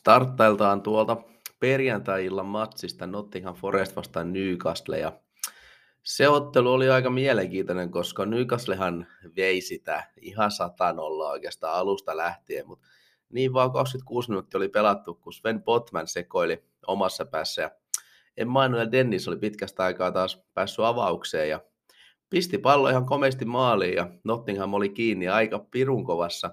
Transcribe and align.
Starttailtaan 0.00 0.82
tuolta 0.82 1.16
perjantai-illan 1.58 2.46
matsista 2.46 3.06
Nottingham 3.06 3.54
Forest 3.54 3.96
vastaan 3.96 4.32
Newcastle 4.32 4.98
ja 4.98 5.12
se 6.02 6.28
ottelu 6.28 6.72
oli 6.72 6.90
aika 6.90 7.10
mielenkiintoinen, 7.10 7.90
koska 7.90 8.26
Newcastlehan 8.26 9.06
vei 9.36 9.60
sitä 9.60 10.04
ihan 10.20 10.50
satanolla 10.50 11.30
oikeastaan 11.30 11.74
alusta 11.74 12.16
lähtien, 12.16 12.66
mutta 12.66 12.88
niin 13.28 13.52
vaan 13.52 13.72
26 13.72 14.30
minuuttia 14.30 14.58
oli 14.58 14.68
pelattu, 14.68 15.14
kun 15.14 15.32
Sven 15.32 15.62
Botman 15.62 16.06
sekoili 16.06 16.64
omassa 16.86 17.26
päässä 17.26 17.62
ja 17.62 17.70
Emmanuel 18.36 18.88
Dennis 18.92 19.28
oli 19.28 19.36
pitkästä 19.36 19.84
aikaa 19.84 20.12
taas 20.12 20.42
päässyt 20.54 20.84
avaukseen 20.84 21.48
ja 21.48 21.60
pisti 22.30 22.58
pallo 22.58 22.88
ihan 22.88 23.06
komeasti 23.06 23.44
maaliin 23.44 23.94
ja 23.94 24.10
Nottingham 24.24 24.74
oli 24.74 24.88
kiinni 24.88 25.28
aika 25.28 25.66
pirun 25.70 26.04
kovassa, 26.04 26.50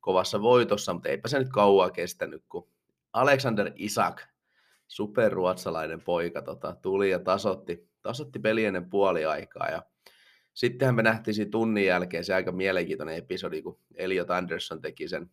kovassa 0.00 0.42
voitossa, 0.42 0.92
mutta 0.92 1.08
eipä 1.08 1.28
se 1.28 1.38
nyt 1.38 1.48
kauaa 1.48 1.90
kestänyt, 1.90 2.44
kun 2.48 2.68
Alexander 3.12 3.72
Isak, 3.76 4.22
superruotsalainen 4.88 6.02
poika, 6.02 6.42
tota, 6.42 6.76
tuli 6.82 7.10
ja 7.10 7.18
tasotti, 7.18 7.88
tasotti 8.02 8.38
peli 8.38 8.64
ennen 8.64 8.90
puoliaikaa 8.90 9.68
ja 9.68 9.82
sittenhän 10.54 10.94
me 10.94 11.02
nähtiin 11.02 11.34
siinä 11.34 11.50
tunnin 11.50 11.86
jälkeen 11.86 12.24
se 12.24 12.34
aika 12.34 12.52
mielenkiintoinen 12.52 13.16
episodi, 13.16 13.62
kun 13.62 13.78
Elliot 13.94 14.30
Anderson 14.30 14.80
teki 14.80 15.08
sen 15.08 15.30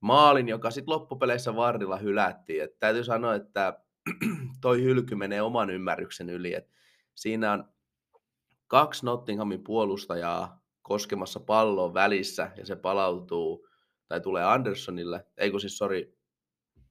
maalin, 0.00 0.48
joka 0.48 0.70
sitten 0.70 0.94
loppupeleissä 0.94 1.56
Vardilla 1.56 1.96
hylättiin. 1.96 2.62
Et 2.62 2.78
täytyy 2.78 3.04
sanoa, 3.04 3.34
että 3.34 3.80
toi 4.60 4.82
hylky 4.82 5.14
menee 5.14 5.42
oman 5.42 5.70
ymmärryksen 5.70 6.30
yli. 6.30 6.54
Et 6.54 6.68
siinä 7.14 7.52
on 7.52 7.64
kaksi 8.66 9.06
Nottinghamin 9.06 9.64
puolustajaa 9.64 10.64
koskemassa 10.82 11.40
palloa 11.40 11.94
välissä 11.94 12.50
ja 12.56 12.66
se 12.66 12.76
palautuu 12.76 13.67
tai 14.08 14.20
tulee 14.20 14.44
Andersonille, 14.44 15.26
ei 15.36 15.50
kun 15.50 15.60
siis 15.60 15.78
sori, 15.78 16.18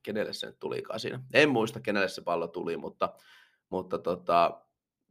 kenelle 0.03 0.33
se 0.33 0.47
nyt 0.47 0.59
tulikaan 0.59 0.99
siinä. 0.99 1.19
En 1.33 1.49
muista, 1.49 1.79
kenelle 1.79 2.09
se 2.09 2.21
pallo 2.21 2.47
tuli, 2.47 2.77
mutta, 2.77 3.13
mutta 3.69 3.97
tota, 3.97 4.61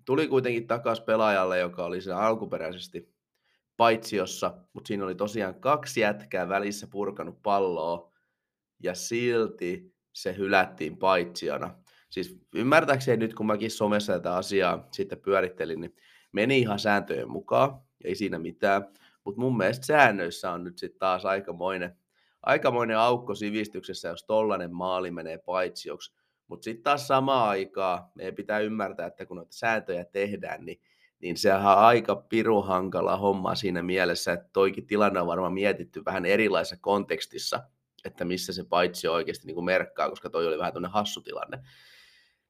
tuli 0.04 0.28
kuitenkin 0.28 0.66
takaisin 0.66 1.04
pelaajalle, 1.04 1.58
joka 1.58 1.84
oli 1.84 2.00
siinä 2.00 2.18
alkuperäisesti 2.18 3.14
paitsiossa, 3.76 4.54
mutta 4.72 4.88
siinä 4.88 5.04
oli 5.04 5.14
tosiaan 5.14 5.54
kaksi 5.54 6.00
jätkää 6.00 6.48
välissä 6.48 6.86
purkanut 6.86 7.42
palloa, 7.42 8.12
ja 8.82 8.94
silti 8.94 9.94
se 10.12 10.36
hylättiin 10.36 10.96
paitsiona. 10.96 11.74
Siis 12.10 12.40
ymmärtääkseni 12.54 13.16
nyt, 13.16 13.34
kun 13.34 13.46
mäkin 13.46 13.70
somessa 13.70 14.12
tätä 14.12 14.36
asiaa 14.36 14.88
sitten 14.92 15.20
pyörittelin, 15.20 15.80
niin 15.80 15.96
meni 16.32 16.58
ihan 16.58 16.78
sääntöjen 16.78 17.30
mukaan, 17.30 17.80
ei 18.04 18.14
siinä 18.14 18.38
mitään, 18.38 18.86
mutta 19.26 19.40
mun 19.40 19.56
mielestä 19.56 19.86
säännöissä 19.86 20.50
on 20.50 20.64
nyt 20.64 20.78
sitten 20.78 20.98
taas 20.98 21.24
aikamoinen, 21.24 21.96
aikamoinen 22.42 22.98
aukko 22.98 23.34
sivistyksessä, 23.34 24.08
jos 24.08 24.24
tollainen 24.24 24.74
maali 24.74 25.10
menee 25.10 25.38
paitsioksi. 25.38 26.14
Mutta 26.48 26.64
sitten 26.64 26.82
taas 26.82 27.08
samaan 27.08 27.48
aikaan 27.48 28.04
meidän 28.14 28.34
pitää 28.34 28.58
ymmärtää, 28.58 29.06
että 29.06 29.26
kun 29.26 29.36
noita 29.36 29.52
sääntöjä 29.56 30.04
tehdään, 30.04 30.64
niin 30.64 30.80
niin 31.20 31.36
sehän 31.36 31.72
on 31.72 31.78
aika 31.78 32.16
piru 32.16 32.62
hankala 32.62 33.16
homma 33.16 33.54
siinä 33.54 33.82
mielessä, 33.82 34.32
että 34.32 34.48
toikin 34.52 34.86
tilanne 34.86 35.20
on 35.20 35.26
varmaan 35.26 35.52
mietitty 35.52 36.04
vähän 36.04 36.26
erilaisessa 36.26 36.76
kontekstissa, 36.80 37.62
että 38.04 38.24
missä 38.24 38.52
se 38.52 38.64
paitsi 38.64 39.08
oikeasti 39.08 39.46
niin 39.46 39.54
kuin 39.54 39.64
merkkaa, 39.64 40.10
koska 40.10 40.30
toi 40.30 40.46
oli 40.46 40.58
vähän 40.58 40.72
tuonne 40.72 40.88
hassu 40.88 41.20
tilanne. 41.20 41.58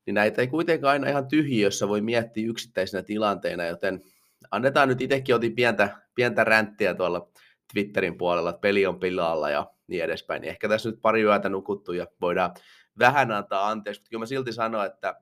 Niin 0.07 0.15
näitä 0.15 0.41
ei 0.41 0.49
kuitenkaan 0.49 0.93
aina 0.93 1.09
ihan 1.09 1.29
tyhjiössä 1.29 1.89
voi 1.89 2.01
miettiä 2.01 2.49
yksittäisenä 2.49 3.03
tilanteina, 3.03 3.65
joten 3.65 4.03
annetaan 4.51 4.89
nyt 4.89 5.01
itsekin 5.01 5.35
otin 5.35 5.55
pientä, 5.55 6.06
pientä 6.17 6.45
ränttiä 6.45 6.95
tuolla 6.95 7.31
Twitterin 7.73 8.19
puolella, 8.19 8.51
että 8.51 8.61
peli 8.61 8.87
on 8.87 9.01
pilalla 9.01 9.51
ja 9.51 9.71
niin 9.87 10.05
edespäin. 10.05 10.41
Niin 10.41 10.51
ehkä 10.51 10.69
tässä 10.69 10.91
nyt 10.91 11.03
pari 11.03 11.23
yötä 11.23 11.49
nukuttu 11.49 11.93
ja 11.93 12.07
voidaan 12.21 12.55
vähän 12.99 13.33
antaa 13.33 13.69
anteeksi, 13.69 14.01
mutta 14.01 14.11
kyllä 14.11 14.23
mä 14.23 14.27
silti 14.27 14.53
sanon, 14.53 14.87
että 14.87 15.21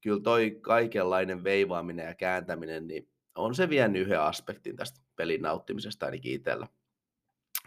kyllä 0.00 0.20
toi 0.20 0.58
kaikenlainen 0.60 1.44
veivaaminen 1.44 2.06
ja 2.06 2.14
kääntäminen, 2.14 2.86
niin 2.86 3.08
on 3.34 3.54
se 3.54 3.68
vienyt 3.68 4.02
yhden 4.02 4.20
aspektin 4.20 4.76
tästä 4.76 5.00
pelin 5.16 5.42
nauttimisesta 5.42 6.06
ainakin 6.06 6.32
itsellä. 6.32 6.66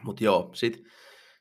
Mutta 0.03 0.23
joo, 0.23 0.49
sitten 0.53 0.83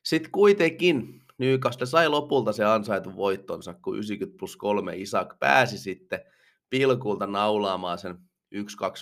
sit 0.02 0.28
kuitenkin 0.28 1.22
Newcastle 1.38 1.86
sai 1.86 2.08
lopulta 2.08 2.52
se 2.52 2.64
ansaitu 2.64 3.16
voittonsa, 3.16 3.74
kun 3.74 3.96
90 3.96 4.38
plus 4.38 4.56
3 4.56 4.96
Isak 4.96 5.38
pääsi 5.38 5.78
sitten 5.78 6.20
pilkulta 6.70 7.26
naulaamaan 7.26 7.98
sen 7.98 8.18
1-2 8.54 8.56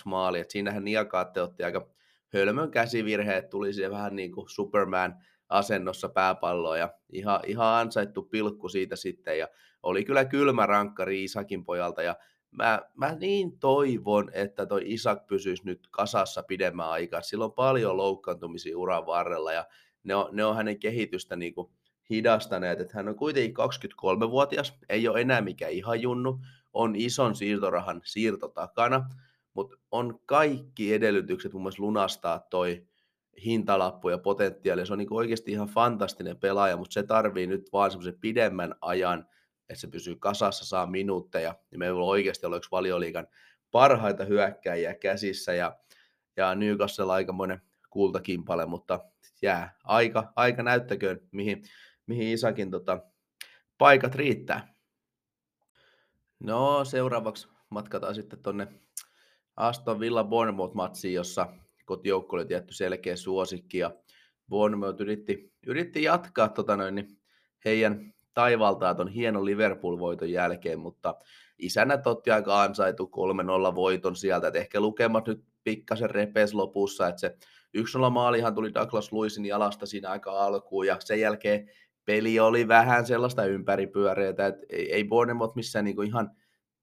maali. 0.05 0.39
Et 0.39 0.51
siinähän 0.51 0.83
Niakaatte 0.83 1.41
otti 1.41 1.63
aika 1.63 1.89
hölmön 2.33 2.71
käsivirhe, 2.71 3.41
tuli 3.41 3.73
siihen 3.73 3.91
vähän 3.91 4.15
niin 4.15 4.31
kuin 4.31 4.49
Superman 4.49 5.15
asennossa 5.49 6.09
pääpalloa 6.09 6.77
ja 6.77 6.93
ihan, 7.11 7.39
ihan 7.47 7.75
ansaittu 7.79 8.23
pilkku 8.23 8.69
siitä 8.69 8.95
sitten 8.95 9.39
ja 9.39 9.47
oli 9.83 10.05
kyllä 10.05 10.25
kylmä 10.25 10.65
rankka 10.65 11.05
Iisakin 11.09 11.65
pojalta 11.65 12.01
ja 12.01 12.15
mä, 12.51 12.81
mä 12.95 13.15
niin 13.15 13.59
toivon, 13.59 14.31
että 14.33 14.65
toi 14.65 14.81
Isak 14.85 15.27
pysyisi 15.27 15.65
nyt 15.65 15.87
kasassa 15.91 16.43
pidemmän 16.43 16.89
aikaa. 16.89 17.21
Sillä 17.21 17.45
on 17.45 17.53
paljon 17.53 17.97
loukkaantumisia 17.97 18.77
uran 18.77 19.05
varrella 19.05 19.53
ja 19.53 19.65
ne 20.03 20.15
on, 20.15 20.29
ne 20.31 20.45
on 20.45 20.55
hänen 20.55 20.79
kehitystä 20.79 21.35
niin 21.35 21.53
kuin 21.53 21.71
hidastaneet. 22.09 22.79
Että 22.79 22.97
hän 22.97 23.09
on 23.09 23.15
kuitenkin 23.15 23.55
23-vuotias, 23.55 24.77
ei 24.89 25.07
ole 25.07 25.21
enää 25.21 25.41
mikä 25.41 25.67
ihan 25.67 26.01
junnu, 26.01 26.39
on 26.73 26.95
ison 26.95 27.35
siirtorahan 27.35 28.01
siirto 28.03 28.47
takana, 28.47 29.09
mutta 29.53 29.77
on 29.91 30.19
kaikki 30.25 30.93
edellytykset 30.93 31.53
mun 31.53 31.61
mielestä 31.61 31.83
lunastaa 31.83 32.39
toi 32.39 32.87
hintalappu 33.45 34.09
ja 34.09 34.17
potentiaali. 34.17 34.85
Se 34.85 34.93
on 34.93 34.99
niin 34.99 35.13
oikeasti 35.13 35.51
ihan 35.51 35.67
fantastinen 35.67 36.37
pelaaja, 36.37 36.77
mutta 36.77 36.93
se 36.93 37.03
tarvii 37.03 37.47
nyt 37.47 37.69
vaan 37.73 37.91
semmoisen 37.91 38.19
pidemmän 38.21 38.75
ajan, 38.81 39.27
että 39.69 39.81
se 39.81 39.87
pysyy 39.87 40.15
kasassa, 40.15 40.65
saa 40.65 40.85
minuutteja, 40.85 41.55
niin 41.71 41.79
meillä 41.79 42.01
on 42.01 42.09
oikeasti 42.09 42.45
ollut 42.45 42.57
yksi 42.57 42.71
valioliikan 42.71 43.27
parhaita 43.71 44.25
hyökkäjiä 44.25 44.95
käsissä, 44.95 45.53
ja, 45.53 45.77
ja 46.37 46.55
Newcastle 46.55 47.13
aikamoinen 47.13 47.61
kultakimpale, 47.89 48.65
mutta 48.65 48.99
jää 49.41 49.77
aika, 49.83 50.33
aika 50.35 50.63
näyttäköön, 50.63 51.19
mihin, 51.31 51.63
mihin 52.07 52.27
Isakin 52.27 52.71
tota, 52.71 52.99
paikat 53.77 54.15
riittää. 54.15 54.73
No 56.39 56.85
seuraavaksi 56.85 57.47
matkataan 57.69 58.15
sitten 58.15 58.43
tuonne 58.43 58.67
Aston 59.55 59.99
Villa 59.99 60.23
Bournemouth-matsiin, 60.23 61.13
jossa 61.13 61.47
kotijoukko 61.85 62.35
oli 62.35 62.45
tietty 62.45 62.73
selkeä 62.73 63.15
suosikki 63.15 63.77
ja 63.77 63.91
Bournemouth 64.49 65.01
yritti, 65.01 65.53
yritti 65.67 66.03
jatkaa 66.03 66.49
tota 66.49 66.77
noin, 66.77 66.95
niin 66.95 67.07
heidän 67.65 68.13
taivaltaan 68.33 68.95
tuon 68.95 69.07
hienon 69.07 69.45
Liverpool-voiton 69.45 70.31
jälkeen, 70.31 70.79
mutta 70.79 71.15
isänät 71.59 72.07
otti 72.07 72.31
aika 72.31 72.61
ansaitu 72.61 73.11
3-0 73.71 73.75
voiton 73.75 74.15
sieltä, 74.15 74.47
että 74.47 74.59
ehkä 74.59 74.79
lukemat 74.79 75.27
nyt 75.27 75.43
pikkasen 75.63 76.09
repes 76.09 76.53
lopussa, 76.53 77.07
että 77.07 77.19
se 77.19 77.37
1-0 77.77 78.09
maalihan 78.09 78.55
tuli 78.55 78.73
Douglas 78.73 79.11
Luisin 79.11 79.45
jalasta 79.45 79.85
siinä 79.85 80.09
aika 80.09 80.31
alkuun, 80.31 80.87
ja 80.87 80.97
sen 80.99 81.19
jälkeen 81.19 81.69
peli 82.05 82.39
oli 82.39 82.67
vähän 82.67 83.05
sellaista 83.05 83.45
ympäripyöreitä, 83.45 84.47
että 84.47 84.65
ei, 84.69 85.03
Bournemouth 85.03 85.55
missään 85.55 85.85
niin 85.85 86.03
ihan 86.03 86.31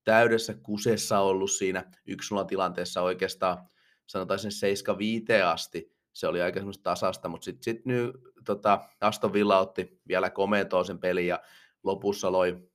täydessä 0.04 0.54
kusessa 0.54 1.18
ollut 1.18 1.50
siinä 1.50 1.84
1-0 2.10 2.14
tilanteessa 2.48 3.02
oikeastaan, 3.02 3.58
sanotaan 4.06 4.38
sen 4.38 4.52
7 4.52 4.98
asti, 5.44 5.92
se 6.12 6.26
oli 6.26 6.42
aika 6.42 6.58
semmoista 6.58 6.82
tasasta, 6.82 7.28
mutta 7.28 7.44
sitten 7.44 7.62
sit 7.62 7.86
nyt 7.86 8.10
tota, 8.44 8.84
Aston 9.00 9.32
Villa 9.32 9.58
otti 9.58 10.00
vielä 10.08 10.30
komentoon 10.30 10.84
sen 10.84 10.98
pelin 10.98 11.26
ja 11.26 11.42
lopussa 11.82 12.32
loi 12.32 12.70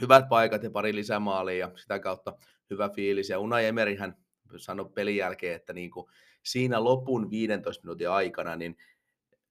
hyvät 0.00 0.28
paikat 0.28 0.62
ja 0.62 0.70
pari 0.70 0.94
lisämaalia 0.94 1.58
ja 1.58 1.70
sitä 1.76 1.98
kautta 1.98 2.32
hyvä 2.70 2.88
fiilis. 2.88 3.28
Ja 3.28 3.38
Unai 3.38 3.66
Emerihän 3.66 4.16
sanoi 4.56 4.90
pelin 4.94 5.16
jälkeen, 5.16 5.56
että 5.56 5.72
niin 5.72 5.90
kuin 5.90 6.06
siinä 6.42 6.84
lopun 6.84 7.30
15 7.30 7.84
minuutin 7.84 8.10
aikana 8.10 8.56
niin 8.56 8.76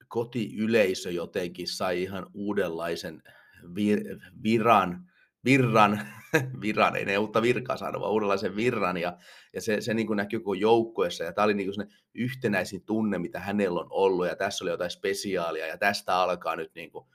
kotiyleisö 0.07 1.11
jotenkin 1.11 1.67
sai 1.67 2.03
ihan 2.03 2.27
uudenlaisen 2.33 3.23
vir- 3.63 4.31
viran 4.43 5.11
virran, 5.45 6.01
virran, 6.61 6.95
ei 6.95 7.05
ne 7.05 7.17
uutta 7.17 7.41
virkaa 7.41 7.77
saanut, 7.77 8.01
vaan 8.01 8.11
uudenlaisen 8.11 8.55
virran, 8.55 8.97
ja, 8.97 9.17
ja 9.53 9.61
se, 9.61 9.81
se 9.81 9.93
niin 9.93 10.07
kuin 10.07 10.17
näkyy 10.17 10.39
koko 10.39 10.53
joukkueessa, 10.53 11.23
ja 11.23 11.33
tämä 11.33 11.45
oli 11.45 11.53
niin 11.53 11.73
kuin 11.73 11.87
yhtenäisin 12.13 12.83
tunne, 12.85 13.17
mitä 13.17 13.39
hänellä 13.39 13.79
on 13.79 13.87
ollut, 13.89 14.27
ja 14.27 14.35
tässä 14.35 14.63
oli 14.63 14.71
jotain 14.71 14.91
spesiaalia, 14.91 15.67
ja 15.67 15.77
tästä 15.77 16.15
alkaa 16.15 16.55
nyt 16.55 16.71
niin 16.75 16.91
kuin 16.91 17.05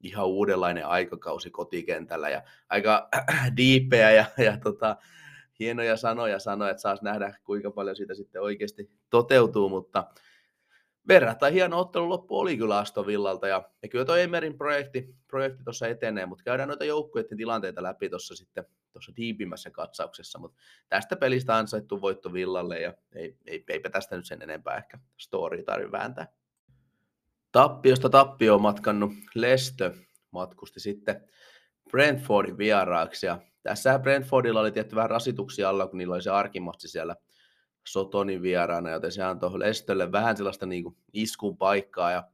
ihan 0.00 0.26
uudenlainen 0.26 0.86
aikakausi 0.86 1.50
kotikentällä, 1.50 2.30
ja 2.30 2.42
aika 2.68 3.08
diipeä, 3.56 4.10
ja, 4.10 4.24
ja 4.38 4.56
tota, 4.56 4.96
hienoja 5.58 5.96
sanoja 5.96 6.38
sanoa, 6.38 6.70
että 6.70 6.80
saas 6.80 7.02
nähdä, 7.02 7.34
kuinka 7.44 7.70
paljon 7.70 7.96
siitä 7.96 8.14
sitten 8.14 8.42
oikeasti 8.42 8.90
toteutuu, 9.10 9.68
mutta 9.68 10.04
verrattain 11.08 11.54
hieno 11.54 11.78
ottelu 11.78 12.08
loppu 12.08 12.38
oli 12.38 12.56
kyllä 12.56 12.78
Aston 12.78 13.06
Villalta 13.06 13.48
ja, 13.48 13.70
ja 13.82 13.88
kyllä 13.88 14.04
tuo 14.04 14.16
Emerin 14.16 14.58
projekti, 14.58 15.14
projekti 15.28 15.64
tuossa 15.64 15.86
etenee, 15.86 16.26
mutta 16.26 16.44
käydään 16.44 16.68
noita 16.68 16.84
joukkueiden 16.84 17.38
tilanteita 17.38 17.82
läpi 17.82 18.08
tuossa 18.08 18.36
sitten 18.36 18.64
tuossa 18.92 19.12
diipimmässä 19.16 19.70
katsauksessa, 19.70 20.38
mutta 20.38 20.58
tästä 20.88 21.16
pelistä 21.16 21.56
ansaittu 21.56 22.00
voitto 22.00 22.32
Villalle 22.32 22.80
ja 22.80 22.94
ei, 23.14 23.36
ei, 23.46 23.64
eipä 23.68 23.90
tästä 23.90 24.16
nyt 24.16 24.26
sen 24.26 24.42
enempää 24.42 24.76
ehkä 24.76 24.98
story 25.16 25.62
tarvitse 25.62 25.92
vääntää. 25.92 26.26
Tappiosta 27.52 28.10
tappio 28.10 28.54
on 28.54 28.62
matkannut 28.62 29.12
Lestö 29.34 29.94
matkusti 30.30 30.80
sitten 30.80 31.28
Brentfordin 31.90 32.58
vieraaksi. 32.58 33.26
Ja 33.26 33.38
tässä 33.62 33.98
Brentfordilla 33.98 34.60
oli 34.60 34.72
tietty 34.72 34.96
vähän 34.96 35.10
rasituksia 35.10 35.68
alla, 35.68 35.86
kun 35.86 35.98
niillä 35.98 36.14
oli 36.14 36.22
se 36.22 36.30
arkimatsi 36.30 36.88
siellä 36.88 37.16
Sotonin 37.88 38.42
vieraana, 38.42 38.90
joten 38.90 39.12
se 39.12 39.22
antoi 39.22 39.58
Lestölle 39.58 40.12
vähän 40.12 40.36
sellaista 40.36 40.66
niin 40.66 40.82
kuin 40.82 40.96
iskun 41.12 41.56
paikkaa. 41.56 42.10
Ja 42.10 42.24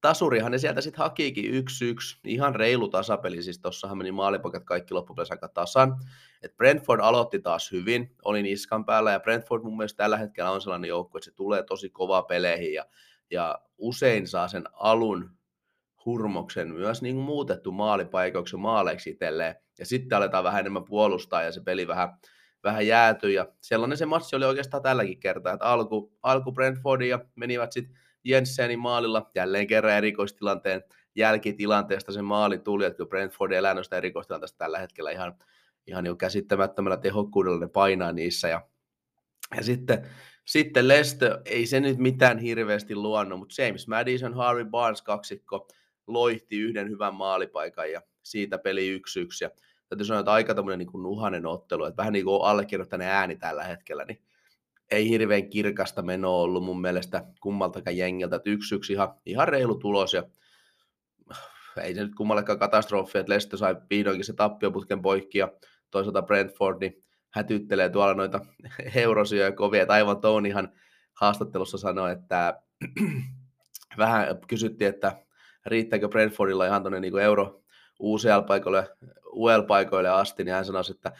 tasurihan 0.00 0.52
ne 0.52 0.58
sieltä 0.58 0.80
sitten 0.80 0.98
hakiikin 0.98 1.54
yksi 1.54 1.88
yksi, 1.88 2.18
ihan 2.24 2.54
reilu 2.54 2.88
tasapeli, 2.88 3.42
siis 3.42 3.58
tossahan 3.58 3.98
meni 3.98 4.12
maalipokat 4.12 4.64
kaikki 4.64 4.94
loppupeleissä 4.94 5.34
aika 5.34 5.48
tasan. 5.48 5.96
Et 6.42 6.56
Brentford 6.56 7.00
aloitti 7.00 7.38
taas 7.38 7.72
hyvin, 7.72 8.16
oli 8.24 8.42
niskan 8.42 8.84
päällä 8.84 9.12
ja 9.12 9.20
Brentford 9.20 9.62
mun 9.62 9.76
mielestä 9.76 9.96
tällä 9.96 10.16
hetkellä 10.16 10.50
on 10.50 10.60
sellainen 10.60 10.88
joukko, 10.88 11.18
että 11.18 11.24
se 11.24 11.36
tulee 11.36 11.62
tosi 11.62 11.90
kova 11.90 12.22
peleihin 12.22 12.72
ja, 12.72 12.86
ja 13.30 13.58
usein 13.78 14.26
saa 14.26 14.48
sen 14.48 14.64
alun 14.72 15.36
hurmoksen 16.06 16.68
myös 16.68 17.02
niin 17.02 17.16
muutettu 17.16 17.72
maalipaikoiksi 17.72 18.56
maaleiksi 18.56 19.10
itselleen. 19.10 19.54
Ja 19.78 19.86
sitten 19.86 20.18
aletaan 20.18 20.44
vähän 20.44 20.60
enemmän 20.60 20.84
puolustaa 20.84 21.42
ja 21.42 21.52
se 21.52 21.60
peli 21.60 21.88
vähän, 21.88 22.08
vähän 22.66 22.86
jäätyy. 22.86 23.32
Ja 23.32 23.48
sellainen 23.60 23.98
se 23.98 24.06
matsi 24.06 24.36
oli 24.36 24.44
oikeastaan 24.44 24.82
tälläkin 24.82 25.20
kertaa, 25.20 25.52
että 25.52 25.66
alku, 25.66 26.12
alku 26.22 26.52
Brentfordia 26.52 27.20
menivät 27.34 27.72
sitten 27.72 27.98
Jensenin 28.24 28.78
maalilla 28.78 29.30
jälleen 29.34 29.66
kerran 29.66 29.92
erikoistilanteen 29.92 30.82
jälkitilanteesta 31.16 32.12
se 32.12 32.22
maali 32.22 32.58
tuli, 32.58 32.84
että 32.84 32.96
kyllä 32.96 33.08
Brentford 33.08 33.52
elää 33.52 33.74
noista 33.74 33.96
erikoistilanteesta 33.96 34.58
tällä 34.58 34.78
hetkellä 34.78 35.10
ihan, 35.10 35.34
ihan 35.86 36.06
jo 36.06 36.16
käsittämättömällä 36.16 36.96
tehokkuudella 36.96 37.60
ne 37.60 37.68
painaa 37.68 38.12
niissä. 38.12 38.48
Ja, 38.48 38.68
ja 39.56 39.62
sitten, 39.62 40.06
sitten 40.44 40.88
Lestö, 40.88 41.40
ei 41.44 41.66
se 41.66 41.80
nyt 41.80 41.98
mitään 41.98 42.38
hirveästi 42.38 42.94
luonut, 42.94 43.38
mutta 43.38 43.62
James 43.62 43.88
Madison, 43.88 44.34
Harvey 44.34 44.64
Barnes 44.64 45.02
kaksikko 45.02 45.68
loihti 46.06 46.60
yhden 46.60 46.90
hyvän 46.90 47.14
maalipaikan 47.14 47.92
ja 47.92 48.02
siitä 48.22 48.58
peli 48.58 48.88
yksi 48.88 49.20
yksi. 49.20 49.44
Ja 49.44 49.50
täytyy 49.88 50.06
sanoa, 50.06 50.20
että 50.20 50.32
aika 50.32 50.54
tämmöinen 50.54 50.78
niin 50.78 51.02
nuhanen 51.02 51.46
ottelu, 51.46 51.84
että 51.84 51.96
vähän 51.96 52.12
niin 52.12 52.24
kuin 52.24 52.42
allekirjoittaneen 52.42 53.10
ääni 53.10 53.36
tällä 53.36 53.64
hetkellä, 53.64 54.04
niin 54.04 54.22
ei 54.90 55.08
hirveän 55.08 55.50
kirkasta 55.50 56.02
menoa 56.02 56.36
ollut 56.36 56.64
mun 56.64 56.80
mielestä 56.80 57.24
kummaltakaan 57.40 57.96
jengiltä, 57.96 58.36
että 58.36 58.50
yksi 58.50 58.74
yksi 58.74 58.92
ihan, 58.92 59.14
ihan 59.26 59.48
reilu 59.48 59.74
tulos 59.74 60.14
ja 60.14 60.22
ei 61.82 61.94
se 61.94 62.02
nyt 62.02 62.14
kummallekaan 62.14 62.58
katastrofi, 62.58 63.18
että 63.18 63.30
Leicester 63.30 63.58
sai 63.58 63.76
vihdoinkin 63.90 64.24
se 64.24 64.32
tappioputken 64.32 65.02
poikki 65.02 65.38
ja 65.38 65.52
toisaalta 65.90 66.22
Brentford 66.22 66.76
niin 66.80 67.04
hätyttelee 67.30 67.88
tuolla 67.88 68.14
noita 68.14 68.40
eurosia 68.94 69.52
kovia, 69.52 69.82
että 69.82 69.94
aivan 69.94 70.20
Tonyhan 70.20 70.72
haastattelussa 71.12 71.78
sanoi, 71.78 72.12
että 72.12 72.62
vähän 73.98 74.26
kysyttiin, 74.48 74.88
että 74.88 75.12
riittääkö 75.66 76.08
Brentfordilla 76.08 76.66
ihan 76.66 76.82
tuonne 76.82 77.00
niin 77.00 77.18
euro 77.18 77.62
UCL-paikoille, 78.00 78.88
UL-paikoille 79.32 80.08
asti, 80.08 80.44
niin 80.44 80.54
hän 80.54 80.64
sanoi, 80.64 80.82
että 80.90 81.12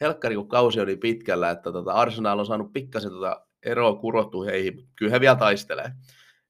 helkkari 0.00 0.34
kun 0.34 0.48
kausi 0.48 0.80
on 0.80 0.86
niin 0.86 1.00
pitkällä, 1.00 1.50
että 1.50 1.72
tota 1.72 1.92
Arsenal 1.92 2.38
on 2.38 2.46
saanut 2.46 2.72
pikkasen 2.72 3.10
tota 3.10 3.46
eroa 3.62 3.94
kurottu 3.94 4.42
heihin, 4.42 4.88
kyllä 4.96 5.12
he 5.12 5.20
vielä 5.20 5.36
taistelee. 5.36 5.92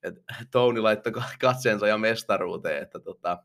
Et 0.03 0.15
Tony 0.51 0.81
laittoi 0.81 1.13
katseensa 1.41 1.87
ja 1.87 1.99
mestaruuteen, 1.99 2.83
että 2.83 3.01
tota, 3.01 3.39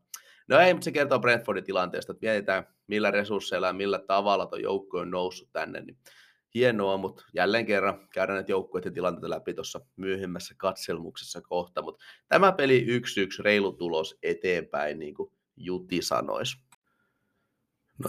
no 0.47 0.59
ei, 0.59 0.73
mutta 0.73 0.85
se 0.85 0.91
kertoo 0.91 1.19
Brentfordin 1.19 1.63
tilanteesta, 1.63 2.11
että 2.11 2.25
mietitään 2.25 2.67
millä 2.87 3.11
resursseilla 3.11 3.67
ja 3.67 3.73
millä 3.73 3.99
tavalla 3.99 4.45
tuo 4.45 4.59
joukko 4.59 4.97
on 4.97 5.11
noussut 5.11 5.49
tänne, 5.51 5.81
niin 5.81 5.97
hienoa, 6.53 6.97
mutta 6.97 7.23
jälleen 7.33 7.65
kerran 7.65 8.07
käydään 8.13 8.35
näitä 8.35 8.51
joukkueiden 8.51 8.93
tilanteita 8.93 9.29
läpi 9.29 9.53
tuossa 9.53 9.81
myöhemmässä 9.95 10.55
katselmuksessa 10.57 11.41
kohta, 11.41 11.81
mutta 11.81 12.05
tämä 12.27 12.51
peli 12.51 12.85
1-1 13.39 13.43
reilu 13.43 13.71
tulos 13.71 14.17
eteenpäin, 14.23 14.99
niin 14.99 15.13
kuin 15.13 15.31
Juti 15.57 16.01
sanoisi. 16.01 16.57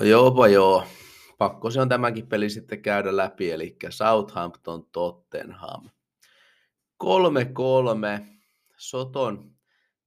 No 0.00 0.06
joo, 0.06 0.46
joo, 0.46 0.84
pakko 1.38 1.70
se 1.70 1.80
on 1.80 1.88
tämäkin 1.88 2.26
peli 2.26 2.50
sitten 2.50 2.82
käydä 2.82 3.16
läpi, 3.16 3.50
eli 3.50 3.76
Southampton 3.90 4.86
Tottenham. 4.92 5.88
3-3, 7.04 7.08
Soton 8.76 9.52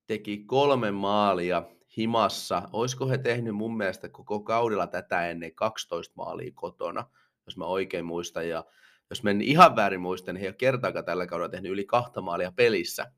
teki 0.08 0.38
kolme 0.38 0.92
maalia 0.92 1.64
himassa. 1.98 2.70
Olisiko 2.74 3.08
he 3.08 3.18
tehnyt 3.18 3.56
mun 3.56 3.78
mielestä 3.78 4.10
koko 4.10 4.40
kaudella 4.40 4.88
tätä 4.88 5.30
ennen 5.30 5.56
12 5.56 6.14
maalia 6.18 6.52
kotona, 6.56 7.06
jos 7.46 7.58
mä 7.58 7.66
oikein 7.66 8.06
muistan. 8.06 8.50
Ja 8.50 8.66
jos 9.10 9.24
menen 9.24 9.42
ihan 9.42 9.76
väärin 9.76 10.02
muistan, 10.02 10.36
niin 10.36 10.40
he 10.40 10.46
ei 10.46 10.50
ole 10.50 10.56
kertaakaan 10.56 11.06
tällä 11.06 11.28
kaudella 11.28 11.50
tehnyt 11.50 11.72
yli 11.72 11.86
kahta 11.86 12.22
maalia 12.22 12.52
pelissä. 12.56 13.12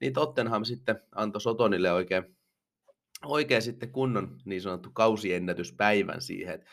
Niin 0.00 0.12
Tottenham 0.12 0.64
sitten 0.64 1.02
antoi 1.14 1.40
Sotonille 1.40 1.92
oikein, 1.92 2.35
oikein 3.26 3.62
sitten 3.62 3.92
kunnon 3.92 4.38
niin 4.44 4.62
sanottu 4.62 4.90
kausiennätyspäivän 4.92 6.20
siihen, 6.20 6.64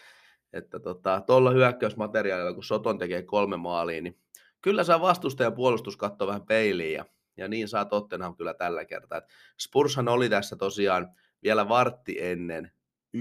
että 0.54 0.80
tuolla 0.80 1.50
tota, 1.50 1.56
hyökkäysmateriaalilla, 1.56 2.54
kun 2.54 2.64
Soton 2.64 2.98
tekee 2.98 3.24
kolme 3.24 3.58
maalia, 3.58 4.02
niin 4.02 4.20
kyllä 4.62 4.84
saa 4.84 5.02
vastustajan 5.02 5.54
puolustus 5.54 5.98
katsoa 5.98 6.28
vähän 6.28 6.46
peiliin 6.46 6.94
ja, 6.94 7.06
ja 7.38 7.48
niin 7.48 7.68
saa 7.68 7.86
Tottenham 7.86 8.36
kyllä 8.36 8.54
tällä 8.54 8.86
kertaa. 8.86 9.18
Et 9.18 9.26
Spurshan 9.60 10.08
oli 10.08 10.30
tässä 10.30 10.56
tosiaan 10.56 11.10
vielä 11.44 11.70
vartti 11.70 12.16
ennen 12.20 12.72
1-3 13.18 13.20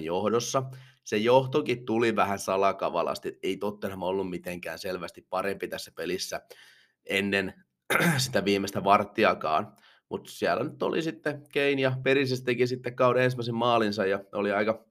johdossa. 0.00 0.62
Se 1.04 1.16
johtokin 1.16 1.84
tuli 1.84 2.16
vähän 2.16 2.38
salakavalasti, 2.38 3.38
ei 3.42 3.56
Tottenham 3.56 4.02
ollut 4.02 4.30
mitenkään 4.30 4.78
selvästi 4.78 5.26
parempi 5.30 5.68
tässä 5.68 5.92
pelissä 5.96 6.40
ennen 7.06 7.64
sitä 8.18 8.44
viimeistä 8.44 8.84
varttiakaan. 8.84 9.76
Mutta 10.12 10.30
siellä 10.30 10.64
nyt 10.64 10.82
oli 10.82 11.02
sitten 11.02 11.44
Kein 11.52 11.78
ja 11.78 11.92
Perises 12.02 12.42
teki 12.42 12.66
sitten 12.66 12.94
kauden 12.94 13.22
ensimmäisen 13.22 13.54
maalinsa 13.54 14.06
ja 14.06 14.24
oli 14.32 14.52
aika 14.52 14.84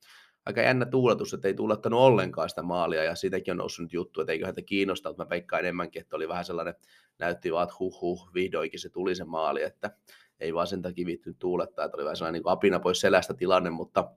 aika 0.46 0.62
jännä 0.62 0.86
tuuletus, 0.86 1.34
että 1.34 1.48
ei 1.48 1.54
tuulettanut 1.54 2.00
ollenkaan 2.00 2.50
sitä 2.50 2.64
maalia, 2.64 3.04
ja 3.04 3.16
siitäkin 3.16 3.52
on 3.52 3.58
noussut 3.58 3.84
nyt 3.84 3.94
juttu, 3.94 4.22
että 4.22 4.34
eikö 4.34 4.46
häntä 4.46 4.62
kiinnosta, 4.62 5.10
mutta 5.10 5.24
mä 5.24 5.30
peikkaan 5.30 5.60
enemmänkin, 5.60 6.02
että 6.02 6.16
oli 6.16 6.28
vähän 6.28 6.46
sellainen, 6.46 6.76
näytti 7.20 7.52
vaan, 7.52 7.64
että 7.64 7.76
huh 7.80 8.02
huh, 8.02 8.30
vihdoinkin 8.34 8.80
se 8.80 8.90
tuli 8.90 9.16
se 9.16 9.24
maali, 9.24 9.64
että 9.64 9.92
ei 10.40 10.54
vaan 10.54 10.68
sen 10.68 10.82
takia 10.82 11.06
viittynyt 11.06 11.40
tuulettaa, 11.40 11.86
että 11.86 11.98
oli 11.98 12.04
vähän 12.04 12.18
sellainen 12.18 12.42
niin 12.42 12.52
apina 12.52 12.80
pois 12.80 13.02
selästä 13.02 13.34
tilanne, 13.34 13.70
mutta 13.70 14.12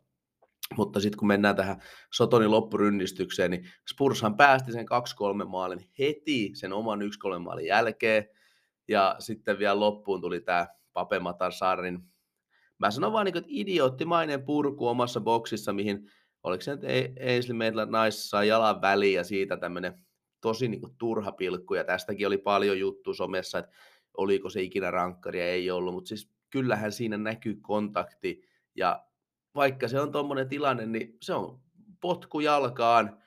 mutta 0.77 1.01
sitten 1.01 1.19
kun 1.19 1.29
mennään 1.29 1.57
tähän 1.57 1.83
Sotonin 2.13 2.51
loppurynnistykseen, 2.51 3.51
niin 3.51 3.69
Spurshan 3.93 4.37
päästi 4.37 4.73
sen 4.73 4.87
2-3 5.43 5.47
maalin 5.47 5.91
heti 5.99 6.51
sen 6.55 6.73
oman 6.73 7.01
1-3 7.03 7.39
maalin 7.39 7.67
jälkeen. 7.67 8.29
Ja 8.89 9.17
sitten 9.19 9.59
vielä 9.59 9.81
loppuun 9.81 10.21
tuli 10.21 10.41
tämä 10.41 10.67
Pape 10.95 11.19
Matar 11.19 11.53
Mä 12.79 12.91
sanon 12.91 13.13
vaan, 13.13 13.27
niin 13.27 13.37
että 13.37 13.51
idioottimainen 13.51 14.45
purku 14.45 14.89
omassa 14.89 15.21
boksissa, 15.21 15.73
mihin 15.73 16.11
oliko 16.43 16.61
se 16.61 16.71
nyt 16.71 16.85
Ainsley 17.27 18.11
saa 18.11 18.45
jalan 18.45 18.81
väliin 18.81 19.17
ja 19.17 19.25
siitä 19.25 19.57
tämmöinen 19.57 20.05
tosi 20.41 20.69
niin 20.69 20.81
kuin, 20.81 20.95
turha 20.99 21.33
pilkku. 21.33 21.75
Ja 21.75 21.85
tästäkin 21.85 22.27
oli 22.27 22.39
paljon 22.39 22.79
juttu 22.79 23.15
somessa, 23.15 23.59
että 23.59 23.73
oliko 24.17 24.51
se 24.51 24.63
ikinä 24.63 24.91
rankkari 24.91 25.39
ja 25.39 25.47
ei 25.47 25.71
ollut, 25.71 25.95
mutta 25.95 26.09
siis 26.09 26.31
kyllähän 26.51 26.93
siinä 26.93 27.17
näkyy 27.17 27.59
kontakti 27.63 28.43
ja 28.75 29.05
vaikka 29.55 29.89
se 29.89 30.01
on 30.01 30.13
tuommoinen 30.13 30.49
tilanne, 30.49 30.87
niin 30.87 31.17
se 31.23 31.35
on 31.35 31.61
potku 32.01 32.41
jalkaan 32.41 33.23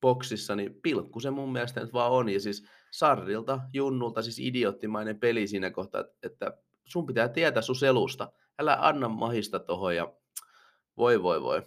boksissa, 0.00 0.56
niin 0.56 0.80
pilkku 0.82 1.20
se 1.20 1.30
mun 1.30 1.52
mielestä 1.52 1.80
nyt 1.80 1.92
vaan 1.92 2.12
on. 2.12 2.28
Ja 2.28 2.40
siis 2.40 2.66
Sarrilta, 2.90 3.60
Junnulta, 3.72 4.22
siis 4.22 4.38
idioottimainen 4.38 5.20
peli 5.20 5.46
siinä 5.46 5.70
kohtaa, 5.70 6.04
että 6.22 6.58
sun 6.86 7.06
pitää 7.06 7.28
tietää 7.28 7.62
sun 7.62 7.76
selusta 7.76 8.32
älä 8.58 8.78
anna 8.80 9.08
mahista 9.08 9.60
tohon 9.60 9.96
ja 9.96 10.12
voi 10.96 11.22
voi 11.22 11.42
voi. 11.42 11.62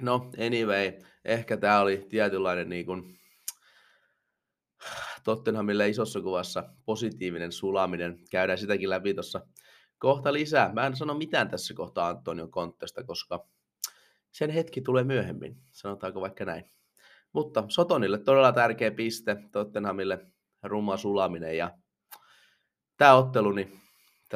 No 0.00 0.30
anyway, 0.46 0.92
ehkä 1.24 1.56
tämä 1.56 1.80
oli 1.80 2.06
tietynlainen 2.08 2.68
niin 2.68 2.86
kuin, 2.86 3.18
Tottenhamille 5.24 5.88
isossa 5.88 6.20
kuvassa 6.20 6.64
positiivinen 6.84 7.52
sulaminen. 7.52 8.18
Käydään 8.30 8.58
sitäkin 8.58 8.90
läpi 8.90 9.14
tuossa 9.14 9.46
kohta 9.98 10.32
lisää. 10.32 10.72
Mä 10.72 10.86
en 10.86 10.96
sano 10.96 11.14
mitään 11.14 11.50
tässä 11.50 11.74
kohtaa 11.74 12.08
Antonio 12.08 12.48
Kontesta, 12.48 13.04
koska 13.04 13.46
sen 14.30 14.50
hetki 14.50 14.80
tulee 14.80 15.04
myöhemmin, 15.04 15.56
sanotaanko 15.70 16.20
vaikka 16.20 16.44
näin. 16.44 16.70
Mutta 17.32 17.64
Sotonille 17.68 18.18
todella 18.18 18.52
tärkeä 18.52 18.90
piste, 18.90 19.36
Tottenhamille 19.52 20.26
ruma 20.62 20.96
sulaminen 20.96 21.56
ja 21.56 21.78
tämä 22.96 23.14
ottelu, 23.14 23.52
niin 23.52 23.80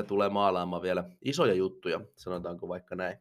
että 0.00 0.08
tulee 0.08 0.28
maalaamaan 0.28 0.82
vielä 0.82 1.04
isoja 1.22 1.54
juttuja, 1.54 2.00
sanotaanko 2.16 2.68
vaikka 2.68 2.94
näin. 2.94 3.18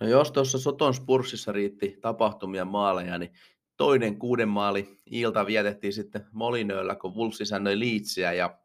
No 0.00 0.06
jos 0.06 0.32
tuossa 0.32 0.58
Soton 0.58 0.94
Spursissa 0.94 1.52
riitti 1.52 1.98
tapahtumia 2.00 2.64
maaleja, 2.64 3.18
niin 3.18 3.32
toinen 3.76 4.18
kuuden 4.18 4.48
maali 4.48 5.00
ilta 5.06 5.46
vietettiin 5.46 5.92
sitten 5.92 6.26
Molinööllä, 6.32 6.94
kun 6.94 7.14
Wolves 7.14 7.40
isännöi 7.40 7.80
Leedsiä 7.80 8.32
ja 8.32 8.58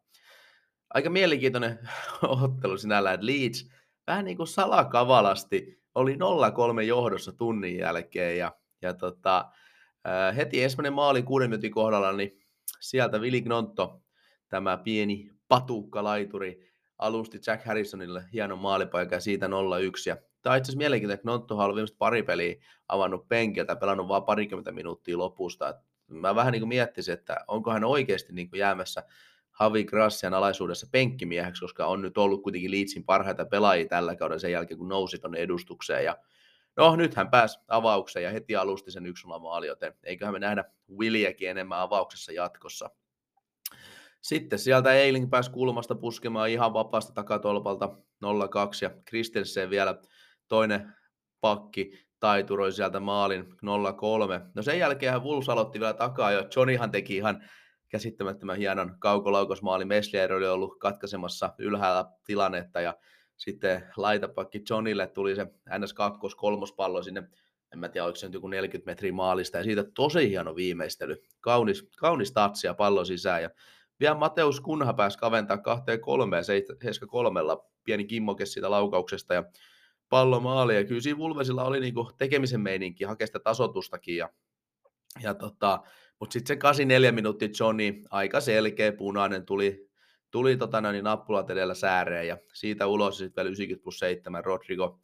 aika 0.94 1.10
mielenkiintoinen 1.10 1.80
ottelu 2.44 2.78
sinällä, 2.78 3.14
että 3.14 3.26
Leeds 3.26 3.70
vähän 4.08 4.26
niin 4.26 4.38
kuin 4.38 4.48
salakavalasti 4.48 5.82
oli 5.96 6.16
0-3 6.80 6.82
johdossa 6.82 7.32
tunnin 7.32 7.78
jälkeen 7.78 8.38
ja, 8.38 8.56
ja 8.82 8.94
tota, 8.94 9.52
heti 10.36 10.64
ensimmäinen 10.64 10.94
maali 10.94 11.24
kuuden 11.24 11.50
minuutin 11.50 11.72
kohdalla, 11.72 12.12
niin 12.12 12.40
sieltä 12.80 13.22
Vili 13.22 13.42
Gnonto, 13.42 14.02
tämä 14.50 14.78
pieni 14.78 15.32
patukka 15.48 16.04
laituri, 16.04 16.69
alusti 17.00 17.40
Jack 17.48 17.66
Harrisonille 17.66 18.24
hieno 18.34 18.56
maalipaikka 18.56 19.16
ja 19.16 19.20
siitä 19.20 19.48
0-1. 19.48 19.50
Ja 20.06 20.18
tämä 20.42 20.54
on 20.54 20.58
itse 20.58 20.70
asiassa 20.72 20.78
mielenkiintoinen, 20.78 21.20
että 21.20 21.30
Nonttuhan 21.30 21.70
on 21.70 21.76
viimeiset 21.76 21.98
pari 21.98 22.24
peliä 22.24 22.56
avannut 22.88 23.28
penkiltä, 23.28 23.76
pelannut 23.76 24.08
vain 24.08 24.24
parikymmentä 24.24 24.72
minuuttia 24.72 25.18
lopusta. 25.18 25.70
Et 25.70 25.76
mä 26.08 26.36
vähän 26.36 26.52
niin 26.52 26.62
kuin 26.62 26.70
miettisin, 26.70 27.14
että 27.14 27.38
onko 27.48 27.72
hän 27.72 27.84
oikeasti 27.84 28.34
niin 28.34 28.50
kuin 28.50 28.60
jäämässä 28.60 29.04
Havi 29.52 29.84
Grassian 29.84 30.34
alaisuudessa 30.34 30.88
penkkimieheksi, 30.92 31.62
koska 31.62 31.86
on 31.86 32.02
nyt 32.02 32.18
ollut 32.18 32.44
kuitenkin 32.44 32.72
Leedsin 32.72 33.04
parhaita 33.04 33.46
pelaajia 33.46 33.88
tällä 33.88 34.16
kaudella 34.16 34.40
sen 34.40 34.52
jälkeen, 34.52 34.78
kun 34.78 34.90
nousi 34.90 35.20
tuonne 35.20 35.40
edustukseen. 35.40 36.06
Ja 36.06 36.18
no, 36.78 36.96
nyt 36.96 37.16
hän 37.16 37.30
pääsi 37.30 37.60
avaukseen 37.68 38.24
ja 38.24 38.32
heti 38.32 38.56
alusti 38.56 38.92
sen 38.92 39.06
yksi 39.06 39.28
maali, 39.28 39.68
joten 39.68 39.94
eiköhän 40.04 40.34
me 40.34 40.40
nähdä 40.40 40.64
Williäkin 40.98 41.50
enemmän 41.50 41.80
avauksessa 41.80 42.32
jatkossa. 42.32 42.90
Sitten 44.22 44.60
sieltä 44.60 44.94
Eiling 44.94 45.30
pääsi 45.30 45.52
kulmasta 45.52 45.96
puskemaan 45.96 46.50
ihan 46.50 46.74
vapaasta 46.74 47.14
takatolpalta 47.14 47.90
0-2 48.26 48.28
ja 48.82 48.90
Kristensen 49.06 49.70
vielä 49.70 50.02
toinen 50.48 50.94
pakki 51.42 52.10
taituroi 52.20 52.72
sieltä 52.72 53.00
maalin 53.00 53.46
0-3. 53.46 53.48
No 54.56 54.62
sen 54.64 54.80
jälkeen 54.80 55.24
Wolves 55.24 55.50
aloitti 55.50 55.80
vielä 55.80 55.94
takaa 55.94 56.32
jo. 56.32 56.48
Johnnyhan 56.56 56.92
teki 56.92 57.16
ihan 57.16 57.44
käsittämättömän 57.90 58.58
hienon 58.58 58.96
kaukolaukosmaali. 59.00 59.86
Meslier 59.86 60.34
oli 60.34 60.48
ollut 60.48 60.80
katkaisemassa 60.80 61.54
ylhäällä 61.58 62.06
tilannetta 62.26 62.82
ja 62.82 62.98
sitten 63.38 63.84
laitapakki 63.98 64.64
Johnille 64.70 65.08
tuli 65.08 65.36
se 65.36 65.44
NS2 65.70 66.36
kolmospallo 66.38 67.04
sinne, 67.04 67.24
en 67.74 67.80
mä 67.80 67.90
tiedä, 67.90 68.06
oliko 68.06 68.16
se 68.16 68.28
nyt 68.28 68.34
joku 68.34 68.48
40 68.48 68.92
metriä 68.92 69.14
maalista, 69.14 69.58
ja 69.58 69.64
siitä 69.64 69.84
tosi 69.96 70.30
hieno 70.30 70.56
viimeistely. 70.56 71.22
Kaunis, 71.40 71.90
kaunis 72.00 72.32
tatsia 72.32 72.74
pallo 72.74 73.06
sisään, 73.06 73.42
ja 73.44 73.50
vielä 74.00 74.16
Mateus 74.16 74.62
Kunha 74.62 74.94
pääsi 74.94 75.18
kaventaa 75.18 75.58
kahteen 75.58 76.02
kolmeen, 76.02 76.44
Heiska 76.84 77.08
kolmella, 77.08 77.66
pieni 77.84 78.06
kimmoke 78.06 78.46
siitä 78.46 78.72
laukauksesta, 78.72 79.34
ja 79.34 79.44
pallo 80.10 80.40
maali, 80.40 80.76
ja 80.76 80.84
kyllä 80.84 81.02
siinä 81.02 81.18
Vulvesilla 81.18 81.64
oli 81.64 81.80
niinku 81.80 82.12
tekemisen 82.18 82.62
meininki, 82.62 83.04
hakea 83.04 83.28
sitä 83.28 83.40
tasotustakin, 83.40 84.18
ja, 84.18 84.30
ja 85.22 85.34
tota, 85.34 85.84
mutta 86.20 86.34
sitten 86.34 86.48
se 86.48 86.60
84 86.60 87.12
minuuttia 87.12 87.50
Johnny, 87.60 88.02
aika 88.10 88.42
selkeä, 88.42 88.92
punainen, 88.92 89.46
tuli, 89.46 89.90
tuli 90.32 90.58
tota, 90.58 90.82
niin 90.82 91.04
nappulat 91.04 91.50
edellä 91.50 91.74
sääreen 91.74 92.28
ja 92.28 92.38
siitä 92.54 92.88
ulos 92.88 93.18
sitten 93.18 93.44
vielä 93.44 93.54
90 93.54 93.84
plus 93.84 94.00
7 94.00 94.46
Rodrigo. 94.46 95.00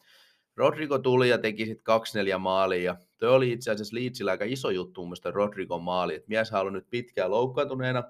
Rodrigo 0.56 1.00
tuli 1.00 1.30
ja 1.30 1.38
teki 1.38 1.66
sitten 1.66 1.96
2-4 2.36 2.38
maalia 2.38 2.84
ja 2.84 2.98
tuo 3.18 3.30
oli 3.30 3.52
itse 3.52 3.72
asiassa 3.72 3.96
Leedsillä 3.96 4.32
aika 4.32 4.46
iso 4.46 4.70
juttu 4.70 5.02
mun 5.02 5.08
mielestä 5.08 5.32
Rodrigon 5.32 5.84
maali. 5.84 6.16
Et 6.16 6.28
mies 6.28 6.52
on 6.52 6.60
ollut 6.60 6.74
nyt 6.74 6.90
pitkään 6.90 7.32
loukkaantuneena. 7.32 8.04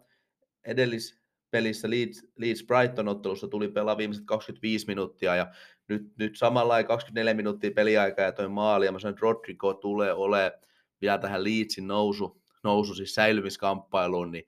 Edellispelissä 0.66 1.90
Leeds, 1.90 2.28
Leeds 2.36 2.64
Brighton 2.64 3.08
ottelussa 3.08 3.48
tuli 3.48 3.68
pelaa 3.68 3.98
viimeiset 3.98 4.26
25 4.26 4.88
minuuttia 4.88 5.36
ja 5.36 5.48
nyt, 5.88 6.18
nyt 6.18 6.36
samalla 6.36 6.84
24 6.84 7.34
minuuttia 7.34 7.72
peliaikaa 7.72 8.26
ja 8.26 8.32
toi 8.32 8.50
maali 8.50 8.86
ja 8.86 8.92
mä 8.92 9.00
sanoin, 9.00 9.14
että 9.14 9.24
Rodrigo 9.24 9.74
tulee 9.74 10.14
olemaan 10.14 10.52
vielä 11.02 11.18
tähän 11.18 11.44
Leedsin 11.44 11.88
nousu, 11.88 12.42
nousu 12.64 12.96
siis 12.96 13.16
säilymiskamppailuun, 13.16 14.32
niin 14.32 14.48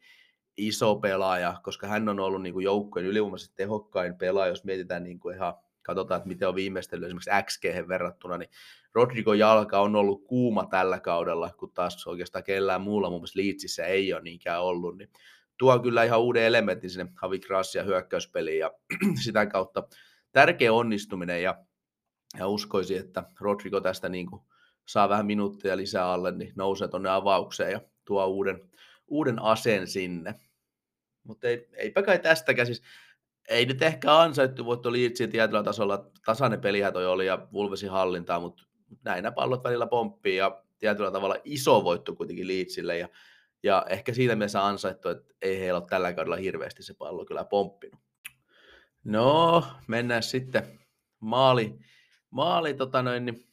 iso 0.57 0.95
pelaaja, 0.95 1.59
koska 1.63 1.87
hän 1.87 2.09
on 2.09 2.19
ollut 2.19 2.41
niin 2.41 2.53
kuin 2.53 2.63
joukkojen 2.63 3.07
ylivoimaisesti 3.07 3.55
tehokkain 3.55 4.15
pelaaja, 4.15 4.49
jos 4.49 4.63
mietitään 4.63 5.03
niin 5.03 5.19
kuin 5.19 5.35
ihan, 5.35 5.53
katsotaan, 5.81 6.17
että 6.17 6.27
miten 6.27 6.47
on 6.47 6.55
viimeistellyt 6.55 7.05
esimerkiksi 7.05 7.29
XG 7.43 7.87
verrattuna, 7.87 8.37
niin 8.37 8.49
Rodrigo 8.93 9.33
jalka 9.33 9.79
on 9.79 9.95
ollut 9.95 10.27
kuuma 10.27 10.65
tällä 10.65 10.99
kaudella, 10.99 11.51
kun 11.57 11.71
taas 11.73 12.07
oikeastaan 12.07 12.43
kellään 12.43 12.81
muulla. 12.81 13.09
Muun 13.09 13.21
muassa 13.21 13.39
Leedsissä 13.39 13.85
ei 13.85 14.13
ole 14.13 14.21
niinkään 14.21 14.61
ollut, 14.61 14.97
niin 14.97 15.09
tuo 15.57 15.79
kyllä 15.79 16.03
ihan 16.03 16.19
uuden 16.19 16.43
elementin 16.43 16.89
sinne 16.89 17.11
Havi 17.21 17.39
Grassia 17.39 17.83
hyökkäyspeliin 17.83 18.59
ja 18.59 18.71
sitä 19.23 19.45
kautta 19.45 19.83
tärkeä 20.31 20.73
onnistuminen 20.73 21.43
ja, 21.43 21.65
ja 22.39 22.47
uskoisin, 22.47 22.99
että 22.99 23.23
Rodrigo 23.39 23.81
tästä 23.81 24.09
niin 24.09 24.27
kuin 24.27 24.41
saa 24.85 25.09
vähän 25.09 25.25
minuutteja 25.25 25.77
lisää 25.77 26.11
alle, 26.11 26.31
niin 26.31 26.53
nousee 26.55 26.87
tuonne 26.87 27.09
avaukseen 27.09 27.71
ja 27.71 27.81
tuo 28.05 28.25
uuden, 28.25 28.69
uuden 29.07 29.41
aseen 29.41 29.87
sinne. 29.87 30.35
Mutta 31.23 31.47
ei, 31.47 31.69
eipä 31.73 32.03
kai 32.03 32.19
tästäkään 32.19 32.65
siis, 32.65 32.83
ei 33.49 33.65
nyt 33.65 33.81
ehkä 33.81 34.19
ansaittu 34.19 34.65
voitto 34.65 34.91
Leedsin 34.91 35.29
tietyllä 35.29 35.63
tasolla, 35.63 36.11
tasainen 36.25 36.61
pelihän 36.61 36.93
toi 36.93 37.05
oli 37.05 37.25
ja 37.25 37.47
Vulvesin 37.53 37.89
hallintaa, 37.89 38.39
mutta 38.39 38.63
näinä 39.03 39.31
pallot 39.31 39.63
välillä 39.63 39.87
pomppii 39.87 40.35
ja 40.35 40.63
tietyllä 40.79 41.11
tavalla 41.11 41.35
iso 41.43 41.83
voitto 41.83 42.15
kuitenkin 42.15 42.47
Leedsille 42.47 42.97
ja, 42.97 43.09
ja 43.67 43.85
ehkä 43.89 44.13
siitä 44.13 44.35
mielessä 44.35 44.65
ansaittu, 44.65 45.09
että 45.09 45.33
ei 45.41 45.59
heillä 45.59 45.79
ole 45.79 45.87
tällä 45.89 46.13
kaudella 46.13 46.35
hirveästi 46.35 46.83
se 46.83 46.93
pallo 46.93 47.25
kyllä 47.25 47.43
pomppinut. 47.43 48.01
No, 49.03 49.63
mennään 49.87 50.23
sitten 50.23 50.79
maali, 51.19 51.79
maali 52.29 52.73
tota 52.73 53.01
noin, 53.01 53.25
niin 53.25 53.47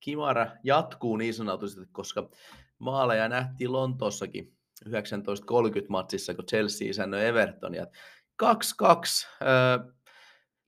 Kimara 0.00 0.46
jatkuu 0.64 1.16
niin 1.16 1.34
sanotusti, 1.34 1.80
koska 1.92 2.30
maaleja 2.78 3.28
nähtiin 3.28 3.72
Lontoossakin 3.72 4.56
1930 4.84 5.92
matsissa, 5.92 6.34
kun 6.34 6.46
Chelsea 6.46 6.90
isännöi 6.90 7.26
Evertonia. 7.26 7.86
2-2. 8.42 8.46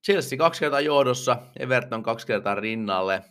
Chelsea 0.07 0.39
kaksi 0.39 0.61
kertaa 0.61 0.81
johdossa, 0.81 1.37
Everton 1.59 2.03
kaksi 2.03 2.27
kertaa 2.27 2.55
rinnalle. 2.55 3.25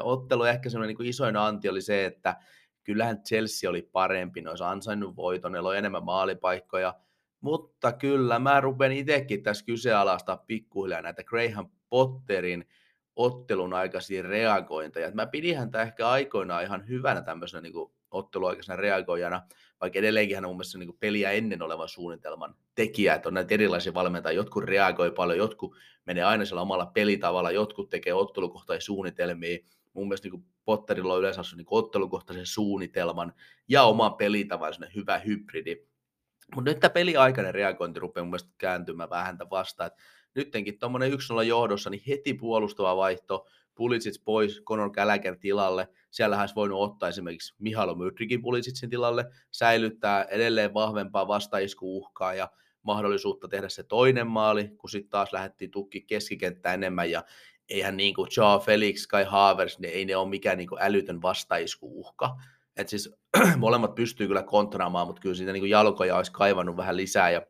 Ottelu 0.00 0.44
ehkä 0.44 0.70
semmoinen 0.70 0.96
niin 0.98 1.08
isoin 1.08 1.36
anti 1.36 1.68
oli 1.68 1.82
se, 1.82 2.04
että 2.04 2.36
kyllähän 2.84 3.22
Chelsea 3.22 3.70
oli 3.70 3.82
parempi, 3.82 4.40
ne 4.40 4.50
olisi 4.50 4.64
ansainnut 4.64 5.16
voiton, 5.16 5.52
ne 5.52 5.58
oli 5.58 5.78
enemmän 5.78 6.04
maalipaikkoja, 6.04 6.94
mutta 7.40 7.92
kyllä 7.92 8.38
mä 8.38 8.60
rupen 8.60 8.92
itsekin 8.92 9.42
tässä 9.42 9.64
kyseenalaistaa 9.64 10.36
pikkuhiljaa 10.36 11.02
näitä 11.02 11.24
Graham 11.24 11.68
Potterin 11.88 12.68
ottelun 13.16 13.74
aikaisia 13.74 14.22
reagointeja. 14.22 15.10
Mä 15.10 15.26
pidin 15.26 15.58
häntä 15.58 15.82
ehkä 15.82 16.08
aikoinaan 16.08 16.64
ihan 16.64 16.88
hyvänä 16.88 17.22
tämmöisenä 17.22 17.60
niin 17.60 17.74
otteluaikaisena 18.10 18.76
reagoijana, 18.76 19.42
vaikka 19.80 19.98
edelleenkin 19.98 20.36
hän 20.36 20.44
on 20.44 20.48
mun 20.48 20.56
mielestä 20.56 20.78
niin 20.78 20.96
peliä 21.00 21.30
ennen 21.30 21.62
olevan 21.62 21.88
suunnitelman 21.88 22.54
tekijä, 22.74 23.14
että 23.14 23.28
on 23.28 23.34
näitä 23.34 23.54
erilaisia 23.54 23.94
valmentajia, 23.94 24.36
jotkut 24.36 24.64
reagoi 24.64 25.10
paljon, 25.10 25.38
jotkut 25.38 25.76
menee 26.06 26.24
aina 26.24 26.44
sillä 26.44 26.60
omalla 26.60 26.86
pelitavalla, 26.86 27.50
jotkut 27.50 27.90
tekee 27.90 28.14
ottelukohtaisia 28.14 28.86
suunnitelmia, 28.86 29.58
mun 29.94 30.08
mielestä 30.08 30.28
niin 30.28 30.46
Potterilla 30.64 31.14
on 31.14 31.20
yleensä 31.20 31.42
niin 31.56 31.66
ottelukohtaisen 31.70 32.46
suunnitelman 32.46 33.32
ja 33.68 33.82
oman 33.82 34.14
pelitavan 34.14 34.74
hyvä 34.94 35.18
hybridi. 35.18 35.76
Mutta 36.54 36.70
nyt 36.70 36.80
tämä 36.80 36.90
peliaikainen 36.90 37.54
reagointi 37.54 38.00
rupeaa 38.00 38.24
mun 38.24 38.30
mielestä 38.30 38.50
kääntymään 38.58 39.10
vähän 39.10 39.38
vastaan, 39.50 39.86
että 39.86 40.02
nyttenkin 40.34 40.78
tuommoinen 40.78 41.12
1-0 41.12 41.42
johdossa, 41.42 41.90
niin 41.90 42.02
heti 42.08 42.34
puolustava 42.34 42.96
vaihto, 42.96 43.46
Pulisic 43.74 44.24
pois, 44.24 44.62
Conor 44.64 44.90
Gallagher 44.90 45.36
tilalle. 45.36 45.88
Siellä 46.10 46.40
olisi 46.40 46.54
voinut 46.54 46.80
ottaa 46.80 47.08
esimerkiksi 47.08 47.54
Mihailo 47.58 47.94
Mydrikin 47.94 48.42
Pulisicin 48.42 48.90
tilalle, 48.90 49.24
säilyttää 49.50 50.24
edelleen 50.24 50.74
vahvempaa 50.74 51.28
vastaiskuuhkaa 51.28 52.34
ja 52.34 52.50
mahdollisuutta 52.82 53.48
tehdä 53.48 53.68
se 53.68 53.82
toinen 53.82 54.26
maali, 54.26 54.68
kun 54.68 54.90
sitten 54.90 55.10
taas 55.10 55.32
lähdettiin 55.32 55.70
tukki 55.70 56.00
keskikenttää 56.00 56.74
enemmän 56.74 57.10
ja 57.10 57.24
eihän 57.68 57.96
niin 57.96 58.14
kuin 58.14 58.28
Joe 58.36 58.58
Felix 58.64 59.06
kai 59.06 59.24
Havers, 59.24 59.78
niin 59.78 59.94
ei 59.94 60.04
ne 60.04 60.16
ole 60.16 60.28
mikään 60.28 60.58
niin 60.58 60.68
kuin 60.68 60.82
älytön 60.82 61.22
vastaiskuuhka. 61.22 62.36
Et 62.76 62.88
siis 62.88 63.14
molemmat 63.56 63.94
pystyy 63.94 64.26
kyllä 64.26 64.42
kontraamaan, 64.42 65.06
mutta 65.06 65.22
kyllä 65.22 65.34
siitä 65.34 65.52
niin 65.52 65.62
kuin 65.62 65.70
jalkoja 65.70 66.16
olisi 66.16 66.32
kaivannut 66.32 66.76
vähän 66.76 66.96
lisää 66.96 67.30
ja 67.30 67.42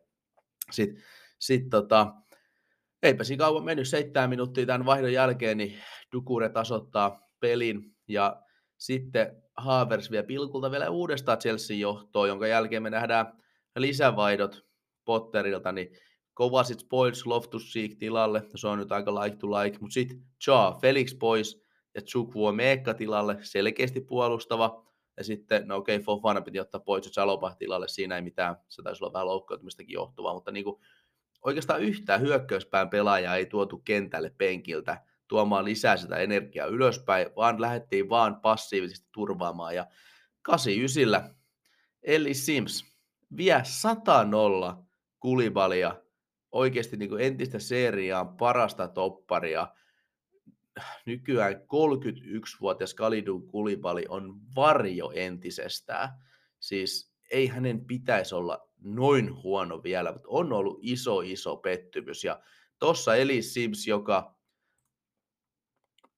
sitten 0.70 1.02
sit 1.38 1.70
tota, 1.70 2.14
eipä 3.02 3.24
siinä 3.24 3.44
kauan 3.44 3.64
mennyt, 3.64 3.88
seitsemän 3.88 4.30
minuuttia 4.30 4.66
tämän 4.66 4.86
vaihdon 4.86 5.12
jälkeen, 5.12 5.56
niin 5.56 5.78
Dukure 6.12 6.48
tasoittaa 6.48 7.28
pelin 7.40 7.96
ja 8.08 8.42
sitten 8.78 9.42
Havers 9.56 10.10
vie 10.10 10.22
pilkulta 10.22 10.70
vielä 10.70 10.90
uudestaan 10.90 11.38
Chelsea 11.38 11.76
johtoon, 11.76 12.28
jonka 12.28 12.46
jälkeen 12.46 12.82
me 12.82 12.90
nähdään 12.90 13.32
lisävaihdot 13.76 14.66
Potterilta, 15.04 15.72
niin 15.72 15.96
Kovacic 16.34 16.88
pois, 16.88 17.26
Loftus 17.26 17.72
Seek 17.72 17.96
tilalle, 17.96 18.42
se 18.54 18.68
on 18.68 18.78
nyt 18.78 18.92
aika 18.92 19.14
like 19.14 19.36
to 19.36 19.50
like, 19.50 19.78
mutta 19.80 19.94
sitten 19.94 20.22
Jaa, 20.46 20.78
Felix 20.80 21.18
pois 21.18 21.64
ja 21.94 22.02
Chukwu 22.02 22.52
Meekka 22.52 22.94
tilalle, 22.94 23.38
selkeästi 23.42 24.00
puolustava, 24.00 24.84
ja 25.16 25.24
sitten, 25.24 25.68
no 25.68 25.76
okei, 25.76 25.96
okay, 25.96 26.04
Fofana 26.04 26.40
piti 26.40 26.60
ottaa 26.60 26.80
pois, 26.80 27.06
ja 27.06 27.12
Salopa 27.12 27.54
tilalle, 27.54 27.88
siinä 27.88 28.16
ei 28.16 28.22
mitään, 28.22 28.56
se 28.68 28.82
taisi 28.82 29.04
olla 29.04 29.12
vähän 29.12 29.26
loukkaantumistakin 29.26 29.92
johtuvaa, 29.92 30.34
mutta 30.34 30.50
niin 30.50 30.64
kuin, 30.64 30.80
oikeastaan 31.42 31.82
yhtään 31.82 32.20
hyökkäyspään 32.20 32.90
pelaajaa 32.90 33.36
ei 33.36 33.46
tuotu 33.46 33.78
kentälle 33.78 34.30
penkiltä 34.38 35.02
tuomaan 35.28 35.64
lisää 35.64 35.96
sitä 35.96 36.16
energiaa 36.16 36.66
ylöspäin, 36.66 37.26
vaan 37.36 37.60
lähdettiin 37.60 38.08
vaan 38.08 38.40
passiivisesti 38.40 39.08
turvaamaan. 39.12 39.74
Ja 39.74 39.86
89 40.42 41.34
Eli 42.02 42.34
Sims 42.34 42.84
vie 43.36 43.62
100-0 44.72 44.84
kulibalia, 45.20 45.96
oikeasti 46.54 46.96
niin 46.96 47.20
entistä 47.20 47.58
seriaan 47.58 48.36
parasta 48.36 48.88
topparia. 48.88 49.68
Nykyään 51.06 51.54
31-vuotias 51.54 52.94
Kalidun 52.94 53.46
kulibali 53.46 54.04
on 54.08 54.40
varjo 54.56 55.12
entisestään. 55.14 56.08
Siis 56.60 57.14
ei 57.30 57.46
hänen 57.46 57.84
pitäisi 57.84 58.34
olla 58.34 58.68
noin 58.80 59.42
huono 59.42 59.82
vielä, 59.82 60.12
mutta 60.12 60.28
on 60.30 60.52
ollut 60.52 60.78
iso, 60.82 61.20
iso 61.20 61.56
pettymys. 61.56 62.24
Ja 62.24 62.40
tuossa 62.78 63.16
Eli 63.16 63.42
Sims, 63.42 63.86
joka 63.86 64.38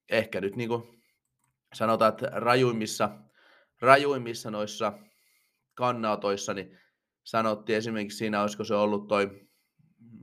ehkä 0.08 0.40
nyt 0.40 0.56
niin 0.56 0.68
kuin 0.68 1.02
sanotaan, 1.74 2.12
että 2.12 2.30
rajuimmissa, 2.32 3.10
rajuimmissa 3.80 4.50
noissa 4.50 4.92
kannatoissa, 5.74 6.54
niin 6.54 6.78
sanottiin 7.24 7.76
esimerkiksi 7.76 8.18
siinä, 8.18 8.42
olisiko 8.42 8.64
se 8.64 8.74
ollut 8.74 9.08
toi 9.08 9.45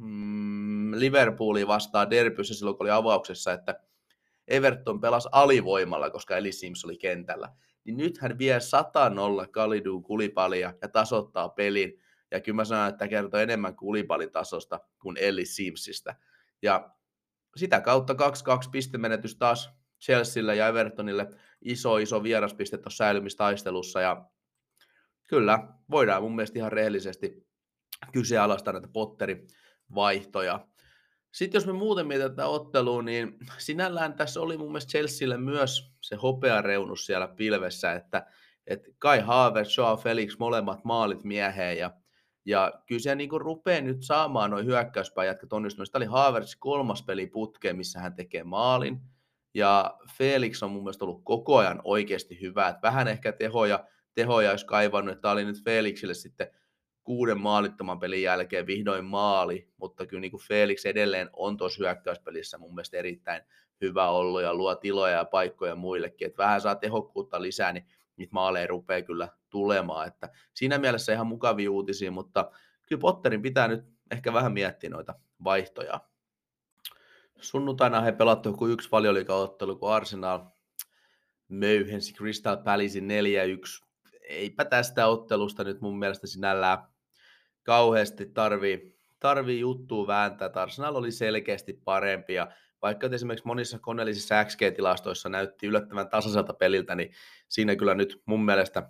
mm, 0.04 0.92
Liverpooli 1.00 1.68
vastaan 1.68 2.10
derbyssä 2.10 2.54
silloin, 2.54 2.78
kun 2.78 2.84
oli 2.84 2.92
avauksessa, 2.92 3.54
että 3.54 3.80
Everton 4.48 5.02
pelasi 5.02 5.30
alivoimalla, 5.32 6.10
koska 6.10 6.38
Eli 6.38 6.52
Sims 6.52 6.86
oli 6.86 6.98
kentällä. 6.98 7.50
Niin 7.84 7.98
nyt 7.98 8.18
hän 8.18 8.38
vie 8.38 8.58
100-0 8.58 9.48
Kalidun 9.52 10.04
kulipalia 10.04 10.74
ja 10.82 10.88
tasoittaa 10.88 11.50
pelin. 11.50 12.00
Ja 12.32 12.40
kyllä 12.40 12.56
mä 12.56 12.66
sanon, 12.66 12.90
että 12.90 13.08
kertoo 13.08 13.40
enemmän 13.40 13.76
kulipalin 13.76 14.32
tasosta 14.32 14.80
kuin 15.02 15.18
Eli 15.20 15.46
Simsistä. 15.46 16.16
Ja 16.62 16.90
sitä 17.56 17.82
kautta 17.82 18.14
2-2 18.14 18.16
pistemenetys 18.72 19.36
taas 19.36 19.70
Chelsealle 20.02 20.56
ja 20.56 20.68
Evertonille. 20.68 21.30
Iso, 21.62 21.98
iso 21.98 22.24
vieraspiste 22.24 22.78
tuossa 22.78 22.98
säilymistaistelussa. 22.98 24.02
Ja 24.02 24.26
kyllä, 25.28 25.68
voidaan 25.92 26.24
mun 26.24 26.36
mielestä 26.36 26.60
ihan 26.60 26.72
rehellisesti 26.72 27.48
kyseenalaistaa 28.12 28.74
näitä 28.74 28.88
Potterin 28.88 29.48
vaihtoja. 29.96 30.68
Sitten 31.32 31.60
jos 31.60 31.68
me 31.68 31.74
muuten 31.74 32.08
mietitään 32.08 32.32
tätä 32.32 32.48
ottelua, 32.48 33.02
niin 33.02 33.38
sinällään 33.58 34.14
tässä 34.14 34.42
oli 34.42 34.58
mun 34.58 34.68
mielestä 34.68 34.90
Chelsealle 34.90 35.38
myös 35.38 35.94
se 36.02 36.16
hopeareunus 36.16 37.06
siellä 37.06 37.28
pilvessä, 37.28 37.94
että, 37.94 38.26
että 38.68 38.90
Kai 39.00 39.20
Havertz, 39.20 39.78
Joao 39.78 39.98
Felix, 39.98 40.38
molemmat 40.40 40.84
maalit 40.84 41.24
mieheen 41.24 41.78
ja, 41.78 41.92
ja 42.46 42.74
kyllä 42.88 43.00
se 43.00 43.16
niin 43.16 43.30
rupeaa 43.32 43.82
nyt 43.82 44.04
saamaan 44.04 44.52
noin 44.52 44.66
hyökkäyspäijätkät 44.66 45.54
onnistunut. 45.54 45.92
Tämä 45.92 46.00
oli 46.00 46.12
Havertz 46.12 46.56
kolmas 46.60 47.04
peli 47.04 47.28
putkeen, 47.28 47.78
missä 47.78 48.00
hän 48.00 48.16
tekee 48.16 48.44
maalin. 48.44 49.00
Ja 49.54 49.98
Felix 50.18 50.64
on 50.64 50.72
mun 50.72 50.84
mielestä 50.84 51.06
ollut 51.06 51.22
koko 51.24 51.58
ajan 51.58 51.82
oikeasti 51.84 52.42
hyvä. 52.42 52.68
Että 52.68 52.82
vähän 52.82 53.08
ehkä 53.08 53.32
tehoja, 53.32 53.86
tehoja 54.14 54.52
olisi 54.52 54.66
kaivannut. 54.66 55.22
Tämä 55.22 55.32
oli 55.32 55.46
nyt 55.46 55.64
Felixille 55.64 56.14
sitten 56.14 56.48
kuuden 57.04 57.40
maalittoman 57.40 58.00
pelin 58.00 58.22
jälkeen 58.22 58.68
vihdoin 58.68 59.06
maali, 59.06 59.70
mutta 59.78 60.06
kyllä 60.06 60.22
niin 60.22 60.32
kuin 60.32 60.44
Felix 60.48 60.86
edelleen 60.86 61.30
on 61.34 61.58
tuossa 61.58 61.78
hyökkäyspelissä 61.80 62.58
mun 62.58 62.76
mielestä 62.76 62.98
erittäin 62.98 63.42
hyvä 63.82 64.10
ollut 64.10 64.42
ja 64.42 64.54
luo 64.54 64.76
tiloja 64.76 65.18
ja 65.18 65.26
paikkoja 65.26 65.76
muillekin, 65.76 66.28
että 66.28 66.44
vähän 66.44 66.62
saa 66.62 66.76
tehokkuutta 66.76 67.42
lisää, 67.42 67.74
niin 67.74 67.86
niitä 68.18 68.34
maaleja 68.34 68.68
rupeaa 68.68 69.02
kyllä 69.02 69.30
tulemaan, 69.50 70.08
että 70.08 70.30
siinä 70.54 70.78
mielessä 70.78 71.14
ihan 71.14 71.28
mukavia 71.28 71.72
uutisia, 71.72 72.12
mutta 72.12 72.52
kyllä 72.86 73.00
Potterin 73.00 73.42
pitää 73.42 73.68
nyt 73.68 73.86
ehkä 74.12 74.34
vähän 74.34 74.54
miettiä 74.54 74.90
noita 74.90 75.16
vaihtoja. 75.44 76.00
Sunnuntaina 77.42 78.02
he 78.02 78.12
pelattu 78.12 78.50
joku 78.50 78.68
yksi 78.68 78.92
valioliikaottelu, 78.92 79.76
kun 79.76 79.92
Arsenal 79.92 80.40
möyhensi 81.48 82.14
Crystal 82.14 82.58
Palacein 82.58 83.10
4-1. 83.82 83.86
Eipä 84.22 84.66
tästä 84.66 85.08
ottelusta 85.08 85.64
nyt 85.64 85.82
mun 85.82 86.00
mielestä 86.00 86.28
sinällään 86.28 86.78
kauheasti 87.64 88.26
tarvii, 88.26 88.96
tarvii 89.20 89.60
juttua 89.60 90.08
vääntää. 90.08 90.52
Arsenal 90.56 90.96
oli 90.96 91.12
selkeästi 91.12 91.74
parempi 91.74 92.34
ja 92.34 92.52
vaikka 92.82 93.08
esimerkiksi 93.12 93.48
monissa 93.48 93.80
koneellisissa 93.80 94.44
XG-tilastoissa 94.44 95.30
näytti 95.30 95.68
yllättävän 95.68 96.10
tasaiselta 96.10 96.54
peliltä, 96.54 96.96
niin 96.96 97.12
siinä 97.50 97.76
kyllä 97.76 97.94
nyt 97.94 98.22
mun 98.26 98.46
mielestä 98.46 98.90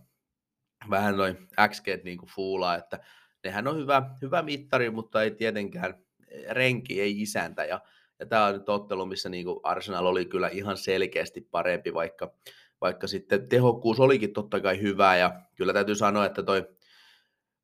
vähän 0.90 1.18
noin 1.18 1.38
XG 1.70 1.88
niin 2.04 2.20
fuulaa, 2.36 2.76
että 2.78 3.00
nehän 3.44 3.68
on 3.68 3.78
hyvä, 3.78 4.02
hyvä 4.22 4.42
mittari, 4.42 4.90
mutta 4.90 5.24
ei 5.24 5.32
tietenkään 5.32 6.04
renki, 6.50 7.02
ei 7.02 7.22
isäntä. 7.22 7.66
Ja, 7.66 7.82
ja 8.20 8.26
tämä 8.26 8.46
on 8.46 8.54
nyt 8.54 8.70
ottelu, 8.70 9.06
missä 9.06 9.30
niin 9.30 9.46
kuin 9.46 9.60
Arsenal 9.64 10.06
oli 10.06 10.26
kyllä 10.26 10.48
ihan 10.48 10.78
selkeästi 10.78 11.42
parempi, 11.52 11.94
vaikka, 11.94 12.34
vaikka 12.82 13.08
sitten 13.08 13.50
tehokkuus 13.50 14.00
olikin 14.00 14.34
totta 14.34 14.60
kai 14.60 14.82
hyvä. 14.82 15.18
Ja 15.18 15.42
kyllä 15.56 15.74
täytyy 15.74 15.96
sanoa, 15.96 16.26
että 16.26 16.44
toi 16.44 16.68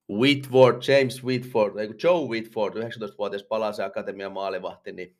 Whitford, 0.10 0.82
James 0.88 1.24
Whitford, 1.24 1.78
ei 1.78 1.90
Joe 2.04 2.28
Whitford, 2.28 2.74
19-vuotias 2.74 3.44
palasen 3.44 3.86
akatemian 3.86 4.32
maalivahti, 4.32 4.92
niin 4.92 5.18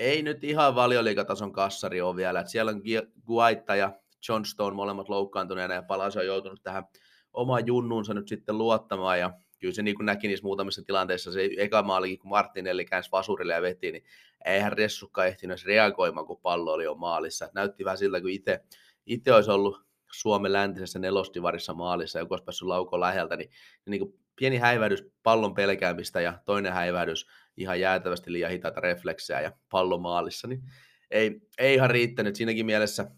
ei 0.00 0.22
nyt 0.22 0.44
ihan 0.44 0.74
valioliikatason 0.74 1.52
kassari 1.52 2.00
ole 2.00 2.16
vielä. 2.16 2.40
Et 2.40 2.48
siellä 2.48 2.70
on 2.70 2.82
Guaita 3.26 3.76
ja 3.76 3.92
Johnstone 4.28 4.76
molemmat 4.76 5.08
loukkaantuneena 5.08 5.74
ja 5.74 5.82
Palase 5.82 6.18
on 6.18 6.26
joutunut 6.26 6.62
tähän 6.62 6.84
oma 7.32 7.60
junnunsa 7.60 8.14
nyt 8.14 8.28
sitten 8.28 8.58
luottamaan 8.58 9.18
ja 9.18 9.32
kyllä 9.58 9.74
se 9.74 9.82
niin 9.82 9.96
kuin 9.96 10.06
näki 10.06 10.28
niissä 10.28 10.44
muutamissa 10.44 10.82
tilanteissa, 10.86 11.32
se 11.32 11.50
eka 11.58 11.82
maalikin, 11.82 12.18
kun 12.18 12.30
Martinelli 12.30 12.84
käänsi 12.84 13.10
vasurille 13.12 13.54
ja 13.54 13.62
veti, 13.62 13.92
niin 13.92 14.04
eihän 14.44 14.72
Ressukka 14.72 15.24
ehtinyt 15.24 15.64
reagoimaan, 15.64 16.26
kun 16.26 16.40
pallo 16.42 16.72
oli 16.72 16.84
jo 16.84 16.94
maalissa. 16.94 17.44
Et 17.44 17.54
näytti 17.54 17.84
vähän 17.84 17.98
siltä, 17.98 18.20
kun 18.20 18.30
itse, 18.30 18.60
itse 19.06 19.32
olisi 19.32 19.50
ollut 19.50 19.84
Suomen 20.20 20.52
läntisessä 20.52 20.98
nelostivarissa 20.98 21.74
maalissa, 21.74 22.18
joku 22.18 22.34
olisi 22.34 22.44
päässyt 22.44 22.68
laukoon 22.68 23.00
läheltä, 23.00 23.36
niin, 23.36 23.50
niin 23.86 23.98
kuin 23.98 24.14
pieni 24.36 24.56
häivähdys 24.56 25.04
pallon 25.22 25.54
pelkäämistä 25.54 26.20
ja 26.20 26.38
toinen 26.44 26.72
häivähdys 26.72 27.26
ihan 27.56 27.80
jäätävästi 27.80 28.32
liian 28.32 28.50
hitaita 28.50 28.80
refleksejä 28.80 29.40
ja 29.40 29.52
pallon 29.70 30.02
maalissa, 30.02 30.48
niin 30.48 30.62
ei, 31.10 31.40
ei 31.58 31.74
ihan 31.74 31.90
riittänyt. 31.90 32.36
Siinäkin 32.36 32.66
mielessä 32.66 33.10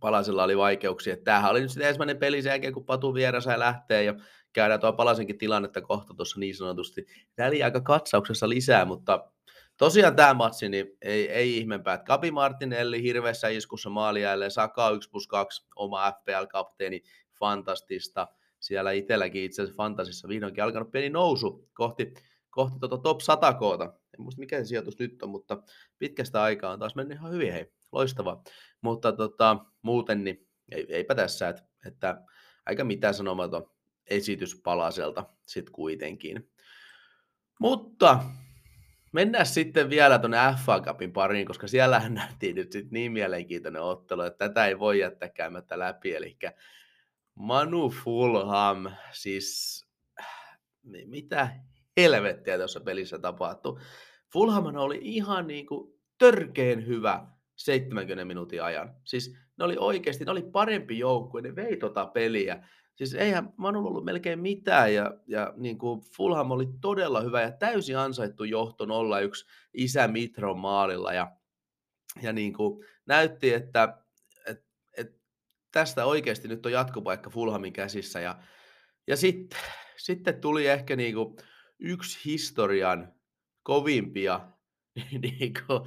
Palasella 0.00 0.44
oli 0.44 0.58
vaikeuksia. 0.58 1.16
Tämähän 1.16 1.50
oli 1.50 1.60
nyt 1.60 1.70
sitten 1.70 1.88
ensimmäinen 1.88 2.18
peli 2.18 2.42
sen 2.42 2.50
jälkeen, 2.50 2.72
kun 2.72 2.84
Patu 2.84 3.14
vieressä 3.14 3.58
lähtee 3.58 4.04
ja 4.04 4.14
käydään 4.52 4.80
tuo 4.80 4.92
Palasenkin 4.92 5.38
tilannetta 5.38 5.80
kohta 5.80 6.14
tuossa 6.14 6.40
niin 6.40 6.56
sanotusti 6.56 7.06
aika 7.64 7.80
katsauksessa 7.80 8.48
lisää, 8.48 8.84
mutta 8.84 9.32
tosiaan 9.76 10.16
tämä 10.16 10.34
matsi, 10.34 10.68
niin 10.68 10.86
ei, 11.02 11.30
ei 11.30 11.56
ihmeempää, 11.56 11.94
että 11.94 12.04
Kapi 12.04 12.30
Martinelli 12.30 13.02
hirveässä 13.02 13.48
iskussa 13.48 13.90
maaliaille, 13.90 14.50
Saka 14.50 14.90
1 14.90 15.10
plus 15.10 15.28
2, 15.28 15.66
oma 15.76 16.12
FPL-kapteeni, 16.12 17.02
fantastista. 17.38 18.28
Siellä 18.60 18.92
itselläkin 18.92 19.42
itse 19.42 19.62
asiassa 19.62 19.76
fantasissa 19.76 20.28
vihdoinkin 20.28 20.64
alkanut 20.64 20.90
pieni 20.90 21.10
nousu 21.10 21.68
kohti, 21.74 22.14
kohti 22.50 22.78
tuota 22.78 22.98
top 22.98 23.20
100 23.20 23.54
koota. 23.54 23.84
En 23.84 24.22
muista 24.22 24.40
mikä 24.40 24.58
se 24.58 24.64
sijoitus 24.64 24.98
nyt 24.98 25.22
on, 25.22 25.28
mutta 25.28 25.62
pitkästä 25.98 26.42
aikaa 26.42 26.72
on 26.72 26.78
taas 26.78 26.94
mennyt 26.94 27.18
ihan 27.18 27.32
hyvin, 27.32 27.52
hei, 27.52 27.72
loistavaa. 27.92 28.42
Mutta 28.80 29.12
tota, 29.12 29.56
muuten 29.82 30.24
niin 30.24 30.46
ei, 30.72 30.86
eipä 30.88 31.14
tässä, 31.14 31.48
että, 31.48 31.62
että 31.86 32.22
aika 32.66 32.84
mitään 32.84 33.14
sanomaton 33.14 33.70
esitys 34.06 34.60
palaselta 34.64 35.24
sitten 35.46 35.72
kuitenkin. 35.72 36.50
Mutta 37.58 38.20
mennään 39.12 39.46
sitten 39.46 39.90
vielä 39.90 40.18
tuonne 40.18 40.38
FA 40.64 40.80
Cupin 40.80 41.12
pariin, 41.12 41.46
koska 41.46 41.66
siellä 41.66 42.08
nähtiin 42.08 42.56
nyt 42.56 42.72
sit 42.72 42.90
niin 42.90 43.12
mielenkiintoinen 43.12 43.82
ottelu, 43.82 44.22
että 44.22 44.48
tätä 44.48 44.66
ei 44.66 44.78
voi 44.78 44.98
jättää 44.98 45.28
käymättä 45.28 45.78
läpi. 45.78 46.14
Eli 46.14 46.38
Manu 47.34 47.90
Fulham, 47.90 48.86
siis 49.12 49.82
mitä 51.06 51.48
helvettiä 51.96 52.58
tuossa 52.58 52.80
pelissä 52.80 53.18
tapahtui. 53.18 53.78
Fulham 54.32 54.74
oli 54.74 54.98
ihan 55.02 55.46
niin 55.46 55.66
kuin 55.66 56.00
törkeen 56.18 56.86
hyvä 56.86 57.26
70 57.56 58.24
minuutin 58.24 58.62
ajan. 58.62 58.94
Siis 59.04 59.36
ne 59.58 59.64
oli 59.64 59.76
oikeasti, 59.78 60.24
ne 60.24 60.30
oli 60.30 60.42
parempi 60.42 60.98
joukkue, 60.98 61.42
ne 61.42 61.56
vei 61.56 61.76
tota 61.76 62.06
peliä. 62.06 62.68
Siis 62.96 63.14
eihän 63.14 63.52
Manulla 63.56 63.88
ollut 63.88 64.04
melkein 64.04 64.38
mitään 64.38 64.94
ja, 64.94 65.14
ja 65.26 65.54
niin 65.56 65.78
kuin 65.78 66.00
Fulham 66.16 66.50
oli 66.50 66.68
todella 66.80 67.20
hyvä 67.20 67.42
ja 67.42 67.52
täysin 67.52 67.98
ansaittu 67.98 68.44
johto 68.44 68.84
0-1 68.84 68.88
isä 69.74 70.08
Mitron 70.08 70.58
maalilla 70.58 71.12
ja, 71.12 71.32
ja 72.22 72.32
niin 72.32 72.52
kuin 72.52 72.84
näytti, 73.06 73.52
että 73.52 73.98
et, 74.46 74.64
et 74.96 75.20
tästä 75.72 76.04
oikeasti 76.04 76.48
nyt 76.48 76.66
on 76.66 76.72
jatkopaikka 76.72 77.30
Fulhamin 77.30 77.72
käsissä 77.72 78.20
ja, 78.20 78.38
ja 79.06 79.16
sitten, 79.16 79.58
sitten 79.96 80.40
tuli 80.40 80.66
ehkä 80.66 80.96
niin 80.96 81.14
kuin 81.14 81.36
yksi 81.78 82.18
historian 82.24 83.12
kovimpia 83.62 84.40
niin 85.22 85.52
kuin, 85.66 85.80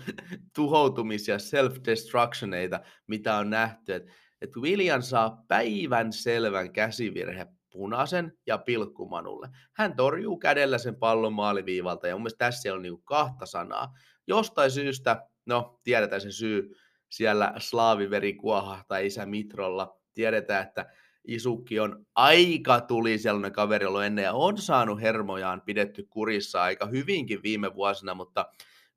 tuhoutumisia, 0.56 1.38
self-destructioneita, 1.38 2.80
mitä 3.08 3.36
on 3.36 3.50
nähty. 3.50 3.94
Että 3.94 4.12
että 4.42 4.60
William 4.60 5.02
saa 5.02 5.46
päivän 5.48 6.14
selvän 6.14 6.72
käsivirhe 6.72 7.48
punaisen 7.72 8.34
ja 8.48 8.58
pilkkumanulle. 8.58 9.50
Hän 9.74 9.96
torjuu 9.96 10.38
kädellä 10.38 10.78
sen 10.78 10.96
pallon 10.96 11.34
maaliviivalta 11.34 12.08
ja 12.08 12.16
mun 12.16 12.22
mielestä 12.22 12.46
tässä 12.46 12.74
on 12.74 12.82
niinku 12.82 13.02
kahta 13.02 13.46
sanaa. 13.46 13.94
Jostain 14.28 14.72
syystä, 14.72 15.28
no 15.46 15.80
tiedetään 15.84 16.22
se 16.22 16.32
syy, 16.32 16.76
siellä 17.10 17.54
slaaviveri 17.58 18.34
kuohahtaa 18.34 18.98
isä 18.98 19.26
Mitrolla. 19.26 20.00
Tiedetään, 20.14 20.68
että 20.68 20.86
Isukki 21.28 21.80
on 21.80 22.06
aika 22.16 22.82
tuli 22.82 23.18
sellainen 23.18 23.52
kaveri 23.52 23.86
ollut 23.86 24.04
ennen 24.04 24.24
ja 24.24 24.34
on 24.34 24.58
saanut 24.58 25.02
hermojaan 25.02 25.62
pidetty 25.62 26.08
kurissa 26.10 26.64
aika 26.64 26.86
hyvinkin 26.86 27.44
viime 27.44 27.76
vuosina, 27.76 28.14
mutta 28.14 28.46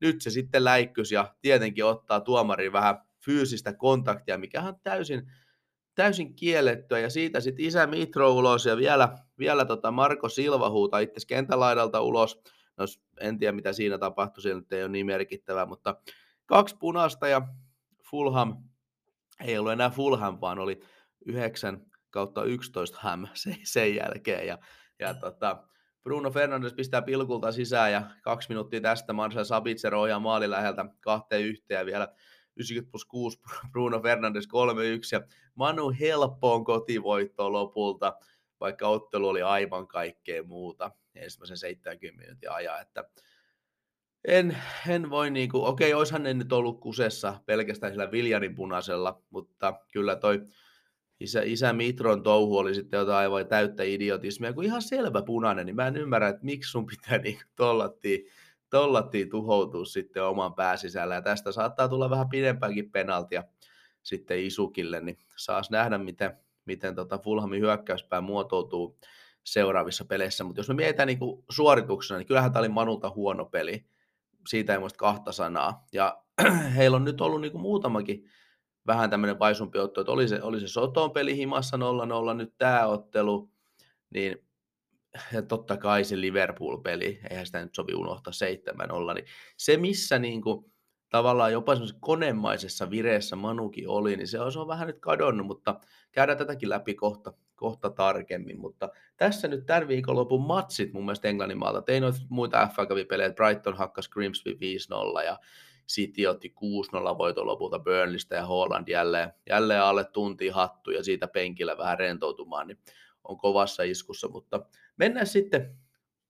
nyt 0.01 0.23
se 0.23 0.31
sitten 0.31 0.65
läikkys 0.65 1.13
ja 1.13 1.35
tietenkin 1.41 1.85
ottaa 1.85 2.21
tuomari 2.21 2.73
vähän 2.73 2.99
fyysistä 3.25 3.73
kontaktia, 3.73 4.39
mikä 4.39 4.63
on 4.63 4.75
täysin, 4.83 5.33
täysin 5.95 6.35
kiellettyä, 6.35 6.99
ja 6.99 7.11
siitä 7.11 7.41
sitten 7.41 7.65
isä 7.65 7.87
Mitro 7.87 8.33
ulos, 8.33 8.67
ja 8.67 8.77
vielä, 8.77 9.19
vielä 9.39 9.65
tota 9.65 9.91
Marko 9.91 10.29
Silva 10.29 10.71
huutaa 10.71 11.01
itse 11.01 11.27
kentälaidalta 11.27 12.01
ulos, 12.01 12.43
no 12.77 12.85
en 13.21 13.39
tiedä 13.39 13.53
mitä 13.53 13.73
siinä 13.73 13.99
tapahtui, 13.99 14.43
se 14.43 14.55
nyt 14.55 14.73
ei 14.73 14.83
ole 14.83 14.93
niin 14.93 15.07
merkittävää, 15.07 15.67
mutta 15.67 15.97
kaksi 16.47 16.77
punaista, 16.79 17.29
ja 17.29 17.43
Fulham 18.11 18.57
ei 19.45 19.59
ollut 19.59 19.73
enää 19.73 19.91
Fulham, 19.91 20.39
vaan 20.41 20.59
oli 20.59 20.81
9 21.27 21.87
kautta 22.11 22.45
11 22.45 22.99
Ham 23.01 23.27
sen 23.65 23.95
jälkeen. 23.95 24.47
Ja, 24.47 24.59
ja 24.99 25.15
tota, 25.15 25.65
Bruno 26.03 26.31
Fernandes 26.31 26.73
pistää 26.73 27.03
pilkulta 27.03 27.53
sisään 27.53 27.93
ja 27.93 28.03
kaksi 28.23 28.49
minuuttia 28.49 28.81
tästä 28.81 29.13
Marcel 29.13 29.45
Sabitzer 29.45 29.95
ohjaa 29.95 30.21
maali 30.21 30.51
läheltä 30.51 30.85
kahteen 31.01 31.43
yhteen 31.43 31.79
ja 31.79 31.87
vielä 31.87 32.09
90 32.57 32.91
plus 32.91 33.05
6 33.05 33.39
Bruno 33.73 34.01
Fernandes 34.01 34.45
3-1 34.45 34.49
ja 35.13 35.21
Manu 35.55 35.93
helppoon 36.01 36.65
kotivoittoon 36.65 37.53
lopulta, 37.53 38.19
vaikka 38.61 38.89
ottelu 38.89 39.29
oli 39.29 39.43
aivan 39.43 39.87
kaikkea 39.87 40.43
muuta 40.43 40.91
ensimmäisen 41.15 41.57
70 41.57 42.23
minuutin 42.23 42.51
ajan, 42.51 42.81
että 42.81 43.05
en, 44.25 44.57
en 44.89 45.11
voi 45.11 45.31
niinku, 45.31 45.65
okei, 45.65 45.95
oishan 45.95 46.23
ne 46.23 46.35
nyt 46.35 46.53
ollut 46.53 46.81
kusessa 46.81 47.41
pelkästään 47.47 47.93
sillä 47.93 48.11
Viljanin 48.11 48.55
punaisella, 48.55 49.23
mutta 49.31 49.75
kyllä 49.93 50.17
toi 50.17 50.47
isä, 51.21 51.43
isä 51.45 51.73
Mitron 51.73 52.23
touhu 52.23 52.59
oli 52.59 52.75
sitten 52.75 52.99
jotain 52.99 53.19
aivan 53.19 53.47
täyttä 53.47 53.83
idiotismia, 53.83 54.53
kun 54.53 54.65
ihan 54.65 54.83
selvä 54.83 55.23
punainen, 55.23 55.67
niin 55.67 55.77
mä 55.77 55.87
en 55.87 55.97
ymmärrä, 55.97 56.29
että 56.29 56.45
miksi 56.45 56.71
sun 56.71 56.87
pitää 56.87 57.19
niin 57.19 57.41
tollattiin, 57.57 58.27
tollattiin 58.73 59.31
tuhoutua 59.31 59.85
sitten 59.85 60.25
oman 60.25 60.55
pääsisällä, 60.55 61.15
ja 61.15 61.23
tästä 61.23 61.53
saattaa 61.53 61.89
tulla 61.89 62.11
vähän 62.11 62.29
pidempäänkin 62.29 62.91
penaltia 62.91 63.45
sitten 64.03 64.45
Isukille, 64.45 65.01
niin 65.01 65.19
saas 65.37 65.71
nähdä, 65.71 65.99
miten, 65.99 66.37
miten 66.65 66.95
tota 66.95 67.19
Fulhamin 67.19 67.61
hyökkäyspää 67.61 68.21
muotoutuu 68.21 68.99
seuraavissa 69.45 70.05
peleissä, 70.05 70.45
mutta 70.45 70.61
jos 70.61 70.69
me 70.69 70.75
mietitään 70.75 71.07
niin 71.07 71.19
suorituksena, 71.51 72.19
niin 72.19 72.27
kyllähän 72.27 72.53
tämä 72.53 72.61
oli 72.61 72.69
Manulta 72.69 73.11
huono 73.11 73.45
peli, 73.45 73.85
siitä 74.49 74.73
ei 74.73 74.79
muista 74.79 74.99
kahta 74.99 75.33
sanaa, 75.33 75.87
ja 75.93 76.23
heillä 76.77 76.97
on 76.97 77.05
nyt 77.05 77.21
ollut 77.21 77.41
niin 77.41 77.53
kuin 77.53 77.63
muutamakin 77.63 78.25
vähän 78.87 79.11
tämmöinen 79.11 79.39
vaisumpi 79.39 79.79
otto, 79.79 80.01
että 80.01 80.13
oli 80.13 80.29
se, 80.29 80.43
oli 80.43 80.61
se 80.61 80.69
Soton 80.69 81.11
peli 81.11 81.37
himassa 81.37 81.77
0-0, 82.33 82.35
nyt 82.37 82.55
tämä 82.59 82.87
ottelu, 82.87 83.51
niin 84.15 84.47
ja 85.33 85.43
totta 85.43 85.77
kai 85.77 86.05
se 86.05 86.21
Liverpool-peli, 86.21 87.21
eihän 87.31 87.47
sitä 87.47 87.63
nyt 87.63 87.75
sovi 87.75 87.95
unohtaa 87.95 88.33
7-0, 89.11 89.15
niin 89.15 89.27
se 89.57 89.77
missä 89.77 90.19
niin 90.19 90.43
kuin, 90.43 90.73
tavallaan 91.09 91.53
jopa 91.53 91.75
semmoisessa 91.75 92.01
konemaisessa 92.01 92.91
vireessä 92.91 93.37
Manukin 93.37 93.89
oli, 93.89 94.17
niin 94.17 94.29
se 94.29 94.41
on, 94.41 94.53
se 94.53 94.59
on 94.59 94.69
vähän 94.69 94.87
nyt 94.87 94.99
kadonnut, 95.01 95.47
mutta 95.47 95.81
käydään 96.13 96.39
tätäkin 96.39 96.69
läpi 96.69 96.95
kohta, 96.95 97.33
kohta 97.57 97.91
tarkemmin, 97.91 98.61
mutta 98.61 98.89
tässä 99.17 99.49
nyt 99.49 99.67
tämän 99.67 99.89
viikonlopun 99.89 100.47
matsit 100.47 100.93
mun 100.93 101.05
mielestä 101.05 101.29
Englannin 101.29 101.59
maalta, 101.59 101.83
tein 101.83 102.03
noita 102.03 102.19
muita 102.29 102.69
FA 102.77 102.87
pelejä 103.09 103.33
Brighton 103.33 103.77
hakkas 103.77 104.09
Grimsby 104.09 104.53
5-0 104.53 105.25
ja 105.25 105.39
City 105.89 106.27
otti 106.27 106.55
6-0 107.15 107.19
voiton 107.19 107.47
lopulta 107.47 107.79
Burnleystä 107.79 108.37
ja 108.37 108.47
Holland 108.47 108.89
jälleen, 108.89 109.33
jälleen 109.49 109.83
alle 109.83 110.05
tunti 110.05 110.49
hattu 110.49 110.91
ja 110.91 111.05
siitä 111.05 111.29
penkillä 111.29 111.79
vähän 111.79 111.99
rentoutumaan, 111.99 112.67
niin 112.67 112.79
on 113.25 113.39
kovassa 113.39 113.83
iskussa, 113.83 114.29
mutta 114.29 114.67
mennään 114.97 115.27
sitten 115.27 115.77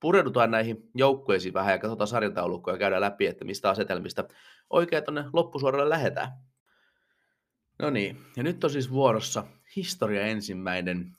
pureudutaan 0.00 0.50
näihin 0.50 0.90
joukkueisiin 0.94 1.55
vähän 1.55 1.72
ja 1.72 1.78
katsotaan 1.78 2.09
sarjataulukkoa 2.09 2.74
ja 2.74 2.78
käydään 2.78 3.00
läpi, 3.00 3.26
että 3.26 3.44
mistä 3.44 3.70
asetelmista 3.70 4.24
oikein 4.70 5.05
tuonne 5.05 5.24
loppusuoralle 5.33 5.88
lähdetään. 5.88 6.28
No 7.78 7.90
niin, 7.90 8.20
ja 8.37 8.42
nyt 8.42 8.64
on 8.64 8.70
siis 8.70 8.90
vuorossa 8.90 9.44
historia 9.76 10.22
ensimmäinen 10.22 11.12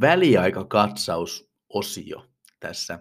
väliaikakatsausosio 0.00 2.26
tässä 2.60 2.98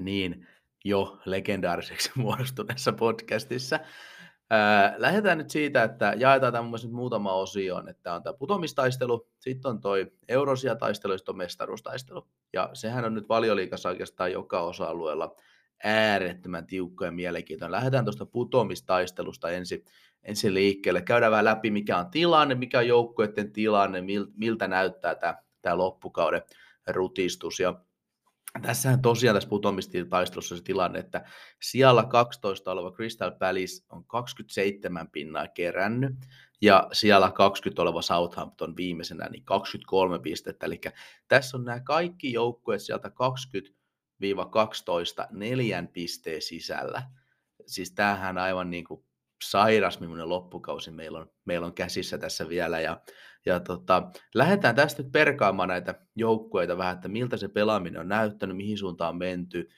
niin 0.00 0.46
jo 0.84 1.18
legendaariseksi 1.24 2.10
muodostuneessa 2.16 2.92
podcastissa. 2.92 3.80
Ää, 4.54 4.94
lähdetään 4.96 5.38
nyt 5.38 5.50
siitä, 5.50 5.82
että 5.82 6.14
jaetaan 6.16 6.70
nyt 6.82 6.92
muutama 6.92 7.32
osio, 7.32 7.82
että 7.88 8.14
on 8.14 8.22
tämä 8.22 8.34
putomistaistelu, 8.34 9.28
sitten 9.38 9.70
on 9.70 9.80
toi 9.80 10.12
Eurosia-taistelu 10.28 11.12
ja 11.12 11.18
sitten 11.18 11.32
on 11.32 11.36
mestaruustaistelu. 11.36 12.28
Ja 12.52 12.70
sehän 12.72 13.04
on 13.04 13.14
nyt 13.14 13.28
valioliikassa 13.28 13.88
oikeastaan 13.88 14.32
joka 14.32 14.60
osa-alueella 14.60 15.36
äärettömän 15.84 16.66
tiukka 16.66 17.04
ja 17.04 17.12
mielenkiintoinen. 17.12 17.72
Lähdetään 17.72 18.04
tuosta 18.04 18.26
putomistaistelusta 18.26 19.50
ensin, 19.50 19.84
ensin 20.22 20.54
liikkeelle. 20.54 21.02
Käydään 21.02 21.32
vähän 21.32 21.44
läpi, 21.44 21.70
mikä 21.70 21.98
on 21.98 22.10
tilanne, 22.10 22.54
mikä 22.54 22.78
on 22.78 22.88
joukkueiden 22.88 23.52
tilanne, 23.52 24.02
miltä 24.36 24.68
näyttää 24.68 25.14
tämä, 25.14 25.36
tämä 25.62 25.78
loppukauden 25.78 26.42
rutistus. 26.86 27.60
Ja 27.60 27.80
tässähän 28.62 29.02
tosiaan 29.02 29.36
tässä 29.36 29.48
putomistaistelussa 29.48 30.56
se 30.56 30.62
tilanne, 30.62 30.98
että 30.98 31.24
siellä 31.62 32.04
12 32.04 32.72
oleva 32.72 32.92
Crystal 32.92 33.30
Palace 33.30 33.84
on 33.88 34.04
27 34.04 35.08
pinnaa 35.10 35.48
kerännyt, 35.48 36.14
ja 36.60 36.88
siellä 36.92 37.30
20 37.30 37.82
oleva 37.82 38.02
Southampton 38.02 38.76
viimeisenä 38.76 39.28
niin 39.28 39.44
23 39.44 40.18
pistettä. 40.18 40.66
Eli 40.66 40.80
tässä 41.28 41.56
on 41.56 41.64
nämä 41.64 41.80
kaikki 41.80 42.32
joukkueet 42.32 42.82
sieltä 42.82 43.08
20-12 43.08 43.12
neljän 45.30 45.88
pisteen 45.88 46.42
sisällä. 46.42 47.02
Siis 47.66 47.92
tämähän 47.92 48.38
aivan 48.38 48.70
niin 48.70 48.84
kuin 48.84 49.04
sairas, 49.44 50.00
millainen 50.00 50.28
loppukausi 50.28 50.90
meillä 50.90 51.18
on, 51.18 51.30
meillä 51.44 51.66
on 51.66 51.74
käsissä 51.74 52.18
tässä 52.18 52.48
vielä. 52.48 52.80
Ja, 52.80 53.00
ja 53.46 53.60
tota, 53.60 54.10
lähdetään 54.34 54.74
tästä 54.74 55.02
nyt 55.02 55.12
perkaamaan 55.12 55.68
näitä 55.68 55.94
joukkueita 56.16 56.78
vähän, 56.78 56.94
että 56.94 57.08
miltä 57.08 57.36
se 57.36 57.48
pelaaminen 57.48 58.00
on 58.00 58.08
näyttänyt, 58.08 58.56
mihin 58.56 58.78
suuntaan 58.78 59.10
on 59.10 59.18
menty. 59.18 59.68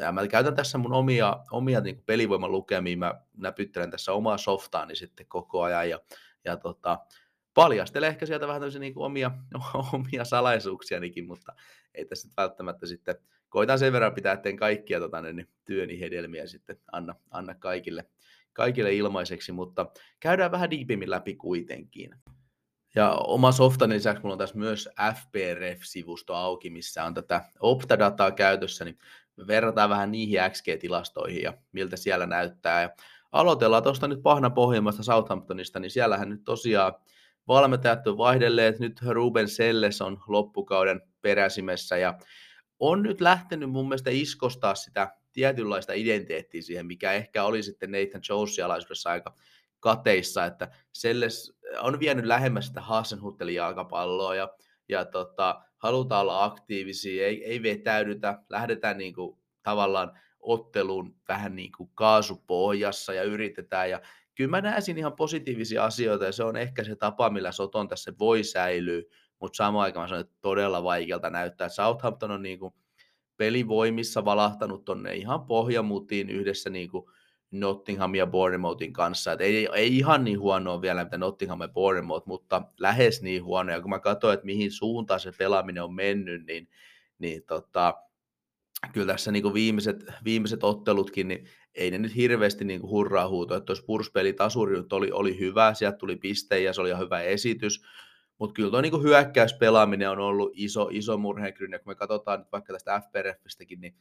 Ja 0.00 0.12
mä 0.12 0.28
käytän 0.28 0.56
tässä 0.56 0.78
mun 0.78 0.92
omia, 0.92 1.36
omia 1.50 1.80
niin 1.80 2.02
pelivoiman 2.06 2.52
lukemia, 2.52 2.96
mä 2.96 3.14
näpyttelen 3.36 3.90
tässä 3.90 4.12
omaa 4.12 4.38
softaani 4.38 4.96
sitten 4.96 5.26
koko 5.26 5.62
ajan 5.62 5.90
ja, 5.90 6.00
ja 6.44 6.56
tota, 6.56 6.98
paljastelen 7.54 8.08
ehkä 8.08 8.26
sieltä 8.26 8.46
vähän 8.46 8.60
tämmöisiä 8.60 8.80
niin 8.80 8.92
omia, 8.96 9.30
omia 9.92 10.24
salaisuuksianikin, 10.24 11.26
mutta 11.26 11.52
ei 11.94 12.04
tässä 12.04 12.28
nyt 12.28 12.36
välttämättä 12.36 12.86
sitten, 12.86 13.16
koitan 13.48 13.78
sen 13.78 13.92
verran 13.92 14.14
pitää, 14.14 14.32
etten 14.32 14.56
kaikkia 14.56 15.00
tota, 15.00 15.22
niin 15.22 15.48
työni 15.64 16.00
hedelmiä 16.00 16.46
sitten 16.46 16.78
anna, 16.92 17.14
anna 17.30 17.54
kaikille, 17.54 18.06
kaikille 18.52 18.94
ilmaiseksi, 18.94 19.52
mutta 19.52 19.86
käydään 20.20 20.52
vähän 20.52 20.70
diipimmin 20.70 21.10
läpi 21.10 21.34
kuitenkin. 21.36 22.14
Ja 22.94 23.10
oma 23.10 23.52
softani 23.52 23.94
lisäksi 23.94 24.22
mulla 24.22 24.34
on 24.34 24.38
tässä 24.38 24.58
myös 24.58 24.88
FPRF-sivusto 25.14 26.34
auki, 26.34 26.70
missä 26.70 27.04
on 27.04 27.14
tätä 27.14 27.44
Optadataa 27.60 28.30
käytössä, 28.30 28.84
niin 28.84 28.98
me 29.36 29.46
verrataan 29.46 29.90
vähän 29.90 30.12
niihin 30.12 30.40
XG-tilastoihin 30.50 31.42
ja 31.42 31.52
miltä 31.72 31.96
siellä 31.96 32.26
näyttää. 32.26 32.82
Ja 32.82 32.90
aloitellaan 33.32 33.82
tuosta 33.82 34.08
nyt 34.08 34.22
pahna 34.22 34.50
pohjimmasta 34.50 35.02
Southamptonista, 35.02 35.80
niin 35.80 35.90
siellähän 35.90 36.28
nyt 36.28 36.44
tosiaan 36.44 36.94
valmentajat 37.48 38.06
on 38.06 38.18
vaihdelleet, 38.18 38.78
nyt 38.78 39.00
Ruben 39.08 39.48
Selles 39.48 40.02
on 40.02 40.20
loppukauden 40.26 41.00
peräsimessä 41.22 41.96
ja 41.96 42.18
on 42.78 43.02
nyt 43.02 43.20
lähtenyt 43.20 43.70
mun 43.70 43.88
mielestä 43.88 44.10
iskostaa 44.10 44.74
sitä 44.74 45.16
tietynlaista 45.32 45.92
identiteettiä 45.92 46.62
siihen, 46.62 46.86
mikä 46.86 47.12
ehkä 47.12 47.44
oli 47.44 47.62
sitten 47.62 47.90
Nathan 47.90 48.22
Jonesin 48.28 48.64
alaisuudessa 48.64 49.10
aika 49.10 49.34
kateissa, 49.84 50.44
että 50.44 50.68
Selles 50.92 51.52
on 51.80 52.00
vienyt 52.00 52.24
lähemmäs 52.24 52.66
sitä 52.66 52.80
Hasenhuttelin 52.80 53.54
jalkapalloa 53.54 54.34
ja, 54.34 54.48
ja 54.88 55.04
tota, 55.04 55.62
halutaan 55.78 56.22
olla 56.22 56.44
aktiivisia, 56.44 57.26
ei, 57.26 57.44
ei 57.44 57.62
vetäydytä, 57.62 58.42
lähdetään 58.48 58.98
niin 58.98 59.14
kuin, 59.14 59.38
tavallaan 59.62 60.18
otteluun 60.40 61.16
vähän 61.28 61.56
niin 61.56 61.72
kuin 61.76 61.90
kaasupohjassa 61.94 63.12
ja 63.12 63.22
yritetään. 63.22 63.90
Ja 63.90 64.00
kyllä 64.34 64.50
mä 64.50 64.60
näen 64.60 64.98
ihan 64.98 65.16
positiivisia 65.16 65.84
asioita 65.84 66.24
ja 66.24 66.32
se 66.32 66.44
on 66.44 66.56
ehkä 66.56 66.84
se 66.84 66.96
tapa, 66.96 67.30
millä 67.30 67.52
Soton 67.52 67.88
tässä 67.88 68.12
voi 68.18 68.44
säilyä, 68.44 69.02
mutta 69.40 69.56
samaan 69.56 69.84
aikaan 69.84 70.08
sanon, 70.08 70.20
että 70.20 70.36
todella 70.40 70.82
vaikealta 70.82 71.30
näyttää. 71.30 71.68
Southampton 71.68 72.30
on 72.30 72.42
niin 72.42 72.58
kuin 72.58 72.74
pelivoimissa 73.36 74.24
valahtanut 74.24 74.84
tonne 74.84 75.14
ihan 75.14 75.46
pohjamutiin 75.46 76.30
yhdessä 76.30 76.70
niin 76.70 76.90
kuin 76.90 77.04
Nottingham 77.54 78.14
ja 78.14 78.26
Bournemouthin 78.26 78.92
kanssa. 78.92 79.32
Et 79.32 79.40
ei, 79.40 79.68
ei 79.74 79.98
ihan 79.98 80.24
niin 80.24 80.40
huonoa 80.40 80.82
vielä, 80.82 81.04
mitä 81.04 81.18
Nottingham 81.18 81.60
ja 81.60 81.68
Bournemouth, 81.68 82.26
mutta 82.26 82.62
lähes 82.78 83.22
niin 83.22 83.44
huono. 83.44 83.72
Ja 83.72 83.80
kun 83.80 83.90
mä 83.90 83.98
katsoin, 83.98 84.34
että 84.34 84.46
mihin 84.46 84.72
suuntaan 84.72 85.20
se 85.20 85.32
pelaaminen 85.38 85.82
on 85.82 85.94
mennyt, 85.94 86.46
niin, 86.46 86.68
niin 87.18 87.42
tota, 87.42 87.94
kyllä 88.92 89.12
tässä 89.12 89.32
niin 89.32 89.54
viimeiset, 89.54 90.04
viimeiset 90.24 90.64
ottelutkin, 90.64 91.28
niin 91.28 91.46
ei 91.74 91.90
ne 91.90 91.98
nyt 91.98 92.16
hirveästi 92.16 92.64
niin 92.64 92.82
hurraa 92.82 93.28
huuto, 93.28 93.56
että 93.56 93.66
tuo 93.66 93.74
Spurs-peli 93.74 94.32
tasuri 94.32 94.82
oli, 94.92 95.10
oli 95.12 95.38
hyvä, 95.38 95.74
sieltä 95.74 95.98
tuli 95.98 96.16
pistejä, 96.16 96.72
se 96.72 96.80
oli 96.80 96.88
ihan 96.88 97.02
hyvä 97.02 97.20
esitys, 97.20 97.84
mutta 98.38 98.54
kyllä 98.54 98.70
tuo 98.70 98.80
niin 98.80 99.02
hyökkäyspelaaminen 99.02 100.10
on 100.10 100.18
ollut 100.18 100.52
iso, 100.54 100.88
iso 100.92 101.18
murheenkrynä, 101.18 101.78
kun 101.78 101.90
me 101.90 101.94
katsotaan 101.94 102.38
nyt 102.38 102.52
vaikka 102.52 102.72
tästä 102.72 103.00
FPRFistäkin, 103.00 103.80
niin 103.80 103.94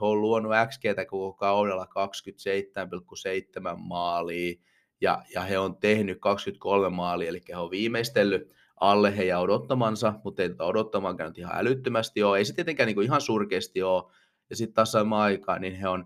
he 0.00 0.06
on 0.06 0.20
luonut 0.20 0.52
XGtä 0.68 1.04
koko 1.04 1.32
kaudella 1.32 1.84
27,7 1.84 3.76
maalia, 3.76 4.54
ja, 5.00 5.22
ja 5.34 5.40
he 5.40 5.58
on 5.58 5.76
tehnyt 5.76 6.18
23 6.20 6.88
maalia, 6.88 7.28
eli 7.28 7.40
he 7.48 7.56
on 7.56 7.70
viimeistellyt 7.70 8.52
alle 8.80 9.16
heidän 9.16 9.40
odottamansa, 9.40 10.14
mutta 10.24 10.42
ei 10.42 10.48
tätä 10.48 10.64
odottamaan 10.64 11.16
käynyt 11.16 11.38
ihan 11.38 11.56
älyttömästi 11.56 12.22
ole. 12.22 12.38
Ei 12.38 12.44
se 12.44 12.54
tietenkään 12.54 12.86
niin 12.86 12.94
kuin 12.94 13.04
ihan 13.04 13.20
surkeasti 13.20 13.82
ole. 13.82 14.12
Ja 14.50 14.56
sitten 14.56 14.74
taas 14.74 14.92
samaan 14.92 15.22
aikaan, 15.22 15.60
niin 15.60 15.76
he 15.76 15.88
on 15.88 16.04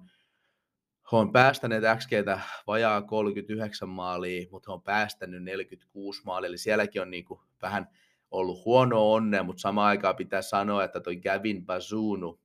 he 1.13 1.17
on 1.17 1.33
päästäneet 1.33 1.85
XGtä 1.99 2.41
vajaa 2.67 3.03
39 3.03 3.89
maalia, 3.89 4.47
mutta 4.51 4.71
he 4.71 4.75
on 4.75 4.83
päästänyt 4.83 5.45
46 5.45 6.23
maalia, 6.25 6.49
eli 6.49 6.59
sielläkin 6.59 7.03
on 7.03 7.11
niin 7.11 7.25
kuin 7.25 7.41
vähän 7.63 7.89
ollut 8.31 8.65
huono 8.65 9.13
onne, 9.13 9.43
mutta 9.43 9.61
samaan 9.61 9.89
aikaan 9.89 10.17
pitää 10.17 10.43
sanoa, 10.43 10.85
että 10.85 11.01
toi 11.01 11.17
Gavin 11.17 11.67
Bazunu, 11.67 12.41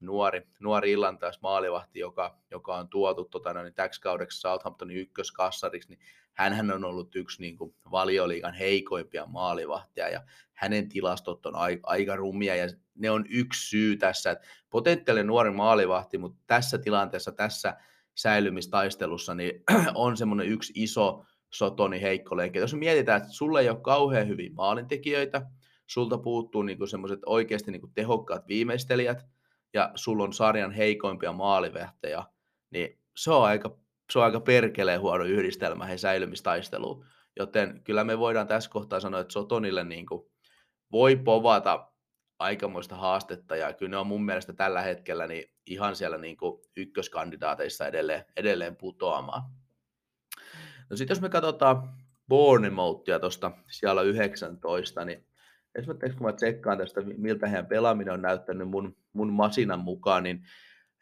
nuori, 0.00 0.42
nuori 0.60 0.92
illantais 0.92 1.40
maalivahti, 1.40 1.98
joka, 1.98 2.38
joka 2.50 2.76
on 2.76 2.88
tuotu 2.88 3.24
tota, 3.24 3.62
niin 3.62 3.74
täksi 3.74 4.00
kaudeksi 4.00 4.40
Southamptonin 4.40 4.96
ykköskassariksi, 4.96 5.88
niin 5.88 6.00
hän 6.32 6.70
on 6.70 6.84
ollut 6.84 7.16
yksi 7.16 7.42
niin 7.42 7.58
kuin, 7.58 7.74
valioliikan 7.90 8.54
heikoimpia 8.54 9.26
maalivahtia 9.26 10.08
ja 10.08 10.22
hänen 10.52 10.88
tilastot 10.88 11.46
on 11.46 11.56
aika, 11.56 11.80
aika 11.86 12.16
rumia 12.16 12.56
ja 12.56 12.68
ne 12.94 13.10
on 13.10 13.24
yksi 13.28 13.68
syy 13.68 13.96
tässä, 13.96 14.30
että 14.30 14.46
potentiaalinen 14.70 15.26
nuori 15.26 15.50
maalivahti, 15.50 16.18
mutta 16.18 16.42
tässä 16.46 16.78
tilanteessa, 16.78 17.32
tässä 17.32 17.76
säilymistaistelussa, 18.14 19.34
niin 19.34 19.64
on 19.94 20.16
semmoinen 20.16 20.48
yksi 20.48 20.72
iso 20.76 21.24
sotoni 21.50 22.02
heikko 22.02 22.36
lenkki. 22.36 22.58
Jos 22.58 22.74
mietitään, 22.74 23.22
että 23.22 23.32
sulle 23.32 23.60
ei 23.60 23.68
ole 23.68 23.80
kauhean 23.80 24.28
hyviä 24.28 24.50
maalintekijöitä, 24.52 25.46
sulta 25.86 26.18
puuttuu 26.18 26.62
niin 26.62 26.88
semmoiset 26.88 27.20
oikeasti 27.26 27.70
niin 27.70 27.92
tehokkaat 27.94 28.48
viimeistelijät, 28.48 29.26
ja 29.74 29.90
sulla 29.94 30.24
on 30.24 30.32
sarjan 30.32 30.72
heikoimpia 30.72 31.32
maalivehtejä, 31.32 32.24
niin 32.70 32.98
se 33.16 33.30
on 33.30 33.44
aika, 33.44 33.78
se 34.12 34.18
on 34.18 34.24
aika 34.24 34.40
perkeleen 34.40 35.00
huono 35.00 35.24
yhdistelmä 35.24 35.86
he 35.86 35.98
säilymistaisteluun. 35.98 37.04
Joten 37.36 37.80
kyllä 37.84 38.04
me 38.04 38.18
voidaan 38.18 38.46
tässä 38.46 38.70
kohtaa 38.70 39.00
sanoa, 39.00 39.20
että 39.20 39.32
Sotonille 39.32 39.84
niin 39.84 40.06
kuin 40.06 40.30
voi 40.92 41.16
povata 41.16 41.92
aikamoista 42.38 42.96
haastetta, 42.96 43.56
ja 43.56 43.72
kyllä 43.72 43.90
ne 43.90 43.96
on 43.96 44.06
mun 44.06 44.24
mielestä 44.24 44.52
tällä 44.52 44.82
hetkellä 44.82 45.26
niin 45.26 45.52
ihan 45.66 45.96
siellä 45.96 46.18
niin 46.18 46.36
kuin 46.36 46.62
ykköskandidaateissa 46.76 47.86
edelleen, 47.86 48.24
edelleen 48.36 48.76
putoamaan. 48.76 49.42
No 50.90 50.96
sitten 50.96 51.14
jos 51.14 51.20
me 51.20 51.28
katsotaan 51.28 51.94
Bournemouthia 52.28 53.20
tuosta 53.20 53.52
siellä 53.70 54.02
19, 54.02 55.04
niin 55.04 55.26
esimerkiksi 55.74 56.18
kun 56.18 56.26
mä 56.26 56.32
tsekkaan 56.32 56.78
tästä, 56.78 57.00
miltä 57.00 57.46
heidän 57.46 57.66
pelaaminen 57.66 58.14
on 58.14 58.22
näyttänyt 58.22 58.68
mun, 58.68 58.96
mun 59.12 59.32
masinan 59.32 59.80
mukaan, 59.80 60.22
niin 60.22 60.42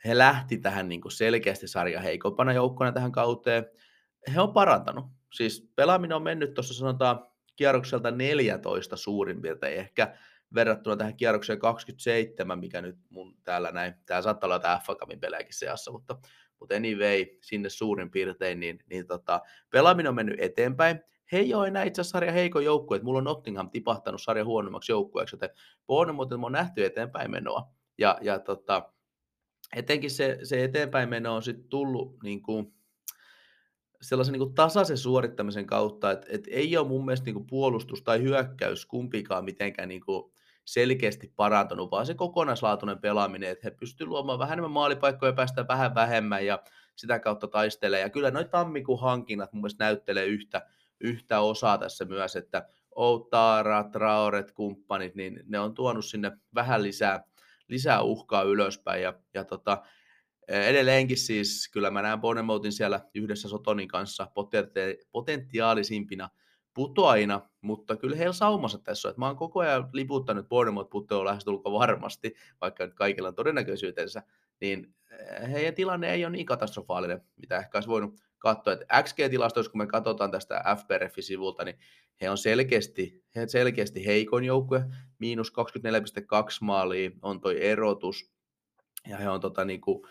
he 0.05 0.19
lähti 0.19 0.59
tähän 0.59 0.89
niin 0.89 1.01
kuin 1.01 1.13
selkeästi 1.13 1.69
sarja 1.69 2.01
heikompana 2.01 2.53
joukkona 2.53 2.93
tähän 2.93 3.13
kauteen. 3.13 3.67
He 4.35 4.41
on 4.41 4.53
parantanut. 4.53 5.05
Siis 5.33 5.73
pelaaminen 5.77 6.17
on 6.17 6.23
mennyt 6.23 6.55
tuossa 6.55 6.75
sanotaan 6.75 7.27
kierrokselta 7.57 8.11
14 8.11 8.97
suurin 8.97 9.43
piirtein, 9.43 9.79
ehkä 9.79 10.17
verrattuna 10.55 10.97
tähän 10.97 11.17
kierrokseen 11.17 11.59
27, 11.59 12.59
mikä 12.59 12.83
nyt 12.83 12.97
mun 13.09 13.37
täällä 13.45 13.73
näin, 13.73 13.95
tää 14.07 14.23
saattaa 14.23 14.49
olla 14.49 14.59
tämä 14.59 14.81
f 14.85 14.87
pelejäkin 15.21 15.55
seassa, 15.55 15.93
mutta, 15.93 16.19
mutta 16.61 16.75
anyway, 16.75 17.27
sinne 17.41 17.69
suurin 17.69 18.11
piirtein, 18.11 18.61
niin, 18.61 18.79
niin 18.91 19.07
tota, 19.07 19.41
pelaaminen 19.71 20.09
on 20.09 20.15
mennyt 20.15 20.41
eteenpäin. 20.41 21.01
He 21.33 21.39
ei 21.39 21.55
ole 21.55 21.69
enää 21.69 21.85
itse 21.85 22.01
asiassa 22.01 22.13
sarja 22.13 22.33
heikon 22.33 22.65
joukkue, 22.65 22.97
että 22.97 23.05
mulla 23.05 23.19
on 23.19 23.25
Nottingham 23.25 23.71
tipahtanut 23.71 24.23
sarja 24.23 24.45
huonommaksi 24.45 24.93
joukkueeksi, 24.93 25.37
joten 25.37 25.51
Bournemouth 25.87 26.33
on 26.33 26.53
nähty 26.53 26.85
eteenpäin 26.85 27.31
menoa. 27.31 27.73
Ja, 27.99 28.19
ja 28.21 28.39
tota, 28.39 28.93
etenkin 29.77 30.11
se, 30.11 30.39
se 30.43 30.65
eteenpäin 30.65 31.09
meno 31.09 31.35
on 31.35 31.43
sitten 31.43 31.69
tullut 31.69 32.23
niin 32.23 32.43
kuin, 32.43 32.75
sellaisen 34.01 34.33
niin 34.33 34.41
kuin 34.41 34.55
tasaisen 34.55 34.99
suorittamisen 34.99 35.67
kautta, 35.67 36.11
että, 36.11 36.27
että 36.31 36.51
ei 36.53 36.77
ole 36.77 36.89
mun 36.89 37.05
mielestä 37.05 37.25
niin 37.25 37.35
kuin 37.35 37.47
puolustus 37.47 38.03
tai 38.03 38.23
hyökkäys 38.23 38.87
kumpikaan 38.87 39.45
mitenkään 39.45 39.89
niin 39.89 40.05
kuin 40.05 40.33
selkeästi 40.65 41.33
parantunut, 41.37 41.91
vaan 41.91 42.07
se 42.07 42.15
kokonaislaatuinen 42.15 42.99
pelaaminen, 42.99 43.51
että 43.51 43.67
he 43.67 43.71
pystyvät 43.71 44.09
luomaan 44.09 44.39
vähän 44.39 44.53
enemmän 44.53 44.71
maalipaikkoja, 44.71 45.33
päästä 45.33 45.69
vähän 45.69 45.95
vähemmän 45.95 46.47
ja 46.47 46.63
sitä 46.97 47.19
kautta 47.19 47.49
taistelee. 47.49 48.01
Ja 48.01 48.11
kyllä 48.11 48.31
noin 48.31 48.51
tammikuun 48.51 49.01
hankinnat 49.01 49.53
mun 49.53 49.63
mielestä 49.63 49.85
näyttelee 49.85 50.27
yhtä, 50.27 50.67
yhtä 51.01 51.41
osaa 51.41 51.79
tässä 51.79 52.05
myös, 52.05 52.37
että 52.37 52.67
Outara, 52.95 53.85
Traoret, 53.85 54.53
kumppanit, 54.53 55.15
niin 55.15 55.41
ne 55.47 55.59
on 55.59 55.75
tuonut 55.75 56.05
sinne 56.05 56.33
vähän 56.55 56.83
lisää, 56.83 57.25
lisää 57.69 58.03
uhkaa 58.03 58.43
ylöspäin. 58.43 59.03
Ja, 59.03 59.15
ja 59.35 59.45
tota, 59.45 59.83
edelleenkin 60.49 61.17
siis 61.17 61.69
kyllä 61.73 61.91
mä 61.91 62.03
näen 62.03 62.21
Bonemoutin 62.21 62.73
siellä 62.73 63.01
yhdessä 63.15 63.49
Sotonin 63.49 63.89
kanssa 63.89 64.31
potentiaalisimpina 65.13 66.29
putoajina, 66.75 67.49
mutta 67.61 67.97
kyllä 67.97 68.17
heillä 68.17 68.33
saumassa 68.33 68.79
tässä 68.79 69.09
on, 69.09 69.11
että 69.11 69.21
mä 69.21 69.27
oon 69.27 69.37
koko 69.37 69.61
ajan 69.61 69.89
liputtanut, 69.93 70.49
Bournemouth 70.49 70.91
putoaa 70.91 71.25
lähestulkoon 71.25 71.79
varmasti, 71.79 72.35
vaikka 72.61 72.85
nyt 72.85 72.95
kaikilla 72.95 73.29
on 73.29 73.35
todennäköisyytensä, 73.35 74.23
niin 74.61 74.95
heidän 75.53 75.75
tilanne 75.75 76.13
ei 76.13 76.25
ole 76.25 76.33
niin 76.33 76.47
katastrofaalinen, 76.47 77.21
mitä 77.37 77.57
ehkä 77.57 77.79
olisi 77.79 77.89
voinut 77.89 78.21
katsoa. 78.39 78.73
Että 78.73 79.03
XG-tilastoissa, 79.03 79.71
kun 79.71 79.79
me 79.79 79.87
katsotaan 79.87 80.31
tästä 80.31 80.65
FPRF-sivulta, 80.77 81.65
niin 81.65 81.79
he 82.21 82.31
on 82.31 82.39
selkeästi, 82.39 83.25
he 83.37 83.49
selkeästi 83.49 84.07
heikoin 84.07 84.45
joukkue, 84.45 84.85
miinus 85.19 85.53
24,2 85.53 85.55
maalia 86.61 87.11
on 87.23 87.41
toi 87.41 87.67
erotus, 87.67 88.31
ja 89.09 89.17
he 89.17 89.29
on 89.29 89.41
tota, 89.41 89.65
niin 89.65 89.81
kuin, 89.81 90.03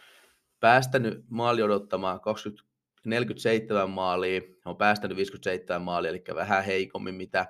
päästänyt 0.60 1.24
maali 1.30 1.62
odottamaan 1.62 2.22
20, 2.22 2.68
47 3.06 3.90
maalia, 3.90 4.42
he 4.42 4.70
on 4.70 4.78
päästänyt 4.78 5.18
57 5.18 5.82
maalia, 5.82 6.12
eli 6.12 6.24
vähän 6.36 6.64
heikommin 6.64 7.16
mitä 7.16 7.46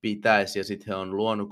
pitäisi, 0.00 0.58
ja 0.58 0.64
sitten 0.64 0.88
he 0.88 0.94
on 0.94 1.16
luonut 1.16 1.48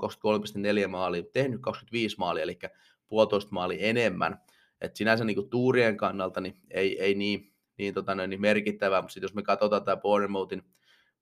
23,4 0.83 0.87
maalia, 0.87 1.23
tehnyt 1.33 1.61
25 1.61 2.17
maalia, 2.17 2.43
eli 2.43 2.59
puolitoista 3.07 3.51
maalia 3.51 3.79
enemmän. 3.79 4.41
Et 4.81 4.95
sinänsä 4.95 5.23
niin 5.23 5.35
kuin 5.35 5.49
tuurien 5.49 5.97
kannalta 5.97 6.41
niin 6.41 6.55
ei, 6.71 7.01
ei 7.01 7.15
niin, 7.15 7.53
niin, 7.77 7.93
tota, 7.93 8.15
niin 8.15 8.41
merkittävää, 8.41 9.01
mutta 9.01 9.13
sitten 9.13 9.27
jos 9.27 9.35
me 9.35 9.43
katsotaan 9.43 9.83
tämä 9.83 9.97
Bournemouthin, 9.97 10.63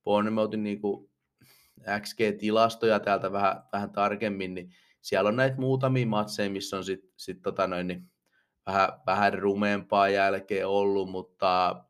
Bournemouthin 0.04 0.64
niin 0.64 0.82
kuin 0.82 1.10
XG-tilastoja 2.00 3.00
täältä 3.00 3.32
vähän, 3.32 3.64
vähän 3.74 3.90
tarkemmin, 3.90 4.54
niin 4.54 4.70
siellä 5.02 5.28
on 5.28 5.36
näitä 5.36 5.58
muutamia 5.58 6.08
matseja, 6.08 6.50
missä 6.50 6.78
on 6.78 6.84
sitten 6.84 7.12
sit, 7.18 7.42
tota 7.42 7.68
niin 7.68 8.12
vähän, 8.66 8.90
vähän 9.06 9.34
rumeempaa 9.34 10.10
jälkeen 10.10 10.68
ollut, 10.68 11.10
mutta 11.10 11.84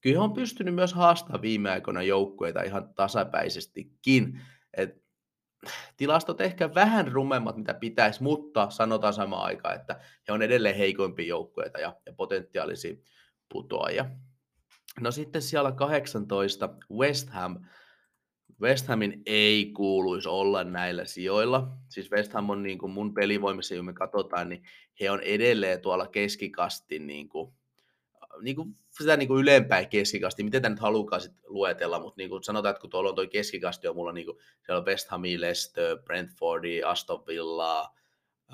kyllä 0.00 0.22
on 0.22 0.32
pystynyt 0.32 0.74
myös 0.74 0.94
haastamaan 0.94 1.42
viime 1.42 1.70
aikoina 1.70 2.02
joukkueita 2.02 2.62
ihan 2.62 2.94
tasapäisestikin. 2.94 4.40
Et 4.76 5.02
tilastot 5.96 6.40
ehkä 6.40 6.74
vähän 6.74 7.12
rumemmat, 7.12 7.56
mitä 7.56 7.74
pitäisi, 7.74 8.22
mutta 8.22 8.70
sanotaan 8.70 9.14
samaan 9.14 9.44
aikaan, 9.44 9.74
että 9.74 10.00
he 10.28 10.32
on 10.32 10.42
edelleen 10.42 10.76
heikoimpia 10.76 11.26
joukkueita 11.26 11.78
ja, 11.78 11.96
ja 12.06 12.12
potentiaalisia 12.12 12.94
putoajia. 13.48 14.06
No 15.00 15.10
sitten 15.10 15.42
siellä 15.42 15.72
18 15.72 16.68
West 16.92 17.28
Ham. 17.30 17.60
West 18.60 18.86
Hamin 18.86 19.22
ei 19.26 19.72
kuuluisi 19.76 20.28
olla 20.28 20.64
näillä 20.64 21.04
sijoilla. 21.04 21.68
Siis 21.88 22.10
West 22.10 22.32
Ham 22.32 22.50
on 22.50 22.62
niin 22.62 22.78
kuin 22.78 22.92
mun 22.92 23.14
pelivoimissa, 23.14 23.74
kun 23.74 23.84
me 23.84 23.92
katsotaan, 23.92 24.48
niin 24.48 24.62
he 25.00 25.10
on 25.10 25.20
edelleen 25.20 25.80
tuolla 25.80 26.06
keskikastin 26.06 27.06
niin 27.06 27.28
kuin 27.28 27.52
niin 28.42 28.56
kuin 28.56 28.74
sitä 28.98 29.16
niin 29.16 29.28
kuin 29.28 29.42
ylempää 29.42 29.84
keskikasti, 29.84 30.42
miten 30.42 30.62
tämä 30.62 30.70
nyt 30.70 30.80
halukaan 30.80 31.22
sit 31.22 31.32
luetella, 31.46 32.00
mutta 32.00 32.14
niin 32.16 32.30
kuin 32.30 32.42
sanotaan, 32.42 32.70
että 32.70 32.80
kun 32.80 32.90
tuolla 32.90 33.08
on 33.08 33.14
tuo 33.14 33.26
keskikasti, 33.26 33.88
on 33.88 33.96
mulla 33.96 34.12
niin 34.12 34.26
kuin, 34.26 34.38
siellä 34.66 34.80
on 34.80 34.86
West 34.86 35.08
Hamia, 35.08 35.40
Leicester, 35.40 35.98
Brentfordi, 36.02 36.82
Aston 36.82 37.26
Villa, 37.26 37.94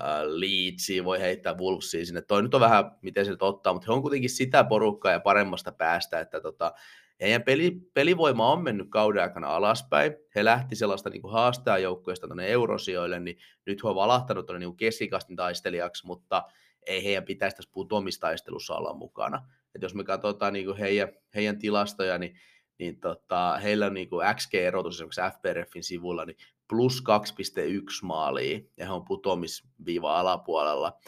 äh, 0.01 0.21
Leedsi, 0.23 1.03
voi 1.03 1.19
heittää 1.19 1.57
Wolvesia 1.57 2.05
sinne. 2.05 2.21
Toi 2.21 2.43
nyt 2.43 2.53
on 2.53 2.61
vähän, 2.61 2.91
miten 3.01 3.25
se 3.25 3.31
nyt 3.31 3.41
ottaa, 3.41 3.73
mutta 3.73 3.85
he 3.91 3.93
on 3.93 4.01
kuitenkin 4.01 4.29
sitä 4.29 4.63
porukkaa 4.63 5.11
ja 5.11 5.19
paremmasta 5.19 5.71
päästä, 5.71 6.19
että 6.19 6.41
tota, 6.41 6.73
heidän 7.21 7.43
peli, 7.43 7.71
pelivoima 7.93 8.51
on 8.51 8.63
mennyt 8.63 8.87
kauden 8.89 9.23
aikana 9.23 9.55
alaspäin. 9.55 10.15
He 10.35 10.45
lähti 10.45 10.75
sellaista 10.75 11.09
niin 11.09 11.31
haastajajoukkueesta 11.31 12.27
tuonne 12.27 12.47
eurosijoille, 12.47 13.19
niin 13.19 13.37
nyt 13.65 13.83
he 13.83 13.89
on 13.89 13.95
valahtanut 13.95 14.45
tuonne 14.45 14.65
niin 14.65 14.77
keskikastin 14.77 15.35
taistelijaksi, 15.35 16.05
mutta 16.05 16.43
ei 16.85 17.03
heidän 17.03 17.25
pitäisi 17.25 17.55
tässä 17.55 17.71
putoamistaistelussa 17.73 18.75
olla 18.75 18.93
mukana. 18.93 19.47
Et 19.75 19.81
jos 19.81 19.95
me 19.95 20.03
katsotaan 20.03 20.53
niin 20.53 20.65
kuin 20.65 20.77
heidän, 20.77 21.09
heidän 21.35 21.59
tilastoja, 21.59 22.17
niin, 22.17 22.39
niin 22.79 22.99
tota, 22.99 23.57
heillä 23.57 23.85
on 23.85 23.93
niin 23.93 24.09
kuin 24.09 24.27
XG-erotus 24.35 24.95
esimerkiksi 24.95 25.21
FPRFin 25.37 25.83
sivulla 25.83 26.25
niin 26.25 26.37
plus 26.69 27.03
2,1 27.09 27.83
maalia, 28.03 28.59
ja 28.77 28.85
he 28.85 28.91
on 28.91 29.05
putoamisviiva 29.05 30.19
alapuolella. 30.19 30.99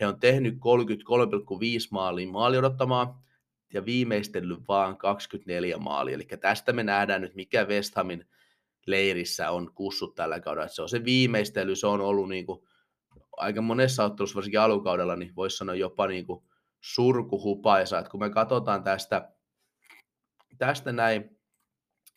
He 0.00 0.06
on 0.06 0.20
tehnyt 0.20 0.54
33,5 0.54 0.60
maalia 1.90 2.28
maali 2.28 2.58
odottamaan, 2.58 3.14
ja 3.74 3.84
viimeistellyt 3.84 4.68
vaan 4.68 4.96
24 4.96 5.78
maalia. 5.78 6.14
Eli 6.14 6.26
tästä 6.40 6.72
me 6.72 6.82
nähdään 6.82 7.20
nyt, 7.20 7.34
mikä 7.34 7.64
West 7.64 7.94
Hamin 7.94 8.26
leirissä 8.86 9.50
on 9.50 9.72
kussut 9.74 10.14
tällä 10.14 10.40
kaudella. 10.40 10.68
Se 10.68 10.82
on 10.82 10.88
se 10.88 11.04
viimeistely, 11.04 11.76
se 11.76 11.86
on 11.86 12.00
ollut 12.00 12.28
niin 12.28 12.46
kuin 12.46 12.66
aika 13.36 13.62
monessa 13.62 14.04
ottelussa, 14.04 14.34
varsinkin 14.34 14.60
alukaudella, 14.60 15.16
niin 15.16 15.36
voisi 15.36 15.56
sanoa 15.56 15.74
jopa 15.74 16.06
niin 16.06 16.26
kuin 16.26 16.44
surkuhupaisa. 16.80 17.98
Että 17.98 18.10
kun 18.10 18.20
me 18.20 18.30
katsotaan 18.30 18.84
tästä, 18.84 19.32
tästä 20.58 20.92
näin 20.92 21.38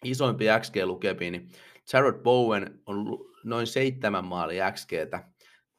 isoimpia 0.04 0.60
XG-lukemia, 0.60 1.32
niin 1.32 1.50
Jared 1.94 2.24
Bowen 2.24 2.82
on 2.86 3.18
noin 3.44 3.68
seitsemän 3.68 4.26
maali 4.26 4.56
XGtä 4.72 5.24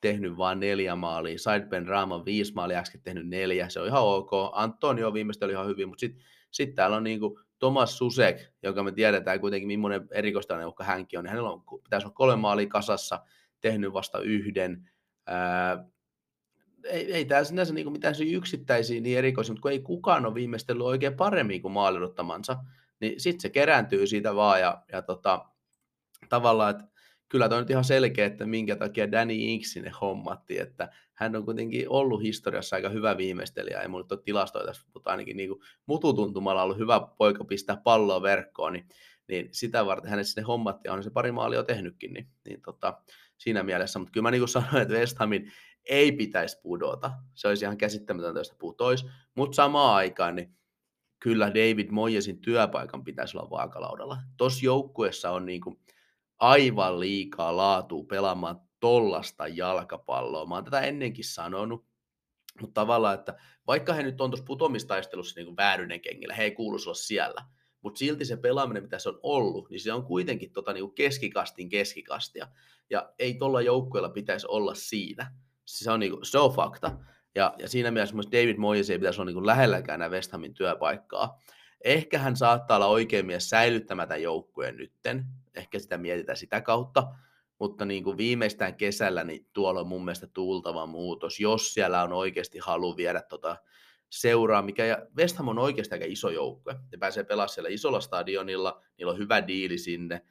tehnyt 0.00 0.36
vain 0.36 0.60
neljä 0.60 0.96
maalia, 0.96 1.38
Sidepen 1.38 1.86
Rama 1.86 2.24
viisi 2.24 2.54
maalia, 2.54 2.78
äsken 2.78 3.02
tehnyt 3.02 3.28
neljä, 3.28 3.68
se 3.68 3.80
on 3.80 3.86
ihan 3.86 4.02
ok, 4.02 4.30
Antonio 4.52 5.12
viimeistä 5.12 5.44
oli 5.44 5.52
ihan 5.52 5.66
hyvin, 5.66 5.88
mutta 5.88 6.00
sitten 6.00 6.24
sit 6.50 6.74
täällä 6.74 6.96
on 6.96 7.04
niinku 7.04 7.40
Thomas 7.58 7.98
Susek, 7.98 8.36
joka 8.62 8.82
me 8.82 8.92
tiedetään 8.92 9.40
kuitenkin 9.40 9.68
millainen 9.68 10.08
erikoistainen 10.10 10.66
uhka 10.66 10.84
hänkin 10.84 11.18
on, 11.18 11.26
hänellä 11.26 11.50
on, 11.50 11.62
pitäisi 11.84 12.06
olla 12.06 12.14
kolme 12.14 12.36
maalia 12.36 12.66
kasassa, 12.66 13.20
tehnyt 13.60 13.92
vasta 13.92 14.20
yhden, 14.20 14.90
ää, 15.26 15.84
ei, 16.84 17.12
ei 17.12 17.24
tämä 17.24 17.44
sinänsä 17.44 17.74
niin 17.74 17.92
mitään 17.92 18.14
yksittäisiä 18.32 19.00
niin 19.00 19.18
erikoisia, 19.18 19.52
mutta 19.52 19.62
kun 19.62 19.70
ei 19.70 19.80
kukaan 19.80 20.26
ole 20.26 20.34
viimeistellyt 20.34 20.82
oikein 20.82 21.14
paremmin 21.14 21.62
kuin 21.62 21.72
maalidottamansa, 21.72 22.56
niin 23.00 23.20
sitten 23.20 23.40
se 23.40 23.50
kerääntyy 23.50 24.06
siitä 24.06 24.34
vaan 24.34 24.60
ja, 24.60 24.82
ja 24.92 25.02
tota, 25.02 25.46
tavallaan, 26.28 26.70
että 26.70 26.84
kyllä 27.28 27.48
toi 27.48 27.58
on 27.58 27.62
nyt 27.62 27.70
ihan 27.70 27.84
selkeä, 27.84 28.26
että 28.26 28.46
minkä 28.46 28.76
takia 28.76 29.12
Danny 29.12 29.34
Ink 29.34 29.64
sinne 29.64 29.92
hommatti, 30.00 30.58
että 30.58 30.90
hän 31.14 31.36
on 31.36 31.44
kuitenkin 31.44 31.88
ollut 31.88 32.22
historiassa 32.22 32.76
aika 32.76 32.88
hyvä 32.88 33.16
viimeistelijä, 33.16 33.80
ei 33.80 33.88
mulla 33.88 34.06
ole 34.10 34.20
tilastoja 34.24 34.66
tässä, 34.66 34.86
mutta 34.94 35.10
ainakin 35.10 35.36
niin 35.36 35.50
mututuntumalla 35.86 36.62
ollut 36.62 36.78
hyvä 36.78 37.00
poika 37.18 37.44
pistää 37.44 37.76
palloa 37.76 38.22
verkkoon, 38.22 38.72
niin, 38.72 38.88
niin 39.28 39.48
sitä 39.52 39.86
varten 39.86 40.10
hänet 40.10 40.26
sinne 40.26 40.42
hommatti 40.42 40.88
ja 40.88 40.92
on 40.92 41.02
se 41.02 41.10
pari 41.10 41.32
maalia 41.32 41.58
jo 41.58 41.62
tehnytkin, 41.62 42.12
niin, 42.12 42.28
niin 42.48 42.62
tota, 42.62 43.02
siinä 43.38 43.62
mielessä, 43.62 43.98
mutta 43.98 44.12
kyllä 44.12 44.22
mä 44.22 44.30
niin 44.30 44.40
kuin 44.40 44.48
sanoin, 44.48 44.76
että 44.82 44.94
West 44.94 45.18
Hamin 45.18 45.52
ei 45.84 46.12
pitäisi 46.12 46.60
pudota, 46.62 47.12
se 47.34 47.48
olisi 47.48 47.64
ihan 47.64 47.76
käsittämätöntä, 47.76 48.40
jos 48.40 48.46
se 48.46 48.54
putoisi, 48.58 49.06
mutta 49.34 49.56
samaan 49.56 49.96
aikaan 49.96 50.36
niin 50.36 50.56
kyllä 51.18 51.48
David 51.48 51.90
Moyesin 51.90 52.40
työpaikan 52.40 53.04
pitäisi 53.04 53.36
olla 53.36 53.50
vaakalaudalla. 53.50 54.18
Tuossa 54.36 54.64
joukkueessa 54.64 55.30
on 55.30 55.46
niin 55.46 55.60
kuin, 55.60 55.80
aivan 56.40 57.00
liikaa 57.00 57.56
laatua 57.56 58.04
pelaamaan 58.04 58.60
tollasta 58.80 59.48
jalkapalloa. 59.48 60.46
Mä 60.46 60.54
oon 60.54 60.64
tätä 60.64 60.80
ennenkin 60.80 61.24
sanonut, 61.24 61.86
mutta 62.60 62.80
tavallaan, 62.80 63.14
että 63.14 63.38
vaikka 63.66 63.94
he 63.94 64.02
nyt 64.02 64.20
on 64.20 64.30
tuossa 64.30 64.44
putomistaistelussa 64.44 65.40
niin 65.40 65.56
väärynen 65.56 66.00
kengillä, 66.00 66.34
he 66.34 66.44
ei 66.44 66.50
kuuluisi 66.50 66.88
olla 66.88 66.94
siellä, 66.94 67.44
mutta 67.82 67.98
silti 67.98 68.24
se 68.24 68.36
pelaaminen, 68.36 68.82
mitä 68.82 68.98
se 68.98 69.08
on 69.08 69.20
ollut, 69.22 69.70
niin 69.70 69.80
se 69.80 69.92
on 69.92 70.04
kuitenkin 70.04 70.52
tota, 70.52 70.72
niin 70.72 70.94
keskikastin 70.94 71.68
keskikastia. 71.68 72.48
Ja 72.90 73.12
ei 73.18 73.34
tuolla 73.34 73.60
joukkueella 73.60 74.08
pitäisi 74.08 74.46
olla 74.50 74.74
siinä. 74.74 75.32
Se 75.66 75.90
on, 75.90 76.00
niin 76.00 76.12
kuin, 76.12 76.26
se 76.26 76.38
on 76.38 76.52
fakta. 76.52 76.98
Ja, 77.34 77.54
ja 77.58 77.68
siinä 77.68 77.90
mielessä 77.90 78.14
myös 78.14 78.28
David 78.32 78.56
Moyes 78.56 78.90
ei 78.90 78.98
pitäisi 78.98 79.20
olla 79.20 79.32
niin 79.32 79.46
lähelläkään 79.46 79.96
enää 79.96 80.08
West 80.08 80.32
Hamin 80.32 80.54
työpaikkaa. 80.54 81.40
Ehkä 81.84 82.18
hän 82.18 82.36
saattaa 82.36 82.76
olla 82.76 82.86
oikein 82.86 83.26
mies 83.26 83.50
säilyttämätä 83.50 84.16
joukkueen 84.16 84.76
nytten, 84.76 85.26
ehkä 85.54 85.78
sitä 85.78 85.98
mietitään 85.98 86.36
sitä 86.36 86.60
kautta, 86.60 87.04
mutta 87.58 87.84
niin 87.84 88.04
kuin 88.04 88.16
viimeistään 88.16 88.74
kesällä 88.74 89.24
niin 89.24 89.46
tuolla 89.52 89.80
on 89.80 89.86
mun 89.86 90.04
mielestä 90.04 90.26
tultava 90.26 90.86
muutos, 90.86 91.40
jos 91.40 91.74
siellä 91.74 92.02
on 92.02 92.12
oikeasti 92.12 92.58
halu 92.58 92.96
viedä 92.96 93.22
tota 93.22 93.56
seuraa, 94.10 94.62
mikä 94.62 94.84
ja 94.84 95.06
West 95.16 95.36
Ham 95.36 95.48
on 95.48 95.58
oikeasti 95.58 95.94
aika 95.94 96.04
iso 96.08 96.30
joukkue. 96.30 96.72
Ne 96.92 96.98
pääsee 96.98 97.24
pelaamaan 97.24 97.48
siellä 97.48 97.70
isolla 97.70 98.00
stadionilla, 98.00 98.82
niillä 98.96 99.12
on 99.12 99.18
hyvä 99.18 99.46
diili 99.46 99.78
sinne 99.78 100.22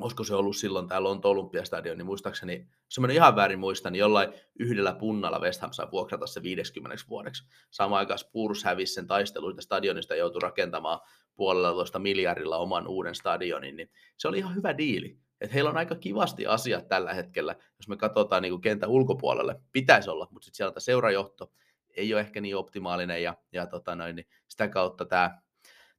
olisiko 0.00 0.24
se 0.24 0.34
ollut 0.34 0.56
silloin 0.56 0.88
täällä 0.88 1.08
on 1.08 1.20
Olympiastadion, 1.24 1.98
niin 1.98 2.06
muistaakseni, 2.06 2.66
jos 2.84 3.00
mä 3.00 3.12
ihan 3.12 3.36
väärin 3.36 3.58
muistan, 3.58 3.92
niin 3.92 4.00
jollain 4.00 4.32
yhdellä 4.58 4.94
punnalla 4.94 5.38
West 5.38 5.60
Ham 5.60 5.72
sai 5.72 5.86
vuokrata 5.92 6.26
se 6.26 6.42
50 6.42 6.96
vuodeksi. 7.08 7.48
Samaan 7.70 7.98
aikaan 7.98 8.18
Spurs 8.18 8.64
hävisi 8.64 8.94
sen 8.94 9.06
taisteluita 9.06 9.62
stadionista 9.62 10.14
ja 10.14 10.18
joutui 10.18 10.40
rakentamaan 10.40 11.00
puolella 11.34 11.98
miljardilla 11.98 12.56
oman 12.56 12.88
uuden 12.88 13.14
stadionin, 13.14 13.76
niin 13.76 13.90
se 14.16 14.28
oli 14.28 14.38
ihan 14.38 14.54
hyvä 14.54 14.78
diili. 14.78 15.18
Et 15.40 15.54
heillä 15.54 15.70
on 15.70 15.76
aika 15.76 15.94
kivasti 15.94 16.46
asiat 16.46 16.88
tällä 16.88 17.14
hetkellä, 17.14 17.56
jos 17.78 17.88
me 17.88 17.96
katsotaan 17.96 18.42
niin 18.42 18.60
kentän 18.60 18.90
ulkopuolelle. 18.90 19.60
Pitäisi 19.72 20.10
olla, 20.10 20.28
mutta 20.30 20.44
sitten 20.44 20.56
sieltä 20.56 20.80
seurajohto 20.80 21.52
ei 21.96 22.14
ole 22.14 22.20
ehkä 22.20 22.40
niin 22.40 22.56
optimaalinen 22.56 23.22
ja, 23.22 23.36
ja 23.52 23.66
tota 23.66 23.96
noin, 23.96 24.16
niin 24.16 24.26
sitä 24.48 24.68
kautta 24.68 25.04
tämä 25.04 25.38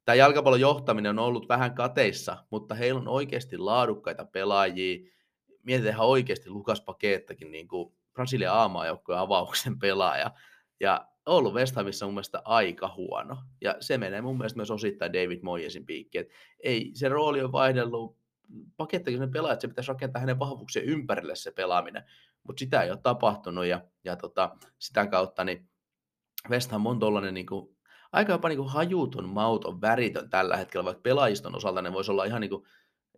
tämä 0.04 0.16
jalkapallon 0.16 0.60
johtaminen 0.60 1.18
on 1.18 1.24
ollut 1.24 1.48
vähän 1.48 1.74
kateissa, 1.74 2.44
mutta 2.50 2.74
heillä 2.74 3.00
on 3.00 3.08
oikeasti 3.08 3.58
laadukkaita 3.58 4.24
pelaajia. 4.24 5.10
Mietitään 5.62 6.00
oikeasti 6.00 6.50
Lukas 6.50 6.80
Pakeettakin 6.80 7.50
niin 7.50 7.68
kuin 7.68 7.94
Brasilian 8.12 8.54
aamaajoukkojen 8.54 9.20
avauksen 9.20 9.78
pelaaja. 9.78 10.30
Ja 10.80 11.06
ollut 11.26 11.54
West 11.54 11.76
Hamissa 11.76 12.06
mun 12.06 12.14
mielestä 12.14 12.42
aika 12.44 12.94
huono. 12.96 13.36
Ja 13.60 13.76
se 13.80 13.98
menee 13.98 14.20
mun 14.20 14.38
mielestä 14.38 14.56
myös 14.56 14.70
osittain 14.70 15.12
David 15.12 15.40
Moyesin 15.42 15.86
piikkiin. 15.86 16.26
Ei, 16.62 16.90
se 16.94 17.08
rooli 17.08 17.42
on 17.42 17.52
vaihdellut. 17.52 18.16
Pakettakin 18.76 19.18
sen 19.18 19.30
pelaa, 19.30 19.52
että 19.52 19.60
se 19.60 19.68
pitäisi 19.68 19.88
rakentaa 19.88 20.20
hänen 20.20 20.38
vahvuuksien 20.38 20.84
ympärille 20.84 21.36
se 21.36 21.50
pelaaminen. 21.50 22.04
Mutta 22.42 22.60
sitä 22.60 22.82
ei 22.82 22.90
ole 22.90 22.98
tapahtunut 23.02 23.66
ja, 23.66 23.80
ja 24.04 24.16
tota, 24.16 24.56
sitä 24.78 25.06
kautta 25.06 25.44
niin 25.44 25.68
West 26.50 26.70
Ham 26.70 26.86
on 26.86 26.98
tuollainen 26.98 27.34
niin 27.34 27.46
kuin 27.46 27.76
aika 28.12 28.32
jopa 28.32 28.48
niin 28.48 28.68
hajuton, 28.68 29.28
mauton, 29.28 29.80
väritön 29.80 30.30
tällä 30.30 30.56
hetkellä, 30.56 30.84
vaikka 30.84 31.02
pelaajiston 31.02 31.56
osalta 31.56 31.82
ne 31.82 31.92
voisi 31.92 32.10
olla 32.10 32.24
ihan, 32.24 32.40
niin 32.40 32.50
kuin, 32.50 32.64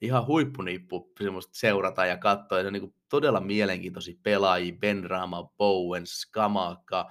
ihan 0.00 0.26
huippunippu 0.26 1.12
seurata 1.52 2.06
ja 2.06 2.16
katsoa. 2.16 2.58
Ja 2.58 2.62
se 2.62 2.66
on 2.66 2.72
niin 2.72 2.80
kuin 2.80 2.94
todella 3.08 3.40
mielenkiintoisia 3.40 4.18
pelaajia, 4.22 4.76
Ben 4.80 5.04
Rama, 5.04 5.52
Bowen, 5.58 6.06
Skamaka, 6.06 7.10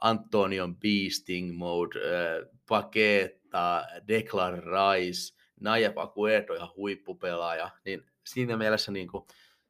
Antonion 0.00 0.76
Beasting 0.76 1.56
Mode, 1.56 1.98
äh, 1.98 2.48
Paketta, 2.68 3.84
Declan 4.08 4.62
Rice, 4.62 5.34
Naya 5.60 5.92
Pakueto, 5.92 6.54
ihan 6.54 6.70
huippupelaaja, 6.76 7.70
niin 7.84 8.02
siinä 8.26 8.56
mielessä 8.56 8.92
niin 8.92 9.08
kuin 9.08 9.24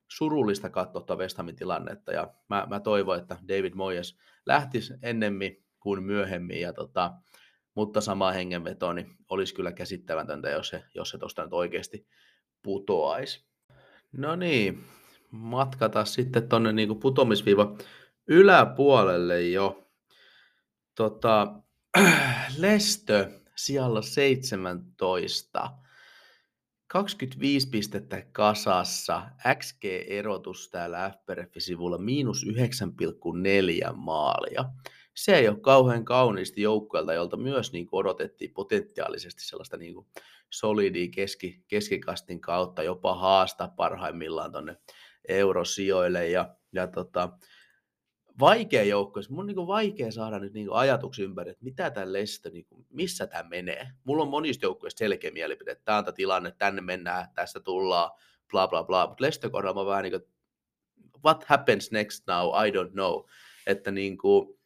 surullista 0.09 0.71
katsoa 0.71 1.03
tuota 1.03 1.17
West 1.17 1.37
Hamin 1.39 1.57
tilannetta, 1.57 2.13
ja 2.13 2.35
mä, 2.49 2.67
mä 2.71 2.81
toivon, 2.81 3.19
että 3.19 3.37
David 3.49 3.75
Moyes 3.75 4.19
lähtisi 4.47 4.95
ennemmin 5.03 5.65
kuin 5.81 6.03
myöhemmin, 6.03 6.61
ja 6.61 6.73
tota, 6.73 7.13
mutta 7.79 8.01
sama 8.01 8.33
hengenveto 8.33 8.93
niin 8.93 9.17
olisi 9.29 9.55
kyllä 9.55 9.73
käsittämätöntä, 9.73 10.51
jos 10.51 10.69
se, 10.69 10.85
jos 10.95 11.11
se 11.11 11.19
tuosta 11.19 11.45
nyt 11.45 11.53
oikeasti 11.53 12.07
putoaisi. 12.63 13.45
No 14.13 14.37
niin, 14.37 14.85
matkata 15.31 16.05
sitten 16.05 16.49
tuonne 16.49 16.73
niin 16.73 17.01
putomisviiva 17.01 17.77
yläpuolelle 18.29 19.43
jo. 19.43 19.91
Tota, 20.95 21.55
Lestö 22.59 23.31
sijalla 23.57 24.03
17. 24.03 25.71
25 26.87 27.69
pistettä 27.69 28.23
kasassa, 28.33 29.23
XG-erotus 29.59 30.71
täällä 30.71 31.11
FPRF-sivulla, 31.11 31.99
miinus 31.99 32.47
9,4 32.47 33.93
maalia 33.95 34.65
se 35.19 35.37
ei 35.37 35.49
ole 35.49 35.61
kauhean 35.61 36.05
kauniisti 36.05 36.63
joukkueelta, 36.63 37.15
jolta 37.15 37.37
myös 37.37 37.73
niin 37.73 37.87
kuin 37.87 38.01
odotettiin 38.01 38.55
potentiaalisesti 38.55 39.45
sellaista 39.45 39.77
niin 39.77 39.95
kuin 39.95 40.07
solidia 40.51 41.09
keski, 41.15 41.65
keskikastin 41.69 42.41
kautta, 42.41 42.83
jopa 42.83 43.15
haasta 43.15 43.69
parhaimmillaan 43.77 44.53
tuonne 44.53 44.77
eurosijoille. 45.29 46.29
Ja, 46.29 46.55
ja 46.73 46.87
tota, 46.87 47.29
vaikea 48.41 48.83
joukkue, 48.83 49.23
mun 49.31 49.41
on 49.41 49.47
niin 49.47 49.67
vaikea 49.67 50.13
saada 50.13 50.39
nyt 50.39 50.53
niin 50.53 50.73
ajatuksia 50.73 51.25
ympäri, 51.25 51.51
että 51.51 51.65
mitä 51.65 51.91
tämä 51.91 52.13
Lestö, 52.13 52.51
niin 52.51 52.65
kuin, 52.65 52.87
missä 52.91 53.27
tämä 53.27 53.49
menee. 53.49 53.89
Mulla 54.05 54.23
on 54.23 54.31
monista 54.31 54.67
joukkueista 54.67 54.99
selkeä 54.99 55.31
mielipide, 55.31 55.71
että 55.71 55.85
tämä 55.85 55.99
on 55.99 56.15
tilanne, 56.15 56.55
tänne 56.59 56.81
mennään, 56.81 57.27
tästä 57.35 57.61
tullaan, 57.61 58.11
bla 58.51 58.69
bla 58.69 58.85
bla, 58.85 59.07
mutta 59.07 59.25
Lestö 59.25 59.51
kohdalla 59.51 59.85
mä 59.85 59.91
vähän 59.91 60.03
niin 60.03 60.13
kuin, 60.13 60.33
what 61.25 61.45
happens 61.45 61.93
next 61.93 62.27
now, 62.27 62.67
I 62.67 62.71
don't 62.71 62.93
know. 62.93 63.25
Että 63.67 63.91
niin 63.91 64.19
kuin, 64.19 64.58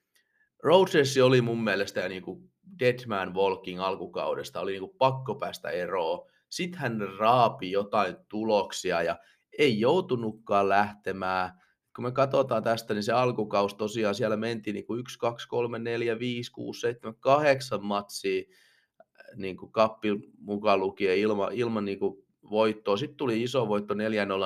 Rodgers 0.62 1.18
oli 1.18 1.40
mun 1.40 1.64
mielestä 1.64 2.09
niin 2.09 2.22
kuin 2.22 2.51
Deadman 2.79 3.35
Walking 3.35 3.81
alkukaudesta, 3.81 4.60
oli 4.60 4.71
niin 4.71 4.81
kuin 4.81 4.96
pakko 4.98 5.35
päästä 5.35 5.71
eroon. 5.71 6.29
Sitten 6.48 6.81
hän 6.81 7.00
raapi 7.19 7.71
jotain 7.71 8.17
tuloksia 8.29 9.02
ja 9.02 9.19
ei 9.58 9.81
joutunutkaan 9.81 10.69
lähtemään. 10.69 11.50
Kun 11.96 12.04
me 12.04 12.13
katsotaan 12.13 12.63
tästä, 12.63 12.94
niin 12.94 13.02
se 13.02 13.13
alkukaus 13.13 13.75
tosiaan 13.75 14.15
siellä 14.15 14.37
mentiin 14.37 14.75
niin 14.75 14.87
kuin 14.87 15.00
1, 15.00 15.19
2, 15.19 15.48
3, 15.48 15.79
4, 15.79 16.19
5, 16.19 16.52
6, 16.52 16.81
7, 16.81 17.15
8 17.21 17.85
matsia 17.85 18.42
niin 19.37 19.56
kuin 19.56 19.73
kappi 19.73 20.08
mukaan 20.38 20.81
lukien 20.81 21.19
ilman, 21.19 21.52
ilman 21.52 21.85
niin 21.85 21.98
kuin 21.98 22.27
voittoa. 22.50 22.96
Sitten 22.96 23.17
tuli 23.17 23.42
iso 23.42 23.69
voitto 23.69 23.94
4-0 23.94 23.96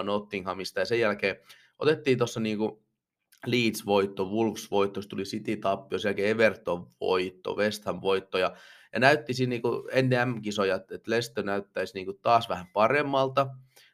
Nottinghamista 0.04 0.80
ja 0.80 0.86
sen 0.86 1.00
jälkeen 1.00 1.36
otettiin 1.78 2.18
tuossa 2.18 2.40
niin 2.40 2.58
kuin 2.58 2.85
Leeds-voitto, 3.46 4.24
Wolves-voitto, 4.24 5.00
tuli 5.08 5.22
City-tappio, 5.22 5.98
sen 5.98 6.08
jälkeen 6.08 6.30
Everton-voitto, 6.30 7.56
West 7.56 7.84
Ham-voitto, 7.84 8.38
ja, 8.38 8.56
ja 8.92 9.00
näytti 9.00 9.34
siinä 9.34 9.50
niin 9.50 9.62
kuin 9.62 9.82
ennen 9.92 10.28
M-kisoja, 10.28 10.74
että 10.74 11.10
Leicester 11.10 11.44
näyttäisi 11.44 11.94
niin 11.94 12.06
kuin 12.06 12.18
taas 12.22 12.48
vähän 12.48 12.66
paremmalta. 12.72 13.46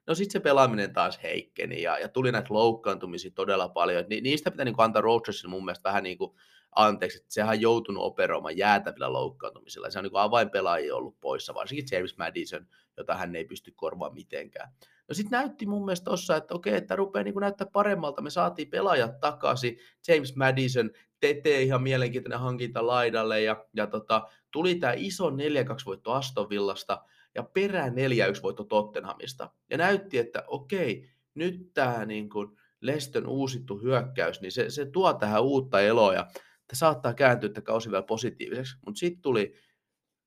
No 0.07 0.15
sitten 0.15 0.33
se 0.33 0.41
pelaaminen 0.41 0.93
taas 0.93 1.23
heikkeni, 1.23 1.83
ja, 1.83 1.99
ja 1.99 2.09
tuli 2.09 2.33
näitä 2.33 2.55
loukkaantumisia 2.55 3.31
todella 3.35 3.69
paljon. 3.69 4.05
Ni, 4.09 4.21
niistä 4.21 4.51
pitää 4.51 4.65
niin 4.65 4.75
kuin 4.75 4.85
antaa 4.85 5.03
Rodgersin 5.03 5.51
mun 5.51 5.65
mielestä 5.65 5.89
vähän 5.89 6.03
niin 6.03 6.19
kuin 6.19 6.33
anteeksi, 6.77 7.19
että 7.19 7.35
sehän 7.35 7.51
on 7.51 7.61
joutunut 7.61 8.03
operoimaan 8.03 8.57
jäätävillä 8.57 9.13
loukkaantumisilla. 9.13 9.91
Se 9.91 9.99
on 9.99 10.05
niin 10.05 10.13
avainpelaajia 10.15 10.97
ollut 10.97 11.21
poissa, 11.21 11.55
varsinkin 11.55 11.87
James 11.93 12.19
Madison, 12.19 12.67
jota 12.97 13.15
hän 13.15 13.37
ei 13.37 13.45
pysty 13.45 13.73
korvaamaan 13.77 14.15
mitenkään. 14.15 14.73
No 15.09 15.15
sitten 15.15 15.39
näytti 15.39 15.67
mun 15.67 15.85
mielestä 15.85 16.05
tossa, 16.05 16.37
että 16.37 16.55
okei, 16.55 16.75
että 16.75 16.97
rupeaa 16.97 17.25
niin 17.25 17.35
näyttää 17.41 17.67
paremmalta. 17.73 18.23
Me 18.23 18.31
saatiin 18.31 18.71
pelaajat 18.71 19.21
takaisin. 19.21 19.79
James 20.09 20.37
Madison, 20.37 20.91
Tete 21.21 21.63
ihan 21.63 21.83
mielenkiintoinen 21.83 22.41
hankinta 22.41 22.87
laidalle 22.87 23.43
ja, 23.43 23.67
ja 23.77 23.87
tota, 23.87 24.29
tuli 24.51 24.75
tämä 24.75 24.93
iso 24.97 25.31
4-2 25.31 25.35
voitto 25.87 26.13
Aston 26.13 26.51
Villasta 26.51 27.05
ja 27.35 27.43
perään 27.43 27.93
4-1 27.93 28.43
voitto 28.43 28.65
Tottenhamista. 28.65 29.51
Ja 29.71 29.79
näytti, 29.79 30.19
että 30.19 30.45
okei, 30.47 31.11
nyt 31.35 31.71
tämä 31.75 32.07
niin 32.07 32.29
Leston 32.81 33.27
uusittu 33.27 33.79
hyökkäys, 33.79 34.41
niin 34.41 34.53
se, 34.53 34.71
se 34.71 34.87
tuo 34.87 35.15
tähän 35.15 35.43
uutta 35.43 35.81
eloa 35.81 36.15
ja 36.15 36.27
saattaa 36.73 37.15
kääntyä 37.15 37.47
että 37.47 37.61
kausi 37.61 37.91
vielä 37.91 38.03
positiiviseksi. 38.03 38.77
Mutta 38.87 38.99
sitten 38.99 39.23
tuli 39.23 39.55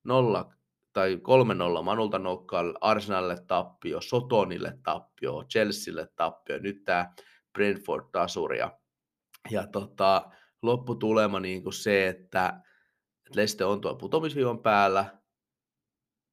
0 0.04 0.54
tai 0.96 1.20
3-0 1.80 1.84
Manulta 1.84 2.20
nokkaan, 2.20 2.78
Arsenalille 2.82 3.38
tappio, 3.48 4.02
Sotonille 4.02 4.78
tappio, 4.84 5.44
Chelsealle 5.50 6.08
tappio, 6.16 6.58
nyt 6.60 6.84
tämä 6.84 7.14
Brentford 7.54 8.06
tasuri. 8.12 8.58
Ja, 8.58 8.80
ja 9.52 9.68
tota, 9.68 10.32
lopputulema 10.62 11.40
niin 11.40 11.64
kuin 11.64 11.74
se, 11.74 12.08
että, 12.08 12.62
että 13.26 13.42
Leste 13.42 13.66
on 13.66 13.82
tuo 13.82 13.96
putomisviivan 13.96 14.60
päällä, 14.60 15.06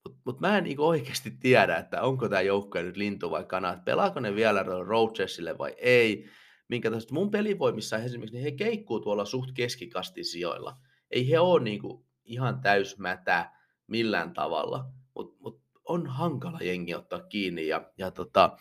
mutta 0.05 0.21
mut 0.25 0.41
mä 0.41 0.59
en 0.59 0.65
niin 0.65 0.81
oikeasti 0.81 1.31
tiedä, 1.31 1.77
että 1.77 2.03
onko 2.03 2.29
tämä 2.29 2.41
joukkue 2.41 2.83
nyt 2.83 2.97
lintu 2.97 3.31
vai 3.31 3.45
kana, 3.45 3.73
että 3.73 3.85
pelaako 3.85 4.21
ne 4.21 4.35
vielä 4.35 4.63
Roachesille 4.63 5.59
vai 5.59 5.75
ei. 5.79 6.29
Minkä 6.69 6.91
tästä 6.91 7.15
mun 7.15 7.31
pelivoimissa 7.31 7.97
esimerkiksi, 7.99 8.37
niin 8.37 8.45
he 8.45 8.53
keikkuu 8.53 9.01
tuolla 9.01 9.25
suht 9.25 9.51
keskikastin 9.55 10.25
sijoilla. 10.25 10.77
Ei 11.11 11.31
he 11.31 11.39
ole 11.39 11.63
niin 11.63 11.81
kuin 11.81 12.05
ihan 12.25 12.61
täysmätä 12.61 13.62
millään 13.93 14.33
tavalla, 14.33 14.85
mutta 15.15 15.37
mut 15.41 15.63
on 15.85 16.07
hankala 16.07 16.59
jengi 16.63 16.95
ottaa 16.95 17.21
kiinni. 17.21 17.67
Ja, 17.67 17.91
ja 17.99 18.11
tota, 18.11 18.57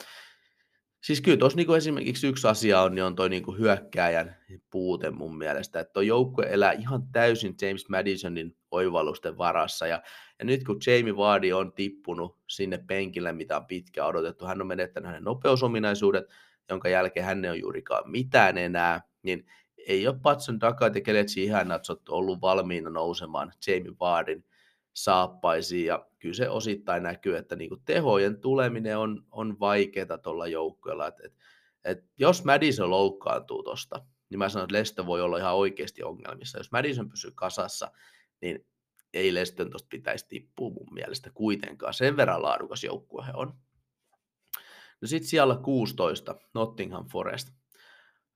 siis 1.03 1.21
kyllä 1.21 1.37
tuossa 1.37 1.57
niinku 1.57 1.73
esimerkiksi 1.73 2.27
yksi 2.27 2.47
asia 2.47 2.81
on, 2.81 2.95
niin 2.95 3.03
on 3.03 3.15
toi 3.15 3.29
niinku 3.29 3.51
hyökkääjän 3.51 4.35
puute 4.69 5.11
mun 5.11 5.37
mielestä, 5.37 5.79
että 5.79 5.93
tuo 5.93 6.01
joukkue 6.01 6.45
elää 6.49 6.71
ihan 6.71 7.07
täysin 7.11 7.55
James 7.61 7.89
Madisonin 7.89 8.57
oivallusten 8.71 9.37
varassa, 9.37 9.87
ja, 9.87 10.01
ja 10.39 10.45
nyt 10.45 10.63
kun 10.63 10.79
Jamie 10.87 11.17
Vardy 11.17 11.51
on 11.51 11.73
tippunut 11.73 12.37
sinne 12.49 12.77
penkille, 12.87 13.31
mitä 13.31 13.57
on 13.57 13.65
pitkään 13.65 14.07
odotettu, 14.07 14.45
hän 14.45 14.61
on 14.61 14.67
menettänyt 14.67 15.07
hänen 15.07 15.23
nopeusominaisuudet, 15.23 16.25
jonka 16.69 16.89
jälkeen 16.89 17.25
hän 17.25 17.45
ei 17.45 17.51
ole 17.51 17.57
juurikaan 17.57 18.11
mitään 18.11 18.57
enää, 18.57 19.01
niin 19.23 19.45
ei 19.87 20.07
ole 20.07 20.19
Patson 20.21 20.59
Dakat 20.59 20.95
ja 20.95 21.01
Keletsi 21.01 21.43
Ihannatsot 21.43 22.09
ollut 22.09 22.41
valmiina 22.41 22.89
nousemaan 22.89 23.53
Jamie 23.67 23.93
Vardin 23.99 24.45
saappaisiin, 24.93 25.85
ja 25.85 26.05
kyllä 26.19 26.35
se 26.35 26.49
osittain 26.49 27.03
näkyy, 27.03 27.37
että 27.37 27.55
niin 27.55 27.69
kuin 27.69 27.81
tehojen 27.85 28.41
tuleminen 28.41 28.97
on, 28.97 29.25
on 29.31 29.59
vaikeaa 29.59 30.17
tuolla 30.23 30.47
joukkueella, 30.47 31.07
että 31.07 31.23
et, 31.25 31.33
et 31.83 32.05
jos 32.17 32.43
Madison 32.43 32.89
loukkaantuu 32.89 33.63
tuosta, 33.63 34.05
niin 34.29 34.39
mä 34.39 34.49
sanon, 34.49 34.63
että 34.63 34.77
Lesto 34.77 35.05
voi 35.05 35.21
olla 35.21 35.37
ihan 35.37 35.55
oikeasti 35.55 36.03
ongelmissa. 36.03 36.57
Jos 36.57 36.71
Madison 36.71 37.09
pysyy 37.09 37.31
kasassa, 37.35 37.91
niin 38.41 38.65
ei 39.13 39.33
Leston 39.33 39.69
tuosta 39.69 39.87
pitäisi 39.89 40.27
tippua 40.27 40.69
mun 40.69 40.93
mielestä 40.93 41.29
kuitenkaan. 41.33 41.93
Sen 41.93 42.17
verran 42.17 42.41
laadukas 42.41 42.83
joukkue 42.83 43.25
he 43.25 43.31
on. 43.35 43.53
No 45.01 45.07
sitten 45.07 45.29
siellä 45.29 45.55
16, 45.55 46.35
Nottingham 46.53 47.07
Forest. 47.09 47.47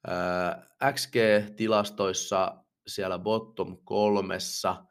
Äh, 0.09 0.93
XG-tilastoissa 0.93 2.57
siellä 2.87 3.19
bottom 3.19 3.77
kolmessa– 3.83 4.75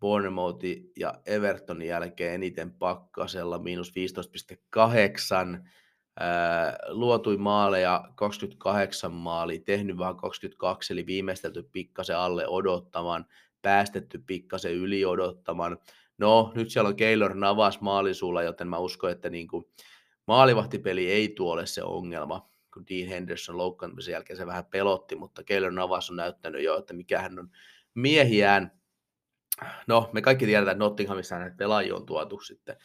Bournemouth 0.00 0.64
ja 0.96 1.14
Evertonin 1.26 1.88
jälkeen 1.88 2.34
eniten 2.34 2.72
pakkasella, 2.72 3.58
miinus 3.58 3.92
15,8. 4.78 5.68
luotui 6.88 7.36
maaleja 7.36 8.04
28 8.14 9.12
maali, 9.12 9.58
tehnyt 9.58 9.98
vaan 9.98 10.16
22, 10.16 10.92
eli 10.92 11.06
viimeistelty 11.06 11.62
pikkasen 11.72 12.18
alle 12.18 12.48
odottamaan, 12.48 13.26
päästetty 13.62 14.22
pikkasen 14.26 14.72
yli 14.72 15.04
odottamaan. 15.04 15.78
No, 16.18 16.52
nyt 16.54 16.70
siellä 16.70 16.88
on 16.88 16.96
Keylor 16.96 17.34
Navas 17.34 17.80
maalisuulla, 17.80 18.42
joten 18.42 18.68
mä 18.68 18.78
uskon, 18.78 19.10
että 19.10 19.30
niin 19.30 19.48
kuin 19.48 19.64
maalivahtipeli 20.26 21.10
ei 21.10 21.28
tuole 21.28 21.66
se 21.66 21.82
ongelma, 21.82 22.50
kun 22.74 22.86
Dean 22.86 23.08
Henderson 23.08 23.58
loukkaantumisen 23.58 24.12
jälkeen 24.12 24.36
se 24.36 24.46
vähän 24.46 24.66
pelotti, 24.66 25.16
mutta 25.16 25.44
Keylor 25.44 25.72
Navas 25.72 26.10
on 26.10 26.16
näyttänyt 26.16 26.62
jo, 26.62 26.78
että 26.78 26.94
mikä 26.94 27.20
hän 27.20 27.38
on 27.38 27.50
miehiään 27.94 28.77
no 29.86 30.10
me 30.12 30.22
kaikki 30.22 30.46
tiedetään, 30.46 30.72
että 30.72 30.84
Nottinghamissa 30.84 31.38
näitä 31.38 31.56
pelaajia 31.56 31.94
on 31.94 32.06
tuotu 32.06 32.40
sitten 32.40 32.76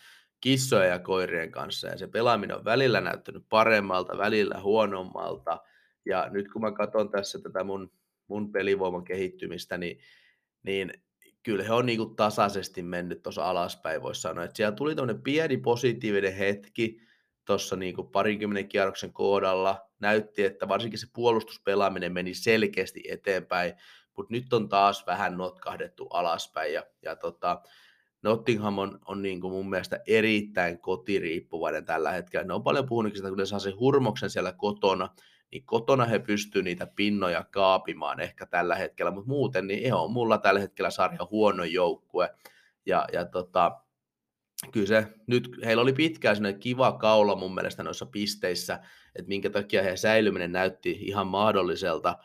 kissojen 0.41 0.89
ja 0.89 0.99
koirien 0.99 1.51
kanssa, 1.51 1.87
ja 1.87 1.97
se 1.97 2.07
pelaaminen 2.07 2.57
on 2.57 2.65
välillä 2.65 3.01
näyttänyt 3.01 3.45
paremmalta, 3.49 4.17
välillä 4.17 4.61
huonommalta, 4.61 5.61
ja 6.05 6.29
nyt 6.29 6.51
kun 6.51 6.61
mä 6.61 6.71
katson 6.71 7.11
tässä 7.11 7.39
tätä 7.39 7.63
mun, 7.63 7.91
mun 8.27 8.51
pelivoiman 8.51 9.03
kehittymistä, 9.03 9.77
niin, 9.77 9.99
niin 10.63 10.93
kyllä 11.43 11.63
he 11.63 11.73
on 11.73 11.85
niin 11.85 11.97
kuin 11.97 12.15
tasaisesti 12.15 12.83
mennyt 12.83 13.21
tuossa 13.21 13.49
alaspäin, 13.49 14.01
voisi 14.01 14.21
sanoa, 14.21 14.43
että 14.43 14.57
siellä 14.57 14.75
tuli 14.75 14.95
tämmöinen 14.95 15.23
pieni 15.23 15.57
positiivinen 15.57 16.33
hetki 16.35 17.01
tuossa 17.45 17.75
niin 17.75 17.95
parinkymmenen 18.11 18.69
kierroksen 18.69 19.13
kohdalla, 19.13 19.89
näytti, 19.99 20.43
että 20.43 20.67
varsinkin 20.67 20.99
se 20.99 21.07
puolustuspelaaminen 21.13 22.13
meni 22.13 22.33
selkeästi 22.33 23.03
eteenpäin, 23.09 23.73
mutta 24.17 24.33
nyt 24.33 24.53
on 24.53 24.69
taas 24.69 25.07
vähän 25.07 25.37
notkahdettu 25.37 26.07
alaspäin 26.07 26.73
ja, 26.73 26.83
ja 27.01 27.15
tota, 27.15 27.61
Nottingham 28.23 28.77
on, 28.77 28.99
on 29.05 29.21
niin 29.21 29.41
kuin 29.41 29.53
mun 29.53 29.69
mielestä 29.69 29.99
erittäin 30.07 30.79
kotiriippuvainen 30.79 31.85
tällä 31.85 32.11
hetkellä. 32.11 32.47
Ne 32.47 32.53
on 32.53 32.63
paljon 32.63 32.85
puhunut 32.85 33.15
sitä, 33.15 33.29
kun 33.29 33.37
ne 33.37 33.45
saa 33.45 33.59
sen 33.59 33.79
hurmoksen 33.79 34.29
siellä 34.29 34.51
kotona, 34.51 35.09
niin 35.51 35.63
kotona 35.65 36.05
he 36.05 36.19
pystyvät 36.19 36.63
niitä 36.63 36.87
pinnoja 36.95 37.45
kaapimaan 37.51 38.19
ehkä 38.19 38.45
tällä 38.45 38.75
hetkellä, 38.75 39.11
mutta 39.11 39.29
muuten 39.29 39.67
niin 39.67 39.83
he 39.83 39.93
on 39.93 40.11
mulla 40.11 40.37
tällä 40.37 40.59
hetkellä 40.59 40.89
sarja 40.89 41.27
huono 41.31 41.63
joukkue. 41.63 42.29
Ja, 42.85 43.07
ja 43.13 43.25
tota, 43.25 43.71
kyllä 44.71 44.87
se, 44.87 45.07
nyt 45.27 45.49
heillä 45.65 45.81
oli 45.81 45.93
pitkään 45.93 46.35
sellainen 46.35 46.59
kiva 46.59 46.91
kaula 46.91 47.35
mun 47.35 47.53
mielestä 47.53 47.83
noissa 47.83 48.05
pisteissä, 48.05 48.79
että 49.15 49.29
minkä 49.29 49.49
takia 49.49 49.81
heidän 49.81 49.97
säilyminen 49.97 50.51
näytti 50.51 50.91
ihan 50.91 51.27
mahdolliselta, 51.27 52.17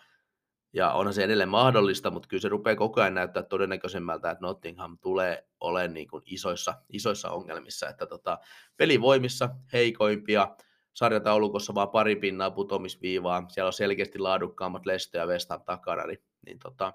ja 0.78 0.92
onhan 0.92 1.14
se 1.14 1.24
edelleen 1.24 1.48
mahdollista, 1.48 2.10
mutta 2.10 2.28
kyllä 2.28 2.40
se 2.40 2.48
rupeaa 2.48 2.76
koko 2.76 3.00
ajan 3.00 3.14
näyttää 3.14 3.42
todennäköisemmältä, 3.42 4.30
että 4.30 4.44
Nottingham 4.46 4.98
tulee 4.98 5.48
olemaan 5.60 5.94
niin 5.94 6.08
kuin 6.08 6.22
isoissa, 6.26 6.74
isoissa 6.88 7.30
ongelmissa. 7.30 7.88
Että 7.88 8.06
tota, 8.06 8.38
pelivoimissa 8.76 9.48
heikoimpia, 9.72 10.56
sarjataulukossa 10.94 11.74
vaan 11.74 11.88
pari 11.88 12.16
pinnaa 12.16 12.50
putomisviivaa, 12.50 13.44
siellä 13.48 13.66
on 13.66 13.72
selkeästi 13.72 14.18
laadukkaammat 14.18 14.86
Leicester 14.86 15.20
ja 15.20 15.26
West 15.26 15.50
Ham 15.50 15.62
takana, 15.64 16.06
niin, 16.06 16.22
niin 16.46 16.58
tota, 16.58 16.92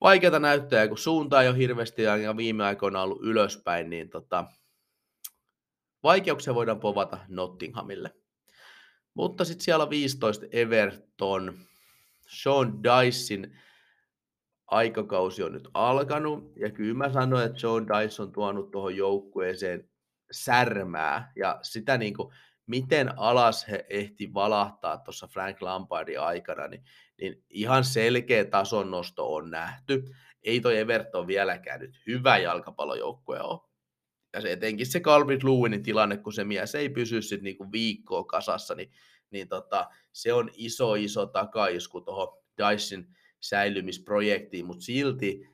vaikeata 0.00 0.38
näyttää, 0.38 0.88
kun 0.88 0.98
suunta 0.98 1.42
ei 1.42 1.48
ole 1.48 1.58
hirveästi 1.58 2.02
ja 2.02 2.36
viime 2.36 2.64
aikoina 2.64 3.02
ollut 3.02 3.22
ylöspäin, 3.22 3.90
niin 3.90 4.10
tota, 4.10 4.44
vaikeuksia 6.02 6.54
voidaan 6.54 6.80
povata 6.80 7.18
Nottinghamille. 7.28 8.14
Mutta 9.14 9.44
sitten 9.44 9.64
siellä 9.64 9.82
on 9.82 9.90
15 9.90 10.46
Everton, 10.52 11.58
Sean 12.28 12.82
Dicein 12.82 13.58
aikakausi 14.66 15.42
on 15.42 15.52
nyt 15.52 15.68
alkanut, 15.74 16.52
ja 16.56 16.70
kyllä 16.70 16.94
mä 16.94 17.12
sanoin, 17.12 17.46
että 17.46 17.58
Sean 17.58 17.86
Dice 17.88 18.22
on 18.22 18.32
tuonut 18.32 18.70
tuohon 18.70 18.96
joukkueeseen 18.96 19.90
särmää, 20.32 21.32
ja 21.36 21.58
sitä 21.62 21.98
niin 21.98 22.14
kuin, 22.14 22.34
miten 22.66 23.18
alas 23.18 23.68
he 23.68 23.86
ehti 23.90 24.34
valahtaa 24.34 24.98
tuossa 24.98 25.26
Frank 25.26 25.62
Lampardin 25.62 26.20
aikana, 26.20 26.68
niin, 26.68 26.84
niin 27.20 27.44
ihan 27.50 27.84
selkeä 27.84 28.44
tason 28.44 28.90
nosto 28.90 29.34
on 29.34 29.50
nähty. 29.50 30.04
Ei 30.42 30.60
toi 30.60 30.78
Everton 30.78 31.26
vieläkään 31.26 31.80
nyt 31.80 32.00
hyvä 32.06 32.38
jalkapallojoukkue 32.38 33.40
ole. 33.40 33.60
Ja 34.32 34.40
se 34.40 34.52
etenkin 34.52 34.86
se 34.86 35.00
Calvin 35.00 35.40
Lewinin 35.42 35.82
tilanne, 35.82 36.16
kun 36.16 36.32
se 36.32 36.44
mies 36.44 36.74
ei 36.74 36.88
pysy 36.88 37.22
sitten 37.22 37.44
niinku 37.44 37.72
viikkoa 37.72 38.24
kasassa, 38.24 38.74
niin 38.74 38.92
niin 39.32 39.48
tota, 39.48 39.90
se 40.12 40.32
on 40.32 40.50
iso, 40.56 40.94
iso 40.94 41.26
takaisku 41.26 42.00
tuohon 42.00 42.38
Dyson 42.58 43.04
säilymisprojektiin, 43.40 44.66
mutta 44.66 44.84
silti 44.84 45.48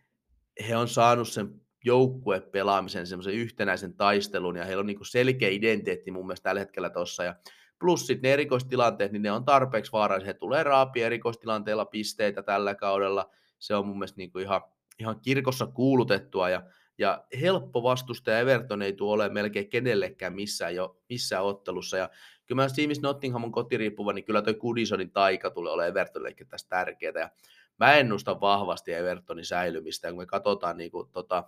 he 0.68 0.76
on 0.76 0.88
saanut 0.88 1.28
sen 1.28 1.60
joukkuepelaamisen, 1.84 3.06
semmoisen 3.06 3.34
yhtenäisen 3.34 3.94
taistelun, 3.94 4.56
ja 4.56 4.64
heillä 4.64 4.80
on 4.80 4.86
niin 4.86 4.98
selkeä 5.10 5.48
identiteetti 5.48 6.10
mun 6.10 6.26
mielestä 6.26 6.44
tällä 6.44 6.60
hetkellä 6.60 6.90
tuossa, 6.90 7.24
ja 7.24 7.34
plus 7.78 8.06
sitten 8.06 8.28
ne 8.28 8.32
erikoistilanteet, 8.32 9.12
niin 9.12 9.22
ne 9.22 9.32
on 9.32 9.44
tarpeeksi 9.44 9.92
vaarallisia, 9.92 10.26
he 10.26 10.34
tulee 10.34 10.62
raapia 10.62 11.06
erikoistilanteella 11.06 11.84
pisteitä 11.84 12.42
tällä 12.42 12.74
kaudella, 12.74 13.30
se 13.58 13.74
on 13.74 13.86
mun 13.86 13.98
mielestä 13.98 14.16
niin 14.16 14.30
ihan, 14.40 14.62
ihan 14.98 15.20
kirkossa 15.20 15.66
kuulutettua, 15.66 16.50
ja, 16.50 16.62
ja 16.98 17.24
helppo 17.40 17.82
vastustaja 17.82 18.38
Everton 18.38 18.82
ei 18.82 18.92
tule 18.92 19.12
ole 19.12 19.28
melkein 19.28 19.68
kenellekään 19.68 20.34
missään, 20.34 20.74
jo, 20.74 21.00
missään 21.08 21.44
ottelussa, 21.44 21.96
ja 21.96 22.10
kyllä 22.48 22.62
mä 22.62 22.68
Steamis 22.68 23.02
Nottingham 23.02 23.44
on 23.44 23.52
kotiriippuva, 23.52 24.12
niin 24.12 24.24
kyllä 24.24 24.42
toi 24.42 24.54
Kudisonin 24.54 25.10
taika 25.10 25.50
tulee 25.50 25.72
olemaan 25.72 25.88
Evertonillekin 25.88 26.48
tässä 26.48 26.68
tärkeää. 26.68 27.20
Ja 27.20 27.30
mä 27.78 27.94
ennustan 27.94 28.40
vahvasti 28.40 28.92
Evertonin 28.92 29.44
säilymistä, 29.44 30.08
ja 30.08 30.12
kun 30.12 30.22
me 30.22 30.26
katsotaan 30.26 30.76
niin 30.76 30.90
kuin, 30.90 31.08
tota, 31.12 31.44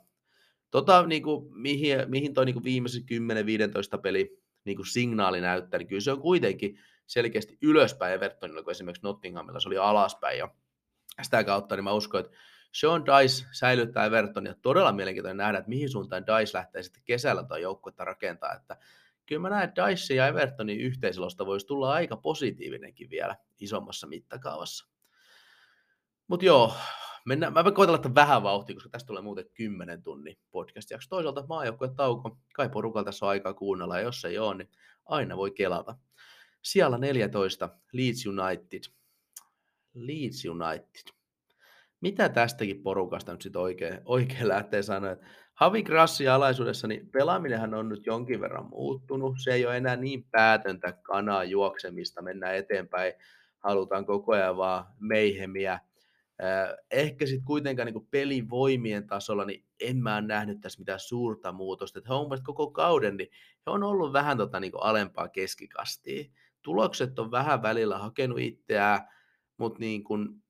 tota, 0.70 1.06
niin 1.06 1.22
kuin, 1.22 1.54
mihin, 1.54 1.98
mihin 2.06 2.34
toi 2.34 2.44
niin 2.44 2.64
viimeisen 2.64 3.02
10-15 3.96 4.00
peli 4.00 4.40
niin 4.64 4.76
kuin 4.76 4.86
signaali 4.86 5.40
näyttää, 5.40 5.78
niin 5.78 5.88
kyllä 5.88 6.00
se 6.00 6.12
on 6.12 6.20
kuitenkin 6.20 6.78
selkeästi 7.06 7.58
ylöspäin 7.62 8.14
Evertonilla, 8.14 8.62
kun 8.62 8.70
esimerkiksi 8.70 9.02
Nottinghamilla 9.02 9.60
se 9.60 9.68
oli 9.68 9.78
alaspäin. 9.78 10.38
Ja 10.38 10.48
sitä 11.22 11.44
kautta 11.44 11.76
niin 11.76 11.84
mä 11.84 11.92
uskon, 11.92 12.20
että 12.20 12.36
Sean 12.72 13.04
Dice 13.06 13.46
säilyttää 13.52 14.06
Evertonia. 14.06 14.54
Todella 14.62 14.92
mielenkiintoinen 14.92 15.36
nähdä, 15.36 15.58
että 15.58 15.68
mihin 15.68 15.90
suuntaan 15.90 16.26
Dice 16.26 16.58
lähtee 16.58 16.82
sitten 16.82 17.02
kesällä 17.04 17.44
tuo 17.44 17.56
joukkuetta 17.56 18.04
rakentaa. 18.04 18.54
Että 18.54 18.76
kyllä 19.30 19.42
mä 19.42 19.50
näen, 19.50 19.68
että 19.68 19.88
Dice 19.88 20.14
ja 20.14 20.26
Evertonin 20.26 20.80
yhteislosta 20.80 21.46
voisi 21.46 21.66
tulla 21.66 21.92
aika 21.92 22.16
positiivinenkin 22.16 23.10
vielä 23.10 23.36
isommassa 23.60 24.06
mittakaavassa. 24.06 24.88
Mutta 26.28 26.46
joo, 26.46 26.74
mennään, 27.26 27.52
mä 27.52 27.72
koitan 27.72 27.92
laittaa 27.92 28.14
vähän 28.14 28.42
vauhtia, 28.42 28.74
koska 28.74 28.88
tästä 28.88 29.06
tulee 29.06 29.22
muuten 29.22 29.44
10 29.54 30.02
tunnin 30.02 30.38
podcast 30.50 30.90
jakso. 30.90 31.08
Toisaalta 31.08 31.46
maajoukkue 31.48 31.90
tauko, 31.96 32.38
kai 32.54 32.68
porukalla 32.68 33.04
tässä 33.04 33.26
on 33.26 33.30
aikaa 33.30 33.54
kuunnella, 33.54 33.98
ja 33.98 34.04
jos 34.04 34.24
ei 34.24 34.38
ole, 34.38 34.54
niin 34.54 34.70
aina 35.04 35.36
voi 35.36 35.50
kelata. 35.50 35.96
Siellä 36.62 36.98
14, 36.98 37.68
Leeds 37.92 38.26
United. 38.26 38.82
Leeds 39.94 40.44
United. 40.44 41.12
Mitä 42.00 42.28
tästäkin 42.28 42.82
porukasta 42.82 43.32
nyt 43.32 43.42
sitten 43.42 43.62
oikein, 43.62 44.00
oikein 44.04 44.48
lähtee 44.48 44.82
sanoa? 44.82 45.16
Havi 45.60 45.82
Grassi 45.82 46.28
alaisuudessa, 46.28 46.86
niin 46.86 47.08
pelaaminenhan 47.10 47.74
on 47.74 47.88
nyt 47.88 48.06
jonkin 48.06 48.40
verran 48.40 48.68
muuttunut. 48.70 49.36
Se 49.38 49.52
ei 49.52 49.66
ole 49.66 49.76
enää 49.76 49.96
niin 49.96 50.24
päätöntä 50.30 50.92
kanaa 50.92 51.44
juoksemista, 51.44 52.22
mennään 52.22 52.56
eteenpäin, 52.56 53.12
halutaan 53.58 54.06
koko 54.06 54.32
ajan 54.32 54.56
vaan 54.56 54.84
meihemiä 54.98 55.80
Ehkä 56.90 57.26
sitten 57.26 57.44
kuitenkaan 57.44 57.86
niin 57.86 58.06
pelivoimien 58.10 59.06
tasolla, 59.06 59.44
niin 59.44 59.64
en 59.80 59.96
mä 59.96 60.20
nähnyt 60.20 60.60
tässä 60.60 60.78
mitään 60.78 61.00
suurta 61.00 61.52
muutosta. 61.52 61.98
Että 61.98 62.08
he 62.10 62.14
on 62.14 62.28
koko 62.44 62.70
kauden, 62.70 63.16
niin 63.16 63.30
he 63.66 63.70
on 63.70 63.82
ollut 63.82 64.12
vähän 64.12 64.36
tota 64.36 64.60
niin 64.60 64.72
alempaa 64.80 65.28
keskikastia. 65.28 66.24
Tulokset 66.62 67.18
on 67.18 67.30
vähän 67.30 67.62
välillä 67.62 67.98
hakenut 67.98 68.38
itseään, 68.38 69.00
mutta 69.56 69.80
niin 69.80 70.04
kuin 70.04 70.42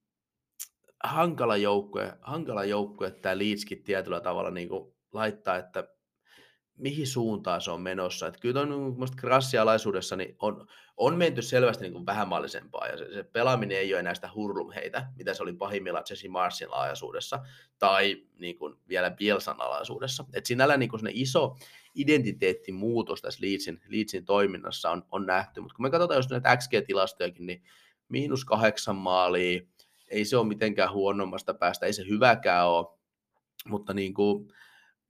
hankala 1.04 1.56
joukkue, 1.56 2.12
hankala 2.20 2.64
joukkue 2.64 3.11
tämä 3.11 3.38
Leedskin 3.38 3.82
tietyllä 3.82 4.20
tavalla 4.20 4.50
niin 4.50 4.68
kuin 4.68 4.94
laittaa, 5.12 5.56
että 5.56 5.88
mihin 6.80 7.06
suuntaan 7.06 7.61
se 7.61 7.70
on 7.70 7.80
menossa. 7.80 8.26
Että 8.26 8.40
kyllä 8.40 8.61
on 8.61 8.68
niin 8.68 9.16
krassialaisuudessa 9.16 10.16
niin 10.16 10.36
on, 10.38 10.66
on 10.96 11.16
menty 11.16 11.42
selvästi 11.42 11.82
niin 11.82 11.92
kuin 11.92 12.06
vähämaallisempaa 12.06 12.86
ja 12.86 12.96
se, 12.96 13.14
se, 13.14 13.22
pelaaminen 13.22 13.78
ei 13.78 13.94
ole 13.94 14.00
enää 14.00 14.14
sitä 14.14 14.30
hurlumheitä, 14.34 15.06
mitä 15.16 15.34
se 15.34 15.42
oli 15.42 15.52
pahimmillaan 15.52 16.04
Jesse 16.11 16.28
Marsin 16.28 16.68
alaisuudessa 16.70 17.38
tai 17.78 18.22
niin 18.38 18.58
kuin 18.58 18.74
vielä 18.88 19.11
Bielsan 19.11 19.61
alaisuudessa. 19.61 20.24
Et 20.32 20.46
sinällä 20.46 20.76
niin 20.76 20.90
kuin 20.90 21.02
iso 21.12 21.56
identiteettimuutos 21.94 23.22
tässä 23.22 23.46
Leedsin, 23.46 23.80
Leedsin 23.88 24.24
toiminnassa 24.24 24.90
on, 24.90 25.02
on 25.11 25.26
nähty, 25.26 25.61
mutta 25.61 25.74
kun 25.74 25.82
me 25.82 25.90
katsotaan 25.90 26.18
just 26.18 26.30
näitä 26.30 26.56
XG-tilastojakin, 26.56 27.46
niin 27.46 27.62
miinus 28.08 28.44
kahdeksan 28.44 28.96
maalia, 28.96 29.61
ei 30.08 30.24
se 30.24 30.36
ole 30.36 30.48
mitenkään 30.48 30.92
huonommasta 30.92 31.54
päästä, 31.54 31.86
ei 31.86 31.92
se 31.92 32.06
hyväkään 32.08 32.68
ole, 32.68 32.86
mutta 33.68 33.94
niin 33.94 34.14
kuin, 34.14 34.48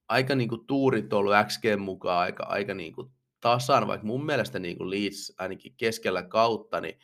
aika 0.07 0.35
niin 0.35 0.49
kuin 0.49 0.67
tuurit 0.67 1.13
ollut 1.13 1.33
XG 1.47 1.63
mukaan 1.79 2.19
aika, 2.19 2.43
aika 2.43 2.73
niin 2.73 2.93
kuin 2.93 3.11
tasan, 3.41 3.87
vaikka 3.87 4.07
mun 4.07 4.25
mielestä 4.25 4.59
niin 4.59 4.77
kuin 4.77 4.89
Leeds 4.89 5.33
ainakin 5.37 5.73
keskellä 5.77 6.23
kautta, 6.23 6.81
niin, 6.81 6.99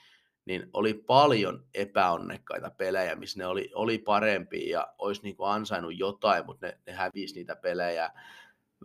niin 0.45 0.69
oli 0.73 0.93
paljon 0.93 1.65
epäonnekkaita 1.73 2.69
pelejä, 2.69 3.15
missä 3.15 3.39
ne 3.39 3.45
oli, 3.45 3.71
oli 3.73 3.97
parempi 3.97 4.69
ja 4.69 4.87
olisi 4.97 5.21
niin 5.23 5.35
kuin 5.35 5.49
ansainnut 5.49 5.99
jotain, 5.99 6.45
mutta 6.45 6.65
ne, 6.65 6.79
ne 6.87 6.93
hävisi 6.93 7.35
niitä 7.35 7.55
pelejä 7.55 8.11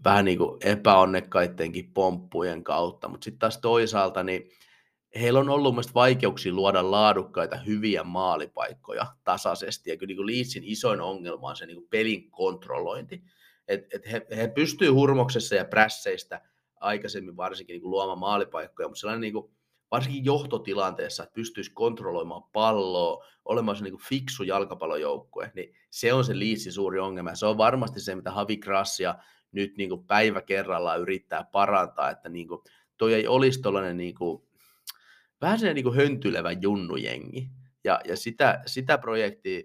vähän 0.05 0.25
niin 0.25 0.39
kuin 0.39 0.59
epäonnekkaittenkin 0.65 1.93
pomppujen 1.95 2.65
kautta, 2.65 3.09
mutta 3.09 3.25
sitten 3.25 3.39
taas 3.39 3.59
toisaalta 3.59 4.23
niin 4.23 4.51
heillä 5.21 5.41
on 5.41 5.51
ollut 5.51 5.75
mielestäni 5.75 5.95
vaikeuksia 5.95 6.53
luoda 6.53 6.91
laadukkaita, 6.91 7.57
hyviä 7.57 8.05
maalipaikkoja 8.05 9.07
tasaisesti, 9.25 9.91
ja 9.91 9.97
kyllä 9.97 10.15
niin 10.15 10.27
Leedsin 10.27 10.65
isoin 10.65 11.01
ongelma 11.01 11.49
on 11.49 11.57
se 11.57 11.67
niin 11.67 11.89
pelin 11.91 12.31
kontrollointi 12.31 13.23
että 13.73 13.97
et 13.97 14.13
he, 14.13 14.27
he 14.37 14.49
pystyy 14.49 14.89
hurmoksessa 14.89 15.55
ja 15.55 15.65
prässeistä 15.65 16.41
aikaisemmin 16.81 17.37
varsinkin 17.37 17.75
niin 17.75 17.91
luomaan 17.91 18.19
maalipaikkoja, 18.19 18.89
mutta 18.89 19.01
sellainen 19.01 19.21
niin 19.21 19.33
kuin, 19.33 19.53
varsinkin 19.91 20.25
johtotilanteessa, 20.25 21.23
että 21.23 21.35
pystyisi 21.35 21.73
kontrolloimaan 21.75 22.43
palloa, 22.43 23.25
olemaan 23.45 23.77
se 23.77 23.85
niin 23.85 23.93
kuin 23.93 24.03
fiksu 24.09 24.43
jalkapallojoukkue, 24.43 25.53
niin 25.55 25.75
se 25.91 26.13
on 26.13 26.25
se 26.25 26.39
liitsi 26.39 26.73
suuri 26.73 26.99
ongelma. 26.99 27.35
Se 27.35 27.47
on 27.47 27.59
varmasti 27.59 28.01
se, 28.01 28.15
mitä 28.15 28.31
Havi 28.31 28.57
Krassia 28.57 29.15
nyt 29.53 29.77
niin 29.77 29.89
kuin 29.89 30.07
päivä 30.07 30.43
kerrallaan 30.43 31.01
yrittää 31.01 31.45
parantaa, 31.53 32.11
että 32.11 32.29
niin 32.29 32.49
kuin, 32.49 32.61
toi 32.97 33.15
ei 33.15 33.27
olisi 33.27 33.63
tuollainen 33.63 33.97
niin 33.97 34.15
kuin, 34.15 34.43
vähän 35.41 35.59
sellainen 35.59 35.75
niin 35.75 35.85
kuin 35.85 35.97
höntylevä 35.97 36.53
junnujengi. 36.53 37.49
Ja, 37.85 38.01
ja 38.05 38.17
sitä, 38.17 38.63
sitä 38.67 38.99
projektia 38.99 39.63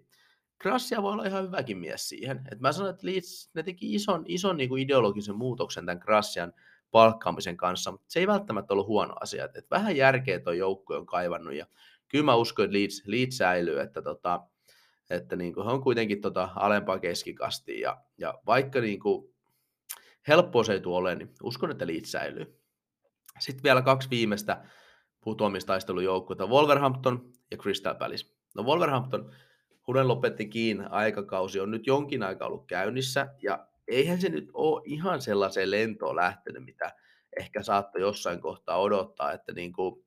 Krassia 0.60 1.02
voi 1.02 1.14
olla 1.14 1.26
ihan 1.26 1.44
hyväkin 1.44 1.78
mies 1.78 2.10
siihen. 2.10 2.42
Et 2.52 2.60
mä 2.60 2.72
sanon, 2.72 2.90
että 2.90 3.08
Leeds, 3.08 3.50
ne 3.54 3.64
teki 3.64 3.96
ison, 3.96 4.24
ison 4.28 4.58
niin 4.58 4.70
kuin 4.70 4.84
ideologisen 4.84 5.36
muutoksen 5.36 5.86
tämän 5.86 6.00
Krassian 6.00 6.54
palkkaamisen 6.92 7.58
kanssa, 7.58 7.92
mutta 7.92 8.06
se 8.10 8.20
ei 8.20 8.28
välttämättä 8.28 8.74
ollut 8.74 8.88
huono 8.88 9.16
asia. 9.22 9.46
Et, 9.46 9.56
et 9.56 9.72
vähän 9.72 9.96
järkeä 9.96 10.40
tuo 10.40 10.54
joukkue 10.54 10.98
on 10.98 11.06
kaivannut 11.06 11.54
ja 11.54 11.66
kyllä 12.08 12.26
mä 12.26 12.36
uskon, 12.36 12.66
että 12.66 12.78
Leeds, 12.78 13.04
Leeds 13.06 13.38
säilyy, 13.38 13.80
että, 13.80 14.02
tota, 14.02 14.42
että 15.10 15.36
niin 15.36 15.54
kuin 15.54 15.66
he 15.66 15.72
on 15.72 15.84
kuitenkin 15.84 16.22
tota 16.22 16.50
alempaa 16.56 17.00
keskikastia 17.00 17.90
ja, 17.90 18.02
ja 18.18 18.34
vaikka 18.46 18.82
niin 18.82 19.00
kuin 19.00 19.34
helppoa 20.28 20.64
se 20.64 20.74
ei 20.74 20.82
tule 20.82 20.98
ole, 20.98 21.16
niin 21.16 21.34
uskon, 21.44 21.72
että 21.72 21.88
Leeds 21.88 22.12
säilyy. 22.12 22.60
Sitten 23.40 23.64
vielä 23.64 23.82
kaksi 23.82 24.10
viimeistä 24.10 24.66
putoamistaistelujoukkuetta, 25.22 26.48
Wolverhampton 26.48 27.34
ja 27.52 27.58
Crystal 27.58 27.96
Palace. 27.96 28.26
No 28.56 28.64
Wolverhampton 28.64 29.32
Hunen 29.88 30.08
lopetti 30.08 30.46
kiinni 30.46 30.86
aikakausi 30.90 31.60
on 31.60 31.72
nyt 31.72 31.88
jonkin 31.88 32.24
aikaa 32.24 32.48
ollut 32.48 32.68
käynnissä, 32.68 33.28
ja 33.42 33.68
eihän 33.88 34.22
se 34.22 34.30
nyt 34.30 34.50
ole 34.54 34.82
ihan 34.86 35.22
sellaiseen 35.22 35.72
lentoon 35.72 36.16
lähtenyt, 36.16 36.66
mitä 36.66 36.96
ehkä 37.40 37.64
saattoi 37.64 38.02
jossain 38.02 38.42
kohtaa 38.42 38.82
odottaa, 38.82 39.32
että 39.34 39.52
niin 39.52 39.74
kuin 39.74 40.06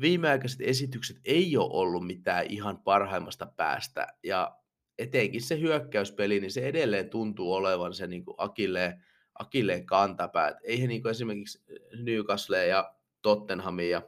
viimeaikaiset 0.00 0.60
esitykset 0.60 1.16
ei 1.24 1.56
ole 1.56 1.70
ollut 1.72 2.06
mitään 2.06 2.46
ihan 2.46 2.78
parhaimmasta 2.78 3.46
päästä, 3.56 4.06
ja 4.22 4.56
etenkin 4.98 5.42
se 5.42 5.60
hyökkäyspeli, 5.60 6.40
niin 6.40 6.52
se 6.52 6.60
edelleen 6.60 7.10
tuntuu 7.10 7.52
olevan 7.52 7.94
se 7.94 8.06
niin 8.06 8.24
Akilleen, 8.38 9.04
Akilleen 9.38 9.86
kantapää. 9.86 10.58
Eihän 10.62 10.88
niin 10.88 11.02
kuin 11.02 11.10
esimerkiksi 11.10 11.64
Newcastle 12.02 12.66
ja 12.66 12.94
Tottenhamin 13.22 13.90
ja 13.90 14.02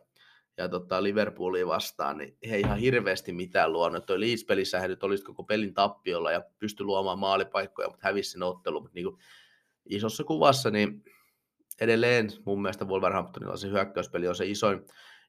ja 0.61 0.69
tota, 0.69 1.03
Liverpoolia 1.03 1.67
vastaan, 1.67 2.19
niin 2.19 2.37
he 2.51 2.59
ihan 2.59 2.79
hirveästi 2.79 3.33
mitään 3.33 3.73
luonut. 3.73 4.07
Tuo 4.07 4.21
Leeds-pelissä 4.21 4.81
he 4.81 4.89
nyt 4.89 5.03
olisi 5.03 5.25
koko 5.25 5.45
pelin 5.45 5.75
tappiolla 5.75 6.33
ja 6.33 6.43
pystyi 6.59 6.87
luomaan 6.87 7.19
maalipaikkoja, 7.19 7.89
mutta 7.89 8.07
hävisi 8.09 8.31
sen 8.31 8.43
ottelu. 8.43 8.81
Mutta 8.81 8.95
niin 8.95 9.05
kuin 9.05 9.19
isossa 9.87 10.25
kuvassa 10.25 10.71
niin 10.71 11.05
edelleen 11.81 12.31
mun 12.45 12.63
mielestä 12.63 12.85
Wolverhamptonilla 12.85 13.57
se 13.57 13.69
hyökkäyspeli 13.69 14.29
on 14.29 14.37
se 14.37 14.47
isoin, 14.47 14.81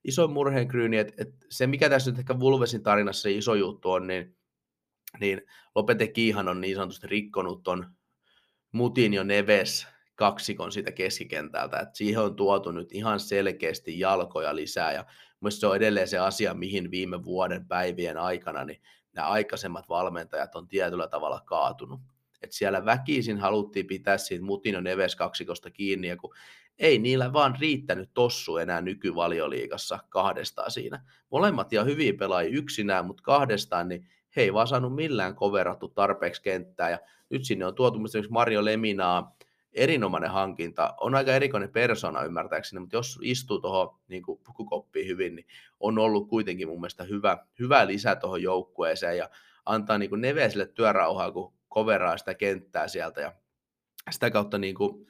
isoin 0.04 0.32
murheenkryyni, 0.32 0.98
että, 0.98 1.14
että 1.18 1.46
se 1.50 1.68
mikä 1.68 1.90
tässä 1.90 2.12
nyt 2.12 2.20
ehkä 2.20 2.34
Wolvesin 2.34 2.84
tarinassa 2.84 3.22
se 3.22 3.32
iso 3.32 3.56
juttu 3.56 3.92
on, 3.92 4.08
niin, 4.08 4.38
niin 5.20 5.42
Lopete 5.76 6.08
Kiihan 6.08 6.48
on 6.48 6.62
niin 6.62 6.76
sanotusti 6.76 7.08
rikkonut 7.08 7.64
ton 7.64 7.86
Mutinho 8.72 9.24
Neves 9.24 9.88
kaksikon 10.22 10.72
siitä 10.72 10.92
keskikentältä, 10.92 11.80
että 11.80 11.98
siihen 11.98 12.22
on 12.22 12.36
tuotu 12.36 12.72
nyt 12.72 12.92
ihan 12.92 13.20
selkeästi 13.20 14.00
jalkoja 14.00 14.56
lisää 14.56 14.94
ja 14.94 15.06
mielestäni 15.40 15.60
se 15.60 15.68
on 15.68 15.76
edelleen 15.76 16.08
se 16.08 16.18
asia, 16.18 16.54
mihin 16.54 16.92
viime 16.92 17.24
vuoden 17.24 17.68
päivien 17.68 18.18
aikana 18.18 18.66
niin 18.66 18.82
nämä 19.14 19.28
aikaisemmat 19.28 19.90
valmentajat 19.90 20.56
on 20.56 20.68
tietyllä 20.68 21.08
tavalla 21.08 21.42
kaatunut. 21.46 22.00
että 22.42 22.56
siellä 22.56 22.86
väkisin 22.86 23.38
haluttiin 23.38 23.88
pitää 23.88 24.18
siitä 24.18 24.46
Mutino 24.46 24.82
Neves 24.82 25.16
kaksikosta 25.16 25.72
kiinni, 25.72 26.08
ja 26.08 26.18
kun 26.18 26.36
ei 26.78 27.00
niillä 27.00 27.34
vaan 27.34 27.56
riittänyt 27.60 28.10
tossu 28.14 28.58
enää 28.58 28.82
nykyvalioliigassa 28.82 30.00
kahdestaan 30.10 30.72
siinä. 30.72 31.04
Molemmat 31.32 31.72
ja 31.72 31.84
hyviä 31.84 32.14
pelaajia 32.14 32.58
yksinään, 32.58 33.06
mutta 33.06 33.24
kahdestaan, 33.24 33.88
niin 33.88 34.08
he 34.36 34.42
ei 34.42 34.54
vaan 34.54 34.68
saanut 34.68 34.96
millään 34.96 35.36
koverattu 35.36 35.88
tarpeeksi 35.88 36.42
kenttää, 36.42 36.90
ja 36.90 37.00
nyt 37.30 37.46
sinne 37.46 37.66
on 37.66 37.76
tuotu 37.76 38.06
esimerkiksi 38.06 38.32
Mario 38.32 38.66
Leminaa, 38.66 39.36
erinomainen 39.74 40.32
hankinta. 40.32 40.94
On 41.00 41.16
aika 41.16 41.32
erikoinen 41.32 41.72
persona 41.72 42.24
ymmärtääkseni, 42.24 42.80
mutta 42.80 42.96
jos 42.96 43.20
istuu 43.22 43.60
tuohon 43.60 44.00
niin 44.08 44.24
pukukoppiin 44.46 45.08
hyvin, 45.08 45.36
niin 45.36 45.48
on 45.80 46.00
ollut 46.00 46.30
kuitenkin 46.30 46.68
mun 46.68 46.80
mielestä 46.80 47.04
hyvä, 47.04 47.46
hyvä 47.60 47.88
lisä 47.88 48.16
tuohon 48.16 48.42
joukkueeseen 48.42 49.18
ja 49.18 49.30
antaa 49.66 49.98
niin 49.98 50.10
kuin 50.10 50.22
työrauhaa, 50.74 51.32
kun 51.32 51.54
koveraa 51.70 52.18
sitä 52.18 52.34
kenttää 52.34 52.88
sieltä 52.88 53.22
ja 53.22 53.34
sitä 54.12 54.32
kautta 54.32 54.58
niin 54.58 54.76
kuin, 54.76 55.08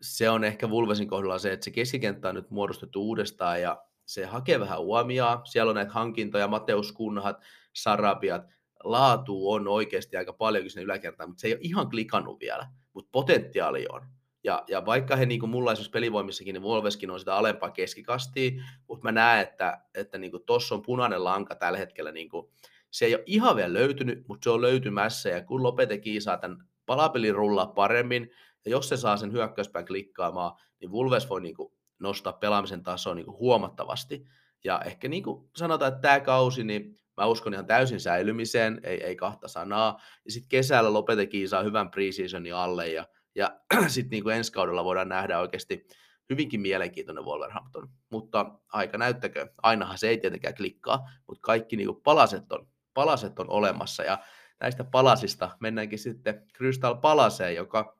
se 0.00 0.30
on 0.30 0.44
ehkä 0.44 0.70
Vulvesin 0.70 1.08
kohdalla 1.08 1.38
se, 1.38 1.52
että 1.52 1.64
se 1.64 1.70
keskikenttä 1.70 2.28
on 2.28 2.34
nyt 2.34 2.50
muodostettu 2.50 3.02
uudestaan 3.02 3.62
ja 3.62 3.84
se 4.06 4.26
hakee 4.26 4.60
vähän 4.60 4.80
uomia. 4.80 5.40
Siellä 5.44 5.70
on 5.70 5.76
näitä 5.76 5.92
hankintoja, 5.92 6.48
Mateus 6.48 6.92
Kunhat, 6.92 7.42
Sarabiat, 7.72 8.42
laatu 8.84 9.50
on 9.50 9.68
oikeasti 9.68 10.16
aika 10.16 10.32
paljonkin 10.32 10.70
sinne 10.70 10.84
yläkertaan, 10.84 11.30
mutta 11.30 11.40
se 11.40 11.46
ei 11.46 11.52
ole 11.52 11.60
ihan 11.62 11.90
klikannut 11.90 12.40
vielä 12.40 12.68
mutta 12.94 13.08
potentiaali 13.12 13.86
on. 13.92 14.02
Ja, 14.44 14.64
ja 14.68 14.86
vaikka 14.86 15.16
he 15.16 15.26
niin 15.26 15.40
kuin 15.40 15.50
mulla 15.50 15.72
esimerkiksi 15.72 15.90
pelivoimissakin, 15.90 16.52
niin 16.52 16.62
Wolveskin 16.62 17.10
on 17.10 17.18
sitä 17.18 17.36
alempaa 17.36 17.70
keskikastia, 17.70 18.62
mutta 18.88 19.04
mä 19.04 19.12
näen, 19.12 19.42
että, 19.42 19.80
että 19.94 20.18
niin 20.18 20.32
on 20.72 20.82
punainen 20.82 21.24
lanka 21.24 21.54
tällä 21.54 21.78
hetkellä. 21.78 22.12
Niin 22.12 22.28
kuin, 22.28 22.48
se 22.90 23.04
ei 23.04 23.14
ole 23.14 23.22
ihan 23.26 23.56
vielä 23.56 23.72
löytynyt, 23.72 24.28
mutta 24.28 24.44
se 24.44 24.50
on 24.50 24.62
löytymässä. 24.62 25.28
Ja 25.28 25.44
kun 25.44 25.62
Lopeteki 25.62 26.20
saa 26.20 26.36
tämän 26.36 26.68
palapelin 26.86 27.34
rullaa 27.34 27.66
paremmin, 27.66 28.30
ja 28.64 28.70
jos 28.70 28.88
se 28.88 28.96
saa 28.96 29.16
sen 29.16 29.32
hyökkäyspään 29.32 29.86
klikkaamaan, 29.86 30.52
niin 30.80 30.92
Wolves 30.92 31.28
voi 31.28 31.40
niin 31.40 31.54
kuin 31.54 31.72
nostaa 31.98 32.32
pelaamisen 32.32 32.82
tasoa 32.82 33.14
niin 33.14 33.26
kuin 33.26 33.38
huomattavasti. 33.38 34.26
Ja 34.64 34.80
ehkä 34.80 35.08
niin 35.08 35.22
kuin 35.22 35.50
sanotaan, 35.56 35.92
että 35.92 36.00
tämä 36.00 36.20
kausi, 36.20 36.64
niin 36.64 36.98
mä 37.16 37.26
uskon 37.26 37.54
ihan 37.54 37.66
täysin 37.66 38.00
säilymiseen, 38.00 38.80
ei, 38.84 39.04
ei 39.04 39.16
kahta 39.16 39.48
sanaa. 39.48 40.00
Ja 40.24 40.32
sitten 40.32 40.48
kesällä 40.48 40.92
Lopetekin 40.92 41.48
saa 41.48 41.62
hyvän 41.62 41.90
preseasonin 41.90 42.54
alle, 42.54 42.88
ja, 42.88 43.06
ja 43.34 43.60
sitten 43.88 44.10
niin 44.10 44.22
kuin 44.22 44.36
ensi 44.36 44.52
kaudella 44.52 44.84
voidaan 44.84 45.08
nähdä 45.08 45.38
oikeasti 45.38 45.86
hyvinkin 46.30 46.60
mielenkiintoinen 46.60 47.24
Wolverhampton. 47.24 47.88
Mutta 48.10 48.46
aika 48.72 48.98
näyttäkö, 48.98 49.48
ainahan 49.62 49.98
se 49.98 50.08
ei 50.08 50.18
tietenkään 50.18 50.54
klikkaa, 50.54 51.08
mutta 51.26 51.40
kaikki 51.42 51.76
niin 51.76 51.86
kuin 51.86 52.02
palaset, 52.02 52.52
on, 52.52 52.68
palaset 52.94 53.38
on 53.38 53.50
olemassa, 53.50 54.02
ja 54.02 54.18
näistä 54.60 54.84
palasista 54.84 55.56
mennäänkin 55.60 55.98
sitten 55.98 56.46
Crystal 56.56 56.94
Palaseen, 56.94 57.56
joka 57.56 57.98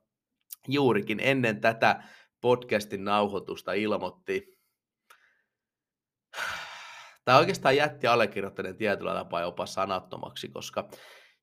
juurikin 0.67 1.19
ennen 1.23 1.61
tätä 1.61 2.03
podcastin 2.41 3.03
nauhoitusta 3.03 3.73
ilmoitti, 3.73 4.59
tai 7.25 7.39
oikeastaan 7.39 7.75
jätti 7.75 8.07
allekirjoittaneen 8.07 8.77
tietyllä 8.77 9.13
tapaa 9.13 9.41
jopa 9.41 9.65
sanattomaksi, 9.65 10.49
koska 10.49 10.89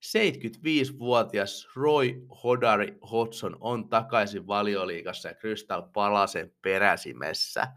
75-vuotias 0.00 1.68
Roy 1.76 2.26
Hodari 2.44 2.98
Hodgson 3.10 3.56
on 3.60 3.88
takaisin 3.88 4.46
valioliigassa 4.46 5.28
ja 5.28 5.34
Crystal 5.34 5.82
Palasen 5.82 6.52
peräsimessä. 6.62 7.68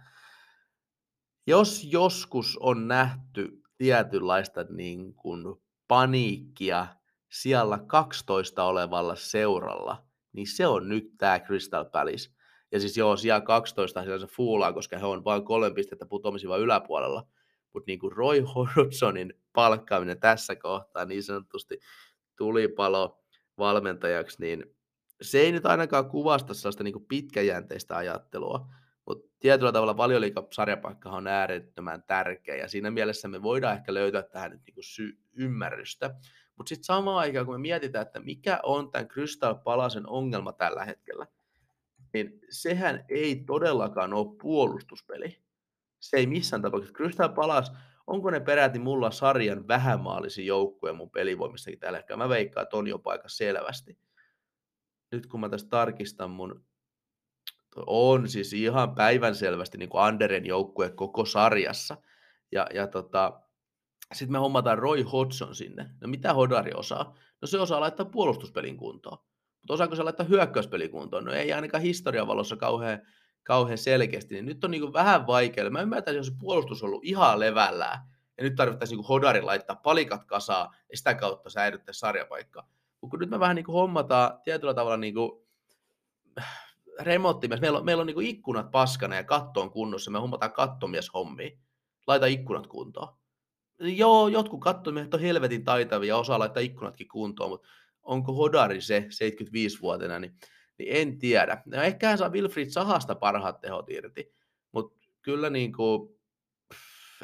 Jos 1.48 1.84
joskus 1.84 2.58
on 2.60 2.88
nähty 2.88 3.62
tietynlaista 3.78 4.66
niin 4.70 5.14
kuin 5.14 5.44
paniikkia 5.88 6.88
siellä 7.32 7.80
12 7.88 8.64
olevalla 8.64 9.16
seuralla, 9.16 10.06
niin 10.34 10.48
se 10.48 10.68
on 10.68 10.90
nyt 10.90 11.12
tämä 11.18 11.40
Crystal 11.40 11.86
Palace. 11.86 12.30
Ja 12.72 12.80
siis 12.80 12.98
joo, 12.98 13.18
siellä 13.18 13.42
12 13.42 14.04
se 14.20 14.28
fuulaa, 14.28 14.74
koska 14.74 14.98
he 14.98 15.06
on 15.06 15.24
vain 15.24 15.46
kolme 15.46 15.72
pistettä 15.72 16.06
putoamisiva 16.06 16.58
yläpuolella. 16.58 17.28
Mutta 17.74 17.88
niin 17.88 18.00
kuin 18.00 18.12
Roy 18.12 18.44
Hodgsonin 18.56 19.34
palkkaaminen 19.54 20.20
tässä 20.20 20.56
kohtaa 20.56 21.06
niin 21.06 21.24
sanotusti 21.24 21.80
tulipalo 22.38 23.24
valmentajaksi, 23.58 24.38
niin 24.40 24.76
se 25.22 25.40
ei 25.40 25.52
nyt 25.52 25.66
ainakaan 25.66 26.10
kuvasta 26.10 26.54
sellaista 26.54 26.84
niin 26.84 26.94
kuin 26.94 27.06
pitkäjänteistä 27.06 27.98
ajattelua, 27.98 28.68
mutta 29.08 29.30
tietyllä 29.40 29.72
tavalla 29.72 29.98
valioliikasarjapaikka 29.98 31.10
on 31.10 31.28
äärettömän 31.28 32.04
tärkeä, 32.04 32.56
ja 32.56 32.68
siinä 32.68 32.92
mielessä 32.92 33.28
me 33.28 33.44
voidaan 33.44 33.76
ehkä 33.76 33.94
löytää 33.94 34.24
tähän 34.24 34.52
nyt 34.52 34.62
niin 34.66 34.74
kuin 34.74 34.84
sy- 34.84 35.18
ymmärrystä. 35.34 36.16
Mutta 36.56 36.70
sitten 36.70 36.84
samaan 36.86 37.18
aikaan, 37.18 37.46
kun 37.46 37.56
me 37.56 37.60
mietitään, 37.60 38.06
että 38.06 38.20
mikä 38.20 38.60
on 38.64 38.92
tämän 38.92 39.08
Crystal 39.08 39.56
Palasen 39.56 40.08
ongelma 40.08 40.54
tällä 40.54 40.86
hetkellä, 40.86 41.28
niin 42.14 42.40
sehän 42.50 43.06
ei 43.10 43.36
todellakaan 43.36 44.14
ole 44.14 44.38
puolustuspeli. 44.42 45.43
Se 46.04 46.18
ei 46.18 46.28
missään 46.28 46.62
tapauksessa. 46.62 46.96
Crystal 46.96 47.30
Palace, 47.30 47.72
onko 48.08 48.30
ne 48.30 48.40
peräti 48.40 48.80
mulla 48.80 49.12
sarjan 49.12 49.68
vähämaalisin 49.68 50.46
joukkue 50.46 50.94
mun 50.94 51.10
pelivoimissakin 51.10 51.80
tällä 51.80 51.98
hetkellä? 51.98 52.24
Mä 52.24 52.30
veikkaan, 52.30 52.64
että 52.64 52.78
on 52.78 52.88
jo 52.88 53.00
paikka 53.00 53.30
selvästi. 53.30 53.98
Nyt 55.12 55.28
kun 55.28 55.40
mä 55.40 55.50
tässä 55.50 55.68
tarkistan 55.70 56.32
mun 56.32 56.66
on 57.86 58.30
siis 58.30 58.54
ihan 58.54 58.96
päivänselvästi 58.96 59.78
niin 59.78 59.90
kuin 59.90 60.04
Anderen 60.04 60.46
joukkue 60.46 60.90
koko 60.90 61.26
sarjassa. 61.26 61.98
Ja, 62.52 62.68
ja 62.74 62.88
tota, 62.88 63.42
sitten 64.14 64.32
me 64.32 64.40
hommataan 64.40 64.80
Roy 64.80 65.02
Hodgson 65.02 65.56
sinne. 65.56 65.90
No 66.02 66.08
mitä 66.08 66.34
Hodari 66.34 66.72
osaa? 66.76 67.18
No 67.42 67.48
se 67.48 67.60
osaa 67.60 67.80
laittaa 67.80 68.06
puolustuspelin 68.06 68.78
kuntoon. 68.78 69.18
Mutta 69.62 69.74
osaako 69.74 69.96
se 69.96 70.04
laittaa 70.04 70.26
hyökkäyspelin 70.26 70.92
kuntoon? 70.92 71.26
No 71.26 71.32
ei 71.32 71.54
ainakaan 71.54 71.84
historian 71.84 72.28
valossa 72.28 72.56
kauhean, 72.56 73.02
kauhean 73.44 73.78
selkeästi. 73.78 74.36
Niin 74.36 74.46
nyt 74.46 74.64
on 74.64 74.72
niin 74.72 74.94
vähän 74.94 75.28
vaikea. 75.28 75.70
Mä 75.70 75.82
ymmärtäisin, 75.82 76.18
jos 76.18 76.34
puolustus 76.40 76.84
on 76.84 76.88
ollut 76.88 77.06
ihan 77.06 77.40
levällään. 77.40 78.00
Ja 78.38 78.44
nyt 78.44 78.56
tarvittaisiin 78.56 78.98
niin 78.98 79.08
Hodari 79.08 79.42
laittaa 79.42 79.76
palikat 79.76 80.26
kasaa 80.26 80.76
ja 80.92 80.98
sitä 80.98 81.14
kautta 81.14 81.50
säilyttää 81.50 81.94
sarjapaikkaa. 81.94 82.70
Mutta 83.02 83.18
nyt 83.18 83.30
me 83.30 83.40
vähän 83.40 83.56
niin 83.56 83.66
kuin 83.66 83.74
hommataan 83.74 84.40
tietyllä 84.44 84.74
tavalla 84.74 84.98
niin 84.98 85.14
kuin 85.14 85.32
remonttimies. 87.00 87.62
Meillä 87.62 87.80
on, 87.80 87.86
meillä 87.86 88.02
on 88.02 88.08
niin 88.08 88.22
ikkunat 88.22 88.72
paskana 88.72 89.16
ja 89.16 89.24
katto 89.24 89.62
on 89.62 89.72
kunnossa. 89.72 90.12
Me 90.12 90.20
hommataan 90.20 90.54
kattomies 90.54 91.14
hommiin. 91.14 91.60
Laita 92.08 92.26
ikkunat 92.26 92.68
kuntoon 92.68 93.08
joo, 93.80 94.28
jotkut 94.28 94.62
kattomiehet 94.62 95.14
on 95.14 95.20
helvetin 95.20 95.64
taitavia 95.64 96.18
osaa 96.18 96.40
laittaa 96.40 96.64
ikkunatkin 96.64 97.08
kuntoon, 97.08 97.50
mutta 97.50 97.68
onko 98.04 98.34
Hodari 98.34 98.82
se 98.82 99.08
75-vuotiaana, 99.10 100.20
niin, 100.20 100.36
niin 100.80 100.96
en 100.96 101.20
tiedä. 101.20 101.62
No, 101.66 101.82
ehkä 101.82 102.08
hän 102.08 102.18
saa 102.18 102.30
Wilfried 102.30 102.70
Sahasta 102.70 103.16
parhaat 103.16 103.62
tehot 103.62 103.90
irti, 103.90 104.34
mutta 104.72 105.00
kyllä 105.22 105.50
niin 105.50 105.74
kuin, 105.74 106.20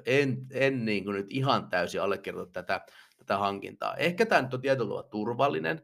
en, 0.05 0.37
en 0.51 0.85
niin 0.85 1.03
kuin 1.03 1.15
nyt 1.15 1.27
ihan 1.29 1.69
täysin 1.69 2.01
allekirjoita 2.01 2.51
tätä, 2.51 2.85
tätä 3.17 3.37
hankintaa. 3.37 3.95
Ehkä 3.95 4.25
tämä 4.25 4.41
nyt 4.41 4.53
on 4.53 4.61
tietyllä 4.61 4.87
tavalla 4.87 5.09
turvallinen, 5.09 5.81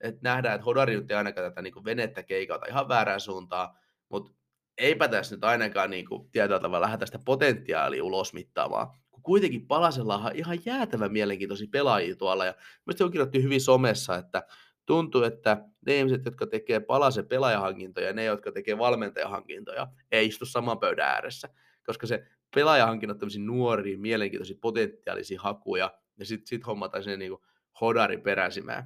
että 0.00 0.20
nähdään, 0.22 0.54
että 0.54 0.64
Hodari 0.64 0.96
nyt 0.96 1.10
ei 1.10 1.16
ainakaan 1.16 1.50
tätä 1.50 1.62
niin 1.62 1.74
kuin 1.74 1.84
venettä 1.84 2.22
keikata 2.22 2.66
ihan 2.66 2.88
väärään 2.88 3.20
suuntaan, 3.20 3.76
mutta 4.08 4.32
eipä 4.78 5.08
tässä 5.08 5.34
nyt 5.34 5.44
ainakaan 5.44 5.90
niin 5.90 6.06
kuin, 6.08 6.30
tietyllä 6.30 6.60
tavalla 6.60 6.86
lähdetä 6.86 7.06
sitä 7.06 7.18
potentiaalia 7.24 8.04
ulos 8.04 8.32
mittaamaan 8.32 8.88
kuitenkin 9.26 9.66
Palasella 9.66 10.16
on 10.16 10.30
ihan 10.34 10.58
jäätävän 10.64 11.12
mielenkiintoisia 11.12 11.68
pelaajia 11.70 12.16
tuolla. 12.16 12.46
Ja 12.46 12.54
mielestäni 12.86 13.06
on 13.06 13.12
kirjoitettu 13.12 13.42
hyvin 13.42 13.60
somessa, 13.60 14.16
että 14.16 14.42
tuntuu, 14.86 15.22
että 15.22 15.64
ne 15.86 15.96
ihmiset, 15.96 16.24
jotka 16.24 16.46
tekee 16.46 16.80
Palasen 16.80 17.28
pelaajahankintoja 17.28 18.06
ja 18.06 18.12
ne, 18.12 18.24
jotka 18.24 18.52
tekee 18.52 18.78
valmentajahankintoja, 18.78 19.86
ei 20.12 20.26
istu 20.26 20.46
saman 20.46 20.78
pöydän 20.78 21.08
ääressä. 21.08 21.48
Koska 21.86 22.06
se 22.06 22.26
pelaajahankinnat 22.54 23.22
on 23.22 23.28
nuoria, 23.38 23.98
mielenkiintoisia, 23.98 24.56
potentiaalisia 24.60 25.40
hakuja, 25.40 25.98
ja 26.18 26.26
sitten 26.26 26.46
sit 26.46 26.66
hommataan 26.66 27.04
sinne 27.04 27.16
niinku 27.16 27.44
hodari 27.80 28.18
peräsimään. 28.18 28.84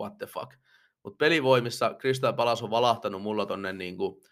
What 0.00 0.18
the 0.18 0.26
fuck. 0.26 0.54
Mutta 1.02 1.16
pelivoimissa 1.16 1.94
Crystal 1.98 2.32
Palas 2.32 2.62
on 2.62 2.70
valahtanut 2.70 3.22
mulla 3.22 3.46
tonne 3.46 3.72
niinku 3.72 4.22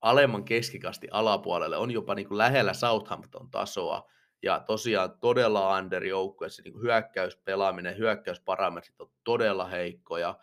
alemman 0.00 0.44
keskikasti 0.44 1.08
alapuolelle, 1.10 1.76
on 1.76 1.90
jopa 1.90 2.14
niinku 2.14 2.38
lähellä 2.38 2.72
Southampton 2.72 3.50
tasoa, 3.50 4.10
ja 4.42 4.60
tosiaan 4.60 5.18
todella 5.20 5.78
under 5.78 6.04
joukkueessa, 6.04 6.62
niin 6.62 6.80
hyökkäyspelaaminen, 6.80 7.98
hyökkäysparametrit 7.98 9.00
on 9.00 9.10
todella 9.24 9.66
heikkoja. 9.66 10.38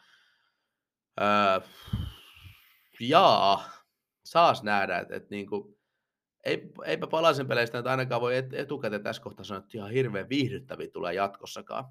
Öö, 1.21 1.67
jaa, 2.99 3.69
saas 4.25 4.63
nähdä, 4.63 4.99
että, 4.99 5.15
että 5.15 5.35
niin 5.35 5.47
kuin, 5.47 5.77
ei, 6.43 6.71
eipä 6.85 7.07
palaisen 7.07 7.47
peleistä 7.47 7.77
että 7.77 7.91
ainakaan 7.91 8.21
voi 8.21 8.37
et, 8.37 8.53
etukäteen 8.53 9.03
tässä 9.03 9.21
kohtaa 9.21 9.45
sanoa, 9.45 9.59
että 9.59 9.77
ihan 9.77 9.91
hirveän 9.91 10.29
viihdyttäviä 10.29 10.87
tulee 10.87 11.13
jatkossakaan. 11.13 11.85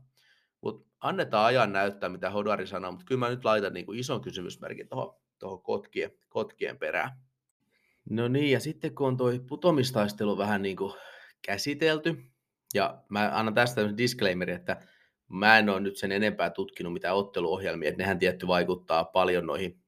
Mutta 0.61 0.91
annetaan 1.01 1.47
ajan 1.47 1.73
näyttää, 1.73 2.09
mitä 2.09 2.31
Hodari 2.31 2.67
sanoo, 2.67 2.93
mutta 2.93 3.05
kyllä 3.07 3.19
mä 3.19 3.29
nyt 3.29 3.45
laitan 3.45 3.73
niin 3.73 3.87
kuin 3.87 3.99
ison 3.99 4.21
kysymysmerkin 4.21 4.89
tuohon, 4.89 5.21
tuohon 5.39 5.63
kotkien, 5.63 6.11
kotkien 6.29 6.79
perään. 6.79 7.11
No 8.11 8.29
niin, 8.29 8.51
ja 8.51 8.61
sitten 8.61 8.95
kun 8.95 9.07
on 9.07 9.17
tuo 9.17 9.31
putomistaistelu 9.49 10.39
vähän 10.39 10.63
niin 10.63 10.77
kuin 10.77 10.93
käsitelty. 11.47 12.17
Ja 12.75 13.03
mä 13.09 13.31
annan 13.33 13.55
tästä 13.55 13.75
tämmöisen 13.75 13.99
disclaimerin, 13.99 14.57
että 14.57 14.77
mä 15.29 15.59
en 15.59 15.69
ole 15.69 15.81
nyt 15.81 15.97
sen 15.97 16.13
enempää 16.13 16.51
tutkinut 16.51 16.93
mitä 16.93 17.15
otteluohjelmia, 17.15 17.89
että 17.89 18.03
nehän 18.03 18.19
tietty 18.19 18.47
vaikuttaa 18.47 19.05
paljon 19.05 19.47
noihin 19.47 19.83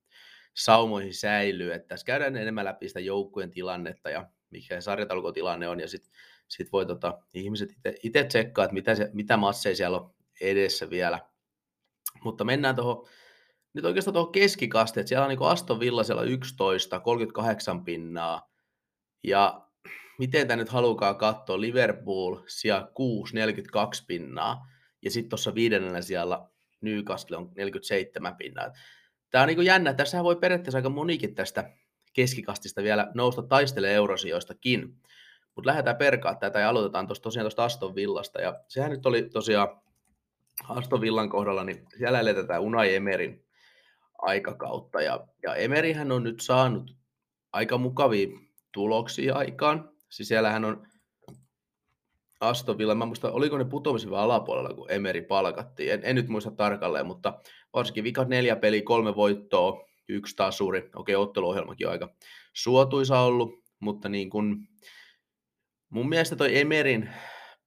saumoihin 0.54 1.14
säilyy, 1.14 1.72
että 1.72 1.88
tässä 1.88 2.06
käydään 2.06 2.36
enemmän 2.36 2.64
läpi 2.64 2.88
sitä 2.88 3.00
joukkueen 3.00 3.50
tilannetta 3.50 4.10
ja 4.10 4.28
mikä 4.50 4.80
sarjatalkotilanne 4.80 5.68
on, 5.68 5.80
ja 5.80 5.88
sitten 5.88 6.10
sit 6.48 6.72
voi 6.72 6.86
tota, 6.86 7.18
ihmiset 7.34 7.70
itse 8.02 8.24
tsekkaa, 8.24 8.64
että 8.64 8.74
mitä, 8.74 8.94
se, 8.94 9.10
mitä 9.12 9.36
masseja 9.36 9.76
siellä 9.76 9.96
on 9.96 10.14
edessä 10.40 10.90
vielä. 10.90 11.20
Mutta 12.24 12.44
mennään 12.44 12.76
tuohon, 12.76 13.06
nyt 13.72 13.84
oikeastaan 13.84 14.12
tuohon 14.12 14.32
keskikasteet, 14.32 15.08
siellä 15.08 15.24
on 15.24 15.28
niin 15.28 15.42
Aston 15.42 15.80
Villa 15.80 16.04
siellä 16.04 16.22
11, 16.22 17.00
38 17.00 17.84
pinnaa, 17.84 18.50
ja 19.24 19.63
miten 20.18 20.48
tämä 20.48 20.56
nyt 20.56 20.68
halukaa 20.68 21.14
katsoa, 21.14 21.60
Liverpool 21.60 22.36
siellä 22.46 22.88
6, 22.94 23.34
42 23.34 24.04
pinnaa, 24.06 24.66
ja 25.02 25.10
sitten 25.10 25.30
tuossa 25.30 25.54
viidennellä 25.54 26.02
siellä 26.02 26.48
Newcastle 26.80 27.36
on 27.36 27.50
47 27.56 28.36
pinnaa. 28.36 28.72
Tämä 29.30 29.42
on 29.42 29.48
niin 29.48 29.64
jännä, 29.64 29.94
tässä 29.94 30.24
voi 30.24 30.36
periaatteessa 30.36 30.78
aika 30.78 30.88
monikin 30.88 31.34
tästä 31.34 31.70
keskikastista 32.12 32.82
vielä 32.82 33.10
nousta 33.14 33.42
taistele 33.42 33.94
eurosijoistakin. 33.94 34.96
Mutta 35.54 35.68
lähdetään 35.68 35.96
perkaa 35.96 36.34
tätä 36.34 36.58
ja 36.58 36.68
aloitetaan 36.68 37.06
tuosta 37.06 37.22
tosiaan 37.22 37.44
tuosta 37.44 37.64
Aston 37.64 37.94
Villasta. 37.94 38.40
Ja 38.40 38.60
sehän 38.68 38.90
nyt 38.90 39.06
oli 39.06 39.22
tosiaan 39.22 39.68
Aston 40.68 41.00
Villan 41.00 41.28
kohdalla, 41.28 41.64
niin 41.64 41.86
siellä 41.98 42.20
eletään 42.20 42.62
Unai 42.62 42.94
Emerin 42.94 43.44
aikakautta. 44.18 45.02
Ja, 45.02 45.26
ja 45.42 45.54
Emerihän 45.54 46.12
on 46.12 46.22
nyt 46.22 46.40
saanut 46.40 46.96
aika 47.52 47.78
mukavia 47.78 48.28
tuloksia 48.72 49.34
aikaan. 49.34 49.93
Siis 50.14 50.28
siellähän 50.28 50.64
on 50.64 50.86
Aston 52.40 52.78
Villa, 52.78 52.94
mä 52.94 53.06
muista, 53.06 53.32
oliko 53.32 53.58
ne 53.58 53.64
putoamisen 53.64 54.14
alapuolella, 54.14 54.74
kun 54.74 54.90
Emeri 54.90 55.22
palkattiin. 55.22 55.92
En, 55.92 56.00
en, 56.02 56.16
nyt 56.16 56.28
muista 56.28 56.50
tarkalleen, 56.50 57.06
mutta 57.06 57.40
varsinkin 57.72 58.04
vikat 58.04 58.28
neljä 58.28 58.56
peli, 58.56 58.82
kolme 58.82 59.16
voittoa, 59.16 59.86
yksi 60.08 60.36
tasuri. 60.36 60.90
Okei, 60.96 61.16
otteluohjelmakin 61.16 61.86
on 61.86 61.92
aika 61.92 62.14
suotuisa 62.52 63.20
ollut, 63.20 63.64
mutta 63.80 64.08
niin 64.08 64.30
kun, 64.30 64.66
mun 65.90 66.08
mielestä 66.08 66.36
toi 66.36 66.58
Emerin 66.58 67.10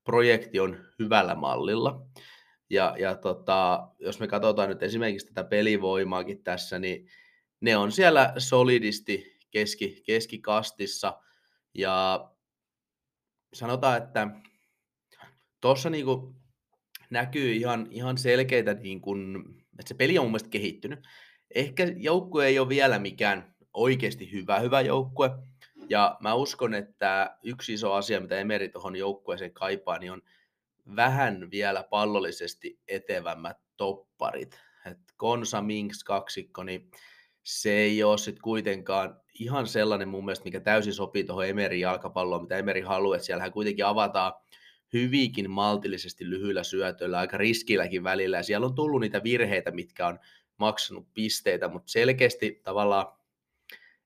projekti 0.04 0.60
on 0.60 0.78
hyvällä 1.00 1.36
mallilla. 1.36 2.02
Ja, 2.70 2.96
ja 3.00 3.16
tota, 3.16 3.88
jos 4.00 4.20
me 4.20 4.28
katsotaan 4.28 4.70
nyt 4.70 4.84
esimerkiksi 4.84 5.28
tätä 5.28 5.44
pelivoimaakin 5.44 6.44
tässä, 6.44 6.80
niin 6.80 7.08
ne 7.62 7.78
on 7.78 7.92
siellä 7.92 8.34
solidisti 8.38 9.38
keski, 9.52 10.04
keskikastissa. 10.06 11.22
Ja 11.74 12.30
sanotaan, 13.58 13.98
että 13.98 14.28
tuossa 15.62 15.90
niinku 15.90 16.36
näkyy 17.10 17.54
ihan, 17.54 17.88
ihan 17.92 18.18
selkeitä, 18.18 18.74
niinku, 18.74 19.16
että 19.80 19.90
se 19.90 19.94
peli 19.94 20.18
on 20.18 20.26
mun 20.26 20.32
mielestä 20.32 20.50
kehittynyt. 20.50 21.08
Ehkä 21.56 21.84
joukkue 21.96 22.48
ei 22.48 22.60
ole 22.60 22.70
vielä 22.70 23.00
mikään 23.00 23.56
oikeasti 23.74 24.32
hyvä, 24.32 24.60
hyvä 24.60 24.82
joukkue. 24.82 25.30
Ja 25.90 26.18
mä 26.20 26.34
uskon, 26.34 26.74
että 26.74 27.38
yksi 27.44 27.74
iso 27.74 27.94
asia, 27.94 28.20
mitä 28.20 28.40
Emeri 28.40 28.70
tuohon 28.70 28.96
joukkueeseen 28.96 29.54
kaipaa, 29.54 29.98
niin 30.00 30.12
on 30.12 30.22
vähän 30.96 31.52
vielä 31.52 31.84
pallollisesti 31.84 32.80
etevämmät 32.88 33.58
topparit. 33.78 34.60
Et 34.86 34.98
Konsa 35.18 35.62
Minks 35.62 36.04
kaksikko, 36.04 36.64
niin 36.64 36.92
se 37.44 37.72
ei 37.72 38.04
ole 38.04 38.18
sitten 38.18 38.42
kuitenkaan 38.42 39.22
ihan 39.40 39.68
sellainen 39.68 40.10
mun 40.10 40.26
mielestä, 40.26 40.46
mikä 40.46 40.60
täysin 40.60 40.94
sopii 40.94 41.24
tuohon 41.24 41.48
Emerin 41.48 41.80
jalkapalloon, 41.80 42.42
mitä 42.42 42.58
Emeri 42.58 42.82
haluaa. 42.82 43.20
Siellähän 43.20 43.52
kuitenkin 43.52 43.86
avataan 43.86 44.34
hyvinkin 44.94 45.52
maltillisesti 45.52 46.30
lyhyillä 46.30 46.64
syötöillä, 46.64 47.20
aika 47.20 47.38
riskilläkin 47.38 48.04
välillä, 48.04 48.38
ja 48.38 48.44
siellä 48.44 48.66
on 48.66 48.76
tullut 48.76 49.02
niitä 49.02 49.24
virheitä, 49.24 49.72
mitkä 49.72 50.08
on 50.08 50.20
maksanut 50.58 51.08
pisteitä, 51.14 51.68
mutta 51.68 51.92
selkeästi 51.92 52.62
tavallaan 52.64 53.18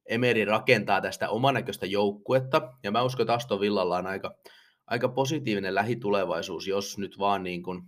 Emeri 0.06 0.46
rakentaa 0.46 1.02
tästä 1.02 1.30
omanäköistä 1.30 1.86
joukkuetta, 1.86 2.74
ja 2.84 2.92
mä 2.92 3.04
uskon, 3.04 3.24
että 3.24 3.34
Aston 3.34 3.60
Villalla 3.60 3.98
on 3.98 4.08
aika, 4.08 4.36
aika 4.88 5.10
positiivinen 5.10 5.76
lähitulevaisuus, 5.76 6.68
jos 6.68 6.98
nyt 6.98 7.20
vaan 7.20 7.44
niin 7.44 7.64
kuin 7.64 7.82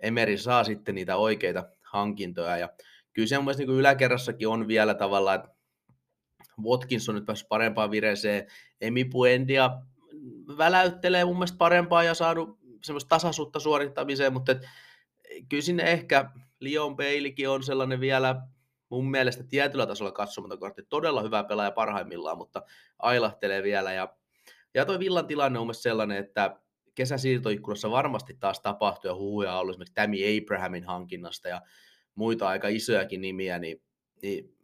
Emeri 0.00 0.38
saa 0.38 0.64
sitten 0.64 0.94
niitä 0.94 1.16
oikeita 1.16 1.68
hankintoja, 1.82 2.56
ja 2.56 2.68
kyllä 3.12 3.28
se 3.28 3.36
mun 3.36 3.44
mielestä 3.44 3.62
niin 3.62 3.78
yläkerrassakin 3.78 4.48
on 4.48 4.68
vielä 4.68 4.94
tavallaan, 4.94 5.36
että 5.36 5.55
Watkins 6.62 7.08
on 7.08 7.14
nyt 7.14 7.26
päässyt 7.26 7.48
parempaan 7.48 7.90
vireeseen, 7.90 8.46
Emi 8.80 9.04
Puendia 9.04 9.70
väläyttelee 10.58 11.24
mun 11.24 11.36
mielestä 11.36 11.58
parempaa 11.58 12.02
ja 12.02 12.14
saanut 12.14 12.58
semmoista 12.84 13.08
tasaisuutta 13.08 13.60
suorittamiseen, 13.60 14.32
mutta 14.32 14.52
et, 14.52 14.66
kyllä 15.48 15.62
sinne 15.62 15.82
ehkä 15.82 16.30
Leon 16.60 16.96
Baileykin 16.96 17.48
on 17.48 17.62
sellainen 17.62 18.00
vielä 18.00 18.42
mun 18.88 19.10
mielestä 19.10 19.44
tietyllä 19.44 19.86
tasolla 19.86 20.12
katsomaton 20.12 20.58
kortti. 20.58 20.82
Todella 20.82 21.22
hyvä 21.22 21.44
pelaaja 21.44 21.70
parhaimmillaan, 21.70 22.38
mutta 22.38 22.62
ailahtelee 22.98 23.62
vielä. 23.62 23.92
Ja, 23.92 24.16
ja 24.74 24.84
toi 24.84 24.98
Villan 24.98 25.26
tilanne 25.26 25.58
on 25.58 25.66
mun 25.66 25.74
sellainen, 25.74 26.16
että 26.16 26.60
kesäsiirtoikkunassa 26.94 27.90
varmasti 27.90 28.36
taas 28.40 28.60
tapahtuu 28.60 29.08
ja 29.08 29.14
huhuja 29.14 29.52
on 29.52 29.60
ollut 29.60 29.72
esimerkiksi 29.72 29.94
Tammy 29.94 30.16
Abrahamin 30.42 30.84
hankinnasta 30.84 31.48
ja 31.48 31.62
muita 32.14 32.48
aika 32.48 32.68
isojakin 32.68 33.20
nimiä, 33.20 33.58
niin, 33.58 33.82
niin 34.22 34.55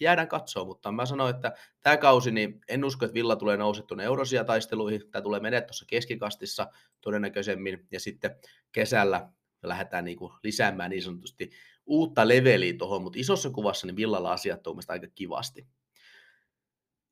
jäädään 0.00 0.28
katsoa, 0.28 0.64
mutta 0.64 0.92
mä 0.92 1.06
sanoin, 1.06 1.34
että 1.34 1.52
tämä 1.80 1.96
kausi, 1.96 2.30
niin 2.30 2.60
en 2.68 2.84
usko, 2.84 3.04
että 3.04 3.14
Villa 3.14 3.36
tulee 3.36 3.56
nouset 3.56 3.86
tuonne 3.86 4.04
eurosia 4.04 4.44
taisteluihin, 4.44 5.10
tämä 5.10 5.22
tulee 5.22 5.40
meneä 5.40 5.60
tuossa 5.60 5.84
keskikastissa 5.88 6.66
todennäköisemmin, 7.00 7.86
ja 7.90 8.00
sitten 8.00 8.36
kesällä 8.72 9.28
lähdetään 9.62 10.04
niin 10.04 10.16
kuin 10.16 10.32
lisäämään 10.42 10.90
niin 10.90 11.02
sanotusti 11.02 11.50
uutta 11.86 12.28
leveliä 12.28 12.74
tuohon, 12.78 13.02
mutta 13.02 13.18
isossa 13.18 13.50
kuvassa 13.50 13.86
niin 13.86 13.96
Villalla 13.96 14.32
asiat 14.32 14.66
on 14.66 14.76
aika 14.88 15.06
kivasti. 15.14 15.66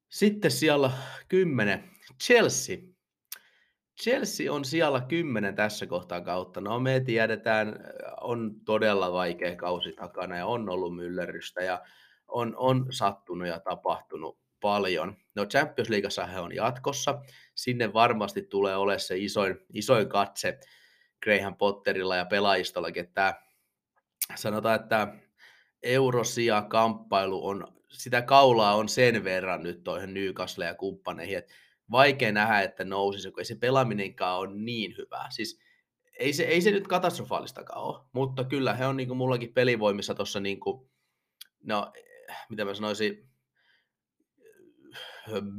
Sitten 0.08 0.50
siellä 0.50 0.90
10, 1.28 1.90
Chelsea. 2.22 2.76
Chelsea 4.02 4.52
on 4.52 4.64
siellä 4.64 5.00
10 5.00 5.54
tässä 5.54 5.86
kohtaa 5.86 6.20
kautta. 6.20 6.60
No 6.60 6.80
me 6.80 7.00
tiedetään, 7.00 7.80
on 8.20 8.54
todella 8.64 9.12
vaikea 9.12 9.56
kausi 9.56 9.92
takana 9.92 10.36
ja 10.36 10.46
on 10.46 10.68
ollut 10.68 10.96
myllerrystä 10.96 11.62
ja 11.62 11.82
on, 12.28 12.54
on 12.56 12.86
sattunut 12.90 13.48
ja 13.48 13.60
tapahtunut 13.60 14.38
paljon. 14.60 15.16
No 15.34 15.46
Champions 15.46 15.88
Leagueassa 15.88 16.26
he 16.26 16.40
on 16.40 16.54
jatkossa. 16.54 17.22
Sinne 17.54 17.92
varmasti 17.92 18.42
tulee 18.42 18.76
olemaan 18.76 19.00
se 19.00 19.18
isoin, 19.18 19.56
isoin 19.72 20.08
katse 20.08 20.58
Graham 21.22 21.56
Potterilla 21.56 22.16
ja 22.16 22.24
pelaajistollakin, 22.24 23.04
että 23.04 23.42
sanotaan, 24.34 24.80
että 24.80 25.08
eurosia 25.82 26.62
kamppailu 26.62 27.46
on, 27.46 27.68
sitä 27.88 28.22
kaulaa 28.22 28.74
on 28.74 28.88
sen 28.88 29.24
verran 29.24 29.62
nyt 29.62 29.84
toihin 29.84 30.14
Newcastle 30.14 30.64
ja 30.64 30.74
kumppaneihin, 30.74 31.38
että 31.38 31.54
vaikea 31.90 32.32
nähdä, 32.32 32.60
että 32.60 32.84
nousisi, 32.84 33.30
kun 33.30 33.40
ei 33.40 33.44
se 33.44 33.54
pelaaminenkaan 33.54 34.38
ole 34.38 34.54
niin 34.54 34.94
hyvää. 34.98 35.26
Siis 35.30 35.60
ei 36.18 36.32
se, 36.32 36.42
ei 36.42 36.60
se 36.60 36.70
nyt 36.70 36.88
katastrofaalistakaan 36.88 37.82
ole, 37.82 38.04
mutta 38.12 38.44
kyllä 38.44 38.74
he 38.74 38.86
on 38.86 38.96
niin 38.96 39.08
kuin 39.08 39.18
mullakin 39.18 39.54
pelivoimissa 39.54 40.14
tuossa 40.14 40.40
niin 40.40 40.60
kuin, 40.60 40.90
no 41.62 41.92
mitä 42.48 42.64
mä 42.64 42.74
sanoisin, 42.74 43.28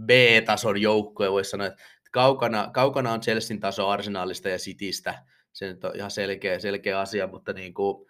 B-tason 0.06 0.82
joukkue, 0.82 1.32
voisi 1.32 1.50
sanoa, 1.50 1.68
että 1.68 1.84
kaukana, 2.12 2.70
kaukana 2.74 3.12
on 3.12 3.22
Chelsean 3.22 3.60
taso 3.60 3.90
Arsenalista 3.90 4.50
ja 4.50 4.58
Citystä, 4.58 5.26
se 5.54 5.68
nyt 5.68 5.84
on 5.84 5.96
ihan 5.96 6.12
selkeä, 6.12 6.60
selkeä 6.60 7.00
asia, 7.00 7.28
mutta 7.28 7.54
niin 7.54 7.74
kuin, 7.74 8.10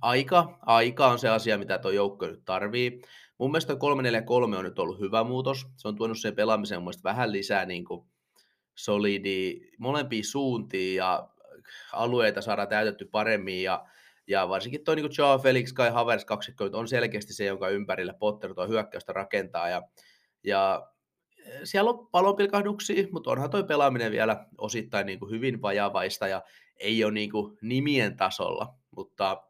aika, 0.00 0.58
aika 0.62 1.06
on 1.06 1.18
se 1.18 1.28
asia, 1.28 1.58
mitä 1.58 1.78
tuo 1.78 1.90
joukko 1.90 2.26
nyt 2.26 2.44
tarvii. 2.44 3.02
Mun 3.38 3.50
mielestä 3.50 3.76
343 3.76 4.56
on 4.56 4.64
nyt 4.64 4.78
ollut 4.78 5.00
hyvä 5.00 5.24
muutos. 5.24 5.66
Se 5.76 5.88
on 5.88 5.96
tuonut 5.96 6.18
sen 6.18 6.34
pelaamiseen 6.34 6.82
mun 6.82 6.92
vähän 7.04 7.32
lisää 7.32 7.66
niin 7.66 7.84
kuin 7.84 8.08
solidi 8.74 9.60
molempiin 9.78 10.24
suuntiin 10.24 10.96
ja 10.96 11.28
alueita 11.92 12.42
saadaan 12.42 12.68
täytetty 12.68 13.04
paremmin 13.04 13.62
ja 13.62 13.86
ja 14.28 14.48
varsinkin 14.48 14.84
tuo 14.84 14.94
niin 14.94 15.10
Joao 15.18 15.38
Felix, 15.38 15.72
Kai 15.72 15.90
Havers 15.90 16.24
kaksikko 16.24 16.68
on 16.72 16.88
selkeästi 16.88 17.32
se, 17.32 17.44
jonka 17.44 17.68
ympärillä 17.68 18.14
Potter 18.14 18.54
tuo 18.54 18.68
hyökkäystä 18.68 19.12
rakentaa. 19.12 19.68
Ja, 19.68 19.82
ja 20.44 20.88
eh, 21.46 21.60
siellä 21.64 21.90
on 21.90 22.08
palonpilkahduksia, 22.08 23.06
mutta 23.12 23.30
onhan 23.30 23.50
tuo 23.50 23.64
pelaaminen 23.64 24.12
vielä 24.12 24.46
osittain 24.58 25.06
niin 25.06 25.18
kuin 25.18 25.30
hyvin 25.30 25.62
vajavaista 25.62 26.28
ja 26.28 26.42
ei 26.76 27.04
ole 27.04 27.12
niin 27.12 27.30
kuin 27.30 27.58
nimien 27.62 28.16
tasolla. 28.16 28.74
Mutta 28.96 29.42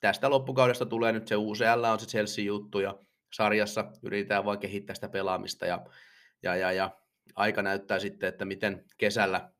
tästä 0.00 0.30
loppukaudesta 0.30 0.86
tulee 0.86 1.12
nyt 1.12 1.28
se 1.28 1.36
UCL 1.36 1.84
on 1.92 2.00
se 2.00 2.06
Chelsea-juttu 2.06 2.78
ja 2.80 2.98
sarjassa 3.32 3.84
yritetään 4.02 4.44
vain 4.44 4.58
kehittää 4.58 4.94
sitä 4.94 5.08
pelaamista 5.08 5.66
ja, 5.66 5.86
ja, 6.42 6.56
ja, 6.56 6.72
ja 6.72 6.90
aika 7.34 7.62
näyttää 7.62 7.98
sitten, 7.98 8.28
että 8.28 8.44
miten 8.44 8.84
kesällä, 8.98 9.50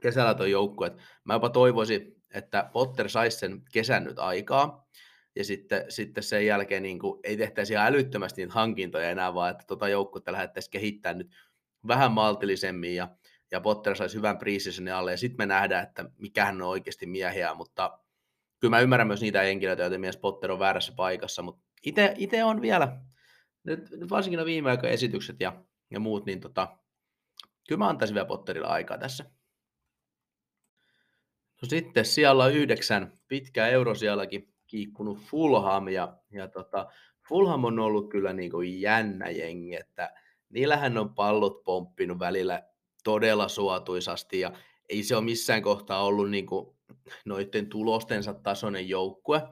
kesällä 0.00 0.34
tuo 0.34 0.46
joukkue. 0.46 0.96
Mä 1.24 1.34
jopa 1.34 1.50
toivoisin, 1.50 2.13
että 2.34 2.70
Potter 2.72 3.08
saisi 3.08 3.38
sen 3.38 3.62
kesän 3.72 4.04
nyt 4.04 4.18
aikaa, 4.18 4.88
ja 5.36 5.44
sitten, 5.44 5.84
sitten 5.88 6.22
sen 6.22 6.46
jälkeen 6.46 6.82
niin 6.82 6.98
kuin, 6.98 7.20
ei 7.24 7.36
tehtäisi 7.36 7.72
ihan 7.72 7.86
älyttömästi 7.86 8.42
niitä 8.42 8.54
hankintoja 8.54 9.10
enää, 9.10 9.34
vaan 9.34 9.50
että 9.50 9.64
tota 9.66 9.88
joukkuetta 9.88 10.32
lähdettäisiin 10.32 10.70
kehittämään 10.70 11.18
nyt 11.18 11.30
vähän 11.86 12.12
maltillisemmin, 12.12 12.96
ja, 12.96 13.08
ja 13.50 13.60
Potter 13.60 13.96
saisi 13.96 14.16
hyvän 14.16 14.38
priisisin 14.38 14.92
alle, 14.92 15.10
ja 15.10 15.16
sitten 15.16 15.38
me 15.38 15.46
nähdään, 15.46 15.82
että 15.82 16.04
mikähän 16.18 16.62
on 16.62 16.68
oikeasti 16.68 17.06
miehiä, 17.06 17.54
mutta 17.54 17.98
kyllä 18.60 18.76
mä 18.76 18.80
ymmärrän 18.80 19.06
myös 19.06 19.20
niitä 19.20 19.40
henkilöitä, 19.40 19.82
joiden 19.82 20.00
mies 20.00 20.16
Potter 20.16 20.52
on 20.52 20.58
väärässä 20.58 20.92
paikassa, 20.96 21.42
mutta 21.42 21.64
itse 22.16 22.44
on 22.44 22.60
vielä, 22.60 23.00
nyt, 23.64 23.90
nyt 23.90 24.10
varsinkin 24.10 24.38
ne 24.38 24.44
viime 24.44 24.70
aikojen 24.70 24.94
esitykset 24.94 25.36
ja, 25.40 25.64
ja 25.90 26.00
muut, 26.00 26.26
niin 26.26 26.40
tota, 26.40 26.78
kyllä 27.68 27.78
mä 27.78 27.88
antaisin 27.88 28.14
vielä 28.14 28.26
Potterilla 28.26 28.68
aikaa 28.68 28.98
tässä. 28.98 29.24
No 31.64 31.68
sitten 31.68 32.04
siellä 32.04 32.44
on 32.44 32.52
yhdeksän 32.52 33.12
pitkä 33.28 33.66
euro 33.66 33.94
sielläkin 33.94 34.54
kiikkunut 34.66 35.18
Fulham 35.18 35.88
ja, 35.88 36.16
ja 36.30 36.48
tota, 36.48 36.86
Fulham 37.28 37.64
on 37.64 37.78
ollut 37.78 38.10
kyllä 38.10 38.32
niin 38.32 38.50
kuin 38.50 38.80
jännä 38.80 39.30
jengi, 39.30 39.74
että 39.74 40.14
niillähän 40.48 40.98
on 40.98 41.14
pallot 41.14 41.64
pomppinut 41.64 42.18
välillä 42.18 42.62
todella 43.04 43.48
suotuisasti 43.48 44.40
ja 44.40 44.52
ei 44.88 45.02
se 45.02 45.16
ole 45.16 45.24
missään 45.24 45.62
kohtaa 45.62 46.04
ollut 46.04 46.30
niin 46.30 46.46
kuin 46.46 46.76
noiden 47.24 47.66
tulostensa 47.66 48.34
tasoinen 48.34 48.88
joukkue. 48.88 49.42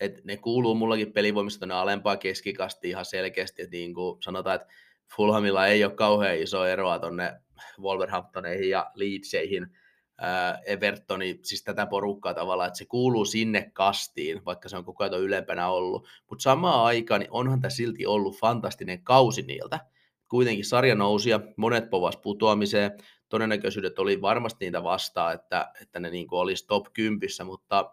Et 0.00 0.24
ne 0.24 0.36
kuuluu 0.36 0.74
mullakin 0.74 1.12
pelivoimista 1.12 1.80
alempaa 1.80 2.16
keskikasti 2.16 2.88
ihan 2.88 3.04
selkeästi, 3.04 3.62
että 3.62 3.76
niin 3.76 3.94
kuin 3.94 4.22
sanotaan, 4.22 4.56
että 4.56 4.68
Fulhamilla 5.16 5.66
ei 5.66 5.84
ole 5.84 5.92
kauhean 5.92 6.38
iso 6.38 6.66
eroa 6.66 6.98
tuonne 6.98 7.32
Wolverhamptoneihin 7.80 8.70
ja 8.70 8.90
Leedseihin 8.94 9.66
Evertoni, 10.66 11.38
siis 11.42 11.64
tätä 11.64 11.86
porukkaa 11.86 12.34
tavallaan, 12.34 12.66
että 12.66 12.78
se 12.78 12.84
kuuluu 12.84 13.24
sinne 13.24 13.70
kastiin, 13.72 14.44
vaikka 14.44 14.68
se 14.68 14.76
on 14.76 14.84
koko 14.84 15.04
ajan 15.04 15.20
ylempänä 15.20 15.68
ollut. 15.68 16.08
Mutta 16.30 16.42
samaan 16.42 16.84
aikaan 16.84 17.20
niin 17.20 17.30
onhan 17.30 17.60
tämä 17.60 17.70
silti 17.70 18.06
ollut 18.06 18.38
fantastinen 18.38 19.04
kausi 19.04 19.42
niiltä. 19.42 19.80
Kuitenkin 20.28 20.64
sarja 20.64 20.94
nousi 20.94 21.30
ja 21.30 21.40
monet 21.56 21.90
povas 21.90 22.16
putoamiseen. 22.16 22.90
Todennäköisyydet 23.28 23.98
oli 23.98 24.22
varmasti 24.22 24.64
niitä 24.64 24.82
vastaan, 24.82 25.34
että, 25.34 25.72
että 25.82 26.00
ne 26.00 26.10
niin 26.10 26.26
olisi 26.30 26.66
top 26.66 26.86
10, 26.92 27.28
mutta 27.44 27.90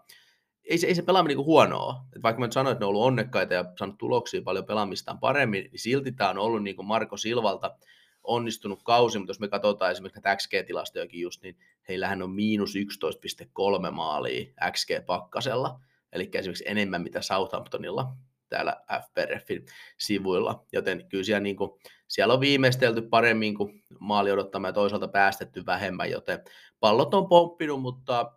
ei 0.63 0.77
se, 0.77 0.87
ei 0.87 0.95
se 0.95 1.01
pelaaminen 1.01 1.37
niin 1.37 1.45
huonoa. 1.45 2.05
Et 2.15 2.23
vaikka 2.23 2.39
mä 2.39 2.45
nyt 2.45 2.53
sanoin, 2.53 2.71
että 2.71 2.79
ne 2.79 2.85
on 2.85 2.89
ollut 2.89 3.05
onnekkaita 3.05 3.53
ja 3.53 3.65
saanut 3.79 3.97
tuloksia 3.97 4.41
paljon 4.41 4.65
pelaamistaan 4.65 5.19
paremmin, 5.19 5.63
niin 5.71 5.79
silti 5.79 6.11
tämä 6.11 6.29
on 6.29 6.37
ollut 6.37 6.63
niin 6.63 6.75
kuin 6.75 6.85
Marko 6.85 7.17
Silvalta 7.17 7.77
onnistunut 8.23 8.83
kausi, 8.83 9.17
mutta 9.17 9.29
jos 9.29 9.39
me 9.39 9.47
katsotaan 9.47 9.91
esimerkiksi 9.91 10.21
näitä 10.23 10.35
XG-tilastojakin 10.35 11.21
just, 11.21 11.41
niin 11.41 11.57
heillähän 11.87 12.21
on 12.21 12.31
miinus 12.31 12.73
11,3 12.75 13.91
maalia 13.91 14.45
XG-pakkasella, 14.71 15.79
eli 16.13 16.29
esimerkiksi 16.33 16.63
enemmän 16.67 17.01
mitä 17.01 17.21
Southamptonilla 17.21 18.13
täällä 18.49 18.81
FPRFin 19.01 19.65
sivuilla, 19.97 20.65
joten 20.71 21.05
kyllä 21.09 21.23
siellä, 21.23 21.39
niin 21.39 21.55
kuin, 21.55 21.71
siellä 22.07 22.33
on 22.33 22.39
viimeistelty 22.39 23.01
paremmin 23.01 23.55
kuin 23.55 23.83
maali 23.99 24.31
odottama 24.31 24.67
ja 24.67 24.73
toisaalta 24.73 25.07
päästetty 25.07 25.65
vähemmän, 25.65 26.11
joten 26.11 26.43
pallot 26.79 27.13
on 27.13 27.27
pomppinut, 27.27 27.81
mutta 27.81 28.31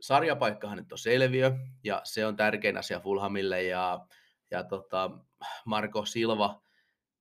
sarjapaikkahan 0.00 0.78
nyt 0.78 0.92
on 0.92 0.98
selviö, 0.98 1.52
ja 1.84 2.00
se 2.04 2.26
on 2.26 2.36
tärkein 2.36 2.76
asia 2.76 3.00
Fulhamille, 3.00 3.62
ja, 3.62 4.06
ja 4.50 4.64
tota, 4.64 5.10
Marko 5.64 6.04
Silva 6.04 6.62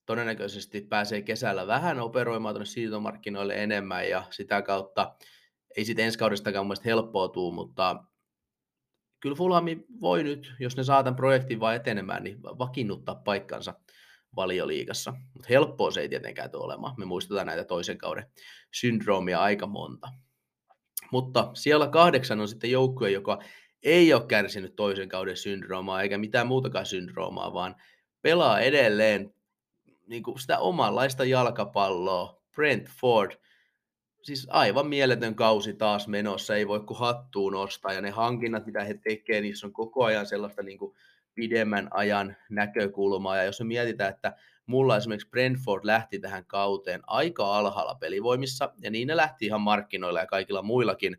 todennäköisesti 0.10 0.82
pääsee 0.82 1.22
kesällä 1.22 1.68
vähän 1.68 2.00
operoimaan 2.00 2.56
tuonne 2.56 2.66
siirtomarkkinoille 2.66 3.64
enemmän, 3.64 4.10
ja 4.10 4.24
sitä 4.30 4.62
kautta 4.62 5.16
ei 5.78 5.86
sitten 5.86 6.06
ensi 6.06 6.18
kaudestakaan 6.18 6.66
mun 6.66 6.76
helppoa 6.86 7.28
tuu, 7.28 7.52
mutta 7.52 8.04
kyllä 9.20 9.36
Fulhami 9.36 9.86
voi 10.02 10.24
nyt, 10.24 10.54
jos 10.60 10.78
ne 10.78 10.84
saa 10.84 11.04
tämän 11.04 11.16
projektin 11.16 11.60
vaan 11.60 11.76
etenemään, 11.76 12.24
niin 12.24 12.44
vakiinnuttaa 12.44 13.16
paikkansa 13.16 13.74
valioliigassa. 14.36 15.14
Mutta 15.34 15.48
helppoa 15.50 15.92
se 15.92 16.02
ei 16.02 16.10
tietenkään 16.10 16.52
tule 16.52 16.64
olemaan. 16.64 16.96
Me 16.98 17.06
muistetaan 17.06 17.48
näitä 17.48 17.64
toisen 17.64 17.98
kauden 17.98 18.26
syndroomia 18.74 19.40
aika 19.40 19.68
monta. 19.68 20.08
Mutta 21.12 21.52
siellä 21.54 21.88
kahdeksan 21.88 22.40
on 22.40 22.48
sitten 22.48 22.72
joukkue, 22.72 23.12
joka 23.12 23.40
ei 23.84 24.14
ole 24.14 24.26
kärsinyt 24.28 24.76
toisen 24.76 25.10
kauden 25.10 25.38
syndroomaa 25.38 26.02
eikä 26.02 26.18
mitään 26.18 26.48
muutakaan 26.48 26.86
syndroomaa, 26.86 27.54
vaan 27.54 27.76
pelaa 28.22 28.60
edelleen 28.60 29.34
niin 30.10 30.24
kuin 30.24 30.40
sitä 30.40 30.60
omanlaista 30.60 31.26
jalkapalloa. 31.26 32.42
Brentford, 32.56 33.32
siis 34.24 34.48
aivan 34.50 34.88
mieletön 34.88 35.36
kausi 35.36 35.74
taas 35.74 36.08
menossa, 36.08 36.56
ei 36.56 36.68
voi 36.68 36.80
kuin 36.80 37.00
hattuun 37.00 37.54
nostaa, 37.54 37.94
ja 37.94 38.02
ne 38.02 38.10
hankinnat, 38.10 38.66
mitä 38.66 38.84
he 38.84 38.94
tekevät, 38.94 39.42
niissä 39.42 39.68
on 39.68 39.74
koko 39.74 40.04
ajan 40.04 40.26
sellaista 40.26 40.64
niin 40.64 40.78
kuin 40.78 40.96
pidemmän 41.36 41.88
ajan 41.92 42.36
näkökulmaa, 42.50 43.38
ja 43.38 43.44
jos 43.44 43.60
me 43.60 43.66
mietitään, 43.66 44.10
että 44.10 44.36
mulla 44.66 44.98
esimerkiksi 44.98 45.30
Brentford 45.30 45.86
lähti 45.86 46.20
tähän 46.20 46.46
kauteen 46.46 47.02
aika 47.08 47.58
alhaalla 47.58 47.96
pelivoimissa, 47.96 48.74
ja 48.82 48.92
niin 48.92 49.08
ne 49.08 49.16
lähti 49.16 49.46
ihan 49.46 49.62
markkinoilla 49.62 50.20
ja 50.20 50.28
kaikilla 50.28 50.62
muillakin, 50.62 51.18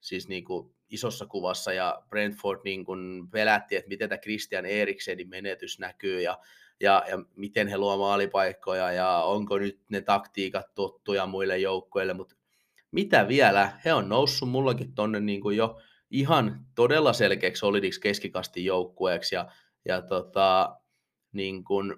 siis 0.00 0.28
niin 0.28 0.44
kuin 0.44 0.74
isossa 0.88 1.26
kuvassa, 1.26 1.72
ja 1.72 2.02
Brentford 2.08 2.60
niin 2.64 2.84
kuin 2.84 3.30
pelätti, 3.30 3.76
että 3.76 3.88
miten 3.88 4.08
tämä 4.08 4.18
Christian 4.18 4.66
Eriksenin 4.66 5.28
menetys 5.28 5.78
näkyy, 5.78 6.20
ja, 6.20 6.38
ja, 6.80 7.04
ja 7.08 7.18
miten 7.36 7.68
he 7.68 7.78
luovat 7.78 7.98
maalipaikkoja, 7.98 8.92
ja 8.92 9.22
onko 9.22 9.58
nyt 9.58 9.80
ne 9.88 10.00
taktiikat 10.00 10.74
tuttuja 10.74 11.26
muille 11.26 11.58
joukkoille, 11.58 12.14
mutta 12.14 12.36
mitä 12.90 13.28
vielä, 13.28 13.72
he 13.84 13.94
on 13.94 14.08
noussut 14.08 14.50
mullakin 14.50 14.94
tonne 14.94 15.20
niin 15.20 15.40
kuin 15.40 15.56
jo 15.56 15.80
ihan 16.10 16.66
todella 16.74 17.12
selkeäksi 17.12 17.60
solidiksi 17.60 18.00
keskikastin 18.00 18.64
joukkueeksi, 18.64 19.34
ja, 19.34 19.48
ja 19.84 20.02
tota, 20.02 20.76
niin 21.32 21.64
kuin, 21.64 21.94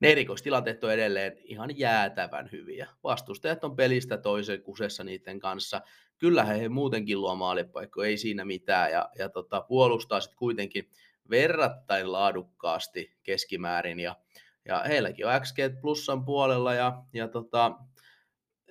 ne 0.00 0.10
erikoistilanteet 0.10 0.84
on 0.84 0.92
edelleen 0.92 1.36
ihan 1.44 1.78
jäätävän 1.78 2.48
hyviä. 2.52 2.88
Vastustajat 3.04 3.64
on 3.64 3.76
pelistä 3.76 4.18
toisen 4.18 4.62
kusessa 4.62 5.04
niiden 5.04 5.40
kanssa. 5.40 5.80
Kyllähän 6.18 6.60
he 6.60 6.68
muutenkin 6.68 7.20
luo 7.20 7.34
maalipaikkoja, 7.34 8.08
ei 8.08 8.16
siinä 8.16 8.44
mitään. 8.44 8.90
Ja, 8.92 9.10
ja 9.18 9.28
tota, 9.28 9.60
puolustaa 9.60 10.20
sitten 10.20 10.38
kuitenkin 10.38 10.90
verrattain 11.30 12.12
laadukkaasti 12.12 13.18
keskimäärin. 13.22 14.00
Ja, 14.00 14.16
ja 14.64 14.84
heilläkin 14.88 15.26
on 15.26 15.40
XG 15.40 15.58
plussan 15.80 16.24
puolella 16.24 16.74
ja, 16.74 17.02
ja 17.12 17.28
tota, 17.28 17.72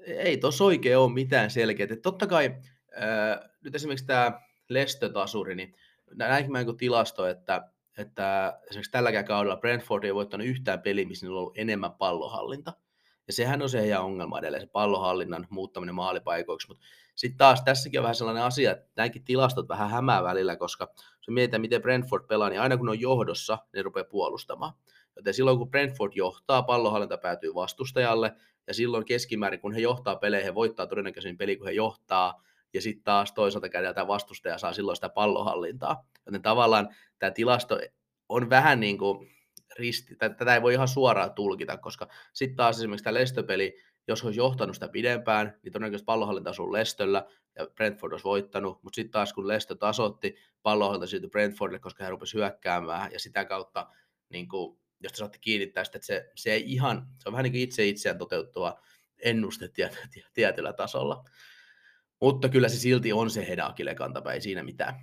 ei 0.06 0.38
tuossa 0.38 0.64
oikein 0.64 0.98
ole 0.98 1.14
mitään 1.14 1.52
selkeää. 1.52 1.96
Totta 2.04 2.28
kai 2.28 2.56
ää, 2.96 3.50
nyt 3.64 3.76
esimerkiksi 3.76 4.06
tämä 4.06 4.42
Lestötasuri, 4.70 5.56
niin 5.56 5.76
näinkin 6.16 6.52
mä 6.52 6.60
tilasto, 6.78 7.28
että 7.28 7.70
että 8.00 8.60
esimerkiksi 8.70 8.92
tälläkään 8.92 9.26
kaudella 9.26 9.58
Brentford 9.58 10.04
ei 10.04 10.16
voittanut 10.16 10.48
yhtään 10.48 10.82
peliä, 10.82 11.08
missä 11.08 11.26
niillä 11.26 11.38
on 11.38 11.42
ollut 11.42 11.58
enemmän 11.58 11.94
pallohallinta. 11.94 12.74
Ja 13.28 13.34
sehän 13.34 13.62
on 13.62 13.70
se 13.70 13.82
heidän 13.82 14.04
ongelma 14.04 14.40
edelleen, 14.40 14.62
se 14.62 14.68
pallohallinnan 14.68 15.48
muuttaminen 15.50 15.96
maalipaikoiksi. 15.96 16.68
Mutta 16.68 16.86
sitten 17.16 17.38
taas 17.38 17.62
tässäkin 17.62 18.00
on 18.00 18.04
vähän 18.04 18.16
sellainen 18.16 18.44
asia, 18.44 18.72
että 18.72 18.88
näinkin 18.96 19.24
tilastot 19.24 19.70
vähän 19.70 19.90
hämää 19.90 20.24
välillä, 20.24 20.56
koska 20.56 20.94
jos 21.30 21.34
mietitään, 21.34 21.62
miten 21.62 21.82
Brentford 21.82 22.24
pelaa, 22.28 22.50
niin 22.50 22.62
aina 22.62 22.78
kun 22.78 22.90
on 22.90 23.00
johdossa, 23.00 23.58
ne 23.74 23.82
rupeaa 23.82 24.04
puolustamaan. 24.04 24.74
Joten 25.16 25.34
silloin 25.34 25.58
kun 25.58 25.70
Brentford 25.70 26.12
johtaa, 26.16 26.64
pallohallinta 26.64 27.18
päätyy 27.18 27.56
vastustajalle, 27.56 28.36
ja 28.68 28.74
silloin 28.74 29.06
keskimäärin, 29.06 29.60
kun 29.60 29.74
he 29.74 29.80
johtaa 29.80 30.16
pelejä, 30.16 30.44
he 30.44 30.56
voittaa 30.56 30.88
todennäköisemmin 30.88 31.38
peli, 31.38 31.58
kun 31.58 31.68
he 31.68 31.74
johtaa, 31.74 32.44
ja 32.74 32.82
sitten 32.82 33.04
taas 33.04 33.32
toisaalta 33.32 33.70
kädellä 33.70 33.94
tämä 33.94 34.08
vastustaja 34.08 34.58
saa 34.58 34.74
silloin 34.74 34.96
sitä 34.96 35.10
pallohallintaa. 35.10 36.06
Joten 36.26 36.42
tavallaan 36.42 36.90
tämä 37.20 37.32
tilasto 37.32 37.80
on 38.30 38.50
vähän 38.50 38.80
niin 38.80 38.98
kuin 38.98 39.32
risti, 39.80 40.16
tätä 40.16 40.54
ei 40.54 40.62
voi 40.62 40.74
ihan 40.74 40.88
suoraan 40.88 41.34
tulkita, 41.34 41.78
koska 41.78 42.08
sitten 42.34 42.56
taas 42.56 42.78
esimerkiksi 42.78 43.04
tämä 43.04 43.14
Lestö-peli, 43.14 43.82
jos 44.10 44.24
olisi 44.24 44.40
johtanut 44.40 44.76
sitä 44.76 44.88
pidempään, 44.88 45.60
niin 45.64 45.74
todennäköisesti 45.74 46.06
pallohallinta 46.06 46.50
olisi 46.50 46.62
ollut 46.62 46.72
Lestöllä 46.72 47.26
ja 47.56 47.68
Brentford 47.76 48.12
olisi 48.12 48.24
voittanut, 48.24 48.84
mutta 48.84 48.96
sitten 48.96 49.12
taas 49.12 49.34
kun 49.34 49.48
Lestö 49.48 49.76
tasotti, 49.76 50.36
pallohallinta 50.64 51.08
siirtyi 51.08 51.30
Brentfordille, 51.30 51.80
koska 51.80 52.04
he 52.04 52.10
rupesivat 52.10 52.42
hyökkäämään 52.42 53.12
ja 53.12 53.20
sitä 53.20 53.46
kautta, 53.46 53.88
niin 54.30 54.48
kuin, 54.48 54.80
jos 55.00 55.12
te 55.12 55.18
saatte 55.18 55.38
kiinni 55.42 55.68
tästä, 55.68 55.98
että 55.98 56.06
se, 56.06 56.32
se 56.36 56.54
ei 56.54 56.64
ihan, 56.66 57.08
se 57.20 57.30
on 57.30 57.34
vähän 57.34 57.44
niin 57.44 57.52
kuin 57.52 57.62
itse 57.62 57.88
itseään 57.88 58.18
toteuttava 58.18 58.80
ennuste 59.24 59.70
tietyllä 60.34 60.74
tasolla. 60.74 61.24
Mutta 62.22 62.50
kyllä 62.50 62.70
se 62.70 62.78
silti 62.78 63.14
on 63.14 63.30
se 63.30 63.48
heidän 63.48 63.96
kantapä, 63.96 64.32
ei 64.32 64.42
siinä 64.42 64.64
mitään. 64.64 64.96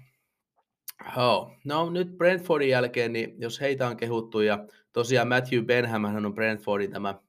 Oh. 1.17 1.51
No 1.65 1.91
nyt 1.91 2.19
Brentfordin 2.19 2.69
jälkeen, 2.69 3.13
niin 3.13 3.35
jos 3.39 3.61
heitä 3.61 3.89
on 3.89 3.97
kehuttu, 3.97 4.41
ja 4.41 4.67
tosiaan 4.93 5.29
Matthew 5.29 5.65
Benham 5.65 6.05
hän 6.05 6.27
on 6.27 6.35
Brentfordin 6.35 6.91
tämä, 6.91 7.21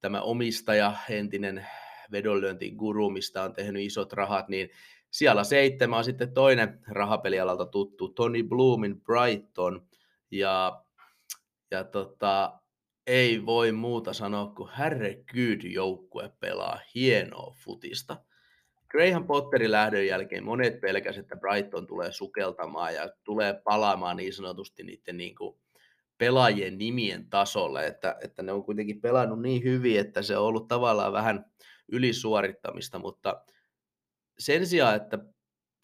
tämä 0.00 0.20
omistaja, 0.22 0.92
entinen 1.10 1.66
vedonlyöntiguru, 2.12 3.10
mistä 3.10 3.42
on 3.42 3.52
tehnyt 3.52 3.82
isot 3.82 4.12
rahat, 4.12 4.48
niin 4.48 4.70
siellä 5.10 5.44
seitsemän 5.44 5.98
on 5.98 6.04
sitten 6.04 6.34
toinen 6.34 6.80
rahapelialalta 6.88 7.66
tuttu, 7.66 8.08
Tony 8.08 8.42
Bloomin 8.42 9.00
Brighton, 9.00 9.86
ja, 10.30 10.84
ja 11.70 11.84
tota, 11.84 12.60
ei 13.06 13.46
voi 13.46 13.72
muuta 13.72 14.12
sanoa 14.12 14.46
kuin 14.46 14.70
herregud 14.78 15.62
joukkue 15.62 16.32
pelaa 16.40 16.80
hienoa 16.94 17.54
futista. 17.64 18.16
Graham 18.88 19.26
Potterin 19.26 19.70
lähdön 19.70 20.06
jälkeen 20.06 20.44
monet 20.44 20.80
pelkäsivät, 20.80 21.24
että 21.24 21.36
Brighton 21.36 21.86
tulee 21.86 22.12
sukeltamaan 22.12 22.94
ja 22.94 23.08
tulee 23.24 23.60
palaamaan 23.64 24.16
niin 24.16 24.32
sanotusti 24.32 24.82
niiden 24.82 25.16
niin 25.16 25.34
kuin 25.34 25.60
pelaajien 26.20 26.78
nimien 26.78 27.30
tasolle, 27.30 27.86
että, 27.86 28.16
että 28.24 28.42
ne 28.42 28.52
on 28.52 28.64
kuitenkin 28.64 29.00
pelannut 29.00 29.42
niin 29.42 29.64
hyvin, 29.64 30.00
että 30.00 30.22
se 30.22 30.36
on 30.36 30.44
ollut 30.44 30.68
tavallaan 30.68 31.12
vähän 31.12 31.44
ylisuorittamista, 31.92 32.98
mutta 32.98 33.44
sen 34.38 34.66
sijaan, 34.66 34.96
että 34.96 35.18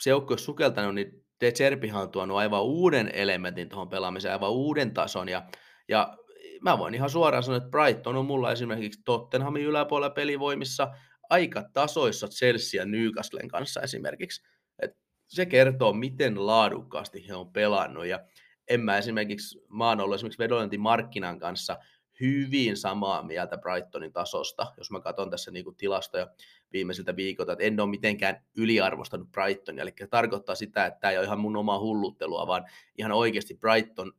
se 0.03 0.11
joukko 0.11 0.33
olisi 0.33 0.45
sukeltanut, 0.45 0.95
niin 0.95 1.27
De 1.41 1.53
Zerbihan 1.53 2.03
on 2.03 2.11
tuonut 2.11 2.37
aivan 2.37 2.63
uuden 2.63 3.11
elementin 3.15 3.69
tuohon 3.69 3.89
pelaamiseen, 3.89 4.35
aivan 4.35 4.51
uuden 4.51 4.95
tason, 4.95 5.29
ja, 5.29 5.49
ja 5.89 6.17
mä 6.63 6.79
voin 6.79 6.95
ihan 6.95 7.11
suoraan 7.11 7.43
sanoa, 7.43 7.57
että 7.57 7.71
Brighton 7.71 8.17
on 8.17 8.27
mulla 8.27 8.53
esimerkiksi 8.53 9.03
Tottenhamin 9.05 9.63
yläpuolella 9.63 10.15
pelivoimissa, 10.15 10.89
aika 11.31 11.65
tasoissa 11.73 12.29
Chelsea 12.29 12.83
ja 12.83 12.87
Newcastlen 12.87 13.49
kanssa 13.49 13.81
esimerkiksi. 13.81 14.43
Et 14.83 14.91
se 15.29 15.47
kertoo, 15.47 15.93
miten 15.93 16.47
laadukkaasti 16.47 17.29
he 17.29 17.35
on 17.35 17.53
pelannut. 17.53 18.07
Ja 18.07 18.21
en 18.69 18.81
mä 18.81 18.99
esimerkiksi, 18.99 19.65
mä 19.69 19.89
oon 19.89 20.01
ollut 20.01 20.15
esimerkiksi 20.15 20.79
Markkinan 20.79 21.39
kanssa 21.39 21.79
hyvin 22.21 22.77
samaa 22.77 23.23
mieltä 23.23 23.59
Brightonin 23.59 24.13
tasosta, 24.13 24.73
jos 24.77 24.91
mä 24.91 25.01
katson 25.01 25.31
tässä 25.31 25.51
niinku 25.51 25.73
tilastoja 25.73 26.27
viimeisiltä 26.73 27.17
viikolta, 27.17 27.53
että 27.53 27.65
en 27.65 27.81
ole 27.81 27.91
mitenkään 27.91 28.45
yliarvostanut 28.57 29.33
Brightonia, 29.33 29.83
eli 29.83 29.93
tarkoittaa 30.11 30.55
sitä, 30.55 30.87
että 30.87 31.01
tämä 31.01 31.11
ei 31.11 31.19
ole 31.19 31.27
ihan 31.27 31.41
mun 31.41 31.57
omaa 31.57 31.79
hulluttelua, 31.79 32.47
vaan 32.47 32.65
ihan 32.99 33.13
oikeasti 33.13 33.55
Brighton 33.55 34.13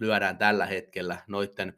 lyödään 0.00 0.38
tällä 0.38 0.66
hetkellä 0.66 1.18
noiden 1.26 1.74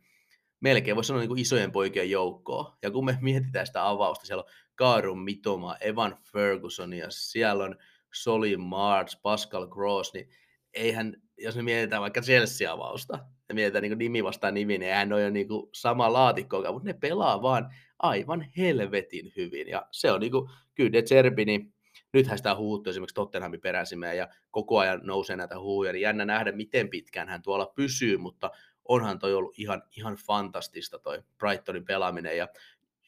melkein 0.60 0.96
voisi 0.96 1.08
sanoa 1.08 1.20
niin 1.20 1.28
kuin 1.28 1.40
isojen 1.40 1.72
poikien 1.72 2.10
joukkoa. 2.10 2.76
Ja 2.82 2.90
kun 2.90 3.04
me 3.04 3.18
mietitään 3.20 3.66
sitä 3.66 3.88
avausta, 3.88 4.26
siellä 4.26 4.42
on 4.42 4.50
Kaarun 4.74 5.22
Mitoma, 5.22 5.76
Evan 5.80 6.16
Ferguson 6.32 6.92
ja 6.92 7.06
siellä 7.08 7.64
on 7.64 7.76
Solin 8.14 8.60
March, 8.60 9.22
Pascal 9.22 9.66
Gross, 9.66 10.14
niin 10.14 10.28
eihän, 10.72 11.22
jos 11.38 11.56
me 11.56 11.62
mietitään 11.62 12.02
vaikka 12.02 12.20
Chelsea-avausta, 12.20 13.18
ja 13.48 13.54
mietitään 13.54 13.82
niin 13.82 13.98
nimi 13.98 14.24
vastaan 14.24 14.54
nimi, 14.54 14.78
niin 14.78 14.88
eihän 14.88 15.12
ole 15.12 15.30
niin 15.30 15.48
sama 15.72 16.12
laatikko, 16.12 16.72
mutta 16.72 16.88
ne 16.88 16.92
pelaa 16.92 17.42
vaan 17.42 17.74
aivan 17.98 18.46
helvetin 18.56 19.32
hyvin. 19.36 19.68
Ja 19.68 19.86
se 19.90 20.10
on 20.10 20.20
niin 20.20 20.32
kuin, 20.32 20.50
kyllä 20.74 20.92
De 20.92 21.02
Zerbi, 21.02 21.44
niin 21.44 21.74
nythän 22.12 22.38
sitä 22.38 22.54
huuttu 22.54 22.90
esimerkiksi 22.90 23.14
Tottenhamin 23.14 23.60
peräsimeen 23.60 24.18
ja 24.18 24.28
koko 24.50 24.78
ajan 24.78 25.00
nousee 25.02 25.36
näitä 25.36 25.58
huuja, 25.58 25.92
niin 25.92 26.00
jännä 26.00 26.24
nähdä, 26.24 26.52
miten 26.52 26.88
pitkään 26.88 27.28
hän 27.28 27.42
tuolla 27.42 27.66
pysyy, 27.66 28.16
mutta 28.16 28.50
onhan 28.84 29.18
toi 29.18 29.34
ollut 29.34 29.58
ihan, 29.58 29.82
ihan 29.96 30.16
fantastista 30.26 30.98
toi 30.98 31.22
Brightonin 31.38 31.84
pelaaminen 31.84 32.36
ja 32.36 32.48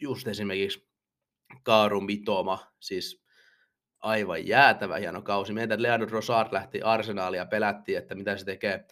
just 0.00 0.28
esimerkiksi 0.28 0.86
Kaaru 1.62 2.00
Mitoma, 2.00 2.58
siis 2.80 3.25
aivan 4.06 4.46
jäätävä 4.46 4.96
hieno 4.96 5.22
kausi. 5.22 5.52
Että 5.60 5.82
Leandro 5.82 6.08
Rosard 6.10 6.52
lähti 6.52 6.82
Arsenaalia 6.82 7.40
ja 7.40 7.46
pelättiin, 7.46 7.98
että 7.98 8.14
mitä 8.14 8.36
se 8.36 8.44
tekee, 8.44 8.86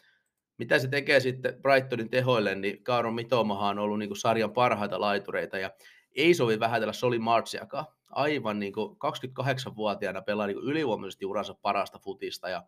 mitä 0.58 0.78
se 0.78 0.88
tekee 0.88 1.20
sitten 1.20 1.62
Brightonin 1.62 2.10
tehoille, 2.10 2.54
niin 2.54 2.84
Kaaru 2.84 3.10
Mitomahan 3.10 3.78
on 3.78 3.84
ollut 3.84 3.98
niin 3.98 4.08
kuin 4.08 4.18
sarjan 4.18 4.52
parhaita 4.52 5.00
laitureita 5.00 5.58
ja 5.58 5.70
ei 6.16 6.34
sovi 6.34 6.60
vähätellä 6.60 6.92
Soli 6.92 7.18
Martsiakaan. 7.18 7.86
Aivan 8.10 8.58
niin 8.58 8.72
kuin 8.72 8.96
28-vuotiaana 8.96 10.22
pelaa 10.22 10.46
niin 10.46 10.58
ylivoimaisesti 10.58 11.26
uransa 11.26 11.54
parasta 11.62 11.98
futista 11.98 12.48
ja 12.48 12.62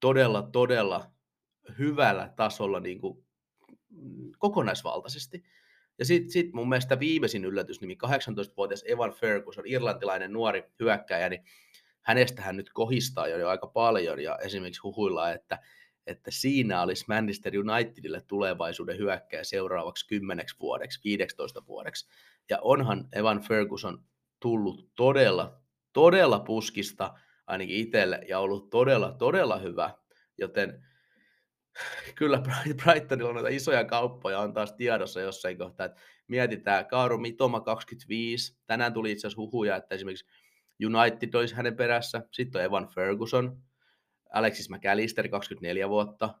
todella, 0.00 0.42
todella 0.52 1.10
hyvällä 1.78 2.32
tasolla 2.36 2.80
niin 2.80 3.00
kuin 3.00 3.26
kokonaisvaltaisesti. 4.38 5.44
Ja 5.98 6.04
sitten 6.04 6.30
sit 6.30 6.52
mun 6.52 6.68
mielestä 6.68 7.00
viimeisin 7.00 7.44
yllätys, 7.44 7.80
nimi 7.80 7.98
18-vuotias 8.06 8.84
Evan 8.86 9.12
Ferguson, 9.12 9.64
irlantilainen 9.66 10.32
nuori 10.32 10.64
hyökkäjä, 10.80 11.28
niin 11.28 11.44
hänestähän 12.02 12.56
nyt 12.56 12.70
kohistaa 12.72 13.28
jo 13.28 13.48
aika 13.48 13.66
paljon 13.66 14.20
ja 14.20 14.38
esimerkiksi 14.38 14.80
huhuilla, 14.80 15.32
että, 15.32 15.58
että 16.06 16.30
siinä 16.30 16.82
olisi 16.82 17.04
Manchester 17.08 17.52
Unitedille 17.58 18.20
tulevaisuuden 18.20 18.98
hyökkäjä 18.98 19.44
seuraavaksi 19.44 20.06
10 20.08 20.46
vuodeksi, 20.60 21.00
15 21.04 21.66
vuodeksi. 21.66 22.08
Ja 22.50 22.58
onhan 22.62 23.08
Evan 23.12 23.40
Ferguson 23.40 24.04
tullut 24.40 24.90
todella, 24.94 25.60
todella 25.92 26.40
puskista 26.40 27.14
ainakin 27.46 27.76
itselle 27.76 28.20
ja 28.28 28.38
ollut 28.38 28.70
todella, 28.70 29.12
todella 29.12 29.58
hyvä, 29.58 29.94
joten 30.38 30.86
kyllä 32.14 32.42
Brightonilla 32.84 33.28
on 33.28 33.34
noita 33.34 33.48
isoja 33.48 33.84
kauppoja 33.84 34.38
on 34.38 34.52
taas 34.52 34.72
tiedossa 34.72 35.20
jossain 35.20 35.58
kohtaa, 35.58 35.86
että 35.86 36.00
mietitään 36.28 36.86
Kaaru 36.86 37.18
Mitoma 37.18 37.60
25, 37.60 38.56
tänään 38.66 38.92
tuli 38.92 39.12
itse 39.12 39.26
asiassa 39.26 39.42
huhuja, 39.42 39.76
että 39.76 39.94
esimerkiksi 39.94 40.26
United 40.86 41.34
olisi 41.34 41.54
hänen 41.54 41.76
perässä, 41.76 42.22
sitten 42.32 42.58
on 42.60 42.64
Evan 42.64 42.88
Ferguson, 42.88 43.62
Alexis 44.32 44.70
McAllister 44.70 45.28
24 45.28 45.88
vuotta, 45.88 46.34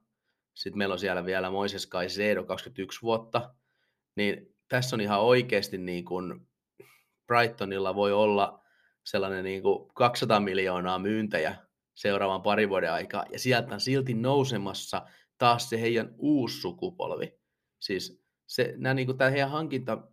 sitten 0.54 0.78
meillä 0.78 0.92
on 0.92 0.98
siellä 0.98 1.24
vielä 1.24 1.50
Moises 1.50 1.88
Caicedo 1.88 2.44
21 2.44 3.02
vuotta, 3.02 3.54
niin 4.16 4.56
tässä 4.68 4.96
on 4.96 5.00
ihan 5.00 5.20
oikeasti 5.20 5.78
niin 5.78 6.04
kuin 6.04 6.48
Brightonilla 7.26 7.94
voi 7.94 8.12
olla 8.12 8.62
sellainen 9.04 9.44
niin 9.44 9.62
kuin 9.62 9.88
200 9.94 10.40
miljoonaa 10.40 10.98
myyntejä 10.98 11.56
seuraavan 11.94 12.42
parin 12.42 12.68
vuoden 12.68 12.92
aikaa, 12.92 13.24
ja 13.32 13.38
sieltä 13.38 13.74
on 13.74 13.80
silti 13.80 14.14
nousemassa 14.14 15.06
taas 15.38 15.70
se 15.70 15.80
heidän 15.80 16.14
uusi 16.18 16.60
sukupolvi. 16.60 17.38
Siis 17.78 18.22
se, 18.46 18.74
nämä, 18.76 18.94
niin 18.94 19.06
kuin, 19.06 19.18
tämä 19.18 19.30
heidän 19.30 19.50
hankinta 19.50 20.08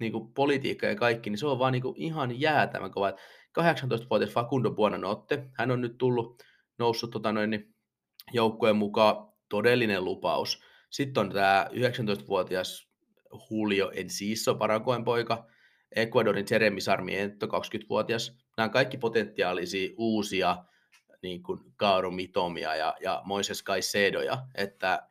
niin 0.00 0.12
kuin 0.12 0.32
politiikka 0.32 0.86
ja 0.86 0.96
kaikki, 0.96 1.30
niin 1.30 1.38
se 1.38 1.46
on 1.46 1.58
vaan 1.58 1.72
niin 1.72 1.82
kuin 1.82 1.96
ihan 1.96 2.40
jäätävän 2.40 2.90
kova. 2.90 3.12
18-vuotias 3.60 4.30
Facundo 4.30 4.70
Buonanotte, 4.70 5.50
hän 5.52 5.70
on 5.70 5.80
nyt 5.80 5.98
tullut, 5.98 6.42
noussut 6.78 7.10
tota 7.10 7.32
noin, 7.32 7.50
niin 7.50 7.74
joukkueen 8.32 8.76
mukaan 8.76 9.32
todellinen 9.48 10.04
lupaus. 10.04 10.62
Sitten 10.90 11.20
on 11.20 11.30
tämä 11.30 11.66
19-vuotias 11.72 12.88
Julio 13.50 13.90
Enciso, 13.94 14.54
Paragoen 14.54 15.04
poika, 15.04 15.46
Ecuadorin 15.96 16.46
Jeremy 16.50 16.80
Sarmiento, 16.80 17.46
20-vuotias. 17.46 18.38
Nämä 18.56 18.64
on 18.64 18.70
kaikki 18.70 18.98
potentiaalisia 18.98 19.94
uusia 19.98 20.64
niin 21.22 21.42
kuin 21.42 21.60
Kaaro 21.76 22.10
Mitomia 22.10 22.76
ja, 22.76 22.94
ja 23.00 23.22
Moises 23.24 23.64
Caicedoja, 23.64 24.38
että 24.54 25.08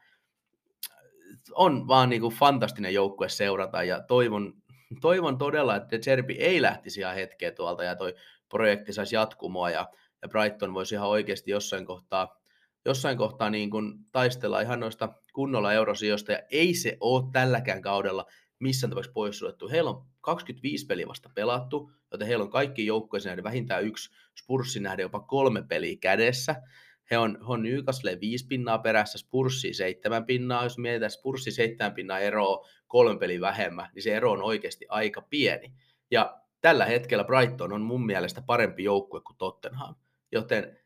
on 1.51 1.87
vaan 1.87 2.09
niin 2.09 2.21
kuin 2.21 2.33
fantastinen 2.33 2.93
joukkue 2.93 3.29
seurata 3.29 3.83
ja 3.83 4.01
toivon, 4.01 4.53
toivon 5.01 5.37
todella, 5.37 5.75
että 5.75 5.97
Serbi 6.01 6.33
ei 6.33 6.61
lähtisi 6.61 6.99
ihan 6.99 7.15
hetkeä 7.15 7.51
tuolta 7.51 7.83
ja 7.83 7.95
toi 7.95 8.15
projekti 8.49 8.93
saisi 8.93 9.15
jatkumoa 9.15 9.69
ja, 9.69 9.89
ja 10.21 10.29
Brighton 10.29 10.73
voisi 10.73 10.95
ihan 10.95 11.09
oikeasti 11.09 11.51
jossain 11.51 11.85
kohtaa, 11.85 12.41
jossain 12.85 13.17
kohtaa 13.17 13.49
niin 13.49 13.69
kuin 13.69 13.93
taistella 14.11 14.61
ihan 14.61 14.79
noista 14.79 15.13
kunnolla 15.33 15.73
eurosijoista 15.73 16.31
ja 16.31 16.39
ei 16.51 16.73
se 16.73 16.97
ole 16.99 17.23
tälläkään 17.31 17.81
kaudella 17.81 18.25
missään 18.59 18.89
tapauksessa 18.89 19.13
poissuljettu. 19.13 19.69
Heillä 19.69 19.89
on 19.89 20.05
25 20.21 20.85
peliä 20.85 21.07
vasta 21.07 21.29
pelattu, 21.35 21.91
joten 22.11 22.27
heillä 22.27 22.43
on 22.43 22.51
kaikki 22.51 22.85
joukkueeseen 22.85 23.31
nähden 23.31 23.43
vähintään 23.43 23.83
yksi, 23.83 24.09
Spurssin 24.41 24.83
nähden 24.83 25.03
jopa 25.03 25.19
kolme 25.19 25.63
peliä 25.63 25.97
kädessä. 26.01 26.55
He 27.11 27.17
on, 27.17 27.37
he 27.39 27.53
on 27.53 27.63
Newcastle 27.63 28.17
viisi 28.21 28.47
pinnaa 28.47 28.77
perässä, 28.77 29.17
Spurssi 29.17 29.73
seitsemän 29.73 30.25
pinnaa. 30.25 30.63
Jos 30.63 30.77
mietitään 30.77 31.11
Spurssi 31.11 31.51
seitsemän 31.51 31.93
pinnaa 31.93 32.19
eroa 32.19 32.67
kolme 32.87 33.19
peliä 33.19 33.41
vähemmän, 33.41 33.89
niin 33.95 34.03
se 34.03 34.15
ero 34.15 34.31
on 34.31 34.41
oikeasti 34.41 34.85
aika 34.89 35.21
pieni. 35.21 35.73
Ja 36.11 36.41
tällä 36.61 36.85
hetkellä 36.85 37.23
Brighton 37.23 37.73
on 37.73 37.81
mun 37.81 38.05
mielestä 38.05 38.41
parempi 38.41 38.83
joukkue 38.83 39.21
kuin 39.21 39.37
Tottenham. 39.37 39.95
Joten 40.31 40.77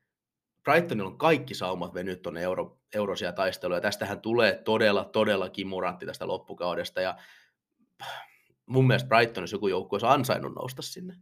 Brightonilla 0.64 1.10
on 1.10 1.18
kaikki 1.18 1.54
saumat 1.54 1.94
venyt 1.94 2.22
tuonne 2.22 2.42
euro, 2.42 2.80
eurosia 2.94 3.32
taisteluja. 3.32 3.78
Ja 3.78 3.82
tästähän 3.82 4.22
tulee 4.22 4.62
todella, 4.66 5.06
todella 5.06 5.50
kimurantti 5.50 6.06
tästä 6.06 6.28
loppukaudesta. 6.28 7.02
Ja 7.02 7.18
mun 8.66 8.88
mielestä 8.88 9.10
Brighton 9.10 9.42
olisi 9.42 9.56
joku 9.56 9.68
joukkue 9.68 9.96
olisi 9.96 10.06
ansainnut 10.06 10.56
nousta 10.56 10.82
sinne. 10.82 11.16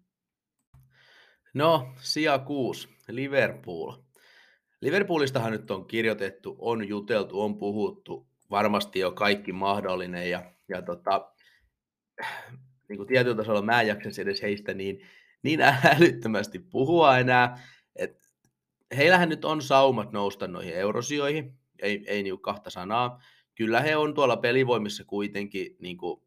No, 1.54 1.94
sija 2.00 2.40
6, 2.40 2.88
Liverpool. 3.08 3.94
Liverpoolistahan 4.82 5.52
nyt 5.52 5.72
on 5.72 5.88
kirjoitettu, 5.88 6.56
on 6.60 6.88
juteltu, 6.88 7.42
on 7.42 7.58
puhuttu 7.58 8.28
varmasti 8.50 9.00
jo 9.00 9.12
kaikki 9.12 9.52
mahdollinen 9.52 10.30
ja, 10.30 10.52
ja 10.70 10.82
tota, 10.82 11.32
niin 12.90 12.98
kuin 12.98 13.08
tietyllä 13.08 13.36
tasolla 13.36 13.62
mä 13.62 13.82
en 13.82 13.88
jaksa 13.88 14.22
edes 14.22 14.42
heistä 14.42 14.74
niin, 14.74 15.02
niin 15.44 15.62
älyttömästi 15.96 16.60
puhua 16.60 17.18
enää. 17.18 17.68
Et 17.96 18.18
heillähän 18.98 19.30
nyt 19.30 19.46
on 19.46 19.62
saumat 19.62 20.12
nousta 20.12 20.48
noihin 20.48 20.76
eurosijoihin, 20.76 21.54
ei, 21.82 22.04
ei 22.08 22.24
niin 22.24 22.42
kahta 22.42 22.70
sanaa. 22.70 23.22
Kyllä 23.56 23.82
he 23.82 23.96
on 23.96 24.14
tuolla 24.14 24.38
pelivoimissa 24.38 25.04
kuitenkin 25.06 25.76
niin 25.80 25.98
kuin 25.98 26.27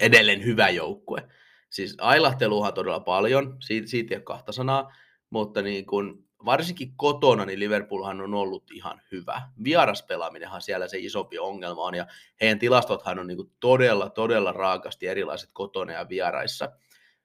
edelleen 0.00 0.44
hyvä 0.44 0.68
joukkue. 0.68 1.28
Siis 1.70 1.96
ailahteluhan 2.00 2.74
todella 2.74 3.00
paljon, 3.00 3.56
siitä, 3.60 3.86
siitä 3.86 4.14
ei 4.14 4.18
ole 4.18 4.24
kahta 4.24 4.52
sanaa, 4.52 4.92
mutta 5.30 5.62
niin 5.62 5.86
kun, 5.86 6.24
varsinkin 6.44 6.96
kotona 6.96 7.44
niin 7.44 7.60
Liverpoolhan 7.60 8.20
on 8.20 8.34
ollut 8.34 8.70
ihan 8.72 9.02
hyvä. 9.12 9.42
Vieraspelaaminenhan 9.64 10.62
siellä 10.62 10.88
se 10.88 10.98
isompi 10.98 11.38
ongelma 11.38 11.82
on, 11.82 11.94
ja 11.94 12.06
heidän 12.40 12.58
tilastothan 12.58 13.18
on 13.18 13.26
niin 13.26 13.36
kuin 13.36 13.50
todella, 13.60 14.10
todella 14.10 14.52
raakasti 14.52 15.06
erilaiset 15.06 15.50
kotona 15.52 15.92
ja 15.92 16.08
vieraissa. 16.08 16.72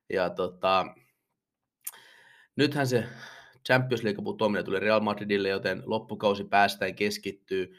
Ja 0.10 0.30
tota, 0.30 0.86
nythän 2.56 2.88
se 2.88 3.06
Champions 3.66 4.04
League 4.04 4.24
putoaminen 4.24 4.66
tuli 4.66 4.80
Real 4.80 5.00
Madridille, 5.00 5.50
joten 5.50 5.84
loppukausi 5.86 6.44
päästään 6.44 6.96
keskittyy 6.96 7.76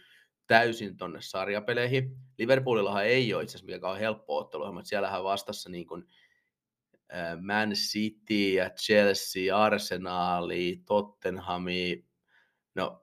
täysin 0.51 0.97
tonne 0.97 1.19
sarjapeleihin. 1.23 2.17
Liverpoolillahan 2.39 3.07
ei 3.07 3.35
ole 3.35 3.43
itse 3.43 3.57
asiassa 3.57 3.75
mikään 3.75 3.99
helppo 3.99 4.37
ottelu, 4.37 4.73
mutta 4.73 4.89
siellähän 4.89 5.25
vastassa 5.25 5.71
niin 5.71 5.87
kuin 5.87 6.05
Man 7.41 7.71
City 7.73 8.51
ja 8.53 8.71
Chelsea, 8.71 9.59
Arsenali, 9.59 10.83
Tottenhami, 10.87 12.05
no, 12.75 13.03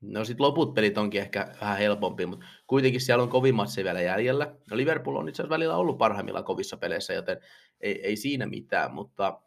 no 0.00 0.24
sitten 0.24 0.46
loput 0.46 0.74
pelit 0.74 0.98
onkin 0.98 1.20
ehkä 1.20 1.54
vähän 1.60 1.78
helpompi, 1.78 2.26
mutta 2.26 2.46
kuitenkin 2.66 3.00
siellä 3.00 3.22
on 3.22 3.30
kovin 3.30 3.54
matseja 3.54 3.84
vielä 3.84 4.00
jäljellä. 4.00 4.56
No 4.70 4.76
Liverpool 4.76 5.16
on 5.16 5.28
itse 5.28 5.42
asiassa 5.42 5.54
välillä 5.54 5.76
ollut 5.76 5.98
parhaimmillaan 5.98 6.44
kovissa 6.44 6.76
peleissä, 6.76 7.12
joten 7.12 7.40
ei, 7.80 8.06
ei 8.06 8.16
siinä 8.16 8.46
mitään, 8.46 8.94
mutta 8.94 9.42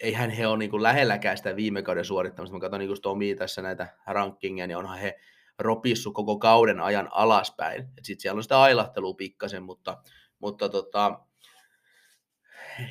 eihän 0.00 0.30
he 0.30 0.46
ole 0.46 0.58
niin 0.58 0.70
kuin 0.70 0.82
lähelläkään 0.82 1.36
sitä 1.36 1.56
viime 1.56 1.82
kauden 1.82 2.04
suorittamista. 2.04 2.54
Mä 2.56 2.60
katson 2.60 2.80
niin 2.80 3.02
Tomi 3.02 3.34
tässä 3.34 3.62
näitä 3.62 3.96
rankingia, 4.06 4.66
niin 4.66 4.76
onhan 4.76 4.98
he 4.98 5.20
ropissu 5.58 6.12
koko 6.12 6.38
kauden 6.38 6.80
ajan 6.80 7.08
alaspäin. 7.12 7.88
Sitten 8.02 8.22
siellä 8.22 8.38
on 8.38 8.42
sitä 8.42 8.60
ailahtelua 8.60 9.14
pikkasen, 9.14 9.62
mutta, 9.62 10.02
mutta 10.38 10.68
tota, 10.68 11.20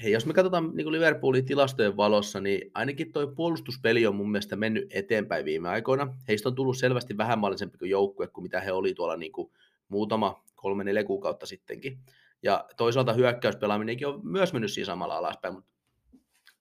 jos 0.03 0.25
me 0.25 0.33
katsotaan 0.33 0.71
niin 0.73 0.91
Liverpoolin 0.91 1.45
tilastojen 1.45 1.97
valossa, 1.97 2.41
niin 2.41 2.71
ainakin 2.73 3.13
tuo 3.13 3.27
puolustuspeli 3.27 4.07
on 4.07 4.15
mun 4.15 4.31
mielestä 4.31 4.55
mennyt 4.55 4.87
eteenpäin 4.89 5.45
viime 5.45 5.69
aikoina. 5.69 6.17
Heistä 6.27 6.49
on 6.49 6.55
tullut 6.55 6.77
selvästi 6.77 7.17
vähemmän 7.17 7.53
kuin 7.79 7.91
joukkue 7.91 8.27
kuin 8.27 8.43
mitä 8.43 8.61
he 8.61 8.71
oli 8.71 8.93
tuolla 8.93 9.17
niin 9.17 9.31
kuin 9.31 9.51
muutama 9.87 10.43
kolme-neljä 10.55 11.03
kuukautta 11.03 11.45
sittenkin. 11.45 11.99
Ja 12.43 12.65
toisaalta 12.77 13.13
hyökkäyspelaaminenkin 13.13 14.07
on 14.07 14.19
myös 14.23 14.53
mennyt 14.53 14.71
siinä 14.71 14.85
samalla 14.85 15.17
alaspäin, 15.17 15.53
mutta 15.53 15.69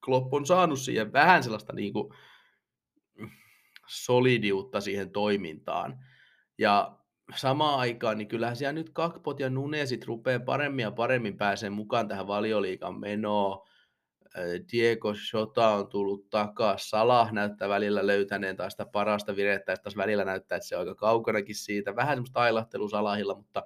Klopp 0.04 0.34
on 0.34 0.46
saanut 0.46 0.78
siihen 0.78 1.12
vähän 1.12 1.42
sellaista 1.42 1.72
niin 1.72 1.92
kuin 1.92 2.14
solidiutta 3.86 4.80
siihen 4.80 5.10
toimintaan. 5.10 5.98
Ja 6.58 6.98
samaan 7.36 7.78
aikaan, 7.78 8.18
niin 8.18 8.28
kyllähän 8.28 8.56
siellä 8.56 8.72
nyt 8.72 8.90
Kakpot 8.90 9.40
ja 9.40 9.50
Nunesit 9.50 10.04
rupeaa 10.04 10.40
paremmin 10.40 10.82
ja 10.82 10.90
paremmin 10.90 11.36
pääsee 11.36 11.70
mukaan 11.70 12.08
tähän 12.08 12.26
valioliikan 12.26 13.00
menoon. 13.00 13.68
Diego 14.72 15.14
Shota 15.14 15.68
on 15.68 15.88
tullut 15.88 16.30
takaa, 16.30 16.78
Salah 16.78 17.32
näyttää 17.32 17.68
välillä 17.68 18.06
löytäneen 18.06 18.56
taas 18.56 18.72
sitä 18.72 18.86
parasta 18.86 19.36
virettä, 19.36 19.72
ja 19.72 19.76
taas 19.76 19.96
välillä 19.96 20.24
näyttää, 20.24 20.56
että 20.56 20.68
se 20.68 20.76
on 20.76 20.80
aika 20.80 20.94
kaukanakin 20.94 21.54
siitä. 21.54 21.96
Vähän 21.96 22.16
semmoista 22.16 22.40
ailahtelua 22.40 22.88
Salahilla, 22.88 23.34
mutta, 23.34 23.62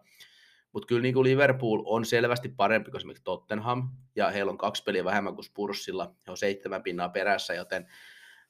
mutta 0.72 0.86
kyllä 0.86 1.02
niin 1.02 1.14
kuin 1.14 1.24
Liverpool 1.24 1.82
on 1.84 2.04
selvästi 2.04 2.48
parempi 2.48 2.90
kuin 2.90 2.98
esimerkiksi 2.98 3.24
Tottenham, 3.24 3.88
ja 4.16 4.30
heillä 4.30 4.50
on 4.50 4.58
kaksi 4.58 4.82
peliä 4.82 5.04
vähemmän 5.04 5.34
kuin 5.34 5.44
Spurssilla, 5.44 6.14
he 6.26 6.30
on 6.30 6.36
seitsemän 6.36 6.82
pinnaa 6.82 7.08
perässä, 7.08 7.54
joten, 7.54 7.86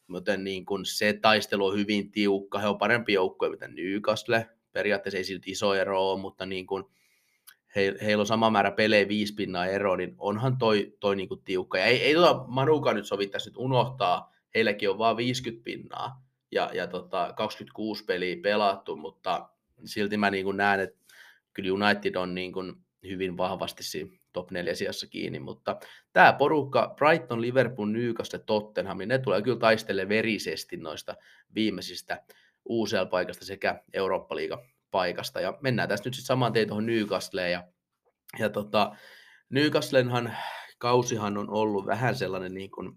joten 0.08 0.44
niin 0.44 0.66
kuin 0.66 0.84
se 0.84 1.12
taistelu 1.12 1.66
on 1.66 1.74
hyvin 1.74 2.10
tiukka, 2.10 2.58
he 2.58 2.68
on 2.68 2.78
parempi 2.78 3.12
joukkue 3.12 3.50
mitä 3.50 3.68
Newcastle, 3.68 4.48
periaatteessa 4.72 5.18
ei 5.18 5.24
silti 5.24 5.50
iso 5.50 5.74
ero 5.74 6.10
ole, 6.10 6.20
mutta 6.20 6.46
niin 6.46 6.66
kuin, 6.66 6.84
he, 7.76 7.94
heillä 8.02 8.20
on 8.20 8.26
sama 8.26 8.50
määrä 8.50 8.70
pelejä 8.70 9.08
viisi 9.08 9.34
pinnaa 9.34 9.66
ero, 9.66 9.96
niin 9.96 10.14
onhan 10.18 10.58
toi, 10.58 10.96
toi 11.00 11.16
niin 11.16 11.28
kuin 11.28 11.42
tiukka. 11.44 11.78
Ja 11.78 11.84
ei, 11.84 12.02
ei 12.02 12.14
tuota 12.14 12.44
Manuka 12.46 12.92
nyt 12.92 13.06
sovittaisi 13.06 13.50
nyt 13.50 13.56
unohtaa, 13.56 14.32
heilläkin 14.54 14.90
on 14.90 14.98
vain 14.98 15.16
50 15.16 15.64
pinnaa 15.64 16.24
ja, 16.52 16.70
ja 16.74 16.86
tota, 16.86 17.32
26 17.36 18.04
peliä 18.04 18.36
pelattu, 18.42 18.96
mutta 18.96 19.48
silti 19.84 20.16
mä 20.16 20.30
niin 20.30 20.56
näen, 20.56 20.80
että 20.80 20.98
kyllä 21.52 21.72
United 21.72 22.14
on 22.14 22.34
niin 22.34 22.52
kuin 22.52 22.76
hyvin 23.02 23.36
vahvasti 23.36 23.82
siinä 23.82 24.17
top 24.32 24.50
4 24.50 24.74
sijassa 24.74 25.06
kiinni, 25.06 25.38
mutta 25.38 25.76
tämä 26.12 26.32
porukka, 26.32 26.94
Brighton, 26.96 27.40
Liverpool, 27.40 27.88
Newcastle, 27.88 28.38
Tottenham, 28.38 28.98
niin 28.98 29.08
ne 29.08 29.18
tulee 29.18 29.42
kyllä 29.42 29.58
taistelemaan 29.58 30.08
verisesti 30.08 30.76
noista 30.76 31.16
viimeisistä 31.54 32.24
UCL-paikasta 32.68 33.44
sekä 33.44 33.82
Eurooppa-liiga 33.92 34.64
paikasta. 34.90 35.40
Ja 35.40 35.58
mennään 35.60 35.88
tästä 35.88 36.08
nyt 36.08 36.14
sitten 36.14 36.26
saman 36.26 36.52
tein 36.52 36.68
tuohon 36.68 36.86
Newcastleen. 36.86 37.52
Ja, 37.52 37.64
ja 38.38 38.50
tota, 38.50 38.96
Newcastlenhan 39.50 40.36
kausihan 40.78 41.38
on 41.38 41.50
ollut 41.50 41.86
vähän 41.86 42.14
sellainen 42.14 42.54
niin 42.54 42.70
kuin, 42.70 42.92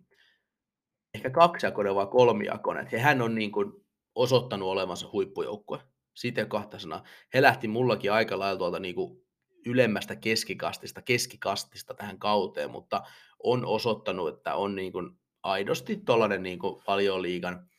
ehkä 1.14 1.30
kaksijakoinen 1.30 1.96
vai 1.96 2.08
kolmijakoinen. 2.08 2.88
Hehän 2.88 3.22
on 3.22 3.36
niin 3.36 3.52
kuin 3.52 3.74
osoittanut 4.16 4.70
olevansa 4.70 5.10
huippujoukkue. 5.12 5.80
Siitä 6.16 6.46
kahta 6.46 6.80
sanaa. 6.80 7.04
He 7.34 7.42
lähti 7.42 7.68
mullakin 7.68 8.12
aika 8.12 8.40
lailla 8.40 8.58
tuolta 8.58 8.80
niin 8.80 8.96
kuin 8.96 9.21
ylemmästä 9.66 10.16
keskikastista, 10.16 11.02
keskikastista 11.02 11.94
tähän 11.94 12.20
kauteen, 12.20 12.72
mutta 12.72 13.04
on 13.44 13.66
osoittanut, 13.66 14.38
että 14.38 14.56
on 14.56 14.76
niin 14.76 14.92
kuin 14.92 15.10
aidosti 15.44 16.02
tuollainen 16.06 16.44
niin 16.44 16.60
paljon 16.86 17.22
liigan 17.22 17.70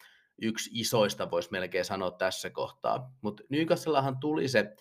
yksi 0.42 0.70
isoista, 0.72 1.30
voisi 1.30 1.50
melkein 1.50 1.84
sanoa 1.84 2.10
tässä 2.10 2.50
kohtaa. 2.50 3.12
Mutta 3.20 3.42
Newcastlellahan 3.48 4.16
tuli 4.20 4.48
se, 4.48 4.76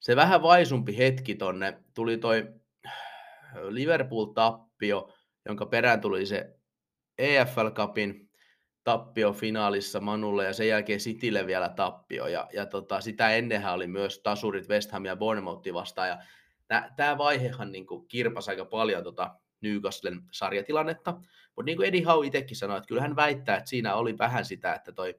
se 0.00 0.16
vähän 0.16 0.42
vaisumpi 0.42 0.98
hetki 0.98 1.34
tonne, 1.34 1.82
tuli 1.94 2.18
toi 2.18 2.48
Liverpool-tappio, 3.68 5.12
jonka 5.46 5.66
perään 5.66 6.00
tuli 6.00 6.26
se 6.26 6.54
EFL 7.18 7.68
Cupin 7.68 8.29
tappio 8.90 9.32
finaalissa 9.32 10.00
Manulle 10.00 10.44
ja 10.44 10.52
sen 10.52 10.68
jälkeen 10.68 10.98
Citylle 10.98 11.46
vielä 11.46 11.68
tappio. 11.68 12.26
Ja, 12.26 12.48
ja 12.52 12.66
tota, 12.66 13.00
sitä 13.00 13.30
ennenhän 13.30 13.74
oli 13.74 13.86
myös 13.86 14.18
tasurit 14.18 14.68
West 14.68 14.90
Ham 14.90 15.04
ja 15.04 15.16
Bournemouth 15.16 15.72
vastaan. 15.72 16.08
Ja 16.08 16.18
tämä 16.96 17.18
vaihehan 17.18 17.72
niin 17.72 17.86
kirpasi 18.08 18.50
aika 18.50 18.64
paljon 18.64 19.04
tota 19.04 19.34
Newcastlen 19.60 20.22
sarjatilannetta. 20.30 21.12
Mutta 21.56 21.66
niin 21.66 21.76
kuin 21.76 21.88
Eddie 21.88 22.02
Howe 22.02 22.26
itsekin 22.26 22.56
sanoi, 22.56 22.76
että 22.76 22.88
kyllä 22.88 23.02
hän 23.02 23.16
väittää, 23.16 23.56
että 23.56 23.70
siinä 23.70 23.94
oli 23.94 24.18
vähän 24.18 24.44
sitä, 24.44 24.74
että 24.74 24.92
toi, 24.92 25.14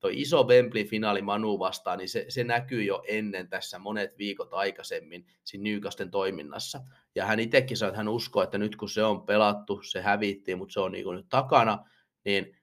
toi 0.00 0.20
iso 0.20 0.42
Wembley-finaali 0.42 1.22
Manu 1.22 1.58
vastaan, 1.58 1.98
niin 1.98 2.08
se, 2.08 2.26
se 2.28 2.44
näkyy 2.44 2.82
jo 2.82 3.02
ennen 3.08 3.48
tässä 3.48 3.78
monet 3.78 4.18
viikot 4.18 4.54
aikaisemmin 4.54 5.26
siinä 5.44 5.62
Newcastlen 5.62 6.10
toiminnassa. 6.10 6.80
Ja 7.14 7.26
hän 7.26 7.40
itsekin 7.40 7.76
sanoi, 7.76 7.90
että 7.90 7.98
hän 7.98 8.08
uskoo, 8.08 8.42
että 8.42 8.58
nyt 8.58 8.76
kun 8.76 8.88
se 8.88 9.04
on 9.04 9.22
pelattu, 9.22 9.80
se 9.82 10.02
hävittiin, 10.02 10.58
mutta 10.58 10.72
se 10.72 10.80
on 10.80 10.92
niin 10.92 11.04
kuin 11.04 11.16
nyt 11.16 11.28
takana, 11.28 11.78
niin 12.24 12.56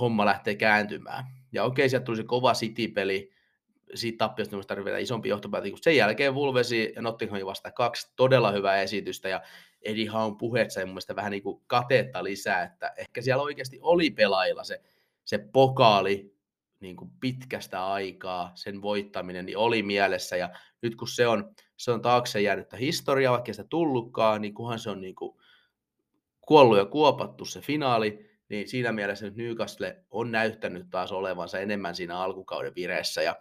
homma 0.00 0.24
lähtee 0.24 0.54
kääntymään. 0.54 1.24
Ja 1.52 1.64
okei, 1.64 1.88
sieltä 1.88 2.04
tuli 2.04 2.16
se 2.16 2.24
kova 2.24 2.52
City-peli, 2.52 3.32
siitä 3.94 4.18
tappiosta 4.18 4.56
minusta 4.56 4.74
tarvitaan 4.74 5.02
isompi 5.02 5.28
johtopäätös. 5.28 5.70
Sen 5.80 5.96
jälkeen 5.96 6.34
Vulvesi 6.34 6.92
ja 6.96 7.02
Nottinghamin 7.02 7.46
vasta 7.46 7.72
kaksi 7.72 8.12
todella 8.16 8.50
hyvää 8.50 8.80
esitystä 8.80 9.28
ja 9.28 9.42
Eddie 9.82 10.08
Haun 10.08 10.36
puheet 10.36 10.70
sai 10.70 10.84
mun 10.84 10.92
mielestä 10.92 11.16
vähän 11.16 11.30
niin 11.30 11.42
kuin 11.42 11.62
katetta 11.66 12.24
lisää, 12.24 12.62
että 12.62 12.92
ehkä 12.96 13.22
siellä 13.22 13.42
oikeasti 13.42 13.78
oli 13.82 14.10
pelaajilla 14.10 14.64
se, 14.64 14.82
se 15.24 15.38
pokaali 15.38 16.34
niin 16.80 16.96
kuin 16.96 17.10
pitkästä 17.20 17.86
aikaa, 17.86 18.52
sen 18.54 18.82
voittaminen, 18.82 19.46
niin 19.46 19.58
oli 19.58 19.82
mielessä 19.82 20.36
ja 20.36 20.50
nyt 20.82 20.96
kun 20.96 21.08
se 21.08 21.26
on, 21.26 21.54
se 21.76 21.90
on 21.90 22.02
taakse 22.02 22.40
jäänyttä 22.40 22.76
historiaa, 22.76 23.32
vaikka 23.32 23.52
sitä 23.52 23.68
tullutkaan, 23.68 24.40
niin 24.40 24.54
kunhan 24.54 24.78
se 24.78 24.90
on 24.90 25.00
niin 25.00 25.14
kuin 25.14 25.36
kuollut 26.40 26.78
ja 26.78 26.84
kuopattu 26.84 27.44
se 27.44 27.60
finaali, 27.60 28.29
niin 28.50 28.68
siinä 28.68 28.92
mielessä 28.92 29.24
nyt 29.24 29.36
Newcastle 29.36 30.04
on 30.10 30.32
näyttänyt 30.32 30.86
taas 30.90 31.12
olevansa 31.12 31.58
enemmän 31.58 31.94
siinä 31.94 32.18
alkukauden 32.18 32.74
vireessä 32.74 33.22
ja 33.22 33.36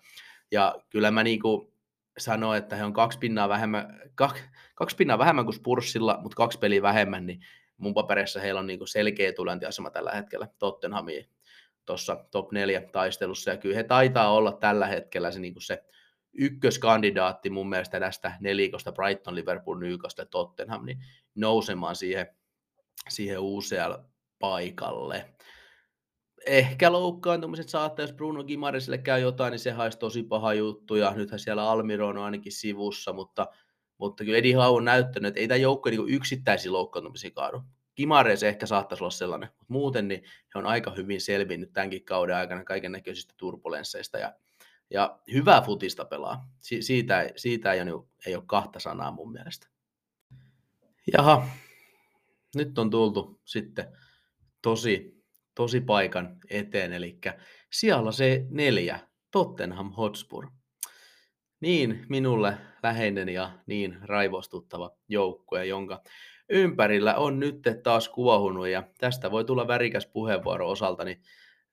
ja 0.51 0.75
kyllä 0.89 1.11
mä 1.11 1.23
niin 1.23 1.39
kuin 1.39 1.73
sanoin, 2.17 2.57
että 2.57 2.75
he 2.75 2.83
on 2.83 2.93
kaksi 2.93 3.19
pinnaa 3.19 3.49
vähemmän, 3.49 4.01
kaksi, 4.15 4.43
kaksi 4.75 4.95
pinnaa 4.95 5.17
vähemmän 5.17 5.45
kuin 5.45 5.55
Spurssilla, 5.55 6.19
mutta 6.21 6.35
kaksi 6.35 6.59
peliä 6.59 6.81
vähemmän, 6.81 7.25
niin 7.25 7.39
mun 7.77 7.93
paperissa 7.93 8.39
heillä 8.39 8.59
on 8.59 8.67
niin 8.67 8.79
kuin 8.79 8.87
selkeä 8.87 9.33
tulentiasema 9.33 9.89
tällä 9.89 10.11
hetkellä 10.11 10.47
Tottenhamiin 10.59 11.29
tuossa 11.85 12.25
top 12.31 12.51
4 12.51 12.81
taistelussa. 12.81 13.51
Ja 13.51 13.57
kyllä 13.57 13.75
he 13.75 13.83
taitaa 13.83 14.33
olla 14.33 14.51
tällä 14.51 14.87
hetkellä 14.87 15.31
se, 15.31 15.39
niin 15.39 15.53
kuin 15.53 15.63
se 15.63 15.83
ykköskandidaatti 16.33 17.49
mun 17.49 17.69
mielestä 17.69 17.99
tästä 17.99 18.31
nelikosta 18.39 18.91
Brighton, 18.91 19.35
Liverpool, 19.35 19.79
Newcastle, 19.79 20.25
Tottenham, 20.25 20.85
niin 20.85 20.97
nousemaan 21.35 21.95
siihen, 21.95 22.27
siihen 23.09 23.39
UCL-paikalle 24.39 25.25
ehkä 26.45 26.91
loukkaantumiset 26.91 27.69
saattaa, 27.69 28.03
jos 28.03 28.13
Bruno 28.13 28.43
Gimarisille 28.43 28.97
käy 28.97 29.21
jotain, 29.21 29.51
niin 29.51 29.59
se 29.59 29.71
haisi 29.71 29.99
tosi 29.99 30.23
paha 30.23 30.53
juttu, 30.53 30.95
ja 30.95 31.13
nythän 31.13 31.39
siellä 31.39 31.69
Almiron 31.69 32.17
on 32.17 32.23
ainakin 32.23 32.51
sivussa, 32.51 33.13
mutta, 33.13 33.47
mutta 33.97 34.23
kyllä 34.23 34.37
Eddie 34.37 34.55
Howe 34.55 34.77
on 34.77 34.85
näyttänyt, 34.85 35.27
että 35.27 35.39
ei 35.39 35.47
tämä 35.47 35.57
joukko 35.57 35.89
niin 35.89 36.09
yksittäisiä 36.09 36.71
loukkaantumisia 36.71 37.31
kaadu. 37.31 37.61
Gimares 37.95 38.43
ehkä 38.43 38.65
saattaisi 38.65 39.03
olla 39.03 39.11
sellainen, 39.11 39.49
mutta 39.57 39.73
muuten 39.73 40.07
niin 40.07 40.23
he 40.23 40.59
on 40.59 40.65
aika 40.65 40.91
hyvin 40.91 41.21
selvinnyt 41.21 41.73
tämänkin 41.73 42.05
kauden 42.05 42.35
aikana 42.35 42.63
kaiken 42.63 42.91
näköisistä 42.91 43.33
turbulensseista, 43.37 44.17
ja, 44.17 44.33
ja 44.89 45.19
hyvää 45.33 45.61
futista 45.61 46.05
pelaa. 46.05 46.49
Si- 46.59 46.81
siitä, 46.81 47.29
siitä 47.35 47.73
ei, 47.73 47.81
ole, 47.81 48.03
ei 48.25 48.35
ole 48.35 48.43
kahta 48.47 48.79
sanaa 48.79 49.11
mun 49.11 49.31
mielestä. 49.31 49.67
Jaha, 51.13 51.47
nyt 52.55 52.77
on 52.79 52.89
tultu 52.89 53.41
sitten 53.45 53.97
tosi 54.61 55.19
tosi 55.59 55.81
paikan 55.81 56.37
eteen, 56.49 56.93
eli 56.93 57.19
siellä 57.71 58.11
se 58.11 58.45
neljä, 58.49 58.99
Tottenham 59.31 59.91
Hotspur. 59.91 60.47
Niin 61.59 62.05
minulle 62.09 62.57
läheinen 62.83 63.29
ja 63.29 63.51
niin 63.65 63.97
raivostuttava 64.01 64.91
joukkue, 65.07 65.65
jonka 65.65 66.03
ympärillä 66.49 67.15
on 67.15 67.39
nyt 67.39 67.55
taas 67.83 68.09
kuohunut 68.09 68.67
ja 68.67 68.83
tästä 68.97 69.31
voi 69.31 69.45
tulla 69.45 69.67
värikäs 69.67 70.07
puheenvuoro 70.07 70.69
osalta, 70.69 71.03
niin 71.03 71.21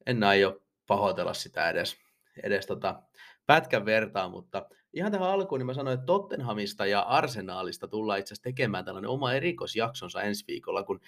en 0.06 0.24
aio 0.24 0.62
pahoitella 0.86 1.34
sitä 1.34 1.70
edes, 1.70 1.96
edes 2.42 2.66
tota 2.66 3.02
pätkän 3.46 3.84
vertaa, 3.84 4.28
mutta 4.28 4.66
ihan 4.92 5.12
tähän 5.12 5.28
alkuun 5.28 5.58
niin 5.58 5.66
mä 5.66 5.74
sanoin, 5.74 5.94
että 5.94 6.06
Tottenhamista 6.06 6.86
ja 6.86 7.00
Arsenaalista 7.00 7.88
tullaan 7.88 8.18
itse 8.18 8.34
asiassa 8.34 8.42
tekemään 8.42 8.84
tällainen 8.84 9.10
oma 9.10 9.32
erikoisjaksonsa 9.32 10.22
ensi 10.22 10.44
viikolla, 10.46 10.82
kun 10.82 11.00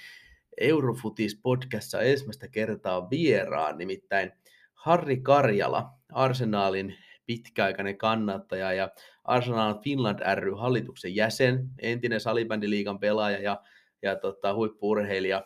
Eurofutis 0.61 1.41
podcastissa 1.43 2.01
ensimmäistä 2.01 2.49
kertaa 2.49 3.11
vieraan, 3.11 3.79
nimittäin 3.79 4.33
Harri 4.75 5.17
Karjala, 5.17 5.91
Arsenaalin 6.13 6.97
pitkäaikainen 7.27 7.99
kannattaja 7.99 8.73
ja 8.73 8.91
Arsenal 9.25 9.81
Finland 9.83 10.35
ry 10.35 10.53
hallituksen 10.53 11.15
jäsen, 11.15 11.71
entinen 11.83 12.21
salibändiliigan 12.21 12.99
pelaaja 12.99 13.39
ja, 13.39 13.63
ja 14.03 14.17
tota, 14.17 14.55
huippuurheilija. 14.55 15.45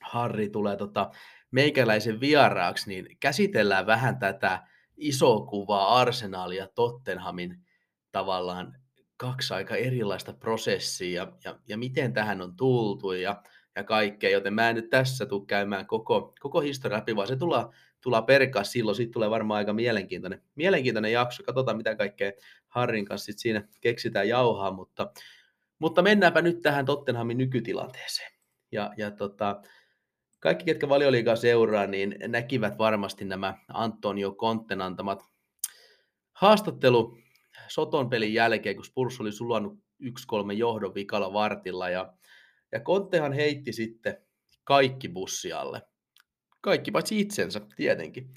Harri 0.00 0.48
tulee 0.48 0.76
tota, 0.76 1.10
meikäläisen 1.50 2.20
vieraaksi, 2.20 2.88
niin 2.88 3.16
käsitellään 3.20 3.86
vähän 3.86 4.18
tätä 4.18 4.62
isoa 4.96 5.46
kuvaa 5.46 6.00
Arsenaalia 6.00 6.62
ja 6.62 6.68
Tottenhamin 6.74 7.56
tavallaan 8.12 8.76
kaksi 9.16 9.54
aika 9.54 9.76
erilaista 9.76 10.32
prosessia 10.32 11.22
ja, 11.22 11.32
ja, 11.44 11.58
ja 11.68 11.78
miten 11.78 12.12
tähän 12.12 12.40
on 12.40 12.56
tultu 12.56 13.12
ja 13.12 13.42
ja 13.78 13.84
kaikkea, 13.84 14.30
joten 14.30 14.54
mä 14.54 14.70
en 14.70 14.76
nyt 14.76 14.90
tässä 14.90 15.26
tule 15.26 15.46
käymään 15.46 15.86
koko, 15.86 16.34
koko 16.40 16.60
historia 16.60 16.98
läpi, 16.98 17.16
vaan 17.16 17.28
se 17.28 17.36
tullaan, 17.36 17.72
tullaan 18.00 18.24
perkaa 18.24 18.64
silloin, 18.64 18.96
siitä 18.96 19.12
tulee 19.12 19.30
varmaan 19.30 19.58
aika 19.58 19.72
mielenkiintoinen, 19.72 20.42
mielenkiintoinen 20.54 21.12
jakso, 21.12 21.42
katsotaan 21.42 21.76
mitä 21.76 21.96
kaikkea 21.96 22.32
Harrin 22.68 23.04
kanssa 23.04 23.26
sit 23.26 23.38
siinä 23.38 23.68
keksitään 23.80 24.28
jauhaa, 24.28 24.72
mutta 24.72 25.12
Mutta 25.78 26.02
mennäänpä 26.02 26.42
nyt 26.42 26.62
tähän 26.62 26.86
Tottenhamin 26.86 27.38
nykytilanteeseen. 27.38 28.32
Ja, 28.72 28.90
ja 28.96 29.10
tota, 29.10 29.62
kaikki, 30.40 30.64
ketkä 30.64 30.88
valioliigaa 30.88 31.36
seuraa, 31.36 31.86
niin 31.86 32.16
näkivät 32.28 32.78
varmasti 32.78 33.24
nämä 33.24 33.54
Antonio 33.68 34.32
Kontten 34.32 34.82
antamat 34.82 35.24
haastattelu 36.32 37.18
Soton 37.68 38.10
pelin 38.10 38.34
jälkeen, 38.34 38.76
kun 38.76 38.84
Spurs 38.84 39.20
oli 39.20 39.32
sulannut 39.32 39.78
1-3 40.02 40.52
johdon 40.52 40.94
vikalla 40.94 41.32
vartilla. 41.32 41.90
Ja, 41.90 42.12
ja 42.72 42.80
Konttehan 42.80 43.32
heitti 43.32 43.72
sitten 43.72 44.16
kaikki 44.64 45.08
bussialle. 45.08 45.82
Kaikki 46.60 46.90
paitsi 46.90 47.20
itsensä, 47.20 47.60
tietenkin. 47.76 48.34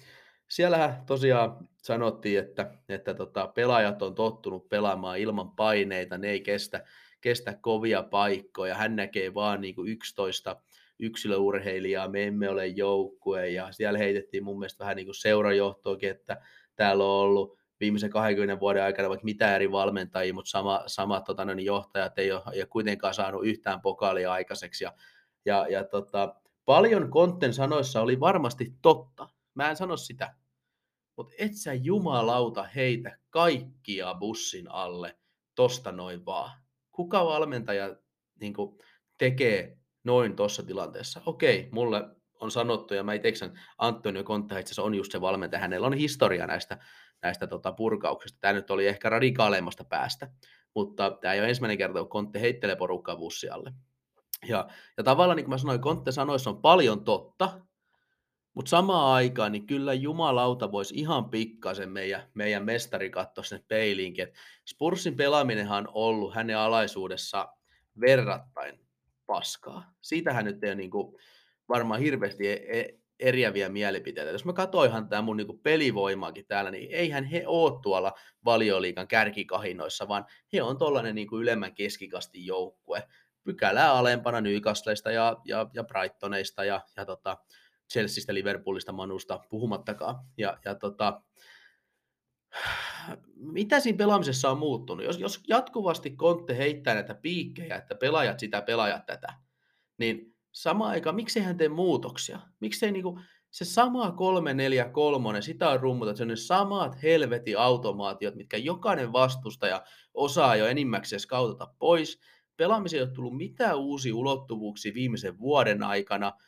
Siellähän 0.50 1.06
tosiaan 1.06 1.70
sanottiin, 1.84 2.40
että, 2.40 2.74
että 2.90 3.14
tota, 3.14 3.48
pelaajat 3.48 4.02
on 4.02 4.16
tottunut 4.16 4.70
pelaamaan 4.70 5.20
ilman 5.20 5.52
paineita, 5.52 6.18
ne 6.18 6.30
ei 6.30 6.42
kestä, 6.42 6.84
kestä 7.22 7.58
kovia 7.62 8.04
paikkoja, 8.04 8.76
hän 8.76 8.96
näkee 8.96 9.34
vaan 9.34 9.62
niin 9.62 9.76
kuin 9.76 9.92
11 9.92 10.62
yksilöurheilijaa, 11.00 12.08
me 12.08 12.28
emme 12.28 12.50
ole 12.50 12.68
joukkue, 12.68 13.50
ja 13.50 13.72
siellä 13.72 14.00
heitettiin 14.00 14.44
mun 14.44 14.60
mielestä 14.60 14.84
vähän 14.84 14.96
niin 14.96 15.08
kuin 15.08 15.16
seurajohtoakin, 15.16 16.10
että 16.10 16.42
täällä 16.76 17.04
on 17.04 17.10
ollut 17.10 17.61
viimeisen 17.82 18.10
20 18.10 18.60
vuoden 18.60 18.84
aikana 18.84 19.10
vaikka 19.10 19.26
mitä 19.26 19.56
eri 19.56 19.72
valmentajia, 19.72 20.34
mutta 20.34 20.50
sama, 20.50 20.84
samat 20.88 21.24
tota, 21.24 21.46
niin 21.46 21.66
johtajat 21.66 22.20
ei 22.20 22.32
ole, 22.32 22.42
ei 22.54 22.62
ole 22.62 22.68
kuitenkaan 22.68 23.14
saanut 23.14 23.46
yhtään 23.46 23.82
pokaalia 23.82 24.34
aikaiseksi, 24.34 24.84
ja, 24.84 24.94
ja, 25.46 25.68
ja 25.70 25.84
tota, 25.84 26.36
paljon 26.66 27.12
Kontten 27.12 27.54
sanoissa 27.54 28.02
oli 28.02 28.20
varmasti 28.20 28.74
totta, 28.82 29.30
mä 29.54 29.70
en 29.70 29.76
sano 29.76 29.98
sitä, 29.98 30.36
mutta 31.18 31.34
et 31.38 31.56
sä 31.56 31.74
jumalauta 31.74 32.64
heitä 32.64 33.18
kaikkia 33.30 34.14
bussin 34.14 34.72
alle 34.72 35.18
tosta 35.56 35.92
noin 35.92 36.26
vaan. 36.26 36.52
Kuka 36.92 37.26
valmentaja 37.26 37.96
niin 38.40 38.54
kuin, 38.54 38.78
tekee 39.18 39.78
noin 40.04 40.36
tuossa 40.36 40.64
tilanteessa? 40.64 41.22
Okei, 41.26 41.70
mulle 41.72 42.04
on 42.40 42.52
sanottu, 42.52 42.94
ja 42.94 43.04
mä 43.04 43.14
itse 43.14 43.52
Antonio 43.78 44.24
Conte 44.24 44.60
itse 44.60 44.82
on 44.82 44.96
just 44.96 45.12
se 45.12 45.22
valmentaja, 45.22 45.60
hänellä 45.60 45.88
on 45.88 45.94
historia 45.94 46.48
näistä, 46.48 46.78
näistä 47.24 47.48
tota, 47.48 47.72
purkauksista. 47.72 48.38
Tämä 48.42 48.54
nyt 48.54 48.72
oli 48.72 48.88
ehkä 48.88 49.10
radikaaleimmasta 49.10 49.84
päästä, 49.84 50.32
mutta 50.76 51.12
tämä 51.22 51.34
ei 51.34 51.40
ole 51.40 51.50
ensimmäinen 51.50 51.78
kerta, 51.78 52.00
kun 52.00 52.10
Conte 52.10 52.42
heittelee 52.42 52.76
porukkaa 52.76 53.16
bussialle. 53.16 53.74
Ja, 54.48 54.68
ja 54.98 55.04
tavallaan, 55.04 55.36
niin 55.38 55.46
kuin 55.46 55.54
mä 55.54 55.58
sanoin, 55.58 55.82
Conte 55.82 56.12
sanoissa 56.12 56.50
on 56.50 56.62
paljon 56.62 57.04
totta, 57.04 57.62
mutta 58.54 58.70
samaan 58.70 59.14
aikaan, 59.14 59.52
niin 59.52 59.68
kyllä 59.68 59.94
jumalauta 59.94 60.72
voisi 60.72 60.96
ihan 60.96 61.30
pikkasen 61.30 61.90
meidän, 61.90 62.22
meidän 62.34 62.66
mestari 62.66 63.10
katsoa 63.10 63.44
sinne 63.44 63.64
peiliinkin. 63.68 64.24
Et 64.24 64.34
Spursin 64.70 65.16
pelaaminenhan 65.16 65.88
on 65.88 65.92
ollut 65.94 66.36
hänen 66.36 66.58
alaisuudessa 66.58 67.54
verrattain 68.00 68.80
paskaa. 69.26 69.94
Siitähän 70.02 70.46
nyt 70.46 70.64
ei 70.64 70.70
ole 70.70 70.76
niin 70.76 70.92
kuin 70.92 71.18
varmaan 71.70 72.00
hirveästi 72.00 72.48
e-, 72.48 72.80
e- 72.80 73.01
eriäviä 73.22 73.70
mielipiteitä. 73.70 74.32
Jos 74.32 74.46
mä 74.46 74.54
katsoinhan 74.54 75.10
tämä 75.10 75.22
mun 75.22 75.38
niin 75.38 75.60
pelivoimaakin 75.64 76.46
täällä, 76.48 76.72
niin 76.72 76.92
eihän 76.92 77.24
he 77.24 77.44
ole 77.48 77.82
tuolla 77.82 78.14
valioliikan 78.46 79.08
kärkikahinoissa, 79.08 80.08
vaan 80.08 80.26
he 80.54 80.62
on 80.62 80.78
tuollainen 80.78 81.16
niin 81.16 81.28
ylemmän 81.34 81.76
keskikastin 81.76 82.46
joukkue. 82.46 83.04
Pykälää 83.44 83.94
alempana 83.94 84.42
Newcastleista 84.42 85.12
ja, 85.12 85.38
ja, 85.46 85.70
ja 85.74 85.84
Brightoneista 85.84 86.66
ja, 86.66 86.82
ja 86.98 87.06
tota, 87.06 87.38
Chelseastä, 87.92 88.34
Liverpoolista, 88.34 88.92
Manusta 88.92 89.40
puhumattakaan. 89.50 90.16
Ja, 90.38 90.58
ja 90.66 90.76
tota, 90.76 91.22
mitä 93.36 93.80
siinä 93.80 93.98
pelaamisessa 93.98 94.50
on 94.50 94.60
muuttunut? 94.60 95.06
Jos, 95.06 95.20
jos 95.20 95.44
jatkuvasti 95.48 96.12
Kontte 96.12 96.58
heittää 96.58 96.94
näitä 96.94 97.16
piikkejä, 97.16 97.76
että 97.76 97.96
pelaajat 97.96 98.40
sitä, 98.40 98.62
pelaajat 98.62 99.06
tätä, 99.06 99.34
niin 99.98 100.31
sama 100.52 100.88
aika, 100.88 101.12
miksei 101.12 101.44
hän 101.44 101.58
tee 101.58 101.70
muutoksia? 101.70 102.40
Miksei 102.60 102.92
niinku, 102.92 103.20
se 103.52 103.66
sama 103.66 104.10
3-4-3, 105.38 105.42
sitä 105.42 105.70
on 105.70 105.80
rummutat, 105.80 106.18
se 106.18 106.24
on 106.24 106.28
ne 106.28 106.36
samat 106.36 107.04
helveti 107.04 107.56
automaatiot, 107.56 108.36
mitkä 108.36 108.58
jokainen 108.58 109.14
vastustaja 109.14 109.84
osaa 110.14 110.56
jo 110.56 110.68
enimmäkseen 110.68 111.20
skautata 111.20 111.74
pois. 111.80 112.20
Pelaamiseen 112.58 113.00
ei 113.00 113.04
ole 113.04 113.14
tullut 113.14 113.38
mitään 113.38 113.78
uusia 113.78 114.16
ulottuvuuksia 114.16 114.94
viimeisen 114.94 115.40
vuoden 115.40 115.84
aikana– 115.84 116.32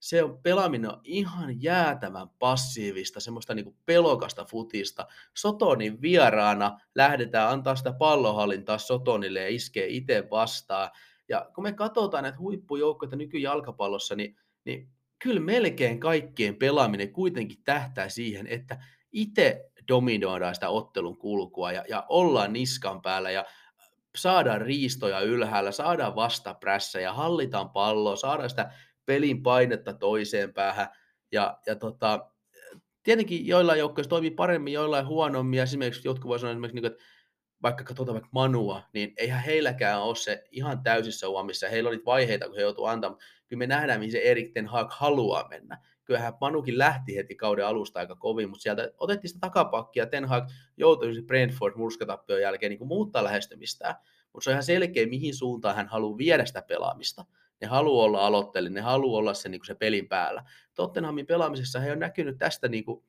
se 0.00 0.22
on 0.22 0.38
pelaaminen 0.42 0.90
on 0.90 1.00
ihan 1.04 1.62
jäätävän 1.62 2.28
passiivista, 2.38 3.20
semmoista 3.20 3.54
niin 3.54 3.76
pelokasta 3.86 4.44
futista. 4.44 5.06
Sotonin 5.36 6.02
vieraana 6.02 6.80
lähdetään 6.94 7.48
antaa 7.48 7.76
sitä 7.76 7.92
pallohallintaa 7.92 8.78
Sotonille 8.78 9.40
ja 9.40 9.48
iskee 9.48 9.86
itse 9.88 10.28
vastaan. 10.30 10.90
Ja 11.30 11.50
kun 11.54 11.64
me 11.64 11.72
katsotaan 11.72 12.22
näitä 12.22 12.38
huippujoukkoja 12.38 13.16
nykyjalkapallossa, 13.16 14.14
niin, 14.14 14.36
niin 14.64 14.88
kyllä 15.18 15.40
melkein 15.40 16.00
kaikkien 16.00 16.56
pelaaminen 16.56 17.12
kuitenkin 17.12 17.58
tähtää 17.64 18.08
siihen, 18.08 18.46
että 18.46 18.84
itse 19.12 19.70
dominoidaan 19.88 20.54
sitä 20.54 20.68
ottelun 20.68 21.16
kulkua 21.16 21.72
ja, 21.72 21.84
ja 21.88 22.06
ollaan 22.08 22.52
niskan 22.52 23.02
päällä 23.02 23.30
ja 23.30 23.44
saadaan 24.16 24.60
riistoja 24.60 25.20
ylhäällä, 25.20 25.72
saadaan 25.72 26.14
vastaprässä 26.14 27.00
ja 27.00 27.12
hallitaan 27.12 27.70
palloa, 27.70 28.16
saadaan 28.16 28.50
sitä 28.50 28.72
pelin 29.06 29.42
painetta 29.42 29.94
toiseen 29.94 30.54
päähän. 30.54 30.88
Ja, 31.32 31.58
ja 31.66 31.76
tota, 31.76 32.30
tietenkin 33.02 33.46
joillain 33.46 33.78
joukkoissa 33.78 34.10
toimii 34.10 34.30
paremmin, 34.30 34.72
joillain 34.72 35.06
huonommin. 35.06 35.60
Esimerkiksi 35.60 36.08
jotkut 36.08 36.28
voisivat 36.28 36.52
sanoa 36.52 36.68
niin 36.68 36.86
että 36.86 37.04
vaikka 37.62 37.84
katsotaan 37.84 38.14
vaikka 38.14 38.30
Manua, 38.32 38.82
niin 38.92 39.12
eihän 39.16 39.42
heilläkään 39.42 40.02
ole 40.02 40.16
se 40.16 40.44
ihan 40.50 40.82
täysissä 40.82 41.28
uomissa. 41.28 41.68
Heillä 41.68 41.88
oli 41.88 42.02
vaiheita, 42.06 42.46
kun 42.46 42.56
he 42.56 42.62
joutuivat 42.62 42.92
antamaan. 42.92 43.20
Kyllä 43.46 43.58
me 43.58 43.66
nähdään, 43.66 44.00
mihin 44.00 44.12
se 44.12 44.18
Erik 44.18 44.52
Ten 44.52 44.66
Hag 44.66 44.90
haluaa 44.92 45.48
mennä. 45.48 45.78
Kyllähän 46.04 46.32
Manukin 46.40 46.78
lähti 46.78 47.16
heti 47.16 47.34
kauden 47.34 47.66
alusta 47.66 48.00
aika 48.00 48.16
kovin, 48.16 48.50
mutta 48.50 48.62
sieltä 48.62 48.92
otettiin 48.98 49.28
sitä 49.28 49.40
takapakkia. 49.40 50.06
Ten 50.06 50.24
Hag 50.24 50.48
joutui 50.76 51.22
Brentford 51.22 51.74
murskatappion 51.76 52.40
jälkeen 52.40 52.70
niin 52.70 52.78
kuin 52.78 52.88
muuttaa 52.88 53.24
lähestymistään. 53.24 53.94
Mutta 54.32 54.44
se 54.44 54.50
on 54.50 54.52
ihan 54.52 54.62
selkeä, 54.62 55.06
mihin 55.06 55.34
suuntaan 55.34 55.76
hän 55.76 55.88
haluaa 55.88 56.18
viedä 56.18 56.44
sitä 56.44 56.62
pelaamista. 56.62 57.24
Ne 57.60 57.66
haluaa 57.66 58.04
olla 58.04 58.26
aloitteellinen, 58.26 58.74
ne 58.74 58.80
haluaa 58.80 59.18
olla 59.18 59.34
se, 59.34 59.48
niin 59.48 59.60
kuin 59.60 59.66
se 59.66 59.74
pelin 59.74 60.08
päällä. 60.08 60.44
Tottenhamin 60.74 61.26
pelaamisessa 61.26 61.80
he 61.80 61.92
on 61.92 61.98
näkynyt 61.98 62.38
tästä 62.38 62.68
niin 62.68 62.84
kuin, 62.84 63.04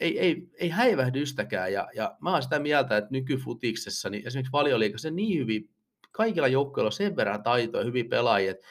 ei, 0.00 0.18
ei, 0.18 0.48
ei 0.54 0.68
häivähdystäkään. 0.68 1.72
Ja, 1.72 1.88
ja 1.94 2.16
mä 2.20 2.32
oon 2.32 2.42
sitä 2.42 2.58
mieltä, 2.58 2.96
että 2.96 3.10
nykyfutiksessa, 3.10 4.10
niin 4.10 4.26
esimerkiksi 4.26 4.52
valioliikassa 4.52 5.10
niin 5.10 5.38
hyvin, 5.38 5.70
kaikilla 6.10 6.48
joukkoilla 6.48 6.90
sen 6.90 7.16
verran 7.16 7.42
taitoja, 7.42 7.84
hyvin 7.84 8.08
pelaajia, 8.08 8.50
että, 8.50 8.66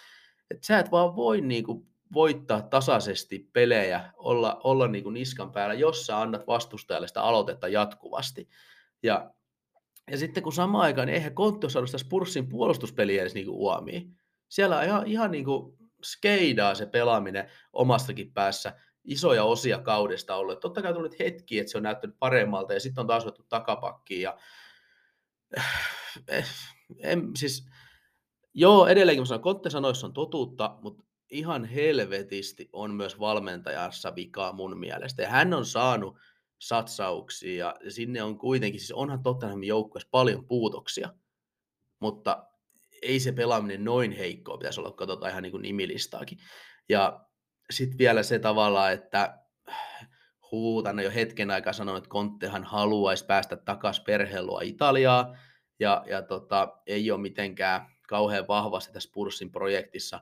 että 0.51 0.68
sä 0.68 0.80
et 0.80 0.91
vaan 0.91 1.15
voi 1.15 1.41
niin 1.41 1.64
kuin, 1.64 1.88
voittaa 2.14 2.61
tasaisesti 2.61 3.49
pelejä, 3.53 4.11
olla, 4.18 4.61
olla 4.64 4.88
niin 4.88 5.03
kuin 5.03 5.14
niskan 5.14 5.51
päällä, 5.51 5.73
jos 5.73 6.06
sä 6.06 6.22
annat 6.22 6.47
vastustajalle 6.47 7.07
sitä 7.07 7.22
aloitetta 7.22 7.68
jatkuvasti. 7.68 8.49
Ja, 9.03 9.31
ja 10.11 10.18
sitten 10.18 10.43
kun 10.43 10.53
samaan 10.53 10.84
aikaan, 10.84 11.07
niin 11.07 11.15
eihän 11.15 11.35
Kontti 11.35 11.65
ole 11.65 11.72
saanut 11.72 11.89
sitä 11.89 11.97
Spurssin 11.97 12.49
puolustuspeliä 12.49 13.22
edes 13.22 13.34
niin 13.34 13.45
kuin 13.45 13.57
uomiin 13.57 14.19
siellä 14.49 14.77
on 14.77 14.85
ihan, 14.85 15.07
ihan 15.07 15.31
niin 15.31 15.45
kuin 15.45 15.77
skeidaa 16.03 16.76
se 16.76 16.85
pelaaminen 16.85 17.49
omastakin 17.73 18.34
päässä 18.34 18.73
isoja 19.03 19.43
osia 19.43 19.80
kaudesta 19.80 20.35
ollut. 20.35 20.59
Totta 20.59 20.81
kai 20.81 20.93
tullut 20.93 21.19
hetki, 21.19 21.59
että 21.59 21.71
se 21.71 21.77
on 21.77 21.84
näyttänyt 21.84 22.19
paremmalta 22.19 22.73
ja 22.73 22.80
sitten 22.80 23.01
on 23.01 23.07
taas 23.07 23.26
otettu 23.26 23.45
takapakkiin. 23.49 24.21
Ja... 24.21 24.38
Eh, 26.27 26.45
en, 26.97 27.31
siis, 27.35 27.69
joo, 28.53 28.88
edelleenkin 28.88 29.27
sanon, 29.27 29.41
Kontte 29.41 29.69
sanoissa 29.69 30.07
on 30.07 30.13
totuutta, 30.13 30.77
mutta 30.81 31.03
ihan 31.31 31.65
helvetisti 31.65 32.69
on 32.73 32.93
myös 32.93 33.19
valmentajassa 33.19 34.15
vikaa 34.15 34.53
mun 34.53 34.80
mielestä. 34.80 35.21
Ja 35.21 35.30
hän 35.30 35.53
on 35.53 35.65
saanut 35.65 36.17
satsauksia 36.59 37.76
ja 37.84 37.91
sinne 37.91 38.23
on 38.23 38.38
kuitenkin, 38.38 38.80
siis 38.80 38.91
onhan 38.91 39.23
Tottenhamin 39.23 39.67
joukkueessa 39.67 40.09
paljon 40.11 40.45
puutoksia, 40.45 41.13
mutta 41.99 42.45
ei 43.01 43.19
se 43.19 43.31
pelaaminen 43.31 43.84
noin 43.84 44.11
heikkoa 44.11 44.57
pitäisi 44.57 44.80
olla, 44.80 44.91
katsotaan 44.91 45.31
ihan 45.31 45.43
niin 45.43 45.51
kuin 45.51 45.61
nimilistaakin. 45.61 46.38
Ja 46.89 47.28
sitten 47.71 47.97
vielä 47.97 48.23
se 48.23 48.39
tavalla, 48.39 48.91
että 48.91 49.39
huutan 50.51 50.99
jo 50.99 51.11
hetken 51.11 51.51
aikaa 51.51 51.73
sanon, 51.73 51.97
että 51.97 52.09
Konttehan 52.09 52.63
haluaisi 52.63 53.25
päästä 53.25 53.55
takaisin 53.55 54.03
perheelua 54.03 54.61
Italiaa, 54.61 55.35
ja, 55.79 56.03
ja 56.07 56.21
tota, 56.21 56.77
ei 56.87 57.11
ole 57.11 57.21
mitenkään 57.21 57.85
kauhean 58.07 58.47
vahvasti 58.47 58.93
tässä 58.93 59.09
Purssin 59.13 59.51
projektissa 59.51 60.19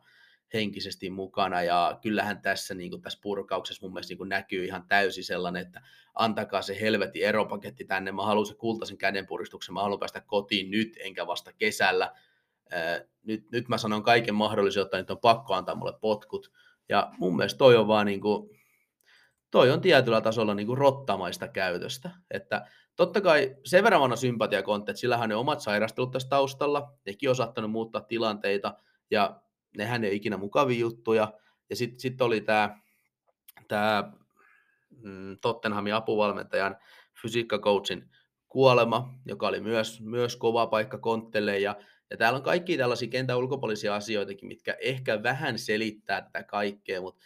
henkisesti 0.53 1.09
mukana, 1.09 1.61
ja 1.61 1.99
kyllähän 2.01 2.41
tässä, 2.41 2.73
niin 2.73 2.89
kuin 2.89 3.01
tässä 3.01 3.19
purkauksessa 3.21 3.85
mun 3.85 3.93
mielestä 3.93 4.11
niin 4.11 4.17
kuin 4.17 4.29
näkyy 4.29 4.65
ihan 4.65 4.87
täysin 4.87 5.23
sellainen, 5.23 5.61
että 5.61 5.81
antakaa 6.13 6.61
se 6.61 6.77
helvetin 6.81 7.23
eropaketti 7.23 7.85
tänne, 7.85 8.11
mä 8.11 8.25
haluan 8.25 8.45
se 8.45 8.55
kultaisen 8.55 8.97
kädenpuristuksen, 8.97 9.73
mä 9.73 9.81
haluan 9.81 9.99
päästä 9.99 10.21
kotiin 10.21 10.71
nyt, 10.71 10.97
enkä 10.99 11.27
vasta 11.27 11.53
kesällä, 11.53 12.11
nyt, 13.23 13.51
nyt 13.51 13.67
mä 13.67 13.77
sanon 13.77 14.03
kaiken 14.03 14.35
mahdollisen, 14.35 14.83
että 14.83 14.97
nyt 14.97 15.11
on 15.11 15.19
pakko 15.19 15.53
antaa 15.53 15.75
mulle 15.75 15.93
potkut. 16.01 16.51
Ja 16.89 17.11
mun 17.17 17.35
mielestä 17.35 17.57
toi 17.57 17.75
on 17.75 17.87
vaan 17.87 18.05
niin 18.05 18.21
kuin, 18.21 18.49
toi 19.51 19.71
on 19.71 19.81
tietyllä 19.81 20.21
tasolla 20.21 20.55
niin 20.55 20.67
kuin 20.67 20.77
rottamaista 20.77 21.47
käytöstä. 21.47 22.11
Että 22.31 22.67
totta 22.95 23.21
kai 23.21 23.55
sen 23.65 23.83
verran 23.83 24.01
vanha 24.01 24.15
sympatia 24.15 24.63
Kontte, 24.63 24.91
että 24.91 24.99
sillähän 24.99 25.29
ne 25.29 25.35
omat 25.35 25.61
sairastelut 25.61 26.11
tässä 26.11 26.29
taustalla, 26.29 26.91
nekin 27.05 27.29
on 27.29 27.35
saattanut 27.35 27.71
muuttaa 27.71 28.01
tilanteita, 28.01 28.73
ja 29.11 29.41
nehän 29.77 30.03
ei 30.03 30.09
ole 30.09 30.15
ikinä 30.15 30.37
mukavia 30.37 30.79
juttuja. 30.79 31.33
Ja 31.69 31.75
sitten 31.75 31.99
sit 31.99 32.21
oli 32.21 32.41
tämä 32.41 32.79
tää, 33.67 34.11
mm, 34.89 35.37
Tottenhamin 35.41 35.95
apuvalmentajan 35.95 36.77
fysiikkacoachin 37.21 38.09
kuolema, 38.47 39.13
joka 39.25 39.47
oli 39.47 39.59
myös, 39.59 40.01
myös 40.01 40.35
kova 40.35 40.67
paikka 40.67 40.97
Konttelle, 40.97 41.59
ja, 41.59 41.75
ja 42.09 42.17
täällä 42.17 42.37
on 42.37 42.43
kaikki 42.43 42.77
tällaisia 42.77 43.07
kentän 43.07 43.37
ulkopuolisia 43.37 43.95
asioitakin, 43.95 44.47
mitkä 44.47 44.77
ehkä 44.81 45.23
vähän 45.23 45.59
selittää 45.59 46.21
tätä 46.21 46.43
kaikkea, 46.43 47.01
mutta 47.01 47.25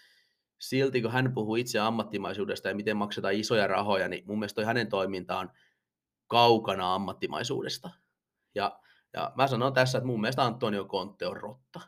silti 0.60 1.02
kun 1.02 1.12
hän 1.12 1.34
puhuu 1.34 1.56
itse 1.56 1.80
ammattimaisuudesta 1.80 2.68
ja 2.70 2.76
miten 2.76 2.98
maksetaan 2.98 3.34
isoja 3.34 3.68
rahoja, 3.68 4.08
niin 4.08 4.24
mun 4.28 4.40
mielestä 4.40 4.56
toi 4.56 4.66
hänen 4.66 4.90
toimintaan 4.90 5.52
kaukana 6.28 6.95
ammattimaisuudesta. 6.95 7.90
Ja, 8.56 8.80
ja 9.14 9.32
mä 9.36 9.48
sanon 9.48 9.74
tässä, 9.74 9.98
että 9.98 10.08
mun 10.08 10.22
mielestä 10.22 10.44
Antonio 10.44 10.86
Conte 10.86 11.28
on 11.28 11.38
rotta. 11.38 11.82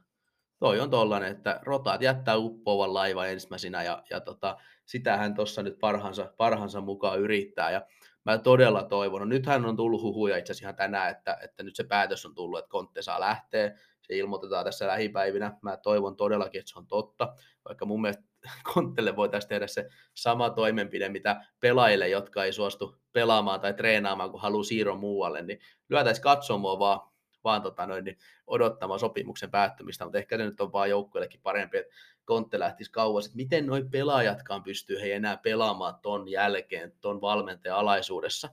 Toi 0.59 0.79
on 0.79 0.89
tollanen, 0.89 1.31
että 1.31 1.59
rotaat 1.63 2.01
jättää 2.01 2.37
uppoavan 2.37 2.93
laiva 2.93 3.25
ensimmäisenä 3.25 3.83
ja, 3.83 4.03
ja 4.09 4.19
tota, 4.19 4.57
sitä 4.85 5.17
hän 5.17 5.33
tuossa 5.33 5.63
nyt 5.63 5.79
parhansa, 5.79 6.33
parhansa 6.37 6.81
mukaan 6.81 7.19
yrittää. 7.19 7.71
Ja 7.71 7.81
mä 8.25 8.37
todella 8.37 8.83
toivon, 8.83 9.19
no 9.19 9.25
nythän 9.25 9.65
on 9.65 9.77
tullut 9.77 10.01
huhuja 10.01 10.37
itse 10.37 10.51
asiassa 10.51 10.65
ihan 10.65 10.75
tänään, 10.75 11.11
että, 11.11 11.37
että 11.43 11.63
nyt 11.63 11.75
se 11.75 11.83
päätös 11.83 12.25
on 12.25 12.35
tullut, 12.35 12.59
että 12.59 12.69
Conte 12.69 13.01
saa 13.01 13.19
lähteä. 13.19 13.71
Se 14.01 14.17
ilmoitetaan 14.17 14.65
tässä 14.65 14.87
lähipäivinä. 14.87 15.57
Mä 15.61 15.77
toivon 15.77 16.15
todellakin, 16.15 16.59
että 16.59 16.71
se 16.71 16.79
on 16.79 16.87
totta, 16.87 17.33
vaikka 17.67 17.85
mun 17.85 18.01
mielestä 18.01 18.23
Konttelle 18.73 19.15
voitaisiin 19.15 19.49
tehdä 19.49 19.67
se 19.67 19.89
sama 20.13 20.49
toimenpide, 20.49 21.09
mitä 21.09 21.41
pelaajille, 21.59 22.09
jotka 22.09 22.43
ei 22.43 22.53
suostu 22.53 22.95
pelaamaan 23.11 23.59
tai 23.59 23.73
treenaamaan, 23.73 24.31
kun 24.31 24.41
haluaa 24.41 24.63
siirron 24.63 24.99
muualle, 24.99 25.41
niin 25.41 25.59
lyötäisiin 25.89 26.23
katsomoa 26.23 26.79
vaan, 26.79 27.12
vaan 27.43 27.61
tota 27.61 27.87
noin, 27.87 28.03
niin 28.03 28.17
odottamaan 28.47 28.99
sopimuksen 28.99 29.51
päättymistä, 29.51 30.05
mutta 30.05 30.17
ehkä 30.17 30.37
se 30.37 30.45
nyt 30.45 30.61
on 30.61 30.71
vaan 30.71 30.89
joukkueellekin 30.89 31.41
parempi, 31.43 31.77
että 31.77 31.93
Kontte 32.25 32.59
lähtisi 32.59 32.91
kauas, 32.91 33.25
että 33.25 33.35
miten 33.35 33.65
noi 33.65 33.85
pelaajatkaan 33.91 34.63
pystyy 34.63 35.01
he 35.01 35.13
enää 35.13 35.37
pelaamaan 35.37 35.95
ton 36.01 36.29
jälkeen, 36.29 36.93
ton 37.01 37.21
valmentajan 37.21 37.77
alaisuudessa. 37.77 38.49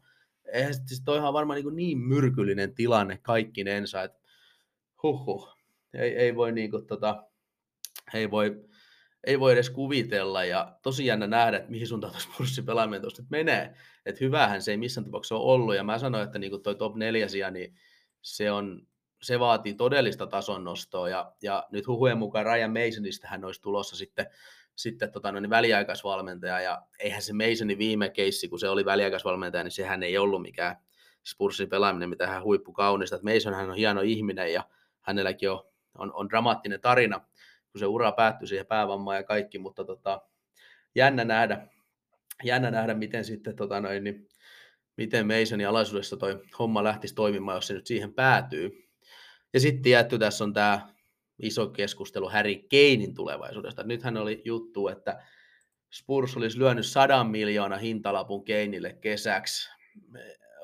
Eihän 0.52 0.74
siis 0.74 1.02
toihan 1.04 1.32
varmaan 1.32 1.60
niin, 1.60 1.76
niin 1.76 1.98
myrkyllinen 1.98 2.74
tilanne 2.74 3.18
kaikkinensa, 3.22 4.02
että 4.02 4.18
huhhuh, 5.02 5.56
ei, 5.94 6.16
ei 6.16 6.36
voi 6.36 6.52
niin 6.52 6.70
kuin, 6.70 6.86
tota, 6.86 7.24
ei 8.14 8.30
voi 8.30 8.70
ei 9.24 9.40
voi 9.40 9.52
edes 9.52 9.70
kuvitella 9.70 10.44
ja 10.44 10.76
tosi 10.82 11.06
jännä 11.06 11.26
nähdä, 11.26 11.56
että 11.56 11.70
mihin 11.70 11.86
suuntaan 11.86 12.12
tuossa 12.12 12.30
Spurssin 12.32 12.66
pelaaminen 12.66 13.00
tuosta 13.00 13.22
menee. 13.30 13.74
Että 14.06 14.24
hyvähän 14.24 14.62
se 14.62 14.70
ei 14.70 14.76
missään 14.76 15.04
tapauksessa 15.04 15.36
ole 15.36 15.52
ollut 15.52 15.74
ja 15.74 15.84
mä 15.84 15.98
sanoin, 15.98 16.24
että 16.24 16.38
niin 16.38 16.62
toi 16.62 16.74
top 16.74 16.96
4 16.96 17.28
sija, 17.28 17.50
niin 17.50 17.74
se, 18.22 18.50
on, 18.50 18.86
se 19.22 19.38
vaatii 19.38 19.74
todellista 19.74 20.26
tason 20.26 20.64
nostoa 20.64 21.08
ja, 21.08 21.32
ja 21.42 21.66
nyt 21.72 21.86
huhujen 21.86 22.18
mukaan 22.18 22.46
Ryan 22.46 22.70
Masonista 22.70 23.28
hän 23.28 23.44
olisi 23.44 23.62
tulossa 23.62 23.96
sitten, 23.96 24.26
sitten 24.76 25.12
tota, 25.12 25.32
no, 25.32 25.40
niin 25.40 25.50
väliaikaisvalmentaja 25.50 26.60
ja 26.60 26.82
eihän 26.98 27.22
se 27.22 27.32
Masonin 27.32 27.78
viime 27.78 28.10
keissi, 28.10 28.48
kun 28.48 28.58
se 28.58 28.68
oli 28.68 28.84
väliaikaisvalmentaja, 28.84 29.64
niin 29.64 29.72
sehän 29.72 30.02
ei 30.02 30.18
ollut 30.18 30.42
mikään 30.42 30.76
Spurssin 31.24 31.68
pelaaminen, 31.68 32.08
mitä 32.08 32.26
hän 32.26 32.42
huippukaunista. 32.42 33.16
Että 33.16 33.34
Mason 33.34 33.54
hän 33.54 33.70
on 33.70 33.76
hieno 33.76 34.00
ihminen 34.00 34.52
ja 34.52 34.64
hänelläkin 35.00 35.50
on, 35.50 35.64
on, 35.98 36.14
on 36.14 36.28
dramaattinen 36.28 36.80
tarina, 36.80 37.18
kun 37.72 37.78
se 37.78 37.86
ura 37.86 38.12
päättyi 38.12 38.48
siihen 38.48 38.66
päävammaan 38.66 39.16
ja 39.16 39.22
kaikki, 39.22 39.58
mutta 39.58 39.84
tota, 39.84 40.22
jännä 40.94 41.24
nähdä, 41.24 41.66
jännä 42.44 42.70
nähdä, 42.70 42.94
miten 42.94 43.24
sitten 43.24 43.56
tota 43.56 43.80
noin, 43.80 44.04
niin, 44.04 44.28
miten 45.00 45.26
Masonin 45.26 45.68
alaisuudessa 45.68 46.16
toi 46.16 46.42
homma 46.58 46.84
lähtisi 46.84 47.14
toimimaan, 47.14 47.56
jos 47.56 47.66
se 47.66 47.74
nyt 47.74 47.86
siihen 47.86 48.14
päätyy. 48.14 48.88
Ja 49.52 49.60
sitten 49.60 49.82
tietty 49.82 50.18
tässä 50.18 50.44
on 50.44 50.52
tämä 50.52 50.88
iso 51.38 51.66
keskustelu 51.66 52.28
Harry 52.28 52.54
Keinin 52.54 53.14
tulevaisuudesta. 53.14 53.82
Nythän 53.82 54.16
oli 54.16 54.42
juttu, 54.44 54.88
että 54.88 55.22
Spurs 55.90 56.36
olisi 56.36 56.58
lyönyt 56.58 56.86
sadan 56.86 57.26
miljoona 57.26 57.76
hintalapun 57.76 58.44
Keinille 58.44 58.92
kesäksi. 58.92 59.70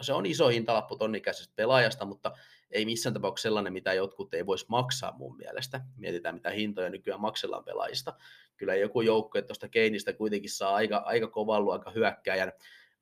Se 0.00 0.12
on 0.12 0.26
iso 0.26 0.48
hintalappu 0.48 0.96
tonnikäisestä 0.96 1.52
pelaajasta, 1.56 2.04
mutta 2.04 2.32
ei 2.70 2.84
missään 2.84 3.14
tapauksessa 3.14 3.46
sellainen, 3.46 3.72
mitä 3.72 3.92
jotkut 3.92 4.34
ei 4.34 4.46
voisi 4.46 4.66
maksaa 4.68 5.12
mun 5.18 5.36
mielestä. 5.36 5.80
Mietitään, 5.96 6.34
mitä 6.34 6.50
hintoja 6.50 6.90
nykyään 6.90 7.20
maksellaan 7.20 7.64
pelaajista. 7.64 8.14
Kyllä 8.56 8.74
joku 8.74 9.00
joukko, 9.00 9.38
että 9.38 9.46
tuosta 9.46 9.68
Keinistä 9.68 10.12
kuitenkin 10.12 10.50
saa 10.50 10.74
aika, 10.74 10.96
aika 10.96 11.28
kovan 11.28 11.64
luokan 11.64 11.94
hyökkääjän 11.94 12.52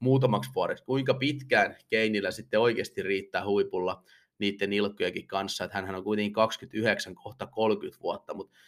muutamaksi 0.05 0.51
vuodeksi. 0.55 0.85
Kuinka 0.85 1.14
pitkään 1.14 1.76
Keinillä 1.90 2.31
sitten 2.31 2.60
oikeasti 2.60 3.02
riittää 3.02 3.44
huipulla 3.44 4.02
niiden 4.39 4.72
ilkkujakin 4.72 5.26
kanssa, 5.26 5.64
että 5.64 5.82
hän 5.82 5.94
on 5.94 6.05
kuitenkin 6.05 6.32
29 6.32 7.14
kohta 7.14 7.47
30 7.47 8.02
vuotta, 8.02 8.35
mutta 8.35 8.59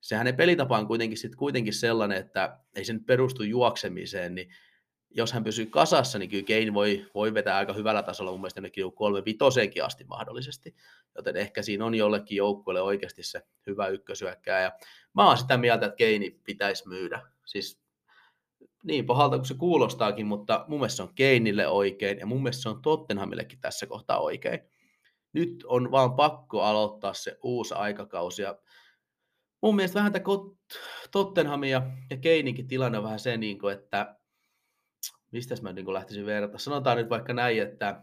se 0.00 0.16
hänen 0.16 0.36
pelitapa 0.36 0.78
on 0.78 0.86
kuitenkin, 0.86 1.18
sit 1.18 1.36
kuitenkin 1.36 1.74
sellainen, 1.74 2.18
että 2.18 2.58
ei 2.74 2.84
se 2.84 2.92
nyt 2.92 3.06
perustu 3.06 3.42
juoksemiseen, 3.42 4.34
niin 4.34 4.48
jos 5.10 5.32
hän 5.32 5.44
pysyy 5.44 5.66
kasassa, 5.66 6.18
niin 6.18 6.30
kyllä 6.30 6.44
Kane 6.46 6.74
voi, 6.74 7.06
voi 7.14 7.34
vetää 7.34 7.56
aika 7.56 7.72
hyvällä 7.72 8.02
tasolla 8.02 8.30
mun 8.30 8.40
mielestä 8.40 8.58
jonnekin 8.58 8.92
kolme 8.92 9.24
vitoseenkin 9.24 9.84
asti 9.84 10.04
mahdollisesti. 10.04 10.74
Joten 11.14 11.36
ehkä 11.36 11.62
siinä 11.62 11.84
on 11.84 11.94
jollekin 11.94 12.36
joukkueelle 12.36 12.82
oikeasti 12.82 13.22
se 13.22 13.42
hyvä 13.66 13.88
ykkösyökkää. 13.88 14.60
Ja 14.60 14.72
mä 15.14 15.26
oon 15.26 15.38
sitä 15.38 15.56
mieltä, 15.56 15.86
että 15.86 15.96
Keini 15.96 16.40
pitäisi 16.44 16.88
myydä. 16.88 17.22
Siis 17.44 17.85
niin 18.86 19.06
pahalta 19.06 19.36
kuin 19.36 19.46
se 19.46 19.54
kuulostaakin, 19.54 20.26
mutta 20.26 20.64
mun 20.68 20.80
mielestä 20.80 20.96
se 20.96 21.02
on 21.02 21.14
Keinille 21.14 21.68
oikein 21.68 22.18
ja 22.18 22.26
mun 22.26 22.42
mielestä 22.42 22.62
se 22.62 22.68
on 22.68 22.82
Tottenhamillekin 22.82 23.60
tässä 23.60 23.86
kohtaa 23.86 24.20
oikein. 24.20 24.60
Nyt 25.32 25.64
on 25.66 25.90
vaan 25.90 26.14
pakko 26.14 26.62
aloittaa 26.62 27.14
se 27.14 27.38
uusi 27.42 27.74
aikakausi 27.74 28.42
ja 28.42 28.58
mun 29.62 29.76
mielestä 29.76 29.98
vähän 29.98 30.12
tämä 30.12 30.24
Tottenhamin 31.10 31.70
ja, 31.70 31.82
Keininkin 32.20 32.68
tilanne 32.68 32.98
on 32.98 33.04
vähän 33.04 33.18
se, 33.18 33.36
niin 33.36 33.58
että 33.72 34.16
mistä 35.32 35.54
mä 35.62 35.72
niin 35.72 35.92
lähtisin 35.92 36.26
verrata. 36.26 36.58
Sanotaan 36.58 36.96
nyt 36.96 37.10
vaikka 37.10 37.32
näin, 37.32 37.62
että 37.62 38.02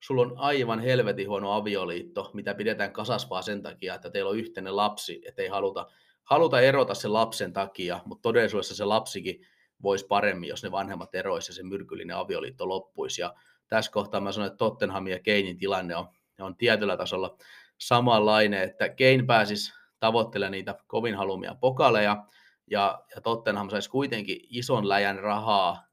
sulla 0.00 0.22
on 0.22 0.32
aivan 0.36 0.80
helvetin 0.80 1.28
huono 1.28 1.52
avioliitto, 1.52 2.30
mitä 2.34 2.54
pidetään 2.54 2.92
kasas 2.92 3.30
vaan 3.30 3.42
sen 3.42 3.62
takia, 3.62 3.94
että 3.94 4.10
teillä 4.10 4.30
on 4.30 4.38
yhteinen 4.38 4.76
lapsi, 4.76 5.22
että 5.26 5.42
ei 5.42 5.48
haluta, 5.48 5.86
haluta 6.24 6.60
erota 6.60 6.94
sen 6.94 7.12
lapsen 7.12 7.52
takia, 7.52 8.00
mutta 8.04 8.22
todellisuudessa 8.22 8.74
se 8.74 8.84
lapsikin 8.84 9.46
voisi 9.82 10.06
paremmin, 10.06 10.48
jos 10.48 10.62
ne 10.62 10.70
vanhemmat 10.70 11.14
eroisi 11.14 11.50
ja 11.50 11.54
se 11.54 11.62
myrkyllinen 11.62 12.16
avioliitto 12.16 12.68
loppuisi. 12.68 13.20
Ja 13.20 13.34
tässä 13.68 13.92
kohtaa 13.92 14.20
mä 14.20 14.32
sanon, 14.32 14.46
että 14.46 14.56
Tottenhamin 14.56 15.12
ja 15.12 15.20
Keinin 15.20 15.58
tilanne 15.58 15.96
on, 15.96 16.08
on 16.40 16.56
tietyllä 16.56 16.96
tasolla 16.96 17.36
samanlainen, 17.78 18.62
että 18.62 18.88
Kein 18.88 19.26
pääsisi 19.26 19.72
tavoittelemaan 20.00 20.52
niitä 20.52 20.74
kovin 20.86 21.14
halumia 21.14 21.54
pokaleja, 21.60 22.24
ja, 22.70 23.02
ja 23.14 23.20
Tottenham 23.20 23.70
saisi 23.70 23.90
kuitenkin 23.90 24.40
ison 24.50 24.88
läjän 24.88 25.18
rahaa 25.18 25.86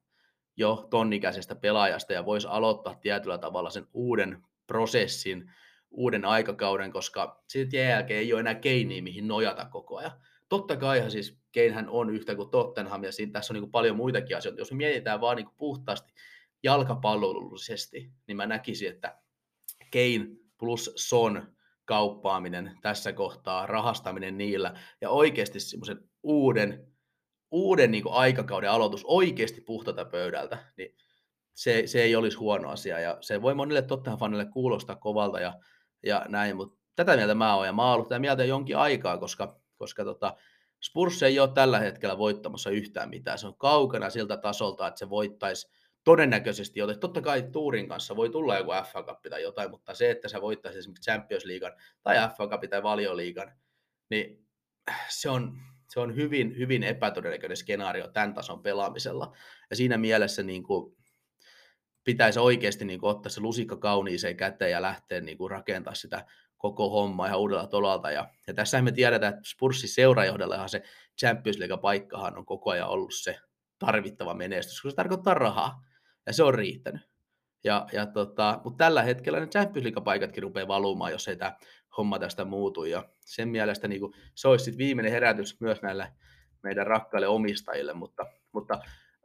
jo 0.58 0.88
tonnikäisestä 0.90 1.56
pelaajasta 1.56 2.14
ja 2.14 2.26
voisi 2.26 2.48
aloittaa 2.48 2.96
tietyllä 2.96 3.38
tavalla 3.38 3.70
sen 3.70 3.88
uuden 3.94 4.44
prosessin, 4.68 5.52
uuden 5.92 6.26
aikakauden, 6.26 6.92
koska 6.92 7.44
sitten 7.48 7.90
jälkeen 7.90 8.20
ei 8.20 8.34
ole 8.34 8.40
enää 8.40 8.56
keiniä, 8.56 9.02
mihin 9.02 9.28
nojata 9.28 9.66
koko 9.66 9.98
ajan. 9.98 10.12
Totta 10.52 10.78
kai 10.78 11.12
siis 11.12 11.38
Keinhän 11.52 11.90
on 11.90 12.10
yhtä 12.10 12.36
kuin 12.36 12.50
Tottenham, 12.50 13.04
ja 13.04 13.12
siinä, 13.12 13.32
tässä 13.32 13.54
on 13.54 13.60
niin 13.60 13.72
paljon 13.72 13.96
muitakin 13.96 14.38
asioita. 14.38 14.62
Jos 14.62 14.72
me 14.72 14.78
mietitään 14.78 15.22
vaan 15.22 15.38
niin 15.38 15.50
puhtaasti 15.58 16.14
jalkapallollisesti, 16.64 18.12
niin 18.28 18.38
mä 18.38 18.46
näkisin, 18.46 18.90
että 18.90 19.18
Kein 19.92 20.40
plus 20.58 20.94
Son 20.96 21.56
kauppaaminen 21.86 22.78
tässä 22.82 23.14
kohtaa, 23.14 23.66
rahastaminen 23.66 24.38
niillä, 24.38 24.74
ja 25.02 25.10
oikeasti 25.10 25.60
semmoisen 25.60 26.10
uuden 26.24 26.88
uuden 27.52 27.92
niin 27.92 28.04
kuin 28.04 28.16
aikakauden 28.16 28.72
aloitus 28.72 29.06
oikeasti 29.06 29.62
puhtata 29.62 30.06
pöydältä, 30.06 30.58
niin 30.78 30.96
se, 31.54 31.84
se 31.86 32.02
ei 32.02 32.16
olisi 32.16 32.38
huono 32.38 32.70
asia. 32.70 33.00
Ja 33.00 33.18
se 33.22 33.42
voi 33.42 33.56
monille 33.56 33.82
Tottenham 33.82 34.20
fanille 34.20 34.46
kuulostaa 34.46 34.96
kovalta 34.96 35.40
ja, 35.40 35.54
ja 36.04 36.26
näin, 36.30 36.56
mutta 36.56 36.80
tätä 36.96 37.16
mieltä 37.16 37.36
mä 37.36 37.56
oon. 37.56 37.66
Ja 37.66 37.74
mä 37.74 37.84
oon 37.84 37.94
ollut 37.94 38.08
tätä 38.08 38.20
mieltä 38.20 38.46
jonkin 38.46 38.78
aikaa, 38.78 39.18
koska, 39.18 39.61
koska 39.82 40.04
tota, 40.04 40.36
Spurs 40.82 41.24
ei 41.24 41.40
ole 41.40 41.50
tällä 41.54 41.80
hetkellä 41.80 42.18
voittamassa 42.18 42.70
yhtään 42.70 43.10
mitään. 43.10 43.38
Se 43.38 43.48
on 43.48 43.58
kaukana 43.58 44.10
siltä 44.10 44.38
tasolta, 44.38 44.88
että 44.88 45.00
se 45.00 45.10
voittaisi 45.10 45.70
todennäköisesti, 46.04 46.80
joten 46.80 47.00
totta 47.00 47.22
kai 47.22 47.44
Tuurin 47.52 47.88
kanssa 47.88 48.16
voi 48.16 48.30
tulla 48.30 48.58
joku 48.58 48.72
FA 48.72 49.04
Cup 49.04 49.20
tai 49.30 49.44
jotain, 49.44 49.72
mutta 49.72 49.94
se, 49.94 50.12
että 50.12 50.28
se 50.28 50.42
voittaisi 50.42 50.80
esimerkiksi 50.80 51.12
Champions 51.12 51.46
Leaguean 51.46 51.74
tai 52.04 52.16
FA 52.38 52.48
Cup 52.48 52.62
tai 52.70 52.84
Valioliigan, 52.84 53.52
niin 54.10 54.48
se 55.10 55.30
on, 55.30 55.58
se 55.90 56.00
on 56.00 56.16
hyvin, 56.16 56.58
hyvin 56.58 56.84
epätodennäköinen 56.84 57.58
skenaario 57.58 58.08
tämän 58.08 58.34
tason 58.34 58.64
pelaamisella. 58.64 59.36
Ja 59.70 59.76
siinä 59.76 59.98
mielessä 59.98 60.44
niin 60.44 60.64
kuin, 60.64 60.98
pitäisi 62.04 62.40
oikeasti 62.40 62.86
niin 62.86 63.00
kuin, 63.00 63.10
ottaa 63.10 63.30
se 63.30 63.42
lusikka 63.42 63.78
kauniiseen 63.78 64.38
käteen 64.38 64.72
ja 64.72 64.82
lähteä 64.82 65.22
niin 65.22 65.38
kuin, 65.38 65.52
rakentaa 65.52 65.96
sitä 65.96 66.26
koko 66.62 66.90
hommaa 66.90 67.28
ihan 67.28 67.40
uudella 67.40 67.68
tolalta. 67.68 68.12
Ja, 68.12 68.30
ja 68.48 68.54
tässä 68.54 68.82
me 68.82 68.92
tiedetään, 68.92 69.34
että 69.34 69.50
Spurssin 69.50 69.90
seurajohdallahan 69.90 70.70
se 70.70 70.84
Champions 71.20 71.58
League-paikkahan 71.58 72.38
on 72.38 72.46
koko 72.46 72.72
ajan 72.72 72.90
ollut 72.90 73.14
se 73.14 73.40
tarvittava 73.80 74.34
menestys, 74.34 74.82
koska 74.82 74.90
se 74.90 74.96
tarkoittaa 74.96 75.34
rahaa. 75.34 75.84
Ja 76.26 76.34
se 76.34 76.44
on 76.44 76.54
riittänyt. 76.54 77.02
Ja, 77.64 77.88
ja 77.94 78.06
tota, 78.06 78.62
mutta 78.64 78.78
tällä 78.78 79.04
hetkellä 79.04 79.40
ne 79.40 79.48
Champions 79.48 79.84
League-paikatkin 79.84 80.44
rupeaa 80.44 80.68
valumaan, 80.68 81.12
jos 81.12 81.28
ei 81.28 81.36
tämä 81.36 81.56
homma 81.98 82.20
tästä 82.20 82.46
muutu. 82.46 82.86
Ja 82.86 83.10
sen 83.20 83.50
mielestä 83.50 83.88
niin 83.88 84.02
kuin, 84.02 84.14
se 84.36 84.48
olisi 84.48 84.66
sit 84.66 84.78
viimeinen 84.78 85.12
herätys 85.12 85.60
myös 85.60 85.82
näille 85.82 86.12
meidän 86.64 86.88
rakkaille 86.88 87.28
omistajille, 87.28 87.94
mutta, 87.94 88.26
mutta 88.52 88.80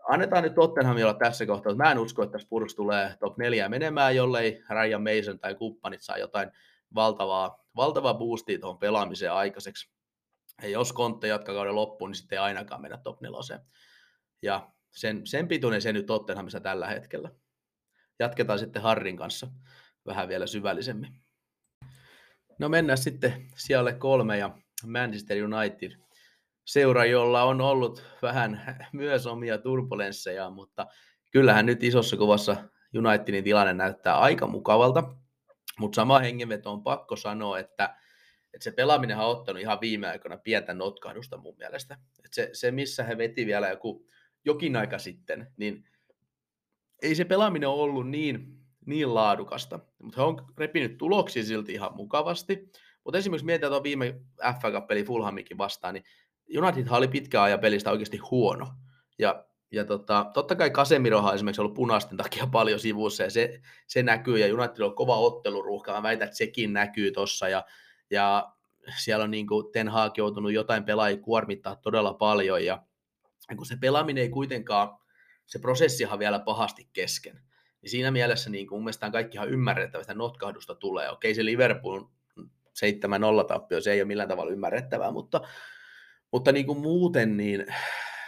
annetaan 0.08 0.42
nyt 0.42 0.54
Tottenhamilla 0.54 1.14
tässä 1.14 1.46
kohtaa. 1.46 1.74
Mä 1.74 1.92
en 1.92 1.98
usko, 1.98 2.22
että 2.22 2.38
Spurs 2.38 2.74
tulee 2.74 3.14
top 3.20 3.38
4 3.38 3.68
menemään, 3.68 4.16
jollei 4.16 4.62
Ryan 4.70 5.02
Mason 5.02 5.38
tai 5.38 5.54
kumppanit 5.54 6.02
saa 6.02 6.18
jotain 6.18 6.50
valtavaa, 6.94 7.66
valtavaa 7.76 8.14
boostia 8.14 8.58
tuohon 8.58 8.78
pelaamiseen 8.78 9.32
aikaiseksi. 9.32 9.90
Ja 10.62 10.68
jos 10.68 10.92
Kontte 10.92 11.28
jatkaa 11.28 11.54
kauden 11.54 11.74
loppuun, 11.74 12.10
niin 12.10 12.16
sitten 12.16 12.36
ei 12.36 12.44
ainakaan 12.44 12.80
mennä 12.80 12.96
top 12.96 13.20
4. 13.20 13.60
Ja 14.42 14.70
sen, 14.90 15.26
sen 15.26 15.48
pituinen 15.48 15.82
se 15.82 15.92
nyt 15.92 16.06
Tottenhamissa 16.06 16.60
tällä 16.60 16.86
hetkellä. 16.86 17.30
Jatketaan 18.18 18.58
sitten 18.58 18.82
Harrin 18.82 19.16
kanssa 19.16 19.46
vähän 20.06 20.28
vielä 20.28 20.46
syvällisemmin. 20.46 21.20
No 22.58 22.68
mennään 22.68 22.98
sitten 22.98 23.48
siellä 23.56 23.92
kolme 23.92 24.38
ja 24.38 24.58
Manchester 24.86 25.44
United 25.44 25.92
seura, 26.66 27.04
jolla 27.04 27.42
on 27.42 27.60
ollut 27.60 28.02
vähän 28.22 28.80
myös 28.92 29.26
omia 29.26 29.58
turbulensseja, 29.58 30.50
mutta 30.50 30.86
kyllähän 31.32 31.66
nyt 31.66 31.82
isossa 31.82 32.16
kuvassa 32.16 32.56
Unitedin 32.98 33.44
tilanne 33.44 33.72
näyttää 33.72 34.18
aika 34.18 34.46
mukavalta, 34.46 35.16
mutta 35.78 35.96
sama 35.96 36.18
hengenveto 36.18 36.72
on 36.72 36.82
pakko 36.82 37.16
sanoa, 37.16 37.58
että, 37.58 37.96
että 38.54 38.64
se 38.64 38.70
pelaaminen 38.70 39.18
on 39.18 39.24
ottanut 39.24 39.62
ihan 39.62 39.80
viime 39.80 40.08
aikoina 40.08 40.38
pientä 40.38 40.74
notkahdusta 40.74 41.36
mun 41.36 41.56
mielestä. 41.58 41.94
Että 42.24 42.34
se, 42.34 42.50
se, 42.52 42.70
missä 42.70 43.04
he 43.04 43.18
veti 43.18 43.46
vielä 43.46 43.68
joku 43.68 44.06
jokin 44.44 44.76
aika 44.76 44.98
sitten, 44.98 45.52
niin 45.56 45.84
ei 47.02 47.14
se 47.14 47.24
pelaaminen 47.24 47.68
ole 47.68 47.82
ollut 47.82 48.10
niin, 48.10 48.58
niin 48.86 49.14
laadukasta, 49.14 49.80
mutta 50.02 50.20
he 50.20 50.26
on 50.26 50.46
repinyt 50.58 50.98
tuloksia 50.98 51.44
silti 51.44 51.72
ihan 51.72 51.96
mukavasti. 51.96 52.70
Mutta 53.04 53.18
esimerkiksi 53.18 53.46
mietitään 53.46 53.70
tuon 53.70 53.82
viime 53.82 54.20
FA 54.60 54.70
Cup-peli 54.70 55.04
Fulhamikin 55.04 55.58
vastaan, 55.58 55.94
niin 55.94 56.04
United 56.58 56.86
oli 56.90 57.08
pitkään 57.08 57.44
ajan 57.44 57.60
pelistä 57.60 57.90
oikeasti 57.90 58.16
huono. 58.16 58.68
Ja, 59.18 59.45
ja 59.72 59.84
tota, 59.84 60.30
totta 60.34 60.54
kai 60.54 60.70
Casemiro 60.70 61.18
on 61.18 61.34
esimerkiksi 61.34 61.60
ollut 61.60 61.74
punaisten 61.74 62.16
takia 62.16 62.46
paljon 62.52 62.80
sivussa 62.80 63.22
ja 63.22 63.30
se, 63.30 63.60
se 63.86 64.02
näkyy 64.02 64.38
ja 64.38 64.54
United 64.54 64.80
on 64.80 64.94
kova 64.94 65.16
otteluruuhka. 65.16 65.92
Mä 65.92 66.02
väitän, 66.02 66.26
että 66.26 66.36
sekin 66.36 66.72
näkyy 66.72 67.10
tuossa 67.10 67.48
ja, 67.48 67.64
ja 68.10 68.52
siellä 68.98 69.24
on 69.24 69.30
niin 69.30 69.46
kuin 69.46 69.72
Ten 69.72 69.88
Hag 69.88 70.18
joutunut 70.18 70.52
jotain 70.52 70.84
pelaajia 70.84 71.22
kuormittaa 71.22 71.76
todella 71.76 72.14
paljon 72.14 72.64
ja 72.64 72.82
kun 73.56 73.66
se 73.66 73.76
pelaaminen 73.80 74.22
ei 74.22 74.28
kuitenkaan, 74.28 74.88
se 75.46 75.58
prosessihan 75.58 76.18
vielä 76.18 76.38
pahasti 76.38 76.88
kesken. 76.92 77.40
Niin 77.82 77.90
siinä 77.90 78.10
mielessä 78.10 78.50
niin 78.50 78.66
kuin 78.66 78.76
mun 78.76 78.84
mielestä 78.84 79.10
kaikki 79.10 79.36
ihan 79.36 79.48
ymmärrettävä, 79.48 80.00
että 80.00 80.14
notkahdusta 80.14 80.74
tulee. 80.74 81.10
Okei, 81.10 81.34
se 81.34 81.44
Liverpool 81.44 82.00
7-0 82.40 82.44
tappio, 83.48 83.80
se 83.80 83.92
ei 83.92 84.00
ole 84.00 84.06
millään 84.06 84.28
tavalla 84.28 84.52
ymmärrettävää, 84.52 85.10
mutta 85.10 85.40
mutta 86.32 86.52
niin 86.52 86.66
kuin 86.66 86.78
muuten, 86.78 87.36
niin 87.36 87.66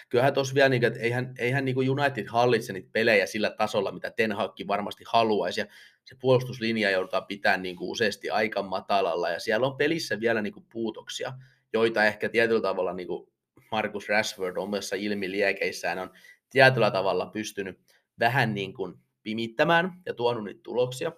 kyllähän 0.09 0.35
tuossa 0.35 0.55
vielä, 0.55 0.69
niin, 0.69 0.85
että 0.85 1.01
eihän, 1.01 1.35
eihän 1.39 1.65
niin 1.65 1.91
United 1.91 2.27
hallitse 2.27 2.73
niitä 2.73 2.89
pelejä 2.93 3.27
sillä 3.27 3.51
tasolla, 3.51 3.93
mitä 3.93 4.11
Ten 4.11 4.33
Hagkin 4.33 4.69
varmasti 4.69 5.05
haluaisi, 5.07 5.61
ja 5.61 5.67
se 6.05 6.17
puolustuslinja 6.21 6.91
joudutaan 6.91 7.27
pitämään 7.27 7.63
niin 7.63 7.77
kuin 7.77 7.91
useasti 7.91 8.31
aika 8.31 8.63
matalalla, 8.63 9.29
ja 9.29 9.41
siellä 9.41 9.67
on 9.67 9.77
pelissä 9.77 10.21
vielä 10.21 10.43
niin 10.43 10.53
kuin 10.53 10.67
puutoksia, 10.73 11.33
joita 11.73 12.05
ehkä 12.05 12.29
tietyllä 12.29 12.61
tavalla 12.61 12.93
niin 12.93 13.09
kuin 13.09 13.33
Markus 13.71 14.09
Rashford 14.09 14.57
omassa 14.57 14.97
ilmiliekeissään 14.97 15.99
on 15.99 16.11
tietyllä 16.51 16.91
tavalla 16.91 17.27
pystynyt 17.27 17.79
vähän 18.19 18.55
niin 18.55 18.75
kuin 18.75 18.95
pimittämään 19.23 19.93
ja 20.07 20.15
tuonut 20.15 20.45
niitä 20.45 20.61
tuloksia, 20.63 21.13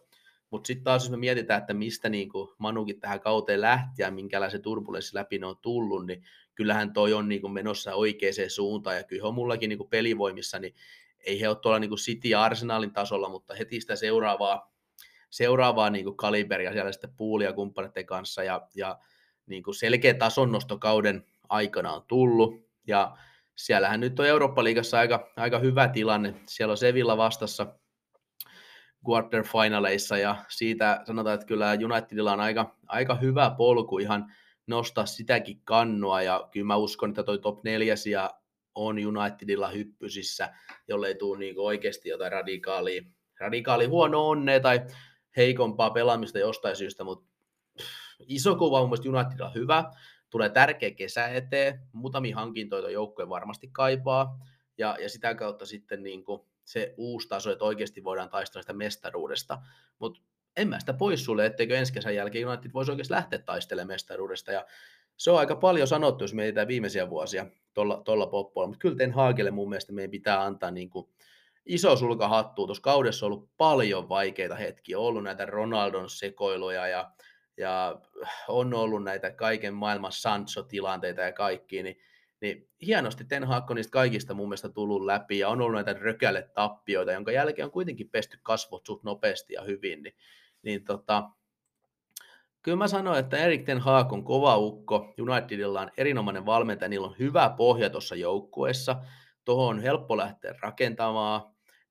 mutta 0.51 0.67
sitten 0.67 0.85
taas 0.85 1.03
jos 1.03 1.11
me 1.11 1.17
mietitään, 1.17 1.61
että 1.61 1.75
mistä 1.75 2.09
niin 2.09 2.29
Manukin 2.59 3.01
tähän 3.01 3.21
kauteen 3.21 3.61
lähti 3.61 4.03
ja 4.03 4.11
minkälaisen 4.11 4.63
turbulenssi 4.63 5.15
läpi 5.15 5.39
ne 5.39 5.47
on 5.47 5.57
tullut, 5.63 6.07
niin 6.07 6.25
kyllähän 6.61 6.93
toi 6.93 7.13
on 7.13 7.29
niin 7.29 7.41
kuin 7.41 7.53
menossa 7.53 7.95
oikeaan 7.95 8.35
suuntaan. 8.49 8.97
Ja 8.97 9.03
kyllä 9.03 9.29
on 9.29 9.35
mullakin 9.35 9.69
niin 9.69 9.79
kuin 9.79 9.91
pelivoimissa, 9.91 10.59
niin 10.59 10.75
ei 11.27 11.41
he 11.41 11.49
ole 11.49 11.57
tuolla 11.57 11.79
niin 11.79 11.89
kuin 11.91 11.99
City 11.99 12.29
ja 12.29 12.43
Arsenalin 12.43 12.93
tasolla, 12.93 13.29
mutta 13.29 13.55
heti 13.55 13.81
sitä 13.81 13.97
seuraavaa, 13.97 14.73
seuraavaa 15.31 15.91
niin 15.91 16.05
kuin 16.05 16.17
kaliberia 16.17 16.73
siellä 16.73 16.93
sitten 16.93 17.13
puulia 17.17 17.53
kumppaneiden 17.53 18.07
kanssa. 18.07 18.43
Ja, 18.43 18.69
ja 18.75 18.99
niin 19.47 19.63
kuin 19.63 19.75
selkeä 19.75 20.15
tasonnostokauden 20.15 21.25
aikana 21.49 21.93
on 21.93 22.03
tullut. 22.09 22.55
Ja 22.87 23.17
siellähän 23.57 24.01
nyt 24.01 24.21
on 24.21 24.27
Eurooppa-liigassa 24.27 24.99
aika, 24.99 25.33
aika 25.37 25.59
hyvä 25.59 25.89
tilanne. 25.89 26.35
Siellä 26.49 26.73
on 26.73 26.79
Sevilla 26.79 27.17
vastassa 27.17 27.75
quarterfinaleissa 29.09 30.19
ja 30.19 30.37
siitä 30.49 31.03
sanotaan, 31.07 31.35
että 31.35 31.47
kyllä 31.47 31.71
Unitedilla 31.85 32.33
on 32.33 32.41
aika, 32.41 32.77
aika 32.87 33.15
hyvä 33.15 33.55
polku 33.59 33.99
ihan 33.99 34.33
nostaa 34.71 35.07
sitäkin 35.07 35.61
kannua. 35.65 36.23
Ja 36.23 36.49
kyllä 36.53 36.67
mä 36.67 36.77
uskon, 36.77 37.11
että 37.11 37.23
toi 37.23 37.39
top 37.39 37.65
4 37.65 37.95
on 38.75 38.97
Unitedilla 39.07 39.69
hyppysissä, 39.69 40.55
jollei 40.89 41.15
tule 41.15 41.39
niin 41.39 41.55
oikeasti 41.59 42.09
jotain 42.09 42.33
radikaalia, 42.33 43.03
radikaali 43.41 43.87
huono 43.87 44.29
onne 44.29 44.61
tai 44.61 44.81
heikompaa 45.37 45.91
pelaamista 45.91 46.39
jostain 46.39 46.77
syystä, 46.77 47.05
mutta 47.05 47.31
iso 48.29 48.57
kuva 48.57 48.81
on 48.81 48.89
mielestäni 48.89 49.17
Unitedilla 49.17 49.51
hyvä, 49.55 49.91
tulee 50.31 50.49
tärkeä 50.49 50.91
kesä 50.91 51.29
eteen, 51.29 51.81
muutamia 51.93 52.37
hankintoja 52.37 52.91
joukkue 52.91 53.29
varmasti 53.29 53.69
kaipaa, 53.73 54.39
ja, 54.79 54.97
ja 55.01 55.09
sitä 55.09 55.35
kautta 55.35 55.67
sitten 55.67 56.03
niin 56.03 56.25
kuin 56.25 56.43
se 56.65 56.95
uusi 56.97 57.29
taso, 57.29 57.51
että 57.53 57.65
oikeasti 57.65 58.05
voidaan 58.05 58.31
taistella 58.31 58.63
sitä 58.63 58.73
mestaruudesta. 58.73 59.59
Mutta 59.99 60.21
en 60.57 60.69
mä 60.69 60.81
sitä 60.81 60.93
pois 60.93 61.25
sulle, 61.25 61.47
etteikö 61.47 61.79
ensi 61.79 61.93
kesän 61.93 62.15
jälkeen 62.15 62.49
United 62.49 62.71
voisi 62.75 62.91
oikeasti 62.91 63.15
lähteä 63.15 63.39
taistelemaan 63.39 63.89
mestaruudesta. 63.89 64.53
Ja 64.53 64.67
se 65.17 65.31
on 65.31 65.39
aika 65.39 65.57
paljon 65.57 65.89
sanottu, 65.89 66.25
jos 66.25 66.35
mietitään 66.35 66.69
viimeisiä 66.69 67.11
vuosia 67.11 67.47
tuolla, 67.75 68.03
tuolla 68.05 68.27
poppoilla. 68.27 68.69
Mutta 68.69 68.83
kyllä 68.83 68.97
Ten 68.97 69.13
Hagelle 69.13 69.51
mun 69.51 69.69
mielestä 69.69 69.93
meidän 69.93 70.11
pitää 70.11 70.43
antaa 70.43 70.71
niin 70.71 70.91
kuin 70.91 71.09
iso 71.67 71.97
sulka 71.97 72.29
hattua. 72.29 72.67
Tuossa 72.67 72.83
kaudessa 72.83 73.27
on 73.27 73.33
ollut 73.33 73.51
paljon 73.57 74.09
vaikeita 74.09 74.55
hetkiä. 74.55 74.99
On 74.99 75.05
ollut 75.05 75.25
näitä 75.25 75.47
Ronaldon 75.47 76.11
sekoiluja 76.11 76.89
ja, 76.89 77.11
ja 77.57 78.01
on 78.49 78.75
ollut 78.75 79.05
näitä 79.05 79.31
kaiken 79.31 79.75
maailman 79.75 80.13
Sancho-tilanteita 80.13 81.21
ja 81.21 81.33
kaikki, 81.33 81.83
niin 81.83 81.99
niin 82.41 82.69
hienosti 82.87 83.25
Ten 83.25 83.45
Hag 83.45 83.71
on 83.71 83.77
niistä 83.77 83.91
kaikista 83.91 84.35
mun 84.35 84.49
mielestä 84.49 84.69
tullut 84.69 85.05
läpi 85.05 85.39
ja 85.39 85.49
on 85.49 85.61
ollut 85.61 85.75
näitä 85.75 86.01
rökälle 86.01 86.51
tappioita, 86.55 87.13
jonka 87.13 87.33
jälkeen 87.33 87.67
on 87.67 87.73
kuitenkin 87.73 88.11
pesty 88.11 88.39
kasvot 88.43 88.87
suht 88.87 89.05
nopeasti 89.05 89.55
ja 89.55 89.63
hyvin, 89.63 90.03
niin, 90.03 90.15
niin 90.63 90.85
tota, 90.85 91.31
kyllä 92.63 92.79
mä 92.79 92.89
sanoin, 92.89 93.19
että 93.19 93.37
Erik 93.37 93.65
Ten 93.65 93.79
Hag 93.79 94.13
on 94.13 94.25
kova 94.25 94.57
ukko, 94.57 95.15
Unitedilla 95.21 95.81
on 95.81 95.91
erinomainen 95.97 96.47
valmentaja, 96.47 96.89
niillä 96.89 97.07
on 97.07 97.17
hyvä 97.19 97.55
pohja 97.57 97.91
tuossa 97.91 98.15
joukkueessa, 98.15 98.97
tuohon 99.45 99.77
on 99.77 99.83
helppo 99.83 100.17
lähteä 100.17 100.55
rakentamaan, 100.63 101.43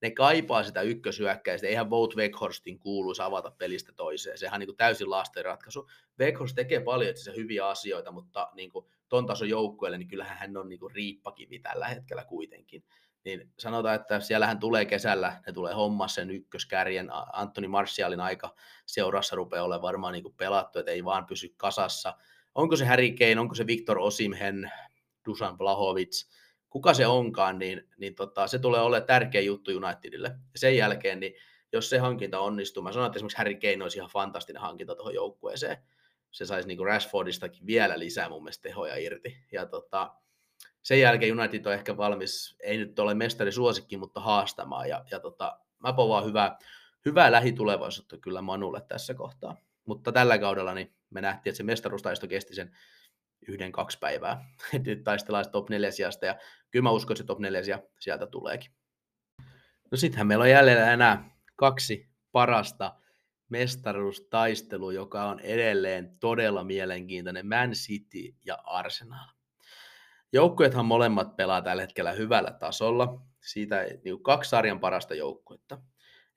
ne 0.01 0.11
kaipaa 0.11 0.63
sitä 0.63 0.81
ykkösyökkäistä, 0.81 1.67
eihän 1.67 1.89
Vout 1.89 2.15
Weghorsten 2.15 2.79
kuuluisi 2.79 3.21
avata 3.21 3.51
pelistä 3.51 3.91
toiseen, 3.91 4.37
sehän 4.37 4.61
on 4.61 4.67
niin 4.67 4.77
täysin 4.77 5.09
lasten 5.09 5.45
ratkaisu. 5.45 5.89
Weghorst 6.19 6.55
tekee 6.55 6.79
paljon 6.79 7.11
itse 7.11 7.35
hyviä 7.35 7.67
asioita, 7.67 8.11
mutta 8.11 8.49
niin 8.53 8.71
kuin 8.71 8.85
ton 9.09 9.25
tason 9.25 9.49
joukkueelle, 9.49 9.97
niin 9.97 10.07
kyllähän 10.07 10.37
hän 10.37 10.57
on 10.57 10.69
niin 10.69 10.79
kuin 10.79 10.95
riippakivi 10.95 11.59
tällä 11.59 11.87
hetkellä 11.87 12.25
kuitenkin. 12.25 12.83
Niin 13.25 13.53
sanotaan, 13.59 13.95
että 13.95 14.19
siellähän 14.19 14.59
tulee 14.59 14.85
kesällä, 14.85 15.41
ne 15.47 15.53
tulee 15.53 15.73
homma 15.73 16.07
sen 16.07 16.29
ykköskärjen, 16.29 17.09
Antoni 17.33 17.67
Martialin 17.67 18.19
aika 18.19 18.55
seurassa 18.85 19.35
rupeaa 19.35 19.63
olemaan 19.63 19.81
varmaan 19.81 20.13
niin 20.13 20.23
kuin 20.23 20.35
pelattu, 20.37 20.79
että 20.79 20.91
ei 20.91 21.05
vaan 21.05 21.25
pysy 21.25 21.53
kasassa. 21.57 22.17
Onko 22.55 22.75
se 22.75 22.85
Harry 22.85 23.11
Kane, 23.11 23.39
onko 23.39 23.55
se 23.55 23.67
Viktor 23.67 23.99
Osimhen, 23.99 24.71
Dusan 25.25 25.59
Vlahovic, 25.59 26.25
kuka 26.69 26.93
se 26.93 27.07
onkaan, 27.07 27.59
niin, 27.59 27.87
niin 27.97 28.15
tota, 28.15 28.47
se 28.47 28.59
tulee 28.59 28.81
olemaan 28.81 29.07
tärkeä 29.07 29.41
juttu 29.41 29.71
Unitedille. 29.71 30.35
Sen 30.55 30.77
jälkeen, 30.77 31.19
niin 31.19 31.33
jos 31.73 31.89
se 31.89 31.97
hankinta 31.97 32.39
onnistuu, 32.39 32.83
mä 32.83 32.91
sanon, 32.91 33.05
että 33.05 33.17
esimerkiksi 33.17 33.37
Harry 33.37 33.55
Kane 33.55 33.83
olisi 33.83 33.97
ihan 33.97 34.09
fantastinen 34.09 34.61
hankinta 34.61 34.95
tuohon 34.95 35.13
joukkueeseen, 35.13 35.77
se 36.31 36.45
saisi 36.45 36.67
niin 36.67 36.85
Rashfordistakin 36.85 37.65
vielä 37.65 37.99
lisää 37.99 38.29
mun 38.29 38.43
mielestä 38.43 38.69
tehoja 38.69 38.95
irti. 38.95 39.37
Ja 39.51 39.65
tota, 39.65 40.15
sen 40.81 40.99
jälkeen 40.99 41.39
United 41.39 41.65
on 41.65 41.73
ehkä 41.73 41.97
valmis, 41.97 42.55
ei 42.59 42.77
nyt 42.77 42.99
ole 42.99 43.13
mestari 43.13 43.51
suosikki, 43.51 43.97
mutta 43.97 44.19
haastamaan. 44.19 44.89
Ja, 44.89 45.05
ja 45.11 45.19
tota, 45.19 45.59
mä 45.79 45.93
povaan 45.93 46.25
hyvää, 46.25 46.57
hyvää 47.05 47.31
lähitulevaisuutta 47.31 48.17
kyllä 48.17 48.41
Manulle 48.41 48.81
tässä 48.81 49.13
kohtaa. 49.13 49.55
Mutta 49.85 50.11
tällä 50.11 50.37
kaudella 50.37 50.73
niin 50.73 50.95
me 51.09 51.21
nähtiin, 51.21 51.51
että 51.51 51.57
se 51.57 51.63
mestaruustaisto 51.63 52.27
kesti 52.27 52.55
sen 52.55 52.77
yhden, 53.47 53.71
kaksi 53.71 53.99
päivää. 53.99 54.45
Nyt 54.85 55.03
taistellaan 55.03 55.51
top 55.51 55.69
4 55.69 55.91
sijasta 55.91 56.25
ja 56.25 56.35
kyllä 56.71 56.83
mä 56.83 56.91
uskon, 56.91 57.13
että 57.13 57.23
se 57.23 57.27
top 57.27 57.39
4 57.39 57.79
sieltä 57.99 58.27
tuleekin. 58.27 58.71
No 59.91 59.97
sittenhän 59.97 60.27
meillä 60.27 60.43
on 60.43 60.49
jälleen 60.49 60.93
enää 60.93 61.29
kaksi 61.55 62.09
parasta 62.31 62.95
mestaruustaistelu, 63.49 64.91
joka 64.91 65.23
on 65.23 65.39
edelleen 65.39 66.17
todella 66.19 66.63
mielenkiintoinen, 66.63 67.47
Man 67.47 67.71
City 67.71 68.35
ja 68.45 68.57
Arsenal. 68.63 69.27
joukkueethan 70.33 70.85
molemmat 70.85 71.35
pelaa 71.35 71.61
tällä 71.61 71.81
hetkellä 71.81 72.11
hyvällä 72.11 72.51
tasolla. 72.51 73.21
Siitä 73.41 73.85
niin 74.03 74.23
kaksi 74.23 74.49
sarjan 74.49 74.79
parasta 74.79 75.15
joukkuetta. 75.15 75.81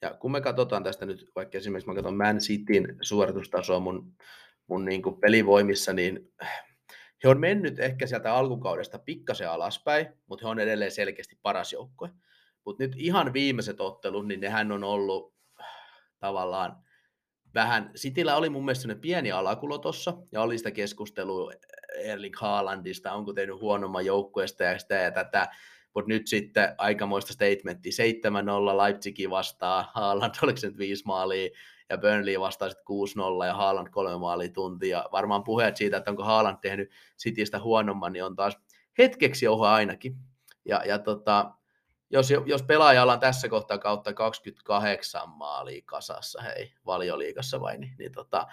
Ja 0.02 0.14
kun 0.14 0.32
me 0.32 0.40
katsotaan 0.40 0.84
tästä 0.84 1.06
nyt, 1.06 1.30
vaikka 1.34 1.58
esimerkiksi 1.58 1.88
mä 1.88 1.94
katson 1.94 2.16
Man 2.16 2.38
Cityn 2.38 2.96
suoritustasoa 3.00 3.80
mun, 3.80 4.14
mun 4.66 4.84
niin 4.84 5.02
kuin 5.02 5.20
pelivoimissa, 5.20 5.92
niin 5.92 6.32
he 7.24 7.28
on 7.28 7.40
mennyt 7.40 7.78
ehkä 7.78 8.06
sieltä 8.06 8.34
alkukaudesta 8.34 8.98
pikkasen 8.98 9.50
alaspäin, 9.50 10.06
mutta 10.26 10.46
he 10.46 10.50
on 10.50 10.58
edelleen 10.58 10.90
selkeästi 10.90 11.38
paras 11.42 11.72
joukkue. 11.72 12.10
Mutta 12.64 12.82
nyt 12.82 12.92
ihan 12.96 13.32
viimeiset 13.32 13.80
ottelut, 13.80 14.28
niin 14.28 14.40
nehän 14.40 14.72
on 14.72 14.84
ollut 14.84 15.34
tavallaan 16.18 16.76
vähän, 17.54 17.90
Sitillä 17.94 18.36
oli 18.36 18.50
mun 18.50 18.64
mielestä 18.64 18.94
pieni 18.94 19.32
alakulo 19.32 19.78
tuossa, 19.78 20.14
ja 20.32 20.42
oli 20.42 20.58
sitä 20.58 20.70
keskustelua 20.70 21.52
Erling 21.94 22.36
Haalandista, 22.36 23.12
onko 23.12 23.32
tehnyt 23.32 23.60
huonomman 23.60 24.06
joukkueesta 24.06 24.64
ja 24.64 24.78
sitä 24.78 24.94
ja 24.94 25.10
tätä, 25.10 25.48
mutta 25.94 26.08
nyt 26.08 26.26
sitten 26.26 26.74
aikamoista 26.78 27.32
statementtia, 27.32 27.92
7-0 28.74 28.82
Leipzigin 28.82 29.30
vastaa, 29.30 29.90
Haaland 29.94 30.34
oliko 30.42 30.56
se 30.56 30.66
nyt 30.66 30.78
viisi 30.78 31.02
maalia, 31.06 31.48
ja 31.90 31.98
Burnley 31.98 32.40
vastaa 32.40 32.68
sitten 32.68 32.84
6-0 33.42 33.46
ja 33.46 33.54
Haaland 33.54 33.88
kolme 33.90 34.18
maalia 34.18 34.48
tuntia. 34.48 35.04
Varmaan 35.12 35.44
puheet 35.44 35.76
siitä, 35.76 35.96
että 35.96 36.10
onko 36.10 36.24
Haaland 36.24 36.58
tehnyt 36.62 36.90
Citystä 37.22 37.58
huonomman, 37.58 38.12
niin 38.12 38.24
on 38.24 38.36
taas 38.36 38.58
hetkeksi 38.98 39.48
oho 39.48 39.66
ainakin. 39.66 40.16
Ja, 40.64 40.82
ja 40.86 40.98
tota, 40.98 41.50
jos, 42.12 42.30
jos 42.46 42.62
pelaajalla 42.62 43.12
on 43.12 43.20
tässä 43.20 43.48
kohtaa 43.48 43.78
kautta 43.78 44.12
28 44.12 45.28
maalia 45.28 45.82
kasassa, 45.84 46.42
hei, 46.42 46.72
valioliikassa 46.86 47.60
vai, 47.60 47.78
niin, 47.78 47.94
niin 47.98 48.12
tota, 48.12 48.46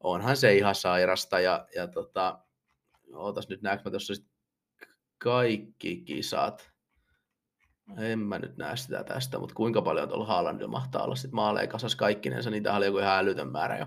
onhan 0.00 0.36
se 0.36 0.54
ihan 0.54 0.74
sairasta. 0.74 1.40
Ja, 1.40 1.66
ja 1.74 1.88
tota, 1.88 2.38
ootas 3.14 3.48
nyt 3.48 3.62
näekö 3.62 3.82
mä 3.84 3.90
tuossa 3.90 4.14
kaikki 5.18 5.96
kisat. 5.96 6.72
En 7.98 8.18
mä 8.18 8.38
nyt 8.38 8.56
näe 8.56 8.76
sitä 8.76 9.04
tästä, 9.04 9.38
mutta 9.38 9.54
kuinka 9.54 9.82
paljon 9.82 10.08
tuolla 10.08 10.26
Haalandilla 10.26 10.70
mahtaa 10.70 11.04
olla 11.04 11.16
sitten 11.16 11.34
maaleja 11.34 11.66
kasassa 11.66 11.98
kaikkinensa, 11.98 12.50
niitä 12.50 12.74
oli 12.74 12.86
joku 12.86 12.98
ihan 12.98 13.18
älytön 13.18 13.52
määrä 13.52 13.78
jo. 13.78 13.86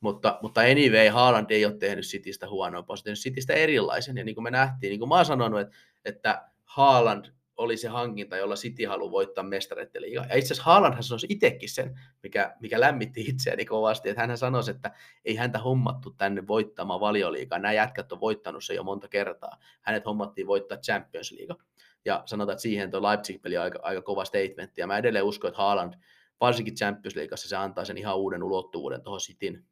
Mutta, 0.00 0.38
mutta 0.42 0.60
anyway, 0.60 1.08
Haaland 1.08 1.50
ei 1.50 1.64
ole 1.64 1.78
tehnyt 1.78 2.04
Citystä 2.04 2.48
huonoa, 2.48 2.80
se 2.82 2.92
on 2.92 2.98
tehnyt 3.04 3.18
Citystä 3.18 3.52
erilaisen, 3.52 4.16
ja 4.16 4.24
niin 4.24 4.34
kuin 4.34 4.42
me 4.42 4.50
nähtiin, 4.50 4.90
niin 4.90 4.98
kuin 4.98 5.08
mä 5.08 5.14
oon 5.14 5.24
sanonut, 5.24 5.60
että, 5.60 5.76
että 6.04 6.50
Haaland 6.64 7.24
oli 7.56 7.76
se 7.76 7.88
hankinta, 7.88 8.36
jolla 8.36 8.54
City 8.54 8.84
haluaa 8.84 9.10
voittaa 9.10 9.44
mestareiden 9.44 10.02
liiga. 10.02 10.26
Ja 10.28 10.36
itse 10.36 10.46
asiassa 10.46 10.62
Haalandhan 10.62 11.02
sanoi 11.02 11.18
itsekin 11.28 11.68
sen, 11.68 12.00
mikä, 12.22 12.56
mikä 12.60 12.80
lämmitti 12.80 13.20
itseäni 13.20 13.64
kovasti, 13.64 14.08
että 14.08 14.26
hän 14.26 14.38
sanoi, 14.38 14.62
että 14.70 14.90
ei 15.24 15.36
häntä 15.36 15.58
hommattu 15.58 16.10
tänne 16.10 16.46
voittamaan 16.46 17.00
valioliigaa. 17.00 17.58
Nämä 17.58 17.72
jätkät 17.72 18.12
on 18.12 18.20
voittanut 18.20 18.64
se 18.64 18.74
jo 18.74 18.82
monta 18.82 19.08
kertaa. 19.08 19.58
Hänet 19.82 20.06
hommattiin 20.06 20.46
voittaa 20.46 20.78
Champions 20.78 21.32
League. 21.32 21.56
Ja 22.04 22.22
sanotaan, 22.26 22.54
että 22.54 22.62
siihen 22.62 22.90
tuo 22.90 23.02
Leipzig-peli 23.02 23.56
on 23.56 23.62
aika, 23.62 23.78
aika 23.82 24.02
kova 24.02 24.24
statementti. 24.24 24.80
Ja 24.80 24.86
mä 24.86 24.98
edelleen 24.98 25.24
uskon, 25.24 25.48
että 25.48 25.62
Haaland, 25.62 25.94
varsinkin 26.40 26.74
Champions 26.74 27.16
Leagueassa, 27.16 27.48
se 27.48 27.56
antaa 27.56 27.84
sen 27.84 27.98
ihan 27.98 28.16
uuden 28.16 28.42
ulottuvuuden 28.42 29.02
tuohon 29.02 29.20
Cityn, 29.20 29.64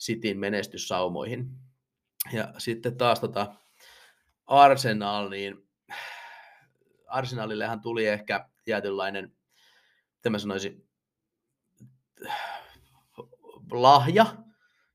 Cityn 0.00 0.38
menestyssaumoihin. 0.38 1.48
Ja 2.32 2.54
sitten 2.58 2.96
taas 2.96 3.20
tota 3.20 3.54
Arsenal, 4.46 5.30
niin 5.30 5.68
Arsenalillehan 7.12 7.80
tuli 7.80 8.06
ehkä 8.06 8.48
tietynlainen, 8.64 9.36
mitä 10.16 10.30
mä 10.30 10.38
sanoisin, 10.38 10.88
lahja, 13.70 14.26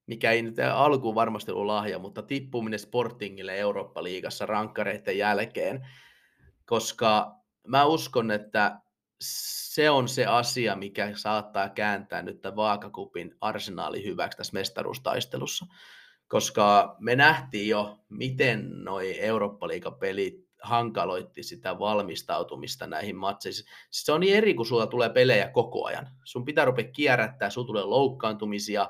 mikä 0.07 0.31
ei 0.31 0.41
nyt 0.41 0.55
alkuun 0.73 1.15
varmasti 1.15 1.51
ollut 1.51 1.65
lahja, 1.65 1.99
mutta 1.99 2.21
tippuminen 2.21 2.79
Sportingille 2.79 3.57
Eurooppa-liigassa 3.57 4.45
rankkareiden 4.45 5.17
jälkeen, 5.17 5.87
koska 6.65 7.35
mä 7.67 7.85
uskon, 7.85 8.31
että 8.31 8.81
se 9.21 9.89
on 9.89 10.07
se 10.07 10.25
asia, 10.25 10.75
mikä 10.75 11.11
saattaa 11.15 11.69
kääntää 11.69 12.21
nyt 12.21 12.41
tämän 12.41 12.55
vaakakupin 12.55 13.35
arsenaali 13.41 14.05
hyväksi 14.05 14.37
tässä 14.37 14.53
mestaruustaistelussa. 14.53 15.65
Koska 16.27 16.95
me 16.99 17.15
nähtiin 17.15 17.69
jo, 17.69 17.99
miten 18.09 18.69
noi 18.83 19.19
Eurooppa-liigapelit 19.19 20.46
hankaloitti 20.67 21.43
sitä 21.43 21.79
valmistautumista 21.79 22.87
näihin 22.87 23.15
matseihin. 23.15 23.55
Siis 23.55 23.67
se 23.91 24.11
on 24.11 24.21
niin 24.21 24.35
eri, 24.35 24.53
kun 24.53 24.65
sulla 24.65 24.87
tulee 24.87 25.09
pelejä 25.09 25.49
koko 25.49 25.85
ajan. 25.85 26.07
Sun 26.23 26.45
pitää 26.45 26.65
rupea 26.65 26.91
kierrättää, 26.91 27.49
sulla 27.49 27.67
tulee 27.67 27.83
loukkaantumisia, 27.83 28.89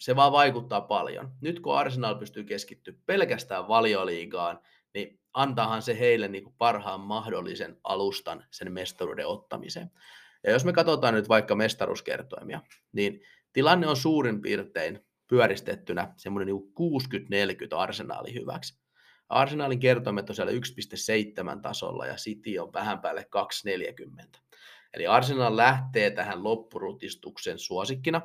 se 0.00 0.16
vaan 0.16 0.32
vaikuttaa 0.32 0.80
paljon. 0.80 1.32
Nyt 1.40 1.60
kun 1.60 1.76
Arsenal 1.76 2.14
pystyy 2.14 2.44
keskittyä 2.44 2.94
pelkästään 3.06 3.68
valioliigaan, 3.68 4.60
niin 4.94 5.20
antaahan 5.34 5.82
se 5.82 5.98
heille 5.98 6.28
niin 6.28 6.44
kuin 6.44 6.54
parhaan 6.58 7.00
mahdollisen 7.00 7.80
alustan 7.84 8.44
sen 8.50 8.72
mestaruuden 8.72 9.26
ottamiseen. 9.26 9.90
Ja 10.44 10.52
jos 10.52 10.64
me 10.64 10.72
katsotaan 10.72 11.14
nyt 11.14 11.28
vaikka 11.28 11.54
mestaruuskertoimia, 11.54 12.60
niin 12.92 13.20
tilanne 13.52 13.86
on 13.86 13.96
suurin 13.96 14.40
piirtein 14.40 15.06
pyöristettynä 15.26 16.14
semmoinen 16.16 16.54
niin 16.54 16.72
60-40 17.74 17.76
arsenaali 17.76 18.34
hyväksi. 18.34 18.83
Arsenalin 19.28 19.80
kertoimet 19.80 20.30
on 20.30 20.36
siellä 20.36 20.52
1,7 20.52 21.60
tasolla 21.62 22.06
ja 22.06 22.14
City 22.14 22.58
on 22.58 22.72
vähän 22.72 23.00
päälle 23.00 23.28
2,40. 24.34 24.40
Eli 24.94 25.06
Arsenal 25.06 25.56
lähtee 25.56 26.10
tähän 26.10 26.44
loppurutistuksen 26.44 27.58
suosikkina. 27.58 28.20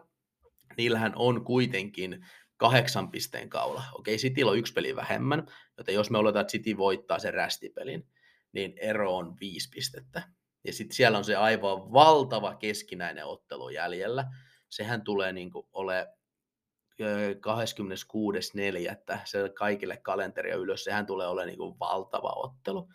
Niillähän 0.77 1.13
on 1.15 1.45
kuitenkin 1.45 2.25
kahdeksan 2.57 3.11
pisteen 3.11 3.49
kaula. 3.49 3.83
Okei, 3.93 4.17
City 4.17 4.43
on 4.43 4.57
yksi 4.57 4.73
peli 4.73 4.95
vähemmän, 4.95 5.47
joten 5.77 5.95
jos 5.95 6.09
me 6.09 6.17
oletaan, 6.17 6.41
että 6.41 6.51
City 6.51 6.77
voittaa 6.77 7.19
sen 7.19 7.33
rästipelin, 7.33 8.07
niin 8.51 8.73
ero 8.77 9.17
on 9.17 9.37
viisi 9.39 9.69
pistettä. 9.69 10.23
Ja 10.65 10.73
sitten 10.73 10.95
siellä 10.95 11.17
on 11.17 11.25
se 11.25 11.35
aivan 11.35 11.93
valtava 11.93 12.55
keskinäinen 12.55 13.25
ottelu 13.25 13.69
jäljellä. 13.69 14.25
Sehän 14.69 15.01
tulee 15.01 15.33
niin 15.33 15.51
ole 15.71 16.07
26.4. 16.99 19.19
se 19.25 19.49
kaikille 19.49 19.97
kalenteria 19.97 20.55
ylös, 20.55 20.83
sehän 20.83 21.05
tulee 21.05 21.27
olemaan 21.27 21.47
niin 21.47 21.57
kuin 21.57 21.79
valtava 21.79 22.33
ottelu. 22.35 22.89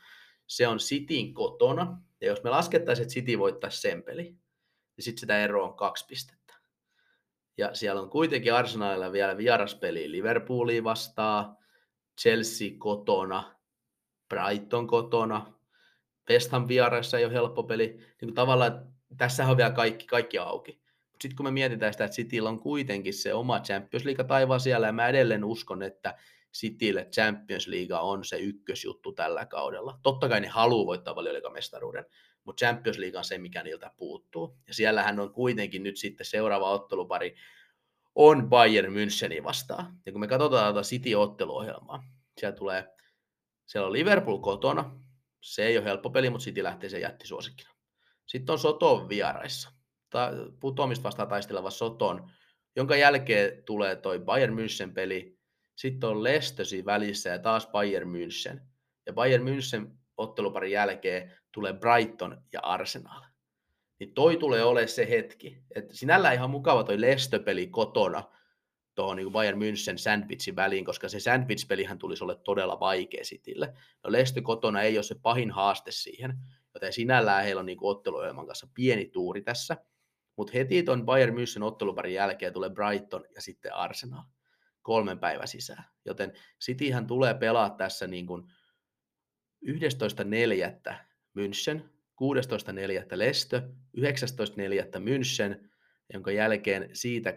Se 0.46 0.68
on 0.68 0.78
Cityn 0.78 1.34
kotona, 1.34 2.02
ja 2.20 2.26
jos 2.26 2.42
me 2.42 2.50
laskettaisiin, 2.50 3.02
että 3.02 3.14
City 3.14 3.38
voittaisi 3.38 3.80
sen 3.80 4.02
peli, 4.02 4.22
niin 4.22 5.04
sitten 5.04 5.20
sitä 5.20 5.44
eroa 5.44 5.68
on 5.68 5.76
kaksi 5.76 6.06
pistettä. 6.06 6.54
Ja 7.58 7.74
siellä 7.74 8.00
on 8.00 8.10
kuitenkin 8.10 8.54
Arsenalilla 8.54 9.12
vielä 9.12 9.36
vieraspeli 9.36 10.10
Liverpoolia 10.10 10.84
vastaa, 10.84 11.56
Chelsea 12.20 12.68
kotona, 12.78 13.54
Brighton 14.28 14.86
kotona, 14.86 15.52
West 16.30 16.52
Ham 16.52 16.68
vieraissa 16.68 17.18
ei 17.18 17.24
ole 17.24 17.32
helppo 17.32 17.62
peli. 17.62 17.98
Niin 18.20 18.34
tavallaan 18.34 18.94
tässä 19.16 19.46
on 19.46 19.56
vielä 19.56 19.70
kaikki, 19.70 20.06
kaikki 20.06 20.38
auki 20.38 20.83
sitten 21.24 21.36
kun 21.36 21.46
me 21.46 21.50
mietitään 21.50 21.92
sitä, 21.92 22.04
että 22.04 22.14
Cityllä 22.14 22.48
on 22.48 22.60
kuitenkin 22.60 23.14
se 23.14 23.34
oma 23.34 23.60
Champions 23.60 24.04
League 24.04 24.24
taivaan 24.24 24.60
siellä, 24.60 24.86
ja 24.86 24.92
mä 24.92 25.08
edelleen 25.08 25.44
uskon, 25.44 25.82
että 25.82 26.14
Citylle 26.54 27.04
Champions 27.04 27.66
League 27.66 27.96
on 27.96 28.24
se 28.24 28.38
ykkösjuttu 28.38 29.12
tällä 29.12 29.46
kaudella. 29.46 29.98
Totta 30.02 30.28
kai 30.28 30.40
ne 30.40 30.48
haluaa 30.48 30.86
voittaa 30.86 31.16
valioliigamestaruuden, 31.16 32.06
mutta 32.44 32.64
Champions 32.64 32.98
League 32.98 33.18
on 33.18 33.24
se, 33.24 33.38
mikä 33.38 33.62
niiltä 33.62 33.90
puuttuu. 33.96 34.58
Ja 34.66 34.74
siellähän 34.74 35.20
on 35.20 35.32
kuitenkin 35.32 35.82
nyt 35.82 35.96
sitten 35.96 36.26
seuraava 36.26 36.70
ottelupari 36.70 37.34
on 38.14 38.48
Bayern 38.48 38.92
Müncheni 38.92 39.44
vastaan. 39.44 39.98
Ja 40.06 40.12
kun 40.12 40.20
me 40.20 40.28
katsotaan 40.28 40.74
tuota 40.74 40.88
City-otteluohjelmaa, 40.88 42.04
siellä 42.40 42.56
tulee, 42.56 42.88
siellä 43.66 43.86
on 43.86 43.92
Liverpool 43.92 44.38
kotona, 44.38 45.00
se 45.40 45.66
ei 45.66 45.78
ole 45.78 45.84
helppo 45.84 46.10
peli, 46.10 46.30
mutta 46.30 46.44
City 46.44 46.62
lähtee 46.62 46.90
sen 46.90 47.00
jättisuosikkina. 47.00 47.70
Sitten 48.26 48.52
on 48.52 48.58
Soto 48.58 49.08
vieraissa 49.08 49.73
putoamista 50.60 51.02
vastaan 51.02 51.28
taisteleva 51.28 51.70
Soton, 51.70 52.30
jonka 52.76 52.96
jälkeen 52.96 53.62
tulee 53.64 53.96
toi 53.96 54.20
Bayern 54.20 54.54
München 54.54 54.92
peli, 54.94 55.38
sitten 55.76 56.08
on 56.08 56.22
Lestösi 56.22 56.84
välissä 56.84 57.30
ja 57.30 57.38
taas 57.38 57.66
Bayern 57.66 58.08
München. 58.08 58.60
Ja 59.06 59.12
Bayern 59.12 59.44
München 59.44 59.90
otteluparin 60.16 60.72
jälkeen 60.72 61.32
tulee 61.52 61.72
Brighton 61.72 62.42
ja 62.52 62.60
Arsenal. 62.60 63.22
Niin 63.98 64.14
toi 64.14 64.36
tulee 64.36 64.64
olemaan 64.64 64.88
se 64.88 65.08
hetki. 65.08 65.64
että 65.74 65.96
sinällä 65.96 66.32
ihan 66.32 66.50
mukava 66.50 66.84
toi 66.84 67.00
Lestö-peli 67.00 67.66
kotona 67.66 68.24
tuohon 68.94 69.16
niin 69.16 69.32
Bayern 69.32 69.58
München 69.58 69.98
sandwichin 69.98 70.56
väliin, 70.56 70.84
koska 70.84 71.08
se 71.08 71.20
sandwich-pelihän 71.20 71.98
tulisi 71.98 72.24
olla 72.24 72.34
todella 72.34 72.80
vaikea 72.80 73.22
Citylle. 73.22 73.74
No 74.04 74.12
Lestö 74.12 74.42
kotona 74.42 74.82
ei 74.82 74.96
ole 74.96 75.02
se 75.02 75.14
pahin 75.22 75.50
haaste 75.50 75.92
siihen, 75.92 76.38
joten 76.74 76.92
sinällään 76.92 77.44
heillä 77.44 77.60
on 77.60 77.66
niin 77.66 77.78
otteluohjelman 77.80 78.46
kanssa 78.46 78.68
pieni 78.74 79.04
tuuri 79.06 79.42
tässä. 79.42 79.76
Mutta 80.36 80.52
heti 80.54 80.82
tuon 80.82 81.06
Bayern 81.06 81.34
München 81.34 81.62
otteluparin 81.62 82.14
jälkeen 82.14 82.52
tulee 82.52 82.70
Brighton 82.70 83.24
ja 83.34 83.42
sitten 83.42 83.74
Arsenal 83.74 84.22
kolmen 84.84 85.18
päivän 85.18 85.48
sisään. 85.48 85.84
Joten 86.04 86.32
Cityhän 86.64 87.06
tulee 87.06 87.34
pelaa 87.34 87.70
tässä 87.70 88.06
niin 88.06 88.26
kuin 88.26 88.42
11.4. 89.66 90.94
München, 91.38 91.82
16.4. 92.22 93.06
Lestö, 93.12 93.62
19.4. 93.96 94.02
München, 94.98 95.68
jonka 96.12 96.30
jälkeen 96.30 96.90
siitä 96.92 97.30
23.4. 97.30 97.36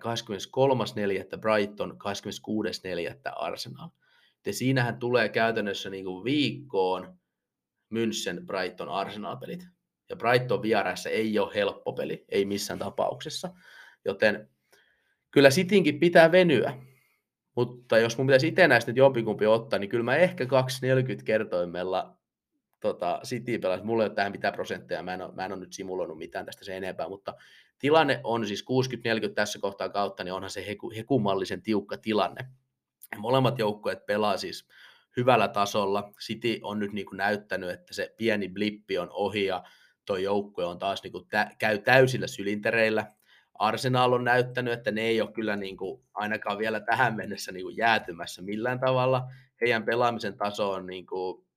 Brighton, 1.39 1.91
26.4. 1.91 3.33
Arsenal. 3.35 3.89
Ja 4.45 4.53
siinähän 4.53 4.99
tulee 4.99 5.29
käytännössä 5.29 5.89
niin 5.89 6.05
kuin 6.05 6.23
viikkoon 6.23 7.19
München, 7.93 8.45
Brighton, 8.45 8.89
Arsenal-pelit. 8.89 9.67
Ja 10.09 10.15
Brighton 10.15 10.61
vieraissa 10.61 11.09
ei 11.09 11.39
ole 11.39 11.55
helppo 11.55 11.93
peli, 11.93 12.25
ei 12.29 12.45
missään 12.45 12.79
tapauksessa. 12.79 13.49
Joten 14.05 14.49
kyllä 15.31 15.49
Cityinkin 15.49 15.99
pitää 15.99 16.31
venyä. 16.31 16.73
Mutta 17.55 17.97
jos 17.97 18.17
mun 18.17 18.27
pitäisi 18.27 18.47
itse 18.47 18.67
näistä 18.67 18.91
nyt 18.91 18.97
jompikumpi 18.97 19.45
ottaa, 19.45 19.79
niin 19.79 19.89
kyllä 19.89 20.03
mä 20.03 20.15
ehkä 20.15 20.45
240 20.45 21.25
kertoimella 21.25 22.17
tota, 22.79 23.19
City 23.23 23.59
pelasi. 23.59 23.83
Mulla 23.83 24.03
ei 24.03 24.07
ole 24.07 24.15
tähän 24.15 24.31
mitään 24.31 24.53
prosentteja, 24.53 25.03
mä 25.03 25.13
en, 25.13 25.21
ole, 25.21 25.33
mä 25.35 25.45
en 25.45 25.51
ole 25.51 25.59
nyt 25.59 25.73
simuloinut 25.73 26.17
mitään 26.17 26.45
tästä 26.45 26.65
sen 26.65 26.77
enempää, 26.77 27.09
mutta 27.09 27.33
tilanne 27.79 28.21
on 28.23 28.47
siis 28.47 28.65
60-40 29.29 29.33
tässä 29.35 29.59
kohtaa 29.59 29.89
kautta, 29.89 30.23
niin 30.23 30.33
onhan 30.33 30.49
se 30.49 30.67
heku, 30.67 30.91
hekumallisen 30.95 31.61
tiukka 31.61 31.97
tilanne. 31.97 32.45
Molemmat 33.17 33.59
joukkueet 33.59 34.05
pelaa 34.05 34.37
siis 34.37 34.67
hyvällä 35.17 35.47
tasolla. 35.47 36.11
City 36.25 36.59
on 36.61 36.79
nyt 36.79 36.93
niin 36.93 37.05
kuin 37.05 37.17
näyttänyt, 37.17 37.69
että 37.69 37.93
se 37.93 38.13
pieni 38.17 38.49
blippi 38.49 38.97
on 38.97 39.09
ohi 39.11 39.45
ja 39.45 39.63
tuo 40.07 40.17
joukkue 40.17 40.65
on 40.65 40.79
taas 40.79 41.03
niin 41.03 41.11
kuin 41.11 41.27
tä- 41.29 41.51
käy 41.57 41.77
täysillä 41.77 42.27
sylintereillä. 42.27 43.11
Arsenal 43.53 44.13
on 44.13 44.23
näyttänyt, 44.23 44.73
että 44.73 44.91
ne 44.91 45.01
ei 45.01 45.21
ole 45.21 45.31
kyllä 45.31 45.55
niin 45.55 45.77
kuin 45.77 46.03
ainakaan 46.13 46.57
vielä 46.57 46.79
tähän 46.79 47.15
mennessä 47.15 47.51
niin 47.51 47.63
kuin 47.63 47.77
jäätymässä 47.77 48.41
millään 48.41 48.79
tavalla. 48.79 49.23
Heidän 49.61 49.85
pelaamisen 49.85 50.37
taso 50.37 50.71
on 50.71 50.85
niin 50.85 51.05
kuin 51.05 51.47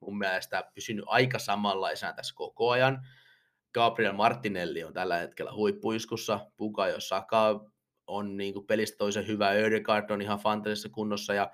mun 0.00 0.18
mielestä 0.18 0.64
pysynyt 0.74 1.04
aika 1.08 1.38
samanlaisena 1.38 2.12
tässä 2.12 2.34
koko 2.34 2.70
ajan. 2.70 3.06
Gabriel 3.74 4.12
Martinelli 4.12 4.84
on 4.84 4.92
tällä 4.92 5.16
hetkellä 5.16 5.52
huippuiskussa, 5.52 6.40
Bukayo 6.58 7.00
Saka 7.00 7.64
on 8.06 8.36
niin 8.36 8.52
kuin 8.52 8.66
pelistä 8.66 8.96
toisen 8.98 9.26
hyvä, 9.26 9.48
Ödegaard 9.48 10.10
on 10.10 10.22
ihan 10.22 10.38
fantastisessa 10.38 10.88
kunnossa 10.88 11.34
ja 11.34 11.50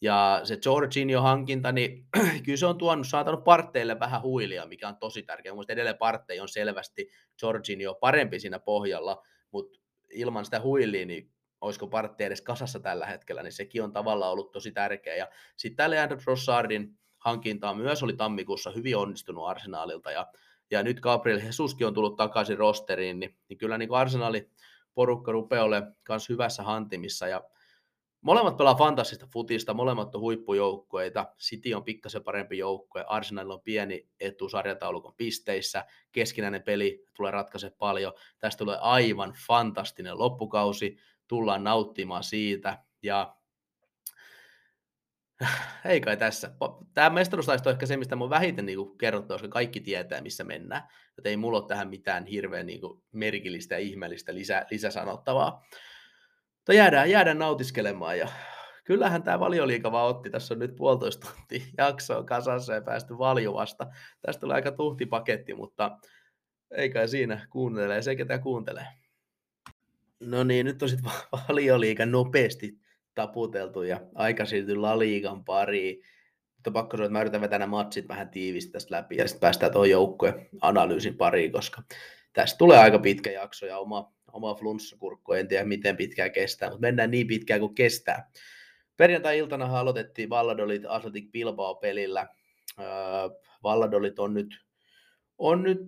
ja 0.00 0.40
se 0.44 0.58
Jorginho 0.64 1.20
hankinta, 1.20 1.72
niin 1.72 2.06
kyllä 2.44 2.56
se 2.56 2.66
on 2.66 2.78
tuonut, 2.78 3.06
saatanut 3.06 3.44
partteille 3.44 4.00
vähän 4.00 4.22
huilia, 4.22 4.66
mikä 4.66 4.88
on 4.88 4.96
tosi 4.96 5.22
tärkeää. 5.22 5.54
Mielestäni 5.54 5.74
edelleen 5.74 5.98
parttei 5.98 6.40
on 6.40 6.48
selvästi 6.48 7.10
Jorginho 7.42 7.94
parempi 7.94 8.40
siinä 8.40 8.58
pohjalla, 8.58 9.22
mutta 9.50 9.80
ilman 10.10 10.44
sitä 10.44 10.60
huilia, 10.60 11.06
niin 11.06 11.32
olisiko 11.60 11.86
parttei 11.86 12.26
edes 12.26 12.42
kasassa 12.42 12.80
tällä 12.80 13.06
hetkellä, 13.06 13.42
niin 13.42 13.52
sekin 13.52 13.82
on 13.82 13.92
tavallaan 13.92 14.32
ollut 14.32 14.52
tosi 14.52 14.72
tärkeä. 14.72 15.16
Ja 15.16 15.28
sitten 15.56 15.76
tämä 15.76 15.90
Leandro 15.90 16.18
Trossardin 16.24 16.98
hankinta 17.18 17.74
myös 17.74 18.02
oli 18.02 18.12
tammikuussa 18.12 18.70
hyvin 18.70 18.96
onnistunut 18.96 19.48
arsenaalilta, 19.48 20.10
ja, 20.10 20.26
ja 20.70 20.82
nyt 20.82 21.00
Gabriel 21.00 21.40
Jesuskin 21.44 21.86
on 21.86 21.94
tullut 21.94 22.16
takaisin 22.16 22.58
rosteriin, 22.58 23.20
niin, 23.20 23.36
niin 23.48 23.58
kyllä 23.58 23.78
niin 23.78 23.94
arsenaali 23.94 24.50
porukka 24.94 25.32
rupeaa 25.32 25.64
olemaan 25.64 25.94
myös 26.08 26.28
hyvässä 26.28 26.62
hantimissa, 26.62 27.28
ja 27.28 27.42
Molemmat 28.20 28.56
pelaa 28.56 28.74
fantastista 28.74 29.26
futista, 29.32 29.74
molemmat 29.74 30.14
on 30.14 30.20
huippujoukkueita. 30.20 31.26
City 31.38 31.74
on 31.74 31.84
pikkasen 31.84 32.24
parempi 32.24 32.58
joukkue, 32.58 33.04
Arsenal 33.08 33.50
on 33.50 33.60
pieni 33.60 34.08
etu 34.20 34.48
sarjataulukon 34.48 35.14
pisteissä, 35.16 35.84
keskinäinen 36.12 36.62
peli 36.62 37.04
tulee 37.16 37.30
ratkaise 37.30 37.70
paljon. 37.70 38.12
Tästä 38.38 38.58
tulee 38.58 38.78
aivan 38.80 39.34
fantastinen 39.46 40.18
loppukausi, 40.18 40.96
tullaan 41.28 41.64
nauttimaan 41.64 42.24
siitä 42.24 42.78
ja 43.02 43.36
ei 45.84 46.00
kai 46.00 46.16
tässä. 46.16 46.50
Tämä 46.94 47.10
mestaruustaisto 47.10 47.70
on 47.70 47.74
ehkä 47.74 47.86
se, 47.86 47.96
mistä 47.96 48.16
mun 48.16 48.30
vähiten 48.30 48.66
niin 48.66 48.98
kerrottu, 48.98 49.34
koska 49.34 49.48
kaikki 49.48 49.80
tietää, 49.80 50.20
missä 50.20 50.44
mennään. 50.44 50.82
Joten 51.16 51.30
ei 51.30 51.36
mulla 51.36 51.58
ole 51.58 51.68
tähän 51.68 51.88
mitään 51.88 52.26
hirveän 52.26 52.66
niin 52.66 52.80
merkillistä 53.12 53.74
ja 53.74 53.78
ihmeellistä 53.78 54.34
lisä, 54.34 54.66
lisäsanottavaa. 54.70 55.62
Mutta 56.60 56.72
jäädään, 56.72 57.10
jäädään 57.10 57.38
nautiskelemaan 57.38 58.18
ja 58.18 58.28
kyllähän 58.84 59.22
tämä 59.22 59.40
valioliika 59.40 59.92
vaan 59.92 60.08
otti, 60.08 60.30
tässä 60.30 60.54
on 60.54 60.58
nyt 60.58 60.76
puolitoista 60.76 61.28
tuntia 61.32 61.62
jaksoa 61.78 62.24
kasassa 62.24 62.74
ja 62.74 62.80
päästy 62.80 63.18
valjuvasta. 63.18 63.86
Tästä 64.20 64.40
tulee 64.40 64.54
aika 64.54 64.72
tuhti 64.72 65.06
paketti, 65.06 65.54
mutta 65.54 65.98
ei 66.70 66.90
kai 66.90 67.08
siinä 67.08 67.46
kuuntelee 67.50 68.02
se, 68.02 68.16
ketä 68.16 68.38
kuuntelee. 68.38 68.86
No 70.20 70.44
niin, 70.44 70.66
nyt 70.66 70.82
on 70.82 70.88
sitten 70.88 71.12
valioliika 71.48 72.06
nopeasti 72.06 72.78
taputeltu 73.14 73.82
ja 73.82 74.00
aika 74.14 74.44
siirtyy 74.44 74.76
Laliikan 74.76 75.44
pariin. 75.44 76.02
Mutta 76.56 76.70
pakko 76.70 76.96
sanoa, 76.96 77.06
että 77.06 77.12
mä 77.12 77.20
yritän 77.20 77.40
vetää 77.40 77.58
nämä 77.58 77.70
matsit 77.70 78.08
vähän 78.08 78.28
tiivisti 78.28 78.72
tästä 78.72 78.94
läpi 78.94 79.16
ja 79.16 79.28
sitten 79.28 79.40
päästään 79.40 79.72
tuon 79.72 79.90
joukkueen 79.90 80.48
analyysin 80.60 81.16
pariin, 81.16 81.52
koska 81.52 81.82
tästä 82.32 82.58
tulee 82.58 82.78
aika 82.78 82.98
pitkä 82.98 83.30
jakso 83.30 83.66
ja 83.66 83.78
oma, 83.78 84.12
oma 84.32 84.54
flunssakurkku, 84.54 85.32
en 85.32 85.48
tiedä 85.48 85.64
miten 85.64 85.96
pitkään 85.96 86.32
kestää, 86.32 86.68
mutta 86.68 86.80
mennään 86.80 87.10
niin 87.10 87.26
pitkään 87.26 87.60
kuin 87.60 87.74
kestää. 87.74 88.30
Perjantai-iltana 88.96 89.80
aloitettiin 89.80 90.30
Valladolit 90.30 90.82
Athletic 90.88 91.32
Bilbao-pelillä. 91.32 92.28
Öö, 92.78 92.86
Valladolit 93.62 94.18
on 94.18 94.34
nyt, 94.34 94.64
on 95.38 95.62
nyt 95.62 95.80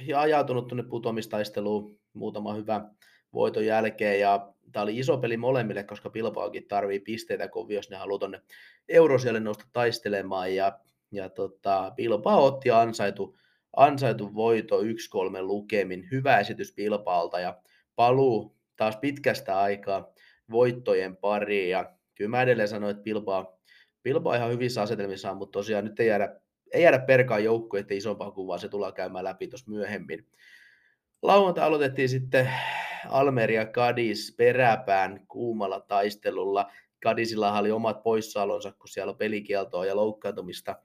ja 0.00 0.20
ajautunut 0.20 0.68
tuonne 0.68 0.82
putomistaisteluun 0.82 2.00
muutama 2.12 2.54
hyvä 2.54 2.88
voiton 3.32 3.66
jälkeen, 3.66 4.20
ja 4.20 4.52
tämä 4.72 4.82
oli 4.82 4.98
iso 4.98 5.18
peli 5.18 5.36
molemmille, 5.36 5.84
koska 5.84 6.10
Bilbaokin 6.10 6.68
tarvii 6.68 7.00
pisteitä 7.00 7.48
kovin, 7.48 7.74
jos 7.74 7.90
ne 7.90 7.96
haluaa 7.96 8.18
tuonne 8.18 8.40
eurosialle 8.88 9.40
nousta 9.40 9.64
taistelemaan, 9.72 10.54
ja, 10.54 10.78
ja 11.10 11.28
tota, 11.28 11.92
Bilbao 11.96 12.44
otti 12.44 12.70
ansaitu 12.70 13.36
ansaitu 13.76 14.34
voito 14.34 14.80
1-3 14.80 14.84
lukemin, 15.40 16.08
hyvä 16.10 16.38
esitys 16.38 16.72
Pilpaalta 16.72 17.40
ja 17.40 17.58
paluu 17.96 18.56
taas 18.76 18.96
pitkästä 18.96 19.58
aikaa 19.58 20.12
voittojen 20.50 21.16
pariin 21.16 21.70
ja 21.70 21.92
kyllä 22.14 22.30
mä 22.30 22.42
edelleen 22.42 22.68
sanoin, 22.68 22.90
että 22.90 23.02
Pilpaa, 23.02 23.58
Pilpaa 24.02 24.36
ihan 24.36 24.50
hyvissä 24.50 24.82
asetelmissa 24.82 25.30
on, 25.30 25.36
mutta 25.36 25.58
tosiaan 25.58 25.84
nyt 25.84 26.00
ei 26.00 26.06
jäädä, 26.06 26.40
ei 26.72 26.82
jäädä 26.82 26.98
perkaan 26.98 27.44
joukkoja, 27.44 27.84
isompaa 27.90 28.30
kuvaa, 28.30 28.58
se 28.58 28.68
tullaan 28.68 28.94
käymään 28.94 29.24
läpi 29.24 29.48
tuossa 29.48 29.70
myöhemmin. 29.70 30.26
Lauantai 31.22 31.64
aloitettiin 31.64 32.08
sitten 32.08 32.50
Almeria 33.08 33.66
Kadis 33.66 34.34
peräpään 34.38 35.26
kuumalla 35.28 35.80
taistelulla. 35.80 36.70
Kadisilla 37.02 37.58
oli 37.58 37.70
omat 37.70 38.02
poissaolonsa, 38.02 38.72
kun 38.72 38.88
siellä 38.88 39.10
on 39.10 39.18
pelikieltoa 39.18 39.86
ja 39.86 39.96
loukkaantumista– 39.96 40.76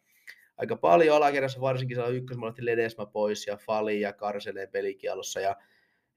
aika 0.60 0.76
paljon 0.76 1.16
alakerrassa, 1.16 1.62
varsinkin 1.62 1.98
siellä 1.98 2.10
ykkösmällä 2.10 2.54
Ledesma 2.60 3.06
pois 3.06 3.48
ja 3.48 3.58
Fali 3.58 4.02
ja 4.02 4.14
Karselee 4.14 4.68
pelikielossa 4.68 5.40
ja, 5.40 5.56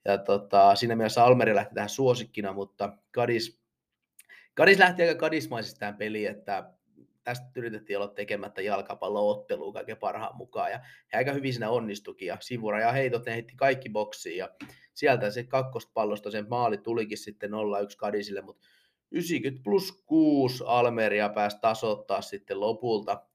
ja 0.05 0.19
tota, 0.19 0.75
siinä 0.75 0.97
mielessä 0.97 1.25
Almeri 1.25 1.55
lähti 1.55 1.75
tähän 1.75 1.89
suosikkina, 1.89 2.53
mutta 2.53 2.93
Kadis, 3.11 3.61
Kadis 4.55 4.79
lähti 4.79 5.03
aika 5.03 5.15
kadismaisesti 5.15 5.81
tähän 5.81 5.97
peliin, 5.97 6.31
että 6.31 6.71
tästä 7.25 7.47
yritettiin 7.57 7.99
olla 7.99 8.09
tekemättä 8.09 8.63
jalkapalloottelua 8.63 9.73
kaiken 9.73 9.97
parhaan 9.97 10.37
mukaan, 10.37 10.71
ja 10.71 10.81
he 11.13 11.19
aika 11.19 11.33
hyvin 11.33 11.53
siinä 11.53 11.71
onnistukin, 11.71 12.29
ja 12.29 12.37
sivuraja 12.41 12.93
heitot, 12.93 13.27
ne 13.27 13.33
heitti 13.33 13.53
kaikki 13.57 13.89
boksiin, 13.89 14.37
ja 14.37 14.49
sieltä 14.95 15.31
se 15.31 15.45
kakkospallosta 15.45 16.31
sen 16.31 16.47
maali 16.49 16.79
tulikin 16.79 17.19
sitten 17.19 17.51
0-1 17.51 17.55
Kadisille, 17.97 18.41
mutta 18.41 18.67
90 19.11 19.65
plus 19.65 20.03
6 20.07 20.65
Almeria 20.67 21.29
pääsi 21.29 21.59
tasoittaa 21.61 22.23
sitten 22.23 22.61
lopulta 22.61 23.27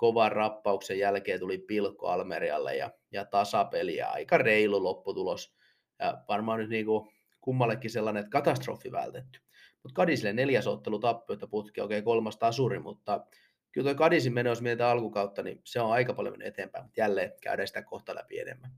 kovan 0.00 0.32
rappauksen 0.32 0.98
jälkeen 0.98 1.40
tuli 1.40 1.58
pilkko 1.58 2.08
Almerialle 2.08 2.76
ja, 2.76 2.90
ja 3.12 3.24
tasapeli 3.24 3.96
ja 3.96 4.10
aika 4.10 4.38
reilu 4.38 4.84
lopputulos. 4.84 5.54
Ja 5.98 6.24
varmaan 6.28 6.58
nyt 6.58 6.70
niin 6.70 6.86
kuin 6.86 7.08
kummallekin 7.40 7.90
sellainen, 7.90 8.20
että 8.20 8.30
katastrofi 8.30 8.92
vältetty. 8.92 9.40
Mutta 9.82 9.94
Kadisille 9.94 10.32
neljäs 10.32 10.66
ottelu 10.66 10.98
tappioita 10.98 11.46
putki, 11.46 11.80
okei 11.80 11.98
okay, 11.98 12.04
kolmas 12.04 12.36
tasuri, 12.36 12.78
mutta 12.78 13.26
kyllä 13.72 13.90
tuo 13.90 13.98
Kadisin 13.98 14.32
meno, 14.32 14.50
jos 14.50 14.62
mietitään 14.62 14.90
alkukautta, 14.90 15.42
niin 15.42 15.60
se 15.64 15.80
on 15.80 15.92
aika 15.92 16.14
paljon 16.14 16.32
mennyt 16.32 16.48
eteenpäin, 16.48 16.84
mutta 16.84 17.00
jälleen 17.00 17.32
käydään 17.42 17.68
sitä 17.68 17.82
kohta 17.82 18.14
läpi 18.14 18.38
enemmän. 18.38 18.70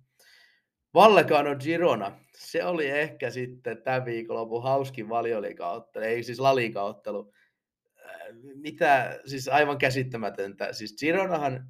Vallecano 0.95 1.57
Girona, 1.57 2.13
se 2.35 2.65
oli 2.65 2.91
ehkä 2.91 3.31
sitten 3.31 3.83
tämän 3.83 4.05
viikonlopun 4.05 4.63
hauskin 4.63 5.09
valioliikaottelu, 5.09 6.05
ei 6.05 6.23
siis 6.23 6.41
laliikaottelu 6.41 7.33
mitä, 8.55 9.21
siis 9.27 9.49
aivan 9.49 9.79
käsittämätöntä. 9.79 10.73
Siis 10.73 10.97
Gironahan 10.97 11.69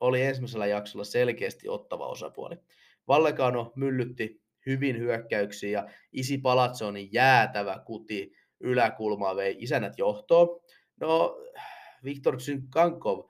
oli 0.00 0.22
ensimmäisellä 0.22 0.66
jaksolla 0.66 1.04
selkeästi 1.04 1.68
ottava 1.68 2.06
osapuoli. 2.06 2.56
Vallecano 3.08 3.72
myllytti 3.76 4.42
hyvin 4.66 4.98
hyökkäyksiä 4.98 5.70
ja 5.70 5.88
Isi 6.12 6.38
Palazzonin 6.38 7.08
jäätävä 7.12 7.82
kuti 7.86 8.32
yläkulmaa 8.60 9.36
vei 9.36 9.56
isänät 9.58 9.98
johtoon. 9.98 10.60
No, 11.00 11.36
Viktor 12.04 12.36
Tsynkankov, 12.36 13.28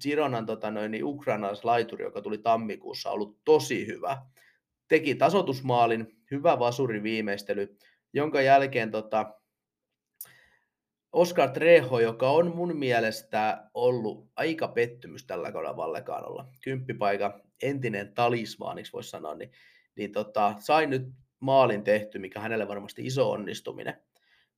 Gironan 0.00 0.46
tota 0.46 0.70
noin, 0.70 0.90
niin 0.90 1.04
ukrainalaislaituri, 1.04 2.04
joka 2.04 2.22
tuli 2.22 2.38
tammikuussa, 2.38 3.10
ollut 3.10 3.38
tosi 3.44 3.86
hyvä. 3.86 4.22
Teki 4.88 5.14
tasotusmaalin, 5.14 6.06
hyvä 6.30 6.58
vasuri 6.58 7.02
viimeistely, 7.02 7.76
jonka 8.12 8.40
jälkeen 8.40 8.90
tota, 8.90 9.34
Oskar 11.12 11.50
Treho, 11.50 12.00
joka 12.00 12.30
on 12.30 12.56
mun 12.56 12.76
mielestä 12.76 13.70
ollut 13.74 14.30
aika 14.36 14.68
pettymys 14.68 15.26
tällä 15.26 15.52
kaudella 15.52 15.76
Vallekaanolla. 15.76 16.48
Kymppipaika 16.62 17.40
entinen 17.62 18.14
talismaaniksi 18.14 18.92
voisi 18.92 19.10
sanoa, 19.10 19.34
niin, 19.34 19.52
niin 19.96 20.12
tota, 20.12 20.54
sai 20.58 20.86
nyt 20.86 21.02
maalin 21.40 21.84
tehty, 21.84 22.18
mikä 22.18 22.40
hänelle 22.40 22.68
varmasti 22.68 23.06
iso 23.06 23.30
onnistuminen. 23.30 24.02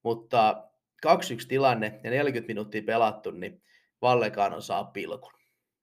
Mutta 0.02 0.64
2-1 1.06 1.10
tilanne 1.48 2.00
ja 2.04 2.10
40 2.10 2.46
minuuttia 2.48 2.82
pelattu, 2.82 3.30
niin 3.30 3.62
Vallecano 4.02 4.60
saa 4.60 4.84
pilkun. 4.84 5.32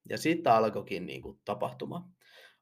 Ja 0.08 0.18
sitten 0.18 0.52
alkoikin 0.52 1.06
niin 1.06 1.22
kuin, 1.22 1.38
tapahtuma. 1.44 2.08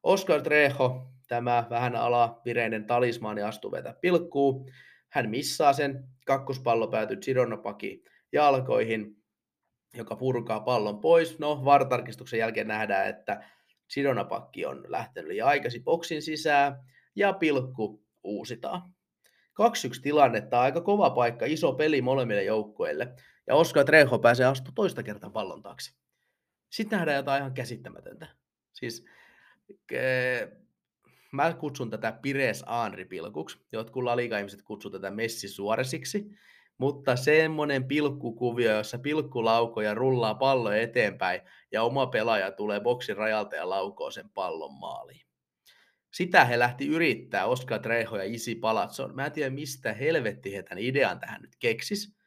Oscar 0.03 0.41
Trejo, 0.41 1.07
tämä 1.27 1.67
vähän 1.69 1.95
alavireinen 1.95 2.85
talismaani, 2.85 3.41
astuu 3.41 3.71
vetä 3.71 3.95
pilkkuu. 4.01 4.69
Hän 5.09 5.29
missaa 5.29 5.73
sen. 5.73 6.03
Kakkospallo 6.25 6.87
päätyy 6.87 7.17
Gironopaki 7.17 8.03
jalkoihin, 8.31 9.23
joka 9.93 10.15
purkaa 10.15 10.59
pallon 10.59 10.99
pois. 10.99 11.39
No, 11.39 11.65
vartarkistuksen 11.65 12.39
jälkeen 12.39 12.67
nähdään, 12.67 13.09
että 13.09 13.43
Sidonapakki 13.87 14.65
on 14.65 14.83
lähtenyt 14.87 15.29
liian 15.29 15.47
aikaisin 15.47 15.83
boksin 15.83 16.21
sisään 16.21 16.75
ja 17.15 17.33
pilkku 17.33 18.03
uusitaan. 18.23 18.93
2-1 19.97 20.01
tilannetta, 20.01 20.61
aika 20.61 20.81
kova 20.81 21.09
paikka, 21.09 21.45
iso 21.45 21.73
peli 21.73 22.01
molemmille 22.01 22.43
joukkueille. 22.43 23.13
Ja 23.47 23.55
Oskar 23.55 23.85
Trejo 23.85 24.19
pääsee 24.19 24.45
astu 24.45 24.71
toista 24.75 25.03
kertaa 25.03 25.29
pallon 25.29 25.61
taakse. 25.61 25.91
Sitten 26.69 26.97
nähdään 26.97 27.17
jotain 27.17 27.39
ihan 27.39 27.53
käsittämätöntä. 27.53 28.27
Siis 28.73 29.05
ke- 29.93 30.66
mä 31.31 31.53
kutsun 31.53 31.89
tätä 31.89 32.11
Pires 32.21 32.63
Aanri-pilkuksi. 32.65 33.57
Jotkut 33.71 34.03
laliga-ihmiset 34.03 34.61
kutsuu 34.61 34.91
tätä 34.91 35.11
Messi 35.11 35.47
Suoresiksi. 35.47 36.29
Mutta 36.77 37.15
semmoinen 37.15 37.87
pilkkukuvio, 37.87 38.77
jossa 38.77 38.99
pilkku 38.99 39.45
laukoo 39.45 39.83
ja 39.83 39.93
rullaa 39.93 40.35
pallo 40.35 40.71
eteenpäin 40.71 41.41
ja 41.71 41.83
oma 41.83 42.07
pelaaja 42.07 42.51
tulee 42.51 42.79
boksin 42.79 43.17
rajalta 43.17 43.55
ja 43.55 43.69
laukoo 43.69 44.11
sen 44.11 44.29
pallon 44.29 44.73
maaliin. 44.73 45.27
Sitä 46.13 46.45
he 46.45 46.59
lähti 46.59 46.87
yrittää, 46.87 47.45
Oscar 47.45 47.79
Trejo 47.79 48.15
ja 48.15 48.23
Isi 48.23 48.55
Palatson. 48.55 49.15
Mä 49.15 49.25
en 49.25 49.31
tiedä, 49.31 49.49
mistä 49.49 49.93
helvetti 49.93 50.55
he 50.55 50.63
tämän 50.63 50.83
idean 50.83 51.19
tähän 51.19 51.41
nyt 51.41 51.55
keksis, 51.59 52.17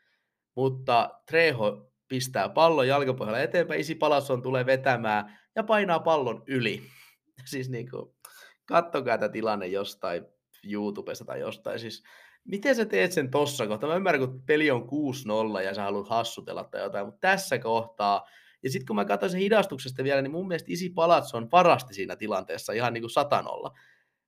mutta 0.55 1.10
Trejo 1.27 1.93
pistää 2.09 2.48
pallon 2.48 2.89
jalkapohjalla 2.89 3.40
eteenpäin, 3.40 3.81
Isi 3.81 3.94
Palatson 3.94 4.43
tulee 4.43 4.66
vetämään 4.66 5.39
ja 5.56 5.64
painaa 5.64 5.98
pallon 5.98 6.43
yli. 6.47 6.82
Siis 7.51 7.68
niin 7.68 7.90
kuin, 7.90 8.14
kattokaa 8.70 9.18
tämä 9.18 9.28
tilanne 9.28 9.66
jostain 9.66 10.26
YouTubesta 10.64 11.24
tai 11.24 11.40
jostain. 11.40 11.78
Siis, 11.78 12.02
miten 12.44 12.76
sä 12.76 12.84
teet 12.84 13.12
sen 13.12 13.30
tossa 13.30 13.66
kohtaa? 13.66 13.88
Mä 13.88 13.97
ymmärrän, 13.97 14.28
kun 14.28 14.42
peli 14.47 14.70
on 14.70 14.88
6-0 15.59 15.62
ja 15.62 15.74
sä 15.74 15.82
haluat 15.82 16.09
hassutella 16.09 16.64
tai 16.64 16.82
jotain, 16.82 17.06
mutta 17.06 17.20
tässä 17.20 17.59
kohtaa 17.59 18.26
ja 18.62 18.70
sitten 18.70 18.86
kun 18.86 18.97
mä 18.97 19.05
katsoin 19.05 19.30
sen 19.30 19.40
hidastuksesta 19.40 20.05
vielä, 20.05 20.22
niin 20.22 20.30
mun 20.30 20.48
mielestä 20.48 20.72
Isi 20.72 20.90
Palatson 20.90 21.48
varasti 21.52 21.94
siinä 21.94 22.16
tilanteessa 22.16 22.72
ihan 22.72 22.92
niin 22.92 23.02
kuin 23.02 23.10
satanolla. 23.10 23.78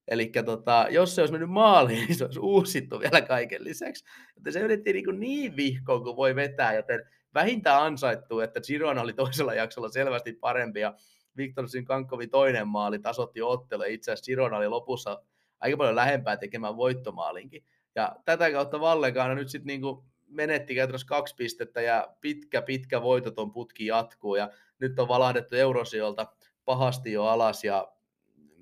Eli 0.08 0.32
tota, 0.44 0.86
jos 0.90 1.14
se 1.14 1.22
olisi 1.22 1.32
mennyt 1.32 1.50
maaliin, 1.50 1.98
niin 2.06 2.14
se 2.14 2.24
olisi 2.24 2.40
uusittu 2.40 3.00
vielä 3.00 3.20
kaiken 3.20 3.64
lisäksi. 3.64 4.04
Mutta 4.34 4.52
se 4.52 4.60
yritti 4.60 4.92
niin, 4.92 5.20
niin 5.20 5.56
vihkoon 5.56 6.02
kuin 6.02 6.16
voi 6.16 6.36
vetää, 6.36 6.74
joten 6.74 7.00
vähintään 7.34 7.82
ansaittu, 7.82 8.40
että 8.40 8.60
Girona 8.60 9.02
oli 9.02 9.12
toisella 9.12 9.54
jaksolla 9.54 9.88
selvästi 9.88 10.32
parempi 10.32 10.80
ja 10.80 10.94
Viktor 11.36 11.68
Synkankovi 11.68 12.26
toinen 12.26 12.68
maali 12.68 12.98
tasotti 12.98 13.42
ottelu. 13.42 13.82
Itse 13.82 14.12
asiassa 14.12 14.30
Girona 14.30 14.56
oli 14.56 14.68
lopussa 14.68 15.22
aika 15.60 15.76
paljon 15.76 15.96
lähempää 15.96 16.36
tekemään 16.36 16.76
voittomaalinkin. 16.76 17.64
Ja 17.94 18.16
tätä 18.24 18.50
kautta 18.50 18.80
Vallekaan 18.80 19.36
nyt 19.36 19.48
sitten 19.48 19.66
niinku 19.66 20.04
menetti 20.26 20.74
käytännössä 20.74 21.06
kaksi 21.06 21.34
pistettä 21.34 21.80
ja 21.80 22.08
pitkä, 22.20 22.62
pitkä 22.62 23.02
voitoton 23.02 23.52
putki 23.52 23.86
jatkuu 23.86 24.36
ja 24.36 24.50
nyt 24.78 24.98
on 24.98 25.08
valahdettu 25.08 25.56
Eurosiolta 25.56 26.26
pahasti 26.64 27.12
jo 27.12 27.24
alas 27.24 27.64
ja 27.64 27.92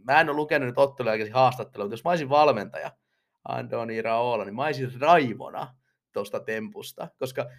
mä 0.05 0.21
en 0.21 0.29
ole 0.29 0.37
lukenut 0.37 0.67
nyt 0.69 0.79
ottelun 0.79 1.13
haastattelua, 1.33 1.85
mutta 1.85 1.93
jos 1.93 2.05
mä 2.05 2.11
olisin 2.11 2.29
valmentaja, 2.29 2.93
Andoni 3.49 4.03
Raola, 4.03 4.45
niin 4.45 4.55
mä 4.55 4.65
olisin 4.65 5.01
raivona 5.01 5.75
tuosta 6.13 6.41
tempusta, 6.41 7.09
koska 7.19 7.51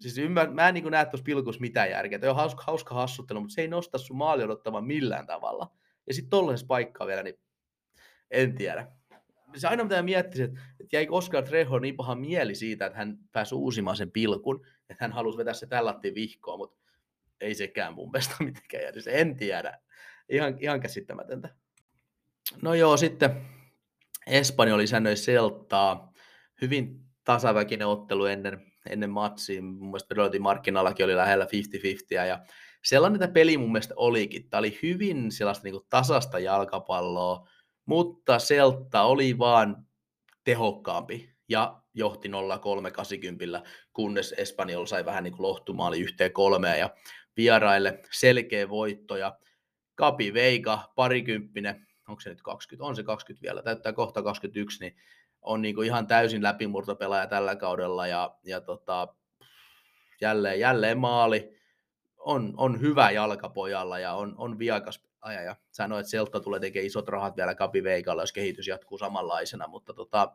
siis 0.00 0.18
ymmär, 0.18 0.50
mä 0.50 0.68
en 0.68 0.74
niin 0.74 0.90
näe 0.90 1.06
tuossa 1.06 1.24
pilkussa 1.24 1.60
mitään 1.60 1.90
järkeä. 1.90 2.18
Tämä 2.18 2.30
on 2.30 2.36
hauska, 2.36 2.64
hauska 2.64 2.94
hassuttelu, 2.94 3.40
mutta 3.40 3.54
se 3.54 3.60
ei 3.60 3.68
nosta 3.68 3.98
sun 3.98 4.16
maali 4.16 4.44
odottamaan 4.44 4.84
millään 4.84 5.26
tavalla. 5.26 5.72
Ja 6.06 6.14
sitten 6.14 6.30
tollaisessa 6.30 6.66
paikkaa 6.66 7.06
vielä, 7.06 7.22
niin 7.22 7.40
en 8.30 8.54
tiedä 8.54 8.88
se 9.56 9.68
aina 9.68 9.84
mitä 9.84 10.02
miettisin, 10.02 10.44
että, 10.80 10.96
jäikö 10.96 11.12
Oscar 11.12 11.44
Trejo 11.44 11.78
niin 11.78 11.96
paha 11.96 12.14
mieli 12.14 12.54
siitä, 12.54 12.86
että 12.86 12.98
hän 12.98 13.18
pääsi 13.32 13.54
uusimaan 13.54 13.96
sen 13.96 14.10
pilkun, 14.10 14.66
että 14.90 15.04
hän 15.04 15.12
halusi 15.12 15.38
vetää 15.38 15.54
se 15.54 15.66
tällä 15.66 16.00
vihkoa, 16.14 16.56
mutta 16.56 16.78
ei 17.40 17.54
sekään 17.54 17.94
mun 17.94 18.10
mielestä 18.10 18.34
mitenkään 18.44 18.82
jäädä. 18.82 19.00
En 19.06 19.36
tiedä. 19.36 19.78
Ihan, 20.28 20.56
ihan 20.60 20.80
käsittämätöntä. 20.80 21.54
No 22.62 22.74
joo, 22.74 22.96
sitten 22.96 23.46
Espanjoli 24.26 24.86
säännöi 24.86 25.16
Seltaa. 25.16 26.12
Hyvin 26.60 27.00
tasaväkinen 27.24 27.86
ottelu 27.86 28.24
ennen, 28.24 28.72
ennen 28.90 29.10
matsia. 29.10 29.62
Mun 29.62 29.88
mielestä 29.88 30.08
Pedotin 30.08 30.42
markkinallakin 30.42 31.04
oli 31.04 31.16
lähellä 31.16 31.44
50-50. 31.44 31.48
Ja 32.26 32.44
sellainen 32.84 33.20
tämä 33.20 33.32
peli 33.32 33.58
mun 33.58 33.72
mielestä 33.72 33.94
olikin. 33.96 34.50
Tämä 34.50 34.58
oli 34.58 34.78
hyvin 34.82 35.32
sellaista 35.32 35.64
niin 35.64 35.80
tasasta 35.90 36.38
jalkapalloa 36.38 37.48
mutta 37.86 38.38
Seltta 38.38 39.02
oli 39.02 39.38
vaan 39.38 39.86
tehokkaampi 40.44 41.34
ja 41.48 41.80
johti 41.94 42.28
0-3-80, 42.28 42.32
kunnes 43.92 44.34
Espanjol 44.36 44.86
sai 44.86 45.04
vähän 45.04 45.24
niin 45.24 45.36
kuin 45.36 45.42
lohtumaali 45.42 46.00
yhteen 46.00 46.32
kolmeen 46.32 46.78
ja 46.78 46.90
vieraille 47.36 48.02
selkeä 48.10 48.68
voitto 48.68 49.16
ja 49.16 49.38
Kapi 49.94 50.34
Veika, 50.34 50.92
parikymppinen, 50.94 51.86
onko 52.08 52.20
se 52.20 52.30
nyt 52.30 52.42
20, 52.42 52.84
on 52.84 52.96
se 52.96 53.02
20 53.02 53.42
vielä, 53.42 53.62
täyttää 53.62 53.92
kohta 53.92 54.22
21, 54.22 54.80
niin 54.80 54.96
on 55.44 55.62
niin 55.62 55.74
kuin 55.74 55.86
ihan 55.86 56.06
täysin 56.06 56.42
läpimurtopelaaja 56.42 57.26
tällä 57.26 57.56
kaudella 57.56 58.06
ja, 58.06 58.36
ja 58.44 58.60
tota, 58.60 59.08
jälleen, 60.20 60.60
jälleen 60.60 60.98
maali, 60.98 61.54
on, 62.18 62.54
on 62.56 62.80
hyvä 62.80 63.10
jalkapojalla 63.10 63.98
ja 63.98 64.14
on, 64.14 64.34
on 64.38 64.58
viakas 64.58 65.04
aja 65.20 65.42
ja 65.42 65.56
sanoi, 65.70 66.00
että 66.00 66.10
Selta 66.10 66.40
tulee 66.40 66.60
tekemään 66.60 66.86
isot 66.86 67.08
rahat 67.08 67.36
vielä 67.36 67.54
Kapi 67.54 67.82
Veikalla, 67.82 68.22
jos 68.22 68.32
kehitys 68.32 68.68
jatkuu 68.68 68.98
samanlaisena, 68.98 69.68
mutta 69.68 69.94
tota, 69.94 70.32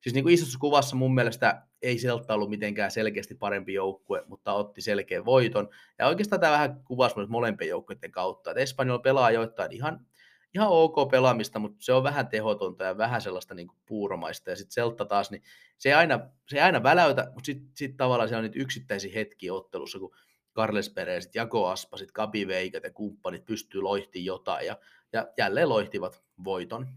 siis 0.00 0.14
niin 0.14 0.24
kuin 0.24 0.34
isossa 0.34 0.58
kuvassa 0.58 0.96
mun 0.96 1.14
mielestä 1.14 1.62
ei 1.82 1.98
Selta 1.98 2.34
ollut 2.34 2.50
mitenkään 2.50 2.90
selkeästi 2.90 3.34
parempi 3.34 3.74
joukkue, 3.74 4.22
mutta 4.26 4.52
otti 4.52 4.80
selkeän 4.80 5.24
voiton. 5.24 5.68
Ja 5.98 6.06
oikeastaan 6.06 6.40
tämä 6.40 6.52
vähän 6.52 6.84
kuvasi 6.84 7.16
myös 7.16 7.28
molempien 7.28 7.68
joukkueiden 7.68 8.12
kautta, 8.12 8.50
että 8.50 8.60
Espanjol 8.60 8.98
pelaa 8.98 9.30
joitain 9.30 9.72
ihan, 9.72 10.06
ihan 10.54 10.68
ok 10.68 11.10
pelaamista, 11.10 11.58
mutta 11.58 11.76
se 11.80 11.92
on 11.92 12.02
vähän 12.02 12.28
tehotonta 12.28 12.84
ja 12.84 12.98
vähän 12.98 13.22
sellaista 13.22 13.54
niin 13.54 13.68
kuin 13.68 13.78
puuromaista. 13.86 14.50
Ja 14.50 14.56
sitten 14.56 14.72
Selta 14.72 15.04
taas, 15.04 15.30
niin 15.30 15.42
se 15.78 15.88
ei 15.88 15.94
aina, 15.94 16.20
se 16.46 16.56
ei 16.56 16.62
aina 16.62 16.82
väläytä, 16.82 17.30
mutta 17.34 17.46
sitten 17.46 17.70
sit 17.74 17.96
tavallaan 17.96 18.28
siellä 18.28 18.38
on 18.38 18.44
niitä 18.44 18.62
yksittäisiä 18.62 19.12
hetkiä 19.14 19.54
ottelussa, 19.54 19.98
kun 19.98 20.16
Carles 20.56 20.90
Perez, 20.90 21.28
Jako 21.34 21.66
Aspa, 21.66 21.96
sitten 21.96 22.12
Kapi 22.12 22.48
Veikat 22.48 22.84
ja 22.84 22.90
kumppanit 22.90 23.44
pystyy 23.44 23.80
loihtimaan 23.82 24.24
jotain 24.24 24.66
ja, 24.66 24.76
ja 25.12 25.28
jälleen 25.36 25.68
loihtivat 25.68 26.22
voiton. 26.44 26.88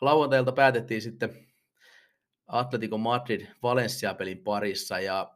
Lauantailta 0.00 0.52
päätettiin 0.52 1.02
sitten 1.02 1.46
Atletico 2.46 2.98
Madrid 2.98 3.46
Valencia-pelin 3.62 4.44
parissa 4.44 5.00
ja 5.00 5.34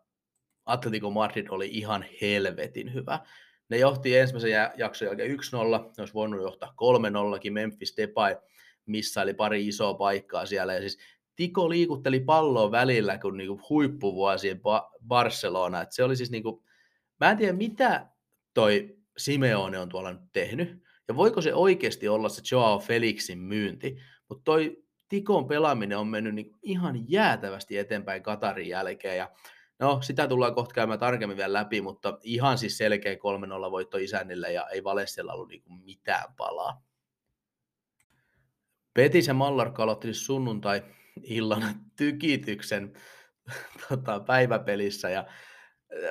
Atletico 0.64 1.10
Madrid 1.10 1.46
oli 1.50 1.68
ihan 1.68 2.04
helvetin 2.20 2.94
hyvä. 2.94 3.20
Ne 3.72 3.78
johti 3.78 4.16
ensimmäisen 4.16 4.50
jakson 4.76 5.08
jälkeen 5.08 5.30
1-0, 5.30 5.34
ne 5.34 5.94
olisi 5.98 6.14
voinut 6.14 6.42
johtaa 6.42 6.74
3-0, 7.48 7.50
Memphis 7.50 7.96
Depay 7.96 8.36
oli 9.22 9.34
pari 9.34 9.68
isoa 9.68 9.94
paikkaa 9.94 10.46
siellä. 10.46 10.74
Ja 10.74 10.80
siis 10.80 10.98
Tiko 11.36 11.70
liikutteli 11.70 12.20
palloa 12.20 12.70
välillä 12.70 13.18
kuin 13.18 13.36
niinku 13.36 13.60
huippuvuosien 13.68 14.60
Barcelona. 15.06 15.80
Et 15.80 15.92
se 15.92 16.04
oli 16.04 16.16
siis 16.16 16.30
niinku, 16.30 16.64
Mä 17.20 17.30
en 17.30 17.36
tiedä, 17.36 17.52
mitä 17.52 18.06
toi 18.54 18.96
Simeone 19.16 19.78
on 19.78 19.88
tuolla 19.88 20.12
nyt 20.12 20.32
tehnyt, 20.32 20.82
ja 21.08 21.16
voiko 21.16 21.40
se 21.40 21.54
oikeasti 21.54 22.08
olla 22.08 22.28
se 22.28 22.42
Joao 22.52 22.78
Felixin 22.78 23.38
myynti, 23.38 23.96
mutta 24.28 24.44
toi 24.44 24.84
Tikon 25.08 25.48
pelaaminen 25.48 25.98
on 25.98 26.06
mennyt 26.06 26.34
niin 26.34 26.52
ihan 26.62 27.10
jäätävästi 27.10 27.78
eteenpäin 27.78 28.22
Katarin 28.22 28.68
jälkeen, 28.68 29.16
ja 29.16 29.30
no, 29.78 30.02
sitä 30.02 30.28
tullaan 30.28 30.54
kohta 30.54 30.74
käymään 30.74 30.98
tarkemmin 30.98 31.36
vielä 31.36 31.52
läpi, 31.52 31.80
mutta 31.80 32.18
ihan 32.22 32.58
siis 32.58 32.78
selkeä 32.78 33.14
3-0 33.14 33.18
voitto 33.70 33.98
isännille, 33.98 34.52
ja 34.52 34.68
ei 34.68 34.84
Valessella 34.84 35.32
ollut 35.32 35.48
niin 35.48 35.62
mitään 35.84 36.34
palaa. 36.36 36.82
Petis 38.94 39.26
ja 39.26 39.34
Mallorca 39.34 39.82
aloitti 39.82 40.06
siis 40.06 40.26
sunnuntai-illan 40.26 41.74
tykityksen 41.96 42.92
tota, 43.88 44.20
päiväpelissä, 44.20 45.10
ja 45.10 45.26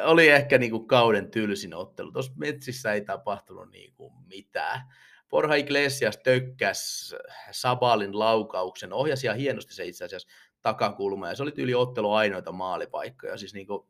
oli 0.04 0.28
ehkä 0.28 0.58
niin 0.58 0.72
kuin 0.72 0.88
kauden 0.88 1.32
tylsin 1.32 1.74
ottelu. 1.74 2.12
Tuossa 2.12 2.34
metsissä 2.36 2.94
ei 2.94 3.02
tapahtunut 3.02 3.72
niin 3.72 3.94
kuin 3.94 4.14
mitään. 4.28 4.82
Porha 5.30 5.56
Iglesias 5.56 6.18
tökkäs 6.18 7.16
Sabalin 7.52 8.20
laukauksen, 8.20 8.94
ohjasi 8.94 9.28
ja 9.28 9.34
hienosti 9.34 9.74
se 9.74 9.86
itse 9.86 10.06
asiassa 10.06 10.28
takakulma, 10.62 11.30
ja 11.30 11.36
se 11.36 11.44
oli 11.44 11.52
tyyli 11.52 11.76
ottelu 11.76 12.14
ainoita 12.14 12.52
maalipaikkoja. 12.52 13.38
Siis 13.38 13.54
niin 13.54 13.68
kuin, 13.68 13.88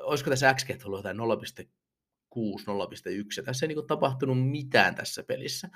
olisiko 0.00 0.30
tässä 0.30 0.54
XG 0.54 0.70
ollut 0.84 0.98
jotain 0.98 1.16
0,6, 1.16 1.22
0,1, 3.38 3.44
tässä 3.44 3.66
ei 3.66 3.68
niin 3.68 3.76
kuin 3.76 3.86
tapahtunut 3.86 4.50
mitään 4.50 4.94
tässä 4.94 5.22
pelissä. 5.22 5.68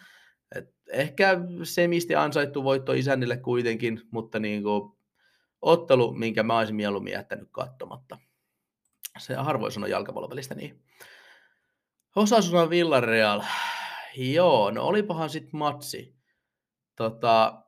Et 0.54 0.74
ehkä 0.88 1.38
se, 1.62 1.88
mistä 1.88 2.22
ansaittu 2.22 2.64
voitto 2.64 2.92
isännille 2.92 3.36
kuitenkin, 3.36 4.00
mutta 4.10 4.38
niin 4.38 4.62
kuin, 4.62 4.92
ottelu, 5.62 6.12
minkä 6.12 6.42
mä 6.42 6.58
olisin 6.58 6.76
mieluummin 6.76 7.12
jättänyt 7.12 7.48
katsomatta. 7.52 8.18
Se 9.18 9.34
harvoin 9.34 9.72
sanoo 9.72 9.88
jalkapallopelistä 9.88 10.54
niin. 10.54 10.82
Osasuna 12.16 12.70
Villarreal. 12.70 13.42
Joo, 14.16 14.70
no 14.70 14.84
olipahan 14.84 15.30
sitten 15.30 15.58
matsi. 15.58 16.16
Tota, 16.96 17.62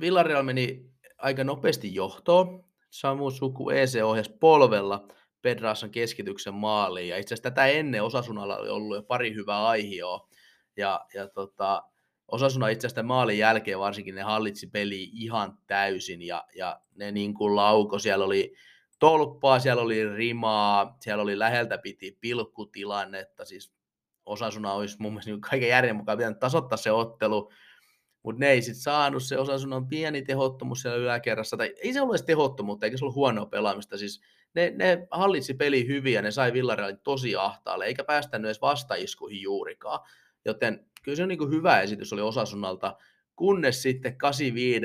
Villarreal 0.00 0.42
meni 0.42 0.90
aika 1.18 1.44
nopeasti 1.44 1.94
johtoon. 1.94 2.64
Samu 2.90 3.30
Suku 3.30 3.70
EC 3.70 4.02
ohjasi 4.02 4.32
polvella 4.40 5.08
Pedrassan 5.42 5.90
keskityksen 5.90 6.54
maaliin. 6.54 7.08
Ja 7.08 7.18
itse 7.18 7.34
asiassa 7.34 7.50
tätä 7.50 7.66
ennen 7.66 8.02
Osasunalla 8.02 8.56
oli 8.56 8.68
ollut 8.68 8.96
jo 8.96 9.02
pari 9.02 9.34
hyvää 9.34 9.66
aihioa. 9.66 10.28
Ja, 10.76 11.06
ja 11.14 11.28
tota, 11.28 11.82
Osasuna 12.28 12.68
itse 12.68 12.86
asiassa 12.86 13.02
maalin 13.02 13.38
jälkeen 13.38 13.78
varsinkin 13.78 14.14
ne 14.14 14.22
hallitsi 14.22 14.66
peli 14.66 15.10
ihan 15.12 15.58
täysin 15.66 16.22
ja, 16.22 16.44
ja 16.56 16.80
ne 16.94 17.12
niin 17.12 17.34
kuin 17.34 17.56
lauko, 17.56 17.98
siellä 17.98 18.24
oli 18.24 18.54
tolppaa, 18.98 19.58
siellä 19.58 19.82
oli 19.82 20.16
rimaa, 20.16 20.96
siellä 21.00 21.22
oli 21.22 21.38
läheltä 21.38 21.78
piti 21.78 22.18
pilkkutilannetta, 22.20 23.44
siis 23.44 23.72
Osasuna 24.26 24.72
olisi 24.72 24.96
mun 25.00 25.12
mielestä 25.12 25.30
niin 25.30 25.40
kaiken 25.40 25.68
järjen 25.68 25.96
mukaan 25.96 26.18
pitänyt 26.18 26.38
tasoittaa 26.38 26.76
se 26.76 26.92
ottelu, 26.92 27.52
mutta 28.26 28.40
ne 28.40 28.50
ei 28.50 28.62
sitten 28.62 28.82
saanut, 28.82 29.22
se 29.22 29.38
on 29.74 29.88
pieni 29.88 30.22
tehottomuus 30.22 30.82
siellä 30.82 30.98
yläkerrassa, 30.98 31.56
tai 31.56 31.74
ei 31.82 31.92
se 31.92 32.00
ollut 32.00 32.14
edes 32.14 32.26
tehottomuutta, 32.26 32.86
eikä 32.86 32.96
se 32.96 33.04
ollut 33.04 33.14
huonoa 33.14 33.46
pelaamista, 33.46 33.98
siis 33.98 34.22
ne, 34.54 34.72
ne 34.76 35.06
hallitsi 35.10 35.54
peli 35.54 35.86
hyvin 35.86 36.12
ja 36.12 36.22
ne 36.22 36.30
sai 36.30 36.52
Villarealin 36.52 36.98
tosi 36.98 37.36
ahtaalle, 37.36 37.84
eikä 37.84 38.04
päästänyt 38.04 38.46
edes 38.46 38.60
vastaiskuihin 38.60 39.42
juurikaan, 39.42 40.00
joten 40.44 40.86
kyllä 41.02 41.16
se 41.16 41.22
on 41.22 41.28
niin 41.28 41.50
hyvä 41.50 41.80
esitys 41.80 42.12
oli 42.12 42.22
Osasunnalta, 42.22 42.96
kunnes 43.36 43.82
sitten 43.82 44.18
85 44.18 44.80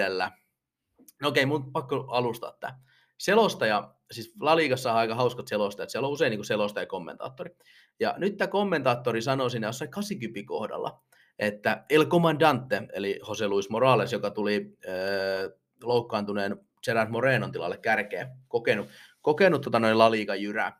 No 1.21 1.27
okei, 1.27 1.45
mun 1.45 1.71
pakko 1.71 2.07
alustaa 2.09 2.57
tämä. 2.59 2.79
Selostaja, 3.17 3.93
siis 4.11 4.33
La 4.39 4.55
Ligassa 4.55 4.91
on 4.91 4.97
aika 4.97 5.15
hauskat 5.15 5.47
selostajat, 5.47 5.89
siellä 5.89 6.07
on 6.07 6.13
usein 6.13 6.29
niin 6.29 6.45
selostaja 6.45 6.83
ja 6.83 6.87
kommentaattori. 6.87 7.55
Ja 7.99 8.15
nyt 8.17 8.37
tämä 8.37 8.47
kommentaattori 8.47 9.21
sanoi 9.21 9.51
siinä 9.51 9.67
jossain 9.67 9.91
80 9.91 10.47
kohdalla, 10.47 11.03
että 11.41 11.85
El 11.89 12.05
Comandante, 12.05 12.83
eli 12.93 13.19
Jose 13.27 13.47
Luis 13.47 13.69
Morales, 13.69 14.13
joka 14.13 14.29
tuli 14.31 14.77
äh, 14.87 14.93
loukkaantuneen 15.83 16.57
Gerard 16.85 17.09
Morenon 17.09 17.51
tilalle 17.51 17.77
kärkeen, 17.77 18.27
kokenut, 18.47 18.87
kokenut 19.21 19.61
tota 19.61 19.79
noin 19.79 19.97
La 19.97 20.11
Liga 20.11 20.35
jyrä, 20.35 20.73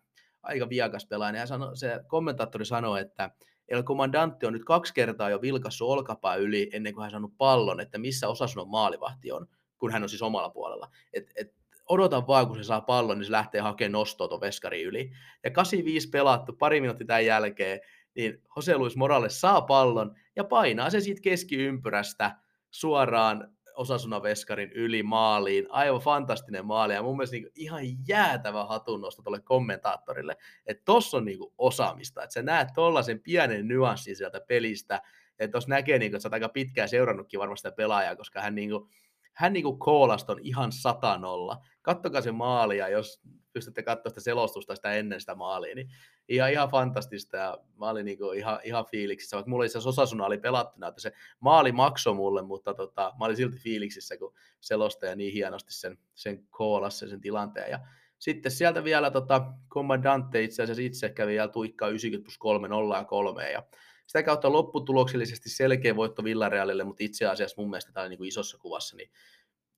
aika 0.43 0.69
viakas 0.69 1.05
pelaaja, 1.05 1.39
ja 1.39 1.45
sano, 1.45 1.75
se 1.75 1.99
kommentaattori 2.07 2.65
sanoi, 2.65 3.01
että 3.01 3.29
El 3.67 3.83
Comandante 3.83 4.47
on 4.47 4.53
nyt 4.53 4.65
kaksi 4.65 4.93
kertaa 4.93 5.29
jo 5.29 5.41
vilkassut 5.41 5.89
olkapää 5.89 6.35
yli 6.35 6.69
ennen 6.73 6.93
kuin 6.93 7.01
hän 7.01 7.11
saanut 7.11 7.37
pallon, 7.37 7.79
että 7.79 7.97
missä 7.97 8.27
osasunnon 8.27 8.69
maalivahti 8.69 9.31
on, 9.31 9.47
kun 9.77 9.91
hän 9.91 10.03
on 10.03 10.09
siis 10.09 10.21
omalla 10.21 10.49
puolella. 10.49 10.89
Et, 11.13 11.31
et, 11.35 11.53
odota 11.89 12.27
vaan, 12.27 12.47
kun 12.47 12.57
se 12.57 12.63
saa 12.63 12.81
pallon, 12.81 13.17
niin 13.17 13.25
se 13.25 13.31
lähtee 13.31 13.61
hakemaan 13.61 13.91
nostoa 13.91 14.27
tuon 14.27 14.41
veskari 14.41 14.83
yli. 14.83 15.11
Ja 15.43 15.51
85 15.51 16.09
pelattu, 16.09 16.53
pari 16.53 16.81
minuuttia 16.81 17.07
tämän 17.07 17.25
jälkeen, 17.25 17.79
niin 18.15 18.41
Jose 18.55 18.77
Luis 18.77 18.95
Morales 18.95 19.41
saa 19.41 19.61
pallon 19.61 20.15
ja 20.35 20.43
painaa 20.43 20.89
se 20.89 20.99
siitä 20.99 21.21
keskiympyrästä 21.21 22.35
suoraan 22.71 23.55
Osasuna 23.75 24.23
Veskarin 24.23 24.71
yli 24.71 25.03
maaliin. 25.03 25.67
Aivan 25.69 26.01
fantastinen 26.01 26.65
maali 26.65 26.93
ja 26.93 27.03
mun 27.03 27.17
mielestä 27.17 27.35
niin 27.35 27.51
ihan 27.55 27.81
jäätävä 28.07 28.65
hatunnosto 28.65 29.21
tuolle 29.21 29.41
kommentaattorille, 29.41 30.35
että 30.65 30.83
tossa 30.85 31.17
on 31.17 31.25
niin 31.25 31.39
osaamista, 31.57 32.23
että 32.23 32.33
sä 32.33 32.41
näet 32.41 32.67
tollaisen 32.75 33.19
pienen 33.19 33.67
nyanssin 33.67 34.15
sieltä 34.15 34.41
pelistä, 34.47 35.01
ja 35.39 35.47
tuossa 35.47 35.69
näkee, 35.69 35.99
niin 35.99 36.11
kuin, 36.11 36.17
että 36.17 36.23
sä 36.23 36.27
oot 36.27 36.33
aika 36.33 36.49
pitkään 36.49 36.89
seurannutkin 36.89 37.39
varmasti 37.39 37.67
sitä 37.67 37.75
pelaajaa, 37.75 38.15
koska 38.15 38.41
hän, 38.41 38.55
niin 38.55 38.69
kuin, 38.69 38.89
hän 39.33 39.53
niin 39.53 39.79
koolasta 39.79 40.33
on 40.33 40.39
ihan 40.41 40.71
satanolla. 40.71 41.65
Kattokaa 41.81 42.21
se 42.21 42.31
maali, 42.31 42.77
ja 42.77 42.87
jos 42.87 43.21
pystytte 43.53 43.83
katsoa 43.83 44.09
sitä 44.09 44.21
selostusta 44.21 44.75
sitä 44.75 44.93
ennen 44.93 45.19
sitä 45.19 45.35
maalia, 45.35 45.75
niin 45.75 45.89
ihan, 46.29 46.51
ihan 46.51 46.69
fantastista 46.69 47.37
ja 47.37 47.57
mä 47.79 47.89
olin 47.89 48.05
niinku 48.05 48.31
ihan, 48.31 48.59
ihan 48.63 48.85
fiiliksissä, 48.91 49.35
vaikka 49.35 49.49
mulla 49.49 49.65
itse 49.65 49.77
Osasuna 49.77 50.25
oli 50.25 50.37
pelattuna, 50.37 50.87
että 50.87 51.01
se 51.01 51.11
maali 51.39 51.71
maksoi 51.71 52.13
mulle, 52.13 52.41
mutta 52.41 52.73
tota, 52.73 53.13
mä 53.19 53.25
olin 53.25 53.37
silti 53.37 53.57
fiiliksissä, 53.57 54.17
kun 54.17 54.33
selostaja 54.59 55.15
niin 55.15 55.33
hienosti 55.33 55.73
sen, 55.73 55.97
sen 56.13 56.47
koolassa 56.49 57.07
sen 57.07 57.21
tilanteen. 57.21 57.71
Ja 57.71 57.79
sitten 58.19 58.51
sieltä 58.51 58.83
vielä 58.83 59.11
tota, 59.11 59.53
Commandante 59.69 60.43
itse 60.43 60.63
asiassa 60.63 60.83
itse 60.83 61.09
kävi 61.09 61.31
vielä 61.31 61.47
tuikkaa 61.47 61.89
90 61.89 62.25
plus 62.25 62.37
3, 62.37 62.67
0 62.67 62.97
ja 62.97 63.05
3, 63.05 63.51
ja 63.51 63.63
sitä 64.11 64.23
kautta 64.23 64.51
lopputuloksellisesti 64.51 65.49
selkeä 65.49 65.95
voitto 65.95 66.23
Villarealille, 66.23 66.83
mutta 66.83 67.03
itse 67.03 67.25
asiassa 67.25 67.61
mun 67.61 67.69
mielestä 67.69 67.91
tämä 67.91 68.09
niin 68.09 68.25
isossa 68.25 68.57
kuvassa, 68.57 68.95
niin 68.95 69.11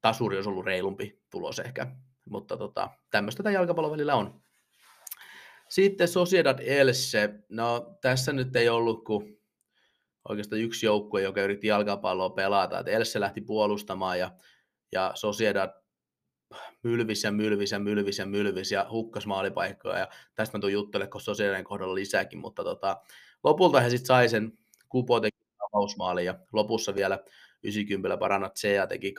tasuri 0.02 0.36
olisi 0.36 0.50
ollut 0.50 0.66
reilumpi 0.66 1.22
tulos 1.30 1.60
ehkä. 1.60 1.88
Mutta 2.30 2.58
tota, 2.58 2.90
tämmöistä 3.12 3.44
tämä 3.44 3.54
jalkapallon 3.54 3.92
välillä 3.92 4.16
on. 4.16 4.42
Sitten 5.70 6.08
Sociedad 6.08 6.60
Elche. 6.60 7.30
No 7.50 7.98
tässä 8.02 8.34
nyt 8.34 8.56
ei 8.56 8.70
ollut 8.70 9.04
kuin 9.04 9.42
oikeastaan 10.30 10.62
yksi 10.62 10.86
joukkue, 10.86 11.22
joka 11.22 11.42
yritti 11.42 11.68
jalkapalloa 11.68 12.30
pelata. 12.30 12.80
Et 12.80 12.88
Elche 12.88 13.20
lähti 13.20 13.42
puolustamaan 13.42 14.20
ja, 14.20 14.32
ja 14.92 15.12
Sociedad 15.16 15.70
mylvis 16.84 17.24
ja 17.24 17.32
mylvis 17.32 17.72
ja 17.72 17.80
mylvis 17.80 18.20
ja 18.20 18.26
mylvis 18.26 18.72
ja 18.72 18.88
hukkas 18.92 19.26
maalipaikkoja. 19.26 20.00
Ja 20.00 20.08
tästä 20.36 20.58
mä 20.58 20.62
tuon 20.62 20.74
juttele, 20.74 21.08
kun 21.08 21.22
Sociedadin 21.22 21.66
kohdalla 21.66 21.96
lisääkin, 21.96 22.40
mutta 22.40 22.64
tota, 22.64 23.02
lopulta 23.44 23.80
he 23.82 23.90
sitten 23.90 24.06
sai 24.06 24.30
sen 24.30 24.58
Kupo 24.90 25.20
teki 25.20 25.44
ja 26.26 26.36
lopussa 26.52 26.96
vielä 26.96 27.20
90 27.64 28.18
Paranat 28.18 28.58
Sea 28.58 28.88
teki 28.88 29.14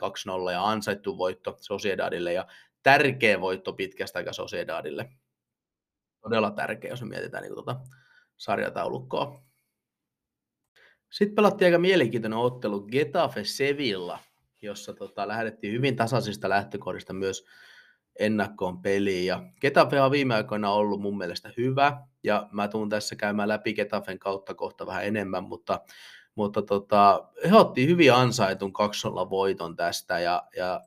2-0 0.47 0.51
ja 0.51 0.69
ansaittu 0.69 1.17
voitto 1.17 1.57
Sociedadille 1.61 2.33
ja 2.33 2.47
tärkeä 2.83 3.41
voitto 3.41 3.73
pitkästä 3.73 4.19
aikaa 4.19 4.33
Sociedadille. 4.33 5.09
Todella 6.21 6.51
tärkeä, 6.51 6.89
jos 6.89 7.01
me 7.01 7.07
mietitään 7.07 7.43
niin 7.43 7.53
tuota 7.53 7.79
sarjataulukkoa. 8.37 9.43
Sitten 11.11 11.35
pelattiin 11.35 11.65
aika 11.65 11.79
mielenkiintoinen 11.79 12.39
ottelu 12.39 12.81
Getafe 12.81 13.43
Sevilla, 13.43 14.19
jossa 14.61 14.93
tota, 14.93 15.27
lähdettiin 15.27 15.73
hyvin 15.73 15.95
tasaisista 15.95 16.49
lähtökohdista 16.49 17.13
myös 17.13 17.45
ennakkoon 18.19 18.81
peliin. 18.81 19.25
Ja 19.25 19.43
Getafe 19.61 20.01
on 20.01 20.11
viime 20.11 20.35
aikoina 20.35 20.71
ollut 20.71 21.01
mun 21.01 21.17
mielestä 21.17 21.53
hyvä, 21.57 21.97
ja 22.23 22.49
mä 22.51 22.67
tuun 22.67 22.89
tässä 22.89 23.15
käymään 23.15 23.49
läpi 23.49 23.73
Getafen 23.73 24.19
kautta 24.19 24.53
kohta 24.53 24.85
vähän 24.85 25.05
enemmän, 25.05 25.43
mutta, 25.43 25.81
mutta 26.35 26.61
tota, 26.61 27.29
he 27.49 27.55
otti 27.55 27.87
hyvin 27.87 28.13
ansaitun 28.13 28.73
2 28.73 29.07
voiton 29.29 29.75
tästä, 29.75 30.19
ja, 30.19 30.43
ja 30.57 30.81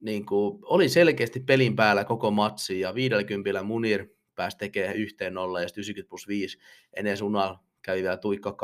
niin 0.00 0.26
kuin, 0.26 0.58
oli 0.62 0.88
selkeästi 0.88 1.40
pelin 1.40 1.76
päällä 1.76 2.04
koko 2.04 2.30
matsi, 2.30 2.80
ja 2.80 2.94
50 2.94 3.62
Munir 3.62 4.06
pääsi 4.34 4.58
tekemään 4.58 4.96
yhteen 4.96 5.34
nolla, 5.34 5.60
ja 5.60 5.68
sitten 5.68 5.82
90 5.82 6.10
plus 6.10 6.28
5 6.28 6.58
ennen 6.96 7.22
Unal 7.22 7.56
kävi 7.82 8.02
vielä 8.02 8.16
tuikka 8.16 8.56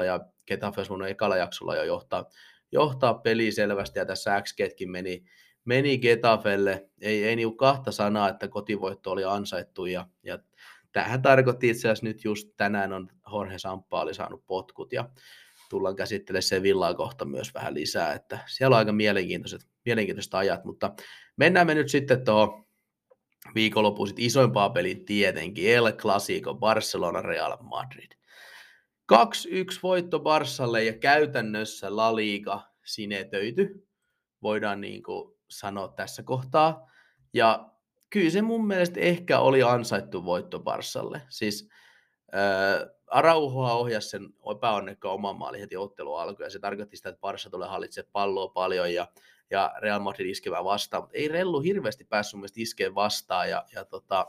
2-0, 0.00 0.04
ja 0.04 0.20
Getafe 0.46 0.80
olisi 0.80 1.10
ekalla 1.10 1.36
jaksolla 1.36 1.76
jo 1.76 1.82
johtaa, 1.82 2.24
johtaa 2.72 3.14
peli 3.14 3.52
selvästi, 3.52 3.98
ja 3.98 4.06
tässä 4.06 4.42
XGtkin 4.42 4.90
meni, 4.90 5.24
meni 5.64 5.98
Getafelle, 5.98 6.88
ei, 7.00 7.24
ei 7.24 7.36
niinku 7.36 7.56
kahta 7.56 7.92
sanaa, 7.92 8.28
että 8.28 8.48
kotivoitto 8.48 9.10
oli 9.10 9.24
ansaittu, 9.24 9.86
ja, 9.86 10.06
ja 10.22 10.38
tähän 10.92 11.22
tarkoitti 11.22 11.68
itse 11.68 11.88
asiassa 11.88 12.06
nyt 12.06 12.24
just 12.24 12.48
tänään 12.56 12.92
on 12.92 13.08
Jorge 13.32 13.58
Samppa 13.58 14.00
oli 14.00 14.14
saanut 14.14 14.46
potkut, 14.46 14.92
ja 14.92 15.08
tullaan 15.70 15.96
käsittelemään 15.96 16.42
se 16.42 16.62
villaa 16.62 16.94
kohta 16.94 17.24
myös 17.24 17.54
vähän 17.54 17.74
lisää, 17.74 18.12
että 18.12 18.38
siellä 18.46 18.74
on 18.74 18.78
aika 18.78 18.92
mielenkiintoiset, 18.92 19.60
mielenkiintoiset 19.84 20.34
ajat, 20.34 20.64
mutta 20.64 20.94
mennään 21.36 21.66
me 21.66 21.74
nyt 21.74 21.88
sitten 21.88 22.24
tuohon 22.24 22.64
viikonloppuisit 23.54 24.18
isoimpaa 24.18 24.70
pelin 24.70 25.04
tietenkin, 25.04 25.74
El 25.74 25.92
Clasico, 25.92 26.54
Barcelona, 26.54 27.22
Real 27.22 27.56
Madrid. 27.60 28.12
2-1 29.12 29.16
voitto 29.82 30.20
Barsalle 30.20 30.84
ja 30.84 30.92
käytännössä 30.92 31.96
La 31.96 32.16
Liga 32.16 32.62
sinetöity, 32.84 33.88
voidaan 34.42 34.80
niin 34.80 35.02
kuin 35.02 35.33
sanoa 35.58 35.88
tässä 35.88 36.22
kohtaa. 36.22 36.90
Ja 37.32 37.70
kyllä 38.10 38.30
se 38.30 38.42
mun 38.42 38.66
mielestä 38.66 39.00
ehkä 39.00 39.38
oli 39.38 39.62
ansaittu 39.62 40.24
voitto 40.24 40.60
Barsalle. 40.60 41.22
Siis 41.28 41.68
äh, 42.34 42.90
Arauhoa 43.06 43.72
ohjasi 43.72 44.08
sen 44.08 44.28
epäonnekkaan 44.56 45.14
oman 45.14 45.36
maali 45.36 45.60
heti 45.60 45.76
ottelu 45.76 46.14
alkuun, 46.14 46.46
ja 46.46 46.50
se 46.50 46.58
tarkoitti 46.58 46.96
sitä, 46.96 47.08
että 47.08 47.20
Barsa 47.20 47.50
tulee 47.50 47.68
hallitsemaan 47.68 48.12
palloa 48.12 48.48
paljon, 48.48 48.94
ja 48.94 49.08
ja 49.50 49.74
Real 49.78 50.00
Madrid 50.00 50.26
iskevää 50.26 50.64
vastaan, 50.64 51.02
mutta 51.02 51.16
ei 51.16 51.28
Rellu 51.28 51.60
hirveästi 51.60 52.04
päässyt 52.04 52.38
mielestäni 52.38 52.62
iskeen 52.62 52.94
vastaan, 52.94 53.50
ja, 53.50 53.64
ja 53.74 53.84
tota, 53.84 54.26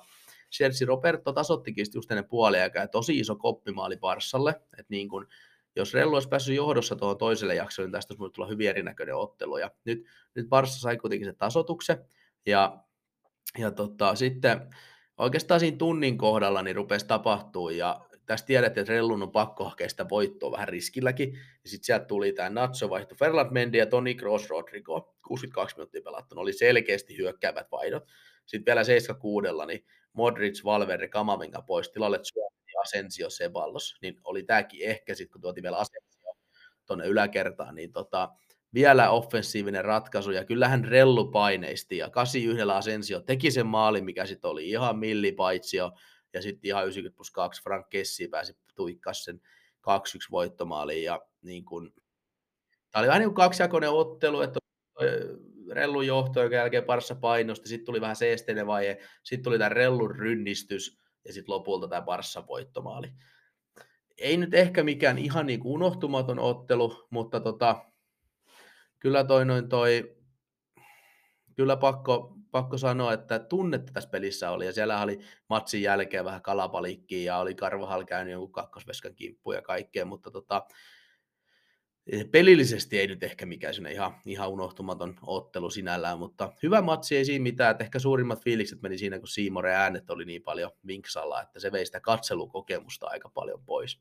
Chelsea 0.51 0.87
Roberto 0.87 1.33
tasottikin 1.33 1.85
just 1.93 2.11
ennen 2.11 2.27
puoliaikaa, 2.27 2.87
tosi 2.87 3.19
iso 3.19 3.35
koppimaali 3.35 3.97
Barssalle, 3.97 4.51
että 4.51 4.85
niin 4.89 5.09
kun, 5.09 5.27
jos 5.75 5.93
Rellu 5.93 6.13
olisi 6.13 6.29
päässyt 6.29 6.55
johdossa 6.55 6.95
tuohon 6.95 7.17
toiselle 7.17 7.55
jaksolle, 7.55 7.87
niin 7.87 7.91
tästä 7.91 8.15
olisi 8.19 8.33
tulla 8.33 8.47
hyvin 8.47 8.69
erinäköinen 8.69 9.15
ottelu, 9.15 9.57
ja 9.57 9.71
nyt, 9.85 10.05
nyt 10.35 10.49
Barssa 10.49 10.79
sai 10.79 10.97
kuitenkin 10.97 11.27
sen 11.27 11.37
tasotuksen, 11.37 12.05
ja, 12.45 12.77
ja 13.57 13.71
tota, 13.71 14.15
sitten 14.15 14.69
oikeastaan 15.17 15.59
siinä 15.59 15.77
tunnin 15.77 16.17
kohdalla 16.17 16.61
niin 16.61 16.75
rupesi 16.75 17.07
tapahtuu, 17.07 17.69
ja 17.69 18.01
tässä 18.25 18.45
tiedettiin, 18.45 18.81
että 18.81 18.93
Rellun 18.93 19.23
on 19.23 19.31
pakko 19.31 19.63
hakea 19.63 19.89
sitä 19.89 20.09
voittoa 20.09 20.51
vähän 20.51 20.67
riskilläkin, 20.67 21.33
ja 21.63 21.69
sitten 21.69 21.85
sieltä 21.85 22.05
tuli 22.05 22.31
tämä 22.31 22.49
Nacho 22.49 22.89
vaihto 22.89 23.15
Ferland 23.15 23.51
Mendy 23.51 23.77
ja 23.77 23.85
Toni 23.85 24.15
Kroos 24.15 24.49
Rodrigo, 24.49 25.15
62 25.27 25.75
minuuttia 25.75 26.01
pelattu, 26.01 26.39
oli 26.39 26.53
selkeästi 26.53 27.17
hyökkäävät 27.17 27.67
vaihdot. 27.71 28.03
Sitten 28.45 28.65
vielä 28.65 28.83
76, 28.83 29.47
niin 29.67 29.85
Modric, 30.13 30.63
Valverde, 30.63 31.07
Kamavinga 31.07 31.61
pois, 31.61 31.89
tilalle 31.89 32.19
Asensio, 32.85 33.29
Seballos, 33.29 33.95
niin 34.01 34.19
oli 34.23 34.43
tämäkin 34.43 34.89
ehkä 34.89 35.15
sitten, 35.15 35.31
kun 35.31 35.41
tuotiin 35.41 35.63
vielä 35.63 35.77
Asensio 35.77 36.15
tuonne 36.85 37.07
yläkertaan, 37.07 37.75
niin 37.75 37.93
tota, 37.93 38.29
vielä 38.73 39.09
offensiivinen 39.09 39.85
ratkaisu, 39.85 40.31
ja 40.31 40.45
kyllähän 40.45 40.85
Rellu 40.85 41.31
paineisti, 41.31 41.97
ja 41.97 42.09
81 42.09 42.71
Asensio 42.71 43.19
teki 43.19 43.51
sen 43.51 43.67
maalin, 43.67 44.05
mikä 44.05 44.25
sitten 44.25 44.51
oli 44.51 44.69
ihan 44.69 44.99
millipaitsio, 44.99 45.91
ja 46.33 46.41
sitten 46.41 46.67
ihan 46.67 46.83
90 46.83 47.15
plus 47.15 47.31
2 47.31 47.63
Frank 47.63 47.89
Kessi 47.89 48.27
pääsi 48.27 48.57
tuikkas 48.75 49.23
sen 49.23 49.41
2-1 49.41 49.41
voittomaaliin, 50.31 51.03
ja 51.03 51.21
niin 51.41 51.65
kun, 51.65 51.93
tämä 52.91 53.01
oli 53.01 53.07
vähän 53.07 53.19
niin 53.19 53.29
kuin 53.29 53.35
kaksijakoinen 53.35 53.89
ottelu, 53.89 54.41
että 54.41 54.59
Rellun 55.71 56.07
johto, 56.07 56.43
joka 56.43 56.55
jälkeen 56.55 56.83
parissa 56.83 57.15
painosti, 57.15 57.69
sitten 57.69 57.85
tuli 57.85 58.01
vähän 58.01 58.15
seesteinen 58.15 58.67
vaihe, 58.67 58.97
sitten 59.23 59.43
tuli 59.43 59.57
tämä 59.57 59.69
Rellun 59.69 60.11
rynnistys, 60.11 60.99
ja 61.25 61.33
sitten 61.33 61.53
lopulta 61.53 61.87
tämä 61.87 62.01
Barssa 62.01 62.47
voittomaali. 62.47 63.11
Ei 64.17 64.37
nyt 64.37 64.53
ehkä 64.53 64.83
mikään 64.83 65.17
ihan 65.17 65.45
niin 65.45 65.59
kuin 65.59 65.73
unohtumaton 65.73 66.39
ottelu, 66.39 67.07
mutta 67.09 67.39
tota, 67.39 67.85
kyllä 68.99 69.23
toi 69.23 69.45
noin 69.45 69.69
toi, 69.69 70.17
kyllä 71.55 71.77
pakko, 71.77 72.35
pakko 72.51 72.77
sanoa, 72.77 73.13
että 73.13 73.39
tunnetta 73.39 73.93
tässä 73.93 74.09
pelissä 74.09 74.51
oli, 74.51 74.65
ja 74.65 74.73
siellä 74.73 75.01
oli 75.01 75.19
matsin 75.49 75.81
jälkeen 75.81 76.25
vähän 76.25 76.41
kalapalikkiä, 76.41 77.33
ja 77.33 77.37
oli 77.37 77.55
Karvahal 77.55 78.05
käynyt 78.05 78.31
jonkun 78.31 78.51
kakkosveskan 78.51 79.15
kimppu 79.15 79.51
ja 79.51 79.61
kaikkea, 79.61 80.05
mutta 80.05 80.31
tota, 80.31 80.67
pelillisesti 82.31 82.99
ei 82.99 83.07
nyt 83.07 83.23
ehkä 83.23 83.45
mikään 83.45 83.73
sinne 83.73 83.91
ihan, 83.91 84.15
ihan 84.25 84.49
unohtumaton 84.49 85.15
ottelu 85.21 85.69
sinällään, 85.69 86.19
mutta 86.19 86.53
hyvä 86.63 86.81
matsi 86.81 87.17
ei 87.17 87.25
siinä 87.25 87.43
mitään, 87.43 87.71
että 87.71 87.83
ehkä 87.83 87.99
suurimmat 87.99 88.43
fiilikset 88.43 88.81
meni 88.81 88.97
siinä, 88.97 89.19
kun 89.19 89.27
Siimore 89.27 89.75
äänet 89.75 90.09
oli 90.09 90.25
niin 90.25 90.43
paljon 90.43 90.71
vinksalla, 90.87 91.41
että 91.41 91.59
se 91.59 91.71
vei 91.71 91.85
sitä 91.85 91.99
katselukokemusta 91.99 93.07
aika 93.07 93.29
paljon 93.29 93.65
pois. 93.65 93.99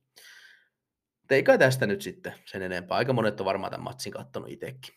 Teikä 1.28 1.59
tästä 1.59 1.86
nyt 1.86 2.02
sitten 2.02 2.35
sen 2.44 2.62
enempää. 2.62 2.98
Aika 2.98 3.12
monet 3.12 3.40
on 3.40 3.47
varmaan 3.47 3.70
tämän 3.70 3.85
matsin 3.85 4.12
kattonut 4.12 4.51
itsekin. 4.51 4.94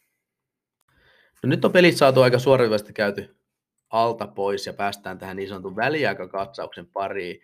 No 1.44 1.50
nyt 1.50 1.66
on 1.66 1.72
pelit 1.72 1.98
saatu 1.98 2.22
aika 2.22 2.40
suoraviivaisesti 2.40 2.94
käyty 2.94 3.38
alta 3.90 4.28
pois 4.28 4.66
ja 4.66 4.74
päästään 4.74 5.18
tähän 5.18 5.38
niin 5.38 5.50
sanotun 5.50 5.76
väliaikakatsauksen 5.76 6.88
pariin. 6.88 7.42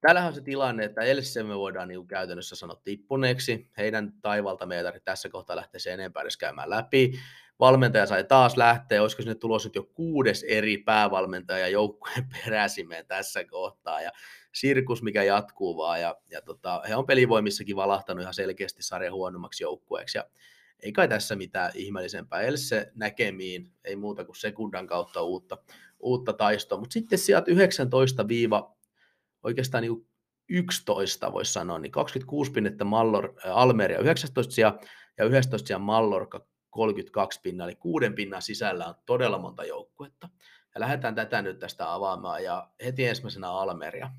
Täällähän 0.00 0.28
on 0.28 0.34
se 0.34 0.40
tilanne, 0.40 0.84
että 0.84 1.00
Elsse 1.00 1.42
me 1.42 1.58
voidaan 1.58 1.88
niin 1.88 2.06
käytännössä 2.06 2.56
sanoa 2.56 2.80
tippuneeksi. 2.84 3.70
Heidän 3.76 4.12
taivalta 4.22 4.66
me 4.66 4.76
ei 4.76 4.82
tarvitse 4.82 5.04
tässä 5.04 5.28
kohtaa 5.28 5.56
lähteä 5.56 5.78
sen 5.78 5.92
enempää 5.92 6.22
edes 6.22 6.36
käymään 6.36 6.70
läpi. 6.70 7.12
Valmentaja 7.60 8.06
sai 8.06 8.24
taas 8.24 8.56
lähteä, 8.56 9.02
olisiko 9.02 9.22
sinne 9.22 9.34
tulossa 9.34 9.70
jo 9.74 9.82
kuudes 9.82 10.44
eri 10.48 10.76
päävalmentaja 10.76 11.68
joukkueen 11.68 12.28
peräsimeen 12.44 13.06
tässä 13.06 13.44
kohtaa. 13.44 14.00
Ja 14.00 14.10
sirkus, 14.54 15.02
mikä 15.02 15.22
jatkuu 15.22 15.76
vaan. 15.76 16.00
Ja, 16.00 16.16
ja 16.30 16.42
tota, 16.42 16.82
he 16.88 16.96
on 16.96 17.06
pelivoimissakin 17.06 17.76
valahtanut 17.76 18.22
ihan 18.22 18.34
selkeästi 18.34 18.82
sarjan 18.82 19.14
huonommaksi 19.14 19.64
joukkueeksi. 19.64 20.18
Ja 20.18 20.24
ei 20.82 20.92
kai 20.92 21.08
tässä 21.08 21.36
mitään 21.36 21.72
ihmeellisempää. 21.74 22.40
Else 22.40 22.92
näkemiin, 22.94 23.72
ei 23.84 23.96
muuta 23.96 24.24
kuin 24.24 24.36
sekundan 24.36 24.86
kautta 24.86 25.22
uutta, 25.22 25.58
uutta 26.00 26.32
taistoa. 26.32 26.78
Mutta 26.78 26.92
sitten 26.92 27.18
sieltä 27.18 27.50
19 27.50 28.28
viiva 28.28 28.77
oikeastaan 29.48 29.82
niin 29.82 30.08
11 30.48 31.32
voisi 31.32 31.52
sanoa, 31.52 31.78
niin 31.78 31.92
26 31.92 32.52
pinnettä 32.52 32.84
Mallor, 32.84 33.34
Almeria 33.44 33.98
19 33.98 34.54
sija 34.54 34.78
ja 35.18 35.24
11 35.24 35.66
sija 35.66 35.78
Mallorca 35.78 36.46
32 36.70 37.40
pinnan, 37.40 37.68
eli 37.68 37.76
kuuden 37.76 38.14
pinnan 38.14 38.42
sisällä 38.42 38.86
on 38.86 38.94
todella 39.06 39.38
monta 39.38 39.64
joukkuetta. 39.64 40.28
Ja 40.74 40.80
lähdetään 40.80 41.14
tätä 41.14 41.42
nyt 41.42 41.58
tästä 41.58 41.94
avaamaan, 41.94 42.44
ja 42.44 42.70
heti 42.84 43.06
ensimmäisenä 43.06 43.50
Almeria. 43.50 44.10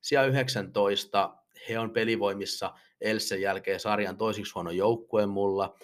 Sija 0.00 0.24
19, 0.24 1.36
he 1.68 1.78
on 1.78 1.90
pelivoimissa 1.90 2.74
Elsen 3.00 3.40
jälkeen 3.40 3.80
sarjan 3.80 4.16
toisiksi 4.16 4.54
huono 4.54 4.70
joukkue 4.70 5.26
mulla. 5.26 5.76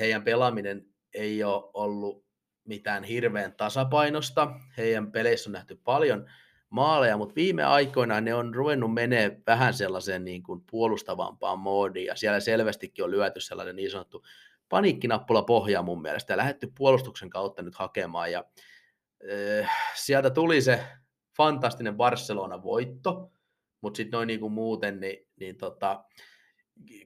Heidän 0.00 0.22
pelaaminen 0.22 0.86
ei 1.14 1.44
ole 1.44 1.70
ollut 1.74 2.26
mitään 2.64 3.04
hirveän 3.04 3.52
tasapainosta. 3.52 4.54
Heidän 4.76 5.12
peleissä 5.12 5.50
on 5.50 5.52
nähty 5.52 5.80
paljon 5.84 6.26
maaleja, 6.72 7.16
mutta 7.16 7.34
viime 7.34 7.64
aikoina 7.64 8.20
ne 8.20 8.34
on 8.34 8.54
ruvennut 8.54 8.94
menee 8.94 9.40
vähän 9.46 9.74
sellaiseen 9.74 10.24
niin 10.24 10.42
kuin 10.42 10.62
puolustavampaan 10.70 11.58
moodiin, 11.58 12.06
ja 12.06 12.16
siellä 12.16 12.40
selvästikin 12.40 13.04
on 13.04 13.10
lyöty 13.10 13.40
sellainen 13.40 13.76
niin 13.76 13.90
sanottu 13.90 14.24
paniikkinappula 14.68 15.42
pohjaa 15.42 15.82
mun 15.82 16.02
mielestä, 16.02 16.32
ja 16.32 16.36
lähdetty 16.36 16.72
puolustuksen 16.78 17.30
kautta 17.30 17.62
nyt 17.62 17.74
hakemaan, 17.74 18.32
ja 18.32 18.44
äh, 19.62 19.70
sieltä 19.94 20.30
tuli 20.30 20.62
se 20.62 20.84
fantastinen 21.36 21.96
Barcelona-voitto, 21.96 23.32
mutta 23.80 23.96
sitten 23.96 24.16
noin 24.16 24.26
niin 24.26 24.40
kuin 24.40 24.52
muuten, 24.52 25.00
niin, 25.00 25.26
niin 25.40 25.56
tota, 25.56 26.04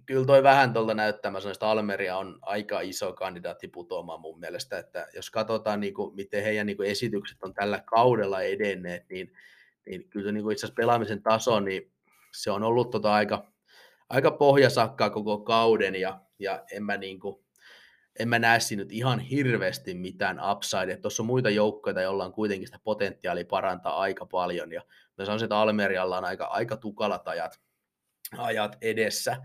kyllä 0.07 0.27
toi 0.27 0.43
vähän 0.43 0.73
tuolta 0.73 0.95
näyttämä 0.95 1.39
että 1.53 1.69
Almeria 1.69 2.17
on 2.17 2.39
aika 2.43 2.81
iso 2.81 3.13
kandidaatti 3.13 3.69
putoamaan 3.69 4.21
mun 4.21 4.41
mielestä, 4.41 4.79
että 4.79 5.07
jos 5.15 5.31
katsotaan 5.31 5.81
niin 5.81 5.95
kuin, 5.95 6.15
miten 6.15 6.43
heidän 6.43 6.67
niin 6.67 6.77
kuin 6.77 6.91
esitykset 6.91 7.43
on 7.43 7.55
tällä 7.55 7.83
kaudella 7.87 8.43
edenneet, 8.43 9.09
niin 9.11 9.33
niin 9.87 10.11
kyllä 10.11 10.27
se 10.27 10.33
niin 10.33 10.53
itse 10.53 10.67
asiassa 10.67 10.77
pelaamisen 10.77 11.23
taso, 11.23 11.61
niin 11.61 11.93
se 12.33 12.51
on 12.51 12.63
ollut 12.63 12.91
tota 12.91 13.13
aika, 13.13 13.53
aika 14.09 14.31
pohjasakkaa 14.31 15.11
koko 15.11 15.39
kauden 15.39 15.95
ja, 15.95 16.21
ja 16.39 16.65
en 16.73 16.85
mä 16.85 16.97
niin 16.97 17.21
kuin, 17.21 17.47
en 18.19 18.29
mä 18.29 18.39
näe 18.39 18.61
siinä 18.61 18.83
nyt 18.83 18.93
ihan 18.93 19.21
hirveästi 19.21 19.95
mitään 19.95 20.41
upside. 20.51 20.97
Tuossa 20.97 21.23
on 21.23 21.27
muita 21.27 21.51
joukkoja, 21.51 22.03
joilla 22.03 22.25
on 22.25 22.33
kuitenkin 22.33 22.69
sitä 22.69 22.79
potentiaalia 22.85 23.45
parantaa 23.45 24.01
aika 24.01 24.27
paljon. 24.27 24.73
Ja 24.73 24.83
mä 25.19 25.25
sanoisin, 25.25 25.45
että 25.45 25.59
Almerialla 25.59 26.19
on 26.19 26.25
aika, 26.25 26.45
aika 26.45 26.77
tukalat 26.77 27.29
ajat, 27.29 27.61
ajat 28.39 28.77
edessä. 28.81 29.37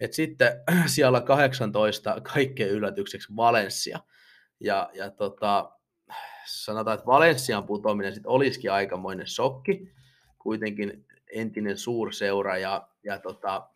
Et 0.00 0.12
sitten 0.12 0.52
siellä 0.86 1.20
18 1.20 2.20
kaikkein 2.20 2.70
yllätykseksi 2.70 3.36
Valencia. 3.36 4.00
Ja, 4.60 4.90
ja 4.94 5.10
tota, 5.10 5.79
sanotaan, 6.46 6.94
että 6.94 7.06
Valenssian 7.06 7.64
putoaminen 7.64 8.14
sitten 8.14 8.30
olisikin 8.30 8.72
aikamoinen 8.72 9.26
shokki, 9.26 9.92
kuitenkin 10.38 11.06
entinen 11.32 11.78
suurseura 11.78 12.58
ja, 12.58 12.88
ja 13.04 13.18
tota, 13.18 13.68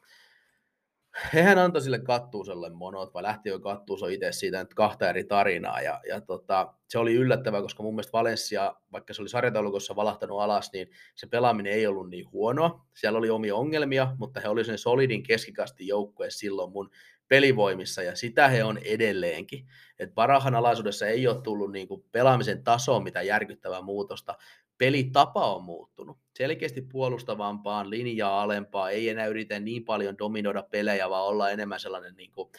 hehän 1.35 1.59
antoi 1.59 1.83
sille 1.83 1.99
kattuuselle 1.99 2.71
monot, 2.71 3.15
vai 3.15 3.23
lähti 3.23 3.49
jo 3.49 3.59
kattuuso 3.59 4.07
itse 4.07 4.33
siitä 4.33 4.59
nyt 4.59 4.75
kahta 4.75 5.09
eri 5.09 5.25
tarinaa, 5.25 5.81
ja, 5.81 6.01
ja 6.09 6.21
tota, 6.21 6.75
se 6.89 6.99
oli 6.99 7.15
yllättävää, 7.15 7.63
koska 7.63 7.83
mun 7.83 7.95
mielestä 7.95 8.13
Valencia, 8.13 8.75
vaikka 8.93 9.15
se 9.15 9.23
oli 9.23 9.29
sarjataulukossa 9.29 9.97
valahtanut 9.97 10.41
alas, 10.41 10.71
niin 10.73 10.91
se 11.15 11.27
pelaaminen 11.27 11.73
ei 11.73 11.87
ollut 11.87 12.11
niin 12.11 12.33
huonoa, 12.33 12.87
siellä 12.95 13.19
oli 13.19 13.31
omia 13.31 13.57
ongelmia, 13.57 14.17
mutta 14.19 14.41
he 14.41 14.49
olivat 14.49 14.67
sen 14.67 14.79
solidin 14.79 15.23
keskikasti 15.23 15.87
joukkue 15.87 16.31
silloin 16.31 16.73
mun 16.73 16.91
pelivoimissa, 17.29 18.03
ja 18.03 18.17
sitä 18.17 18.49
he 18.49 18.65
on 18.65 18.79
edelleenkin. 18.79 19.67
Et 19.99 20.15
Barahan 20.15 20.55
alaisuudessa 20.55 21.07
ei 21.07 21.27
ole 21.29 21.43
tullut 21.43 21.73
niin 21.73 21.89
kuin 21.89 22.05
pelaamisen 22.13 22.65
tasoon 22.65 23.03
mitä 23.03 23.23
järkyttävää 23.23 23.83
muutosta, 23.83 24.37
pelitapa 24.79 25.55
on 25.55 25.65
muuttunut. 25.65 26.19
Selkeästi 26.35 26.81
puolustavampaan, 26.83 27.91
linjaa 27.91 28.43
alempaa, 28.43 28.91
ei 28.91 29.09
enää 29.09 29.27
yritä 29.27 29.61
niin 29.61 29.85
paljon 29.85 30.19
dominoida 30.19 30.63
pelejä, 30.63 31.11
vaan 31.11 31.27
olla 31.27 31.51
enemmän 31.51 31.81
sellainen 31.81 32.15
niin 32.15 32.33
kuin, 32.33 32.51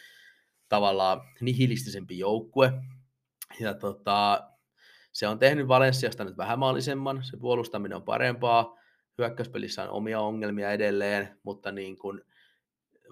tavallaan 0.68 1.20
nihilistisempi 1.40 2.18
joukkue. 2.18 2.72
Ja 3.60 3.74
tota, 3.74 4.48
se 5.12 5.28
on 5.28 5.38
tehnyt 5.38 5.68
Valenssiasta 5.68 6.24
nyt 6.24 6.36
vähän 6.36 6.58
maalisemman, 6.58 7.24
se 7.24 7.36
puolustaminen 7.36 7.96
on 7.96 8.02
parempaa, 8.02 8.78
hyökkäyspelissä 9.18 9.82
on 9.82 9.90
omia 9.90 10.20
ongelmia 10.20 10.72
edelleen, 10.72 11.38
mutta 11.42 11.72
niin 11.72 11.98
kuin, 11.98 12.22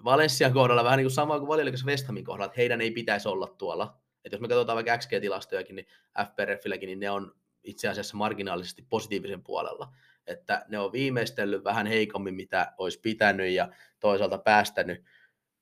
Valenssian 0.03 0.53
kohdalla 0.53 0.83
vähän 0.83 0.97
niin 0.97 1.05
kuin 1.05 1.11
sama 1.11 1.39
kuin 1.39 1.47
Valiolikas 1.47 1.85
West 1.85 2.07
Hamin 2.07 2.23
kohdalla, 2.23 2.45
että 2.45 2.57
heidän 2.57 2.81
ei 2.81 2.91
pitäisi 2.91 3.27
olla 3.27 3.47
tuolla. 3.47 3.97
Että 4.25 4.35
jos 4.35 4.41
me 4.41 4.47
katsotaan 4.47 4.75
vaikka 4.75 4.97
XG-tilastojakin, 4.97 5.75
niin 5.75 5.87
FPRFilläkin, 6.25 6.87
niin 6.87 6.99
ne 6.99 7.09
on 7.09 7.35
itse 7.63 7.87
asiassa 7.87 8.17
marginaalisesti 8.17 8.85
positiivisen 8.89 9.43
puolella. 9.43 9.93
Että 10.27 10.65
ne 10.67 10.79
on 10.79 10.91
viimeistellyt 10.91 11.63
vähän 11.63 11.87
heikommin, 11.87 12.33
mitä 12.33 12.73
olisi 12.77 12.99
pitänyt 12.99 13.51
ja 13.51 13.69
toisaalta 13.99 14.37
päästänyt, 14.37 15.03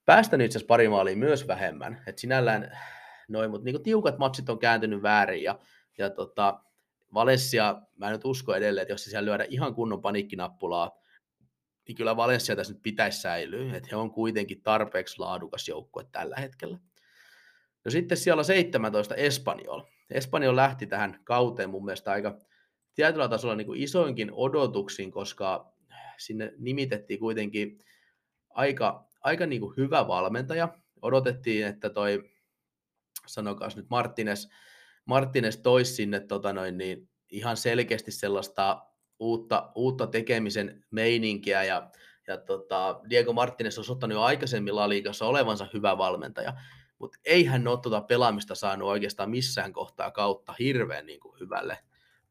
päästänyt 0.05 0.45
itse 0.45 0.57
asiassa 0.57 0.67
pari 0.67 0.89
maalia 0.89 1.15
myös 1.15 1.47
vähemmän. 1.47 2.03
Että 2.07 2.21
sinällään 2.21 2.77
noin, 3.27 3.51
mutta 3.51 3.65
niin 3.65 3.83
tiukat 3.83 4.17
matsit 4.17 4.49
on 4.49 4.59
kääntynyt 4.59 5.01
väärin 5.01 5.43
ja, 5.43 5.59
ja 5.97 6.09
tota, 6.09 6.59
Valencia, 7.13 7.81
mä 7.95 8.07
en 8.07 8.11
nyt 8.11 8.25
usko 8.25 8.55
edelleen, 8.55 8.81
että 8.81 8.93
jos 8.93 9.03
se 9.03 9.09
siellä 9.09 9.25
lyödä 9.25 9.45
ihan 9.49 9.75
kunnon 9.75 10.01
paniikkinappulaa, 10.01 10.91
niin 11.87 11.95
kyllä 11.95 12.15
Valencia 12.17 12.55
tässä 12.55 12.73
nyt 12.73 12.83
pitäisi 12.83 13.21
säilyä, 13.21 13.75
että 13.75 13.89
he 13.91 13.95
on 13.95 14.11
kuitenkin 14.11 14.61
tarpeeksi 14.61 15.19
laadukas 15.19 15.67
joukkue 15.67 16.05
tällä 16.11 16.35
hetkellä. 16.35 16.77
No 17.85 17.91
sitten 17.91 18.17
siellä 18.17 18.43
17 18.43 19.15
Espanjol. 19.15 19.81
Espanjol 20.09 20.55
lähti 20.55 20.87
tähän 20.87 21.19
kauteen 21.23 21.69
mun 21.69 21.85
mielestä 21.85 22.11
aika 22.11 22.39
tietyllä 22.95 23.29
tasolla 23.29 23.55
niin 23.55 23.67
kuin 23.67 23.81
isoinkin 23.81 24.31
odotuksiin, 24.31 25.11
koska 25.11 25.73
sinne 26.17 26.53
nimitettiin 26.57 27.19
kuitenkin 27.19 27.79
aika, 28.49 29.07
aika 29.21 29.45
niin 29.45 29.61
kuin 29.61 29.77
hyvä 29.77 30.07
valmentaja. 30.07 30.77
Odotettiin, 31.01 31.67
että 31.67 31.89
toi, 31.89 32.29
sanokaas 33.27 33.75
nyt 33.75 33.89
Martines, 33.89 34.49
Martines 35.05 35.57
toisi 35.57 35.93
sinne 35.93 36.19
tota 36.19 36.53
noin, 36.53 36.77
niin 36.77 37.09
ihan 37.29 37.57
selkeästi 37.57 38.11
sellaista 38.11 38.85
uutta, 39.19 39.71
uutta 39.75 40.07
tekemisen 40.07 40.83
meininkiä 40.91 41.63
ja, 41.63 41.89
ja 42.27 42.37
tota, 42.37 43.01
Diego 43.09 43.33
Martinez 43.33 43.77
on 43.77 43.85
ottanut 43.89 44.15
jo 44.15 44.21
aikaisemmin 44.21 44.75
La 44.75 44.89
Ligassa 44.89 45.25
olevansa 45.25 45.67
hyvä 45.73 45.97
valmentaja, 45.97 46.53
mutta 46.99 47.17
ei 47.25 47.45
hän 47.45 47.67
ole 47.67 47.79
tuota 47.79 48.01
pelaamista 48.01 48.55
saanut 48.55 48.89
oikeastaan 48.89 49.29
missään 49.29 49.73
kohtaa 49.73 50.11
kautta 50.11 50.55
hirveän 50.59 51.05
niin 51.05 51.19
kuin 51.19 51.39
hyvälle, 51.39 51.77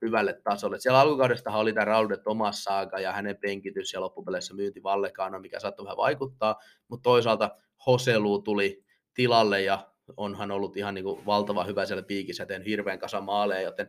hyvälle 0.02 0.40
tasolle. 0.44 0.78
Siellä 0.78 1.00
alkukaudesta 1.00 1.50
oli 1.50 1.72
tämä 1.72 1.84
Raul 1.84 2.09
de 2.09 2.16
Tomas 2.16 2.64
ja 3.02 3.12
hänen 3.12 3.36
penkitys 3.36 3.92
ja 3.92 4.00
loppupeleissä 4.00 4.54
myynti 4.54 4.82
Vallekaana, 4.82 5.38
mikä 5.38 5.60
saattoi 5.60 5.84
vähän 5.84 5.96
vaikuttaa, 5.96 6.60
mutta 6.88 7.02
toisaalta 7.02 7.56
Hoselu 7.86 8.42
tuli 8.42 8.84
tilalle 9.14 9.62
ja 9.62 9.92
onhan 10.16 10.50
ollut 10.50 10.76
ihan 10.76 10.94
niin 10.94 11.04
kuin 11.04 11.26
valtava 11.26 11.64
hyvä 11.64 11.86
siellä 11.86 12.02
piikissä, 12.02 12.46
teen 12.46 12.62
hirveän 12.62 12.98
kasa 12.98 13.20
maaleja, 13.20 13.60
joten 13.60 13.88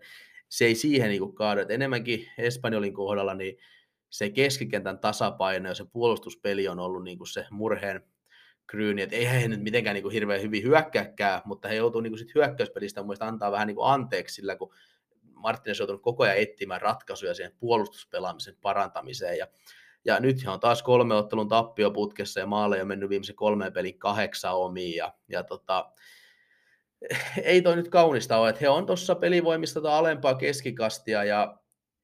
se 0.54 0.66
ei 0.66 0.76
siihen 0.76 1.10
niin 1.10 1.36
kaadu. 1.36 1.62
Et 1.62 1.72
enemmänkin 1.72 2.28
Espanjolin 2.38 2.94
kohdalla 2.94 3.34
niin 3.34 3.58
se 4.10 4.30
keskikentän 4.30 5.00
tasapaino 5.00 5.70
ja 5.70 5.76
se 5.76 5.86
puolustuspeli 5.86 6.68
on 6.68 6.80
ollut 6.80 7.04
niin 7.04 7.18
kuin 7.18 7.28
se 7.28 7.46
murheen 7.52 8.04
kryyni, 8.68 9.02
että 9.02 9.16
eihän 9.16 9.42
he 9.42 9.48
nyt 9.48 9.64
mitenkään 9.64 9.94
niin 9.94 10.04
kuin 10.04 10.14
hirveän 10.14 10.42
hyvin 10.42 10.64
hyökkääkään, 10.64 11.42
mutta 11.46 11.68
he 11.68 11.76
joutuu 11.76 12.02
niin 12.02 12.18
sit 12.18 12.36
hyökkäyspelistä 12.36 13.02
mun 13.02 13.08
mielestä 13.08 13.28
antaa 13.28 13.52
vähän 13.52 13.68
niin 13.68 13.76
kuin 13.76 13.88
anteeksi 13.88 14.36
sillä, 14.36 14.56
kun 14.56 14.74
Martinez 15.22 15.80
on 15.80 15.84
joutunut 15.84 16.02
koko 16.02 16.24
ajan 16.24 16.38
etsimään 16.38 16.82
ratkaisuja 16.82 17.34
siihen 17.34 17.56
puolustuspelaamisen 17.60 18.58
parantamiseen. 18.62 19.38
Ja, 19.38 19.48
ja 20.06 20.20
nyt 20.20 20.38
on 20.48 20.60
taas 20.60 20.84
kolme 20.84 21.16
ottelun 21.16 21.48
tappioputkessa 21.48 22.40
ja 22.40 22.46
maalle 22.46 22.82
on 22.82 22.88
mennyt 22.88 23.10
viimeisen 23.10 23.36
kolmeen 23.36 23.74
pelin 23.74 24.00
kahdeksan 24.00 24.56
omiin. 24.56 24.96
Ja, 24.96 25.14
ja 25.28 25.44
tota, 25.44 25.92
ei 27.44 27.62
toi 27.62 27.76
nyt 27.76 27.90
kaunista 27.90 28.38
ole, 28.38 28.50
että 28.50 28.60
he 28.62 28.70
on 28.70 28.86
tuossa 28.86 29.16
pelivoimista 29.16 29.82
tai 29.82 29.94
alempaa 29.94 30.36
keskikastia 30.36 31.24
ja 31.24 31.58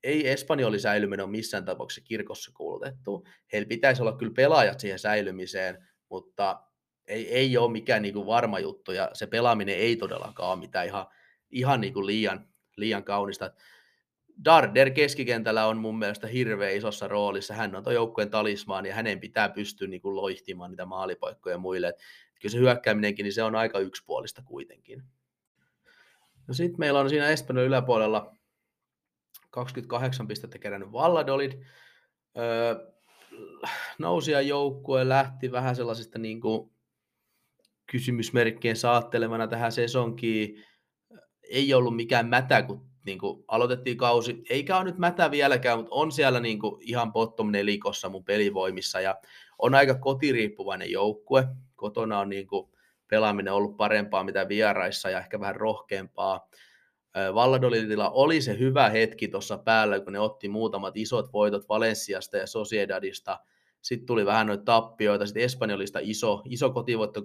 ei 0.03 0.29
espanjoli 0.29 0.79
säilyminen 0.79 1.23
ole 1.23 1.31
missään 1.31 1.65
tapauksessa 1.65 2.07
kirkossa 2.07 2.51
kuulutettu. 2.53 3.25
Heillä 3.53 3.67
pitäisi 3.67 4.01
olla 4.01 4.17
kyllä 4.17 4.33
pelaajat 4.35 4.79
siihen 4.79 4.99
säilymiseen, 4.99 5.87
mutta 6.09 6.61
ei, 7.07 7.33
ei 7.33 7.57
ole 7.57 7.71
mikään 7.71 8.01
niin 8.01 8.13
kuin 8.13 8.25
varma 8.25 8.59
juttu 8.59 8.91
ja 8.91 9.09
se 9.13 9.27
pelaaminen 9.27 9.75
ei 9.75 9.95
todellakaan 9.95 10.51
ole 10.51 10.59
mitään 10.59 10.85
ihan, 10.85 11.05
ihan 11.51 11.81
niin 11.81 11.93
kuin 11.93 12.05
liian, 12.05 12.47
liian 12.77 13.03
kaunista. 13.03 13.51
Darder 14.45 14.89
keskikentällä 14.89 15.65
on 15.65 15.77
mun 15.77 15.99
mielestä 15.99 16.27
hirveän 16.27 16.75
isossa 16.75 17.07
roolissa. 17.07 17.53
Hän 17.53 17.75
on 17.75 17.83
tuon 17.83 17.93
joukkueen 17.93 18.29
talismaan 18.29 18.85
ja 18.85 18.95
hänen 18.95 19.19
pitää 19.19 19.49
pystyä 19.49 19.87
niin 19.87 20.01
kuin 20.01 20.15
loihtimaan 20.15 20.71
niitä 20.71 20.85
maalipaikkoja 20.85 21.57
muille. 21.57 21.93
Kyllä 22.39 22.51
se 22.51 22.57
hyökkääminenkin, 22.57 23.23
niin 23.23 23.33
se 23.33 23.43
on 23.43 23.55
aika 23.55 23.79
yksipuolista 23.79 24.41
kuitenkin. 24.45 25.03
No 26.47 26.53
sitten 26.53 26.79
meillä 26.79 26.99
on 26.99 27.09
siinä 27.09 27.29
Espanjan 27.29 27.65
yläpuolella 27.65 28.35
28 29.49 30.27
pistettä 30.27 30.59
kerännyt 30.59 30.91
Valladolid. 30.91 31.63
Öö, 32.37 32.75
nousia 33.99 34.41
joukkue 34.41 35.09
lähti 35.09 35.51
vähän 35.51 35.75
sellaisista 35.75 36.19
niin 36.19 36.41
kuin 36.41 36.71
kysymysmerkkien 37.91 38.75
saattelemana 38.75 39.47
tähän 39.47 39.71
sesonkiin. 39.71 40.63
Ei 41.49 41.73
ollut 41.73 41.95
mikään 41.95 42.27
mätä, 42.27 42.63
kun 42.63 42.89
niin 43.05 43.19
kuin 43.19 43.43
aloitettiin 43.47 43.97
kausi. 43.97 44.43
Eikä 44.49 44.77
ole 44.77 44.83
nyt 44.83 44.97
mätä 44.97 45.31
vieläkään, 45.31 45.77
mutta 45.77 45.95
on 45.95 46.11
siellä 46.11 46.39
niin 46.39 46.59
kuin 46.59 46.81
ihan 46.81 47.13
bottom 47.13 47.51
nelikossa 47.51 48.09
mun 48.09 48.23
pelivoimissa 48.23 49.01
ja 49.01 49.15
on 49.59 49.75
aika 49.75 49.95
kotiriippuvainen 49.95 50.91
joukkue. 50.91 51.47
Kotona 51.79 52.19
on 52.19 52.29
niin 52.29 52.47
kuin 52.47 52.69
pelaaminen 53.07 53.53
ollut 53.53 53.77
parempaa 53.77 54.23
mitä 54.23 54.47
vieraissa 54.47 55.09
ja 55.09 55.19
ehkä 55.19 55.39
vähän 55.39 55.55
rohkeampaa. 55.55 56.49
Valladolidilla 57.33 58.09
oli 58.09 58.41
se 58.41 58.59
hyvä 58.59 58.89
hetki 58.89 59.27
tuossa 59.27 59.57
päällä, 59.57 59.99
kun 59.99 60.13
ne 60.13 60.19
otti 60.19 60.49
muutamat 60.49 60.97
isot 60.97 61.33
voitot 61.33 61.69
Valensiasta 61.69 62.37
ja 62.37 62.47
Sociedadista. 62.47 63.39
Sitten 63.81 64.05
tuli 64.05 64.25
vähän 64.25 64.47
noita 64.47 64.63
tappioita, 64.63 65.25
sitten 65.25 65.43
Espanjolista 65.43 65.99
iso, 66.01 66.41
iso 66.45 66.69
kotivoitto 66.69 67.19
2-1, 67.19 67.23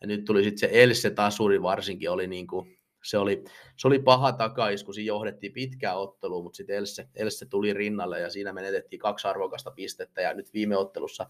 ja 0.00 0.06
nyt 0.06 0.24
tuli 0.24 0.44
sitten 0.44 0.58
se 0.58 0.82
Else 0.82 1.10
Tasuri 1.10 1.62
varsinkin, 1.62 2.10
oli 2.10 2.26
niin 2.26 2.46
kuin, 2.46 2.78
se, 3.04 3.18
oli, 3.18 3.44
se 3.76 3.88
oli 3.88 3.98
paha 3.98 4.32
takais, 4.32 4.84
kun 4.84 4.94
siinä 4.94 5.06
johdettiin 5.06 5.52
pitkää 5.52 5.94
ottelua, 5.94 6.42
mutta 6.42 6.56
sitten 6.56 6.76
Else, 6.76 7.08
Else 7.14 7.46
tuli 7.46 7.72
rinnalle 7.72 8.20
ja 8.20 8.30
siinä 8.30 8.52
menetettiin 8.52 9.00
kaksi 9.00 9.28
arvokasta 9.28 9.70
pistettä, 9.70 10.22
ja 10.22 10.34
nyt 10.34 10.52
viime 10.52 10.76
ottelussa 10.76 11.26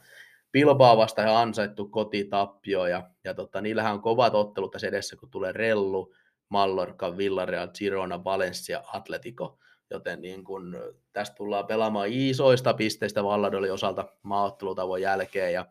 Bilbao 0.52 0.96
vasta 0.96 1.22
ja 1.22 1.40
ansaittu 1.40 1.88
kotitappio, 1.88 2.86
ja, 2.86 3.10
ja 3.24 3.34
tota, 3.34 3.60
niillähän 3.60 3.92
on 3.92 4.02
kovat 4.02 4.34
ottelut 4.34 4.70
tässä 4.70 4.88
edessä, 4.88 5.16
kun 5.16 5.30
tulee 5.30 5.52
Rellu, 5.52 6.14
Mallorca, 6.48 7.16
Villarreal, 7.16 7.68
Girona, 7.78 8.24
Valencia, 8.24 8.82
Atletico, 8.92 9.58
joten 9.90 10.22
niin 10.22 10.44
kun 10.44 10.76
tästä 11.12 11.36
tullaan 11.36 11.66
pelaamaan 11.66 12.08
isoista 12.10 12.74
pisteistä 12.74 13.24
Valladolin 13.24 13.72
osalta 13.72 14.08
maaottelutavon 14.22 15.02
jälkeen, 15.02 15.52
ja, 15.52 15.66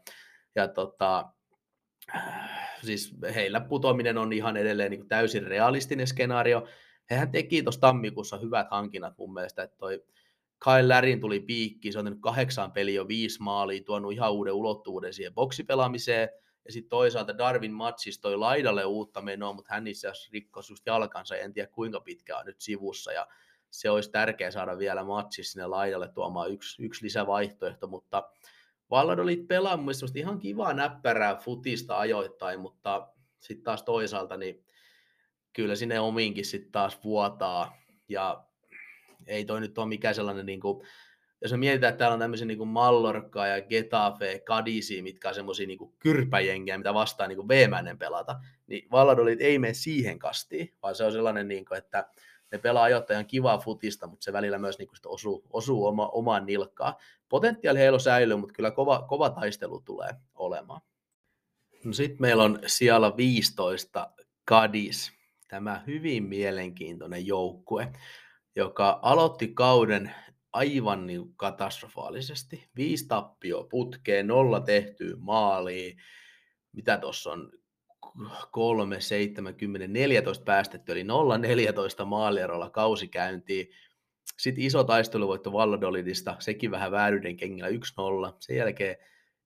ja 0.56 0.68
tota, 0.68 1.30
siis 2.84 3.16
heillä 3.36 3.60
putoaminen 3.60 4.18
on 4.18 4.34
ihan 4.34 4.58
edelleen 4.58 4.92
niin 4.92 5.08
täysin 5.08 5.48
realistinen 5.48 6.08
skenaario. 6.08 6.68
Hehän 7.10 7.32
teki 7.32 7.64
tuossa 7.64 7.82
tammikuussa 7.82 8.38
hyvät 8.38 8.68
hankinnat 8.72 9.18
mun 9.18 9.34
mielestä, 9.34 9.64
että 9.64 9.78
toi 9.78 10.04
Kyle 10.64 10.88
Lärin 10.88 11.20
tuli 11.22 11.40
piikki, 11.40 11.92
se 11.92 12.00
on 12.00 12.06
tehnyt 12.06 12.22
kahdeksan 12.22 12.72
peliä 12.72 12.96
jo 12.96 13.08
viisi 13.08 13.42
maalia, 13.42 13.84
tuonut 13.84 14.14
ihan 14.14 14.32
uuden 14.32 14.54
ulottuvuuden 14.54 15.14
siihen 15.14 15.34
boksipelaamiseen, 15.34 16.30
ja 16.66 16.72
sitten 16.72 16.90
toisaalta 16.90 17.38
Darwin 17.38 17.74
Matsis 17.74 18.20
toi 18.20 18.38
laidalle 18.38 18.86
uutta 18.86 19.22
menoa, 19.22 19.54
mutta 19.54 19.74
hän 19.74 19.88
itse 19.88 20.08
asiassa 20.08 20.30
rikkoi 20.34 20.64
just 20.70 20.86
jalkansa, 20.86 21.36
en 21.36 21.54
tiedä 21.54 21.70
kuinka 21.72 22.00
pitkään 22.00 22.40
on 22.40 22.46
nyt 22.46 22.62
sivussa, 22.62 23.12
ja 23.12 23.28
se 23.70 23.90
olisi 23.90 24.12
tärkeää 24.12 24.52
saada 24.52 24.78
vielä 24.78 25.04
Matsis 25.04 25.52
sinne 25.52 25.68
laidalle 25.68 26.08
tuomaan 26.08 26.52
yksi, 26.52 26.84
yksi 26.84 27.06
lisävaihtoehto, 27.06 27.88
mutta 27.88 28.30
Valladolid 28.92 29.48
pelaa 29.48 29.78
mun 29.78 29.86
mielestä 29.86 30.20
ihan 30.20 30.40
kivaa 30.40 30.74
näppärää 30.74 31.36
futista 31.36 31.98
ajoittain, 31.98 32.60
mutta 32.60 33.08
sitten 33.40 33.64
taas 33.64 33.84
toisaalta 33.84 34.38
niin 34.38 34.66
kyllä 35.54 35.76
sinne 35.76 36.00
omiinkin 36.00 36.46
sitten 36.46 36.72
taas 36.72 37.04
vuotaa, 37.04 37.78
ja 38.10 38.44
ei 39.28 39.46
toi 39.46 39.62
nyt 39.62 39.78
ole 39.78 39.88
mikään 39.88 40.16
sellainen 40.16 40.46
niin 40.46 40.60
kuin, 40.60 40.88
jos 41.42 41.52
me 41.52 41.58
mietitään, 41.58 41.90
että 41.90 41.98
täällä 41.98 42.14
on 42.14 42.20
tämmöisiä 42.20 42.48
niin 42.48 42.68
Mallorca 42.68 43.48
ja 43.48 43.62
Getafe, 43.62 44.40
Kadisi, 44.40 45.02
mitkä 45.02 45.30
on 45.30 45.36
semmoisia 45.36 45.68
niin 45.68 45.94
kyrpäjengiä, 46.00 46.78
mitä 46.78 46.94
vastaan 46.94 47.30
niin 47.30 47.48
veemäinen 47.48 47.98
pelata, 47.98 48.40
niin 48.68 48.88
Valladolit 48.92 49.42
ei 49.42 49.60
mene 49.60 49.74
siihen 49.74 50.20
kastiin, 50.20 50.74
vaan 50.82 50.96
se 50.96 51.04
on 51.04 51.12
sellainen, 51.12 51.48
niin 51.48 51.66
kuin, 51.66 51.78
että 51.78 52.10
ne 52.52 52.58
pelaa 52.58 52.84
ajoittajan 52.84 53.26
kivaa 53.26 53.58
futista, 53.58 54.08
mutta 54.08 54.24
se 54.24 54.34
välillä 54.34 54.58
myös 54.58 54.78
niin 54.78 54.88
kuin 54.88 54.98
osuu, 55.06 55.44
osuu 55.50 55.86
oma, 55.86 56.08
omaan 56.08 56.46
nilkkaan. 56.46 56.94
Potentiaali 57.30 57.80
heillä 57.80 58.00
säilyy, 58.00 58.38
mutta 58.38 58.54
kyllä 58.54 58.72
kova, 58.72 59.06
kova 59.08 59.30
taistelu 59.30 59.82
tulee 59.82 60.10
olemaan. 60.36 60.82
No 61.84 61.94
sitten 61.94 62.22
meillä 62.22 62.44
on 62.44 62.60
siellä 62.66 63.18
15 63.18 64.12
Kadis, 64.46 65.12
tämä 65.48 65.84
hyvin 65.88 66.24
mielenkiintoinen 66.24 67.28
joukkue, 67.28 67.92
joka 68.56 69.00
aloitti 69.02 69.48
kauden 69.48 70.12
aivan 70.54 71.08
niin 71.08 71.36
katastrofaalisesti. 71.36 72.70
Viisi 72.76 73.08
tappio 73.08 73.68
putkeen, 73.70 74.28
nolla 74.28 74.60
tehtyä 74.60 75.16
maaliin. 75.18 75.98
Mitä 76.72 76.98
tuossa 76.98 77.32
on? 77.32 77.52
3, 78.52 79.02
7, 79.02 79.56
10, 79.56 79.94
14 79.94 80.44
päästetty, 80.44 80.92
eli 80.92 81.04
0-14 81.04 82.06
maalierolla 82.06 82.70
kausi 82.70 83.08
käyntiin. 83.08 83.68
Sitten 84.38 84.64
iso 84.64 84.84
taisteluvoitto 84.84 85.54
Valladolidista, 85.54 86.36
sekin 86.40 86.72
vähän 86.72 86.92
vääryyden 86.92 87.38
kengillä 87.38 87.70
1-0. 87.70 87.74
Sen 88.40 88.56
jälkeen 88.56 88.96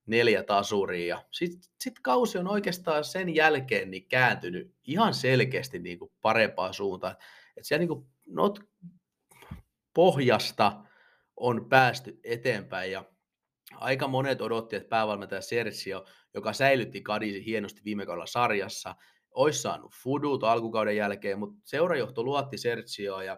neljä 0.05 0.43
tasuria. 0.43 1.23
Sitten 1.31 1.61
sit 1.79 1.99
kausi 1.99 2.37
on 2.37 2.47
oikeastaan 2.47 3.03
sen 3.03 3.35
jälkeen 3.35 3.91
niin 3.91 4.07
kääntynyt 4.07 4.75
ihan 4.83 5.13
selkeästi 5.13 5.79
niin 5.79 5.99
kuin 5.99 6.11
parempaan 6.21 6.73
suuntaan. 6.73 7.15
Et 7.57 7.65
siellä 7.65 7.79
niin 7.79 7.87
kuin 7.87 8.05
not 8.25 8.59
pohjasta 9.93 10.83
on 11.37 11.69
päästy 11.69 12.19
eteenpäin 12.23 12.91
ja 12.91 13.03
aika 13.75 14.07
monet 14.07 14.41
odotti, 14.41 14.75
että 14.75 14.89
päävalmentaja 14.89 15.41
Sergio, 15.41 16.05
joka 16.33 16.53
säilytti 16.53 17.01
Kadisi 17.01 17.45
hienosti 17.45 17.81
viime 17.85 18.05
kaudella 18.05 18.25
sarjassa, 18.25 18.95
olisi 19.31 19.61
saanut 19.61 19.91
fudut 20.03 20.43
alkukauden 20.43 20.95
jälkeen, 20.95 21.39
mutta 21.39 21.61
seurajohto 21.63 22.23
luotti 22.23 22.57
Sergio 22.57 23.21
ja 23.21 23.37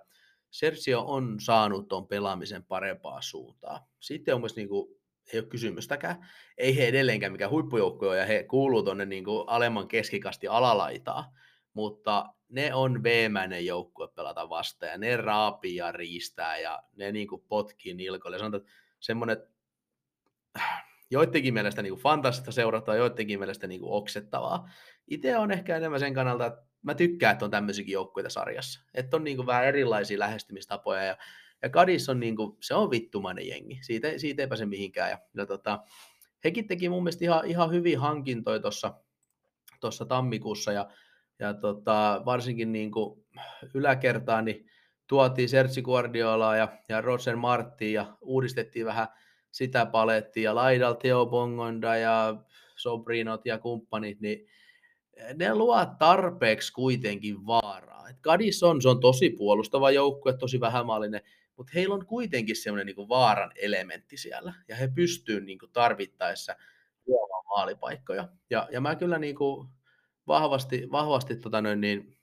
Sergio 0.51 1.03
on 1.07 1.35
saanut 1.39 1.87
tuon 1.87 2.07
pelaamisen 2.07 2.63
parempaa 2.63 3.21
suuntaa. 3.21 3.87
Sitten 3.99 4.35
on 4.35 4.41
myös 4.41 4.55
niin 4.55 4.69
kuin, 4.69 4.97
ei 5.33 5.39
ole 5.39 5.47
kysymystäkään. 5.47 6.27
Ei 6.57 6.77
he 6.77 6.87
edelleenkään 6.87 7.31
mikään 7.31 7.51
huippujoukkoja 7.51 8.19
ja 8.19 8.25
he 8.25 8.43
kuuluu 8.43 8.83
tuonne 8.83 9.05
niin 9.05 9.25
alemman 9.47 9.87
keskikasti 9.87 10.47
alalaitaa, 10.47 11.33
mutta 11.73 12.25
ne 12.49 12.73
on 12.73 13.03
veemäinen 13.03 13.65
joukkue 13.65 14.07
pelata 14.07 14.49
vastaan 14.49 14.91
ja 14.91 14.97
ne 14.97 15.17
raapii 15.17 15.75
ja 15.75 15.91
riistää 15.91 16.57
ja 16.57 16.83
ne 16.95 17.11
niin 17.11 17.27
kuin 17.27 17.43
potkii 17.47 17.93
nilkoille. 17.93 18.39
Sanotaan, 18.39 18.61
että 18.61 18.73
semmoinen 18.99 19.37
joidenkin 21.11 21.53
mielestä 21.53 21.81
niin 21.81 21.95
fantastista 21.95 22.51
seurata, 22.51 22.95
joidenkin 22.95 23.39
mielestä 23.39 23.67
niin 23.67 23.81
kuin 23.81 23.91
oksettavaa. 23.91 24.69
Itse 25.07 25.37
on 25.37 25.51
ehkä 25.51 25.77
enemmän 25.77 25.99
sen 25.99 26.13
kannalta, 26.13 26.45
että 26.45 26.61
mä 26.81 26.95
tykkään, 26.95 27.33
että 27.33 27.45
on 27.45 27.51
tämmöisiäkin 27.51 27.93
joukkueita 27.93 28.29
sarjassa. 28.29 28.81
Että 28.93 29.17
on 29.17 29.23
niin 29.23 29.37
kuin 29.37 29.47
vähän 29.47 29.65
erilaisia 29.65 30.19
lähestymistapoja 30.19 31.03
ja, 31.03 31.17
ja 31.61 31.69
Kadis 31.69 32.09
on, 32.09 32.19
niin 32.19 32.35
kuin, 32.35 32.57
se 32.61 32.73
on 32.73 32.91
vittumainen 32.91 33.47
jengi. 33.47 33.79
Siitä, 33.81 34.07
siitä 34.17 34.41
ei 34.41 34.47
pääse 34.47 34.65
mihinkään. 34.65 35.09
Ja, 35.09 35.19
ja 35.33 35.45
tota, 35.45 35.79
hekin 36.43 36.67
teki 36.67 36.89
mun 36.89 37.03
mielestä 37.03 37.25
ihan, 37.25 37.45
ihan 37.45 37.71
hyviä 37.71 37.99
hankintoja 37.99 38.59
tuossa 38.59 38.93
tuossa 39.79 40.05
tammikuussa 40.05 40.71
ja, 40.71 40.89
ja 41.39 41.53
tota, 41.53 42.21
varsinkin 42.25 42.71
niin 42.71 42.91
kuin 42.91 43.25
yläkertaan 43.73 44.45
niin 44.45 44.65
tuotiin 45.07 45.49
Sergi 45.49 45.81
Guardiolaa 45.81 46.55
ja, 46.55 46.67
ja 46.89 47.01
Roger 47.01 47.35
Martin 47.35 47.93
ja 47.93 48.17
uudistettiin 48.21 48.85
vähän 48.85 49.07
sitä 49.51 49.85
palettia 49.85 50.43
ja 50.43 50.55
laidal 50.55 50.93
Theo 50.93 51.25
Bongonda 51.25 51.95
ja 51.95 52.35
Sobrinot 52.75 53.45
ja 53.45 53.57
kumppanit, 53.57 54.21
niin 54.21 54.47
ne 55.35 55.55
luo 55.55 55.85
tarpeeksi 55.99 56.73
kuitenkin 56.73 57.45
vaaraa. 57.45 58.09
Et 58.09 58.17
Kadis 58.21 58.63
on, 58.63 58.81
se 58.81 58.89
on 58.89 58.99
tosi 58.99 59.29
puolustava 59.29 59.91
joukkue, 59.91 60.37
tosi 60.37 60.59
vähämaallinen, 60.59 61.21
mutta 61.57 61.71
heillä 61.75 61.95
on 61.95 62.05
kuitenkin 62.05 62.55
semmoinen 62.55 62.85
niin 62.85 63.09
vaaran 63.09 63.51
elementti 63.55 64.17
siellä, 64.17 64.53
ja 64.67 64.75
he 64.75 64.87
pystyvät 64.87 65.43
niin 65.43 65.59
tarvittaessa 65.73 66.55
luomaan 67.07 67.45
maalipaikkoja. 67.45 68.29
Ja, 68.49 68.67
ja 68.71 68.81
mä 68.81 68.95
kyllä 68.95 69.17
niin 69.17 69.35
kuin 69.35 69.69
vahvasti, 70.27 70.87
vahvasti 70.91 71.35
tota 71.35 71.61
noin, 71.61 71.81
niin, 71.81 72.17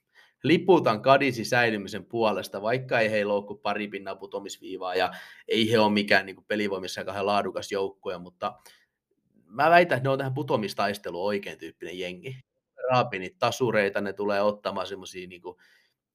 liputan 0.45 1.03
Kadisi 1.03 1.45
säilymisen 1.45 2.05
puolesta, 2.05 2.63
vaikka 2.63 3.01
ei 3.01 3.11
heillä 3.11 3.33
ole 3.33 3.47
kuin 3.47 3.59
pari 3.59 3.89
pinnaa 3.89 4.17
putomisviivaa 4.17 4.95
ja 4.95 5.11
ei 5.49 5.71
he 5.71 5.79
ole 5.79 5.93
mikään 5.93 6.27
niin 6.27 6.45
pelivoimissa 6.49 7.05
kahden 7.05 7.27
laadukas 7.27 7.73
joukkue, 7.73 8.19
mutta 8.19 8.59
mä 9.47 9.71
väitän, 9.71 9.97
että 9.97 10.09
ne 10.09 10.13
on 10.13 10.19
tähän 10.19 10.35
putomistaisteluun 10.35 11.27
oikein 11.27 11.59
tyyppinen 11.59 11.99
jengi. 11.99 12.37
Raapinit, 12.91 13.39
tasureita, 13.39 14.01
ne 14.01 14.13
tulee 14.13 14.43
ottamaan 14.43 14.87
semmoisia 14.87 15.29
niin 15.29 15.43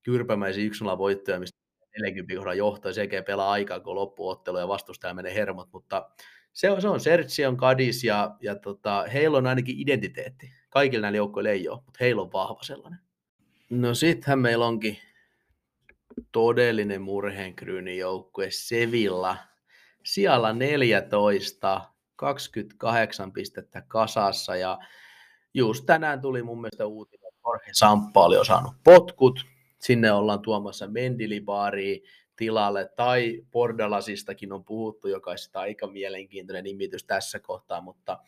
kyrpämäisiä 0.04 0.64
1 0.64 0.84
voittoja, 0.86 1.40
mistä 1.40 1.60
40 2.02 2.36
kohdan 2.36 2.58
johtoja, 2.58 2.94
sekä 2.94 3.24
pelaa 3.24 3.52
aikaa, 3.52 3.80
kun 3.80 3.96
loppuottelu 3.96 4.58
ja 4.58 4.68
vastustaja 4.68 5.14
menee 5.14 5.34
hermot, 5.34 5.70
mutta 5.74 6.10
se 6.54 6.72
on, 6.72 6.82
se 6.82 6.88
on 6.88 7.00
Sertsi, 7.00 7.46
on 7.46 7.58
Kadis 7.58 8.04
ja, 8.04 8.36
ja 8.42 8.56
tota, 8.56 9.06
heillä 9.14 9.38
on 9.38 9.48
ainakin 9.48 9.80
identiteetti. 9.80 10.59
Kaikilla 10.70 11.02
näillä 11.02 11.18
joukkoilla 11.18 11.50
ei 11.50 11.70
ole, 11.70 11.82
mutta 11.86 11.98
heillä 12.00 12.22
on 12.22 12.32
vahva 12.32 12.64
sellainen. 12.64 13.00
No 13.70 13.94
sittenhän 13.94 14.40
meillä 14.40 14.66
onkin 14.66 14.98
todellinen 16.32 17.02
murheenkryyni 17.02 17.98
joukkue 17.98 18.48
Sevilla. 18.52 19.38
Siellä 20.06 20.54
14, 20.54 21.82
28 22.16 23.32
pistettä 23.32 23.82
kasassa 23.88 24.56
ja 24.56 24.80
just 25.54 25.86
tänään 25.86 26.22
tuli 26.22 26.44
mun 26.44 26.62
mielestä 26.62 26.86
uutinen, 26.86 27.28
että 27.28 27.40
Jorge 27.46 27.70
Samppa 27.74 28.26
oli 28.26 28.46
saanut 28.46 28.74
potkut. 28.84 29.46
Sinne 29.80 30.12
ollaan 30.12 30.42
tuomassa 30.42 30.88
Mendilibaari 30.88 32.04
tilalle 32.36 32.90
tai 32.96 33.42
Bordalasistakin 33.52 34.54
on 34.54 34.66
puhuttu, 34.66 35.08
joka 35.08 35.32
on 35.32 35.38
aika 35.54 35.88
mielenkiintoinen 35.88 36.64
nimitys 36.64 37.04
tässä 37.04 37.40
kohtaa, 37.40 37.82
mutta 37.82 38.20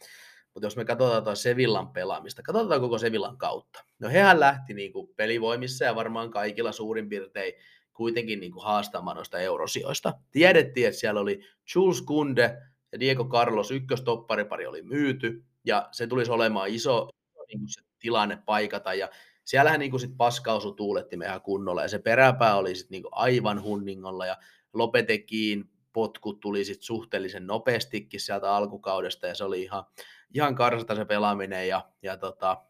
mutta 0.54 0.66
jos 0.66 0.76
me 0.76 0.86
katsotaan 0.86 1.24
tuota 1.24 1.36
Sevillan 1.36 1.90
pelaamista, 1.90 2.42
katsotaan 2.42 2.82
koko 2.82 2.98
Sevillan 2.98 3.38
kautta. 3.38 3.84
No 4.00 4.10
hehän 4.10 4.40
lähti 4.40 4.74
niin 4.74 4.94
kuin 4.94 5.10
pelivoimissa 5.16 5.86
ja 5.86 5.96
varmaan 5.96 6.32
kaikilla 6.32 6.72
suurin 6.72 7.10
piirtein 7.10 7.54
kuitenkin 7.94 8.40
niin 8.40 8.52
kuin 8.52 8.64
haastamaan 8.64 9.16
noista 9.16 9.40
eurosijoista. 9.40 10.14
Tiedettiin, 10.32 10.88
että 10.88 11.00
siellä 11.00 11.22
oli 11.22 11.42
Jules 11.76 12.02
Kunde 12.02 12.58
ja 12.92 13.00
Diego 13.00 13.26
Carlos 13.26 13.72
ykköstopparipari 13.72 14.68
oli 14.68 14.82
myyty, 14.82 15.44
ja 15.66 15.90
se 15.92 16.08
tulisi 16.08 16.32
olemaan 16.32 16.70
iso, 16.70 17.10
niin 17.48 17.60
kuin 17.60 17.70
se 17.70 17.82
tilanne 18.00 18.40
paikata, 18.46 18.94
ja 18.94 19.10
siellähän 19.44 19.80
niin 19.80 19.92
kuin 19.92 20.02
sit 20.02 20.18
paskausu 20.18 20.72
tuuletti 20.72 21.18
meidän 21.18 21.42
kunnolla, 21.42 21.82
ja 21.82 21.88
se 21.88 22.00
peräpää 22.00 22.56
oli 22.56 22.76
sit 22.76 22.90
niin 22.90 23.04
kuin 23.04 23.14
aivan 23.14 23.64
hunningolla, 23.64 24.26
ja 24.26 24.38
Lopetekiin 24.74 25.70
potkut 25.94 26.40
tuli 26.40 26.66
sit 26.66 26.82
suhteellisen 26.82 27.48
nopeastikin 27.48 28.20
sieltä 28.20 28.56
alkukaudesta, 28.56 29.28
ja 29.28 29.36
se 29.36 29.44
oli 29.44 29.62
ihan, 29.62 29.84
ihan 30.34 30.56
karsata 30.56 30.96
se 30.96 31.06
pelaaminen 31.06 31.68
ja, 31.68 31.90
ja 32.02 32.18
tota, 32.18 32.62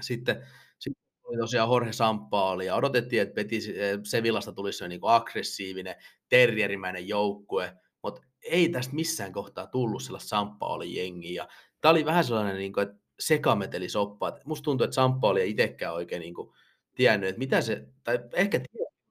sitten, 0.00 0.46
sitten 0.78 1.02
oli 1.24 1.36
tosiaan 1.36 1.70
Jorge 1.70 1.92
Samppa 1.92 2.50
oli 2.50 2.66
ja 2.66 2.74
odotettiin, 2.74 3.22
että 3.22 3.34
Betis, 3.34 3.68
eh, 3.68 3.98
Sevillasta 4.02 4.52
tulisi 4.52 4.78
se 4.78 4.88
niin 4.88 5.00
aggressiivinen, 5.02 5.96
terrierimäinen 6.28 7.08
joukkue, 7.08 7.76
mutta 8.02 8.22
ei 8.42 8.68
tästä 8.68 8.94
missään 8.94 9.32
kohtaa 9.32 9.66
tullut 9.66 10.02
sellaista 10.02 10.28
Samppa 10.28 10.66
oli 10.66 10.96
jengi 10.96 11.34
ja 11.34 11.48
tämä 11.80 11.90
oli 11.90 12.04
vähän 12.04 12.24
sellainen, 12.24 12.56
niin 12.56 12.72
kuin, 12.72 12.88
että 12.88 13.02
sekameteli 13.20 13.88
soppa. 13.88 14.32
Musta 14.44 14.64
tuntuu, 14.64 14.84
että 14.84 14.94
Samppa 14.94 15.28
oli 15.28 15.50
itsekään 15.50 15.94
oikein 15.94 16.20
niin 16.20 16.34
kuin, 16.34 16.52
tiennyt, 16.94 17.28
että 17.28 17.38
mitä 17.38 17.60
se, 17.60 17.86
tai 18.04 18.18
ehkä 18.32 18.60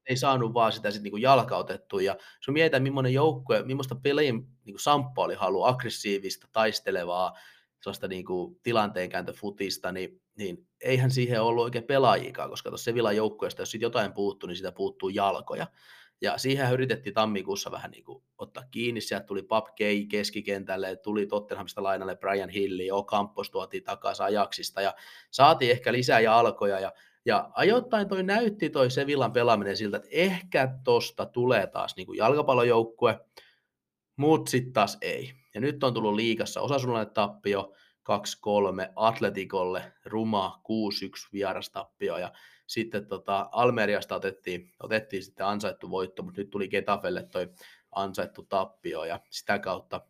ei 0.09 0.17
saanut 0.17 0.53
vaan 0.53 0.71
sitä 0.71 0.91
sit 0.91 1.03
niinku 1.03 1.17
jalkautettua. 1.17 2.01
Ja 2.01 2.13
jos 2.13 2.53
mietitään, 2.53 2.83
millainen 2.83 3.13
joukkue, 3.13 3.63
millaista 3.63 3.95
pelin 3.95 4.47
niinku 4.65 4.79
Samppa 4.79 5.23
oli 5.23 5.35
halu, 5.35 5.63
aggressiivista, 5.63 6.47
taistelevaa, 6.51 7.37
sellaista 7.81 8.07
niin 8.07 8.25
kuin 8.25 8.59
tilanteenkääntöfutista, 8.63 9.91
niin, 9.91 10.21
niin 10.37 10.67
eihän 10.81 11.11
siihen 11.11 11.41
ollut 11.41 11.63
oikein 11.63 11.83
pelaajikaan, 11.83 12.49
koska 12.49 12.69
tuossa 12.69 12.83
Sevilan 12.85 13.15
joukkueesta, 13.15 13.61
jos 13.61 13.71
siitä 13.71 13.85
jotain 13.85 14.13
puuttuu, 14.13 14.47
niin 14.47 14.57
sitä 14.57 14.71
puuttuu 14.71 15.09
jalkoja. 15.09 15.67
Ja 16.21 16.37
siihen 16.37 16.73
yritettiin 16.73 17.13
tammikuussa 17.13 17.71
vähän 17.71 17.91
niin 17.91 18.03
kuin 18.03 18.23
ottaa 18.37 18.63
kiinni, 18.71 19.01
sieltä 19.01 19.25
tuli 19.25 19.43
Pap 19.43 19.65
Kei 19.75 20.05
keskikentälle, 20.05 20.95
tuli 20.95 21.25
Tottenhamista 21.25 21.83
lainalle 21.83 22.15
Brian 22.15 22.49
Hilli, 22.49 22.91
Okampos 22.91 23.51
tuotiin 23.51 23.83
takaisin 23.83 24.25
ajaksista 24.25 24.81
ja 24.81 24.95
saatiin 25.31 25.71
ehkä 25.71 25.93
lisää 25.93 26.19
jalkoja 26.19 26.79
ja 26.79 26.91
ja 27.25 27.49
ajoittain 27.53 28.07
toi 28.07 28.23
näytti 28.23 28.69
toi 28.69 28.91
Sevillan 28.91 29.33
pelaaminen 29.33 29.77
siltä, 29.77 29.97
että 29.97 30.09
ehkä 30.11 30.69
tosta 30.83 31.25
tulee 31.25 31.67
taas 31.67 31.95
niin 31.95 32.05
kuin 32.05 32.17
jalkapallojoukkue, 32.17 33.19
mutta 34.15 34.51
sitten 34.51 34.73
taas 34.73 34.97
ei. 35.01 35.40
Ja 35.53 35.61
nyt 35.61 35.83
on 35.83 35.93
tullut 35.93 36.15
liikassa 36.15 36.61
osasunnallinen 36.61 37.13
tappio 37.13 37.73
2-3 38.09 38.91
Atletikolle, 38.95 39.93
ruma 40.05 40.61
6-1 40.63 41.29
vierastappio. 41.33 42.17
Ja 42.17 42.31
sitten 42.67 43.07
tota, 43.07 43.49
Almeriasta 43.51 44.15
otettiin, 44.15 44.71
otettiin 44.79 45.23
sitten 45.23 45.45
ansaittu 45.45 45.89
voitto, 45.89 46.23
mutta 46.23 46.41
nyt 46.41 46.49
tuli 46.49 46.67
Getafelle 46.67 47.23
toi 47.23 47.49
ansaittu 47.91 48.43
tappio 48.43 49.03
ja 49.03 49.19
sitä 49.29 49.59
kautta 49.59 50.01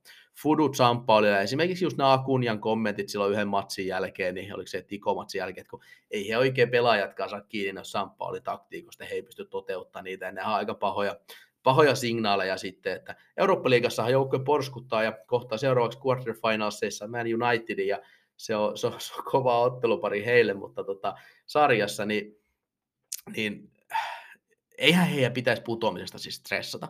oli, 1.07 1.27
ja 1.27 1.41
esimerkiksi 1.41 1.85
just 1.85 1.97
nämä 1.97 2.13
Akunjan 2.13 2.59
kommentit 2.59 3.09
silloin 3.09 3.33
yhden 3.33 3.47
matsin 3.47 3.87
jälkeen, 3.87 4.35
niin 4.35 4.55
oliko 4.55 4.67
se 4.67 4.81
Tiko-matsin 4.81 5.39
jälkeen, 5.39 5.61
että 5.61 5.69
kun 5.71 5.83
ei 6.11 6.29
he 6.29 6.37
oikein 6.37 6.69
pelaajatkaan 6.69 7.29
saa 7.29 7.41
kiinni, 7.41 7.79
jos 7.79 7.91
Samppa 7.91 8.25
oli 8.25 8.41
taktiikosta, 8.41 9.05
he 9.05 9.15
ei 9.15 9.21
pysty 9.21 9.45
toteuttamaan 9.45 10.03
niitä, 10.03 10.25
ja 10.25 10.31
ne 10.31 10.41
on 10.41 10.47
aika 10.47 10.73
pahoja, 10.73 11.15
pahoja 11.63 11.95
signaaleja 11.95 12.57
sitten, 12.57 12.93
että 12.93 13.15
Eurooppa-liigassahan 13.37 14.11
joukkue 14.11 14.43
porskuttaa 14.43 15.03
ja 15.03 15.11
kohtaa 15.27 15.57
seuraavaksi 15.57 15.99
quarterfinalseissa 16.05 17.07
Man 17.07 17.43
Unitedin 17.43 17.87
ja 17.87 18.01
se 18.37 18.55
on, 18.55 18.77
se 18.77 18.87
on, 18.87 18.93
se 18.97 19.13
on 19.17 19.23
kova 19.31 19.59
ottelupari 19.59 20.25
heille, 20.25 20.53
mutta 20.53 20.83
tota, 20.83 21.13
sarjassa 21.45 22.05
niin, 22.05 22.37
niin 23.35 23.71
eihän 24.77 25.07
heidän 25.07 25.33
pitäisi 25.33 25.61
putoamisesta 25.61 26.17
siis 26.17 26.35
stressata. 26.35 26.87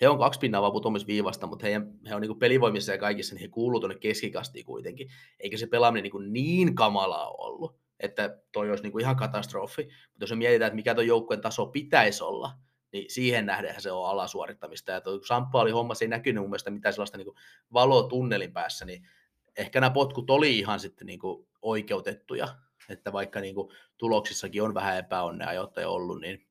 He 0.00 0.08
on 0.08 0.18
kaksi 0.18 0.40
pinnaa 0.40 0.62
vaan 0.62 0.72
putoamisviivasta, 0.72 1.46
mutta 1.46 1.66
heidän, 1.66 1.92
he 2.08 2.14
on 2.14 2.20
niin 2.20 2.38
pelivoimissa 2.38 2.92
ja 2.92 2.98
kaikissa, 2.98 3.34
niin 3.34 3.42
he 3.42 3.48
kuuluu 3.48 3.80
tuonne 3.80 3.98
keskikastiin 3.98 4.64
kuitenkin. 4.64 5.10
Eikä 5.40 5.56
se 5.56 5.66
pelaaminen 5.66 6.10
niin, 6.12 6.32
niin 6.32 6.74
kamalaa 6.74 7.30
ollut, 7.30 7.76
että 8.00 8.38
toi 8.52 8.70
olisi 8.70 8.82
niin 8.82 9.00
ihan 9.00 9.16
katastrofi. 9.16 9.82
Mutta 9.82 10.22
jos 10.22 10.30
me 10.30 10.36
mietitään, 10.36 10.66
että 10.66 10.76
mikä 10.76 10.94
tuo 10.94 11.02
joukkueen 11.02 11.40
taso 11.40 11.66
pitäisi 11.66 12.24
olla, 12.24 12.50
niin 12.92 13.10
siihen 13.10 13.46
nähden 13.46 13.82
se 13.82 13.92
on 13.92 14.08
alasuorittamista. 14.08 14.92
Ja 14.92 15.00
tuo 15.00 15.20
Samppa 15.26 15.60
oli 15.60 15.70
homma, 15.70 15.94
se 15.94 16.04
ei 16.04 16.08
näkynyt 16.08 16.42
mun 16.42 16.50
mielestä 16.50 16.70
mitään 16.70 16.92
sellaista 16.92 17.18
niin 17.18 17.34
valoa 17.72 18.08
tunnelin 18.08 18.52
päässä, 18.52 18.84
niin 18.84 19.08
ehkä 19.56 19.80
nämä 19.80 19.90
potkut 19.90 20.30
oli 20.30 20.58
ihan 20.58 20.80
sitten 20.80 21.06
niin 21.06 21.18
kuin 21.18 21.48
oikeutettuja, 21.62 22.48
että 22.88 23.12
vaikka 23.12 23.40
niin 23.40 23.54
kuin 23.54 23.72
tuloksissakin 23.98 24.62
on 24.62 24.74
vähän 24.74 24.98
epäonnea 24.98 25.52
jotain 25.52 25.86
ollut, 25.86 26.20
niin 26.20 26.48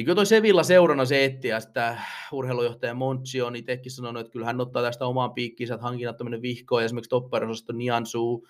niin 0.00 0.04
kyllä 0.04 0.16
toi 0.16 0.26
Sevilla 0.26 0.62
seurana 0.62 1.04
se 1.04 1.24
etti, 1.24 1.48
ja 1.48 1.60
sitä 1.60 1.98
urheilujohtaja 2.32 2.94
Monchi 2.94 3.42
on 3.42 3.56
itsekin 3.56 3.92
sanonut, 3.92 4.20
että 4.20 4.32
kyllä 4.32 4.46
hän 4.46 4.60
ottaa 4.60 4.82
tästä 4.82 5.06
omaan 5.06 5.34
piikkiinsä, 5.34 5.74
että 5.74 5.86
hankinnat 5.86 6.16
tämmöinen 6.16 6.42
vihko, 6.42 6.80
ja 6.80 6.84
esimerkiksi 6.84 7.08
topperosasto 7.08 7.72
Niansu, 7.72 8.46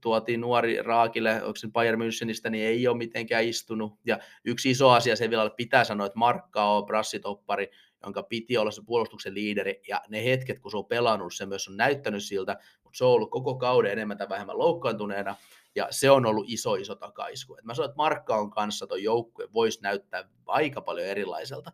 tuotiin 0.00 0.40
nuori 0.40 0.82
Raakille, 0.82 1.42
onko 1.42 1.56
se 1.56 1.68
Bayern 1.68 2.00
Münchenistä, 2.00 2.50
niin 2.50 2.66
ei 2.66 2.88
ole 2.88 2.96
mitenkään 2.96 3.44
istunut. 3.44 3.92
Ja 4.04 4.18
yksi 4.44 4.70
iso 4.70 4.90
asia 4.90 5.16
se 5.16 5.30
vielä 5.30 5.50
pitää 5.50 5.84
sanoa, 5.84 6.06
että 6.06 6.18
Markka 6.18 6.64
on 6.64 6.86
brassitoppari, 6.86 7.70
jonka 8.02 8.22
piti 8.22 8.58
olla 8.58 8.70
se 8.70 8.82
puolustuksen 8.86 9.34
liideri, 9.34 9.80
ja 9.88 10.00
ne 10.08 10.24
hetket, 10.24 10.58
kun 10.58 10.70
se 10.70 10.76
on 10.76 10.86
pelannut, 10.86 11.34
se 11.34 11.46
myös 11.46 11.68
on 11.68 11.76
näyttänyt 11.76 12.24
siltä, 12.24 12.56
mutta 12.84 12.98
se 12.98 13.04
on 13.04 13.10
ollut 13.10 13.30
koko 13.30 13.54
kauden 13.54 13.92
enemmän 13.92 14.18
tai 14.18 14.28
vähemmän 14.28 14.58
loukkaantuneena, 14.58 15.36
ja 15.74 15.88
se 15.90 16.10
on 16.10 16.26
ollut 16.26 16.44
iso, 16.48 16.74
iso 16.74 16.94
takaisku. 16.94 17.56
Et 17.56 17.64
mä 17.64 17.74
sanoin, 17.74 17.90
että 17.90 17.96
Markka 17.96 18.36
on 18.36 18.50
kanssa 18.50 18.86
tuon 18.86 19.02
joukkue 19.02 19.48
voisi 19.52 19.82
näyttää 19.82 20.28
aika 20.46 20.80
paljon 20.80 21.06
erilaiselta. 21.06 21.72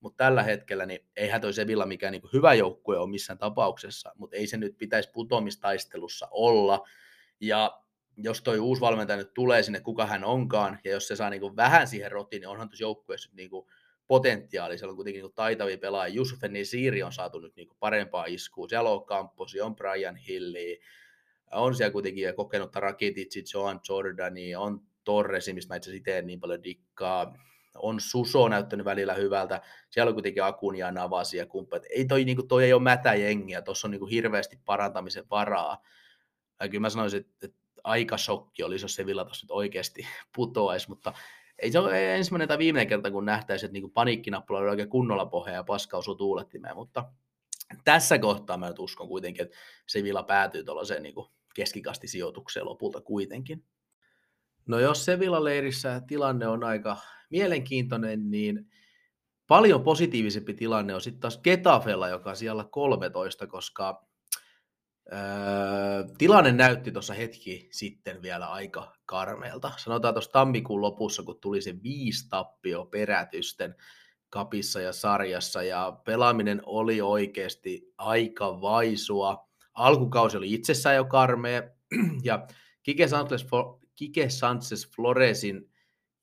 mutta 0.00 0.24
tällä 0.24 0.42
hetkellä 0.42 0.86
niin 0.86 1.00
eihän 1.16 1.40
toi 1.40 1.52
Sevilla 1.52 1.86
mikään 1.86 2.12
niin 2.12 2.22
hyvä 2.32 2.54
joukkue 2.54 2.98
ole 2.98 3.10
missään 3.10 3.38
tapauksessa, 3.38 4.12
mutta 4.16 4.36
ei 4.36 4.46
se 4.46 4.56
nyt 4.56 4.78
pitäisi 4.78 5.10
putomistaistelussa 5.12 6.28
olla, 6.30 6.86
ja 7.40 7.82
jos 8.16 8.42
toi 8.42 8.58
uusi 8.58 8.80
valmentaja 8.80 9.16
nyt 9.16 9.34
tulee 9.34 9.62
sinne, 9.62 9.80
kuka 9.80 10.06
hän 10.06 10.24
onkaan, 10.24 10.78
ja 10.84 10.90
jos 10.90 11.08
se 11.08 11.16
saa 11.16 11.30
niin 11.30 11.40
kuin 11.40 11.56
vähän 11.56 11.86
siihen 11.86 12.12
rotiin, 12.12 12.40
niin 12.40 12.48
onhan 12.48 12.68
tuossa 12.68 12.84
joukkueessa 12.84 13.30
niin 13.32 13.50
kuin 13.50 13.66
potentiaali. 14.06 14.78
Siellä 14.78 14.92
on 14.92 14.96
kuitenkin 14.96 15.22
niin 15.22 15.32
taitavia 15.34 15.78
pelaajia. 15.78 16.14
Jusuf 16.14 16.42
Nisiri 16.48 17.02
on 17.02 17.12
saatu 17.12 17.38
nyt 17.38 17.56
niin 17.56 17.68
kuin 17.68 17.76
parempaa 17.80 18.24
iskua. 18.24 18.68
Siellä 18.68 18.90
on 18.90 19.04
Camposi, 19.04 19.60
on 19.60 19.76
Brian 19.76 20.16
Hilli, 20.16 20.80
on 21.52 21.74
siellä 21.74 21.92
kuitenkin 21.92 22.34
kokenutta 22.34 22.80
Rakitic, 22.80 23.54
Joan 23.54 23.80
Jordani, 23.88 24.54
on 24.54 24.80
Torresi, 25.04 25.52
mistä 25.52 25.74
mä 25.74 25.76
itse 25.76 25.90
asiassa 25.90 26.26
niin 26.26 26.40
paljon 26.40 26.62
dikkaa. 26.62 27.34
On 27.74 28.00
Suso 28.00 28.48
näyttänyt 28.48 28.84
välillä 28.84 29.14
hyvältä. 29.14 29.60
Siellä 29.90 30.08
on 30.08 30.14
kuitenkin 30.14 30.44
Akunia, 30.44 30.90
Navasi 30.90 31.36
ja 31.36 31.46
kumppanit. 31.46 31.86
Ei 31.90 32.04
toi, 32.04 32.24
niin 32.24 32.36
kuin, 32.36 32.48
toi 32.48 32.64
ei 32.64 32.72
ole 32.72 32.82
mätä 32.82 33.14
jengiä, 33.14 33.62
tuossa 33.62 33.86
on 33.86 33.90
niin 33.90 33.98
kuin 33.98 34.10
hirveästi 34.10 34.58
parantamisen 34.64 35.24
varaa. 35.30 35.82
Ja 36.60 36.68
kyllä 36.68 36.80
mä 36.80 36.90
sanoisin, 36.90 37.20
että, 37.20 37.46
että 37.46 37.58
aika 37.84 38.16
shokki 38.16 38.62
olisi, 38.62 38.84
jos 38.84 38.94
Sevilla 38.94 39.24
tuossa 39.24 39.44
nyt 39.44 39.50
oikeasti 39.50 40.06
putoaisi, 40.36 40.88
mutta 40.88 41.12
ei 41.58 41.72
se 41.72 41.78
ole 41.78 42.14
ensimmäinen 42.14 42.48
tai 42.48 42.58
viimeinen 42.58 42.88
kerta, 42.88 43.10
kun 43.10 43.24
nähtäisi, 43.24 43.66
että 43.66 43.72
niin 43.72 43.90
paniikkinappula 43.90 44.58
oli 44.58 44.68
oikein 44.68 44.88
kunnolla 44.88 45.26
pohjaa 45.26 45.56
ja 45.56 45.64
paska 45.64 45.96
osui 45.96 46.16
tuulettimeen, 46.16 46.76
mutta 46.76 47.04
tässä 47.84 48.18
kohtaa 48.18 48.56
mä 48.56 48.68
nyt 48.68 48.78
uskon 48.78 49.08
kuitenkin, 49.08 49.42
että 49.42 49.56
Sevilla 49.86 50.22
päätyy 50.22 50.64
tuollaiseen 50.64 51.02
niin 51.02 51.14
keskikastisijoitukseen 51.54 52.66
lopulta 52.66 53.00
kuitenkin. 53.00 53.64
No 54.66 54.78
jos 54.78 55.04
Sevilla-leirissä 55.04 56.02
tilanne 56.06 56.48
on 56.48 56.64
aika 56.64 56.96
mielenkiintoinen, 57.30 58.30
niin 58.30 58.70
paljon 59.46 59.82
positiivisempi 59.82 60.54
tilanne 60.54 60.94
on 60.94 61.00
sitten 61.00 61.20
taas 61.20 61.38
Getafella, 61.38 62.08
joka 62.08 62.30
on 62.30 62.36
siellä 62.36 62.64
13, 62.70 63.46
koska 63.46 64.07
Öö, 65.12 66.04
tilanne 66.18 66.52
näytti 66.52 66.92
tuossa 66.92 67.14
hetki 67.14 67.68
sitten 67.72 68.22
vielä 68.22 68.46
aika 68.46 68.92
karmeelta. 69.06 69.72
Sanotaan 69.76 70.14
tuossa 70.14 70.32
tammikuun 70.32 70.80
lopussa, 70.80 71.22
kun 71.22 71.40
tuli 71.40 71.62
se 71.62 71.82
viisi 71.82 72.28
tappio 72.28 72.84
perätysten 72.84 73.74
kapissa 74.30 74.80
ja 74.80 74.92
sarjassa, 74.92 75.62
ja 75.62 76.00
pelaaminen 76.04 76.62
oli 76.66 77.00
oikeasti 77.00 77.92
aika 77.98 78.60
vaisua. 78.60 79.48
Alkukausi 79.74 80.36
oli 80.36 80.54
itsessään 80.54 80.96
jo 80.96 81.04
karmea, 81.04 81.62
ja 82.22 82.46
Kike 83.96 84.28
Sanchez, 84.28 84.90
Floresin 84.96 85.70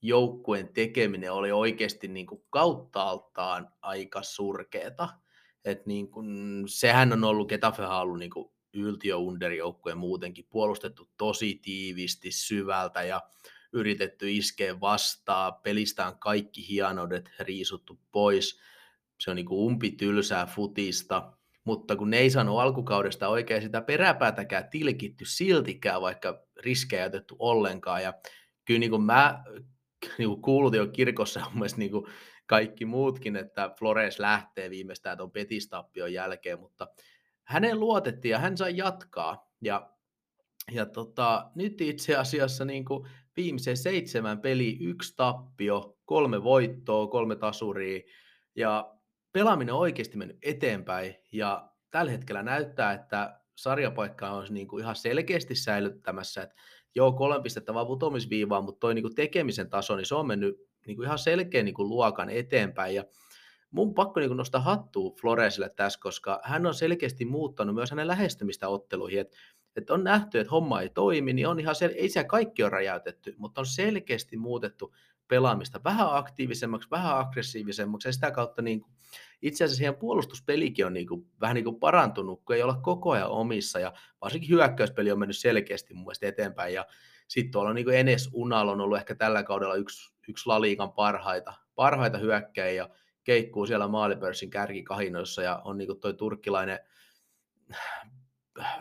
joukkueen 0.02 0.68
tekeminen 0.72 1.32
oli 1.32 1.52
oikeasti 1.52 2.08
niin 2.08 2.26
kuin 2.26 2.42
kauttaaltaan 2.50 3.68
aika 3.82 4.22
surkeeta. 4.22 5.08
Et 5.64 5.86
niin 5.86 6.10
kuin, 6.10 6.62
sehän 6.66 7.12
on 7.12 7.24
ollut, 7.24 7.48
Getafe 7.48 7.86
ollut 7.86 8.18
niin 8.18 8.30
kuin 8.30 8.55
yltiö 8.76 9.16
underjoukkueen 9.16 9.98
muutenkin 9.98 10.46
puolustettu 10.50 11.10
tosi 11.16 11.60
tiivisti 11.62 12.32
syvältä 12.32 13.02
ja 13.02 13.20
yritetty 13.72 14.32
iskeä 14.32 14.80
vastaan, 14.80 15.54
pelistään 15.54 16.18
kaikki 16.18 16.68
hienoudet 16.68 17.30
riisuttu 17.40 18.00
pois. 18.12 18.60
Se 19.20 19.30
on 19.30 19.36
niin 19.36 19.46
kuin 19.46 19.58
umpitylsää 19.58 20.46
futista, 20.46 21.32
mutta 21.64 21.96
kun 21.96 22.10
ne 22.10 22.18
ei 22.18 22.30
saanut 22.30 22.60
alkukaudesta 22.60 23.28
oikein 23.28 23.62
sitä 23.62 23.80
peräpäätäkään 23.80 24.70
tilkitty 24.70 25.24
siltikään, 25.24 26.00
vaikka 26.00 26.46
riskejä 26.56 27.02
ei 27.02 27.06
otettu 27.06 27.36
ollenkaan. 27.38 28.02
Ja 28.02 28.14
kyllä 28.64 28.80
niin 28.80 28.90
kuin 28.90 29.02
mä 29.02 29.44
niin 30.18 30.28
kuin 30.28 30.42
kuulutin 30.42 30.78
jo 30.78 30.86
kirkossa 30.86 31.46
mun 31.52 31.66
niin 31.76 31.90
kuin 31.90 32.06
kaikki 32.46 32.84
muutkin, 32.84 33.36
että 33.36 33.70
Flores 33.78 34.18
lähtee 34.18 34.70
viimeistään 34.70 35.18
tuon 35.18 35.30
petistappion 35.30 36.12
jälkeen, 36.12 36.60
mutta 36.60 36.88
häneen 37.46 37.80
luotettiin 37.80 38.32
ja 38.32 38.38
hän 38.38 38.56
sai 38.56 38.76
jatkaa. 38.76 39.52
Ja, 39.60 39.90
ja 40.72 40.86
tota, 40.86 41.50
nyt 41.54 41.80
itse 41.80 42.16
asiassa 42.16 42.64
niin 42.64 42.84
kuin 42.84 43.08
viimeisen 43.36 43.76
seitsemän 43.76 44.40
peli, 44.40 44.78
yksi 44.80 45.14
tappio, 45.16 45.98
kolme 46.04 46.42
voittoa, 46.44 47.06
kolme 47.06 47.36
tasuria. 47.36 48.00
Ja 48.56 48.94
pelaaminen 49.32 49.74
on 49.74 49.80
oikeasti 49.80 50.16
mennyt 50.16 50.38
eteenpäin. 50.42 51.14
Ja 51.32 51.70
tällä 51.90 52.10
hetkellä 52.10 52.42
näyttää, 52.42 52.92
että 52.92 53.40
sarjapaikka 53.56 54.30
on 54.30 54.46
niin 54.50 54.68
kuin 54.68 54.82
ihan 54.82 54.96
selkeästi 54.96 55.54
säilyttämässä, 55.54 56.42
että 56.42 56.54
joo, 56.94 57.12
kolme 57.12 57.42
pistettä 57.42 57.74
vaan 57.74 57.86
putomisviivaa, 57.86 58.60
mutta 58.60 58.80
toi 58.80 58.94
niin 58.94 59.02
kuin 59.02 59.14
tekemisen 59.14 59.70
taso, 59.70 59.96
niin 59.96 60.06
se 60.06 60.14
on 60.14 60.26
mennyt 60.26 60.56
niin 60.86 60.96
kuin 60.96 61.06
ihan 61.06 61.18
selkeä 61.18 61.62
niin 61.62 61.74
kuin 61.74 61.88
luokan 61.88 62.30
eteenpäin. 62.30 62.94
Ja 62.94 63.04
mun 63.70 63.94
pakko 63.94 64.20
niin 64.20 64.36
nostaa 64.36 64.60
hattua 64.60 65.14
Floresille 65.20 65.68
tässä, 65.68 66.00
koska 66.02 66.40
hän 66.44 66.66
on 66.66 66.74
selkeästi 66.74 67.24
muuttanut 67.24 67.74
myös 67.74 67.90
hänen 67.90 68.06
lähestymistä 68.06 68.68
otteluihin, 68.68 69.20
että 69.20 69.36
että 69.76 69.94
on 69.94 70.04
nähty, 70.04 70.38
että 70.38 70.50
homma 70.50 70.80
ei 70.80 70.88
toimi, 70.88 71.32
niin 71.32 71.48
on 71.48 71.60
ihan 71.60 71.74
sel- 71.74 71.94
ei 71.96 72.08
siellä 72.08 72.28
kaikki 72.28 72.62
ole 72.62 72.70
räjäytetty, 72.70 73.34
mutta 73.38 73.60
on 73.60 73.66
selkeästi 73.66 74.36
muutettu 74.36 74.94
pelaamista 75.28 75.80
vähän 75.84 76.08
aktiivisemmaksi, 76.10 76.90
vähän 76.90 77.18
aggressiivisemmaksi 77.18 78.08
ja 78.08 78.12
sitä 78.12 78.30
kautta 78.30 78.62
niin 78.62 78.80
kuin, 78.80 78.92
itse 79.42 79.64
asiassa 79.64 79.76
siihen 79.76 79.96
puolustuspelikin 79.96 80.86
on 80.86 80.92
niin 80.92 81.06
kuin, 81.06 81.26
vähän 81.40 81.54
niin 81.54 81.64
kuin 81.64 81.80
parantunut, 81.80 82.42
kun 82.44 82.56
ei 82.56 82.62
olla 82.62 82.80
koko 82.82 83.10
ajan 83.10 83.30
omissa 83.30 83.78
ja 83.78 83.92
varsinkin 84.20 84.50
hyökkäyspeli 84.50 85.12
on 85.12 85.18
mennyt 85.18 85.36
selkeästi 85.36 85.94
mun 85.94 86.04
mielestä 86.04 86.26
eteenpäin 86.26 86.74
ja 86.74 86.86
sitten 87.28 87.52
tuolla 87.52 87.70
on 87.70 87.76
niin 87.76 87.94
Enes 87.94 88.30
Unal 88.32 88.68
on 88.68 88.80
ollut 88.80 88.98
ehkä 88.98 89.14
tällä 89.14 89.42
kaudella 89.42 89.74
yksi, 89.74 90.14
yksi 90.28 90.46
laliikan 90.46 90.92
parhaita, 90.92 91.54
parhaita 91.74 92.18
hyökkäjiä 92.18 92.88
keikkuu 93.26 93.66
siellä 93.66 93.88
maalipörssin 93.88 94.50
kärkikahinoissa 94.50 95.42
ja 95.42 95.62
on 95.64 95.78
niin 95.78 95.88
kuin 95.88 96.00
toi 96.00 96.14
turkkilainen 96.14 96.78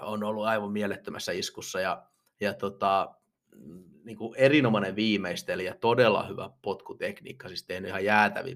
on 0.01 0.23
ollut 0.23 0.45
aivan 0.45 0.71
mielettömässä 0.71 1.31
iskussa 1.31 1.79
ja, 1.79 2.05
ja 2.39 2.53
tota, 2.53 3.15
niin 4.03 4.17
kuin 4.17 4.35
erinomainen 4.37 4.95
viimeistelijä, 4.95 5.75
todella 5.81 6.27
hyvä 6.27 6.49
potkutekniikka, 6.61 7.47
siis 7.47 7.65
tehnyt 7.65 7.89
ihan 7.89 8.05
jäätäviä, 8.05 8.55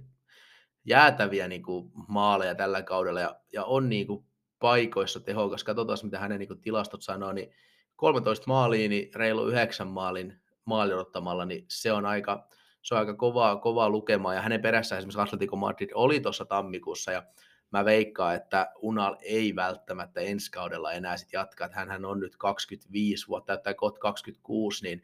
jäätäviä 0.86 1.48
niin 1.48 1.64
kuin 1.64 1.92
maaleja 2.08 2.56
tällä 2.56 2.82
kaudella 2.82 3.20
ja, 3.20 3.40
ja 3.54 3.64
on 3.64 3.90
niin 3.90 4.08
kuin 4.08 4.26
paikoissa 4.60 5.20
tehokas. 5.20 5.64
Katsotaan, 5.64 6.00
mitä 6.04 6.20
hänen 6.20 6.40
niin 6.40 6.48
kuin 6.48 6.62
tilastot 6.62 7.02
sanoo, 7.02 7.32
niin 7.32 7.54
13 7.96 8.44
maaliin, 8.48 8.90
niin 8.90 9.14
reilu 9.16 9.48
9 9.48 9.88
maalin 9.88 10.42
maali 10.66 10.94
odottamalla, 10.94 11.46
niin 11.46 11.66
se 11.68 11.92
on 11.92 12.06
aika, 12.06 12.48
se 12.82 12.96
on 12.96 13.00
aika 13.00 13.14
kovaa, 13.14 13.56
kovaa 13.56 13.90
lukemaa, 13.90 14.34
ja 14.34 14.42
hänen 14.42 14.62
perässä 14.62 14.98
esimerkiksi 14.98 15.22
Atletico 15.22 15.56
Madrid 15.56 15.90
oli 15.94 16.20
tuossa 16.20 16.46
tammikuussa, 16.46 17.12
ja 17.12 17.24
mä 17.72 17.86
veikkaan, 17.86 18.36
että 18.36 18.72
Unal 18.82 19.16
ei 19.22 19.56
välttämättä 19.56 20.22
ensi 20.22 20.52
kaudella 20.52 20.92
enää 20.92 21.18
sit 21.18 21.34
jatkaa, 21.34 21.66
että 21.66 21.86
hän 21.86 22.06
on 22.06 22.20
nyt 22.20 22.38
25 22.38 23.28
vuotta, 23.28 23.58
tai 23.58 23.76
26, 24.00 24.84
niin 24.84 25.04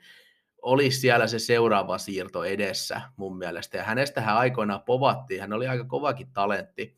olisi 0.62 1.00
siellä 1.00 1.28
se 1.28 1.40
seuraava 1.40 1.98
siirto 1.98 2.44
edessä 2.44 3.02
mun 3.18 3.38
mielestä, 3.38 3.78
ja 3.78 3.84
hänestä 3.84 4.22
hän 4.22 4.38
aikoinaan 4.38 4.82
povattiin, 4.82 5.42
hän 5.42 5.54
oli 5.54 5.68
aika 5.68 5.84
kovakin 5.84 6.28
talentti 6.34 6.98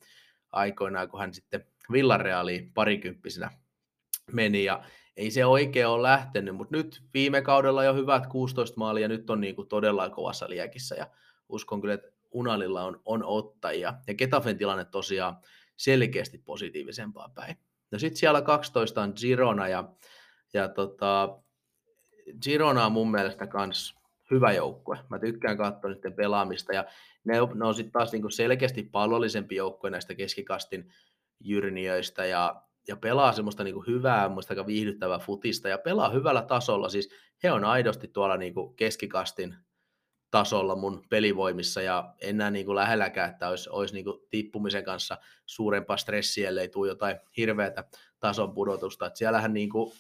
aikoinaan, 0.52 1.10
kun 1.10 1.20
hän 1.20 1.34
sitten 1.34 1.66
Villarealiin 1.92 2.74
parikymppisenä 2.74 3.52
meni, 4.34 4.64
ja 4.64 4.84
ei 5.18 5.32
se 5.32 5.46
oikein 5.46 5.88
ole 5.88 6.04
lähtenyt, 6.04 6.56
mutta 6.56 6.76
nyt 6.76 7.04
viime 7.14 7.42
kaudella 7.42 7.84
jo 7.84 7.94
hyvät 7.94 8.28
16 8.28 8.78
maalia, 8.78 9.02
ja 9.02 9.08
nyt 9.08 9.30
on 9.30 9.42
niin 9.42 9.56
kuin 9.56 9.68
todella 9.68 10.10
kovassa 10.10 10.50
liekissä, 10.50 10.96
ja 10.96 11.08
uskon 11.50 11.82
kyllä, 11.82 11.94
että 11.94 12.08
Unalilla 12.32 12.84
on, 12.84 13.02
on 13.06 13.24
ottajia, 13.24 13.94
ja 14.08 14.14
Getafen 14.14 14.58
tilanne 14.58 14.86
tosiaan 14.86 15.38
selkeästi 15.78 16.38
positiivisempaa 16.38 17.30
päin. 17.36 17.58
No 17.92 18.00
sitten 18.00 18.18
siellä 18.18 18.42
12 18.42 19.02
on 19.02 19.14
Girona, 19.22 19.68
ja, 19.68 19.90
ja 20.54 20.70
tota, 20.70 21.40
Girona 22.44 22.86
on 22.86 22.92
mun 22.92 23.12
mielestä 23.12 23.48
myös 23.54 23.96
hyvä 24.32 24.52
joukkue. 24.52 25.00
Mä 25.10 25.20
tykkään 25.20 25.58
katsoa 25.58 25.92
niiden 25.92 26.14
pelaamista, 26.14 26.74
ja 26.74 26.86
ne, 27.24 27.34
ne 27.34 27.66
on 27.66 27.76
sitten 27.76 27.92
taas 27.92 28.12
niinku 28.12 28.30
selkeästi 28.30 28.84
pallollisempi 28.84 29.56
joukkue 29.56 29.90
näistä 29.90 30.16
keskikastin 30.16 30.90
jyrniöistä, 31.40 32.26
ja 32.26 32.67
ja 32.88 32.96
pelaa 32.96 33.34
semmoista 33.34 33.64
niin 33.64 33.74
kuin 33.74 33.88
hyvää, 33.88 34.30
muista 34.30 34.52
aika 34.52 34.68
viihdyttävää 34.68 35.20
futista 35.20 35.70
ja 35.70 35.78
pelaa 35.78 36.10
hyvällä 36.10 36.42
tasolla. 36.42 36.90
Siis 36.90 37.10
he 37.44 37.52
on 37.52 37.66
aidosti 37.66 38.08
tuolla 38.08 38.38
niin 38.38 38.54
kuin 38.54 38.76
keskikastin 38.76 39.56
tasolla 40.32 40.76
mun 40.76 41.06
pelivoimissa 41.10 41.82
ja 41.82 42.14
enää 42.22 42.52
niin 42.52 42.66
kuin 42.66 42.76
lähelläkään, 42.76 43.30
että 43.30 43.50
olisi, 43.50 43.70
olisi 43.70 43.94
niin 43.94 44.06
kuin 44.06 44.18
tippumisen 44.30 44.84
kanssa 44.84 45.18
suurempaa 45.46 45.98
stressiä, 45.98 46.50
ellei 46.50 46.70
tule 46.70 46.88
jotain 46.88 47.18
hirveätä 47.38 47.84
tason 48.20 48.54
pudotusta. 48.54 49.06
Että 49.06 49.18
siellähän 49.18 49.54
niin 49.54 49.70
kuin 49.70 49.92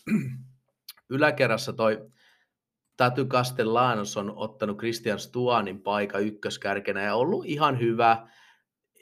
yläkerrassa 1.09 1.73
toi 1.73 2.11
Tatu 2.97 3.25
Castellanos 3.25 4.17
on 4.17 4.33
ottanut 4.35 4.77
Christian 4.77 5.19
Stuanin 5.19 5.81
paikka 5.81 6.19
ykköskärkenä 6.19 7.03
ja 7.03 7.15
ollut 7.15 7.45
ihan 7.45 7.79
hyvä 7.79 8.27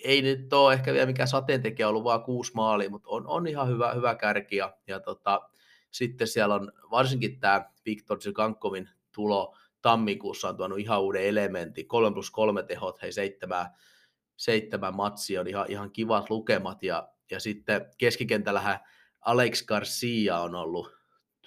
ei 0.05 0.21
nyt 0.21 0.53
ole 0.53 0.73
ehkä 0.73 0.93
vielä 0.93 1.05
mikään 1.05 1.27
sateentekijä 1.27 1.89
ollut 1.89 2.03
vaan 2.03 2.23
kuusi 2.23 2.51
maalia, 2.55 2.89
mutta 2.89 3.09
on, 3.09 3.27
on 3.27 3.47
ihan 3.47 3.67
hyvä, 3.67 3.93
hyvä 3.93 4.15
kärki. 4.15 4.55
Ja, 4.55 4.77
ja 4.87 4.99
tota, 4.99 5.49
sitten 5.91 6.27
siellä 6.27 6.55
on 6.55 6.71
varsinkin 6.91 7.39
tämä 7.39 7.69
Viktor 7.85 8.19
Zygankovin 8.19 8.89
tulo 9.11 9.55
tammikuussa 9.81 10.49
on 10.49 10.57
tuonut 10.57 10.79
ihan 10.79 11.01
uuden 11.01 11.23
elementin, 11.23 11.87
3 11.87 12.13
plus 12.13 12.31
3 12.31 12.63
tehot, 12.63 13.01
hei 13.01 13.11
seitsemää, 13.11 13.75
seitsemän 14.37 14.95
matsia 14.95 15.41
on 15.41 15.47
ihan, 15.47 15.65
ihan 15.69 15.91
kivat 15.91 16.29
lukemat, 16.29 16.83
ja, 16.83 17.09
ja 17.31 17.39
sitten 17.39 17.85
keskikentällähän 17.97 18.79
Alex 19.21 19.65
Garcia 19.65 20.39
on 20.39 20.55
ollut, 20.55 20.97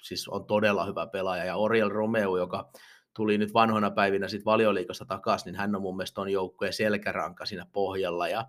siis 0.03 0.29
on 0.29 0.47
todella 0.47 0.85
hyvä 0.85 1.07
pelaaja, 1.07 1.45
ja 1.45 1.57
Oriel 1.57 1.89
Romeo, 1.89 2.37
joka 2.37 2.71
tuli 3.19 3.39
nyt 3.39 3.55
vanhoina 3.55 3.91
päivinä 3.91 4.29
sitten 4.29 4.45
valioliikasta 4.45 5.05
takaisin, 5.05 5.47
niin 5.47 5.61
hän 5.61 5.77
on 5.77 5.83
mun 5.83 5.97
mielestä 5.97 6.21
on 6.21 6.29
joukkueen 6.31 6.73
selkäranka 6.73 7.47
siinä 7.47 7.67
pohjalla, 7.73 8.29
ja, 8.29 8.47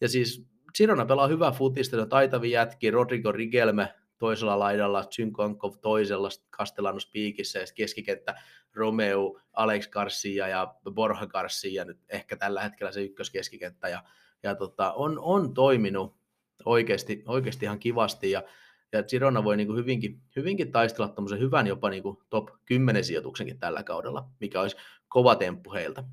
ja 0.00 0.08
siis 0.08 0.46
Girona 0.76 1.06
pelaa 1.06 1.26
hyvää 1.26 1.52
futista, 1.52 2.02
on 2.02 2.08
taitavia 2.08 2.60
jätkiä, 2.60 2.90
Rodrigo 2.90 3.32
Rigelme 3.32 3.94
toisella 4.18 4.58
laidalla, 4.58 5.04
Tsynkonkov 5.04 5.74
toisella, 5.82 6.28
Castellanos 6.56 7.10
piikissä 7.10 7.58
ja 7.58 7.66
keskikenttä 7.74 8.34
Romeo, 8.74 9.40
Alex 9.52 9.88
Garcia 9.88 10.48
ja 10.48 10.74
Borja 10.90 11.26
Garcia 11.26 11.84
nyt 11.84 11.98
ehkä 12.08 12.36
tällä 12.36 12.62
hetkellä 12.62 12.92
se 12.92 13.02
ykköskeskikenttä. 13.02 13.88
Ja, 13.88 14.02
ja 14.42 14.54
tota, 14.54 14.92
on, 14.92 15.18
on 15.18 15.54
toiminut 15.54 16.16
oikeasti, 16.64 17.22
oikeasti 17.26 17.66
ihan 17.66 17.78
kivasti 17.78 18.30
ja, 18.30 18.42
ja 18.92 19.02
Girona 19.02 19.44
voi 19.44 19.56
niin 19.56 19.66
kuin 19.66 19.78
hyvinkin, 19.78 20.20
hyvinkin 20.36 20.72
taistella 20.72 21.08
tämmöisen 21.08 21.38
hyvän 21.38 21.66
jopa 21.66 21.90
niin 21.90 22.02
kuin 22.02 22.18
top 22.30 22.48
10 22.64 23.04
sijoituksenkin 23.04 23.58
tällä 23.58 23.82
kaudella, 23.82 24.28
mikä 24.40 24.60
olisi 24.60 24.76
kova 25.08 25.36
temppu 25.36 25.72
heiltä. 25.72 26.04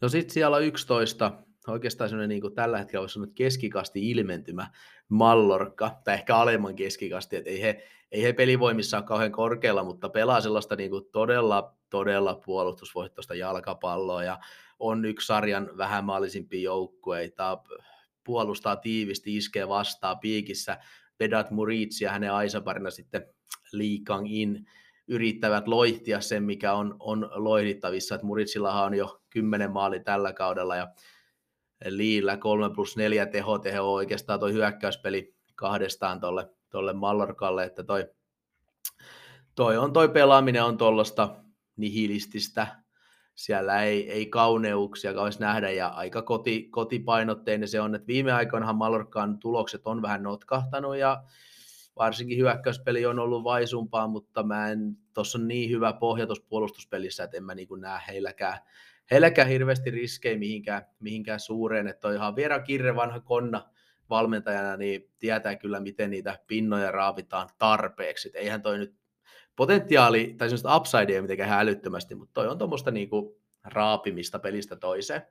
No 0.00 0.08
sitten 0.08 0.34
siellä 0.34 0.58
11 0.58 1.32
oikeastaan 1.68 2.10
sellainen 2.10 2.28
niin 2.28 2.40
kuin 2.40 2.54
tällä 2.54 2.78
hetkellä 2.78 3.00
voisi 3.00 3.12
sanoa 3.12 3.28
keskikasti 3.34 4.10
ilmentymä 4.10 4.70
Mallorca, 5.08 5.90
tai 6.04 6.14
ehkä 6.14 6.36
alemman 6.36 6.74
keskikasti, 6.74 7.36
että 7.36 7.50
ei 7.50 7.62
he, 7.62 7.84
ei 8.12 8.22
he 8.22 8.32
pelivoimissa 8.32 8.96
ole 8.96 9.06
kauhean 9.06 9.32
korkealla, 9.32 9.84
mutta 9.84 10.08
pelaa 10.08 10.40
sellaista 10.40 10.76
niin 10.76 10.90
kuin 10.90 11.04
todella, 11.12 11.74
todella 11.90 12.34
puolustusvoittoista 12.44 13.34
jalkapalloa, 13.34 14.24
ja 14.24 14.38
on 14.78 15.04
yksi 15.04 15.26
sarjan 15.26 15.70
vähämaallisimpia 15.76 16.62
joukkueita, 16.62 17.58
puolustaa 18.28 18.76
tiivisti, 18.76 19.36
iskee 19.36 19.68
vastaan 19.68 20.18
piikissä, 20.18 20.78
Vedat 21.20 21.50
Muritsi 21.50 22.04
ja 22.04 22.10
hänen 22.10 22.32
aisaparina 22.32 22.90
sitten 22.90 23.26
Lee 23.72 23.98
In 24.26 24.66
yrittävät 25.06 25.68
loihtia 25.68 26.20
sen, 26.20 26.42
mikä 26.42 26.72
on, 26.72 26.96
on 26.98 27.30
loihdittavissa, 27.32 28.14
että 28.14 28.26
Muritsillahan 28.26 28.84
on 28.84 28.94
jo 28.94 29.22
kymmenen 29.30 29.70
maali 29.70 30.00
tällä 30.00 30.32
kaudella, 30.32 30.76
ja 30.76 30.88
Liillä 31.84 32.36
3 32.36 32.74
plus 32.74 32.96
4 32.96 33.26
teho, 33.26 33.58
teho 33.58 33.92
oikeastaan 33.92 34.40
toi 34.40 34.52
hyökkäyspeli 34.52 35.34
kahdestaan 35.54 36.20
tolle, 36.20 36.50
tolle 36.70 36.92
Mallorkalle, 36.92 37.64
että 37.64 37.84
toi, 37.84 38.06
toi, 39.54 39.76
on, 39.76 39.92
toi 39.92 40.08
pelaaminen 40.08 40.64
on 40.64 40.78
tuollaista 40.78 41.36
nihilististä, 41.76 42.82
siellä 43.38 43.82
ei, 43.82 44.10
ei 44.10 44.26
kauneuksia 44.26 45.14
kauheasti 45.14 45.42
nähdä 45.42 45.70
ja 45.70 45.88
aika 45.88 46.22
koti, 46.22 46.68
kotipainotteinen 46.70 47.68
se 47.68 47.80
on, 47.80 47.94
että 47.94 48.06
viime 48.06 48.32
aikoinahan 48.32 48.76
Mallorcan 48.76 49.38
tulokset 49.38 49.86
on 49.86 50.02
vähän 50.02 50.22
notkahtanut 50.22 50.96
ja 50.96 51.22
varsinkin 51.96 52.38
hyökkäyspeli 52.38 53.06
on 53.06 53.18
ollut 53.18 53.44
vaisumpaa, 53.44 54.08
mutta 54.08 54.42
mä 54.42 54.70
en, 54.70 54.96
tuossa 55.14 55.38
on 55.38 55.48
niin 55.48 55.70
hyvä 55.70 55.92
pohja 55.92 56.26
tuossa 56.26 56.44
puolustuspelissä, 56.48 57.24
että 57.24 57.36
en 57.36 57.44
mä 57.44 57.54
niin 57.54 57.68
näe 57.80 58.00
heilläkään, 58.08 58.58
heilläkään 59.10 59.48
hirveästi 59.48 59.90
riskejä 59.90 60.38
mihinkään, 60.38 60.82
mihinkään 61.00 61.40
suureen, 61.40 61.88
että 61.88 62.08
on 62.08 62.14
ihan 62.14 62.36
Viera 62.36 62.60
Kirre 62.60 62.96
vanha 62.96 63.20
konna 63.20 63.70
valmentajana, 64.10 64.76
niin 64.76 65.10
tietää 65.18 65.56
kyllä, 65.56 65.80
miten 65.80 66.10
niitä 66.10 66.38
pinnoja 66.46 66.90
raavitaan 66.90 67.48
tarpeeksi. 67.58 68.28
Et 68.28 68.36
eihän 68.36 68.62
toi 68.62 68.78
nyt 68.78 68.97
potentiaali 69.58 70.34
tai 70.38 70.48
semmoista 70.48 70.76
upsidea 70.76 71.22
mitenkään 71.22 71.60
älyttömästi, 71.60 72.14
mutta 72.14 72.32
toi 72.32 72.48
on 72.48 72.58
tuommoista 72.58 72.90
niinku 72.90 73.40
raapimista 73.64 74.38
pelistä 74.38 74.76
toiseen. 74.76 75.22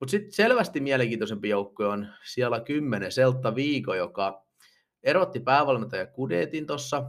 Mutta 0.00 0.10
sitten 0.10 0.32
selvästi 0.32 0.80
mielenkiintoisempi 0.80 1.48
joukkue 1.48 1.86
on 1.86 2.06
siellä 2.24 2.60
10 2.60 3.12
Seltta 3.12 3.54
Viiko, 3.54 3.94
joka 3.94 4.46
erotti 5.02 5.40
päävalmentaja 5.40 6.06
Kudetin 6.06 6.66
tuossa 6.66 7.04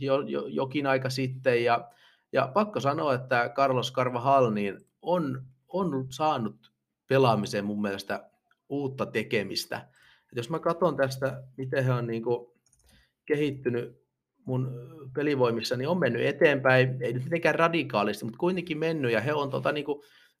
jo, 0.00 0.20
jo, 0.20 0.46
jokin 0.46 0.86
aika 0.86 1.10
sitten, 1.10 1.64
ja, 1.64 1.90
ja 2.32 2.50
pakko 2.54 2.80
sanoa, 2.80 3.14
että 3.14 3.50
Carlos 3.54 3.92
Carvajal 3.92 4.50
niin 4.50 4.78
on, 5.02 5.44
on 5.68 6.06
saanut 6.10 6.72
pelaamiseen 7.06 7.64
mun 7.64 7.82
mielestä 7.82 8.30
uutta 8.68 9.06
tekemistä. 9.06 9.88
Et 10.32 10.36
jos 10.36 10.50
mä 10.50 10.58
katson 10.58 10.96
tästä, 10.96 11.42
miten 11.56 11.84
he 11.84 11.92
on 11.92 12.06
niin 12.06 12.22
kuin 12.22 12.50
kehittynyt 13.26 13.97
mun 14.48 14.70
pelivoimissa, 15.14 15.76
niin 15.76 15.88
on 15.88 15.98
mennyt 15.98 16.26
eteenpäin, 16.26 17.02
ei 17.02 17.12
nyt 17.12 17.24
mitenkään 17.24 17.54
radikaalisti, 17.54 18.24
mutta 18.24 18.38
kuitenkin 18.38 18.78
mennyt, 18.78 19.12
ja 19.12 19.20
he 19.20 19.32
on 19.34 19.50
tota 19.50 19.72
niin 19.72 19.86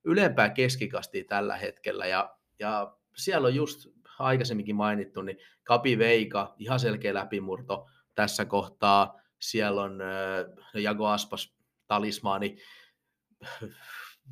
ylempää 0.04 0.50
keskikastia 0.50 1.24
tällä 1.28 1.56
hetkellä, 1.56 2.06
ja, 2.06 2.36
ja 2.58 2.96
siellä 3.16 3.46
on 3.46 3.54
just 3.54 3.88
aikaisemminkin 4.18 4.76
mainittu, 4.76 5.22
niin 5.22 5.38
Kapi 5.64 5.98
Veika, 5.98 6.54
ihan 6.58 6.80
selkeä 6.80 7.14
läpimurto 7.14 7.86
tässä 8.14 8.44
kohtaa, 8.44 9.20
siellä 9.38 9.82
on 9.82 10.00
äh, 10.00 10.82
Jago 10.82 11.06
Aspas, 11.06 11.56
talismaani, 11.86 12.56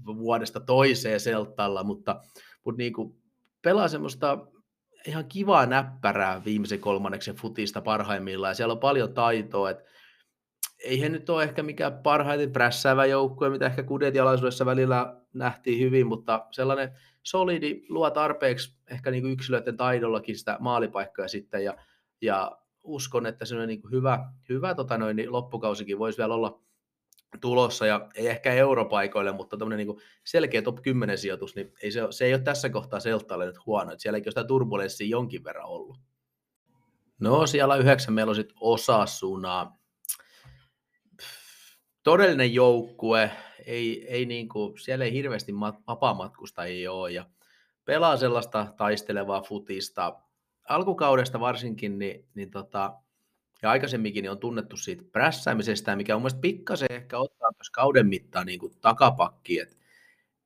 vuodesta 0.07 0.61
toiseen 0.61 1.21
selttalla, 1.21 1.85
mutta, 1.85 2.21
mutta 2.65 2.79
niin 2.79 2.93
kuin 2.93 3.23
pelaa 3.63 3.89
semmoista 3.89 4.47
ihan 5.07 5.25
kivaa 5.29 5.67
näppärää 5.67 6.45
viimeisen 6.45 6.81
kolmanneksen 6.81 7.37
futista 7.37 7.81
parhaimmillaan, 7.81 8.51
ja 8.51 8.55
siellä 8.55 8.73
on 8.73 8.81
paljon 8.81 9.15
taitoa, 9.15 9.71
että 9.71 9.85
ei 10.85 11.01
he 11.01 11.09
nyt 11.09 11.31
ole 11.31 11.43
ehkä 11.43 11.63
mikään 11.63 11.99
parhaiten 11.99 12.53
prässäävä 12.53 13.07
joukkue, 13.07 13.51
mitä 13.51 13.67
ehkä 13.67 13.83
kudetjalaisuudessa 13.83 14.67
välillä 14.67 15.21
nähtiin 15.33 15.81
hyvin, 15.81 16.07
mutta 16.07 16.47
sellainen 16.51 16.93
solidi 17.23 17.83
luo 17.89 18.11
tarpeeksi 18.11 18.77
ehkä 18.91 19.11
niin 19.11 19.23
kuin 19.23 19.33
yksilöiden 19.33 19.77
taidollakin 19.77 20.39
sitä 20.39 20.57
maalipaikkaa 20.61 21.29
sitten, 21.29 21.65
ja, 21.65 21.77
ja 22.21 22.59
uskon, 22.83 23.27
että 23.27 23.45
se 23.45 23.57
on 23.57 23.69
niin 23.69 23.83
hyvä, 23.91 24.33
hyvä 24.49 24.75
tota 24.75 24.99
noin, 24.99 25.17
niin 25.17 25.33
loppukausikin 25.33 25.99
voisi 25.99 26.19
vielä 26.19 26.35
olla 26.35 26.61
tulossa, 27.41 27.87
ja 27.87 28.09
ei 28.15 28.29
ehkä 28.29 28.53
europaikoille, 28.53 29.33
mutta 29.33 29.57
tämmöinen 29.57 29.87
niin 29.87 30.01
selkeä 30.25 30.63
top 30.63 30.83
10 30.83 31.19
sijoitus, 31.19 31.55
niin 31.57 31.73
ei 31.83 31.93
se, 31.93 32.01
se 32.11 32.25
ei 32.25 32.35
ole 32.35 32.43
tässä 32.43 32.69
kohtaa 32.69 33.01
Seltalle 33.01 33.47
nyt 33.47 33.67
huono, 33.67 33.93
että 33.93 34.03
sielläkin 34.03 34.29
on 34.29 34.33
sitä 34.33 34.45
turbulenssia 34.45 35.07
jonkin 35.07 35.45
verran 35.45 35.69
ollut. 35.69 35.99
No 37.21 37.47
siellä 37.47 37.77
yhdeksän 37.77 38.15
meillä 38.15 38.31
on 38.31 38.37
sitten 38.37 38.57
Osasuna. 38.61 39.73
Todellinen 42.03 42.55
joukkue, 42.55 43.31
ei, 43.67 44.07
ei 44.09 44.27
niin 44.27 44.49
kuin, 44.49 44.79
siellä 44.79 45.05
ei 45.05 45.13
hirveästi 45.13 45.53
vapaamatkustajia 45.87 46.93
ole, 46.93 47.13
ja 47.13 47.27
pelaa 47.85 48.17
sellaista 48.17 48.67
taistelevaa 48.77 49.43
futista. 49.43 50.21
Alkukaudesta 50.69 51.41
varsinkin, 51.41 51.99
niin, 51.99 52.29
niin 52.35 52.51
tota, 52.51 52.95
ja 53.67 53.71
aikaisemminkin 53.71 54.23
niin 54.23 54.31
on 54.31 54.39
tunnettu 54.39 54.77
siitä 54.77 55.03
prässäämisestä, 55.13 55.97
mikä 55.97 56.15
on 56.15 56.23
mielestäni 56.23 56.41
pikkasen 56.41 56.93
ehkä 56.93 57.19
ottaa 57.19 57.51
myös 57.59 57.71
kauden 57.71 58.07
mittaan 58.07 58.47
niin 58.47 58.61
takapakki, 58.81 59.59
että 59.59 59.77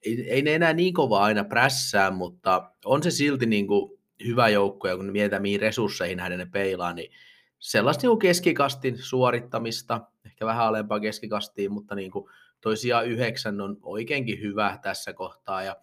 ei, 0.02 0.30
ei 0.30 0.42
ne 0.42 0.54
enää 0.54 0.72
niin 0.72 0.94
kovaa 0.94 1.24
aina 1.24 1.44
prässää, 1.44 2.10
mutta 2.10 2.72
on 2.84 3.02
se 3.02 3.10
silti 3.10 3.46
niin 3.46 3.66
kuin 3.66 4.00
hyvä 4.26 4.48
joukko, 4.48 4.88
ja 4.88 4.96
kun 4.96 5.12
mietitään 5.12 5.42
mihin 5.42 5.60
resursseihin 5.60 6.20
hänen 6.20 6.38
ne 6.38 6.46
peilaa, 6.46 6.92
niin 6.92 7.12
sellaista 7.58 8.06
niin 8.06 8.18
keskikastin 8.18 8.98
suorittamista, 8.98 10.00
ehkä 10.26 10.46
vähän 10.46 10.66
alempaa 10.66 11.00
keskikastiin, 11.00 11.72
mutta 11.72 11.94
niin 11.94 12.10
kuin 12.10 12.30
toisia 12.60 13.02
yhdeksän 13.02 13.60
on 13.60 13.76
oikeinkin 13.82 14.40
hyvä 14.40 14.78
tässä 14.82 15.12
kohtaa, 15.12 15.62
ja 15.62 15.76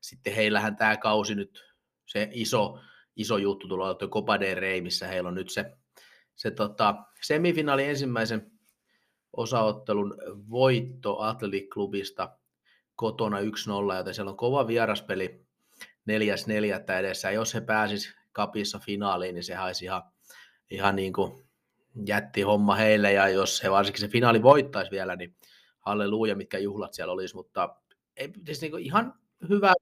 sitten 0.00 0.34
heillähän 0.34 0.76
tämä 0.76 0.96
kausi 0.96 1.34
nyt, 1.34 1.64
se 2.06 2.28
iso, 2.32 2.78
iso 3.16 3.38
juttu 3.38 3.68
tulee 3.68 3.94
tuo 3.94 4.08
Copa 4.08 4.40
del 4.40 4.56
Rey, 4.56 4.80
missä 4.80 5.06
heillä 5.06 5.28
on 5.28 5.34
nyt 5.34 5.50
se 5.50 5.72
se 6.34 6.50
tota, 6.50 6.94
semifinaali 7.22 7.84
ensimmäisen 7.84 8.50
osaottelun 9.32 10.14
voitto 10.50 11.18
Athletic 11.20 11.68
Clubista 11.68 12.38
kotona 12.94 13.38
1-0, 13.40 13.96
joten 13.96 14.14
siellä 14.14 14.30
on 14.30 14.36
kova 14.36 14.66
vieraspeli 14.66 15.46
4.4. 16.10 16.92
edessä. 16.98 17.30
Jos 17.30 17.54
he 17.54 17.60
pääsis 17.60 18.14
kapissa 18.32 18.78
finaaliin, 18.78 19.34
niin 19.34 19.44
se 19.44 19.60
olisi 19.60 19.84
ihan, 19.84 20.02
ihan 20.70 20.96
niin 20.96 21.12
kuin 21.12 21.32
jätti 22.06 22.42
homma 22.42 22.74
heille, 22.74 23.12
ja 23.12 23.28
jos 23.28 23.62
he 23.62 23.70
varsinkin 23.70 24.00
se 24.00 24.08
finaali 24.08 24.42
voittaisi 24.42 24.90
vielä, 24.90 25.16
niin 25.16 25.36
halleluja, 25.78 26.36
mitkä 26.36 26.58
juhlat 26.58 26.94
siellä 26.94 27.12
olisi, 27.12 27.34
mutta 27.34 27.76
ei, 28.16 28.32
siis 28.46 28.60
niin 28.60 28.78
ihan 28.78 29.14
hyvää 29.48 29.74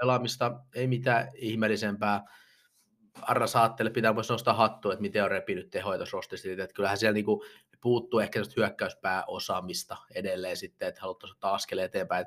pelaamista, 0.00 0.60
ei 0.74 0.86
mitään 0.86 1.28
ihmeellisempää 1.34 2.24
Arra 3.22 3.46
Saattele 3.46 3.90
pitää 3.90 4.12
myös 4.12 4.30
nostaa 4.30 4.54
hattua, 4.54 4.92
että 4.92 5.02
miten 5.02 5.24
on 5.24 5.30
repinyt 5.30 5.74
rostissa. 6.12 6.48
Että 6.50 6.74
kyllähän 6.74 6.98
siellä 6.98 7.14
niinku 7.14 7.44
puuttuu 7.80 8.20
ehkä 8.20 8.40
hyökkäyspääosaamista 8.56 9.96
edelleen 10.14 10.56
sitten, 10.56 10.88
että 10.88 11.00
haluttaisiin 11.00 11.36
ottaa 11.36 11.54
askel 11.54 11.78
eteenpäin. 11.78 12.26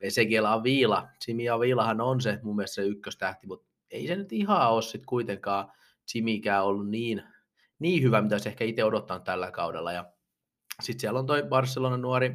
Ei 0.00 0.10
sekin 0.10 0.46
on 0.46 0.62
Viila. 0.62 1.08
Simia 1.20 1.60
Viilahan 1.60 2.00
on 2.00 2.20
se 2.20 2.38
mun 2.42 2.56
mielestä 2.56 2.74
se 2.74 2.82
ykköstähti, 2.82 3.46
mutta 3.46 3.66
ei 3.90 4.06
se 4.06 4.16
nyt 4.16 4.32
ihan 4.32 4.70
ole 4.70 4.82
sitten 4.82 5.06
kuitenkaan 5.06 5.72
Simikään 6.06 6.64
ollut 6.64 6.88
niin, 6.88 7.22
niin 7.78 8.02
hyvä, 8.02 8.22
mitä 8.22 8.38
se 8.38 8.48
ehkä 8.48 8.64
itse 8.64 8.84
odottanut 8.84 9.24
tällä 9.24 9.50
kaudella. 9.50 9.92
Ja 9.92 10.12
sitten 10.82 11.00
siellä 11.00 11.18
on 11.18 11.26
toi 11.26 11.42
Barcelona 11.42 11.96
nuori 11.96 12.34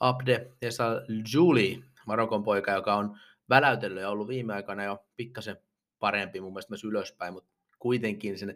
Abde 0.00 0.50
Esa 0.62 1.02
Juli, 1.34 1.84
Marokon 2.06 2.42
poika, 2.42 2.72
joka 2.72 2.94
on 2.94 3.18
väläytellyt 3.48 4.02
ja 4.02 4.10
ollut 4.10 4.28
viime 4.28 4.54
aikoina 4.54 4.84
jo 4.84 5.06
pikkasen 5.16 5.56
parempi 5.98 6.40
mun 6.40 6.52
mielestä 6.52 6.72
myös 6.72 6.84
ylöspäin, 6.84 7.32
mutta 7.32 7.50
kuitenkin 7.78 8.38
sinne, 8.38 8.54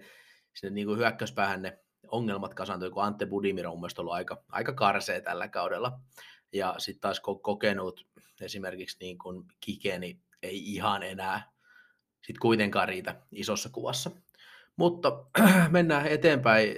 sinne 0.54 0.74
niin 0.74 0.86
kuin 0.86 0.98
hyökkäyspäähän 0.98 1.62
ne 1.62 1.78
ongelmat 2.08 2.54
kasantui, 2.54 2.90
kun 2.90 3.04
Ante 3.04 3.26
Budimir 3.26 3.66
on 3.66 3.72
mun 3.72 3.80
mielestä 3.80 4.02
ollut 4.02 4.14
aika, 4.14 4.44
aika 4.48 4.72
karsee 4.72 5.20
tällä 5.20 5.48
kaudella. 5.48 6.00
Ja 6.52 6.74
sitten 6.78 7.00
taas 7.00 7.20
kokenut 7.42 8.06
esimerkiksi 8.40 8.96
niin 9.00 9.18
kuin 9.18 9.44
Kikeni 9.60 10.20
ei 10.42 10.74
ihan 10.74 11.02
enää 11.02 11.52
sit 12.26 12.38
kuitenkaan 12.38 12.88
riitä 12.88 13.22
isossa 13.32 13.68
kuvassa. 13.68 14.10
Mutta 14.76 15.24
mennään 15.70 16.06
eteenpäin 16.06 16.76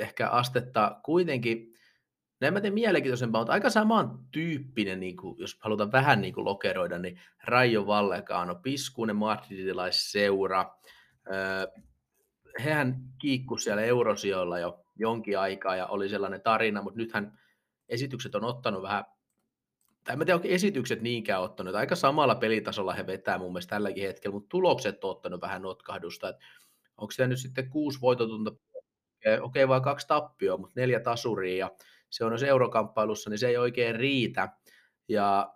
ehkä 0.00 0.28
astetta 0.28 1.00
kuitenkin, 1.04 1.75
en 2.42 2.52
mä 2.52 2.60
tiedä 2.60 2.74
mielenkiintoisempaa, 2.74 3.40
mutta 3.40 3.52
aika 3.52 3.70
saman 3.70 4.18
tyyppinen, 4.32 5.00
niin 5.00 5.16
kuin, 5.16 5.38
jos 5.38 5.58
halutaan 5.60 5.92
vähän 5.92 6.20
niin 6.20 6.34
kuin 6.34 6.44
lokeroida, 6.44 6.98
niin 6.98 7.20
Raio 7.44 7.86
Vallekaano, 7.86 8.54
piskuinen 8.54 9.16
madridilaisseura. 9.16 10.74
Öö, 11.32 11.66
hehän 12.64 12.96
kiikku 13.18 13.56
siellä 13.56 13.82
eurosijoilla 13.82 14.58
jo 14.58 14.82
jonkin 14.96 15.38
aikaa 15.38 15.76
ja 15.76 15.86
oli 15.86 16.08
sellainen 16.08 16.42
tarina, 16.42 16.82
mutta 16.82 16.98
nythän 16.98 17.38
esitykset 17.88 18.34
on 18.34 18.44
ottanut 18.44 18.82
vähän, 18.82 19.04
tai 20.04 20.12
en 20.12 20.18
tiedä, 20.18 20.34
onko 20.34 20.48
esitykset 20.48 21.02
niinkään 21.02 21.42
ottanut, 21.42 21.74
aika 21.74 21.96
samalla 21.96 22.34
pelitasolla 22.34 22.92
he 22.92 23.06
vetää 23.06 23.38
mun 23.38 23.52
mielestä 23.52 23.70
tälläkin 23.70 24.06
hetkellä, 24.06 24.34
mutta 24.34 24.48
tulokset 24.48 25.04
on 25.04 25.10
ottanut 25.10 25.40
vähän 25.40 25.62
notkahdusta, 25.62 26.28
että 26.28 26.44
onko 26.96 27.10
siellä 27.10 27.28
nyt 27.28 27.40
sitten 27.40 27.70
kuusi 27.70 28.00
voitotunta, 28.00 28.50
okei 28.50 29.38
okay, 29.40 29.68
vaan 29.68 29.82
kaksi 29.82 30.06
tappioa, 30.06 30.58
mutta 30.58 30.80
neljä 30.80 31.00
tasuria 31.00 31.56
ja 31.56 31.70
se 32.10 32.24
on 32.24 32.32
jos 32.32 32.42
eurokamppailussa, 32.42 33.30
niin 33.30 33.38
se 33.38 33.48
ei 33.48 33.56
oikein 33.56 33.96
riitä. 33.96 34.48
Ja 35.08 35.54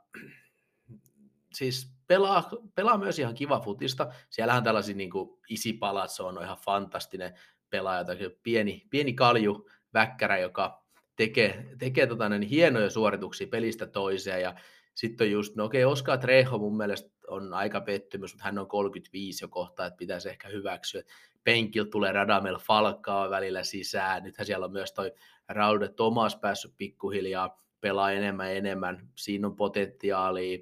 siis 1.59 1.93
pelaa, 2.07 2.51
pelaa 2.75 2.99
myös 2.99 3.19
ihan 3.19 3.35
kiva 3.35 3.61
futista. 3.61 4.13
Siellähän 4.31 4.65
tällaisia 4.65 4.97
niin 4.97 5.11
kuin 5.11 5.41
Isi 5.49 5.73
Palazzo 5.73 6.27
on 6.27 6.43
ihan 6.43 6.59
fantastinen 6.65 7.35
pelaaja, 7.71 8.05
pieni, 8.43 8.87
pieni 8.91 9.13
kalju 9.13 9.69
väkkärä, 9.95 10.39
joka 10.39 10.85
tekee, 11.17 11.75
tekee 11.79 12.07
tota, 12.07 12.29
niin 12.29 12.43
hienoja 12.43 12.91
suorituksia 12.91 13.47
pelistä 13.47 13.87
toiseen. 13.87 14.43
Ja 14.43 14.55
sitten 14.95 15.25
on 15.25 15.31
just, 15.31 15.57
no 15.57 15.65
okei, 15.65 15.85
okay, 15.85 15.93
Oskar 15.93 16.19
Trejo 16.19 16.59
mun 16.59 16.77
mielestä 16.77 17.11
on 17.29 17.55
aika 17.55 17.81
pettymys, 17.81 18.33
mutta 18.35 18.45
hän 18.45 18.59
on 18.59 18.69
35 18.69 19.45
jo 19.45 19.49
kohta, 19.49 19.87
että 19.87 19.97
pitäisi 19.97 20.29
ehkä 20.29 20.49
hyväksyä. 20.49 21.03
Penkiltä 21.45 21.91
tulee 21.91 22.13
Radamel 22.13 22.59
Falkaa 22.59 23.31
välillä 23.31 23.65
sisään. 23.65 24.23
Nythän 24.23 24.47
siellä 24.47 24.67
on 24.67 24.73
myös 24.73 24.93
toi 24.93 25.13
Raude 25.53 25.89
Thomas 25.89 26.37
päässyt 26.37 26.75
pikkuhiljaa 26.77 27.57
pelaa 27.81 28.13
enemmän 28.13 28.57
enemmän. 28.57 29.09
Siinä 29.15 29.47
on 29.47 29.57
potentiaalia. 29.57 30.59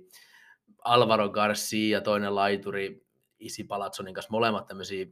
Alvaro 0.85 1.29
Garcia, 1.29 2.01
toinen 2.01 2.35
laituri, 2.35 3.07
Isi 3.39 3.65
Palatsonin 3.65 4.15
kanssa, 4.15 4.31
molemmat 4.31 4.67
tämmöisiä, 4.67 5.07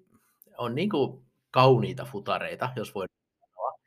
on 0.58 0.74
niin 0.74 0.90
kuin 0.90 1.26
kauniita 1.50 2.04
futareita, 2.04 2.70
jos 2.76 2.94
voi 2.94 3.06
sanoa. 3.40 3.78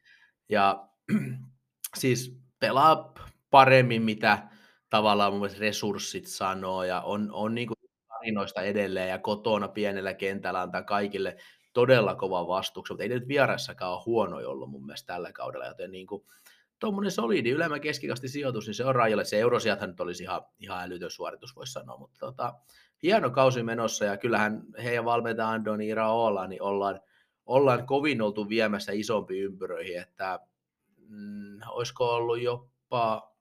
Ja 0.49 0.87
siis 1.99 2.39
pelaa 2.59 3.13
paremmin, 3.49 4.01
mitä 4.01 4.47
tavallaan 4.89 5.33
mun 5.33 5.49
resurssit 5.59 6.27
sanoo, 6.27 6.83
ja 6.83 7.01
on, 7.01 7.29
on 7.31 7.55
niin 7.55 7.67
kuin 7.67 7.77
tarinoista 8.07 8.61
edelleen, 8.61 9.09
ja 9.09 9.19
kotona 9.19 9.67
pienellä 9.67 10.13
kentällä 10.13 10.61
antaa 10.61 10.83
kaikille 10.83 11.37
todella 11.73 12.15
kova 12.15 12.47
vastuksen, 12.47 12.93
mutta 12.93 13.03
ei 13.03 13.09
nyt 13.09 13.27
vierassakaan 13.27 13.91
ole 13.91 14.03
huono 14.05 14.37
ollut 14.37 14.69
mun 14.69 14.85
mielestä 14.85 15.13
tällä 15.13 15.31
kaudella, 15.31 15.65
joten 15.65 15.91
niin 15.91 16.07
kuin, 16.07 16.23
tuommoinen 16.79 17.11
solidi 17.11 17.49
ylemmä 17.49 17.79
keskikasti 17.79 18.27
sijoitus, 18.27 18.65
niin 18.65 18.75
se 18.75 18.85
on 18.85 18.95
rajalle. 18.95 19.25
Se 19.25 19.39
eurosiathan 19.39 19.89
nyt 19.89 19.99
olisi 19.99 20.23
ihan, 20.23 20.41
ihan 20.59 20.83
älytön 20.83 21.11
suoritus, 21.11 21.55
voisi 21.55 21.73
sanoa, 21.73 21.97
mutta 21.97 22.19
tota, 22.19 22.53
hieno 23.03 23.29
kausi 23.29 23.63
menossa 23.63 24.05
ja 24.05 24.17
kyllähän 24.17 24.63
heidän 24.83 25.05
valmentaja 25.05 25.49
Andoni 25.49 25.87
Iraola, 25.87 26.47
niin 26.47 26.61
ollaan, 26.61 27.01
ollaan 27.45 27.85
kovin 27.87 28.21
oltu 28.21 28.49
viemässä 28.49 28.91
isompi 28.91 29.39
ympyröihin, 29.39 30.01
että 30.01 30.39
mm, 30.97 31.59
olisiko 31.67 32.15
ollut 32.15 32.41
jopa, 32.41 33.35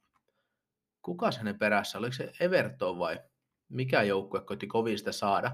kuka 1.02 1.30
hänen 1.38 1.58
perässä, 1.58 1.98
oliko 1.98 2.12
se 2.12 2.32
Everton 2.40 2.98
vai 2.98 3.20
mikä 3.68 4.02
joukkue 4.02 4.40
koitti 4.40 4.66
kovin 4.66 4.98
sitä 4.98 5.12
saada, 5.12 5.50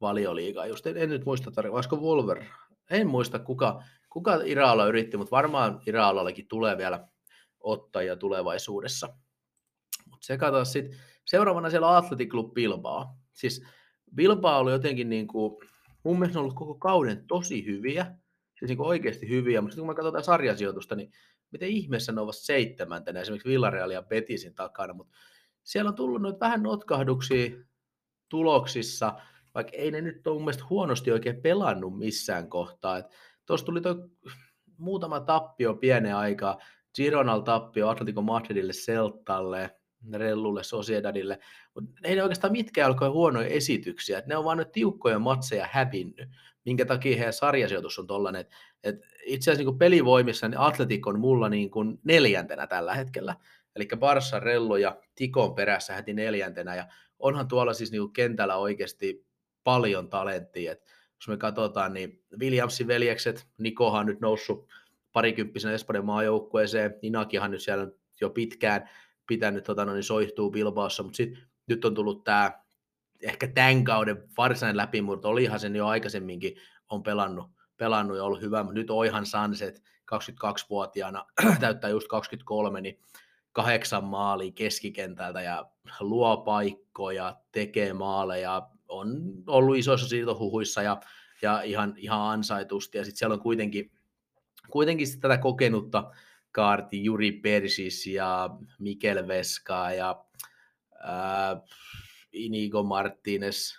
valioliigaa. 0.00 0.66
Just 0.66 0.86
en, 0.86 0.96
en 0.96 1.08
nyt 1.08 1.24
muista 1.24 1.50
tarkkaan, 1.50 1.74
olisiko 1.74 1.96
Wolver? 1.96 2.44
En 2.90 3.06
muista 3.06 3.38
kuka, 3.38 3.82
kuka 4.10 4.34
Iraalla 4.44 4.86
yritti, 4.86 5.16
mutta 5.16 5.30
varmaan 5.30 5.80
Iraallakin 5.86 6.48
tulee 6.48 6.78
vielä 6.78 7.08
ottajia 7.60 8.16
tulevaisuudessa. 8.16 9.06
Mutta 10.10 10.26
se 10.26 10.38
katsotaan 10.38 10.66
sitten. 10.66 11.00
Seuraavana 11.24 11.70
siellä 11.70 11.96
Athletic 11.96 12.30
Club 12.30 12.54
Bilbao. 12.54 13.06
Siis 13.32 13.64
Bilbao 14.14 14.60
oli 14.60 14.72
jotenkin 14.72 15.08
niin 15.08 15.26
kuin, 15.26 15.68
mun 16.02 16.18
mielestä 16.18 16.40
ollut 16.40 16.54
koko 16.54 16.74
kauden 16.74 17.26
tosi 17.26 17.66
hyviä, 17.66 18.06
siis 18.58 18.68
niin 18.68 18.80
oikeasti 18.80 19.28
hyviä, 19.28 19.60
mutta 19.60 19.76
kun 19.76 19.86
me 19.86 19.94
katsotaan 19.94 20.24
sarjasijoitusta, 20.24 20.96
niin 20.96 21.12
miten 21.50 21.68
ihmeessä 21.68 22.12
ne 22.12 22.20
ovat 22.20 22.36
seitsemäntenä 22.36 23.20
esimerkiksi 23.20 23.48
Villareal 23.48 23.90
ja 23.90 24.02
Betisin 24.02 24.54
takana, 24.54 24.94
mutta 24.94 25.16
siellä 25.62 25.88
on 25.88 25.94
tullut 25.94 26.22
nyt 26.22 26.40
vähän 26.40 26.62
notkahduksia 26.62 27.50
tuloksissa, 28.28 29.20
vaikka 29.54 29.76
ei 29.76 29.90
ne 29.90 30.00
nyt 30.00 30.26
ole 30.26 30.34
mun 30.34 30.44
mielestä 30.44 30.64
huonosti 30.70 31.12
oikein 31.12 31.42
pelannut 31.42 31.98
missään 31.98 32.48
kohtaa. 32.48 33.02
Tuossa 33.46 33.66
tuli 33.66 33.80
toi 33.80 33.94
muutama 34.76 35.20
tappio 35.20 35.74
pienen 35.74 36.16
aikaa, 36.16 36.58
Gironal 36.94 37.40
tappio 37.40 37.88
Atletico 37.88 38.22
Madridille, 38.22 38.72
Celtalle, 38.72 39.70
Rellulle, 40.12 40.62
Sociedadille, 40.62 41.38
mutta 41.74 41.90
ei 42.04 42.16
ne 42.16 42.22
oikeastaan 42.22 42.52
mitkään 42.52 42.88
alkoi 42.88 43.08
huonoja 43.08 43.48
esityksiä, 43.48 44.18
että 44.18 44.28
ne 44.28 44.36
on 44.36 44.44
vaan 44.44 44.58
nyt 44.58 44.72
tiukkoja 44.72 45.18
matseja 45.18 45.68
hävinnyt, 45.70 46.28
minkä 46.64 46.84
takia 46.84 47.16
heidän 47.16 47.32
sarjasijoitus 47.32 47.98
on 47.98 48.06
tollainen, 48.06 48.46
että 48.84 49.06
itse 49.24 49.50
asiassa 49.50 49.70
niin 49.70 49.78
pelivoimissa 49.78 50.48
niin 50.48 50.60
Atletic 50.60 51.06
on 51.06 51.20
mulla 51.20 51.48
niin 51.48 51.70
kuin 51.70 51.98
neljäntenä 52.04 52.66
tällä 52.66 52.94
hetkellä, 52.94 53.36
eli 53.76 53.88
Barça, 53.94 54.42
Rello 54.42 54.76
ja 54.76 54.96
Tikon 55.14 55.54
perässä 55.54 55.94
heti 55.94 56.14
neljäntenä, 56.14 56.74
ja 56.76 56.86
onhan 57.18 57.48
tuolla 57.48 57.74
siis 57.74 57.92
niin 57.92 58.12
kentällä 58.12 58.56
oikeasti 58.56 59.26
paljon 59.64 60.08
talenttia. 60.08 60.74
Jos 61.16 61.28
me 61.28 61.36
katsotaan, 61.36 61.94
niin 61.94 62.24
Williamsin 62.38 62.86
veljekset, 62.86 63.46
Nikohan 63.58 64.06
nyt 64.06 64.20
noussut 64.20 64.68
parikymppisenä 65.12 65.74
Espanjan 65.74 66.04
maajoukkueeseen, 66.04 66.94
Inakihan 67.02 67.50
nyt 67.50 67.62
siellä 67.62 67.88
jo 68.20 68.30
pitkään 68.30 68.90
pitänyt 69.26 69.64
tota, 69.64 69.84
no, 69.84 69.92
niin 69.92 70.02
soihtuu 70.02 70.50
Bilbaossa, 70.50 71.02
mutta 71.02 71.16
sit, 71.16 71.38
nyt 71.66 71.84
on 71.84 71.94
tullut 71.94 72.24
tämä 72.24 72.52
ehkä 73.22 73.46
tämän 73.46 73.84
kauden 73.84 74.28
varsinainen 74.36 74.76
läpimurto, 74.76 75.28
olihan 75.28 75.60
sen 75.60 75.76
jo 75.76 75.86
aikaisemminkin, 75.86 76.56
on 76.90 77.02
pelannut, 77.02 77.50
pelannut 77.76 78.16
ja 78.16 78.24
ollut 78.24 78.40
hyvä, 78.40 78.62
mutta 78.62 78.78
nyt 78.78 78.90
Oihan 78.90 79.26
Sanset 79.26 79.82
22-vuotiaana 80.14 81.26
täyttää 81.60 81.90
just 81.90 82.08
23, 82.08 82.80
niin 82.80 83.00
kahdeksan 83.52 84.04
maalia 84.04 84.52
keskikentältä 84.52 85.40
ja 85.40 85.70
luo 86.00 86.36
paikkoja, 86.36 87.36
tekee 87.52 87.92
maaleja, 87.92 88.68
on 88.90 89.32
ollut 89.46 89.76
isoissa 89.76 90.08
siirtohuhuissa 90.08 90.82
ja, 90.82 91.00
ja 91.42 91.62
ihan, 91.62 91.94
ihan 91.96 92.20
ansaitusti. 92.20 92.98
Ja 92.98 93.04
sitten 93.04 93.18
siellä 93.18 93.34
on 93.34 93.40
kuitenkin, 93.40 93.90
kuitenkin 94.70 95.06
sit 95.06 95.20
tätä 95.20 95.38
kokenutta 95.38 96.10
kaarti 96.52 97.04
Juri 97.04 97.32
Persis 97.32 98.06
ja 98.06 98.50
Mikel 98.78 99.28
Veska 99.28 99.90
ja 99.92 100.24
ää, 101.02 101.60
Inigo 102.32 102.82
Martinez, 102.82 103.78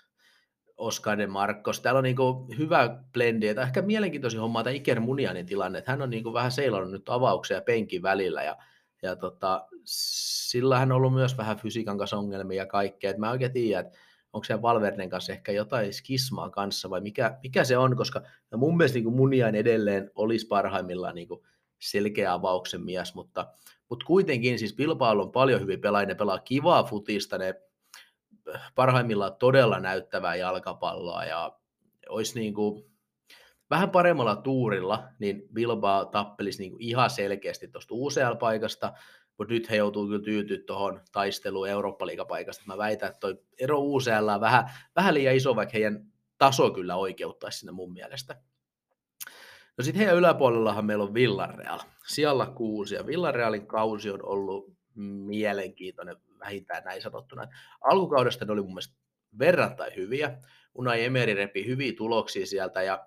Oscar 0.78 1.18
de 1.18 1.28
Marcos. 1.28 1.80
Täällä 1.80 1.98
on 1.98 2.04
niinku 2.04 2.48
hyvä 2.58 3.04
blendi, 3.14 3.48
että 3.48 3.62
ehkä 3.62 3.82
mielenkiintoisin 3.82 4.40
homma 4.40 4.64
tämä 4.64 4.74
Iker 4.74 5.00
Munianin 5.00 5.46
tilanne, 5.46 5.84
hän 5.86 6.02
on 6.02 6.10
niinku 6.10 6.34
vähän 6.34 6.52
seilannut 6.52 6.92
nyt 6.92 7.10
avauksia 7.10 7.62
penkin 7.62 8.02
välillä 8.02 8.44
ja, 8.44 8.58
ja 9.02 9.16
tota, 9.16 9.68
sillä 9.86 10.80
hän 10.80 10.92
on 10.92 10.96
ollut 10.96 11.14
myös 11.14 11.38
vähän 11.38 11.58
fysiikan 11.58 11.98
kanssa 11.98 12.18
ongelmia 12.18 12.62
ja 12.62 12.66
kaikkea, 12.66 13.10
että 13.10 13.20
mä 13.20 13.32
oikein 13.32 13.54
tiedän, 13.54 13.86
että 13.86 13.98
onko 14.34 14.44
se 14.44 14.62
Valverden 14.62 15.10
kanssa 15.10 15.34
ehkä 15.34 15.52
jotain 15.52 15.94
skismaa 15.94 16.50
kanssa 16.50 16.90
vai 16.90 17.02
mikä, 17.02 17.40
mikä 17.44 17.64
se 17.64 17.78
on, 17.78 17.98
koska 17.98 18.22
no 18.52 18.58
mun 18.58 18.78
mielestä 18.78 19.00
niin 19.00 19.14
Muniain 19.14 19.56
edelleen 19.56 20.12
olisi 20.16 20.48
parhaimmillaan 20.48 21.16
niin 21.16 21.28
selkeä 21.80 22.34
avauksen 22.34 22.82
mies, 22.82 23.16
mutta, 23.16 23.48
mutta 23.90 24.06
kuitenkin 24.06 24.60
siis 24.60 24.76
Bilbao 24.76 25.22
on 25.22 25.32
paljon 25.32 25.62
hyvin 25.62 25.82
pelaajia, 25.82 26.08
ne 26.08 26.16
pelaa 26.16 26.40
kivaa 26.40 26.84
futista, 26.84 27.38
ne 27.38 27.56
parhaimmillaan 28.76 29.36
todella 29.36 29.80
näyttävää 29.80 30.36
jalkapalloa 30.36 31.26
ja 31.26 31.58
olisi 32.10 32.40
niin 32.40 32.54
kuin 32.54 32.92
vähän 33.70 33.90
paremmalla 33.90 34.36
tuurilla, 34.36 35.08
niin 35.20 35.44
Bilbao 35.54 36.06
tappelisi 36.06 36.60
niin 36.60 36.72
kuin 36.72 36.82
ihan 36.82 37.10
selkeästi 37.10 37.68
tuosta 37.68 37.94
UCL-paikasta, 37.94 38.94
mutta 39.42 39.54
nyt 39.54 39.70
he 39.70 39.76
joutuu 39.76 40.08
kyllä 40.08 40.24
tyytyä 40.24 40.58
tuohon 40.68 41.02
taisteluun 41.12 41.70
Eurooppa-liigapaikasta. 41.70 42.64
Mä 42.66 42.78
väitän, 42.78 43.10
että 43.10 43.20
toi 43.20 43.42
ero 43.60 43.80
UCL 43.80 44.28
on 44.34 44.42
vähän, 44.42 44.72
vähän 44.96 45.14
liian 45.14 45.36
iso, 45.36 45.56
vaikka 45.56 45.74
heidän 45.74 46.06
taso 46.38 46.72
kyllä 46.72 46.96
oikeuttaisi 46.96 47.60
sinne 47.60 47.72
mun 47.72 47.94
mielestä. 47.94 48.42
No 49.78 49.84
sitten 49.84 50.00
heidän 50.00 50.18
yläpuolellahan 50.18 50.86
meillä 50.86 51.04
on 51.04 51.14
Villarreal. 51.14 51.80
Siellä 52.08 52.46
kuusi, 52.56 52.96
ja 52.96 53.06
Villarrealin 53.06 53.68
kausi 53.68 54.10
on 54.10 54.26
ollut 54.26 54.74
mielenkiintoinen 55.26 56.16
vähintään 56.40 56.84
näin 56.84 57.02
sanottuna. 57.02 57.48
Alkukaudesta 57.82 58.46
ne 58.46 58.52
oli 58.52 58.62
mun 58.62 58.74
mielestä 58.74 58.96
verrattain 59.40 59.96
hyviä. 59.96 60.38
Unai 60.76 61.04
Emeri 61.04 61.34
repi 61.34 61.66
hyviä 61.66 61.94
tuloksia 61.98 62.46
sieltä 62.46 62.82
ja 62.84 63.06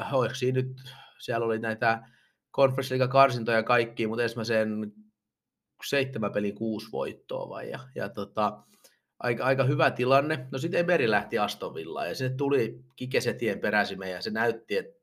äh, 0.00 0.14
oliko 0.14 0.34
nyt, 0.52 0.76
siellä 1.18 1.46
oli 1.46 1.58
näitä 1.58 2.02
Conference 2.52 3.08
karsintoja 3.08 3.62
kaikki, 3.62 4.06
mutta 4.06 4.22
ensimmäisen 4.22 4.92
seitsemän 5.88 6.32
pelin 6.32 6.54
kuusi 6.54 6.92
voittoa 6.92 7.48
vai, 7.48 7.70
ja, 7.70 7.78
ja 7.94 8.08
tota, 8.08 8.62
aika, 9.18 9.44
aika, 9.44 9.64
hyvä 9.64 9.90
tilanne. 9.90 10.46
No 10.52 10.58
sitten 10.58 10.80
Emeri 10.80 11.10
lähti 11.10 11.38
Aston 11.38 11.74
Villaan 11.74 12.08
ja 12.08 12.14
sinne 12.14 12.36
tuli 12.36 12.84
Kike 12.96 13.20
Setien 13.20 13.60
peräsimeen 13.60 14.12
ja 14.12 14.22
se 14.22 14.30
näytti, 14.30 14.76
että 14.76 15.00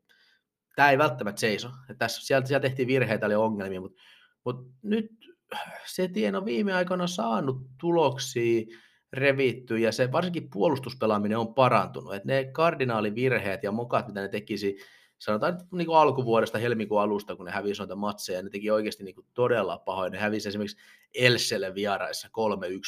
tämä 0.75 0.91
ei 0.91 0.97
välttämättä 0.97 1.39
seiso. 1.39 1.69
Tässä, 1.97 2.25
sieltä, 2.25 2.47
sieltä 2.47 2.67
tehtiin 2.67 2.87
virheitä, 2.87 3.25
oli 3.25 3.35
ongelmia, 3.35 3.81
mutta, 3.81 4.01
mutta 4.45 4.73
nyt 4.81 5.11
Setien 5.85 6.35
on 6.35 6.45
viime 6.45 6.73
aikoina 6.73 7.07
saanut 7.07 7.57
tuloksia 7.79 8.65
revitty 9.13 9.77
ja 9.77 9.91
se 9.91 10.11
varsinkin 10.11 10.49
puolustuspelaaminen 10.49 11.37
on 11.37 11.53
parantunut. 11.53 12.15
Et 12.15 12.25
ne 12.25 12.49
kardinaalivirheet 12.51 13.63
ja 13.63 13.71
mokat, 13.71 14.07
mitä 14.07 14.21
ne 14.21 14.27
tekisi, 14.27 14.77
sanotaan 15.21 15.59
niin 15.71 15.85
kuin 15.85 15.97
alkuvuodesta 15.97 16.57
helmikuun 16.57 17.01
alusta, 17.01 17.35
kun 17.35 17.45
ne 17.45 17.51
hävisi 17.51 17.81
noita 17.81 17.95
matseja, 17.95 18.41
ne 18.41 18.49
teki 18.49 18.71
oikeasti 18.71 19.03
niin 19.03 19.15
kuin 19.15 19.27
todella 19.33 19.77
pahoin. 19.77 20.11
Ne 20.11 20.17
hävisi 20.17 20.49
esimerkiksi 20.49 20.77
Elselle 21.13 21.75
vieraissa 21.75 22.27
3-1, 22.27 22.31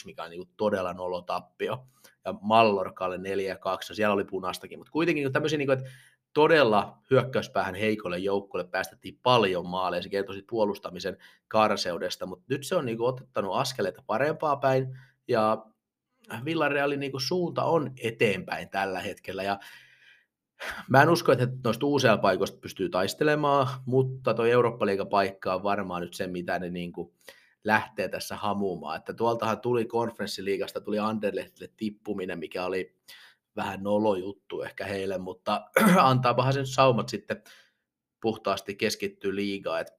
mikä 0.05 0.23
on 0.23 0.29
niin 0.29 0.39
kuin 0.39 0.49
todella 0.57 0.93
nolotappio, 0.93 1.87
ja 2.25 2.33
Mallorkalle 2.41 3.17
4-2, 3.17 3.19
no 3.19 3.95
siellä 3.95 4.13
oli 4.13 4.25
punastakin, 4.25 4.79
mutta 4.79 4.91
kuitenkin 4.91 5.23
niin 5.23 5.33
tämmöisiä, 5.33 5.57
niin 5.57 5.67
kuin, 5.67 5.77
että 5.77 5.91
todella 6.33 6.97
hyökkäyspäähän 7.11 7.75
heikolle 7.75 8.17
joukkueelle 8.17 8.69
päästettiin 8.71 9.19
paljon 9.23 9.67
maaleja, 9.67 10.03
se 10.03 10.09
kertoi 10.09 10.43
puolustamisen 10.49 11.17
karseudesta, 11.47 12.25
mutta 12.25 12.45
nyt 12.49 12.63
se 12.63 12.75
on 12.75 12.85
niin 12.85 12.97
kuin, 12.97 13.09
otettanut 13.09 13.55
askeleita 13.55 14.03
parempaa 14.07 14.57
päin, 14.57 14.99
ja 15.27 15.65
Villarealin 16.45 16.99
niin 16.99 17.11
kuin 17.11 17.21
suunta 17.21 17.63
on 17.63 17.91
eteenpäin 18.03 18.69
tällä 18.69 18.99
hetkellä, 18.99 19.43
ja 19.43 19.59
Mä 20.89 21.01
en 21.01 21.09
usko, 21.09 21.31
että 21.31 21.47
noista 21.63 21.85
uusia 21.85 22.17
paikoista 22.17 22.57
pystyy 22.57 22.89
taistelemaan, 22.89 23.67
mutta 23.85 24.33
tuo 24.33 24.45
eurooppa 24.45 24.85
paikka 25.09 25.55
on 25.55 25.63
varmaan 25.63 26.01
nyt 26.01 26.13
se, 26.13 26.27
mitä 26.27 26.59
ne 26.59 26.69
niin 26.69 26.93
kuin 26.93 27.13
lähtee 27.63 28.09
tässä 28.09 28.35
hamuumaan. 28.35 28.97
Että 28.97 29.13
tuoltahan 29.13 29.59
tuli 29.59 29.85
konferenssiliigasta, 29.85 30.81
tuli 30.81 30.99
Anderlehtille 30.99 31.73
tippuminen, 31.77 32.39
mikä 32.39 32.65
oli 32.65 32.95
vähän 33.55 33.83
nolo 33.83 34.15
juttu 34.15 34.61
ehkä 34.61 34.85
heille, 34.85 35.17
mutta 35.17 35.65
antaapahan 35.99 36.53
sen 36.53 36.67
saumat 36.67 37.09
sitten 37.09 37.43
puhtaasti 38.21 38.75
keskittyy 38.75 39.35
liigaa. 39.35 39.79
Et 39.79 39.93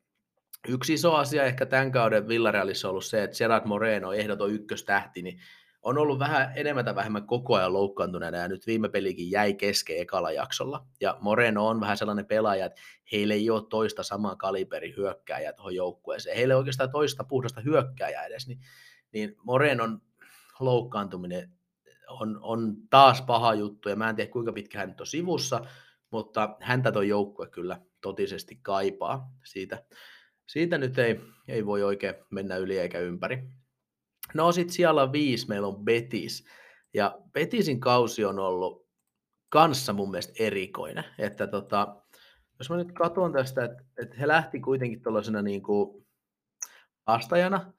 yksi 0.69 0.95
iso 0.95 1.15
asia 1.15 1.45
ehkä 1.45 1.67
tämän 1.67 1.93
kauden 1.93 2.29
Villarealissa 2.29 2.89
on 2.89 2.91
ollut 2.91 3.05
se, 3.05 3.23
että 3.23 3.37
Gerard 3.39 3.67
Moreno, 3.67 4.13
ehdoton 4.13 4.53
ykköstähti, 4.53 5.23
niin 5.23 5.41
on 5.85 5.99
ollut 5.99 6.19
vähän 6.19 6.53
enemmän 6.57 6.85
tai 6.85 6.95
vähemmän 6.95 7.27
koko 7.27 7.55
ajan 7.55 7.73
loukkaantuneena 7.73 8.39
ja 8.39 8.49
nyt 8.49 8.67
viime 8.67 8.89
pelikin 8.89 9.31
jäi 9.31 9.55
kesken 9.55 9.99
ekalla 9.99 10.33
jaksolla. 10.33 10.87
Ja 11.01 11.19
Moreno 11.21 11.69
on 11.69 11.81
vähän 11.81 11.97
sellainen 11.97 12.27
pelaaja, 12.27 12.67
että 12.67 12.81
heillä 13.13 13.35
ei 13.35 13.51
ole 13.51 13.63
toista 13.71 14.03
samaa 14.03 14.37
kaliberi 14.37 14.95
hyökkääjää 14.97 15.53
tuohon 15.53 15.75
joukkueeseen. 15.75 16.37
Heillä 16.37 16.55
ei 16.55 16.59
oikeastaan 16.59 16.91
toista 16.91 17.25
puhdasta 17.25 17.61
hyökkääjää 17.61 18.27
edes, 18.27 18.49
niin, 18.49 18.61
niin 19.13 19.37
Morenon 19.43 20.03
loukkaantuminen 20.61 21.51
on, 22.09 22.39
on 22.43 22.77
taas 22.91 23.23
paha 23.23 23.55
juttu 23.55 23.89
ja 23.89 23.97
mä 23.97 24.11
en 24.11 24.17
tiedä 24.17 24.31
kuinka 24.31 24.53
pitkä 24.53 24.79
hän 24.79 24.89
nyt 24.89 25.01
on 25.01 25.07
sivussa, 25.07 25.61
mutta 26.11 26.57
häntä 26.61 26.93
tuo 26.93 27.03
joukkue 27.03 27.49
kyllä 27.49 27.81
totisesti 28.01 28.59
kaipaa. 28.63 29.31
Siitä, 29.45 29.85
siitä 30.47 30.79
nyt 30.79 30.99
ei, 30.99 31.21
ei 31.49 31.67
voi 31.67 31.83
oikein 31.83 32.15
mennä 32.31 32.57
yli 32.57 32.79
eikä 32.79 32.99
ympäri. 32.99 33.49
No 34.35 34.53
sitten 34.53 34.75
siellä 34.75 35.13
viisi 35.13 35.49
meillä 35.49 35.69
on 35.69 35.85
Betis. 35.85 36.47
Ja 36.95 37.19
Betisin 37.33 37.81
kausi 37.81 38.25
on 38.25 38.39
ollut 38.39 38.87
kanssa 39.49 39.93
mun 39.93 40.11
mielestä 40.11 40.33
erikoinen. 40.39 41.05
Että 41.19 41.47
tota, 41.47 41.97
jos 42.59 42.71
mä 42.71 42.77
nyt 42.77 42.93
katson 42.93 43.33
tästä, 43.33 43.65
että, 43.65 43.85
että 44.03 44.17
he 44.17 44.29
lähti 44.29 44.61
kuitenkin 44.61 45.03
tuollaisena 45.03 45.43
niin 45.43 45.63
kuin 45.63 46.07
vastajana, 47.07 47.73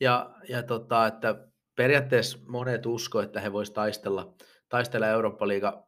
ja, 0.00 0.34
ja 0.48 0.62
tota, 0.62 1.06
että 1.06 1.48
periaatteessa 1.76 2.38
monet 2.46 2.86
usko, 2.86 3.20
että 3.20 3.40
he 3.40 3.52
voisivat 3.52 3.74
taistella, 3.74 4.34
taistella 4.68 5.06
eurooppa 5.06 5.46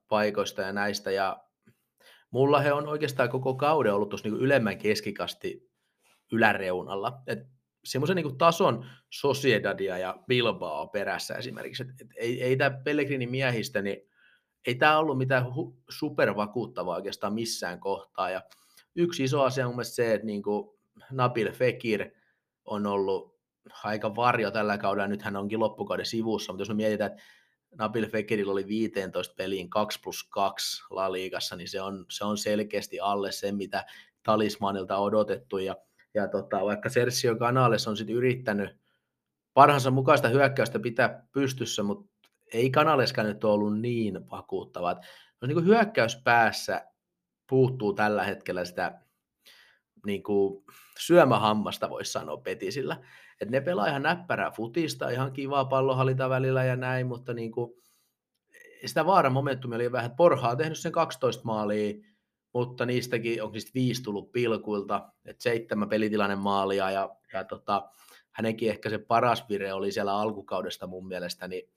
paikoista 0.09 0.63
ja 0.63 0.73
näistä, 0.73 1.11
ja 1.11 1.45
mulla 2.31 2.61
he 2.61 2.73
on 2.73 2.89
oikeastaan 2.89 3.29
koko 3.29 3.55
kauden 3.55 3.95
ollut 3.95 4.09
tuossa 4.09 4.29
niin 4.29 4.41
ylemmän 4.41 4.79
keskikasti 4.79 5.71
yläreunalla. 6.33 7.23
Et 7.27 7.39
semmoisen 7.85 8.17
niin 8.17 8.39
tason 8.39 8.87
Sociedadia 9.11 9.99
ja 9.99 10.19
Bilbao 10.29 10.87
perässä 10.87 11.35
esimerkiksi. 11.35 11.83
Et, 11.83 11.89
et 12.01 12.09
ei, 12.17 12.43
ei 12.43 12.57
tämä 12.57 12.79
Pellegrinin 12.85 13.31
miehistä, 13.31 13.83
niin 13.83 13.97
ei 14.67 14.75
tämä 14.75 14.99
ollut 14.99 15.19
mitään 15.19 15.45
hu- 15.45 15.83
supervakuuttavaa 15.91 16.97
oikeastaan 16.97 17.35
missään 17.35 17.81
kohtaa. 17.81 18.31
Ja 18.31 18.43
yksi 18.95 19.25
iso 19.25 19.43
asia 19.43 19.65
on 19.65 19.71
mun 19.71 19.77
mielestä 19.77 19.95
se, 19.95 20.15
että 20.15 20.27
niin 20.27 20.43
kuin 20.43 20.79
Nabil 21.11 21.53
Fekir 21.53 22.11
on 22.65 22.87
ollut 22.87 23.35
aika 23.85 24.17
varjo 24.17 24.51
tällä 24.51 24.79
kaudella, 24.79 25.09
nyt 25.09 25.23
hän 25.23 25.37
onkin 25.37 25.61
loppukauden 25.61 26.07
sivussa, 26.07 26.53
mutta 26.53 26.61
jos 26.61 26.69
me 26.69 26.75
mietitään, 26.75 27.11
että 27.11 27.23
Nabil 27.79 28.09
Fekirillä 28.09 28.53
oli 28.53 28.67
15 28.67 29.35
peliin 29.37 29.71
2 29.71 30.01
plus 30.01 30.25
2 30.25 30.83
La 30.91 31.13
Ligassa, 31.13 31.57
niin 31.57 31.69
se 31.69 31.81
on, 31.81 32.07
se 32.11 32.25
on 32.25 32.39
selkeästi 32.39 33.01
alle 33.01 33.33
se, 33.33 33.53
mitä 33.53 33.85
talismanilta 34.23 34.97
on 34.97 35.05
odotettu, 35.05 35.59
ja 35.59 35.77
ja 36.15 36.29
tota, 36.29 36.65
vaikka 36.65 36.89
Sergio 36.89 37.37
Canales 37.37 37.89
on 37.89 37.97
sitten 37.97 38.17
yrittänyt 38.17 38.77
parhaansa 39.55 39.91
mukaista 39.91 40.29
hyökkäystä 40.29 40.79
pitää 40.79 41.27
pystyssä, 41.33 41.83
mutta 41.83 42.29
ei 42.53 42.71
Canaleskaan 42.71 43.29
nyt 43.29 43.45
ollut 43.45 43.81
niin 43.81 44.31
vakuuttava. 44.31 44.95
No, 45.41 45.47
niin 45.47 45.55
kuin 45.55 45.67
hyökkäyspäässä 45.67 46.87
puuttuu 47.49 47.93
tällä 47.93 48.25
hetkellä 48.25 48.65
sitä 48.65 49.01
niin 50.07 50.23
kuin 50.23 50.65
syömähammasta, 50.99 51.91
voisi 51.91 52.13
sanoa 52.13 52.37
Petisillä. 52.37 52.97
Et 53.41 53.51
ne 53.51 53.61
pelaa 53.61 53.87
ihan 53.87 54.03
näppärää 54.03 54.51
futista, 54.51 55.11
ihan 55.11 55.33
kivaa 55.33 55.65
pallohallinta 55.65 56.29
välillä 56.29 56.65
ja 56.65 56.77
näin, 56.77 57.07
mutta 57.07 57.35
niin 57.35 57.53
kuin, 57.53 57.73
sitä 58.87 59.07
vaaran 59.07 59.33
momentumia 59.33 59.77
oli 59.77 59.93
vähän, 59.93 60.07
että 60.07 60.17
Porha 60.17 60.49
on 60.49 60.57
tehnyt 60.57 60.79
sen 60.79 60.93
12 60.93 61.45
maalia, 61.45 61.95
mutta 62.55 62.87
niistäkin 62.87 63.43
on 63.43 63.53
niistä 63.53 63.71
viisi 63.75 64.03
tullut 64.03 64.33
pilkuilta, 64.33 65.09
että 65.25 65.43
seitsemän 65.43 65.89
pelitilainen 65.89 66.39
maalia 66.39 66.91
ja, 66.91 67.17
ja 67.33 67.45
tota, 67.45 67.91
hänenkin 68.31 68.71
ehkä 68.71 68.91
se 68.91 68.99
paras 68.99 69.49
vire 69.49 69.73
oli 69.73 69.93
siellä 69.93 70.17
alkukaudesta 70.17 70.87
mun 70.87 71.09
mielestä, 71.09 71.49
niin, 71.49 71.71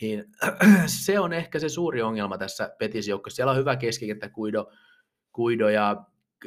niin 0.00 0.24
se 1.04 1.20
on 1.20 1.32
ehkä 1.32 1.58
se 1.58 1.68
suuri 1.68 2.02
ongelma 2.02 2.38
tässä 2.38 2.74
Petisjoukkossa. 2.78 3.36
Siellä 3.36 3.50
on 3.50 3.58
hyvä 3.58 3.76
keskikenttä 3.76 4.28
Kuido, 4.28 4.72
Kuido 5.32 5.68
ja 5.68 6.04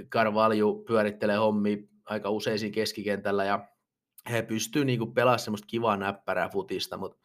Carvalho 0.09 0.73
pyörittelee 0.88 1.38
hommi 1.38 1.89
aika 2.06 2.30
usein 2.30 2.72
keskikentällä 2.72 3.45
ja 3.45 3.67
he 4.30 4.41
pystyy 4.41 4.85
niinku 4.85 5.06
pelaamaan 5.06 5.39
semmoista 5.39 5.67
kivaa 5.67 5.97
näppärää 5.97 6.49
futista, 6.49 6.97
mutta 6.97 7.17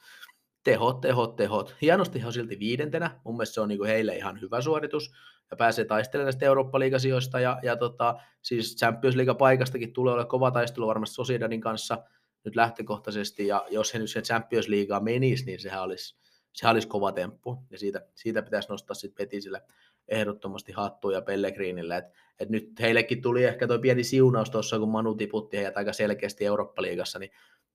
tehot, 0.64 1.00
tehot, 1.00 1.36
tehot. 1.36 1.76
Hienosti 1.82 2.20
he 2.20 2.26
on 2.26 2.32
silti 2.32 2.58
viidentenä. 2.58 3.20
Mun 3.24 3.34
mielestä 3.34 3.54
se 3.54 3.60
on 3.60 3.68
niinku 3.68 3.84
heille 3.84 4.16
ihan 4.16 4.40
hyvä 4.40 4.60
suoritus 4.60 5.12
ja 5.50 5.56
pääsee 5.56 5.84
taistelemaan 5.84 6.26
näistä 6.26 6.46
Eurooppa-liigasijoista 6.46 7.40
ja, 7.40 7.58
ja 7.62 7.76
tota, 7.76 8.14
siis 8.42 8.76
Champions 8.76 9.16
League-paikastakin 9.16 9.92
tulee 9.92 10.14
olla 10.14 10.24
kova 10.24 10.50
taistelu 10.50 10.86
varmasti 10.86 11.14
Sociedadin 11.14 11.60
kanssa 11.60 11.98
nyt 12.44 12.56
lähtökohtaisesti 12.56 13.46
ja 13.46 13.66
jos 13.70 13.94
he 13.94 13.98
nyt 13.98 14.10
sen 14.10 14.22
Champions 14.22 14.68
Leaguea 14.68 15.00
menisi, 15.00 15.44
niin 15.44 15.60
sehän 15.60 15.82
olisi, 15.82 16.16
sehän 16.52 16.74
olisi 16.74 16.88
kova 16.88 17.12
temppu 17.12 17.66
ja 17.70 17.78
siitä, 17.78 18.06
siitä 18.14 18.42
pitäisi 18.42 18.68
nostaa 18.68 18.94
sitten 18.94 19.24
Petisille 19.24 19.62
ehdottomasti 20.08 20.72
hattua 20.72 21.12
ja 21.12 21.22
Pellegrinille, 21.22 21.96
että 21.96 22.12
et 22.38 22.50
nyt 22.50 22.72
heillekin 22.80 23.22
tuli 23.22 23.44
ehkä 23.44 23.66
tuo 23.66 23.78
pieni 23.78 24.04
siunaus 24.04 24.50
tuossa, 24.50 24.78
kun 24.78 24.88
Manu 24.88 25.14
tiputti 25.14 25.56
heidät 25.56 25.76
aika 25.76 25.92
selkeästi 25.92 26.46
Eurooppa-liigassa, 26.46 27.18
niin 27.18 27.30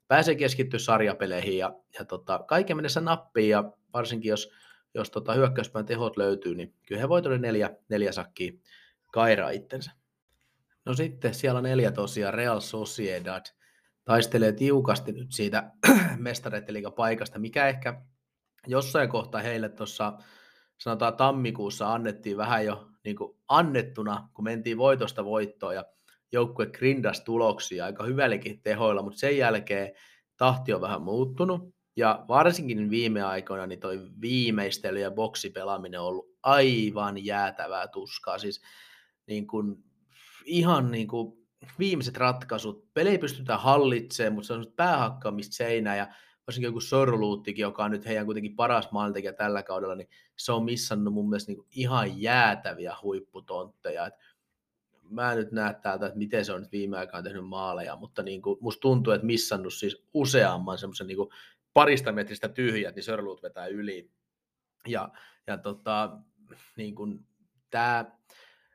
pääsee 0.08 0.36
keskittyä 0.36 0.80
sarjapeleihin 0.80 1.58
ja, 1.58 1.74
ja 2.00 2.06
tota, 2.06 2.40
kaiken 2.48 2.78
mennessä 2.78 3.02
nappiin 3.02 3.50
ja 3.50 3.72
varsinkin 3.94 4.30
jos 4.30 4.52
jos 4.94 5.12
tota 5.12 5.34
hyökkäyspään 5.34 5.86
tehot 5.86 6.18
löytyy, 6.18 6.56
niin 6.56 6.74
kyllä 6.88 7.02
he 7.02 7.10
voi 7.10 7.22
neljä, 7.40 7.76
neljä 7.90 8.12
sakkia 8.12 8.52
kairaa 9.12 9.50
itsensä. 9.50 9.92
No 10.86 10.94
sitten 10.94 11.34
siellä 11.34 11.62
neljä 11.62 11.92
tosiaan 11.92 12.34
Real 12.34 12.60
Sociedad 12.60 13.46
taistelee 14.06 14.52
tiukasti 14.52 15.12
nyt 15.12 15.32
siitä 15.32 15.72
mestareiden 16.18 16.84
paikasta, 16.96 17.40
mikä 17.40 17.68
ehkä 17.68 18.02
jossain 18.68 19.10
kohtaa 19.10 19.42
heille 19.42 19.70
tuossa 19.70 20.14
sanotaan 20.78 21.18
tammikuussa 21.18 21.94
annettiin 21.94 22.38
vähän 22.38 22.66
jo 22.66 22.88
niin 23.04 23.16
kuin 23.16 23.38
annettuna, 23.48 24.30
kun 24.34 24.44
mentiin 24.44 24.78
voitosta 24.78 25.26
voittoon 25.26 25.76
ja 25.76 25.86
joukkue 26.32 26.66
grindas 26.66 27.22
tuloksia 27.22 27.86
aika 27.86 28.04
hyvällekin 28.04 28.62
tehoilla, 28.62 29.02
mutta 29.02 29.20
sen 29.20 29.38
jälkeen 29.38 29.92
tahti 30.38 30.74
on 30.74 30.82
vähän 30.82 31.02
muuttunut 31.02 31.76
ja 31.96 32.26
varsinkin 32.28 32.90
viime 32.90 33.24
aikoina 33.24 33.68
niin 33.68 33.80
toi 33.80 34.00
viimeistely 34.22 35.00
ja 35.00 35.12
boksipelaaminen 35.12 36.00
on 36.00 36.08
ollut 36.08 36.38
aivan 36.44 37.26
jäätävää 37.26 37.88
tuskaa. 37.88 38.38
Siis 38.38 38.62
niin 39.28 39.48
kuin, 39.48 39.84
ihan 40.46 40.92
niin 40.92 41.08
kuin 41.08 41.48
viimeiset 41.80 42.18
ratkaisut. 42.18 42.94
Peli 42.94 43.10
ei 43.10 43.18
pystytä 43.18 43.58
hallitsemaan, 43.58 44.34
mutta 44.34 44.48
se 44.48 44.54
on 44.54 44.66
päähakkaamista 44.76 45.56
seinää 45.56 45.96
ja 45.96 46.08
varsinkin 46.48 46.68
joku 46.68 46.82
Sorluuttikin, 46.82 47.64
joka 47.64 47.84
on 47.84 47.92
nyt 47.92 48.06
heidän 48.06 48.26
kuitenkin 48.26 48.56
paras 48.56 48.92
maalintekijä 48.92 49.34
tällä 49.34 49.64
kaudella, 49.64 49.96
niin 49.96 50.10
se 50.36 50.52
on 50.52 50.64
missannut 50.64 51.14
mun 51.14 51.30
mielestä 51.30 51.52
niin 51.52 51.66
ihan 51.72 52.22
jäätäviä 52.22 52.96
huipputontteja. 53.02 54.06
Et 54.06 54.14
mä 55.10 55.32
en 55.32 55.38
nyt 55.38 55.52
näe 55.52 55.74
täältä, 55.74 56.06
että 56.06 56.18
miten 56.18 56.46
se 56.46 56.54
on 56.54 56.62
nyt 56.62 56.72
viime 56.72 56.98
aikaan 56.98 57.24
tehnyt 57.24 57.48
maaleja, 57.48 57.96
mutta 57.96 58.24
niin 58.24 58.42
kuin, 58.42 58.58
musta 58.62 58.82
tuntuu, 58.82 59.14
että 59.14 59.26
missannut 59.26 59.74
siis 59.74 60.04
useamman 60.14 60.78
semmoisen 60.78 61.08
niin 61.08 61.18
parista 61.74 62.12
metristä 62.12 62.50
tyhjät, 62.50 62.96
niin 62.96 63.04
Sörluut 63.04 63.44
vetää 63.44 63.68
yli. 63.68 64.12
Ja, 64.88 65.10
ja 65.48 65.58
tota, 65.58 66.18
niin 66.78 66.96
kuin, 66.96 67.26
tämä 67.70 68.06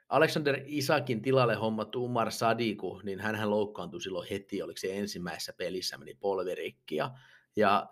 Alexander 0.08 0.62
Isakin 0.66 1.22
tilalle 1.22 1.54
hommattu 1.54 2.04
Umar 2.04 2.30
Sadiku, 2.30 3.00
niin 3.02 3.20
hän 3.20 3.50
loukkaantui 3.50 4.00
silloin 4.00 4.28
heti, 4.30 4.62
oliko 4.62 4.78
se 4.78 4.98
ensimmäisessä 4.98 5.52
pelissä, 5.52 5.98
meni 5.98 6.14
polvirikki. 6.14 6.96
Ja, 6.96 7.10
ja 7.56 7.86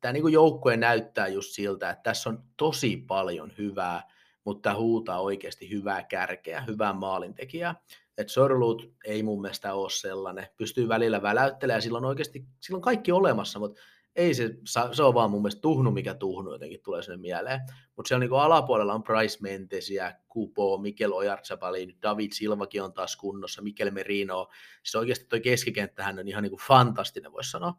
tämä 0.00 0.12
niin 0.12 0.32
joukkue 0.32 0.76
näyttää 0.76 1.28
just 1.28 1.50
siltä, 1.52 1.90
että 1.90 2.02
tässä 2.02 2.30
on 2.30 2.44
tosi 2.56 2.96
paljon 2.96 3.52
hyvää, 3.58 4.02
mutta 4.44 4.74
huutaa 4.74 5.20
oikeasti 5.20 5.70
hyvää 5.70 6.02
kärkeä, 6.02 6.60
hyvää 6.60 6.92
maalintekijää. 6.92 7.74
Et 8.18 8.28
Sörluut 8.28 8.92
ei 9.04 9.22
mun 9.22 9.40
mielestä 9.40 9.74
ole 9.74 9.90
sellainen. 9.90 10.46
Pystyy 10.56 10.88
välillä 10.88 11.22
väläyttelemään 11.22 11.82
silloin 11.82 12.04
oikeasti, 12.04 12.46
silloin 12.60 12.82
kaikki 12.82 13.12
olemassa, 13.12 13.58
mutta 13.58 13.80
ei 14.16 14.34
se, 14.34 14.50
se 14.92 15.02
on 15.02 15.14
vaan 15.14 15.30
mun 15.30 15.42
mielestä 15.42 15.60
tuhnu, 15.60 15.90
mikä 15.90 16.14
tuhnu 16.14 16.52
jotenkin 16.52 16.80
tulee 16.82 17.02
sinne 17.02 17.16
mieleen. 17.16 17.60
Mutta 17.96 18.08
siellä 18.08 18.20
niinku 18.20 18.36
alapuolella 18.36 18.94
on 18.94 19.02
Price 19.02 19.38
Mentesiä, 19.40 20.18
Kupo, 20.28 20.78
Mikel 20.78 21.12
Ojarzabali, 21.12 21.96
David 22.02 22.32
Silvakin 22.32 22.82
on 22.82 22.92
taas 22.92 23.16
kunnossa, 23.16 23.62
Mikel 23.62 23.90
Merino. 23.90 24.48
Siis 24.82 24.94
oikeasti 24.94 25.24
toi 25.24 25.40
keskikenttähän 25.40 26.18
on 26.18 26.28
ihan 26.28 26.42
niinku 26.42 26.58
fantastinen, 26.68 27.32
voisi 27.32 27.50
sanoa. 27.50 27.74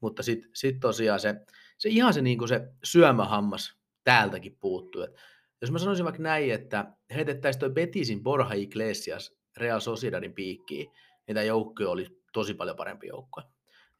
Mutta 0.00 0.22
sitten 0.22 0.50
sit 0.54 0.80
tosiaan 0.80 1.20
se, 1.20 1.34
se 1.78 1.88
ihan 1.88 2.14
se, 2.14 2.22
niinku 2.22 2.46
se 2.46 2.68
syömähammas 2.84 3.76
täältäkin 4.04 4.56
puuttuu. 4.60 5.02
Et 5.02 5.16
jos 5.60 5.70
mä 5.70 5.78
sanoisin 5.78 6.04
vaikka 6.04 6.22
näin, 6.22 6.52
että 6.52 6.92
heitettäisiin 7.14 7.60
toi 7.60 7.70
Betisin 7.70 8.22
Borja 8.22 8.54
Iglesias 8.54 9.36
Real 9.56 9.80
Sociedadin 9.80 10.32
piikkiin, 10.32 10.90
niin 11.26 11.34
tämä 11.34 11.44
joukkue 11.44 11.86
oli 11.86 12.06
tosi 12.32 12.54
paljon 12.54 12.76
parempi 12.76 13.06
joukkue. 13.06 13.42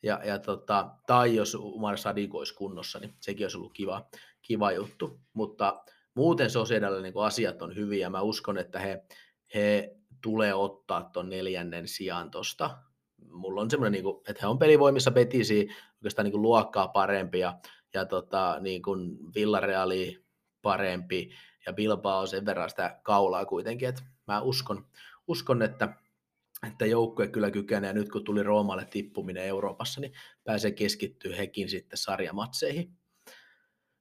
Ja, 0.02 0.20
ja 0.25 0.39
tota, 0.39 0.91
tai 1.07 1.35
jos 1.35 1.55
Umar 1.55 1.99
Sadiko 1.99 2.39
olisi 2.39 2.55
kunnossa, 2.55 2.99
niin 2.99 3.15
sekin 3.20 3.44
olisi 3.44 3.57
ollut 3.57 3.73
kiva, 3.73 4.09
kiva 4.43 4.73
juttu. 4.73 5.20
Mutta 5.33 5.85
muuten 6.15 6.51
Sociedalle 6.51 7.02
niin 7.02 7.15
asiat 7.25 7.62
on 7.62 7.76
hyviä 7.76 8.01
ja 8.01 8.10
mä 8.10 8.20
uskon, 8.20 8.59
että 8.59 8.78
he, 8.78 9.05
he 9.55 9.97
tulee 10.23 10.55
ottaa 10.55 11.10
tuon 11.12 11.28
neljännen 11.28 11.89
sijaan 11.89 12.31
tuosta. 12.31 12.78
Mulla 13.31 13.60
on 13.60 13.70
semmoinen, 13.70 13.93
niin 13.93 14.05
kuin, 14.05 14.17
että 14.28 14.43
he 14.43 14.47
on 14.47 14.59
pelivoimissa 14.59 15.10
betisi 15.10 15.68
oikeastaan 15.94 16.25
niin 16.25 16.33
kuin 16.33 16.43
luokkaa 16.43 16.89
parempi 16.89 17.39
ja, 17.39 17.59
ja 17.94 18.05
tota, 18.05 18.57
niin 18.60 18.83
kuin 18.83 19.18
Villareali 19.35 20.25
parempi 20.66 21.30
ja 21.66 21.72
Bilbao 21.72 22.26
sen 22.26 22.46
verran 22.46 22.70
sitä 22.70 23.00
kaulaa 23.02 23.46
kuitenkin, 23.46 23.88
että 23.88 24.02
mä 24.26 24.40
uskon, 24.40 24.86
uskon 25.26 25.62
että 25.62 25.88
että 26.66 26.86
joukkue 26.86 27.28
kyllä 27.28 27.50
kykenee, 27.50 27.92
nyt 27.92 28.08
kun 28.08 28.24
tuli 28.24 28.42
Roomalle 28.42 28.84
tippuminen 28.84 29.44
Euroopassa, 29.44 30.00
niin 30.00 30.12
pääsee 30.44 30.70
keskittyä 30.70 31.36
hekin 31.36 31.68
sitten 31.68 31.98
sarjamatseihin. 31.98 32.92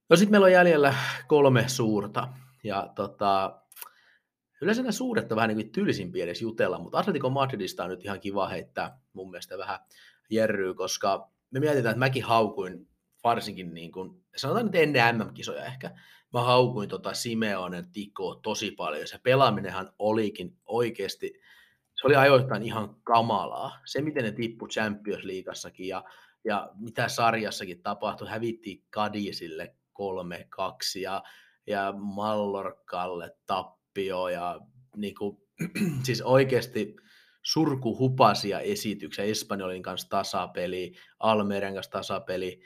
No 0.09 0.15
sitten 0.15 0.31
meillä 0.31 0.45
on 0.45 0.51
jäljellä 0.51 0.95
kolme 1.27 1.67
suurta, 1.67 2.27
ja 2.63 2.91
tota, 2.95 3.61
yleensä 4.61 4.81
nämä 4.81 4.91
suuret 4.91 5.31
on 5.31 5.35
vähän 5.35 5.47
niin 5.47 5.57
kuin 5.57 5.71
tylsimpiä 5.71 6.23
edes 6.23 6.41
jutella, 6.41 6.79
mutta 6.79 6.97
Atletico 6.97 7.29
Madridista 7.29 7.83
on 7.83 7.89
nyt 7.89 8.05
ihan 8.05 8.19
kiva 8.19 8.47
heittää 8.47 8.99
mun 9.13 9.29
mielestä 9.29 9.57
vähän 9.57 9.79
jerryy, 10.29 10.73
koska 10.73 11.31
me 11.51 11.59
mietitään, 11.59 11.91
että 11.91 11.99
mäkin 11.99 12.23
haukuin 12.23 12.87
varsinkin 13.23 13.73
niin 13.73 13.91
kuin, 13.91 14.23
sanotaan 14.35 14.65
nyt 14.65 14.75
ennen 14.75 15.15
MM-kisoja 15.15 15.65
ehkä, 15.65 15.91
mä 16.39 16.43
haukuin 16.43 16.89
tota 16.89 17.13
Simeonen 17.13 17.91
Tiko 17.91 18.35
tosi 18.35 18.71
paljon, 18.71 19.07
se 19.07 19.19
pelaaminenhan 19.23 19.91
olikin 19.99 20.57
oikeasti 20.65 21.33
se 22.01 22.07
oli 22.07 22.15
ajoittain 22.15 22.63
ihan 22.63 22.95
kamalaa. 23.03 23.79
Se, 23.85 24.01
miten 24.01 24.23
ne 24.23 24.31
tippu 24.31 24.67
Champions 24.67 25.23
Leagueassakin 25.23 25.87
ja, 25.87 26.03
ja 26.43 26.69
mitä 26.79 27.07
sarjassakin 27.07 27.83
tapahtui, 27.83 28.29
hävittiin 28.29 28.83
Kadisille 28.89 29.75
3-2 29.93 30.99
ja, 31.01 31.23
ja 31.67 31.93
Mallorkalle 31.97 33.35
tappio 33.45 34.29
ja 34.29 34.59
niin 34.95 35.15
kuin, 35.15 35.37
siis 36.05 36.21
oikeasti 36.21 36.95
surkuhupasia 37.43 38.59
esityksiä. 38.59 39.25
Espanjolin 39.25 39.83
kanssa 39.83 40.09
tasapeli, 40.09 40.93
Almerian 41.19 41.73
kanssa 41.73 41.91
tasapeli. 41.91 42.61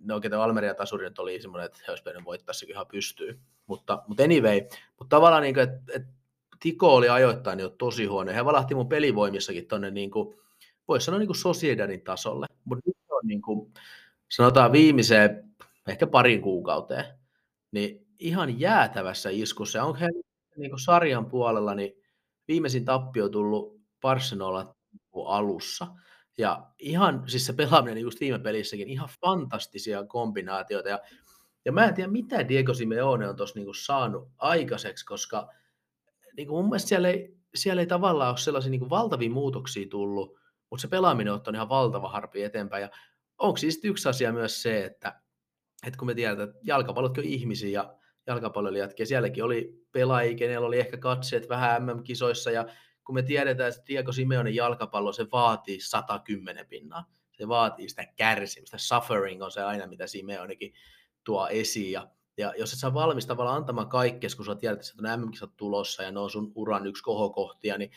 No 0.00 0.14
oikein 0.14 0.34
Almeria 0.34 0.74
tasuri 0.74 1.10
oli 1.18 1.42
semmoinen, 1.42 1.66
että 1.66 1.78
he 1.86 1.92
olisivat 1.92 2.24
voittaa 2.24 2.52
sekin 2.52 2.74
ihan 2.74 2.86
pystyy. 2.86 3.40
Mutta, 3.66 4.02
mutta 4.06 4.22
anyway, 4.22 4.60
mutta 4.98 5.16
tavallaan 5.16 5.42
niin 5.42 5.54
kuin, 5.54 5.62
että, 5.62 5.92
että 5.94 6.12
Tiko 6.60 6.94
oli 6.94 7.08
ajoittain 7.08 7.58
jo 7.58 7.68
tosi 7.68 8.04
huono. 8.04 8.32
He 8.32 8.44
valahti 8.44 8.74
mun 8.74 8.88
pelivoimissakin 8.88 9.66
tuonne, 9.66 9.90
niin 9.90 10.10
kuin, 10.10 10.38
voisi 10.88 11.04
sanoa 11.04 11.18
niin 11.18 11.28
kuin 11.28 12.00
tasolle. 12.04 12.46
Mutta 12.64 12.82
nyt 12.86 12.96
on 13.10 13.26
niin 13.26 13.42
kuin, 13.42 13.72
sanotaan 14.28 14.72
viimeiseen 14.72 15.50
ehkä 15.88 16.06
parin 16.06 16.42
kuukauteen, 16.42 17.04
niin 17.72 18.06
ihan 18.18 18.60
jäätävässä 18.60 19.30
iskussa. 19.32 19.84
Onko 19.84 19.98
he 19.98 20.08
niin 20.56 20.70
kuin 20.70 20.80
sarjan 20.80 21.26
puolella, 21.26 21.74
niin 21.74 22.02
viimeisin 22.48 22.84
tappio 22.84 23.28
tullut 23.28 23.80
Barcelona 24.00 24.74
alussa. 25.26 25.86
Ja 26.38 26.66
ihan, 26.78 27.22
siis 27.26 27.46
se 27.46 27.52
pelaaminen 27.52 27.98
just 27.98 28.20
viime 28.20 28.38
pelissäkin, 28.38 28.88
ihan 28.88 29.08
fantastisia 29.20 30.04
kombinaatioita. 30.04 30.88
Ja, 30.88 30.98
ja 31.64 31.72
mä 31.72 31.84
en 31.84 31.94
tiedä, 31.94 32.10
mitä 32.10 32.48
Diego 32.48 32.74
Simeone 32.74 33.28
on 33.28 33.36
tuossa 33.36 33.58
niin 33.58 33.74
saanut 33.74 34.28
aikaiseksi, 34.38 35.06
koska 35.06 35.48
niin 36.36 36.48
kuin 36.48 36.58
mun 36.58 36.70
mielestä 36.70 36.88
siellä 36.88 37.08
ei, 37.08 37.36
siellä 37.54 37.82
ei 37.82 37.86
tavallaan 37.86 38.30
ole 38.30 38.38
sellaisia 38.38 38.70
niin 38.70 38.80
kuin 38.80 38.90
valtavia 38.90 39.30
muutoksia 39.30 39.88
tullut, 39.90 40.38
mutta 40.70 40.80
se 40.80 40.88
pelaaminen 40.88 41.32
on 41.32 41.54
ihan 41.54 41.68
valtava 41.68 42.08
harpi 42.08 42.42
eteenpäin. 42.42 42.82
Ja 42.82 42.90
onko 43.38 43.56
siis 43.56 43.80
yksi 43.84 44.08
asia 44.08 44.32
myös 44.32 44.62
se, 44.62 44.84
että, 44.84 45.20
että 45.86 45.98
kun 45.98 46.06
me 46.06 46.14
tiedetään, 46.14 46.48
että 46.48 46.60
jalkapallotkin 46.62 47.24
on 47.24 47.30
ihmisiä 47.30 47.70
ja 47.70 47.94
jalkapalloilijatkin, 48.26 49.02
ja 49.04 49.06
sielläkin 49.06 49.44
oli 49.44 49.86
pelaajia, 49.92 50.36
kenellä 50.36 50.66
oli 50.66 50.78
ehkä 50.78 50.96
katseet 50.96 51.48
vähän 51.48 51.86
MM-kisoissa, 51.86 52.50
ja 52.50 52.66
kun 53.08 53.14
me 53.14 53.22
tiedetään, 53.22 53.68
että 53.68 53.82
Diego 53.88 54.12
Simeonen 54.12 54.54
jalkapallo, 54.54 55.12
se 55.12 55.26
vaatii 55.32 55.80
110 55.80 56.66
pinnaa. 56.66 57.04
Se 57.38 57.48
vaatii 57.48 57.88
sitä 57.88 58.06
kärsimistä. 58.16 58.78
Suffering 58.78 59.42
on 59.42 59.50
se 59.50 59.62
aina, 59.62 59.86
mitä 59.86 60.06
Simeonikin 60.06 60.74
tuo 61.24 61.48
esiin. 61.48 61.92
Ja 61.92 62.08
ja 62.36 62.54
jos 62.58 62.72
et 62.72 62.78
sä 62.78 62.94
valmis 62.94 63.26
tavallaan 63.26 63.56
antamaan 63.56 63.88
kaikkea, 63.88 64.30
kun 64.36 64.44
sä 64.44 64.54
tiedät, 64.54 64.80
että 64.80 65.16
mm 65.16 65.30
tulossa 65.56 66.02
ja 66.02 66.10
ne 66.10 66.20
on 66.20 66.30
sun 66.30 66.52
uran 66.54 66.86
yksi 66.86 67.02
kohokohtia, 67.02 67.78
niin 67.78 67.90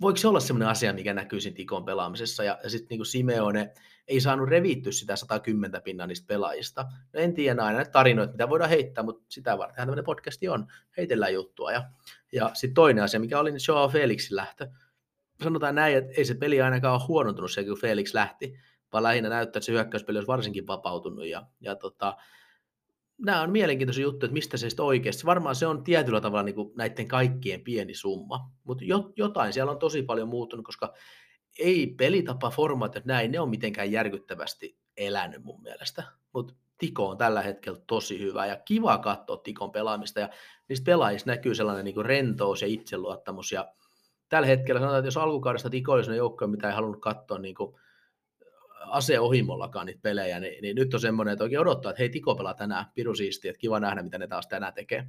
voiko 0.00 0.16
se 0.16 0.28
olla 0.28 0.40
sellainen 0.40 0.68
asia, 0.68 0.92
mikä 0.92 1.14
näkyy 1.14 1.40
siinä 1.40 1.56
Tikon 1.56 1.84
pelaamisessa? 1.84 2.44
Ja, 2.44 2.58
ja 2.62 2.70
sitten 2.70 2.98
niin 2.98 3.06
Simeone 3.06 3.72
ei 4.08 4.20
saanut 4.20 4.48
revittyä 4.48 4.92
sitä 4.92 5.16
110 5.16 5.82
pinnan 5.82 6.08
niistä 6.08 6.26
pelaajista. 6.26 6.86
No 7.12 7.20
en 7.20 7.34
tiedä 7.34 7.62
aina 7.62 7.76
näitä 7.76 7.90
tarinoita, 7.90 8.32
mitä 8.32 8.48
voidaan 8.48 8.70
heittää, 8.70 9.04
mutta 9.04 9.24
sitä 9.28 9.58
varten 9.58 9.76
tämmöinen 9.76 10.04
podcasti 10.04 10.48
on. 10.48 10.66
Heitellään 10.96 11.34
juttua. 11.34 11.72
Ja, 11.72 11.90
ja 12.32 12.50
sitten 12.54 12.74
toinen 12.74 13.04
asia, 13.04 13.20
mikä 13.20 13.40
oli 13.40 13.50
niin 13.50 13.60
Joao 13.68 13.88
Felixin 13.88 14.36
lähtö. 14.36 14.68
Sanotaan 15.42 15.74
näin, 15.74 15.96
että 15.96 16.12
ei 16.16 16.24
se 16.24 16.34
peli 16.34 16.60
ainakaan 16.60 16.94
ole 16.94 17.06
huonontunut 17.08 17.52
se, 17.52 17.64
kun 17.64 17.80
Felix 17.80 18.14
lähti, 18.14 18.54
vaan 18.92 19.02
lähinnä 19.02 19.28
näyttää, 19.28 19.58
että 19.58 19.66
se 19.66 19.72
hyökkäyspeli 19.72 20.18
olisi 20.18 20.26
varsinkin 20.26 20.66
vapautunut. 20.66 21.26
Ja, 21.26 21.46
ja 21.60 21.76
tota, 21.76 22.16
nämä 23.18 23.42
on 23.42 23.50
mielenkiintoisia 23.50 24.02
juttuja, 24.02 24.26
että 24.26 24.32
mistä 24.32 24.56
se 24.56 24.70
sitten 24.70 24.84
oikeasti, 24.84 25.26
varmaan 25.26 25.54
se 25.54 25.66
on 25.66 25.84
tietyllä 25.84 26.20
tavalla 26.20 26.42
niin 26.42 26.54
kuin 26.54 26.72
näiden 26.76 27.08
kaikkien 27.08 27.60
pieni 27.60 27.94
summa, 27.94 28.50
mutta 28.64 28.84
jo, 28.84 29.12
jotain 29.16 29.52
siellä 29.52 29.72
on 29.72 29.78
tosi 29.78 30.02
paljon 30.02 30.28
muuttunut, 30.28 30.66
koska 30.66 30.94
ei 31.58 31.86
pelitapa, 31.86 32.50
formaatit 32.50 33.04
näin, 33.04 33.32
ne 33.32 33.40
on 33.40 33.50
mitenkään 33.50 33.92
järkyttävästi 33.92 34.78
elänyt 34.96 35.44
mun 35.44 35.62
mielestä, 35.62 36.02
mutta 36.32 36.54
Tiko 36.78 37.08
on 37.08 37.18
tällä 37.18 37.42
hetkellä 37.42 37.80
tosi 37.86 38.18
hyvä 38.18 38.46
ja 38.46 38.56
kiva 38.56 38.98
katsoa 38.98 39.36
Tikon 39.36 39.70
pelaamista. 39.70 40.20
Ja 40.20 40.28
niistä 40.68 40.84
pelaajista 40.84 41.30
näkyy 41.30 41.54
sellainen 41.54 41.84
niin 41.84 42.04
rentous 42.04 42.62
ja 42.62 42.68
itseluottamus. 42.68 43.52
Ja 43.52 43.72
tällä 44.28 44.46
hetkellä 44.46 44.80
sanotaan, 44.80 44.98
että 44.98 45.06
jos 45.06 45.16
alkukaudesta 45.16 45.70
Tiko 45.70 45.92
olisi 45.92 46.16
joukkoja, 46.16 46.48
mitä 46.48 46.68
ei 46.68 46.74
halunnut 46.74 47.00
katsoa 47.00 47.38
niin 47.38 47.54
kuin 47.54 47.74
aseohimollakaan 48.80 49.86
niitä 49.86 50.00
pelejä, 50.02 50.40
niin, 50.40 50.62
niin 50.62 50.76
nyt 50.76 50.94
on 50.94 51.00
semmoinen, 51.00 51.32
että 51.32 51.44
oikein 51.44 51.60
odottaa, 51.60 51.90
että 51.90 52.02
hei 52.02 52.08
Tiko 52.08 52.34
pelaa 52.34 52.54
tänään, 52.54 52.86
piru 52.94 53.14
siistiä, 53.14 53.50
että 53.50 53.60
kiva 53.60 53.80
nähdä, 53.80 54.02
mitä 54.02 54.18
ne 54.18 54.26
taas 54.26 54.46
tänään 54.46 54.74
tekee. 54.74 55.06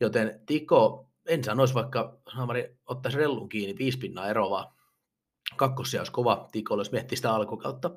Joten 0.00 0.40
Tiko, 0.46 1.08
en 1.26 1.44
sanoisi 1.44 1.74
vaikka, 1.74 2.18
Samari 2.36 2.76
ottaisi 2.86 3.18
rellun 3.18 3.48
kiinni, 3.48 3.78
viisi 3.78 3.98
pinnaa 3.98 4.28
eroa, 4.28 4.74
kakkosia 5.56 6.00
olisi 6.00 6.12
kova. 6.12 6.48
Tiko, 6.52 6.78
jos 6.78 6.92
miettii 6.92 7.16
sitä 7.16 7.34
alkukautta. 7.34 7.90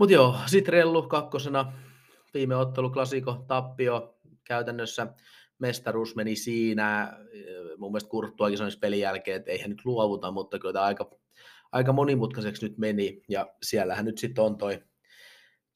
Mutta 0.00 0.14
joo, 0.14 0.36
sitten 0.46 0.72
rellu 0.72 1.02
kakkosena, 1.02 1.72
viime 2.34 2.56
ottelu, 2.56 2.90
klasiko, 2.90 3.44
tappio, 3.48 4.18
käytännössä 4.44 5.06
mestaruus 5.58 6.16
meni 6.16 6.36
siinä, 6.36 7.18
mun 7.78 7.92
mielestä 7.92 8.10
Kurttuakin 8.10 8.58
sanoisi 8.58 8.78
pelin 8.78 9.00
jälkeen, 9.00 9.36
että 9.36 9.50
eihän 9.50 9.70
nyt 9.70 9.84
luovuta, 9.84 10.30
mutta 10.30 10.58
kyllä 10.58 10.82
aika 10.82 11.10
aika 11.72 11.92
monimutkaiseksi 11.92 12.66
nyt 12.68 12.78
meni, 12.78 13.22
ja 13.28 13.54
siellähän 13.62 14.04
nyt 14.04 14.18
sitten 14.18 14.44
on 14.44 14.58
toi 14.58 14.82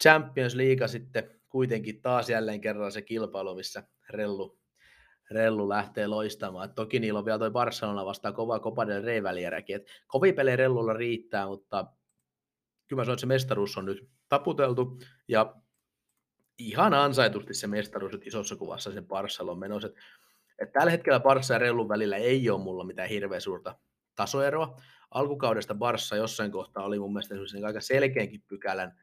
Champions 0.02 0.54
League 0.54 0.88
sitten 0.88 1.40
kuitenkin 1.48 2.02
taas 2.02 2.30
jälleen 2.30 2.60
kerran 2.60 2.92
se 2.92 3.02
kilpailu, 3.02 3.54
missä 3.54 3.82
Rellu, 4.10 4.58
Rellu 5.30 5.68
lähtee 5.68 6.06
loistamaan. 6.06 6.68
Et 6.68 6.74
toki 6.74 7.00
niillä 7.00 7.18
on 7.18 7.24
vielä 7.24 7.38
toi 7.38 7.50
Barcelona 7.50 8.04
vastaan 8.04 8.34
kova 8.34 8.60
Copa 8.60 8.86
del 8.86 9.02
Rey 9.02 9.22
välieräkin. 9.22 9.80
Rellulla 10.56 10.92
riittää, 10.92 11.46
mutta 11.46 11.86
kyllä 12.94 13.00
mä 13.00 13.04
sanon, 13.04 13.14
että 13.14 13.20
se 13.20 13.26
mestaruus 13.26 13.78
on 13.78 13.84
nyt 13.84 14.08
taputeltu 14.28 14.98
ja 15.28 15.54
ihan 16.58 16.94
ansaitusti 16.94 17.54
se 17.54 17.66
mestaruus 17.66 18.12
isossa 18.24 18.56
kuvassa 18.56 18.92
sen 18.92 19.06
Barcelon 19.06 19.58
menossa. 19.58 19.88
Et, 19.88 19.94
et 20.58 20.72
tällä 20.72 20.90
hetkellä 20.90 21.18
Barça 21.18 21.52
ja 21.52 21.58
Rellun 21.58 21.88
välillä 21.88 22.16
ei 22.16 22.50
ole 22.50 22.62
mulla 22.62 22.84
mitään 22.84 23.08
hirveän 23.08 23.40
suurta 23.40 23.78
tasoeroa. 24.14 24.80
Alkukaudesta 25.10 25.74
Barssa 25.74 26.16
jossain 26.16 26.52
kohtaa 26.52 26.84
oli 26.84 26.98
mun 26.98 27.12
mielestä 27.12 27.34
aika 27.66 27.80
selkeänkin 27.80 28.42
pykälän 28.48 28.98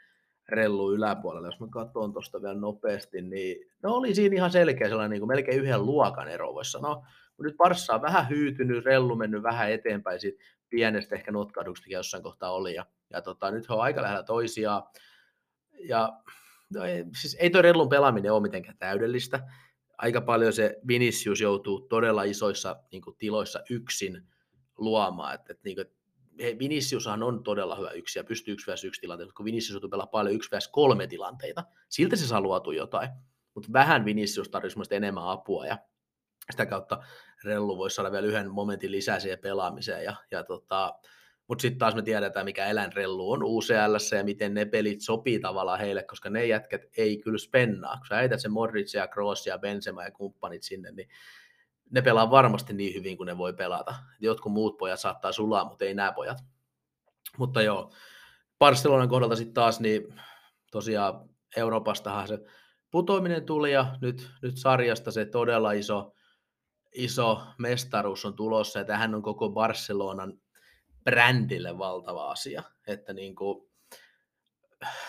rellu 0.49 0.93
yläpuolella. 0.93 1.47
Jos 1.47 1.59
mä 1.59 1.67
katson 1.71 2.13
tuosta 2.13 2.41
vielä 2.41 2.59
nopeasti, 2.59 3.21
niin 3.21 3.71
no 3.83 3.93
oli 3.93 4.15
siinä 4.15 4.35
ihan 4.35 4.51
selkeä 4.51 4.89
sellainen 4.89 5.11
niin 5.11 5.21
kuin 5.21 5.27
melkein 5.27 5.61
yhden 5.61 5.85
luokan 5.85 6.27
ero, 6.27 6.53
voisi 6.53 6.71
sanoa. 6.71 7.07
Nyt 7.41 7.57
Barssa 7.57 7.93
on 7.93 8.01
vähän 8.01 8.29
hyytynyt, 8.29 8.85
rellu 8.85 9.15
mennyt 9.15 9.43
vähän 9.43 9.71
eteenpäin 9.71 10.19
siitä 10.19 10.43
pienestä 10.71 11.15
ehkä 11.15 11.31
notkahduksesta 11.31 11.93
jossain 11.93 12.23
kohtaa 12.23 12.51
oli. 12.51 12.75
Ja, 12.75 12.85
ja 13.09 13.21
tota, 13.21 13.51
nyt 13.51 13.69
he 13.69 13.73
on 13.73 13.81
aika 13.81 14.01
lähellä 14.01 14.23
toisiaan. 14.23 14.83
Ja 15.79 16.09
no 16.73 16.83
ei, 16.83 17.05
siis 17.21 17.37
ei 17.39 17.49
toi 17.49 17.61
rellun 17.61 17.89
pelaaminen 17.89 18.33
ole 18.33 18.41
mitenkään 18.41 18.77
täydellistä. 18.77 19.39
Aika 19.97 20.21
paljon 20.21 20.53
se 20.53 20.79
Vinicius 20.87 21.41
joutuu 21.41 21.81
todella 21.81 22.23
isoissa 22.23 22.83
niin 22.91 23.01
kuin, 23.01 23.15
tiloissa 23.17 23.59
yksin 23.69 24.27
luomaan. 24.77 25.35
Et, 25.35 25.49
et, 25.49 25.63
niin 25.63 25.75
kuin, 25.75 25.85
he, 26.41 26.55
Viniciushan 26.59 27.23
on 27.23 27.43
todella 27.43 27.75
hyvä 27.75 27.91
yksi 27.91 28.19
ja 28.19 28.23
pystyy 28.23 28.53
yksi 28.53 28.71
vs 28.71 28.83
yksi 28.83 29.01
tilanteita, 29.01 29.33
kun 29.33 29.45
Vinicius 29.45 29.71
joutuu 29.71 29.89
pelaamaan 29.89 30.11
paljon 30.11 30.35
yksi 30.35 30.49
vs 30.51 30.67
kolme 30.67 31.07
tilanteita. 31.07 31.63
Siltä 31.89 32.15
se 32.15 32.27
saa 32.27 32.41
luotu 32.41 32.71
jotain, 32.71 33.09
mutta 33.53 33.69
vähän 33.73 34.05
Vinicius 34.05 34.49
tarvitsisi 34.49 34.95
enemmän 34.95 35.27
apua 35.27 35.65
ja 35.65 35.77
sitä 36.51 36.65
kautta 36.65 37.03
Rellu 37.43 37.77
voisi 37.77 37.95
saada 37.95 38.11
vielä 38.11 38.27
yhden 38.27 38.51
momentin 38.51 38.91
lisää 38.91 39.19
siihen 39.19 39.39
pelaamiseen. 39.39 40.03
Ja, 40.03 40.15
ja 40.31 40.43
tota, 40.43 40.99
mutta 41.47 41.61
sitten 41.61 41.79
taas 41.79 41.95
me 41.95 42.01
tiedetään, 42.01 42.45
mikä 42.45 42.65
eläinrellu 42.65 43.31
on 43.31 43.43
UCL 43.43 44.15
ja 44.17 44.23
miten 44.23 44.53
ne 44.53 44.65
pelit 44.65 45.01
sopii 45.01 45.39
tavallaan 45.39 45.79
heille, 45.79 46.03
koska 46.03 46.29
ne 46.29 46.45
jätkät 46.45 46.81
ei 46.97 47.17
kyllä 47.17 47.37
spennaa. 47.37 47.97
Kun 47.97 48.07
sä 48.07 48.15
heität 48.15 48.39
sen 48.39 48.51
Modric 48.51 48.93
ja 48.93 49.07
Kroos 49.07 49.47
ja 49.47 49.57
Benzema 49.57 50.03
ja 50.03 50.11
kumppanit 50.11 50.63
sinne, 50.63 50.91
niin 50.91 51.09
ne 51.89 52.01
pelaa 52.01 52.31
varmasti 52.31 52.73
niin 52.73 52.93
hyvin 52.93 53.17
kuin 53.17 53.27
ne 53.27 53.37
voi 53.37 53.53
pelata. 53.53 53.95
Jotkut 54.19 54.51
muut 54.51 54.77
pojat 54.77 54.99
saattaa 54.99 55.31
sulaa, 55.31 55.65
mutta 55.65 55.85
ei 55.85 55.93
nämä 55.93 56.11
pojat. 56.11 56.37
Mutta 57.37 57.61
joo, 57.61 57.91
Barcelonan 58.59 59.09
kohdalta 59.09 59.35
sitten 59.35 59.53
taas, 59.53 59.79
niin 59.79 60.21
tosiaan 60.71 61.29
Euroopastahan 61.57 62.27
se 62.27 62.39
putoaminen 62.91 63.45
tuli 63.45 63.71
ja 63.71 63.97
nyt, 64.01 64.31
nyt 64.41 64.57
sarjasta 64.57 65.11
se 65.11 65.25
todella 65.25 65.71
iso, 65.71 66.13
iso 66.95 67.41
mestaruus 67.57 68.25
on 68.25 68.35
tulossa 68.35 68.79
ja 68.79 68.85
tähän 68.85 69.15
on 69.15 69.21
koko 69.21 69.49
Barcelonan 69.49 70.33
brändille 71.03 71.77
valtava 71.77 72.31
asia, 72.31 72.63
että 72.87 73.13
niin 73.13 73.35
kuin 73.35 73.71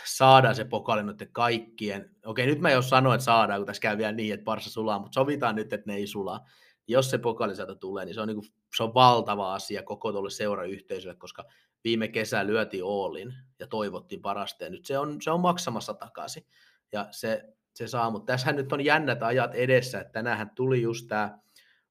saadaan 0.04 0.54
se 0.54 0.64
pokali 0.64 1.02
nyt 1.02 1.28
kaikkien, 1.32 2.16
okei 2.26 2.46
nyt 2.46 2.60
mä 2.60 2.70
jo 2.70 2.82
sanoin, 2.82 3.14
että 3.14 3.24
saadaan, 3.24 3.60
kun 3.60 3.66
tässä 3.66 3.80
käy 3.80 3.98
vielä 3.98 4.12
niin, 4.12 4.34
että 4.34 4.44
Barsa 4.44 4.70
sulaa, 4.70 4.98
mutta 4.98 5.14
sovitaan 5.14 5.56
nyt, 5.56 5.72
että 5.72 5.90
ne 5.90 5.96
ei 5.96 6.06
sulaa. 6.06 6.46
Jos 6.88 7.10
se 7.10 7.18
pokali 7.18 7.56
sieltä 7.56 7.74
tulee, 7.74 8.04
niin 8.04 8.14
se 8.14 8.20
on, 8.20 8.28
niin 8.28 8.36
kuin, 8.36 8.52
se 8.76 8.82
on 8.82 8.94
valtava 8.94 9.54
asia 9.54 9.82
koko 9.82 10.12
tuolle 10.12 10.30
seurayhteisölle, 10.30 11.16
koska 11.16 11.44
viime 11.84 12.08
kesä 12.08 12.46
lyötiin 12.46 12.84
Oolin 12.84 13.34
ja 13.58 13.66
toivottiin 13.66 14.22
parasta, 14.22 14.64
ja 14.64 14.70
nyt 14.70 14.84
se 14.84 14.98
on, 14.98 15.22
se 15.22 15.30
on 15.30 15.40
maksamassa 15.40 15.94
takaisin. 15.94 16.46
Ja 16.92 17.08
se, 17.10 17.44
se 17.74 17.86
saa, 17.86 18.10
mutta 18.10 18.32
tässähän 18.32 18.56
nyt 18.56 18.72
on 18.72 18.84
jännät 18.84 19.22
ajat 19.22 19.54
edessä, 19.54 20.00
että 20.00 20.12
tänähän 20.12 20.50
tuli 20.54 20.82
just 20.82 21.06
tämä 21.08 21.38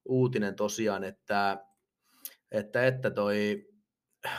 uutinen 0.06 0.56
tosiaan, 0.56 1.04
että, 1.04 1.66
että, 2.52 2.86
että 2.86 3.12
toi 3.12 3.66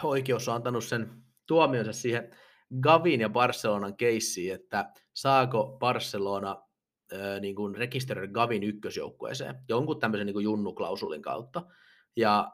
oikeus 0.03 0.49
on 0.49 0.55
antanut 0.55 0.85
sen 0.85 1.23
tuomionsa 1.47 1.93
siihen 1.93 2.37
Gavin 2.81 3.21
ja 3.21 3.29
Barcelonan 3.29 3.97
keissiin, 3.97 4.55
että 4.55 4.93
saako 5.15 5.77
Barcelona 5.81 6.63
niin 7.41 7.55
kuin 7.55 7.75
rekisteröidä 7.75 8.33
Gavin 8.33 8.63
ykkösjoukkueeseen 8.63 9.55
jonkun 9.69 10.01
tämmöisen 10.01 10.27
niin 10.27 10.35
kuin 10.35 10.45
junnuklausulin 10.45 11.23
kautta. 11.23 11.63
Ja, 12.17 12.53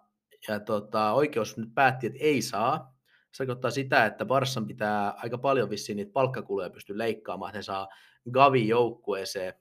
ja 0.48 0.60
tota, 0.60 1.12
oikeus 1.12 1.56
nyt 1.56 1.74
päätti, 1.74 2.06
että 2.06 2.18
ei 2.22 2.42
saa. 2.42 2.98
Se 3.32 3.38
tarkoittaa 3.38 3.70
sitä, 3.70 4.06
että 4.06 4.24
Barsan 4.24 4.66
pitää 4.66 5.10
aika 5.10 5.38
paljon 5.38 5.70
vissiin 5.70 5.96
niitä 5.96 6.12
palkkakuluja 6.12 6.70
pysty 6.70 6.98
leikkaamaan, 6.98 7.50
että 7.50 7.58
he 7.58 7.62
saa 7.62 7.88
Gavin 8.32 8.68
joukkueeseen 8.68 9.54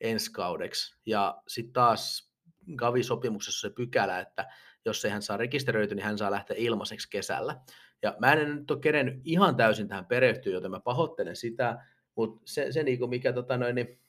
ensi 0.00 0.32
kaudeksi. 0.32 0.96
Ja 1.06 1.42
sitten 1.48 1.72
taas 1.72 2.27
Gavi-sopimuksessa 2.76 3.68
se 3.68 3.74
pykälä, 3.74 4.20
että 4.20 4.48
jos 4.84 5.04
ei 5.04 5.10
hän 5.10 5.22
saa 5.22 5.36
rekisteröityä, 5.36 5.94
niin 5.94 6.04
hän 6.04 6.18
saa 6.18 6.30
lähteä 6.30 6.56
ilmaiseksi 6.58 7.10
kesällä. 7.10 7.60
Ja 8.02 8.16
mä 8.18 8.32
en 8.32 8.56
nyt 8.56 8.70
ole 8.70 8.80
kerennyt 8.80 9.20
ihan 9.24 9.56
täysin 9.56 9.88
tähän 9.88 10.06
perehtyä, 10.06 10.52
joten 10.52 10.70
mä 10.70 10.80
pahoittelen 10.80 11.36
sitä, 11.36 11.84
mutta 12.14 12.40
se, 12.44 12.72
se 12.72 12.82
niin 12.82 13.10
mikä, 13.10 13.32
tota 13.32 13.56
noin, 13.56 13.74
niin, 13.74 14.00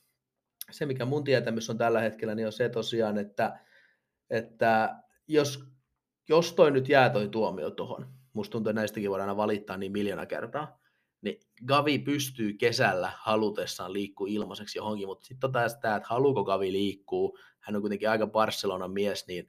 se, 0.71 0.85
mikä 0.85 1.05
mun 1.05 1.23
tietämys 1.23 1.69
on 1.69 1.77
tällä 1.77 2.01
hetkellä, 2.01 2.35
niin 2.35 2.45
on 2.45 2.51
se 2.51 2.69
tosiaan, 2.69 3.17
että, 3.17 3.59
että 4.29 4.95
jos, 5.27 5.63
jos 6.29 6.53
toi 6.53 6.71
nyt 6.71 6.89
jää 6.89 7.09
toi 7.09 7.27
tuomio 7.27 7.71
tuohon, 7.71 8.07
musta 8.33 8.51
tuntuu, 8.51 8.69
että 8.69 8.79
näistäkin 8.79 9.09
voidaan 9.09 9.29
aina 9.29 9.38
valittaa 9.38 9.77
niin 9.77 9.91
miljoona 9.91 10.25
kertaa, 10.25 10.78
niin 11.22 11.39
Gavi 11.65 11.99
pystyy 11.99 12.53
kesällä 12.53 13.11
halutessaan 13.17 13.93
liikkuu 13.93 14.27
ilmaiseksi 14.27 14.80
johonkin, 14.80 15.07
mutta 15.07 15.25
sitten 15.25 15.39
tota 15.39 15.69
sitä, 15.69 15.95
että 15.95 16.09
haluuko 16.09 16.43
Gavi 16.43 16.72
liikkuu, 16.72 17.38
hän 17.59 17.75
on 17.75 17.81
kuitenkin 17.81 18.09
aika 18.09 18.27
Barcelonan 18.27 18.91
mies, 18.91 19.27
niin 19.27 19.48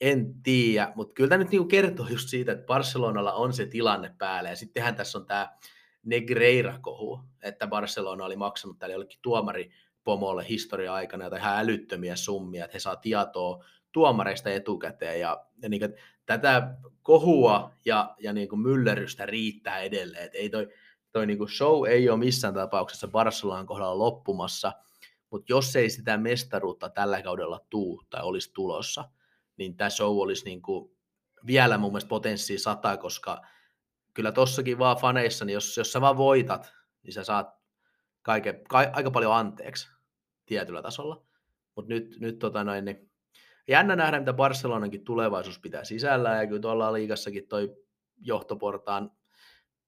en 0.00 0.42
tiedä, 0.42 0.92
mutta 0.94 1.14
kyllä 1.14 1.28
tämä 1.28 1.42
nyt 1.42 1.50
niinku 1.50 1.68
kertoo 1.68 2.06
just 2.08 2.28
siitä, 2.28 2.52
että 2.52 2.66
Barcelonalla 2.66 3.32
on 3.32 3.52
se 3.52 3.66
tilanne 3.66 4.14
päällä, 4.18 4.50
ja 4.50 4.56
sittenhän 4.56 4.94
tässä 4.94 5.18
on 5.18 5.26
tämä 5.26 5.56
Negreira-kohu, 6.02 7.20
että 7.42 7.66
Barcelona 7.66 8.24
oli 8.24 8.36
maksanut 8.36 8.78
tälle 8.78 8.92
jollekin 8.92 9.18
tuomaripomolle 9.22 10.48
historia-aikana 10.48 11.24
jotain 11.24 11.42
ihan 11.42 11.58
älyttömiä 11.58 12.16
summia, 12.16 12.64
että 12.64 12.74
he 12.74 12.78
saa 12.78 12.96
tietoa 12.96 13.64
tuomareista 13.92 14.50
etukäteen, 14.50 15.20
ja, 15.20 15.44
ja 15.62 15.68
niin 15.68 15.94
tätä 16.26 16.74
kohua 17.02 17.72
ja, 17.84 18.14
ja 18.18 18.32
niin 18.32 18.48
kuin 18.48 18.60
myllerrystä 18.60 19.26
riittää 19.26 19.78
edelleen, 19.78 20.24
että 20.24 20.38
ei 20.38 20.50
toi, 20.50 20.68
toi 21.12 21.26
niin 21.26 21.38
kuin 21.38 21.50
show 21.50 21.86
ei 21.86 22.10
ole 22.10 22.18
missään 22.18 22.54
tapauksessa 22.54 23.08
Barcelonan 23.08 23.66
kohdalla 23.66 23.98
loppumassa, 23.98 24.72
mutta 25.30 25.52
jos 25.52 25.76
ei 25.76 25.90
sitä 25.90 26.16
mestaruutta 26.16 26.88
tällä 26.88 27.22
kaudella 27.22 27.60
tuu 27.70 28.02
tai 28.10 28.22
olisi 28.22 28.52
tulossa, 28.52 29.10
niin 29.56 29.76
tämä 29.76 29.90
show 29.90 30.18
olisi 30.18 30.44
niin 30.44 30.62
kuin 30.62 30.98
vielä 31.46 31.78
mun 31.78 31.92
mielestä 31.92 32.08
potenssia 32.08 32.58
sata, 32.58 32.96
koska 32.96 33.42
kyllä 34.14 34.32
tossakin 34.32 34.78
vaan 34.78 34.96
faneissa, 34.96 35.44
niin 35.44 35.54
jos, 35.54 35.76
jos 35.76 35.92
sä 35.92 36.00
vaan 36.00 36.16
voitat, 36.16 36.72
niin 37.02 37.12
sä 37.12 37.24
saat 37.24 37.48
kaike, 38.22 38.62
ka, 38.68 38.78
aika 38.92 39.10
paljon 39.10 39.34
anteeksi 39.34 39.88
tietyllä 40.46 40.82
tasolla. 40.82 41.26
Mutta 41.74 41.88
nyt, 41.88 42.16
nyt 42.20 42.38
tota 42.38 42.64
noin, 42.64 42.84
niin 42.84 43.10
jännä 43.68 43.96
nähdä, 43.96 44.18
mitä 44.18 44.32
Barcelonankin 44.32 45.04
tulevaisuus 45.04 45.58
pitää 45.58 45.84
sisällä, 45.84 46.36
ja 46.36 46.46
kyllä 46.46 46.60
tuolla 46.60 46.92
liigassakin 46.92 47.48
toi 47.48 47.76
johtoportaan 48.18 49.10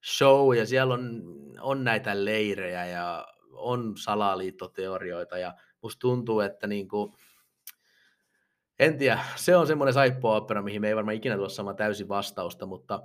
show, 0.04 0.56
ja 0.56 0.66
siellä 0.66 0.94
on, 0.94 1.22
on 1.60 1.84
näitä 1.84 2.24
leirejä, 2.24 2.86
ja 2.86 3.26
on 3.52 3.96
salaliittoteorioita, 3.96 5.38
ja 5.38 5.54
musta 5.82 6.00
tuntuu, 6.00 6.40
että 6.40 6.66
niin 6.66 6.88
kuin, 6.88 7.12
en 8.78 8.98
tiedä, 8.98 9.20
se 9.36 9.56
on 9.56 9.66
semmoinen 9.66 9.94
saippuaopera, 9.94 10.62
mihin 10.62 10.80
me 10.80 10.88
ei 10.88 10.96
varmaan 10.96 11.16
ikinä 11.16 11.34
tulla 11.34 11.48
saamaan 11.48 11.76
täysin 11.76 12.08
vastausta, 12.08 12.66
mutta 12.66 13.02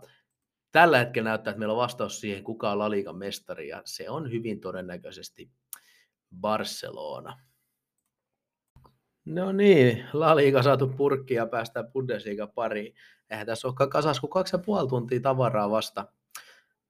tällä 0.72 0.98
hetkellä 0.98 1.30
näyttää, 1.30 1.52
että 1.52 1.60
meillä 1.60 1.74
on 1.74 1.78
vastaus 1.78 2.20
siihen, 2.20 2.44
kuka 2.44 2.72
on 2.72 2.80
La 2.80 2.90
Ligan 2.90 3.18
mestari, 3.18 3.68
ja 3.68 3.82
se 3.86 4.10
on 4.10 4.32
hyvin 4.32 4.60
todennäköisesti 4.60 5.52
Barcelona. 6.42 7.40
No 9.26 9.52
niin, 9.52 10.06
La 10.14 10.36
Liga 10.36 10.64
saatu 10.64 10.88
purkki 10.88 11.34
ja 11.34 11.48
päästään 11.48 11.92
Bundesliga 11.92 12.48
pariin. 12.48 12.96
Eihän 13.30 13.46
tässä 13.46 13.68
olekaan 13.68 13.90
kasas 13.90 14.20
kuin 14.20 14.30
kaksi 14.30 14.56
ja 14.56 14.60
puoli 14.66 14.90
tuntia 14.90 15.20
tavaraa 15.20 15.70
vasta. 15.70 16.06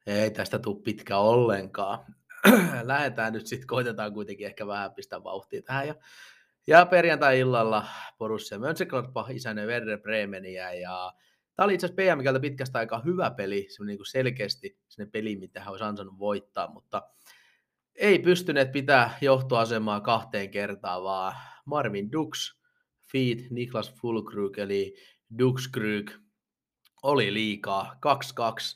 Ei 0.07 0.31
tästä 0.31 0.59
tule 0.59 0.81
pitkä 0.83 1.17
ollenkaan. 1.17 1.99
Lähdetään 2.83 3.33
nyt 3.33 3.47
sitten, 3.47 3.67
koitetaan 3.67 4.13
kuitenkin 4.13 4.47
ehkä 4.47 4.67
vähän 4.67 4.93
pistää 4.93 5.23
vauhtia 5.23 5.61
tähän. 5.61 5.87
Ja 5.87 5.95
ja 6.67 6.85
perjantai-illalla 6.85 7.85
Borussia 8.17 8.59
Mönchengladbach 8.59 9.31
isänne 9.31 9.65
Werder 9.65 9.99
Bremeniä 9.99 10.73
ja 10.73 11.13
Tämä 11.55 11.65
oli 11.65 11.73
itse 11.73 11.87
asiassa 11.87 12.15
PMKltä 12.15 12.39
pitkästä 12.39 12.79
aikaa 12.79 13.01
hyvä 13.05 13.31
peli, 13.31 13.67
se 13.69 13.83
niin 13.83 13.97
kuin 13.97 14.11
selkeästi 14.11 14.77
sinne 14.87 15.09
peli, 15.11 15.35
mitä 15.35 15.59
hän 15.59 15.69
olisi 15.69 15.83
ansainnut 15.83 16.19
voittaa, 16.19 16.73
mutta 16.73 17.09
ei 17.95 18.19
pystyneet 18.19 18.71
pitää 18.71 19.17
johtoasemaa 19.21 20.01
kahteen 20.01 20.51
kertaan, 20.51 21.03
vaan 21.03 21.35
Marvin 21.65 22.11
Dux, 22.11 22.59
feed 23.11 23.39
Niklas 23.49 23.93
Fulkrug, 24.01 24.57
eli 24.57 24.95
Dux 25.39 25.67
Krug, 25.67 26.11
oli 27.03 27.33
liikaa. 27.33 27.99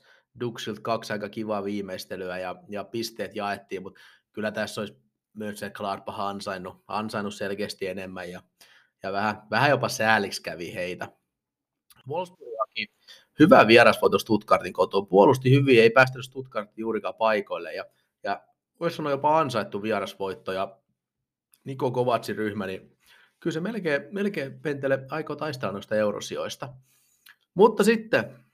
2-2 0.04 0.09
Duxilta 0.40 0.82
kaksi 0.82 1.14
aika 1.14 1.30
kivaa 1.30 1.64
viimeistelyä 1.64 2.38
ja, 2.38 2.56
ja 2.70 2.84
pisteet 2.84 3.36
jaettiin, 3.36 3.84
mutta 3.84 4.00
kyllä 4.32 4.52
tässä 4.52 4.82
olisi 4.82 4.96
myös 5.34 5.60
se 5.60 5.70
Gladbach 5.70 6.20
ansainnut, 6.20 6.84
ansainnut 6.88 7.34
selkeästi 7.34 7.88
enemmän 7.88 8.32
ja, 8.32 8.42
ja 9.04 9.12
vähän, 9.12 9.42
vähän 9.52 9.70
jopa 9.70 9.90
sääliksi 9.90 10.42
kävi 10.42 10.74
heitä. 10.74 11.12
Wolfsburgakin 12.08 12.88
hyvä 13.40 13.68
vierasvoito 13.68 14.20
Stuttgartin 14.20 14.74
kotoa, 14.74 15.02
puolusti 15.02 15.52
hyvin, 15.52 15.82
ei 15.82 15.90
päästänyt 15.90 16.26
Stuttgartin 16.26 16.82
juurikaan 16.82 17.16
paikoille 17.16 17.74
ja, 17.74 17.86
ja 18.24 18.44
voisi 18.80 18.98
sanoa 18.98 19.12
jopa 19.12 19.40
ansaittu 19.40 19.82
vierasvoitto 19.82 20.52
ja 20.52 20.80
Niko 21.64 21.92
Kovatsin 21.92 22.36
ryhmä, 22.36 22.66
niin 22.66 22.98
kyllä 23.40 23.54
se 23.54 23.60
melkein, 23.60 24.02
melkein 24.12 24.60
Pentele 24.60 25.06
aikoo 25.10 25.36
taistella 25.36 25.72
noista 25.72 25.96
eurosijoista. 25.96 26.74
Mutta 27.54 27.84
sitten 27.84 28.46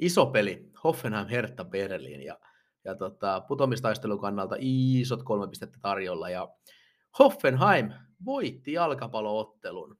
iso 0.00 0.26
peli, 0.26 0.70
Hoffenheim 0.84 1.28
Hertha 1.28 1.64
Berlin 1.64 2.22
ja, 2.22 2.38
ja 2.84 2.94
tota, 2.94 3.40
putomistaistelun 3.40 4.20
kannalta 4.20 4.56
isot 4.58 5.22
kolme 5.22 5.48
pistettä 5.48 5.78
tarjolla 5.82 6.30
ja 6.30 6.48
Hoffenheim 7.18 7.92
voitti 8.24 8.72
jalkapalloottelun. 8.72 9.98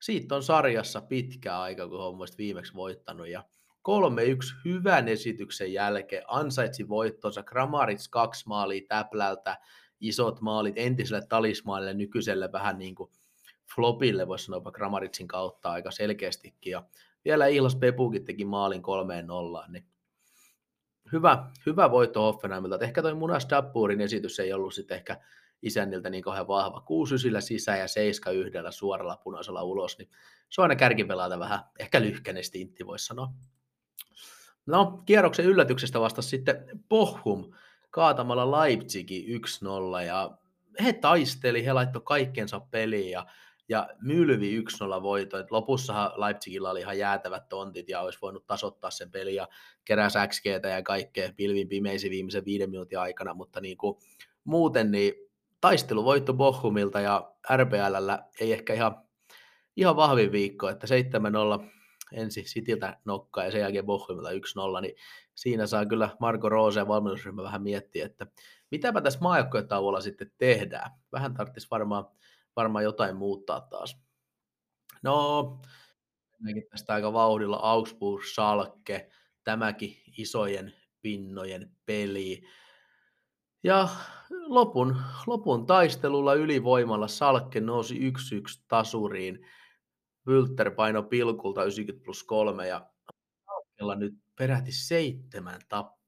Siitä 0.00 0.34
on 0.34 0.42
sarjassa 0.42 1.00
pitkä 1.00 1.60
aika, 1.60 1.88
kun 1.88 2.00
on 2.00 2.18
viimeksi 2.38 2.74
voittanut 2.74 3.28
ja 3.28 3.44
3-1 3.88 4.64
hyvän 4.64 5.08
esityksen 5.08 5.72
jälkeen 5.72 6.22
ansaitsi 6.26 6.88
voittonsa. 6.88 7.42
Kramarits 7.42 8.08
kaksi 8.08 8.48
maalia 8.48 8.82
täplältä, 8.88 9.58
isot 10.00 10.40
maalit 10.40 10.74
entiselle 10.76 11.26
talismaille, 11.28 11.94
nykyiselle 11.94 12.52
vähän 12.52 12.78
niin 12.78 12.94
kuin 12.94 13.10
flopille, 13.74 14.28
voisi 14.28 14.44
sanoa 14.44 14.72
Kramaritsin 14.72 15.28
kautta 15.28 15.70
aika 15.70 15.90
selkeästikin. 15.90 16.70
Ja 16.70 16.82
vielä 17.24 17.46
Ihlas 17.46 17.76
Pepukin 17.76 18.24
teki 18.24 18.44
maalin 18.44 18.82
kolmeen 18.82 19.26
nollaan, 19.26 19.72
niin 19.72 19.86
hyvä, 21.12 21.50
hyvä 21.66 21.90
voitto 21.90 22.20
Hoffenheimilta. 22.20 22.78
Ehkä 22.84 23.02
toi 23.02 23.14
Munas 23.14 23.46
Dabburin 23.50 24.00
esitys 24.00 24.40
ei 24.40 24.52
ollut 24.52 24.74
sitten 24.74 24.96
ehkä 24.96 25.20
isänniltä 25.62 26.10
niin 26.10 26.22
kauhean 26.22 26.48
vahva. 26.48 26.80
6 26.80 27.14
ysillä 27.14 27.40
sisään 27.40 27.78
ja 27.78 27.88
7 27.88 28.36
yhdellä 28.36 28.70
suoralla 28.70 29.20
punaisella 29.24 29.62
ulos, 29.62 29.98
niin 29.98 30.08
se 30.48 30.60
on 30.60 30.62
aina 30.62 30.76
kärkipelaalta 30.76 31.38
vähän 31.38 31.60
ehkä 31.78 32.00
lyhkäinen 32.00 32.44
stintti, 32.44 32.86
voisi 32.86 33.06
sanoa. 33.06 33.28
No, 34.66 35.02
kierroksen 35.06 35.46
yllätyksestä 35.46 36.00
vastasi 36.00 36.28
sitten 36.28 36.80
Pohum 36.88 37.52
kaatamalla 37.90 38.60
Leipzigin 38.60 39.40
1-0 40.00 40.06
ja 40.06 40.38
he 40.84 40.92
taisteli, 40.92 41.64
he 41.64 41.72
laittoi 41.72 42.02
kaikkensa 42.04 42.60
peliin 42.60 43.10
ja 43.10 43.26
ja 43.72 43.88
Mylvi 44.02 44.60
1-0 44.60 45.02
voito. 45.02 45.38
Et 45.38 45.50
lopussahan 45.50 46.10
Leipzigillä 46.16 46.70
oli 46.70 46.80
ihan 46.80 46.98
jäätävät 46.98 47.48
tontit 47.48 47.88
ja 47.88 48.00
olisi 48.00 48.18
voinut 48.22 48.46
tasoittaa 48.46 48.90
sen 48.90 49.10
peli 49.10 49.34
ja 49.34 49.48
keräsi 49.84 50.18
XGtä 50.28 50.68
ja 50.68 50.82
kaikkea 50.82 51.32
pilvin 51.36 51.68
pimeisi 51.68 52.10
viimeisen 52.10 52.44
viiden 52.44 52.70
minuutin 52.70 52.98
aikana, 52.98 53.34
mutta 53.34 53.60
niin 53.60 53.76
kuin, 53.76 53.96
muuten 54.44 54.90
niin 54.90 55.14
taisteluvoitto 55.60 56.34
Bochumilta 56.34 57.00
ja 57.00 57.32
RPLllä 57.56 58.24
ei 58.40 58.52
ehkä 58.52 58.74
ihan, 58.74 58.96
ihan 59.76 59.96
vahvin 59.96 60.32
viikko, 60.32 60.68
että 60.68 60.86
7-0 61.60 61.64
ensin 62.12 62.48
Sitiltä 62.48 62.98
nokkaa 63.04 63.44
ja 63.44 63.50
sen 63.50 63.60
jälkeen 63.60 63.86
Bochumilta 63.86 64.30
1-0, 64.30 64.34
niin 64.80 64.94
siinä 65.34 65.66
saa 65.66 65.86
kyllä 65.86 66.08
Marko 66.20 66.48
Roose 66.48 66.80
ja 66.80 66.88
valmennusryhmä 66.88 67.42
vähän 67.42 67.62
miettiä, 67.62 68.06
että 68.06 68.26
mitäpä 68.70 69.00
tässä 69.00 69.20
maajoukkojen 69.22 69.68
sitten 70.00 70.32
tehdään. 70.38 70.90
Vähän 71.12 71.34
tarvitsisi 71.34 71.68
varmaan 71.70 72.06
varmaan 72.56 72.84
jotain 72.84 73.16
muuttaa 73.16 73.60
taas. 73.60 73.98
No, 75.02 75.60
mennäänkin 76.30 76.70
tästä 76.70 76.94
aika 76.94 77.12
vauhdilla 77.12 77.56
Augsburg, 77.56 78.24
Salke, 78.34 79.10
tämäkin 79.44 79.96
isojen 80.18 80.74
pinnojen 81.00 81.76
peli. 81.86 82.42
Ja 83.64 83.88
lopun, 84.30 84.96
lopun 85.26 85.66
taistelulla 85.66 86.34
ylivoimalla 86.34 87.08
Salkke 87.08 87.60
nousi 87.60 88.10
1-1 88.10 88.64
tasuriin. 88.68 89.46
Wülter 90.28 90.74
paino 90.74 91.02
pilkulta 91.02 91.64
90 91.64 92.04
plus 92.04 92.24
3 92.24 92.68
ja 92.68 92.90
nyt 93.96 94.14
peräti 94.38 94.72
seitsemän 94.72 95.60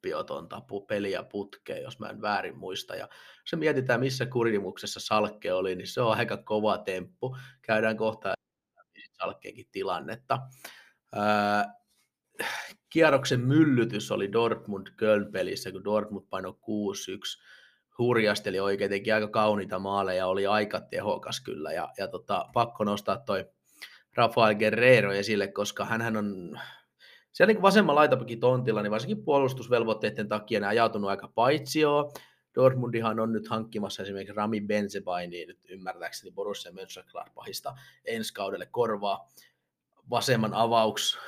tappiotonta 0.05 0.63
peliä 0.89 1.23
putkeen, 1.23 1.83
jos 1.83 1.99
mä 1.99 2.09
en 2.09 2.23
väärin 2.23 2.59
muista. 2.59 2.97
Ja 2.97 3.09
se 3.45 3.57
mietitään, 3.57 4.01
missä 4.01 4.27
kurimuksessa 4.27 5.01
Salkke 5.01 5.53
oli, 5.53 5.77
niin 5.77 5.87
se 5.87 6.01
on 6.01 6.17
aika 6.17 6.37
kova 6.37 6.79
temppu. 6.79 7.37
Käydään 7.63 7.97
kohta 7.97 8.35
Salkkeenkin 9.13 9.67
tilannetta. 9.73 10.39
Ää, 11.15 11.75
kierroksen 12.91 13.41
myllytys 13.41 14.11
oli 14.11 14.33
Dortmund 14.33 14.87
Köln 14.97 15.33
pelissä, 15.33 15.73
kun 15.73 15.85
Dortmund 15.85 16.27
paino 16.31 16.51
6-1 16.51 16.55
hurjasteli 17.99 18.61
oikein, 18.61 18.91
teki 18.91 19.13
aika 19.13 19.29
kauniita 19.29 19.79
maaleja, 19.79 20.27
oli 20.27 20.47
aika 20.47 20.81
tehokas 20.81 21.41
kyllä, 21.41 21.73
ja, 21.73 21.89
ja 21.99 22.09
tota, 22.09 22.49
pakko 22.53 22.85
nostaa 22.85 23.17
toi 23.17 23.45
Rafael 24.17 24.55
Guerrero 24.55 25.13
esille, 25.13 25.49
koska 25.49 25.85
hän 25.85 26.17
on 26.17 26.61
siellä 27.35 27.53
niin 27.53 27.63
vasemman 27.63 27.95
laitapakin 27.95 28.41
tontilla, 28.41 28.83
niin 28.83 28.91
varsinkin 28.91 29.25
puolustusvelvoitteiden 29.25 30.29
takia 30.29 30.61
ne 30.61 30.67
ajautunut 30.67 31.11
aika 31.11 31.29
paitsioon. 31.29 32.11
Dortmundihan 32.55 33.21
on 33.21 33.33
nyt 33.33 33.49
hankkimassa 33.49 34.03
esimerkiksi 34.03 34.35
Rami 34.35 34.61
Benzebaini, 34.61 35.47
nyt 35.47 35.59
ymmärtääkseni 35.69 36.33
Borussia 36.33 36.73
Mönchengladbachista 36.73 37.75
ensi 38.05 38.35
kaudelle 38.35 38.67
korvaa 38.67 39.29
vasemman 40.11 40.55
avauks, 40.55 41.19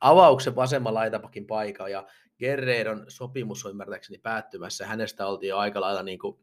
avauksen 0.00 0.56
vasemman 0.56 0.94
laitapakin 0.94 1.46
paikan, 1.46 1.90
ja 1.90 2.06
Guerreron 2.38 3.04
sopimus 3.08 3.64
on 3.64 3.70
ymmärtääkseni 3.70 4.18
päättymässä, 4.18 4.86
hänestä 4.86 5.26
oltiin 5.26 5.48
jo 5.48 5.58
aika 5.58 5.80
lailla 5.80 6.02
niin 6.02 6.18
kuin 6.18 6.38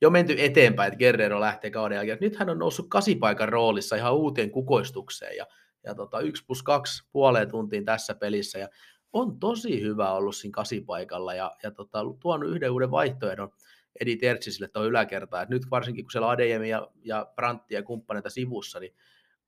jo 0.00 0.10
menty 0.10 0.34
eteenpäin, 0.38 0.92
että 0.92 0.98
Guerrero 0.98 1.40
lähtee 1.40 1.70
kauden 1.70 1.96
jälkeen. 1.96 2.18
Nyt 2.20 2.36
hän 2.36 2.50
on 2.50 2.58
noussut 2.58 2.86
kasipaikan 2.88 3.48
roolissa 3.48 3.96
ihan 3.96 4.14
uuteen 4.14 4.50
kukoistukseen, 4.50 5.36
ja 5.36 5.46
ja 5.84 5.94
tota, 5.94 6.20
1 6.20 6.44
plus 6.44 6.62
2 6.62 7.04
puoleen 7.12 7.50
tuntiin 7.50 7.84
tässä 7.84 8.14
pelissä 8.14 8.58
ja 8.58 8.68
on 9.12 9.40
tosi 9.40 9.82
hyvä 9.82 10.12
ollut 10.12 10.36
siinä 10.36 10.52
kasipaikalla 10.52 11.34
ja, 11.34 11.56
ja 11.62 11.70
tota, 11.70 11.98
tuonut 12.20 12.50
yhden 12.50 12.70
uuden 12.70 12.90
vaihtoehdon 12.90 13.52
Edi 14.00 14.16
Tertsisille 14.16 14.68
tuohon 14.68 14.88
yläkertaan. 14.88 15.42
Et 15.42 15.48
nyt 15.48 15.70
varsinkin 15.70 16.04
kun 16.04 16.10
siellä 16.10 16.30
Adeyemi 16.30 16.68
ja, 16.68 16.88
ja 17.04 17.32
Brantti 17.34 17.74
ja 17.74 17.82
kumppaneita 17.82 18.30
sivussa, 18.30 18.80
niin 18.80 18.94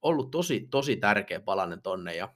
ollut 0.02 0.30
tosi, 0.30 0.68
tosi 0.70 0.96
tärkeä 0.96 1.40
palanen 1.40 1.82
tonne 1.82 2.16
ja 2.16 2.28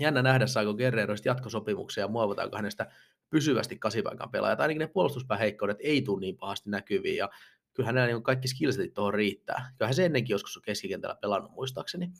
jännä 0.00 0.22
nähdä, 0.22 0.46
saako 0.46 0.74
Guerreroista 0.74 1.28
jatkosopimuksia 1.28 2.04
ja 2.04 2.08
muovataanko 2.08 2.56
hänestä 2.56 2.90
pysyvästi 3.30 3.78
kasipaikan 3.78 4.30
pelaajat. 4.30 4.60
Ainakin 4.60 4.80
ne 4.80 4.86
puolustuspääheikkoudet 4.86 5.78
ei 5.80 6.02
tule 6.02 6.20
niin 6.20 6.36
pahasti 6.36 6.70
näkyviin 6.70 7.16
ja 7.16 7.30
kyllähän 7.74 7.94
nämä 7.94 8.06
niin 8.06 8.22
kaikki 8.22 8.48
skillsetit 8.48 8.94
tuohon 8.94 9.14
riittää. 9.14 9.72
Kyllähän 9.78 9.94
se 9.94 10.04
ennenkin 10.04 10.34
joskus 10.34 10.56
on 10.56 10.62
keskikentällä 10.62 11.16
pelannut 11.20 11.52
muistaakseni. 11.52 12.10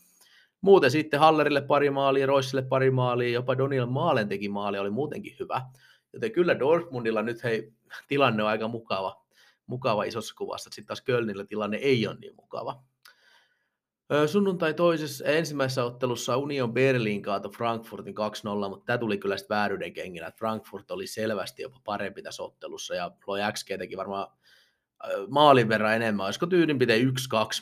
Muuten 0.63 0.91
sitten 0.91 1.21
Hallerille 1.21 1.61
pari 1.61 1.91
maalia, 1.91 2.27
Roissille 2.27 2.63
pari 2.63 2.91
maalia, 2.91 3.29
jopa 3.29 3.59
Doniel 3.59 3.87
Maalen 3.87 4.29
teki 4.29 4.49
maali, 4.49 4.79
oli 4.79 4.91
muutenkin 4.91 5.37
hyvä. 5.41 5.63
Joten 6.13 6.33
kyllä 6.33 6.59
Dortmundilla 6.59 7.23
nyt 7.23 7.45
hei, 7.45 7.73
tilanne 8.09 8.43
on 8.43 8.49
aika 8.49 8.69
mukava, 8.69 9.25
mukava 9.67 10.05
isossa 10.05 10.35
kuvassa. 10.35 10.71
Sitten 10.71 10.87
taas 10.87 11.01
Kölnillä 11.01 11.45
tilanne 11.45 11.77
ei 11.77 12.07
ole 12.07 12.17
niin 12.21 12.37
mukava. 12.37 12.83
Sunnuntai 14.27 14.75
toisessa, 14.75 15.25
ensimmäisessä 15.25 15.85
ottelussa 15.85 16.37
Union 16.37 16.73
Berlin 16.73 17.23
kaato 17.23 17.51
Frankfurtin 17.51 18.15
2-0, 18.67 18.69
mutta 18.69 18.85
tämä 18.85 18.99
tuli 18.99 19.19
kyllä 19.19 19.37
sitten 19.37 19.55
vääryyden 19.55 19.93
kengillä. 19.93 20.33
Frankfurt 20.39 20.91
oli 20.91 21.07
selvästi 21.07 21.63
jopa 21.63 21.81
parempi 21.85 22.23
tässä 22.23 22.43
ottelussa 22.43 22.95
ja 22.95 23.11
loi 23.27 23.41
XG 23.53 23.69
teki 23.79 23.97
varmaan 23.97 24.27
maalin 25.29 25.69
verran 25.69 25.95
enemmän. 25.95 26.27
Olisiko 26.27 26.47
piteen 26.79 27.09
1-2 27.09 27.13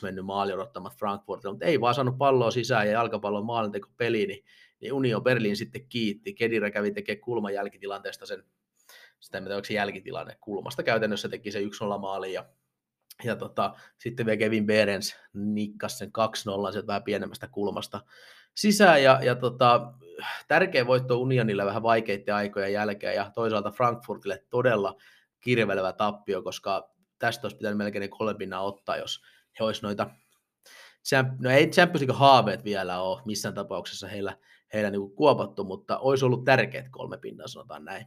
mennyt 0.01 0.25
maali 0.25 0.53
odottamat 0.53 0.97
Frankfurtilla, 0.97 1.53
mutta 1.53 1.65
ei 1.65 1.81
vaan 1.81 1.95
saanut 1.95 2.17
palloa 2.17 2.51
sisään 2.51 2.87
ja 2.87 2.93
jalkapallon 2.93 3.45
maalinteko 3.45 3.89
peli, 3.97 4.25
niin, 4.25 4.43
niin 4.81 4.93
Union 4.93 5.23
Berlin 5.23 5.55
sitten 5.55 5.87
kiitti. 5.89 6.33
Kedira 6.33 6.71
kävi 6.71 6.91
tekemään 6.91 7.21
kulman 7.21 7.53
jälkitilanteesta 7.53 8.25
sen, 8.25 8.43
sitä 9.19 9.41
tiedä, 9.41 9.55
onko 9.55 9.65
se 9.65 9.73
jälkitilanne, 9.73 10.37
kulmasta 10.41 10.83
käytännössä 10.83 11.29
teki 11.29 11.51
se 11.51 11.59
1-0 11.59 11.63
maali 11.99 12.33
ja, 12.33 12.45
ja 13.23 13.35
tota, 13.35 13.73
sitten 13.97 14.25
vielä 14.25 14.37
Kevin 14.37 14.65
Berens 14.65 15.15
nikkasi 15.33 15.97
sen 15.97 16.11
2-0 16.69 16.71
sieltä 16.71 16.87
vähän 16.87 17.03
pienemmästä 17.03 17.47
kulmasta 17.47 18.01
sisään 18.55 19.03
ja, 19.03 19.19
ja 19.23 19.35
tota, 19.35 19.93
tärkeä 20.47 20.87
voitto 20.87 21.17
Unionille 21.17 21.65
vähän 21.65 21.83
vaikeiden 21.83 22.35
aikojen 22.35 22.73
jälkeen 22.73 23.15
ja 23.15 23.31
toisaalta 23.35 23.71
Frankfurtille 23.71 24.45
todella 24.49 24.95
kirvelevä 25.41 25.93
tappio, 25.93 26.41
koska 26.41 26.91
tästä 27.21 27.45
olisi 27.45 27.57
pitänyt 27.57 27.77
melkein 27.77 28.09
kolme 28.09 28.33
pinnaa 28.33 28.61
ottaa, 28.61 28.97
jos 28.97 29.21
he 29.59 29.65
olisi 29.65 29.81
noita, 29.81 30.09
no 31.39 31.49
ei 31.49 31.67
Champions 31.67 32.17
haaveet 32.17 32.63
vielä 32.63 33.01
ole 33.01 33.21
missään 33.25 33.55
tapauksessa 33.55 34.07
heillä, 34.07 34.37
heillä 34.73 34.89
niin 34.89 35.01
kuin 35.01 35.15
kuopattu, 35.15 35.63
mutta 35.63 35.97
olisi 35.97 36.25
ollut 36.25 36.45
tärkeät 36.45 36.89
kolme 36.91 37.17
pinnaa, 37.17 37.47
sanotaan 37.47 37.85
näin. 37.85 38.05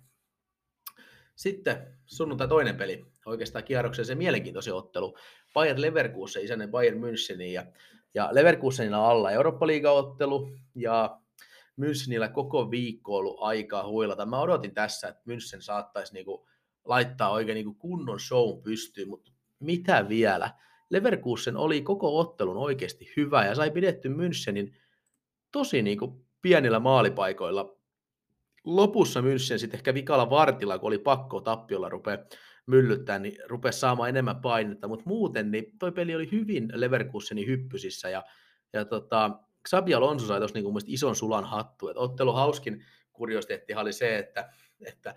Sitten 1.36 1.98
sunnuntai 2.06 2.48
toinen 2.48 2.76
peli, 2.76 3.04
oikeastaan 3.26 3.64
kierroksen 3.64 4.04
se 4.04 4.14
mielenkiintoisen 4.14 4.74
ottelu. 4.74 5.16
Bayern 5.54 5.82
Leverkusen 5.82 6.44
isänen 6.44 6.70
Bayern 6.70 7.00
Münchenin 7.00 7.52
ja, 7.52 7.66
ja 8.14 8.28
Leverkusenilla 8.32 9.10
alla 9.10 9.30
Eurooppa-liigaottelu 9.30 10.50
ja 10.74 11.20
Münchenillä 11.76 12.28
koko 12.28 12.70
viikko 12.70 13.16
ollut 13.16 13.36
aikaa 13.40 13.88
huilata. 13.88 14.26
Mä 14.26 14.40
odotin 14.40 14.74
tässä, 14.74 15.08
että 15.08 15.22
München 15.28 15.60
saattaisi 15.60 16.14
niinku 16.14 16.48
laittaa 16.84 17.30
oikein 17.30 17.54
niinku 17.54 17.74
kunnon 17.74 18.20
show 18.20 18.62
pystyyn, 18.62 19.08
mutta 19.08 19.32
mitä 19.60 20.08
vielä? 20.08 20.50
Leverkusen 20.90 21.56
oli 21.56 21.82
koko 21.82 22.18
ottelun 22.18 22.56
oikeasti 22.56 23.12
hyvä 23.16 23.46
ja 23.46 23.54
sai 23.54 23.70
pidetty 23.70 24.08
Münchenin 24.08 24.76
tosi 25.52 25.82
niinku 25.82 26.26
pienillä 26.42 26.80
maalipaikoilla. 26.80 27.76
Lopussa 28.64 29.20
München 29.20 29.58
sitten 29.58 29.78
ehkä 29.78 29.94
vikalla 29.94 30.30
vartilla, 30.30 30.78
kun 30.78 30.86
oli 30.86 30.98
pakko 30.98 31.40
tappiolla 31.40 31.88
rupea 31.88 32.18
myllyttää, 32.66 33.18
niin 33.18 33.36
rupesi 33.46 33.78
saamaan 33.80 34.08
enemmän 34.08 34.40
painetta, 34.40 34.88
mutta 34.88 35.04
muuten 35.06 35.50
niin 35.50 35.78
toi 35.78 35.92
peli 35.92 36.14
oli 36.14 36.28
hyvin 36.32 36.68
Leverkusenin 36.74 37.46
hyppysissä 37.46 38.08
ja, 38.08 38.24
ja 38.72 38.84
tota, 38.84 39.30
Xabi 39.68 39.94
Alonso 39.94 40.26
sai 40.26 40.38
tuossa 40.38 40.58
niin 40.58 40.74
ison 40.86 41.16
sulan 41.16 41.44
hattu. 41.44 41.88
Et 41.88 41.96
ottelu 41.96 42.32
hauskin 42.32 42.84
kuriositeetti 43.12 43.74
oli 43.74 43.92
se, 43.92 44.18
että, 44.18 44.52
että 44.80 45.14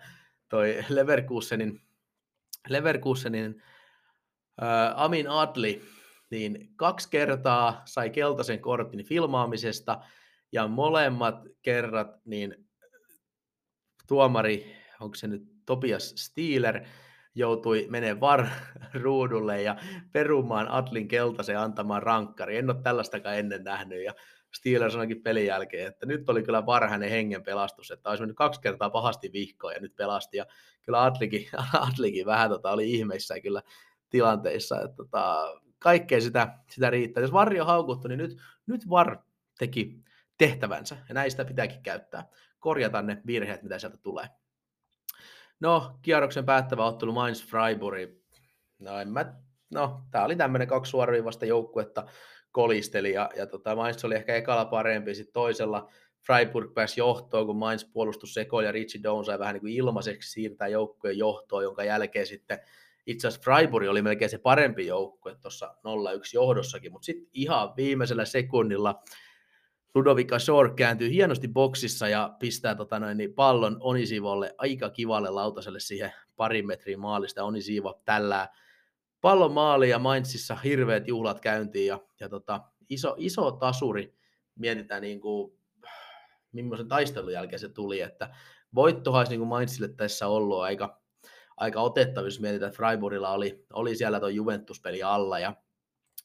toi 0.48 0.84
Leverkusenin, 0.88 1.80
Leverkusenin 2.68 3.62
äh, 4.62 4.92
Amin 4.96 5.30
Adli 5.30 5.82
niin 6.30 6.72
kaksi 6.76 7.10
kertaa 7.10 7.82
sai 7.84 8.10
keltaisen 8.10 8.60
kortin 8.60 9.04
filmaamisesta 9.04 10.00
ja 10.52 10.68
molemmat 10.68 11.34
kerrat 11.62 12.24
niin 12.24 12.68
tuomari, 14.06 14.76
onko 15.00 15.14
se 15.14 15.26
nyt 15.26 15.42
Tobias 15.66 16.14
Stieler, 16.16 16.84
joutui 17.34 17.86
menee 17.90 18.20
var 18.20 18.46
ruudulle 19.02 19.62
ja 19.62 19.76
perumaan 20.12 20.68
Atlin 20.68 21.08
keltaisen 21.08 21.58
antamaan 21.58 22.02
rankkari. 22.02 22.56
En 22.56 22.70
ole 22.70 22.82
tällaistakaan 22.82 23.38
ennen 23.38 23.64
nähnyt 23.64 24.04
ja 24.04 24.14
Steelers 24.54 24.92
sanoikin 24.92 25.22
pelin 25.22 25.46
jälkeen, 25.46 25.88
että 25.88 26.06
nyt 26.06 26.30
oli 26.30 26.42
kyllä 26.42 26.66
varhainen 26.66 27.10
hengen 27.10 27.42
pelastus, 27.42 27.90
että 27.90 28.10
olisi 28.10 28.22
mennyt 28.22 28.36
kaksi 28.36 28.60
kertaa 28.60 28.90
pahasti 28.90 29.32
vihkoon 29.32 29.74
ja 29.74 29.80
nyt 29.80 29.96
pelasti. 29.96 30.36
Ja 30.36 30.46
kyllä 30.82 31.04
Atlikin, 31.04 31.46
Atlikin 31.88 32.26
vähän 32.26 32.50
tota, 32.50 32.70
oli 32.70 32.90
ihmeissä 32.90 33.40
kyllä 33.40 33.62
tilanteissa, 34.10 34.80
että 34.80 34.96
tota, 34.96 35.54
kaikkea 35.78 36.20
sitä, 36.20 36.58
sitä 36.70 36.90
riittää. 36.90 37.20
Jos 37.20 37.32
Varjo 37.32 37.64
haukuttu, 37.64 38.08
niin 38.08 38.18
nyt, 38.18 38.38
nyt 38.66 38.90
Var 38.90 39.18
teki 39.58 40.04
tehtävänsä 40.38 40.96
ja 41.08 41.14
näistä 41.14 41.44
pitääkin 41.44 41.82
käyttää. 41.82 42.28
Korjata 42.58 43.02
ne 43.02 43.22
virheet, 43.26 43.62
mitä 43.62 43.78
sieltä 43.78 43.98
tulee. 44.02 44.28
No, 45.60 45.98
kierroksen 46.02 46.44
päättävä 46.44 46.84
ottelu 46.84 47.12
Mainz 47.12 47.46
Freiburg. 47.46 48.10
No, 48.78 48.98
en 48.98 49.08
mä, 49.08 49.34
no 49.70 50.00
tämä 50.10 50.24
oli 50.24 50.36
tämmöinen 50.36 50.68
kaksi 50.68 50.90
suoraviivasta 50.90 51.46
joukkuetta 51.46 52.06
kolisteli 52.58 53.12
ja, 53.12 53.30
ja 53.36 53.46
tota, 53.46 53.76
Mainz 53.76 54.04
oli 54.04 54.14
ehkä 54.14 54.34
ekalla 54.34 54.64
parempi, 54.64 55.14
sitten 55.14 55.32
toisella 55.32 55.90
Freiburg 56.26 56.74
pääsi 56.74 57.00
johtoon, 57.00 57.46
kun 57.46 57.56
Mainz 57.56 57.84
puolustus 57.92 58.34
sekoili 58.34 58.66
ja 58.66 58.72
Richie 58.72 59.02
Down 59.02 59.24
sai 59.24 59.38
vähän 59.38 59.54
niin 59.54 59.60
kuin 59.60 59.72
ilmaiseksi 59.72 60.30
siirtää 60.30 60.68
joukkueen 60.68 61.18
johtoon, 61.18 61.62
jonka 61.62 61.84
jälkeen 61.84 62.26
sitten 62.26 62.58
itse 63.06 63.28
asiassa 63.28 63.44
Freiburg 63.44 63.88
oli 63.88 64.02
melkein 64.02 64.30
se 64.30 64.38
parempi 64.38 64.86
joukkue 64.86 65.34
tuossa 65.34 65.66
0-1 65.66 65.70
johdossakin, 66.34 66.92
mutta 66.92 67.06
sitten 67.06 67.28
ihan 67.32 67.76
viimeisellä 67.76 68.24
sekunnilla 68.24 69.02
Ludovika 69.94 70.38
Shore 70.38 70.74
kääntyy 70.76 71.10
hienosti 71.10 71.48
boksissa 71.48 72.08
ja 72.08 72.36
pistää 72.38 72.74
tota 72.74 72.98
noin, 72.98 73.18
niin 73.18 73.34
pallon 73.34 73.76
Onisivolle 73.80 74.54
aika 74.58 74.90
kivalle 74.90 75.30
lautaselle 75.30 75.80
siihen 75.80 76.12
parin 76.36 76.66
metrin 76.66 77.00
maalista. 77.00 77.44
Onisivo 77.44 78.02
tällä 78.04 78.48
pallon 79.20 79.52
maali 79.52 79.90
ja 79.90 79.98
Mainzissa 79.98 80.54
hirveät 80.54 81.08
juhlat 81.08 81.40
käyntiin 81.40 81.86
ja, 81.86 82.00
ja 82.20 82.28
tota, 82.28 82.60
iso, 82.88 83.14
iso 83.18 83.50
tasuri 83.50 84.18
mietitään 84.54 85.02
niin 85.02 85.20
kuin, 85.20 85.58
millaisen 86.52 86.88
taistelun 86.88 87.32
jälkeen 87.32 87.60
se 87.60 87.68
tuli, 87.68 88.00
että 88.00 88.34
voitto 88.74 89.12
olisi 89.12 89.30
niin 89.30 89.40
kuin 89.40 89.48
Mainzille 89.48 89.88
tässä 89.88 90.28
ollut 90.28 90.60
aika, 90.60 91.02
aika 91.56 91.80
otettavissa, 91.80 92.36
jos 92.36 92.40
mietitään, 92.40 92.68
että 92.68 92.76
Freiburgilla 92.76 93.30
oli, 93.30 93.66
oli 93.72 93.96
siellä 93.96 94.20
tuo 94.20 94.28
Juventus-peli 94.28 95.02
alla 95.02 95.38
ja, 95.38 95.56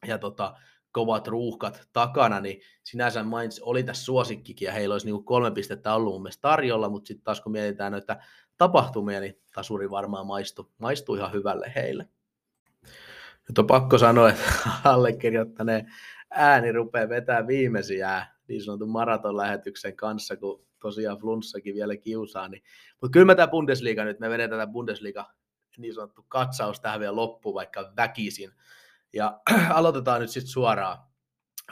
ja 0.07 0.17
tota, 0.17 0.53
kovat 0.91 1.27
ruuhkat 1.27 1.89
takana, 1.93 2.39
niin 2.39 2.61
sinänsä 2.83 3.23
Mainz 3.23 3.59
oli 3.61 3.83
tässä 3.83 4.05
suosikkikin 4.05 4.65
ja 4.65 4.71
heillä 4.71 4.93
olisi 4.93 5.05
niin 5.05 5.15
kuin 5.15 5.25
kolme 5.25 5.51
pistettä 5.51 5.95
ollut 5.95 6.13
mun 6.13 6.21
mielestä 6.21 6.41
tarjolla, 6.41 6.89
mutta 6.89 7.07
sitten 7.07 7.23
taas 7.23 7.41
kun 7.41 7.51
mietitään 7.51 7.91
noita 7.91 8.17
tapahtumia, 8.57 9.19
niin 9.19 9.41
tasuri 9.55 9.89
varmaan 9.89 10.27
maistuu, 10.27 10.71
maistuu 10.77 11.15
ihan 11.15 11.33
hyvälle 11.33 11.71
heille. 11.75 12.09
Nyt 13.49 13.57
on 13.57 13.67
pakko 13.67 13.97
sanoa, 13.97 14.29
että 14.29 14.43
allekirjoittaneen 14.83 15.93
ääni 16.31 16.71
rupeaa 16.71 17.09
vetää 17.09 17.47
viimeisiä 17.47 18.25
niin 18.47 18.63
sanotun 18.63 18.89
maratonlähetyksen 18.89 19.95
kanssa, 19.95 20.37
kun 20.37 20.65
tosiaan 20.79 21.17
flunssakin 21.17 21.75
vielä 21.75 21.97
kiusaa. 21.97 22.47
Niin. 22.47 22.63
Mutta 23.01 23.13
kyllä 23.13 23.25
me 23.25 23.35
tämä 23.35 23.47
Bundesliga 23.47 24.03
nyt, 24.05 24.19
me 24.19 24.29
vedetään 24.29 24.61
tämä 24.61 24.73
Bundesliga 24.73 25.33
niin 25.77 25.93
sanottu 25.93 26.25
katsaus 26.27 26.79
tähän 26.79 26.99
vielä 26.99 27.15
loppuun, 27.15 27.55
vaikka 27.55 27.93
väkisin. 27.97 28.51
Ja 29.13 29.41
aloitetaan 29.73 30.21
nyt 30.21 30.29
sitten 30.29 30.51
suoraan. 30.51 30.97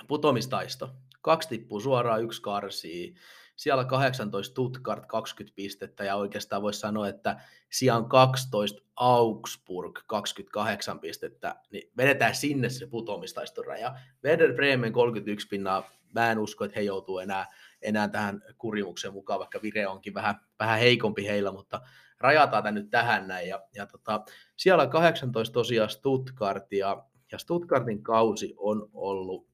Putomistaisto. 0.08 0.90
Kaksi 1.22 1.50
tippuu 1.50 1.80
suoraan, 1.80 2.24
yksi 2.24 2.41
karsii. 2.41 3.16
Siellä 3.61 3.85
18 3.85 4.51
Stuttgart 4.51 5.06
20 5.06 5.56
pistettä 5.56 6.03
ja 6.03 6.15
oikeastaan 6.15 6.61
voisi 6.61 6.80
sanoa, 6.80 7.07
että 7.07 7.40
sijaan 7.69 8.09
12 8.09 8.81
Augsburg 8.95 9.99
28 10.07 10.99
pistettä, 10.99 11.56
niin 11.72 11.91
vedetään 11.98 12.35
sinne 12.35 12.69
se 12.69 12.88
putomistaiston 12.88 13.65
raja. 13.65 13.95
Werder 14.23 14.53
Bremen 14.53 14.93
31 14.93 15.48
pinnaa, 15.48 15.90
mä 16.15 16.31
en 16.31 16.40
usko, 16.40 16.65
että 16.65 16.80
he 16.80 16.83
joutuu 16.83 17.19
enää, 17.19 17.48
enää 17.81 18.07
tähän 18.07 18.41
kurimukseen 18.57 19.14
mukaan, 19.14 19.40
vaikka 19.40 19.61
vire 19.61 19.88
onkin 19.88 20.14
vähän, 20.14 20.35
vähän 20.59 20.80
heikompi 20.80 21.27
heillä, 21.27 21.51
mutta 21.51 21.81
rajataan 22.19 22.64
tämä 22.64 22.72
nyt 22.72 22.90
tähän 22.90 23.27
näin. 23.27 23.49
Ja, 23.49 23.64
ja 23.75 23.85
tota, 23.85 24.25
siellä 24.57 24.88
18 24.88 25.53
tosiaan 25.53 25.90
Stuttgart 25.90 26.72
ja, 26.72 27.06
ja 27.31 27.38
Stuttgartin 27.38 28.03
kausi 28.03 28.53
on 28.57 28.90
ollut, 28.93 29.48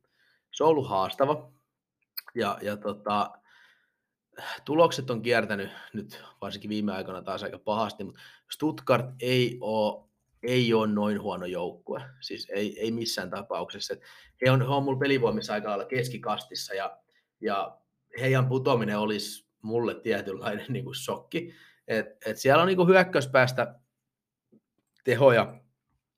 se 0.52 0.64
on 0.64 0.70
ollut 0.70 0.90
haastava. 0.90 1.52
Ja, 2.36 2.58
ja 2.62 2.78
tota, 2.78 3.32
tulokset 4.66 5.10
on 5.10 5.22
kiertänyt 5.22 5.70
nyt 5.94 6.24
varsinkin 6.42 6.70
viime 6.70 6.94
aikoina 6.94 7.22
taas 7.22 7.44
aika 7.44 7.60
pahasti, 7.60 8.04
mutta 8.04 8.22
Stuttgart 8.52 9.06
ei 9.22 9.58
ole, 9.62 10.08
ei 10.44 10.74
ole 10.74 10.88
noin 10.88 11.22
huono 11.22 11.46
joukkue, 11.46 12.02
siis 12.20 12.48
ei, 12.50 12.80
ei 12.80 12.92
missään 12.92 13.30
tapauksessa. 13.30 13.96
He 14.46 14.52
on, 14.52 14.62
he 14.62 14.68
on 14.68 14.84
mulla 14.84 15.00
pelivoimissa 15.00 15.54
aika 15.54 15.70
lailla 15.70 15.86
keskikastissa 15.86 16.74
ja, 16.74 16.98
ja 17.42 17.78
heidän 18.20 18.48
putoaminen 18.48 19.00
olisi 19.00 19.48
mulle 19.62 19.96
tietynlainen 19.96 20.66
niin 20.74 20.86
kuin 20.86 20.96
shokki. 20.96 21.54
Et, 21.88 22.06
et 22.26 22.38
siellä 22.38 22.62
on 22.62 22.68
niin 22.68 22.78
kuin 22.78 22.90
hyökkäyspäästä 22.90 23.80
tehoja 25.04 25.62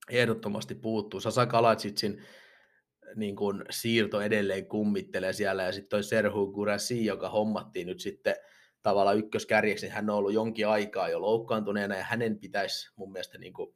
ehdottomasti 0.09 0.75
puuttuu. 0.75 1.19
Sasa 1.19 1.45
Kalacicin 1.45 2.21
niin 3.15 3.35
kuin 3.35 3.63
siirto 3.69 4.21
edelleen 4.21 4.67
kummittelee 4.67 5.33
siellä, 5.33 5.63
ja 5.63 5.71
sitten 5.71 5.89
toi 5.89 6.03
Serhu 6.03 6.51
Gurasi, 6.51 7.05
joka 7.05 7.29
hommattiin 7.29 7.87
nyt 7.87 7.99
sitten 7.99 8.35
tavallaan 8.81 9.17
ykköskärjeksi, 9.17 9.85
niin 9.85 9.93
hän 9.93 10.09
on 10.09 10.15
ollut 10.15 10.33
jonkin 10.33 10.67
aikaa 10.67 11.09
jo 11.09 11.21
loukkaantuneena, 11.21 11.95
ja 11.95 12.03
hänen 12.03 12.39
pitäisi 12.39 12.93
mun 12.95 13.11
mielestä 13.11 13.37
niin 13.37 13.53
kuin, 13.53 13.75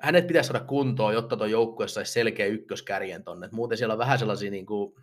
hänet 0.00 0.26
pitäisi 0.26 0.48
saada 0.48 0.64
kuntoon, 0.64 1.14
jotta 1.14 1.36
tuo 1.36 1.46
joukkue 1.46 1.88
saisi 1.88 2.12
selkeä 2.12 2.46
ykköskärjen 2.46 3.24
tonne. 3.24 3.48
Muuten 3.52 3.78
siellä 3.78 3.92
on 3.92 3.98
vähän 3.98 4.18
sellaisia 4.18 4.50
niin 4.50 4.66
kuin, 4.66 4.94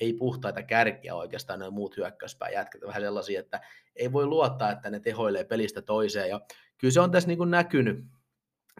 ei 0.00 0.12
puhtaita 0.12 0.62
kärkiä 0.62 1.14
oikeastaan 1.14 1.58
ne 1.58 1.70
muut 1.70 1.96
hyökkäyspää 1.96 2.50
jätkät, 2.50 2.82
vähän 2.86 3.02
sellaisia, 3.02 3.40
että 3.40 3.60
ei 3.96 4.12
voi 4.12 4.26
luottaa, 4.26 4.72
että 4.72 4.90
ne 4.90 5.00
tehoilee 5.00 5.44
pelistä 5.44 5.82
toiseen. 5.82 6.28
Ja 6.28 6.40
kyllä 6.78 6.92
se 6.92 7.00
on 7.00 7.10
tässä 7.10 7.28
niin 7.28 7.38
kuin 7.38 7.50
näkynyt, 7.50 8.04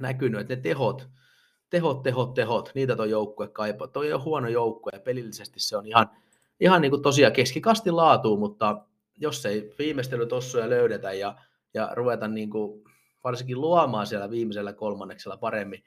näkynyt, 0.01 0.41
että 0.41 0.57
ne 0.57 0.61
tehot, 0.61 1.09
tehot, 1.71 2.03
tehot, 2.03 2.35
tehot, 2.35 2.71
niitä 2.75 2.97
tuo 2.97 3.05
joukkue 3.05 3.49
kaipaa. 3.49 3.89
Toi 3.89 4.13
on 4.13 4.25
huono 4.25 4.49
joukkue 4.49 4.91
ja 4.93 5.01
pelillisesti 5.01 5.61
se 5.61 5.77
on 5.77 5.87
ihan, 5.87 6.11
ihan 6.61 6.83
niin 6.83 6.91
kuin 6.91 7.03
tosiaan 7.03 7.33
keskikasti 7.33 7.91
laatu, 7.91 8.37
mutta 8.37 8.85
jos 9.17 9.47
ei 9.47 9.75
viimeistelytossuja 9.79 10.71
löydetä 10.71 11.13
ja, 11.13 11.37
ja 11.75 11.91
ruveta 11.93 12.29
niin 12.29 12.51
kuin 12.51 12.85
varsinkin 13.25 13.61
luomaan 13.61 14.07
siellä 14.07 14.31
viimeisellä 14.31 14.73
kolmanneksella 14.73 15.37
paremmin 15.37 15.85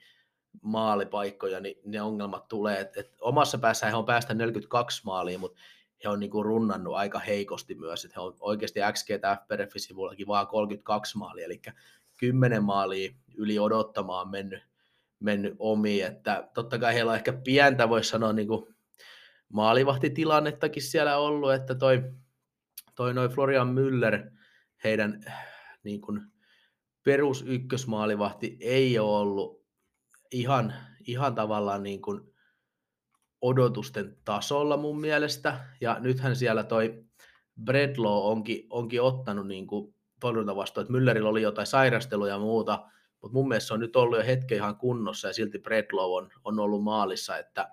maalipaikkoja, 0.62 1.60
niin 1.60 1.76
ne 1.84 2.02
ongelmat 2.02 2.48
tulee. 2.48 2.80
Et, 2.80 2.96
et 2.96 3.12
omassa 3.20 3.58
päässä 3.58 3.86
he 3.86 3.96
on 3.96 4.04
päästä 4.04 4.34
42 4.34 5.02
maaliin, 5.04 5.40
mutta 5.40 5.60
he 6.04 6.08
on 6.08 6.20
niinku 6.20 6.42
runnannut 6.42 6.94
aika 6.94 7.18
heikosti 7.18 7.74
myös. 7.74 8.04
Et 8.04 8.16
he 8.16 8.20
on 8.20 8.36
oikeasti 8.40 8.80
XG 8.92 9.08
FPRF-sivullakin 9.10 10.26
vaan 10.26 10.46
32 10.46 11.18
maalia, 11.18 11.44
eli 11.44 11.62
10 12.16 12.64
maalia 12.64 13.14
yli 13.36 13.58
odottamaan 13.58 14.28
mennyt 14.28 14.62
mennyt 15.24 15.54
omi, 15.58 16.02
että 16.02 16.48
totta 16.54 16.78
kai 16.78 16.94
heillä 16.94 17.10
on 17.10 17.16
ehkä 17.16 17.32
pientä, 17.32 17.88
voisi 17.88 18.10
sanoa, 18.10 18.32
niin 18.32 18.48
kuin 18.48 18.74
maalivahtitilannettakin 19.52 20.82
siellä 20.82 21.16
ollut, 21.16 21.52
että 21.52 21.74
toi, 21.74 22.02
toi 22.94 23.14
noin 23.14 23.30
Florian 23.30 23.74
Müller, 23.74 24.30
heidän 24.84 25.24
niin 25.84 26.00
kuin 26.00 26.20
perus 27.04 27.44
ykkösmaalivahti 27.46 28.56
ei 28.60 28.98
ole 28.98 29.18
ollut 29.18 29.64
ihan, 30.32 30.74
ihan 31.06 31.34
tavallaan 31.34 31.82
niin 31.82 32.02
kuin 32.02 32.20
odotusten 33.40 34.16
tasolla 34.24 34.76
mun 34.76 35.00
mielestä, 35.00 35.66
ja 35.80 35.96
nythän 36.00 36.36
siellä 36.36 36.64
toi 36.64 37.04
Bredlow 37.64 38.30
onkin, 38.30 38.66
onkin 38.70 39.02
ottanut 39.02 39.46
niin 39.46 39.66
kuin 39.66 39.94
torjuntavastuu, 40.20 40.80
että 40.80 40.92
Müllerillä 40.92 41.28
oli 41.28 41.42
jotain 41.42 41.66
sairasteluja 41.66 42.34
ja 42.34 42.38
muuta, 42.38 42.90
mutta 43.24 43.34
mun 43.38 43.48
mielestä 43.48 43.68
se 43.68 43.74
on 43.74 43.80
nyt 43.80 43.96
ollut 43.96 44.18
jo 44.18 44.24
hetken 44.24 44.56
ihan 44.56 44.76
kunnossa 44.76 45.28
ja 45.28 45.34
silti 45.34 45.58
Bredlow 45.58 46.12
on, 46.12 46.30
on 46.44 46.58
ollut 46.58 46.82
maalissa, 46.82 47.38
että, 47.38 47.68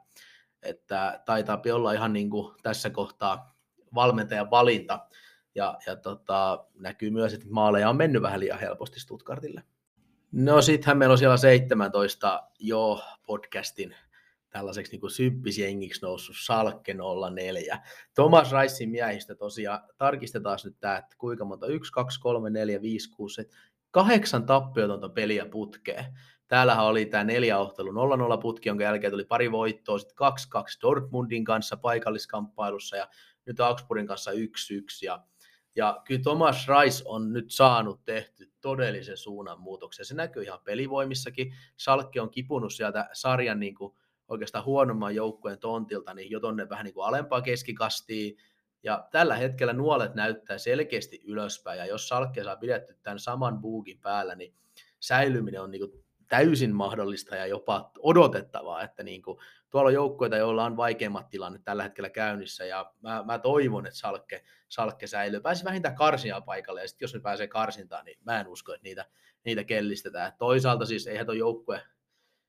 että 0.62 1.22
taitaa 1.26 1.62
olla 1.74 1.94
ihan 1.94 2.14
niin 2.14 2.30
kuin 2.30 2.56
tässä 2.64 2.90
kohtaa 2.90 3.56
valmentajan 3.96 4.52
valinta 4.52 5.08
ja, 5.56 5.78
ja 5.86 5.96
tota, 5.96 6.66
näkyy 6.74 7.10
myös, 7.10 7.34
että 7.34 7.48
maaleja 7.50 7.90
on 7.90 7.98
mennyt 7.98 8.22
vähän 8.22 8.40
liian 8.40 8.60
helposti 8.60 9.00
Stuttgartille. 9.00 9.64
No 10.32 10.62
sittenhän 10.62 10.98
meillä 10.98 11.12
on 11.12 11.18
siellä 11.18 11.38
17 11.38 12.44
jo 12.60 13.04
podcastin 13.26 13.96
tällaiseksi 14.50 14.98
niin 14.98 15.12
symppisjengiksi 15.12 16.02
noussut 16.02 16.36
Salkke 16.40 16.96
04. 17.34 17.82
Thomas 18.16 18.52
Ricein 18.52 18.90
miehistä 18.90 19.36
tosiaan, 19.36 19.80
tarkistetaan 19.98 20.60
nyt 20.64 20.80
tämä, 20.80 20.98
että 20.98 21.16
kuinka 21.18 21.46
monta, 21.46 21.68
1, 21.68 21.92
2, 21.92 22.20
3, 22.20 22.50
4, 22.50 22.82
5, 22.82 23.10
6, 23.10 23.36
7, 23.36 23.71
kahdeksan 23.92 24.46
tappiotonta 24.46 25.10
peliä 25.10 25.46
putkeen. 25.46 26.06
Täällähän 26.48 26.86
oli 26.86 27.06
tämä 27.06 27.24
neljä 27.24 27.60
ottelu 27.60 27.92
0-0 27.92 28.42
putki, 28.42 28.70
jonka 28.70 28.84
jälkeen 28.84 29.12
tuli 29.12 29.26
pari 29.26 29.52
voittoa, 29.52 30.00
sitten 30.00 30.28
2-2 30.58 30.62
Dortmundin 30.82 31.44
kanssa 31.44 31.78
paikalliskamppailussa 31.78 32.98
ja 32.98 33.08
nyt 33.46 33.60
Augsburgin 33.60 34.08
kanssa 34.08 34.32
1-1. 34.32 34.36
Ja, 35.04 35.24
ja 35.76 36.02
kyllä 36.06 36.22
Thomas 36.22 36.68
Rice 36.68 37.04
on 37.06 37.34
nyt 37.34 37.52
saanut 37.52 38.06
tehty 38.06 38.52
todellisen 38.62 39.18
suunnanmuutoksen. 39.18 40.06
Se 40.06 40.16
näkyy 40.16 40.44
ihan 40.44 40.60
pelivoimissakin. 40.64 41.54
Salkki 41.78 42.20
on 42.20 42.32
kipunut 42.32 42.74
sieltä 42.74 43.10
sarjan 43.14 43.60
niin 43.60 43.76
kuin 43.76 43.94
oikeastaan 44.28 44.66
huonomman 44.66 45.16
joukkueen 45.16 45.60
tontilta, 45.60 46.14
niin 46.14 46.32
jo 46.32 46.40
tonne 46.40 46.70
vähän 46.70 46.86
niin 46.86 46.94
kuin 46.94 47.06
alempaa 47.06 47.42
keskikastiin, 47.42 48.38
ja 48.84 49.08
tällä 49.12 49.36
hetkellä 49.36 49.74
nuolet 49.74 50.16
näyttää 50.16 50.58
selkeästi 50.58 51.22
ylöspäin, 51.26 51.80
ja 51.80 51.86
jos 51.86 52.08
Salkke 52.08 52.44
saa 52.44 52.56
pidetty 52.56 52.98
tämän 53.04 53.20
saman 53.20 53.62
buukin 53.62 54.00
päällä, 54.00 54.36
niin 54.36 54.56
säilyminen 55.00 55.62
on 55.62 55.72
niin 55.72 55.90
kuin 55.90 56.04
täysin 56.28 56.76
mahdollista 56.76 57.36
ja 57.36 57.46
jopa 57.48 57.92
odotettavaa, 58.00 58.84
että 58.84 59.04
niin 59.04 59.22
kuin, 59.22 59.38
tuolla 59.70 59.88
on 59.88 59.94
joukkoita, 59.94 60.38
joilla 60.38 60.66
on 60.66 60.78
vaikeimmat 60.78 61.30
tilanne 61.30 61.60
tällä 61.64 61.84
hetkellä 61.84 62.10
käynnissä, 62.10 62.66
ja 62.66 62.94
mä, 63.02 63.24
mä 63.24 63.40
toivon, 63.40 63.86
että 63.86 64.00
Salkke, 64.00 64.44
Salkke 64.70 65.08
säilyy. 65.08 65.40
Pääsi 65.40 65.66
vähintään 65.66 65.96
karsia 65.96 66.42
paikalle, 66.42 66.82
ja 66.82 66.88
sitten 66.88 67.04
jos 67.04 67.14
ne 67.14 67.20
pääsee 67.20 67.48
karsintaan, 67.48 68.06
niin 68.06 68.18
mä 68.26 68.40
en 68.40 68.48
usko, 68.48 68.74
että 68.74 68.84
niitä, 68.84 69.06
niitä 69.46 69.64
kellistetään. 69.64 70.34
Toisaalta 70.38 70.86
siis 70.86 71.08
eihän 71.08 71.26
tuo 71.26 71.36
joukkue 71.36 71.82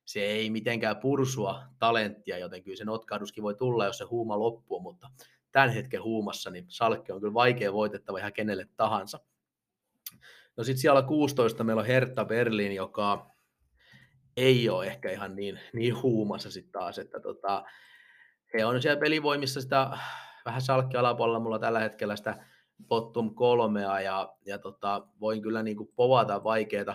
se 0.04 0.20
ei 0.20 0.50
mitenkään 0.50 0.96
pursua 0.96 1.62
talenttia, 1.78 2.38
joten 2.38 2.62
kyllä 2.62 2.76
se 2.76 2.84
notkahduskin 2.84 3.44
voi 3.44 3.54
tulla, 3.54 3.86
jos 3.86 3.98
se 3.98 4.04
huuma 4.04 4.38
loppuu, 4.38 4.80
mutta 4.80 5.10
tämän 5.52 5.70
hetken 5.70 6.02
huumassa, 6.02 6.50
niin 6.50 6.64
Salkke 6.68 7.12
on 7.12 7.20
kyllä 7.20 7.34
vaikea 7.34 7.72
voitettava 7.72 8.18
ihan 8.18 8.32
kenelle 8.32 8.68
tahansa. 8.76 9.20
No 10.56 10.64
sitten 10.64 10.80
siellä 10.80 11.02
16 11.02 11.64
meillä 11.64 11.80
on 11.80 11.86
Hertha 11.86 12.24
Berlin, 12.24 12.74
joka 12.74 13.30
ei 14.36 14.68
ole 14.68 14.86
ehkä 14.86 15.10
ihan 15.10 15.36
niin, 15.36 15.60
niin 15.72 16.02
huumassa 16.02 16.50
sitten 16.50 16.72
taas, 16.72 16.98
että 16.98 17.20
tota, 17.20 17.64
he 18.54 18.64
on 18.64 18.82
siellä 18.82 19.00
pelivoimissa 19.00 19.60
sitä 19.60 19.98
vähän 20.44 20.62
Salkke 20.62 20.98
alapuolella 20.98 21.40
mulla 21.40 21.58
tällä 21.58 21.80
hetkellä 21.80 22.16
sitä 22.16 22.44
bottom 22.88 23.34
kolmea 23.34 24.00
ja, 24.00 24.34
ja 24.46 24.58
tota, 24.58 25.06
voin 25.20 25.42
kyllä 25.42 25.62
niin 25.62 25.76
kuin 25.76 25.92
povata 25.96 26.44
vaikeita, 26.44 26.94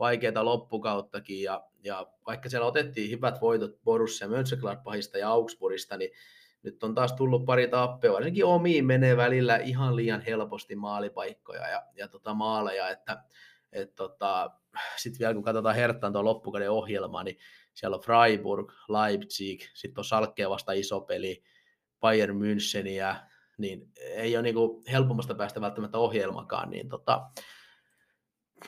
vaikeita 0.00 0.44
loppukauttakin 0.44 1.42
ja, 1.42 1.64
ja 1.84 2.06
vaikka 2.26 2.48
siellä 2.48 2.66
otettiin 2.66 3.10
hyvät 3.10 3.40
voitot 3.40 3.82
Borussia 3.84 4.28
Mönchengladbachista 4.28 5.18
ja 5.18 5.30
Augsburgista, 5.30 5.96
niin 5.96 6.10
nyt 6.62 6.84
on 6.84 6.94
taas 6.94 7.12
tullut 7.12 7.44
pari 7.44 7.68
tappea, 7.68 8.12
varsinkin 8.12 8.44
omiin 8.44 8.86
menee 8.86 9.16
välillä 9.16 9.56
ihan 9.56 9.96
liian 9.96 10.20
helposti 10.20 10.76
maalipaikkoja 10.76 11.68
ja, 11.68 11.82
ja 11.96 12.08
tota 12.08 12.34
maaleja, 12.34 12.88
että 12.88 13.24
et 13.72 13.94
tota, 13.94 14.50
sitten 14.96 15.18
vielä 15.18 15.34
kun 15.34 15.42
katsotaan 15.42 15.74
Herttaan 15.74 16.12
tuon 16.12 16.24
loppukauden 16.24 16.70
ohjelmaa, 16.70 17.24
niin 17.24 17.38
siellä 17.74 17.96
on 17.96 18.02
Freiburg, 18.02 18.72
Leipzig, 18.88 19.62
sitten 19.74 20.00
on 20.00 20.04
Salkkeen 20.04 20.50
vasta 20.50 20.72
iso 20.72 21.00
peli, 21.00 21.42
Bayern 22.00 22.36
Müncheniä, 22.36 23.16
niin 23.58 23.88
ei 23.96 24.36
ole 24.36 24.42
niinku 24.42 24.82
helpommasta 24.92 25.34
päästä 25.34 25.60
välttämättä 25.60 25.98
ohjelmakaan, 25.98 26.70
niin 26.70 26.88
tota, 26.88 27.30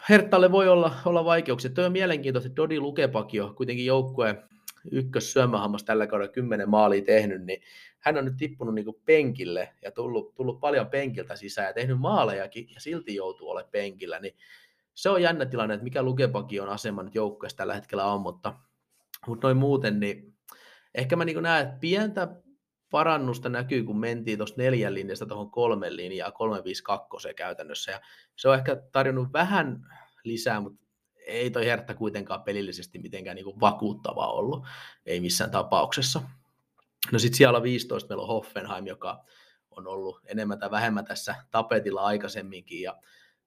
Herttalle 0.08 0.52
voi 0.52 0.68
olla, 0.68 0.94
olla 1.04 1.24
vaikeuksia. 1.24 1.70
Tuo 1.70 1.84
on 1.84 1.92
mielenkiintoista, 1.92 2.46
että 2.46 2.62
Dodi 2.62 2.80
Lukepaki 2.80 3.40
on 3.40 3.54
kuitenkin 3.54 3.86
joukkueen 3.86 4.42
ykkös 4.90 5.32
syömähammas 5.32 5.84
tällä 5.84 6.06
kaudella 6.06 6.32
kymmenen 6.32 6.70
maalia 6.70 7.02
tehnyt, 7.02 7.42
niin 7.42 7.62
hän 7.98 8.18
on 8.18 8.24
nyt 8.24 8.36
tippunut 8.36 8.74
niin 8.74 8.86
penkille 9.04 9.74
ja 9.82 9.90
tullut, 9.90 10.34
tullut 10.34 10.60
paljon 10.60 10.86
penkiltä 10.86 11.36
sisään 11.36 11.66
ja 11.68 11.72
tehnyt 11.72 12.00
maalejakin 12.00 12.68
ja 12.74 12.80
silti 12.80 13.14
joutuu 13.14 13.50
olemaan 13.50 13.70
penkillä, 13.70 14.18
niin 14.18 14.36
se 14.94 15.10
on 15.10 15.22
jännä 15.22 15.46
tilanne, 15.46 15.74
että 15.74 15.84
mikä 15.84 16.02
Lukepaki 16.02 16.60
on 16.60 16.68
asema 16.68 17.02
nyt 17.02 17.14
joukkueessa 17.14 17.56
tällä 17.56 17.74
hetkellä 17.74 18.04
on, 18.04 18.20
mutta, 18.20 18.54
mutta 19.26 19.46
noin 19.46 19.56
muuten, 19.56 20.00
niin 20.00 20.34
ehkä 20.94 21.16
mä 21.16 21.24
niin 21.24 21.42
näen, 21.42 21.66
että 21.66 21.78
pientä 21.80 22.28
parannusta 22.90 23.48
näkyy, 23.48 23.82
kun 23.84 24.00
mentiin 24.00 24.38
tuosta 24.38 24.62
neljän 24.62 24.94
linjasta 24.94 25.26
tuohon 25.26 25.50
kolmen 25.50 25.96
linjaa, 25.96 26.32
352 26.32 27.34
käytännössä, 27.34 27.92
ja 27.92 28.00
se 28.36 28.48
on 28.48 28.54
ehkä 28.54 28.76
tarjonnut 28.92 29.32
vähän 29.32 29.86
lisää, 30.24 30.60
mutta 30.60 30.83
ei 31.26 31.50
toi 31.50 31.66
Hertta 31.66 31.94
kuitenkaan 31.94 32.42
pelillisesti 32.42 32.98
mitenkään 32.98 33.36
niin 33.36 33.60
vakuuttavaa 33.60 34.32
ollut, 34.32 34.64
ei 35.06 35.20
missään 35.20 35.50
tapauksessa. 35.50 36.22
No 37.12 37.18
sitten 37.18 37.36
siellä 37.36 37.56
on 37.56 37.62
15 37.62 38.08
meillä 38.08 38.22
on 38.22 38.28
Hoffenheim, 38.28 38.86
joka 38.86 39.24
on 39.70 39.86
ollut 39.86 40.20
enemmän 40.26 40.58
tai 40.58 40.70
vähemmän 40.70 41.04
tässä 41.04 41.34
tapetilla 41.50 42.02
aikaisemminkin, 42.02 42.82
ja 42.82 42.98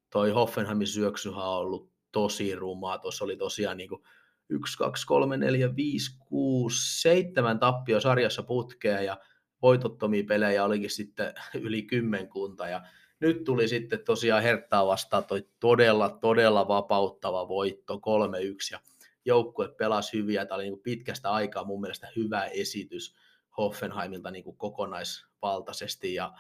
toi 0.10 0.32
Hoffenheimin 0.32 0.88
syöksyhän 0.88 1.46
on 1.46 1.58
ollut 1.58 1.92
tosi 2.12 2.56
rumaa, 2.56 2.98
tuossa 2.98 3.26
oli 3.26 3.38
tosiaan 3.38 3.78
niin 3.78 3.90
kuin 3.90 4.02
1, 4.50 4.78
2, 4.78 5.06
3, 5.06 5.38
4, 5.38 5.76
5, 5.76 6.18
6, 6.20 7.02
7 7.02 7.60
tappio 7.60 8.02
sarjassa 8.02 8.44
putkea, 8.44 9.02
ja 9.02 9.18
voitottomia 9.62 10.24
pelejä 10.28 10.64
olikin 10.64 10.90
sitten 10.90 11.34
yli 11.54 11.82
kymmenkunta, 11.82 12.68
ja 12.68 12.82
nyt 13.20 13.44
tuli 13.44 13.68
sitten 13.68 14.04
tosiaan 14.06 14.44
Herttaa 14.44 14.88
vastaan 14.88 15.26
toi 15.26 15.48
todella, 15.60 16.10
todella 16.10 16.68
vapauttava 16.68 17.48
voitto 17.48 17.96
3-1 17.96 18.00
ja 18.72 18.80
joukkue 19.26 19.70
pelasi 19.70 20.18
hyviä. 20.18 20.46
Tämä 20.46 20.56
oli 20.56 20.64
niin 20.64 20.80
pitkästä 20.80 21.32
aikaa 21.32 21.64
mun 21.64 21.82
mielestä 21.82 22.08
hyvä 22.16 22.46
esitys 22.46 23.16
Hoffenheimilta 23.58 24.32
niin 24.32 24.44
kuin 24.44 24.58
kokonaisvaltaisesti 24.58 26.14
ja 26.14 26.34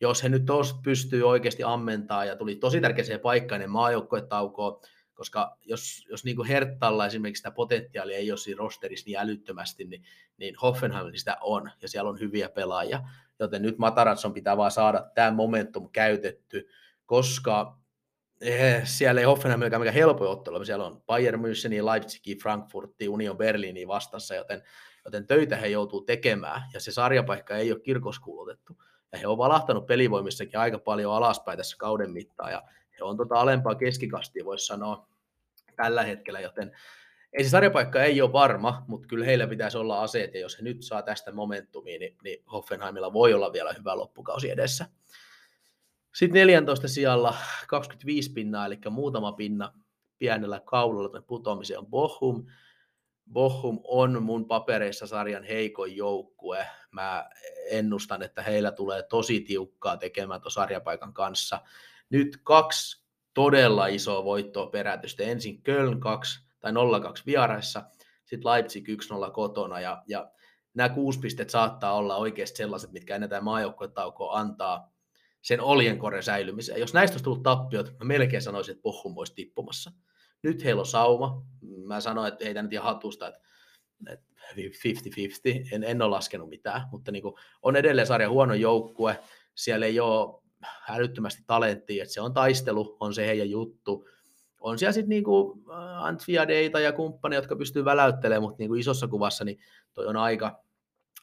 jos 0.00 0.22
he 0.22 0.28
nyt 0.28 0.44
tos 0.44 0.74
pystyy 0.84 1.22
oikeasti 1.22 1.62
ammentaa 1.62 2.24
ja 2.24 2.36
tuli 2.36 2.56
tosi 2.56 2.80
tärkeäseen 2.80 3.20
paikkaan 3.20 3.60
niin 3.60 3.70
maajoukkuetaukoon, 3.70 4.80
koska 5.14 5.56
jos, 5.64 6.06
jos 6.10 6.24
niin 6.24 6.36
kuin 6.36 6.48
Herttalla 6.48 7.06
esimerkiksi 7.06 7.40
sitä 7.40 7.50
potentiaalia 7.50 8.16
ei 8.16 8.30
ole 8.30 8.38
siinä 8.38 8.58
rosterissa 8.58 9.06
niin 9.06 9.18
älyttömästi, 9.18 9.84
niin, 9.84 10.04
niin 10.36 10.56
Hoffenheimilla 10.62 11.18
sitä 11.18 11.36
on, 11.40 11.70
ja 11.82 11.88
siellä 11.88 12.10
on 12.10 12.20
hyviä 12.20 12.48
pelaajia, 12.48 13.00
joten 13.38 13.62
nyt 13.62 13.78
Matarazson 13.78 14.34
pitää 14.34 14.56
vaan 14.56 14.70
saada 14.70 15.10
tämä 15.14 15.30
momentum 15.30 15.88
käytetty, 15.92 16.68
koska 17.06 17.78
eh, 18.40 18.82
siellä 18.84 19.20
ei 19.20 19.24
Hoffenheim 19.24 19.60
ole 19.60 19.78
mikään 19.78 19.94
helpoin 19.94 20.30
ottelu, 20.30 20.64
siellä 20.64 20.86
on 20.86 21.02
Bayern 21.06 21.40
München, 21.40 21.86
Leipzig, 21.86 22.42
Frankfurt, 22.42 22.90
Union 23.08 23.36
Berliini 23.36 23.88
vastassa, 23.88 24.34
joten, 24.34 24.62
joten 25.04 25.26
töitä 25.26 25.56
he 25.56 25.66
joutuu 25.66 26.00
tekemään, 26.00 26.62
ja 26.72 26.80
se 26.80 26.92
sarjapaikka 26.92 27.56
ei 27.56 27.72
ole 27.72 27.80
kirkoskuulutettu, 27.80 28.82
ja 29.12 29.18
he 29.18 29.26
on 29.26 29.38
valahtanut 29.38 29.86
pelivoimissakin 29.86 30.60
aika 30.60 30.78
paljon 30.78 31.14
alaspäin 31.14 31.56
tässä 31.56 31.76
kauden 31.78 32.10
mittaan, 32.10 32.52
ja 32.52 32.62
on 33.00 33.16
tota 33.16 33.34
alempaa 33.34 33.74
keskikastia, 33.74 34.44
voisi 34.44 34.66
sanoa 34.66 35.08
tällä 35.76 36.02
hetkellä, 36.02 36.40
joten 36.40 36.72
ei 37.32 37.44
se 37.44 37.50
sarjapaikka 37.50 38.02
ei 38.02 38.22
ole 38.22 38.32
varma, 38.32 38.84
mutta 38.88 39.08
kyllä 39.08 39.24
heillä 39.24 39.46
pitäisi 39.46 39.78
olla 39.78 40.02
aseet, 40.02 40.34
ja 40.34 40.40
jos 40.40 40.58
he 40.58 40.62
nyt 40.62 40.82
saa 40.82 41.02
tästä 41.02 41.32
momentumia, 41.32 41.98
niin, 41.98 42.16
niin 42.24 42.44
Hoffenheimilla 42.52 43.12
voi 43.12 43.34
olla 43.34 43.52
vielä 43.52 43.72
hyvä 43.72 43.96
loppukausi 43.96 44.50
edessä. 44.50 44.86
Sitten 46.14 46.40
14 46.40 46.88
sijalla 46.88 47.34
25 47.68 48.32
pinnaa, 48.32 48.66
eli 48.66 48.78
muutama 48.90 49.32
pinna 49.32 49.72
pienellä 50.18 50.60
kaulalla 50.60 51.22
putoamiseen 51.22 51.78
on 51.78 51.86
Bochum. 51.86 52.46
Bochum 53.32 53.80
on 53.84 54.22
mun 54.22 54.46
papereissa 54.46 55.06
sarjan 55.06 55.44
heikoin 55.44 55.96
joukkue. 55.96 56.66
Mä 56.90 57.30
ennustan, 57.70 58.22
että 58.22 58.42
heillä 58.42 58.72
tulee 58.72 59.02
tosi 59.02 59.40
tiukkaa 59.40 59.96
tekemään 59.96 60.40
tuon 60.40 60.52
sarjapaikan 60.52 61.12
kanssa. 61.12 61.60
Nyt 62.14 62.38
kaksi 62.42 63.04
todella 63.34 63.86
isoa 63.86 64.24
voittoa 64.24 64.66
perätystä. 64.66 65.22
Ensin 65.22 65.62
Köln 65.62 66.00
2 66.00 66.40
tai 66.60 66.72
0-2 66.72 66.74
vieraissa, 67.26 67.82
sitten 68.24 68.50
Leipzig 68.52 68.88
1-0 68.88 69.30
kotona 69.32 69.80
ja, 69.80 70.02
ja 70.06 70.30
nämä 70.74 70.88
kuusi 70.88 71.20
pistet 71.20 71.50
saattaa 71.50 71.94
olla 71.94 72.16
oikeasti 72.16 72.56
sellaiset, 72.56 72.92
mitkä 72.92 73.14
ennen 73.14 73.30
tämä 73.30 73.40
maajoukkuetaukoa 73.40 74.38
antaa 74.38 74.92
sen 75.42 75.60
oljenkorren 75.60 76.22
säilymiseen. 76.22 76.80
Jos 76.80 76.94
näistä 76.94 77.14
olisi 77.14 77.24
tullut 77.24 77.42
tappiot, 77.42 77.92
mä 77.98 78.04
melkein 78.04 78.42
sanoisin, 78.42 78.72
että 78.72 78.82
Bochum 78.82 79.18
olisi 79.18 79.34
tippumassa. 79.34 79.92
Nyt 80.42 80.64
heillä 80.64 80.80
on 80.80 80.86
sauma. 80.86 81.46
Mä 81.86 82.00
sanoin, 82.00 82.32
että 82.32 82.44
heitä 82.44 82.62
nyt 82.62 82.72
ihan 82.72 82.86
hatusta, 82.86 83.28
että 83.28 83.40
50-50. 84.08 84.56
En, 85.72 85.84
en 85.84 86.02
ole 86.02 86.10
laskenut 86.10 86.48
mitään, 86.48 86.82
mutta 86.90 87.12
niin 87.12 87.22
kuin, 87.22 87.34
on 87.62 87.76
edelleen 87.76 88.06
sarja 88.06 88.30
huono 88.30 88.54
joukkue. 88.54 89.20
Siellä 89.54 89.86
ei 89.86 90.00
ole 90.00 90.43
älyttömästi 90.88 91.42
talenttia, 91.46 92.02
että 92.02 92.14
se 92.14 92.20
on 92.20 92.34
taistelu, 92.34 92.96
on 93.00 93.14
se 93.14 93.26
heidän 93.26 93.50
juttu. 93.50 94.08
On 94.60 94.78
siellä 94.78 94.92
sitten 94.92 95.08
niinku 95.08 95.62
Antfiadeita 95.96 96.80
ja 96.80 96.92
kumppania, 96.92 97.38
jotka 97.38 97.56
pystyy 97.56 97.84
väläyttelemään, 97.84 98.42
mutta 98.42 98.56
niinku 98.58 98.74
isossa 98.74 99.08
kuvassa 99.08 99.44
niin 99.44 99.58
toi 99.94 100.06
on 100.06 100.16
aika, 100.16 100.62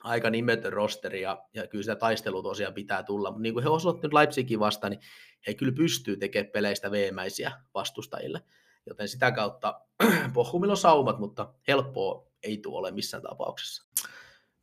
aika 0.04 0.30
nimetön 0.30 0.74
rosteri 0.74 1.22
ja, 1.22 1.46
ja 1.54 1.68
kyllä 1.68 1.84
sitä 1.84 1.96
taistelua 1.96 2.44
tosiaan 2.44 2.74
pitää 2.74 3.04
tulla. 3.04 3.30
Mutta 3.30 3.42
niin 3.42 3.54
kuin 3.54 3.64
he 3.64 3.70
osoittivat 3.70 4.14
Leipzigin 4.14 4.60
vastaan, 4.60 4.92
niin 4.92 5.02
he 5.48 5.54
kyllä 5.54 5.74
pystyy 5.76 6.18
tekemään 6.18 6.52
peleistä 6.52 6.92
veemäisiä 6.92 7.52
vastustajille. 7.74 8.42
Joten 8.86 9.08
sitä 9.08 9.32
kautta 9.32 9.82
Pohjumilla 10.34 10.74
on 10.74 10.78
saumat, 10.78 11.20
mutta 11.20 11.54
helppoa 11.68 12.32
ei 12.44 12.58
tule 12.58 12.78
ole 12.78 12.92
missään 12.92 13.24
tapauksessa. 13.24 13.84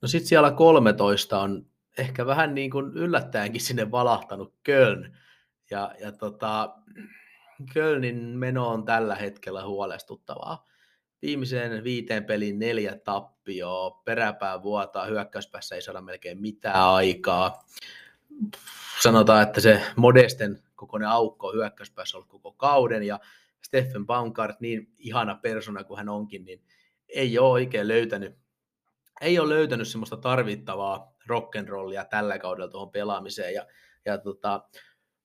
No 0.02 0.08
sitten 0.08 0.28
siellä 0.28 0.50
13 0.50 1.40
on 1.40 1.66
ehkä 1.99 2.27
vähän 2.27 2.55
niin 2.55 2.70
kuin 2.70 2.93
yllättäenkin 2.97 3.60
sinne 3.60 3.91
valahtanut 3.91 4.55
Köln. 4.62 5.17
Ja, 5.70 5.94
ja 6.01 6.12
tota, 6.12 6.75
Kölnin 7.75 8.17
meno 8.17 8.68
on 8.68 8.85
tällä 8.85 9.15
hetkellä 9.15 9.67
huolestuttavaa. 9.67 10.65
Viimeiseen 11.23 11.85
viiteen 11.85 12.25
pelin 12.25 12.59
neljä 12.59 12.97
tappioa, 13.05 14.02
peräpää 14.05 14.62
vuotaa, 14.62 15.07
hyökkäyspäässä 15.07 15.75
ei 15.75 15.83
saada 15.83 16.01
melkein 16.01 16.41
mitään 16.41 16.81
aikaa. 16.81 17.65
Sanotaan, 19.02 19.43
että 19.43 19.60
se 19.60 19.83
Modesten 19.97 20.62
kokoinen 20.75 21.09
aukko 21.09 21.52
hyökkäyspäässä 21.52 22.17
ollut 22.17 22.28
koko 22.28 22.52
kauden, 22.52 23.02
ja 23.02 23.20
Steffen 23.62 24.07
Baumgart, 24.07 24.60
niin 24.60 24.93
ihana 24.99 25.35
persona 25.35 25.85
kuin 25.85 25.99
hän 25.99 26.09
onkin, 26.09 26.44
niin 26.44 26.62
ei 27.09 27.39
ole 27.39 27.51
oikein 27.51 27.89
löytänyt, 27.89 28.39
ei 29.20 29.39
ole 29.39 29.55
löytänyt 29.55 29.89
semmoista 29.89 30.17
tarvittavaa 30.17 31.17
rock'n'rollia 31.31 32.08
tällä 32.10 32.39
kaudella 32.39 32.70
tuohon 32.70 32.90
pelaamiseen. 32.90 33.55
Ja, 33.55 33.66
ja 34.05 34.18
tota, 34.18 34.68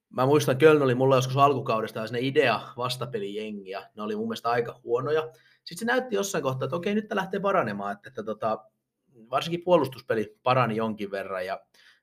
mä 0.09 0.25
muistan, 0.25 0.57
Köln 0.57 0.81
oli 0.81 0.95
mulla 0.95 1.15
joskus 1.15 1.37
alkukaudesta 1.37 2.07
sinne 2.07 2.19
idea 2.21 2.61
vastapelijengiä. 2.77 3.89
Ne 3.95 4.03
oli 4.03 4.15
mun 4.15 4.27
mielestä 4.27 4.49
aika 4.49 4.79
huonoja. 4.83 5.29
Sitten 5.63 5.77
se 5.77 5.85
näytti 5.85 6.15
jossain 6.15 6.43
kohtaa, 6.43 6.65
että 6.65 6.75
okei, 6.75 6.95
nyt 6.95 7.07
tämä 7.07 7.19
lähtee 7.19 7.39
paranemaan, 7.39 7.91
että, 7.91 8.09
että 8.09 8.23
tota, 8.23 8.65
varsinkin 9.29 9.63
puolustuspeli 9.63 10.37
parani 10.43 10.75
jonkin 10.75 11.11
verran. 11.11 11.45
Ja, 11.45 11.59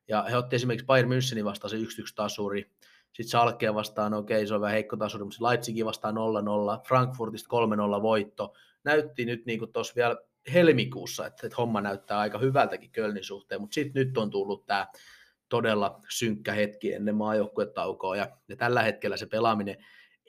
ja 0.08 0.22
he 0.22 0.36
otti 0.36 0.56
esimerkiksi 0.56 0.86
Bayern 0.86 1.10
Münchenin 1.10 1.44
vastaan 1.44 1.70
se 1.70 1.76
1-1 1.76 1.80
tasuri. 2.14 2.70
Sitten 3.12 3.28
Salkea 3.28 3.74
vastaan, 3.74 4.14
okei, 4.14 4.46
se 4.46 4.54
on 4.54 4.60
vähän 4.60 4.74
heikko 4.74 4.96
tasuri, 4.96 5.24
mutta 5.24 5.44
Leipzigin 5.44 5.86
vastaan 5.86 6.14
0-0, 6.14 6.18
Frankfurtista 6.88 7.56
3-0 7.98 8.02
voitto. 8.02 8.54
Näytti 8.84 9.24
nyt 9.24 9.46
niin 9.46 9.72
tuossa 9.72 9.94
vielä 9.96 10.16
helmikuussa, 10.52 11.26
että, 11.26 11.46
että 11.46 11.56
homma 11.56 11.80
näyttää 11.80 12.18
aika 12.18 12.38
hyvältäkin 12.38 12.90
Kölnin 12.90 13.24
suhteen, 13.24 13.60
mutta 13.60 13.74
sitten 13.74 14.06
nyt 14.06 14.18
on 14.18 14.30
tullut 14.30 14.66
tämä 14.66 14.86
todella 15.48 16.00
synkkä 16.08 16.52
hetki 16.52 16.92
ennen 16.92 17.14
maajoukkuetaukoa, 17.14 18.16
ja, 18.16 18.36
ja 18.48 18.56
tällä 18.56 18.82
hetkellä 18.82 19.16
se 19.16 19.26
pelaaminen 19.26 19.76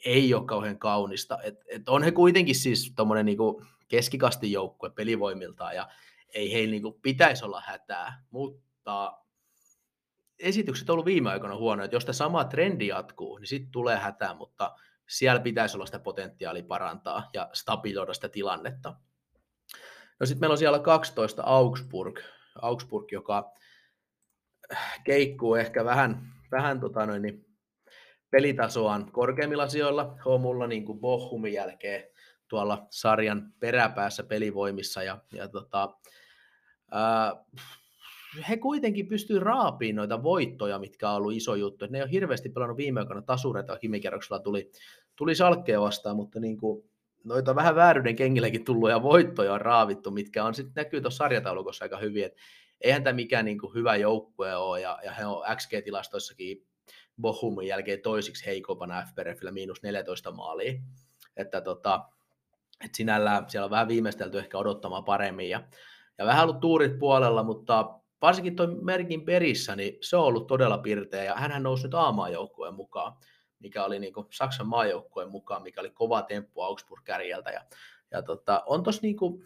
ei 0.06 0.34
ole 0.34 0.46
kauhean 0.46 0.80
kaunista. 0.80 1.42
Et, 1.44 1.56
et 1.68 1.90
on 1.90 2.04
he 2.04 2.12
kuitenkin 2.12 2.56
siis 2.56 2.94
tuommoinen 2.96 3.26
niinku 3.26 3.66
keskikastin 3.88 4.52
joukkue 4.52 4.90
pelivoimiltaan, 4.90 5.76
ja 5.76 5.88
ei 6.34 6.54
heillä 6.54 6.72
niinku 6.72 7.00
pitäisi 7.02 7.46
olla 7.46 7.62
hätää, 7.66 8.24
mutta 8.30 9.18
esitykset 10.40 10.90
on 10.90 10.94
ollut 10.94 11.06
viime 11.06 11.30
aikoina 11.30 11.56
huonoja, 11.56 11.86
että 11.86 11.96
jos 11.96 12.06
tämä 12.06 12.14
sama 12.14 12.44
trendi 12.44 12.88
jatkuu, 12.88 13.38
niin 13.38 13.48
sitten 13.48 13.72
tulee 13.72 13.98
hätää, 13.98 14.34
mutta 14.34 14.76
siellä 15.10 15.42
pitäisi 15.42 15.78
olla 15.78 15.86
sitä 15.86 16.00
potentiaalia 16.00 16.64
parantaa 16.64 17.30
ja 17.34 17.50
stabiloida 17.54 18.14
sitä 18.14 18.30
tilannetta. 18.30 18.94
No 20.22 20.26
sitten 20.26 20.40
meillä 20.40 20.54
on 20.54 20.58
siellä 20.58 20.80
12 20.80 21.44
Augsburg, 21.46 22.20
Augsburg 22.62 23.12
joka 23.12 23.54
keikkuu 25.04 25.56
ehkä 25.56 25.86
vähän, 25.86 26.34
vähän 26.52 26.80
tota 26.80 27.06
noin, 27.06 27.22
niin 27.22 27.46
pelitasoaan 28.30 29.12
korkeimmilla 29.12 29.68
sijoilla. 29.68 30.04
He 30.04 30.22
on 30.26 30.42
mulla 30.42 30.68
niin 30.68 30.86
kuin 30.86 31.00
Bochumin 31.00 31.54
jälkeen 31.54 32.04
tuolla 32.48 32.88
sarjan 32.90 33.54
peräpäässä 33.60 34.24
pelivoimissa 34.24 35.04
ja, 35.04 35.18
ja 35.34 35.48
tota, 35.48 35.98
ää, 36.92 37.46
he 38.50 38.58
kuitenkin 38.58 39.08
pystyy 39.08 39.40
raapiin 39.40 39.96
noita 39.96 40.24
voittoja, 40.24 40.80
mitkä 40.80 41.10
on 41.10 41.16
ollut 41.16 41.34
iso 41.34 41.56
juttu. 41.56 41.86
ne 41.90 41.98
ei 41.98 42.04
ole 42.04 42.12
hirveästi 42.12 42.50
pelannut 42.50 42.78
viime 42.78 43.00
aikoina 43.00 43.22
tasureita, 43.22 43.78
himikerroksella 43.84 44.40
tuli, 44.40 44.72
tuli 45.16 45.36
salkkeen 45.36 45.82
vastaan, 45.82 46.16
mutta 46.16 46.40
niin 46.40 46.58
kuin 46.58 46.91
noita 47.24 47.56
vähän 47.56 47.76
vääryyden 47.76 48.16
kengillekin 48.16 48.66
tulluja 48.66 49.04
voittoja 49.04 49.54
on 49.54 49.62
raavittu, 49.62 50.12
mitkä 50.12 50.46
on 50.46 50.56
sitten 50.56 50.84
näkyy 50.84 51.02
tuossa 51.02 51.18
sarjataulukossa 51.18 51.86
aika 51.86 51.98
hyvin, 51.98 52.26
että 52.26 52.42
eihän 52.82 53.04
tämä 53.04 53.14
mikään 53.14 53.46
niin 53.46 53.60
kuin 53.60 53.74
hyvä 53.74 53.96
joukkue 53.96 54.56
ole, 54.56 54.82
ja, 54.82 55.00
ja 55.04 55.12
he 55.12 55.26
on 55.26 55.44
XG-tilastoissakin 55.56 56.66
Bohumin 57.22 57.68
jälkeen 57.68 58.02
toisiksi 58.02 58.46
heikompana 58.46 59.06
FPRFillä 59.12 59.52
miinus 59.52 59.84
14 59.84 60.32
maalia, 60.32 60.74
että 61.38 61.62
tota, 61.62 62.06
et 62.86 62.96
sinällään 62.96 63.50
siellä 63.50 63.66
on 63.66 63.72
vähän 63.72 63.88
viimeistelty 63.88 64.40
ehkä 64.40 64.58
odottamaan 64.58 65.04
paremmin, 65.04 65.50
ja, 65.50 65.64
ja 66.18 66.26
vähän 66.26 66.44
ollut 66.44 66.60
tuurit 66.60 67.00
puolella, 67.00 67.44
mutta 67.44 68.00
varsinkin 68.22 68.56
tuo 68.56 68.68
Merkin 68.82 69.26
perissä, 69.26 69.76
niin 69.76 69.98
se 70.02 70.18
on 70.18 70.24
ollut 70.24 70.48
todella 70.48 70.78
pirteä, 70.78 71.24
ja 71.24 71.36
hän 71.36 71.64
nousi 71.64 71.84
nyt 71.84 71.94
A-maajoukkueen 71.96 72.74
mukaan, 72.74 73.14
mikä 73.62 73.84
oli 73.84 74.00
niin 74.00 74.14
kuin 74.14 74.28
Saksan 74.30 74.68
maajoukkueen 74.68 75.30
mukaan, 75.30 75.64
mikä 75.64 75.82
oli 75.82 75.90
kova 75.90 76.22
temppu 76.22 76.62
Augsburg 76.62 77.04
kärjeltä, 77.04 77.50
ja, 77.50 77.62
ja 78.12 78.22
tota, 78.22 78.64
on 78.66 78.84
tossa 78.84 79.02
niin 79.02 79.18
kuin, 79.18 79.46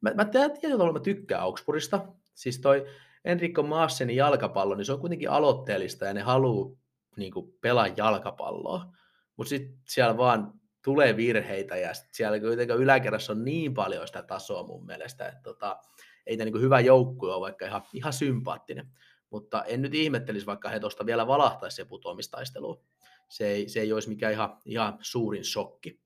mä, 0.00 0.10
mä 0.14 0.24
tietyllä 0.24 0.72
tavalla 0.74 0.92
mä 0.92 1.00
tykkään 1.00 1.42
Augsburgista, 1.42 2.08
siis 2.34 2.60
toi 2.60 2.86
Enrico 3.24 3.62
Maassenin 3.62 4.16
jalkapallo, 4.16 4.74
niin 4.74 4.84
se 4.84 4.92
on 4.92 5.00
kuitenkin 5.00 5.30
aloitteellista, 5.30 6.04
ja 6.04 6.14
ne 6.14 6.20
haluaa 6.20 6.76
niin 7.16 7.32
kuin, 7.32 7.54
pelaa 7.60 7.88
jalkapalloa, 7.96 8.92
mutta 9.36 9.48
sitten 9.48 9.78
siellä 9.88 10.16
vaan 10.16 10.52
tulee 10.84 11.16
virheitä, 11.16 11.76
ja 11.76 11.94
sit 11.94 12.14
siellä 12.14 12.40
kuitenkin 12.40 12.76
yläkerrassa 12.76 13.32
on 13.32 13.44
niin 13.44 13.74
paljon 13.74 14.06
sitä 14.06 14.22
tasoa 14.22 14.66
mun 14.66 14.86
mielestä, 14.86 15.28
että 15.28 15.42
tota, 15.42 15.80
ei 16.26 16.36
tämä 16.36 16.50
niin 16.50 16.62
hyvä 16.62 16.80
joukkue 16.80 17.34
ole, 17.34 17.40
vaikka 17.40 17.66
ihan, 17.66 17.82
ihan 17.92 18.12
sympaattinen. 18.12 18.88
Mutta 19.30 19.64
en 19.64 19.82
nyt 19.82 19.94
ihmettelisi, 19.94 20.46
vaikka 20.46 20.68
he 20.68 20.80
tuosta 20.80 21.06
vielä 21.06 21.26
valahtaisi 21.26 21.76
se 21.76 21.84
putoamistaisteluun. 21.84 22.80
Se 23.28 23.46
ei, 23.46 23.68
se 23.68 23.80
ei 23.80 23.92
olisi 23.92 24.08
mikään 24.08 24.32
ihan, 24.32 24.58
ihan 24.64 24.98
suurin 25.00 25.44
shokki. 25.44 26.00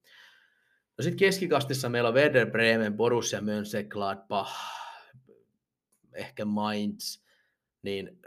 No 0.98 1.02
sitten 1.02 1.18
keskikastissa 1.18 1.88
meillä 1.88 2.08
on 2.08 2.14
Werder 2.14 2.50
Bremen, 2.50 2.97
Borussia 2.97 3.40
Mönchengladbach, 3.40 4.52
ehkä 6.14 6.44
Mainz, 6.44 7.22
niin 7.82 8.18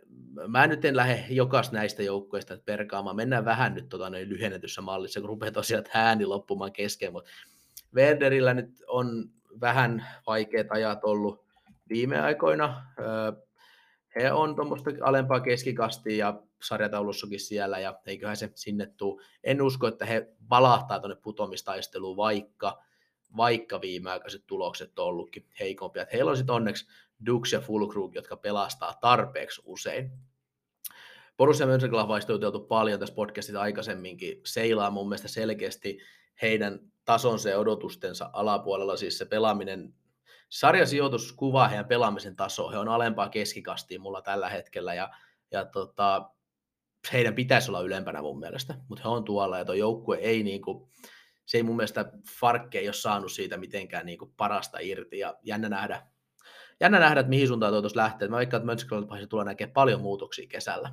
mä 0.48 0.68
nyt 0.68 0.86
en 0.86 0.96
lähde 0.96 1.26
jokaista 1.30 1.76
näistä 1.76 2.04
joukkueista 2.04 2.58
perkaamaan. 2.66 3.16
Mennään 3.16 3.46
vähän 3.46 3.74
nyt 3.74 3.90
tota, 3.90 4.12
lyhennetyssä 4.12 4.82
mallissa, 4.82 5.20
kun 5.20 5.30
rupeaa 5.30 5.52
tosiaan 5.52 5.84
ääni 5.94 6.26
loppumaan 6.26 6.72
kesken, 6.72 7.12
mutta 7.12 7.30
Werderillä 7.96 8.54
nyt 8.54 8.84
on 8.88 9.30
vähän 9.62 10.08
vaikeat 10.28 10.68
ajat 10.70 11.04
ollut 11.04 11.46
viime 11.90 12.20
aikoina. 12.20 12.86
He 14.16 14.32
on 14.32 14.56
tuommoista 14.56 14.92
alempaa 15.02 15.40
keskikastia 15.40 16.18
ja 16.18 16.44
sarjataulussakin 16.64 17.40
siellä, 17.40 17.80
ja 17.80 18.00
eiköhän 18.06 18.38
se 18.38 18.52
sinne 18.56 18.86
tuu. 18.98 19.22
En 19.44 19.62
usko, 19.62 19.88
että 19.88 20.06
he 20.06 20.34
valahtaa 20.50 21.00
tuonne 21.00 21.16
putomistaisteluun, 21.16 22.18
vaikka, 22.18 22.84
vaikka 23.38 23.82
viimeaikaiset 23.82 24.44
tulokset 24.48 25.00
on 25.00 25.06
ollutkin 25.06 25.46
heikompia. 25.60 26.06
Heillä 26.14 26.32
on 26.32 26.38
sitten 26.38 26.56
onneksi 26.56 26.88
Dux 27.26 27.54
ja 27.54 27.62
Fulkrug, 27.62 28.16
jotka 28.16 28.36
pelastaa 28.38 28.94
tarpeeksi 29.02 29.62
usein. 29.66 30.12
Borussia 31.38 31.68
Mönchengladbach 31.68 32.30
on 32.30 32.34
juteltu 32.36 32.60
paljon 32.60 33.00
tässä 33.00 33.16
podcastissa 33.16 33.62
aikaisemminkin. 33.62 34.42
Seilaa 34.46 34.92
mun 34.92 35.10
mielestä 35.10 35.28
selkeästi 35.28 36.00
heidän 36.42 36.80
tasonsa 37.06 37.50
ja 37.50 37.60
odotustensa 37.60 38.30
alapuolella, 38.34 38.98
siis 38.98 39.18
se 39.18 39.26
pelaaminen 39.26 39.94
sarjasijoitus 40.50 41.34
kuvaa 41.34 41.68
heidän 41.68 41.86
pelaamisen 41.86 42.36
tasoa. 42.36 42.72
He 42.72 42.78
on 42.78 42.88
alempaa 42.88 43.30
keskikastiin 43.30 44.02
mulla 44.02 44.22
tällä 44.22 44.50
hetkellä 44.50 44.94
ja, 44.94 45.10
ja 45.52 45.66
tota, 45.66 46.30
heidän 47.14 47.36
pitäisi 47.36 47.72
olla 47.72 47.82
ylempänä 47.82 48.22
mun 48.22 48.40
mielestä, 48.40 48.76
mutta 48.88 49.04
he 49.04 49.10
on 49.10 49.24
tuolla 49.24 49.58
ja 49.58 49.66
tuo 49.66 49.76
joukkue 49.76 50.18
ei 50.18 50.44
niinku, 50.44 50.90
se 51.46 51.58
ei 51.58 51.64
mun 51.64 51.76
mielestä 51.76 52.12
Farkke 52.40 52.80
ei 52.80 52.88
ole 52.88 52.94
saanut 52.94 53.32
siitä 53.32 53.58
mitenkään 53.58 54.06
niinku 54.06 54.34
parasta 54.38 54.78
irti 54.82 55.20
ja 55.20 55.38
jännä 55.44 55.70
nähdä, 55.70 56.08
jännä 56.80 57.00
nähdä, 57.00 57.20
että 57.20 57.30
mihin 57.30 57.48
suuntaan 57.48 57.74
tuo 57.74 57.90
lähtee. 57.96 58.28
Mä 58.28 58.38
veikkaan, 58.38 58.62
että 58.62 58.66
Mönchengladbachissa 58.66 59.30
tulee 59.30 59.46
näkemään 59.46 59.74
paljon 59.74 60.02
muutoksia 60.02 60.48
kesällä. 60.48 60.92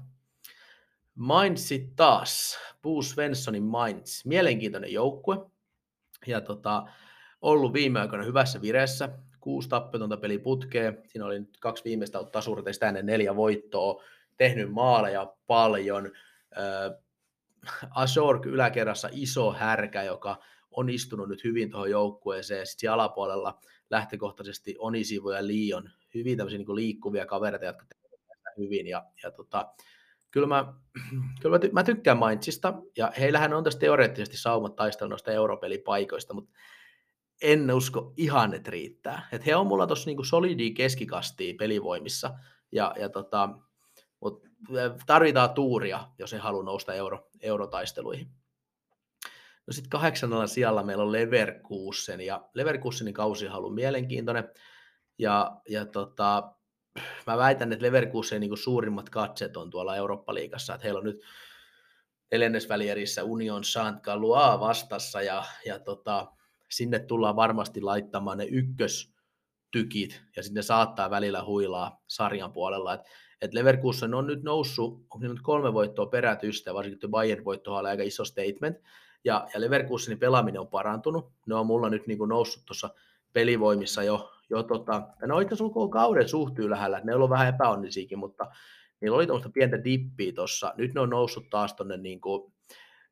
Mainz 1.15 1.73
taas, 1.97 2.59
Boo 2.83 3.03
Svenssonin 3.03 3.62
Mainz, 3.62 4.25
mielenkiintoinen 4.25 4.93
joukkue 4.93 5.37
ja 6.27 6.41
tota, 6.41 6.85
ollut 7.41 7.73
viime 7.73 8.01
aikoina 8.01 8.25
hyvässä 8.25 8.62
vireessä, 8.62 9.09
kuusi 9.41 9.69
tappiotonta 9.69 10.17
peli 10.17 10.39
putkeen. 10.39 11.03
Siinä 11.07 11.27
oli 11.27 11.39
nyt 11.39 11.57
kaksi 11.61 11.85
viimeistä 11.85 12.19
tasurita 12.33 12.73
sitä 12.73 12.89
ennen 12.89 13.07
neljä 13.07 13.37
voittoa, 13.37 14.03
tehnyt 14.39 14.73
maaleja 14.73 15.34
paljon. 15.47 16.10
Azork 17.91 18.47
yläkerrassa 18.47 19.08
iso 19.12 19.52
härkä, 19.52 20.02
joka 20.02 20.39
on 20.70 20.91
istunut 20.91 21.28
nyt 21.28 21.44
hyvin 21.44 21.70
tuohon 21.70 21.91
joukkueeseen. 21.91 22.67
Sitten 22.67 22.92
alapuolella 22.92 23.60
lähtökohtaisesti 23.91 24.76
Onisivu 24.78 25.31
ja 25.31 25.47
Liion 25.47 25.91
hyvin 26.15 26.36
tämmöisiä 26.36 26.58
niin 26.58 26.75
liikkuvia 26.75 27.26
kavereita, 27.26 27.65
jotka 27.65 27.86
tekevät 27.86 28.18
hyvin. 28.58 28.86
Ja, 28.86 29.05
ja 29.23 29.31
tota, 29.31 29.75
kyllä 30.31 30.47
mä, 30.47 30.75
kyllä 31.42 31.58
mä, 31.58 31.67
ty- 31.67 31.73
mä 31.73 31.84
tykkään 31.84 32.18
Mainzista, 32.18 32.75
ja 32.97 33.12
heillähän 33.18 33.55
on 33.55 33.65
tässä 33.65 33.78
teoreettisesti 33.78 34.36
saumat 34.36 34.76
taistella 34.76 35.08
noista 35.08 35.33
europelipaikoista, 35.33 36.34
mutta 36.34 36.50
en 37.42 37.75
usko 37.75 38.12
ihan, 38.17 38.55
että 38.55 38.70
riittää. 38.70 39.28
Et 39.33 39.47
he 39.47 39.57
on 39.57 39.67
mulla 39.67 39.86
tuossa 39.86 40.08
niinku 40.08 40.25
solidia 40.25 40.75
keskikastia 40.75 41.55
pelivoimissa, 41.58 42.34
ja, 42.73 42.94
ja 43.00 43.08
tota, 43.08 43.49
tarvitaan 45.07 45.51
tuuria, 45.51 46.01
jos 46.19 46.33
he 46.33 46.39
haluaa 46.39 46.65
nousta 46.65 46.95
euro, 46.95 47.28
eurotaisteluihin. 47.41 48.31
No 49.67 49.73
sitten 49.73 49.91
kahdeksannella 49.91 50.47
sijalla 50.47 50.83
meillä 50.83 51.05
on 51.05 51.12
Leverkusen, 51.12 52.20
ja 52.20 52.49
Leverkusenin 52.55 53.15
kausi 53.15 53.49
on 53.49 53.55
ollut 53.55 53.75
mielenkiintoinen, 53.75 54.49
ja, 55.19 55.61
ja 55.69 55.87
tota, 55.87 56.53
mä 57.27 57.37
väitän, 57.37 57.73
että 57.73 57.87
Leverkusen 57.87 58.41
niin 58.41 58.57
suurimmat 58.57 59.11
katset 59.11 59.57
on 59.57 59.70
tuolla 59.70 59.97
Eurooppa-liigassa, 59.97 60.75
että 60.75 60.85
heillä 60.85 60.99
on 60.99 61.05
nyt 61.05 61.20
neljännesvälierissä 62.31 63.25
Union 63.25 63.65
saint 63.65 64.03
Galois 64.03 64.61
vastassa, 64.61 65.23
ja, 65.23 65.45
ja 65.67 65.78
tota, 65.78 66.33
sinne 66.70 66.99
tullaan 66.99 67.37
varmasti 67.37 67.81
laittamaan 67.81 68.39
ne 68.39 68.45
ykköstykit, 68.45 70.23
ja 70.37 70.43
sitten 70.43 70.62
saattaa 70.62 71.11
välillä 71.11 71.45
huilaa 71.45 72.03
sarjan 72.07 72.53
puolella. 72.53 72.95
Et, 72.95 73.01
et 73.42 73.55
Leverkusen 73.55 74.15
on 74.15 74.26
nyt 74.26 74.42
noussut, 74.42 75.07
on 75.10 75.20
nyt 75.20 75.42
kolme 75.42 75.73
voittoa 75.73 76.07
perätystä, 76.07 76.75
varsinkin 76.75 76.99
tuo 76.99 77.10
Bayern-voitto 77.10 77.75
on 77.75 77.86
aika 77.86 78.02
iso 78.02 78.25
statement, 78.25 78.76
ja, 79.25 79.49
ja 79.55 79.60
Leverkusenin 79.60 80.18
pelaaminen 80.18 80.60
on 80.60 80.68
parantunut. 80.68 81.33
Ne 81.47 81.55
on 81.55 81.67
mulla 81.67 81.91
nyt 81.91 82.07
niin 82.07 82.18
kuin 82.18 82.28
noussut 82.28 82.62
tuossa 82.67 82.91
pelivoimissa 83.33 84.02
jo, 84.02 84.31
jo 84.50 84.62
tota, 84.62 85.08
ne 85.26 85.34
on 85.34 85.42
itse 85.42 85.55
asiassa 85.55 85.89
kauden 85.92 86.28
suhtyy 86.28 86.70
lähellä, 86.70 87.00
ne 87.05 87.15
on 87.15 87.31
vähän 87.31 87.55
epäonnisiakin, 87.55 88.18
mutta 88.18 88.47
niillä 89.00 89.17
oli 89.17 89.26
tuommoista 89.26 89.52
pientä 89.55 89.84
dippiä 89.84 90.33
tuossa. 90.33 90.75
Nyt 90.76 90.94
ne 90.94 91.00
on 91.00 91.10
noussut 91.10 91.50
taas 91.50 91.75
tuonne 91.75 91.97
niin 91.97 92.20
kuin, 92.20 92.52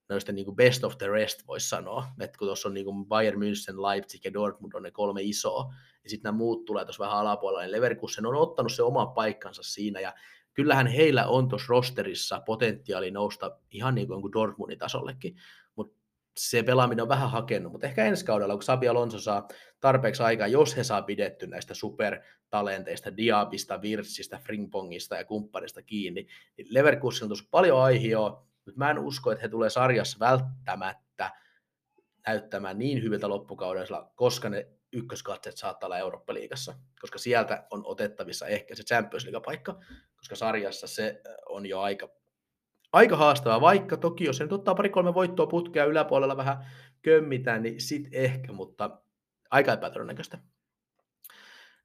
noista 0.08 0.32
niin 0.32 0.44
kuin 0.44 0.56
best 0.56 0.84
of 0.84 0.98
the 0.98 1.08
rest, 1.08 1.46
voisi 1.46 1.68
sanoa. 1.68 2.06
että 2.20 2.38
kun 2.38 2.48
tuossa 2.48 2.68
on 2.68 2.74
niin 2.74 2.84
kuin 2.84 3.06
Bayern 3.06 3.38
München, 3.38 3.82
Leipzig 3.82 4.24
ja 4.24 4.32
Dortmund 4.32 4.72
on 4.74 4.82
ne 4.82 4.90
kolme 4.90 5.22
isoa, 5.22 5.72
ja 6.06 6.10
sitten 6.10 6.28
nämä 6.28 6.38
muut 6.38 6.64
tulee 6.64 6.84
tuossa 6.84 7.04
vähän 7.04 7.18
alapuolella, 7.18 7.62
niin 7.62 7.72
Leverkusen 7.72 8.26
on 8.26 8.34
ottanut 8.34 8.72
se 8.72 8.82
oma 8.82 9.06
paikkansa 9.06 9.62
siinä, 9.62 10.00
ja 10.00 10.14
kyllähän 10.54 10.86
heillä 10.86 11.26
on 11.26 11.48
tuossa 11.48 11.66
rosterissa 11.68 12.40
potentiaali 12.40 13.10
nousta 13.10 13.58
ihan 13.70 13.94
niin 13.94 14.08
kuin 14.08 14.32
Dortmundin 14.32 14.78
tasollekin, 14.78 15.36
mutta 15.76 15.98
se 16.36 16.62
pelaaminen 16.62 17.02
on 17.02 17.08
vähän 17.08 17.30
hakenut, 17.30 17.72
mutta 17.72 17.86
ehkä 17.86 18.04
ensi 18.04 18.24
kaudella, 18.24 18.54
kun 18.54 18.62
Sabi 18.62 18.88
Alonso 18.88 19.18
saa 19.18 19.48
tarpeeksi 19.80 20.22
aikaa, 20.22 20.46
jos 20.46 20.76
he 20.76 20.84
saa 20.84 21.02
pidetty 21.02 21.46
näistä 21.46 21.74
supertalenteista, 21.74 23.16
Diabista, 23.16 23.82
Virtsistä, 23.82 24.38
Fringpongista 24.38 25.16
ja 25.16 25.24
kumppanista 25.24 25.82
kiinni, 25.82 26.26
niin 26.56 26.66
Leverkusen 26.70 27.24
on 27.24 27.28
tuossa 27.28 27.48
paljon 27.50 27.82
aihioa, 27.82 28.46
mutta 28.64 28.78
mä 28.78 28.90
en 28.90 28.98
usko, 28.98 29.32
että 29.32 29.42
he 29.42 29.48
tulee 29.48 29.70
sarjassa 29.70 30.18
välttämättä 30.20 31.32
näyttämään 32.26 32.78
niin 32.78 33.02
hyviltä 33.02 33.28
loppukaudella, 33.28 34.12
koska 34.14 34.48
ne 34.48 34.68
ykköskatseet 34.92 35.56
saattaa 35.56 35.86
olla 35.86 35.98
Eurooppa-liigassa, 35.98 36.74
koska 37.00 37.18
sieltä 37.18 37.66
on 37.70 37.82
otettavissa 37.84 38.46
ehkä 38.46 38.74
se 38.74 38.82
Champions 38.82 39.24
League-paikka, 39.24 39.84
koska 40.16 40.36
sarjassa 40.36 40.86
se 40.86 41.22
on 41.48 41.66
jo 41.66 41.80
aika, 41.80 42.08
aika 42.92 43.16
haastavaa, 43.16 43.60
vaikka 43.60 43.96
toki 43.96 44.24
jos 44.24 44.36
se 44.36 44.44
nyt 44.44 44.52
ottaa 44.52 44.74
pari-kolme 44.74 45.14
voittoa 45.14 45.46
putkea 45.46 45.84
yläpuolella 45.84 46.36
vähän 46.36 46.66
kömmitään, 47.02 47.62
niin 47.62 47.80
sit 47.80 48.08
ehkä, 48.12 48.52
mutta 48.52 49.00
aika 49.50 49.72
epätodennäköistä. 49.72 50.38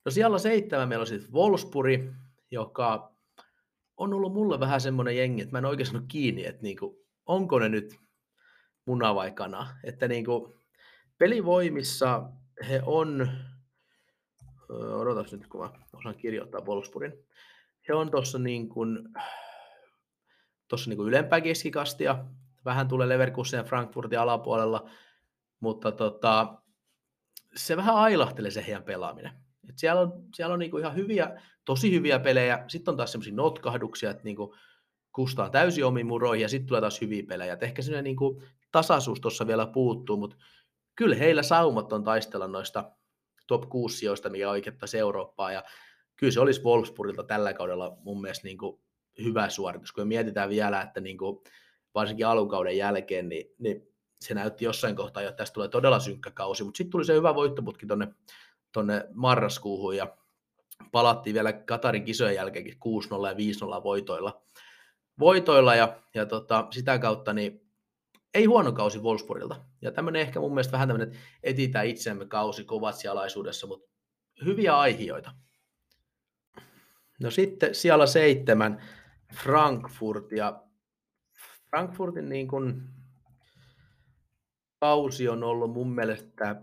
No 0.06 0.12
siellä 0.12 0.40
seitsemän 0.40 0.90
meillä 0.90 1.04
on 1.04 1.08
sitten 1.08 1.34
Wolfsburg, 1.34 2.02
joka 2.52 3.16
on 3.98 4.14
ollut 4.14 4.34
mulle 4.34 4.60
vähän 4.60 4.82
semmoinen 4.82 5.18
jengi, 5.18 5.42
että 5.42 5.52
mä 5.52 5.58
en 5.58 5.66
oikein 5.66 5.88
sanonut 5.88 6.10
kiinni, 6.12 6.46
että 6.46 6.62
niinku, 6.62 7.06
onko 7.26 7.60
ne 7.60 7.70
nyt 7.70 7.96
muna 8.86 9.16
vai 9.16 9.32
kana. 9.32 9.68
Että 9.84 10.08
niinku, 10.08 10.56
pelivoimissa 11.18 12.24
he 12.70 12.82
on, 12.86 13.30
odotas 14.70 15.32
nyt 15.32 15.48
kun 15.48 15.62
mä 15.62 15.72
osaan 15.94 16.16
kirjoittaa 16.16 16.66
Wolfsburgin, 16.66 17.14
he 17.88 17.94
on 17.94 18.12
tuossa 18.12 18.40
niin 18.40 18.70
kuin, 18.70 19.00
tuossa 20.68 20.90
niin 20.90 20.98
kuin 20.98 21.08
ylempää 21.08 21.42
keskikastia, 21.42 22.26
vähän 22.66 22.88
tulee 22.88 23.10
Leverkusen 23.10 23.58
ja 23.58 23.64
Frankfurtin 23.64 24.20
alapuolella, 24.20 24.90
mutta 25.60 25.92
tota, 25.92 26.62
se 27.56 27.78
vähän 27.78 27.96
ailahtelee 27.96 28.52
se 28.52 28.64
heidän 28.68 28.84
pelaaminen. 28.84 29.32
Et 29.70 29.78
siellä 29.78 30.02
on, 30.02 30.24
siellä 30.36 30.54
on 30.54 30.60
niinku 30.60 30.78
ihan 30.78 30.96
hyviä, 30.96 31.42
tosi 31.66 31.92
hyviä 31.92 32.20
pelejä, 32.20 32.66
sitten 32.68 32.92
on 32.92 32.98
taas 32.98 33.12
semmoisia 33.12 33.36
notkahduksia, 33.36 34.12
että 34.12 34.24
niinku 34.24 34.56
kustaa 35.12 35.50
täysin 35.50 35.86
omiin 35.86 36.08
muroihin 36.08 36.42
ja 36.42 36.50
sitten 36.50 36.68
tulee 36.68 36.82
taas 36.82 37.02
hyviä 37.02 37.24
pelejä. 37.28 37.54
Et 37.54 37.64
ehkä 37.64 37.82
semmoinen 37.82 38.04
niinku 38.04 38.44
tasaisuus 38.72 39.22
tuossa 39.22 39.48
vielä 39.48 39.68
puuttuu, 39.68 40.18
mutta 40.18 40.36
kyllä 40.96 41.16
heillä 41.16 41.44
saumat 41.44 41.94
on 41.94 42.04
taistella 42.04 42.48
noista 42.48 42.92
top 43.48 43.70
6 43.70 43.98
sijoista, 43.98 44.30
mikä 44.30 44.50
oikeuttaisi 44.50 44.98
Eurooppaa 44.98 45.52
ja 45.52 45.64
kyllä 46.16 46.34
se 46.34 46.40
olisi 46.40 46.64
Wolfsburgilta 46.64 47.24
tällä 47.24 47.54
kaudella 47.54 47.98
mun 48.04 48.22
mielestä 48.22 48.48
niinku 48.48 48.82
hyvä 49.24 49.50
suoritus, 49.50 49.92
kun 49.92 50.08
mietitään 50.08 50.50
vielä, 50.50 50.82
että 50.82 51.02
niinku, 51.02 51.44
varsinkin 51.96 52.28
alukauden 52.28 52.78
jälkeen, 52.78 53.30
niin, 53.30 53.56
niin 53.60 53.88
se 54.22 54.34
näytti 54.34 54.66
jossain 54.66 54.96
kohtaa, 54.96 55.24
että 55.24 55.34
tästä 55.34 55.54
tulee 55.54 55.68
todella 55.68 56.00
synkkä 56.00 56.32
kausi, 56.32 56.64
mutta 56.64 56.78
sitten 56.78 56.92
tuli 56.92 57.06
se 57.06 57.14
hyvä 57.14 57.36
voittoputki 57.36 57.86
tonne, 57.86 58.08
tonne 58.72 59.06
marraskuuhun 59.14 59.98
ja 59.98 60.18
palattiin 60.92 61.34
vielä 61.34 61.54
Katarin 61.54 62.04
kisojen 62.04 62.36
jälkeenkin 62.36 62.74
6-0 62.74 62.78
ja 63.28 63.80
5-0 63.80 63.84
voitoilla, 63.84 64.42
voitoilla 65.20 65.76
ja, 65.76 65.98
ja 66.16 66.26
tota, 66.26 66.68
sitä 66.72 67.00
kautta 67.00 67.34
niin 67.34 67.61
ei 68.34 68.46
huono 68.46 68.72
kausi 68.72 69.00
Wolfsburgilta. 69.00 69.66
Ja 69.82 69.92
tämmöinen 69.92 70.22
ehkä 70.22 70.40
mun 70.40 70.52
mielestä 70.52 70.72
vähän 70.72 70.88
tämmöinen, 70.88 71.08
että 71.08 71.20
etitään 71.44 71.88
itseämme 71.88 72.26
kausi 72.26 72.64
kovatsialaisuudessa, 72.64 73.68
mutta 73.68 73.92
hyviä 74.46 74.78
aihioita. 74.78 75.32
No 77.20 77.32
sitten 77.32 77.76
siellä 77.76 78.06
seitsemän 78.06 78.82
Frankfurt 79.34 80.32
ja 80.32 80.64
Frankfurtin 81.70 82.30
niin 82.30 82.48
kuin 82.48 82.84
kausi 84.80 85.30
on 85.30 85.44
ollut 85.44 85.72
mun 85.72 85.96
mielestä, 85.96 86.62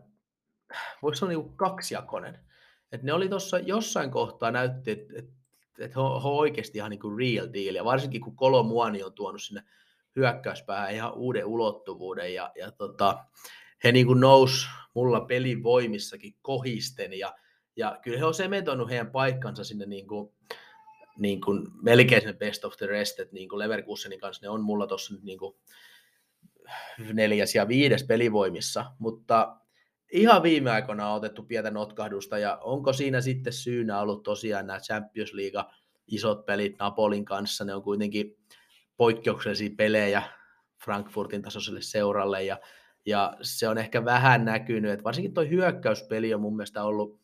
voisi 1.02 1.24
olla 1.24 1.34
niin 1.34 1.56
kaksijakoinen. 1.56 2.38
Et 2.92 3.02
ne 3.02 3.12
oli 3.12 3.28
tuossa 3.28 3.58
jossain 3.58 4.10
kohtaa 4.10 4.50
näytti, 4.50 4.90
että 4.90 5.14
et, 5.16 5.28
et 5.78 5.94
he 5.94 6.00
on 6.00 6.22
oikeasti 6.22 6.78
ihan 6.78 6.90
niin 6.90 7.00
kuin 7.00 7.18
real 7.18 7.48
deal, 7.52 7.74
ja 7.74 7.84
varsinkin 7.84 8.20
kun 8.20 8.36
Kolomuani 8.36 9.02
on 9.02 9.12
tuonut 9.12 9.42
sinne 9.42 9.62
hyökkäyspäähän 10.16 10.94
ihan 10.94 11.14
uuden 11.14 11.46
ulottuvuuden, 11.46 12.34
ja, 12.34 12.52
ja 12.58 12.72
tota, 12.72 13.24
he 13.84 13.92
niin 13.92 14.06
kuin 14.06 14.20
nous 14.20 14.68
mulla 14.94 15.20
pelin 15.20 15.62
voimissakin 15.62 16.34
kohisten, 16.42 17.18
ja, 17.18 17.34
ja 17.76 17.98
kyllä 18.02 18.18
he 18.18 18.24
on 18.24 18.34
sementoinut 18.34 18.90
heidän 18.90 19.10
paikkansa 19.10 19.64
sinne 19.64 19.86
niin 19.86 20.06
kuin, 20.06 20.34
niin 21.18 21.40
kuin 21.40 21.66
melkein 21.82 22.22
sinne 22.22 22.36
best 22.38 22.64
of 22.64 22.76
the 22.76 22.86
rest, 22.86 23.20
että 23.20 23.34
niin 23.34 23.48
kuin 23.48 23.58
Leverkusenin 23.58 24.20
kanssa 24.20 24.46
ne 24.46 24.50
on 24.50 24.62
mulla 24.62 24.86
tuossa 24.86 25.14
nyt 25.14 25.22
niin 25.22 25.38
kuin 25.38 25.56
neljäs 27.12 27.54
ja 27.54 27.68
viides 27.68 28.04
pelivoimissa, 28.04 28.84
mutta 28.98 29.56
ihan 30.12 30.42
viime 30.42 30.70
aikoina 30.70 31.10
on 31.10 31.16
otettu 31.16 31.42
pientä 31.42 31.70
notkahdusta, 31.70 32.38
ja 32.38 32.58
onko 32.62 32.92
siinä 32.92 33.20
sitten 33.20 33.52
syynä 33.52 34.00
ollut 34.00 34.22
tosiaan 34.22 34.66
nämä 34.66 34.80
Champions 34.80 35.32
League 35.32 35.64
isot 36.06 36.46
pelit 36.46 36.78
Napolin 36.78 37.24
kanssa, 37.24 37.64
ne 37.64 37.74
on 37.74 37.82
kuitenkin 37.82 38.38
poikkeuksellisia 38.98 39.70
pelejä 39.76 40.22
Frankfurtin 40.84 41.42
tasoiselle 41.42 41.82
seuralle, 41.82 42.44
ja, 42.44 42.60
ja 43.06 43.36
se 43.42 43.68
on 43.68 43.78
ehkä 43.78 44.04
vähän 44.04 44.44
näkynyt, 44.44 44.90
että 44.90 45.04
varsinkin 45.04 45.34
tuo 45.34 45.44
hyökkäyspeli 45.44 46.34
on 46.34 46.40
mun 46.40 46.56
mielestä 46.56 46.84
ollut 46.84 47.20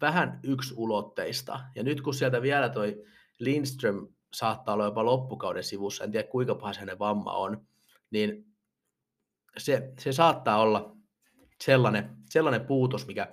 vähän 0.00 0.40
ulotteista, 0.76 1.60
ja 1.74 1.82
nyt 1.82 2.00
kun 2.00 2.14
sieltä 2.14 2.42
vielä 2.42 2.68
toi 2.68 3.04
Lindström 3.38 4.08
saattaa 4.34 4.74
olla 4.74 4.84
jopa 4.84 5.04
loppukauden 5.04 5.64
sivussa, 5.64 6.04
en 6.04 6.12
tiedä 6.12 6.28
kuinka 6.28 6.54
pahas 6.54 6.78
hänen 6.78 6.98
vamma 6.98 7.32
on, 7.32 7.66
niin 8.10 8.46
se, 9.58 9.92
se 9.98 10.12
saattaa 10.12 10.60
olla 10.60 10.96
sellainen, 11.64 12.16
sellainen 12.30 12.66
puutos, 12.66 13.06
mikä, 13.06 13.32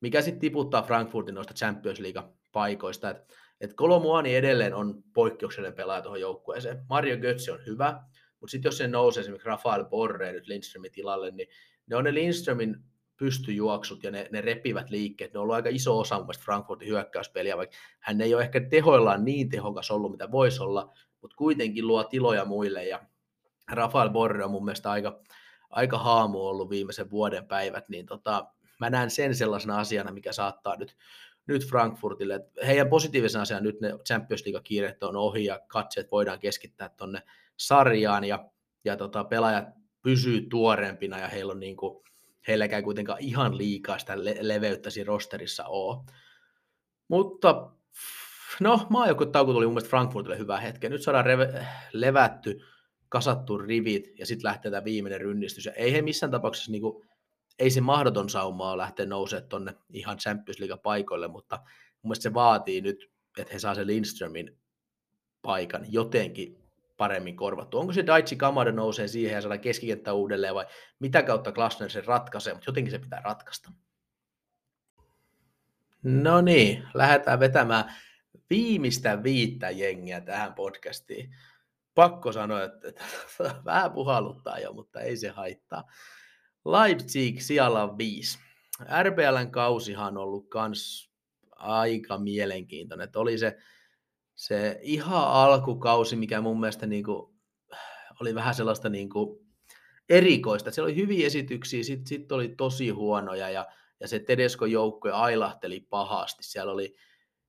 mikä 0.00 0.22
sitten 0.22 0.40
tiputtaa 0.40 0.82
Frankfurtin 0.82 1.34
noista 1.34 1.54
Champions 1.54 2.00
League-paikoista. 2.00 3.10
Että 3.10 3.34
et 3.60 3.74
Kolomuani 3.74 4.36
edelleen 4.36 4.74
on 4.74 5.02
poikkeuksellinen 5.14 5.76
pelaaja 5.76 6.02
tuohon 6.02 6.20
joukkueeseen. 6.20 6.84
Mario 6.88 7.16
Götze 7.16 7.52
on 7.52 7.66
hyvä, 7.66 8.02
mutta 8.40 8.50
sitten 8.50 8.68
jos 8.68 8.78
se 8.78 8.88
nousee 8.88 9.20
esimerkiksi 9.20 9.48
Rafael 9.48 9.84
Borre 9.84 10.32
nyt 10.32 10.46
Lindströmin 10.46 10.92
tilalle, 10.92 11.30
niin 11.30 11.48
ne 11.86 11.96
on 11.96 12.04
ne 12.04 12.14
Lindströmin 12.14 12.76
pystyjuoksut 13.16 14.04
ja 14.04 14.10
ne, 14.10 14.28
ne 14.32 14.40
repivät 14.40 14.90
liikkeet, 14.90 15.32
ne 15.32 15.38
on 15.38 15.42
ollut 15.42 15.54
aika 15.54 15.68
iso 15.68 15.98
osa 15.98 16.18
mun 16.18 16.34
Frankfurtin 16.44 16.88
hyökkäyspeliä, 16.88 17.56
vaikka 17.56 17.76
hän 18.00 18.20
ei 18.20 18.34
ole 18.34 18.42
ehkä 18.42 18.60
tehoillaan 18.60 19.24
niin 19.24 19.48
tehokas 19.48 19.90
ollut, 19.90 20.10
mitä 20.10 20.30
voisi 20.30 20.62
olla, 20.62 20.92
mutta 21.20 21.36
kuitenkin 21.36 21.86
luo 21.86 22.04
tiloja 22.04 22.44
muille 22.44 22.84
ja 22.84 23.00
Rafael 23.72 24.10
Borre 24.10 24.44
on 24.44 24.50
mun 24.50 24.64
mielestä 24.64 24.90
aika, 24.90 25.20
aika 25.70 25.98
haamu 25.98 26.46
ollut 26.46 26.70
viimeisen 26.70 27.10
vuoden 27.10 27.46
päivät, 27.46 27.88
niin 27.88 28.06
tota, 28.06 28.46
mä 28.80 28.90
näen 28.90 29.10
sen 29.10 29.34
sellaisena 29.34 29.78
asiana, 29.78 30.12
mikä 30.12 30.32
saattaa 30.32 30.76
nyt 30.76 30.96
nyt 31.46 31.68
Frankfurtille. 31.68 32.40
Heidän 32.66 32.88
positiivisen 32.88 33.40
asian 33.40 33.62
nyt 33.62 33.80
ne 33.80 33.92
Champions 34.06 34.46
League-kiireet 34.46 35.02
on 35.02 35.16
ohi 35.16 35.44
ja 35.44 35.60
katseet 35.66 36.10
voidaan 36.10 36.38
keskittää 36.38 36.88
tuonne 36.88 37.22
sarjaan 37.56 38.24
ja, 38.24 38.50
ja 38.84 38.96
tota, 38.96 39.24
pelaajat 39.24 39.64
pysyy 40.02 40.46
tuorempina 40.50 41.18
ja 41.18 41.28
heillä 41.28 41.52
on 41.52 41.60
niin 41.60 41.76
kuin, 41.76 42.04
heilläkään 42.48 42.82
kuitenkaan 42.82 43.20
ihan 43.20 43.58
liikaa 43.58 43.98
sitä 43.98 44.24
le- 44.24 44.38
leveyttä 44.40 44.90
siinä 44.90 45.06
rosterissa 45.08 45.64
ole. 45.66 46.04
Mutta 47.08 47.70
no, 48.60 48.86
maajoukkuetauko 48.90 49.52
tuli 49.52 49.66
mun 49.66 49.74
mielestä 49.74 49.90
Frankfurtille 49.90 50.38
hyvä 50.38 50.60
hetken. 50.60 50.90
Nyt 50.90 51.02
saadaan 51.02 51.26
reve- 51.26 51.64
levätty, 51.92 52.60
kasattu 53.08 53.58
rivit 53.58 54.18
ja 54.18 54.26
sitten 54.26 54.48
lähtee 54.48 54.70
tämä 54.70 54.84
viimeinen 54.84 55.20
rynnistys. 55.20 55.66
Ja 55.66 55.72
ei 55.72 55.92
he 55.92 56.02
missään 56.02 56.30
tapauksessa 56.30 56.72
niin 56.72 56.82
kuin, 56.82 57.06
ei 57.58 57.70
se 57.70 57.80
mahdoton 57.80 58.30
sauma 58.30 58.70
ole 58.70 58.82
lähteä 58.82 59.06
nousemaan 59.06 59.48
tuonne 59.48 59.74
ihan 59.92 60.18
Champions 60.18 60.58
League 60.58 60.78
paikoille, 60.82 61.28
mutta 61.28 61.56
mun 61.56 62.08
mielestä 62.08 62.22
se 62.22 62.34
vaatii 62.34 62.80
nyt, 62.80 63.10
että 63.38 63.52
he 63.52 63.58
saa 63.58 63.74
sen 63.74 63.86
Lindströmin 63.86 64.58
paikan 65.42 65.92
jotenkin 65.92 66.66
paremmin 66.96 67.36
korvattu. 67.36 67.78
Onko 67.78 67.92
se 67.92 68.06
Daichi 68.06 68.36
Kamada 68.36 68.72
nousee 68.72 69.08
siihen 69.08 69.34
ja 69.34 69.40
saada 69.40 69.58
keskikenttä 69.58 70.12
uudelleen 70.12 70.54
vai 70.54 70.66
mitä 70.98 71.22
kautta 71.22 71.52
Glasner 71.52 71.90
sen 71.90 72.04
ratkaisee, 72.04 72.54
mutta 72.54 72.68
jotenkin 72.68 72.90
se 72.90 72.98
pitää 72.98 73.20
ratkaista. 73.24 73.72
No 76.02 76.40
niin, 76.40 76.88
lähdetään 76.94 77.40
vetämään 77.40 77.94
viimeistä 78.50 79.22
viittä 79.22 79.70
jengiä 79.70 80.20
tähän 80.20 80.54
podcastiin. 80.54 81.34
Pakko 81.94 82.32
sanoa, 82.32 82.62
että, 82.62 83.04
vähän 83.64 83.92
puhalluttaa 83.92 84.58
jo, 84.58 84.72
mutta 84.72 85.00
ei 85.00 85.16
se 85.16 85.28
haittaa. 85.28 85.84
Leipzig 86.66 87.40
siellä 87.40 87.98
viisi. 87.98 88.38
RBLn 89.02 89.50
kausihan 89.50 90.16
on 90.16 90.22
ollut 90.22 90.48
kans 90.48 91.10
aika 91.56 92.18
mielenkiintoinen. 92.18 93.04
Että 93.04 93.18
oli 93.18 93.38
se, 93.38 93.56
se 94.34 94.78
ihan 94.82 95.28
alkukausi, 95.28 96.16
mikä 96.16 96.40
mun 96.40 96.60
mielestä 96.60 96.86
niinku, 96.86 97.34
oli 98.20 98.34
vähän 98.34 98.54
sellaista 98.54 98.88
niinku 98.88 99.46
erikoista. 100.08 100.70
Siellä 100.70 100.86
oli 100.86 100.96
hyviä 100.96 101.26
esityksiä, 101.26 101.82
sitten 101.82 102.06
sit 102.06 102.32
oli 102.32 102.48
tosi 102.48 102.90
huonoja 102.90 103.50
ja, 103.50 103.66
ja 104.00 104.08
se 104.08 104.18
Tedesco-joukkue 104.18 105.12
ailahteli 105.12 105.80
pahasti. 105.80 106.42
Siellä 106.42 106.72
oli, 106.72 106.96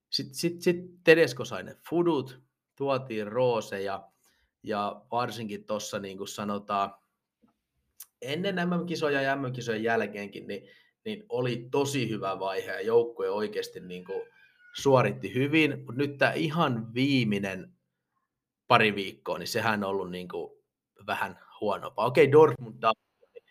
sitten 0.09 0.35
sit, 0.35 0.61
sit 0.61 0.77
Tedesco 1.03 1.45
sai 1.45 1.63
ne 1.63 1.75
fudut, 1.89 2.41
tuotiin 2.75 3.27
Roose 3.27 3.81
ja, 3.81 4.09
ja 4.63 5.01
varsinkin 5.11 5.65
tuossa 5.65 5.99
niin 5.99 6.17
kuin 6.17 6.27
sanotaan, 6.27 6.93
ennen 8.21 8.55
MM-kisoja 8.55 9.21
ja 9.21 9.35
MM-kisojen 9.35 9.83
jälkeenkin, 9.83 10.47
niin, 10.47 10.69
niin 11.05 11.25
oli 11.29 11.67
tosi 11.71 12.09
hyvä 12.09 12.39
vaihe 12.39 12.71
ja 12.71 12.81
joukkue 12.81 13.29
oikeasti 13.29 13.79
niin 13.79 14.05
kuin 14.05 14.21
suoritti 14.81 15.33
hyvin, 15.33 15.77
mutta 15.77 15.93
nyt 15.93 16.17
tämä 16.17 16.31
ihan 16.31 16.93
viimeinen 16.93 17.73
pari 18.67 18.95
viikkoa, 18.95 19.37
niin 19.37 19.47
sehän 19.47 19.83
on 19.83 19.89
ollut 19.89 20.11
niin 20.11 20.27
kuin 20.27 20.51
vähän 21.07 21.39
huonompaa. 21.61 22.05
Okei, 22.05 22.31
Dortmund 22.31 22.79
tappio, 22.79 23.27
niin 23.33 23.43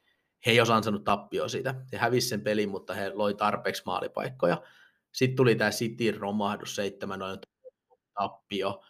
he 0.47 0.51
ei 0.51 0.61
olisi 0.61 0.73
ansainnut 0.73 1.05
tappioa 1.05 1.49
siitä. 1.49 1.75
He 1.93 1.99
hävisi 1.99 2.29
sen 2.29 2.41
pelin, 2.41 2.69
mutta 2.69 2.95
he 2.95 3.11
loi 3.15 3.35
tarpeeksi 3.35 3.83
maalipaikkoja. 3.87 4.63
Sitten 5.13 5.37
tuli 5.37 5.55
tämä 5.55 5.71
City 5.71 6.11
romahdus 6.11 6.77
7 6.77 7.21
tappio 8.15 8.83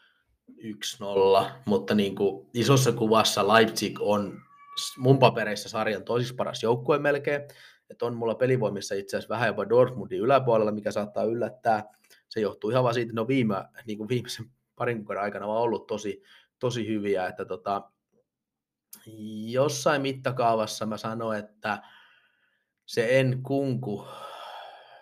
1-0, 0.50 1.50
mutta 1.66 1.94
niin 1.94 2.16
kuin 2.16 2.46
isossa 2.54 2.92
kuvassa 2.92 3.48
Leipzig 3.48 3.98
on 4.00 4.40
mun 4.98 5.18
papereissa 5.18 5.68
sarjan 5.68 6.04
toisiksi 6.04 6.34
paras 6.34 6.62
joukkue 6.62 6.98
melkein. 6.98 7.42
Että 7.90 8.06
on 8.06 8.16
mulla 8.16 8.34
pelivoimissa 8.34 8.94
itse 8.94 9.16
asiassa 9.16 9.34
vähän 9.34 9.46
jopa 9.46 9.68
Dortmundin 9.68 10.20
yläpuolella, 10.20 10.72
mikä 10.72 10.90
saattaa 10.90 11.24
yllättää. 11.24 11.84
Se 12.28 12.40
johtuu 12.40 12.70
ihan 12.70 12.82
vaan 12.82 12.94
siitä, 12.94 13.20
on 13.20 13.28
viime, 13.28 13.54
niin 13.86 13.98
kuin 13.98 14.08
viimeisen 14.08 14.46
parin 14.76 14.96
kuukauden 14.96 15.22
aikana 15.22 15.46
vaan 15.46 15.62
ollut 15.62 15.86
tosi, 15.86 16.22
tosi 16.58 16.88
hyviä, 16.88 17.26
että 17.26 17.44
tota, 17.44 17.90
jossain 19.46 20.02
mittakaavassa 20.02 20.86
mä 20.86 20.96
sanoin, 20.96 21.38
että 21.38 21.82
se 22.86 23.20
en 23.20 23.42
kunku, 23.42 24.06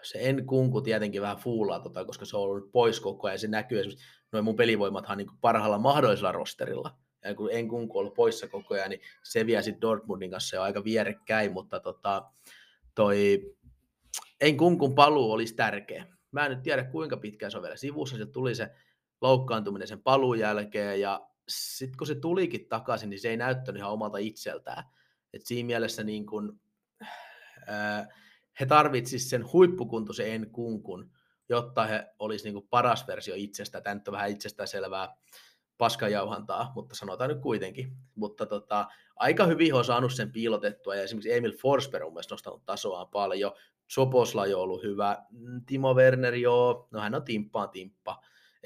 se 0.03 0.19
en 0.21 0.47
kunku 0.47 0.81
tietenkin 0.81 1.23
vähän 1.23 1.37
fuulaa, 1.37 1.81
tota, 1.81 2.05
koska 2.05 2.25
se 2.25 2.37
on 2.37 2.43
ollut 2.43 2.73
pois 2.73 3.01
koko 3.01 3.27
ajan. 3.27 3.39
Se 3.39 3.49
näkyy 3.49 3.79
esimerkiksi, 3.79 4.07
noin 4.33 4.45
mun 4.45 4.57
pelivoimathan 4.57 5.19
niin 5.19 5.29
parhaalla 5.41 5.79
mahdollisella 5.79 6.33
rosterilla. 6.33 6.99
Kun 7.37 7.49
en 7.53 7.69
kunku 7.69 7.99
ollut 7.99 8.15
poissa 8.15 8.49
koko 8.49 8.75
ajan, 8.75 8.91
niin 8.91 9.01
se 9.23 9.47
vie 9.47 9.63
sitten 9.63 9.81
Dortmundin 9.81 10.31
kanssa 10.31 10.57
jo 10.57 10.63
aika 10.63 10.85
vierekkäin, 10.85 11.53
mutta 11.53 11.81
tota, 11.81 12.25
toi 12.95 13.41
en 14.41 14.57
kunkun 14.57 14.95
paluu 14.95 15.33
olisi 15.33 15.55
tärkeä. 15.55 16.07
Mä 16.33 16.47
en 16.47 16.51
nyt 16.51 16.63
tiedä 16.63 16.85
kuinka 16.85 17.17
pitkään 17.17 17.53
se 17.53 17.59
on 17.59 17.63
vielä 17.63 17.77
sivussa, 17.77 18.17
se 18.17 18.27
tuli 18.27 18.55
se 18.55 18.71
loukkaantuminen 19.21 19.89
sen 19.89 20.03
paluun 20.03 20.39
jälkeen 20.39 21.01
ja 21.01 21.29
sitten 21.49 21.99
kun 21.99 22.07
se 22.07 22.15
tulikin 22.15 22.69
takaisin, 22.69 23.11
niin 23.11 23.21
se 23.21 23.29
ei 23.29 23.37
näyttänyt 23.37 23.81
ihan 23.81 23.93
omalta 23.93 24.19
itseltään. 24.19 24.85
Et 25.33 25.47
siinä 25.47 25.67
mielessä 25.67 26.05
niin 26.05 26.27
kun, 26.27 26.61
äh, 27.69 28.09
he 28.61 28.67
tarvitsisivat 28.67 29.31
sen 29.31 29.53
huippukuntoisen 29.53 30.29
en 30.29 30.51
kunkun, 30.51 31.11
jotta 31.49 31.85
he 31.85 32.07
olisi 32.19 32.51
niin 32.51 32.69
paras 32.71 33.07
versio 33.07 33.35
itsestä. 33.37 33.81
Tämä 33.81 33.95
nyt 33.95 34.09
on 34.09 34.13
vähän 34.13 34.31
itsestäänselvää 34.31 35.17
paskajauhantaa, 35.79 36.73
mutta 36.75 36.95
sanotaan 36.95 37.31
nyt 37.31 37.41
kuitenkin. 37.41 37.97
Mutta 38.15 38.47
tota, 38.47 38.87
aika 39.17 39.47
hyvin 39.47 39.75
on 39.75 39.85
saanut 39.85 40.13
sen 40.13 40.33
piilotettua, 40.33 40.95
ja 40.95 41.03
esimerkiksi 41.03 41.33
Emil 41.33 41.57
Forsberg 41.57 42.07
on 42.07 42.13
myös 42.13 42.31
nostanut 42.31 42.65
tasoaan 42.67 43.09
paljon. 43.09 43.53
Soposla 43.89 44.43
on 44.43 44.55
ollut 44.55 44.83
hyvä, 44.83 45.19
Timo 45.67 45.95
Werner 45.95 46.35
joo, 46.35 46.89
no 46.91 47.01
hän 47.01 47.15
on 47.15 47.25
timppaan 47.25 47.71
timppa. 47.71 48.21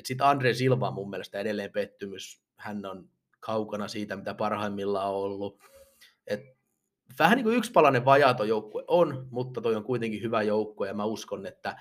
Sitten 0.04 0.26
Andre 0.26 0.54
Silva 0.54 0.88
on 0.88 0.94
mun 0.94 1.10
mielestä 1.10 1.38
edelleen 1.38 1.72
pettymys 1.72 2.42
hän 2.58 2.86
on 2.86 3.08
kaukana 3.40 3.88
siitä, 3.88 4.16
mitä 4.16 4.34
parhaimmillaan 4.34 5.08
on 5.08 5.14
ollut. 5.14 5.62
Et 6.26 6.40
vähän 7.18 7.36
niin 7.36 7.44
kuin 7.44 7.56
yksipalainen 7.56 8.04
vajato 8.04 8.44
joukkue 8.44 8.84
on, 8.86 9.28
mutta 9.30 9.60
toi 9.60 9.76
on 9.76 9.84
kuitenkin 9.84 10.22
hyvä 10.22 10.42
joukkue 10.42 10.88
ja 10.88 10.94
mä 10.94 11.04
uskon, 11.04 11.46
että 11.46 11.76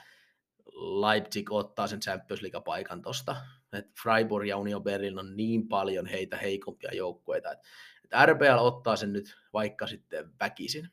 Leipzig 0.73 1.51
ottaa 1.51 1.87
sen 1.87 1.99
Champions 1.99 2.41
League-paikan 2.41 3.01
tosta. 3.01 3.35
Et 3.73 3.87
Freiburg 4.03 4.47
ja 4.47 4.57
Union 4.57 4.83
Berlin 4.83 5.19
on 5.19 5.37
niin 5.37 5.67
paljon 5.67 6.05
heitä 6.05 6.37
heikompia 6.37 6.93
joukkueita, 6.93 7.51
että 7.51 7.67
et 8.03 8.29
RBL 8.29 8.57
ottaa 8.59 8.95
sen 8.95 9.13
nyt 9.13 9.35
vaikka 9.53 9.87
sitten 9.87 10.29
väkisin. 10.39 10.89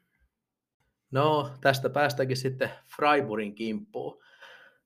No, 1.11 1.51
tästä 1.61 1.91
päästäänkin 1.91 2.37
sitten 2.37 2.71
Freiburgin 2.97 3.55
kimppuun. 3.55 4.23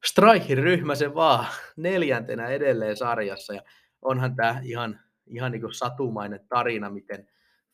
Streikin 0.05 0.58
ryhmä 0.58 0.94
se 0.94 1.15
vaan 1.15 1.47
neljäntenä 1.76 2.47
edelleen 2.47 2.97
sarjassa 2.97 3.55
ja 3.55 3.62
onhan 4.02 4.36
tämä 4.36 4.60
ihan, 4.65 5.00
ihan 5.26 5.52
niin 5.52 5.75
satumainen 5.75 6.41
tarina, 6.49 6.91
miten 6.91 7.28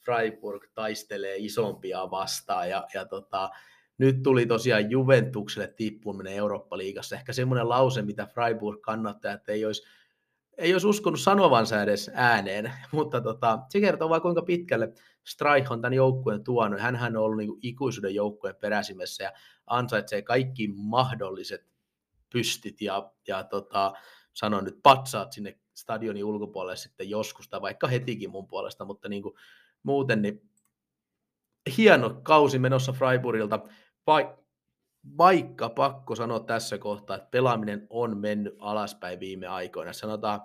Freiburg 0.04 0.64
taistelee 0.74 1.36
isompia 1.36 2.10
vastaan. 2.10 2.70
Ja, 2.70 2.86
ja 2.94 3.04
tota, 3.04 3.50
nyt 3.98 4.22
tuli 4.22 4.46
tosiaan 4.46 4.90
Juventukselle 4.90 5.68
tippuminen 5.76 6.32
Eurooppa-liigassa. 6.32 7.16
Ehkä 7.16 7.32
semmoinen 7.32 7.68
lause, 7.68 8.02
mitä 8.02 8.26
Freiburg 8.26 8.80
kannattaa, 8.80 9.32
että 9.32 9.52
ei 9.52 9.64
olisi, 9.64 9.82
ei 10.58 10.72
olisi 10.72 10.86
uskonut 10.86 11.20
sanovansa 11.20 11.82
edes 11.82 12.10
ääneen, 12.14 12.72
mutta 12.92 13.20
tota, 13.20 13.58
se 13.68 13.80
kertoo 13.80 14.08
vaan 14.08 14.22
kuinka 14.22 14.42
pitkälle 14.42 14.92
Streich 15.24 15.72
on 15.72 15.82
tämän 15.82 15.94
joukkueen 15.94 16.44
tuonut. 16.44 16.80
Hänhän 16.80 17.16
on 17.16 17.22
ollut 17.22 17.38
niin 17.38 17.58
ikuisuuden 17.62 18.14
joukkueen 18.14 18.56
peräsimessä 18.56 19.24
ja 19.24 19.32
ansaitsee 19.66 20.22
kaikki 20.22 20.68
mahdolliset 20.74 21.66
pystit 22.32 22.80
ja, 22.80 23.12
ja 23.28 23.44
tota, 23.44 23.92
sanon 24.32 24.64
nyt 24.64 24.78
patsaat 24.82 25.32
sinne 25.32 25.58
stadionin 25.74 26.24
ulkopuolelle 26.24 26.76
sitten 26.76 27.10
joskus, 27.10 27.48
tai 27.48 27.60
vaikka 27.60 27.86
hetikin 27.86 28.30
mun 28.30 28.46
puolesta, 28.46 28.84
mutta 28.84 29.08
niin 29.08 29.22
kuin 29.22 29.34
muuten 29.82 30.22
niin 30.22 30.50
hieno 31.76 32.20
kausi 32.22 32.58
menossa 32.58 32.92
Freiburgilta, 32.92 33.60
vai, 34.06 34.34
vaikka 35.18 35.68
pakko 35.68 36.14
sanoa 36.14 36.40
tässä 36.40 36.78
kohtaa, 36.78 37.16
että 37.16 37.28
pelaaminen 37.30 37.86
on 37.90 38.16
mennyt 38.18 38.54
alaspäin 38.58 39.20
viime 39.20 39.46
aikoina. 39.46 39.92
Sanotaan, 39.92 40.40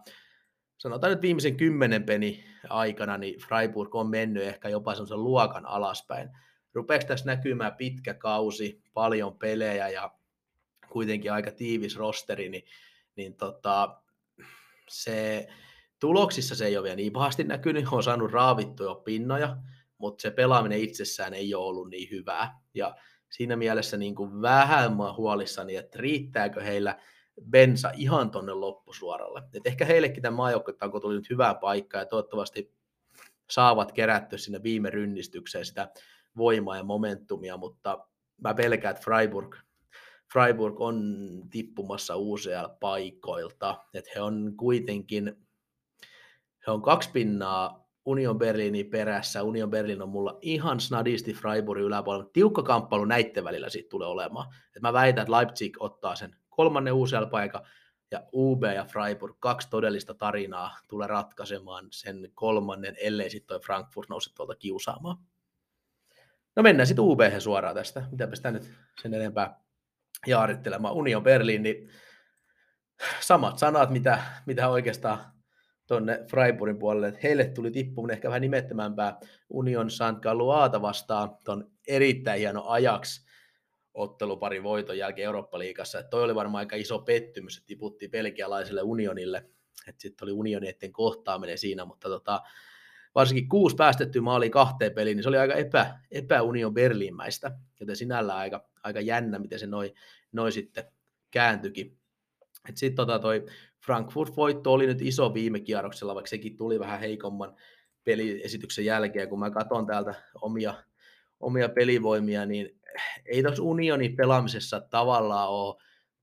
sanotaan 0.78 1.12
nyt 1.12 1.22
viimeisen 1.22 1.58
kymmenen 1.58 2.04
peni 2.04 2.44
aikana, 2.70 3.18
niin 3.18 3.40
Freiburg 3.40 3.96
on 3.96 4.10
mennyt 4.10 4.44
ehkä 4.44 4.70
jopa 4.70 4.94
sellaisen 4.94 5.24
luokan 5.24 5.66
alaspäin. 5.66 6.30
Rupeeko 6.74 7.06
tässä 7.08 7.26
näkymään 7.26 7.76
pitkä 7.76 8.14
kausi, 8.14 8.84
paljon 8.94 9.38
pelejä 9.38 9.90
ja 9.90 10.12
kuitenkin 10.90 11.34
aika 11.34 11.52
tiivis 11.52 11.98
rosteri, 11.98 12.50
niin, 12.50 12.64
niin 13.16 13.38
tota, 13.38 14.02
se, 14.90 15.48
tuloksissa 16.00 16.56
se 16.56 16.66
ei 16.66 16.78
ole 16.78 16.84
vielä 16.84 16.96
niin 16.96 17.14
pahasti 17.14 17.44
näkynyt, 17.44 17.88
on 17.92 18.04
saanut 18.04 18.32
raavittuja 18.32 18.96
pinnoja, 18.96 19.58
mutta 19.98 20.22
se 20.22 20.32
pelaaminen 20.32 20.80
itsessään 20.80 21.34
ei 21.34 21.56
ole 21.56 21.66
ollut 21.66 21.90
niin 21.90 22.10
hyvää. 22.12 22.60
Ja 22.74 22.96
siinä 23.30 23.56
mielessä 23.56 23.98
niin 23.98 24.16
kuin 24.16 24.42
vähän 24.42 24.98
mä 24.98 25.14
huolissani, 25.14 25.76
että 25.76 26.00
riittääkö 26.00 26.64
heillä 26.64 27.00
bensa 27.50 27.92
ihan 27.96 28.32
tonne 28.32 28.54
loppusuoralle. 28.54 29.44
Et 29.54 29.68
ehkä 29.68 29.86
heillekin 29.86 30.24
tämä 30.24 30.38
maajoukkuetauko 30.38 31.00
tuli 31.00 31.16
nyt 31.16 31.30
hyvää 31.30 31.56
paikkaa 31.56 32.02
ja 32.02 32.06
toivottavasti 32.06 32.74
saavat 33.50 33.92
kerättyä 33.92 34.38
sinne 34.38 34.64
viime 34.64 34.90
rynnistykseen 34.90 35.66
sitä 35.66 35.92
voimaa 36.38 36.78
ja 36.78 36.84
momentumia, 36.84 37.58
mutta 37.58 38.08
mä 38.44 38.54
pelkään, 38.54 38.92
että 38.92 39.04
Freiburg, 39.04 39.56
Freiburg 40.34 40.82
on 40.82 41.18
tippumassa 41.50 42.16
UCL-paikoilta, 42.16 43.86
että 43.94 44.12
he 44.16 44.22
on 44.22 44.54
kuitenkin, 44.58 45.48
he 46.68 46.72
on 46.72 46.82
kaksi 46.82 47.10
pinnaa 47.12 47.89
Union 48.06 48.38
Berliinin 48.38 48.90
perässä. 48.90 49.44
Union 49.44 49.70
Berlin 49.70 50.02
on 50.02 50.10
mulla 50.10 50.38
ihan 50.42 50.80
snadisti 50.80 51.34
Freiburgin 51.34 51.86
yläpuolella. 51.86 52.30
Tiukka 52.34 52.64
kamppailu 52.64 53.06
näiden 53.06 53.44
välillä 53.44 53.70
siitä 53.70 53.90
tulee 53.90 54.08
olemaan. 54.08 54.54
Et 54.76 54.82
mä 54.82 54.94
väitän, 54.94 55.22
että 55.22 55.38
Leipzig 55.38 55.78
ottaa 55.80 56.16
sen 56.16 56.36
kolmannen 56.50 56.94
UCL-paikan, 56.94 57.62
ja 58.12 58.24
UB 58.34 58.64
ja 58.64 58.86
Freiburg, 58.86 59.36
kaksi 59.40 59.70
todellista 59.70 60.14
tarinaa, 60.14 60.78
tulee 60.88 61.08
ratkaisemaan 61.08 61.88
sen 61.92 62.32
kolmannen, 62.34 62.96
ellei 63.02 63.30
sitten 63.30 63.48
toi 63.48 63.60
Frankfurt 63.60 64.10
nouse 64.10 64.34
tuolta 64.34 64.56
kiusaamaan. 64.56 65.18
No 66.56 66.64
mennään 66.64 66.88
sitten 66.88 67.06
UB 67.06 67.20
suoraan 67.40 67.76
tästä. 67.76 68.04
Mitäpä 68.12 68.36
sitä 68.36 68.52
nyt 68.52 68.72
sen 69.02 69.14
enempää 69.14 69.60
jaarittelemaan. 70.28 70.94
Union 70.94 71.24
Berlin, 71.24 71.64
niin 71.64 71.90
samat 73.20 73.58
sanat, 73.58 73.90
mitä, 73.90 74.24
mitä 74.46 74.70
oikeastaan 74.70 75.20
tuonne 75.90 76.26
Freiburgin 76.30 76.80
puolelle, 76.80 77.08
että 77.08 77.20
heille 77.24 77.46
tuli 77.46 77.72
tippuminen 77.72 78.14
ehkä 78.14 78.28
vähän 78.28 78.42
nimettömämpää 78.42 79.20
Union 79.50 79.92
St. 79.92 80.22
Galluata 80.22 80.82
vastaan 80.82 81.38
tuon 81.46 81.72
erittäin 81.88 82.40
hieno 82.40 82.68
ajaksi 82.68 83.26
ottelupari 83.94 84.64
voiton 84.64 84.98
jälkeen 84.98 85.26
Eurooppa-liigassa. 85.26 86.00
Että 86.00 86.10
toi 86.10 86.24
oli 86.24 86.36
varmaan 86.36 86.60
aika 86.60 86.76
iso 86.76 87.00
pettymys, 87.00 87.58
että 87.58 87.68
tiputtiin 87.68 88.12
belgialaiselle 88.12 88.82
unionille. 88.82 89.46
Sitten 89.98 90.26
oli 90.26 90.32
unionietten 90.32 90.92
kohtaaminen 90.94 91.58
siinä, 91.58 91.86
mutta 91.86 92.10
tota, 92.10 92.42
varsinkin 93.16 93.50
kuusi 93.50 93.76
päästetty 93.76 94.22
maali 94.22 94.50
kahteen 94.50 94.94
peliin, 94.94 95.18
niin 95.18 95.24
se 95.24 95.30
oli 95.30 95.38
aika 95.38 95.54
epä, 95.54 96.00
epäunion 96.12 96.74
Berliinmäistä, 96.74 97.52
joten 97.80 97.96
sinällään 97.96 98.40
aika, 98.40 98.70
aika 98.84 99.02
jännä, 99.02 99.40
miten 99.40 99.60
se 99.60 99.68
noin 99.68 99.92
noi 100.32 100.52
sitten 100.52 100.84
kääntyikin. 101.32 101.98
Sitten 102.76 102.96
tota 102.96 103.20
toi 103.20 103.46
Frankfurt-voitto 103.90 104.74
oli 104.74 104.88
nyt 104.88 105.02
iso 105.02 105.34
viime 105.34 105.60
kierroksella, 105.60 106.16
vaikka 106.16 106.30
sekin 106.30 106.58
tuli 106.58 106.80
vähän 106.80 107.00
heikomman 107.00 107.56
peliesityksen 108.04 108.86
jälkeen, 108.86 109.30
kun 109.30 109.40
mä 109.40 109.52
katson 109.52 109.86
täältä 109.86 110.14
omia, 110.42 110.74
omia 111.40 111.70
pelivoimia, 111.70 112.46
niin 112.46 112.80
ei 113.26 113.44
tuossa 113.44 113.64
unionin 113.64 114.16
pelaamisessa 114.16 114.80
tavallaan 114.80 115.50
ole 115.50 115.76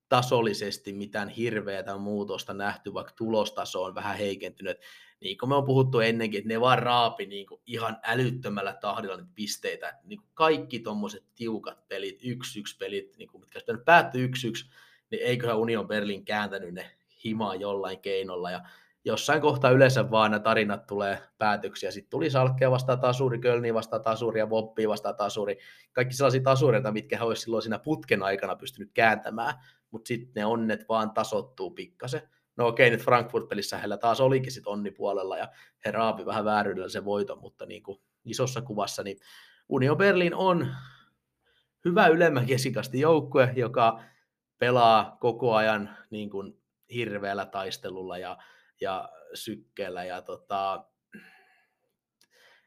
tasollisesti 0.08 0.92
mitään 0.92 1.28
hirveätä 1.28 1.96
muutosta 1.96 2.54
nähty, 2.54 2.94
vaikka 2.94 3.12
tulostaso 3.16 3.82
on 3.82 3.94
vähän 3.94 4.16
heikentynyt. 4.16 4.78
Niin 5.20 5.38
kuin 5.38 5.48
me 5.48 5.54
on 5.54 5.64
puhuttu 5.64 6.00
ennenkin, 6.00 6.38
että 6.38 6.48
ne 6.48 6.60
vaan 6.60 6.78
raapi 6.78 7.26
niin 7.26 7.46
kuin 7.46 7.60
ihan 7.66 7.96
älyttömällä 8.02 8.72
tahdilla 8.80 9.16
niitä 9.16 9.30
pisteitä. 9.34 9.98
Niin 10.04 10.18
kuin 10.18 10.30
kaikki 10.34 10.78
tuommoiset 10.78 11.24
tiukat 11.34 11.88
pelit, 11.88 12.20
yksi 12.24 12.60
yksi 12.60 12.76
pelit, 12.76 13.16
niin 13.16 13.28
kuin 13.28 13.40
mitkä 13.40 13.58
sitten 13.58 13.84
päättyi 13.84 14.22
yksi 14.22 14.48
yksi, 14.48 14.70
niin 15.10 15.22
eiköhän 15.22 15.58
Union 15.58 15.88
Berlin 15.88 16.24
kääntänyt 16.24 16.74
ne 16.74 16.90
himaa 17.26 17.54
jollain 17.54 18.00
keinolla. 18.00 18.50
Ja 18.50 18.60
jossain 19.04 19.40
kohtaa 19.40 19.70
yleensä 19.70 20.10
vaan 20.10 20.30
nämä 20.30 20.40
tarinat 20.40 20.86
tulee 20.86 21.18
päätöksiä. 21.38 21.90
Sitten 21.90 22.10
tuli 22.10 22.30
Salkkea 22.30 22.70
vastaan 22.70 23.00
tasuri, 23.00 23.38
Kölni 23.38 23.74
vastaan 23.74 24.02
tasuri 24.02 24.40
ja 24.40 24.50
Voppi 24.50 24.88
vastaan 24.88 25.16
tasuri. 25.16 25.58
Kaikki 25.92 26.14
sellaisia 26.14 26.42
tasureita, 26.42 26.92
mitkä 26.92 27.18
he 27.18 27.24
olisi 27.24 27.42
silloin 27.42 27.62
siinä 27.62 27.78
putken 27.78 28.22
aikana 28.22 28.56
pystynyt 28.56 28.90
kääntämään, 28.94 29.54
mutta 29.90 30.08
sitten 30.08 30.32
ne 30.34 30.46
onnet 30.46 30.88
vaan 30.88 31.10
tasottuu 31.10 31.70
pikkasen. 31.70 32.22
No 32.56 32.66
okei, 32.66 32.90
nyt 32.90 33.04
Frankfurt-pelissä 33.04 33.78
heillä 33.78 33.96
taas 33.96 34.20
olikin 34.20 34.52
sitten 34.52 34.72
onni 34.72 34.90
puolella 34.90 35.38
ja 35.38 35.48
he 35.84 35.90
raapi 35.90 36.26
vähän 36.26 36.44
vääryydellä 36.44 36.88
se 36.88 37.04
voiton, 37.04 37.40
mutta 37.40 37.66
niin 37.66 37.82
kuin 37.82 37.98
isossa 38.24 38.62
kuvassa 38.62 39.02
niin 39.02 39.18
Union 39.68 39.96
Berlin 39.96 40.34
on 40.34 40.74
hyvä 41.84 42.06
ylemmän 42.06 42.46
kesikasti 42.46 43.00
joukkue, 43.00 43.52
joka 43.56 44.00
pelaa 44.58 45.16
koko 45.20 45.54
ajan 45.54 45.96
niin 46.10 46.30
kuin 46.30 46.60
hirveällä 46.94 47.46
taistelulla 47.46 48.18
ja 48.18 48.38
ja 48.80 49.08
sykkeellä. 49.34 50.04
Ja 50.04 50.22
tota, 50.22 50.84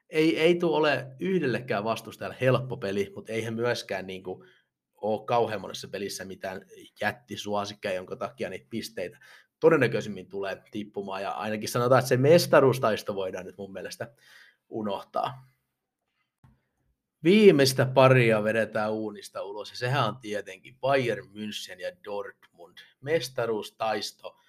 ei, 0.09 0.39
ei 0.39 0.55
tule 0.55 0.77
ole 0.77 1.07
yhdellekään 1.19 1.83
vastustajalle 1.83 2.37
helppo 2.41 2.77
peli, 2.77 3.11
mutta 3.15 3.31
eihän 3.31 3.53
myöskään 3.53 4.07
niin 4.07 4.23
kuin, 4.23 4.49
ole 4.95 5.25
kauhean 5.25 5.61
monessa 5.61 5.87
pelissä 5.87 6.25
mitään 6.25 6.65
jättisuosikkeja, 7.01 7.95
jonka 7.95 8.15
takia 8.15 8.49
niitä 8.49 8.67
pisteitä 8.69 9.19
todennäköisimmin 9.59 10.29
tulee 10.29 10.63
tippumaan. 10.71 11.21
Ja 11.21 11.31
ainakin 11.31 11.69
sanotaan, 11.69 11.99
että 11.99 12.09
se 12.09 12.17
mestaruustaisto 12.17 13.15
voidaan 13.15 13.45
nyt 13.45 13.57
mun 13.57 13.73
mielestä 13.73 14.13
unohtaa. 14.69 15.49
Viimeistä 17.23 17.85
paria 17.85 18.43
vedetään 18.43 18.91
uunista 18.91 19.43
ulos, 19.43 19.71
ja 19.71 19.77
sehän 19.77 20.07
on 20.07 20.17
tietenkin 20.17 20.79
Bayern 20.79 21.25
München 21.25 21.79
ja 21.79 21.91
Dortmund. 22.05 22.48
Mestaruustaisto 23.01 24.39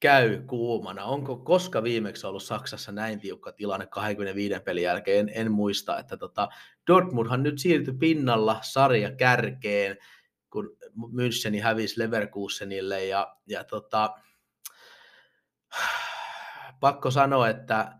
käy 0.00 0.42
kuumana. 0.46 1.04
Onko 1.04 1.36
koska 1.36 1.82
viimeksi 1.82 2.26
ollut 2.26 2.42
Saksassa 2.42 2.92
näin 2.92 3.20
tiukka 3.20 3.52
tilanne 3.52 3.86
25 3.86 4.60
pelin 4.60 4.82
jälkeen? 4.82 5.28
En, 5.28 5.46
en 5.46 5.52
muista, 5.52 5.98
että 5.98 6.16
tota, 6.16 6.48
Dortmundhan 6.86 7.42
nyt 7.42 7.58
siirtyi 7.58 7.94
pinnalla 7.94 8.58
sarja 8.62 9.10
kärkeen, 9.12 9.98
kun 10.50 10.76
Müncheni 10.96 11.60
hävisi 11.60 11.98
Leverkusenille 12.00 13.04
ja, 13.04 13.36
ja 13.46 13.64
tota, 13.64 14.14
pakko 16.80 17.10
sanoa, 17.10 17.48
että 17.48 17.92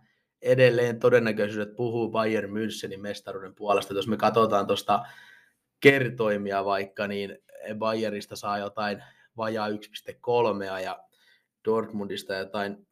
edelleen 0.42 0.98
todennäköisyydet 0.98 1.76
puhuu 1.76 2.10
Bayern 2.10 2.50
Münchenin 2.50 3.00
mestaruuden 3.00 3.54
puolesta. 3.54 3.94
Jos 3.94 4.08
me 4.08 4.16
katsotaan 4.16 4.66
tuosta 4.66 5.02
kertoimia 5.80 6.64
vaikka, 6.64 7.06
niin 7.06 7.38
Bayernista 7.78 8.36
saa 8.36 8.58
jotain 8.58 9.02
vajaa 9.36 9.68
1,3 9.68 10.82
ja 10.82 11.04
Dortmundista 11.64 12.34
jotain 12.34 12.86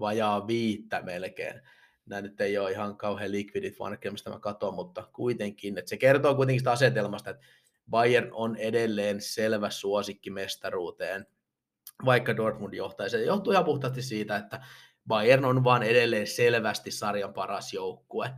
vajaa 0.00 0.46
viittä 0.46 1.02
melkein. 1.02 1.60
Nämä 2.06 2.22
nyt 2.22 2.40
ei 2.40 2.58
ole 2.58 2.70
ihan 2.72 2.96
kauhean 2.96 3.32
likvidit 3.32 3.78
vanhemmin, 3.78 4.12
mistä 4.12 4.30
mä 4.30 4.38
katson, 4.38 4.74
mutta 4.74 5.08
kuitenkin, 5.12 5.78
että 5.78 5.88
se 5.88 5.96
kertoo 5.96 6.34
kuitenkin 6.34 6.60
sitä 6.60 6.72
asetelmasta, 6.72 7.30
että 7.30 7.46
Bayern 7.90 8.28
on 8.32 8.56
edelleen 8.56 9.20
selvä 9.20 9.70
suosikki 9.70 10.30
mestaruuteen, 10.30 11.26
vaikka 12.04 12.36
Dortmund 12.36 12.74
johtaa. 12.74 13.08
Se 13.08 13.24
johtuu 13.24 13.52
ihan 13.52 13.64
puhtaasti 13.64 14.02
siitä, 14.02 14.36
että 14.36 14.64
Bayern 15.06 15.44
on 15.44 15.64
vaan 15.64 15.82
edelleen 15.82 16.26
selvästi 16.26 16.90
sarjan 16.90 17.34
paras 17.34 17.72
joukkue. 17.72 18.30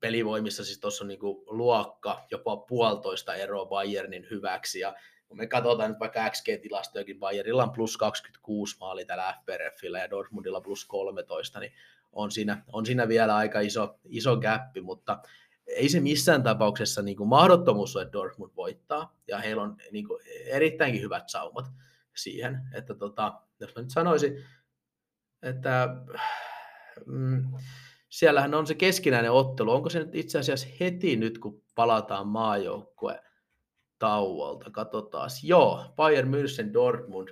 Pelivoimissa 0.00 0.64
siis 0.64 0.80
tuossa 0.80 1.04
on 1.04 1.08
niinku 1.08 1.44
luokka, 1.46 2.26
jopa 2.30 2.56
puolitoista 2.56 3.34
eroa 3.34 3.66
Bayernin 3.66 4.26
hyväksi, 4.30 4.80
ja 4.80 4.94
kun 5.34 5.42
me 5.42 5.46
katsotaan 5.46 5.90
nyt 5.90 6.00
vaikka 6.00 6.28
XG-tilastojakin, 6.30 7.18
Bayerilla 7.18 7.62
on 7.62 7.70
plus 7.70 7.96
26 7.96 8.76
maali 8.80 9.04
tällä 9.04 9.34
FPRFillä 9.40 9.98
ja 9.98 10.10
Dortmundilla 10.10 10.60
plus 10.60 10.84
13, 10.84 11.60
niin 11.60 11.72
on 12.12 12.30
siinä, 12.30 12.62
on 12.72 12.86
siinä 12.86 13.08
vielä 13.08 13.36
aika 13.36 13.60
iso, 13.60 13.98
iso 14.04 14.36
gappi, 14.36 14.80
mutta 14.80 15.22
ei 15.66 15.88
se 15.88 16.00
missään 16.00 16.42
tapauksessa 16.42 17.02
niin 17.02 17.16
kuin 17.16 17.28
mahdottomuus 17.28 17.96
ole, 17.96 18.02
että 18.02 18.12
Dortmund 18.12 18.52
voittaa, 18.56 19.16
ja 19.28 19.38
heillä 19.38 19.62
on 19.62 19.76
niin 19.92 20.06
kuin 20.06 20.20
erittäinkin 20.46 21.02
hyvät 21.02 21.28
saumat 21.28 21.66
siihen, 22.16 22.60
että 22.74 22.94
tota, 22.94 23.40
jos 23.60 23.74
mä 23.76 23.82
nyt 23.82 23.90
sanoisin, 23.90 24.44
että 25.42 25.88
mm, 27.06 27.52
siellähän 28.08 28.54
on 28.54 28.66
se 28.66 28.74
keskinäinen 28.74 29.32
ottelu, 29.32 29.70
onko 29.70 29.90
se 29.90 29.98
nyt 29.98 30.14
itse 30.14 30.38
asiassa 30.38 30.68
heti 30.80 31.16
nyt, 31.16 31.38
kun 31.38 31.62
palataan 31.74 32.26
maajoukkueen 32.28 33.33
tauolta. 34.04 34.70
Katsotaan. 34.70 35.30
Joo, 35.42 35.84
Bayern 35.96 36.34
München 36.34 36.72
Dortmund 36.72 37.28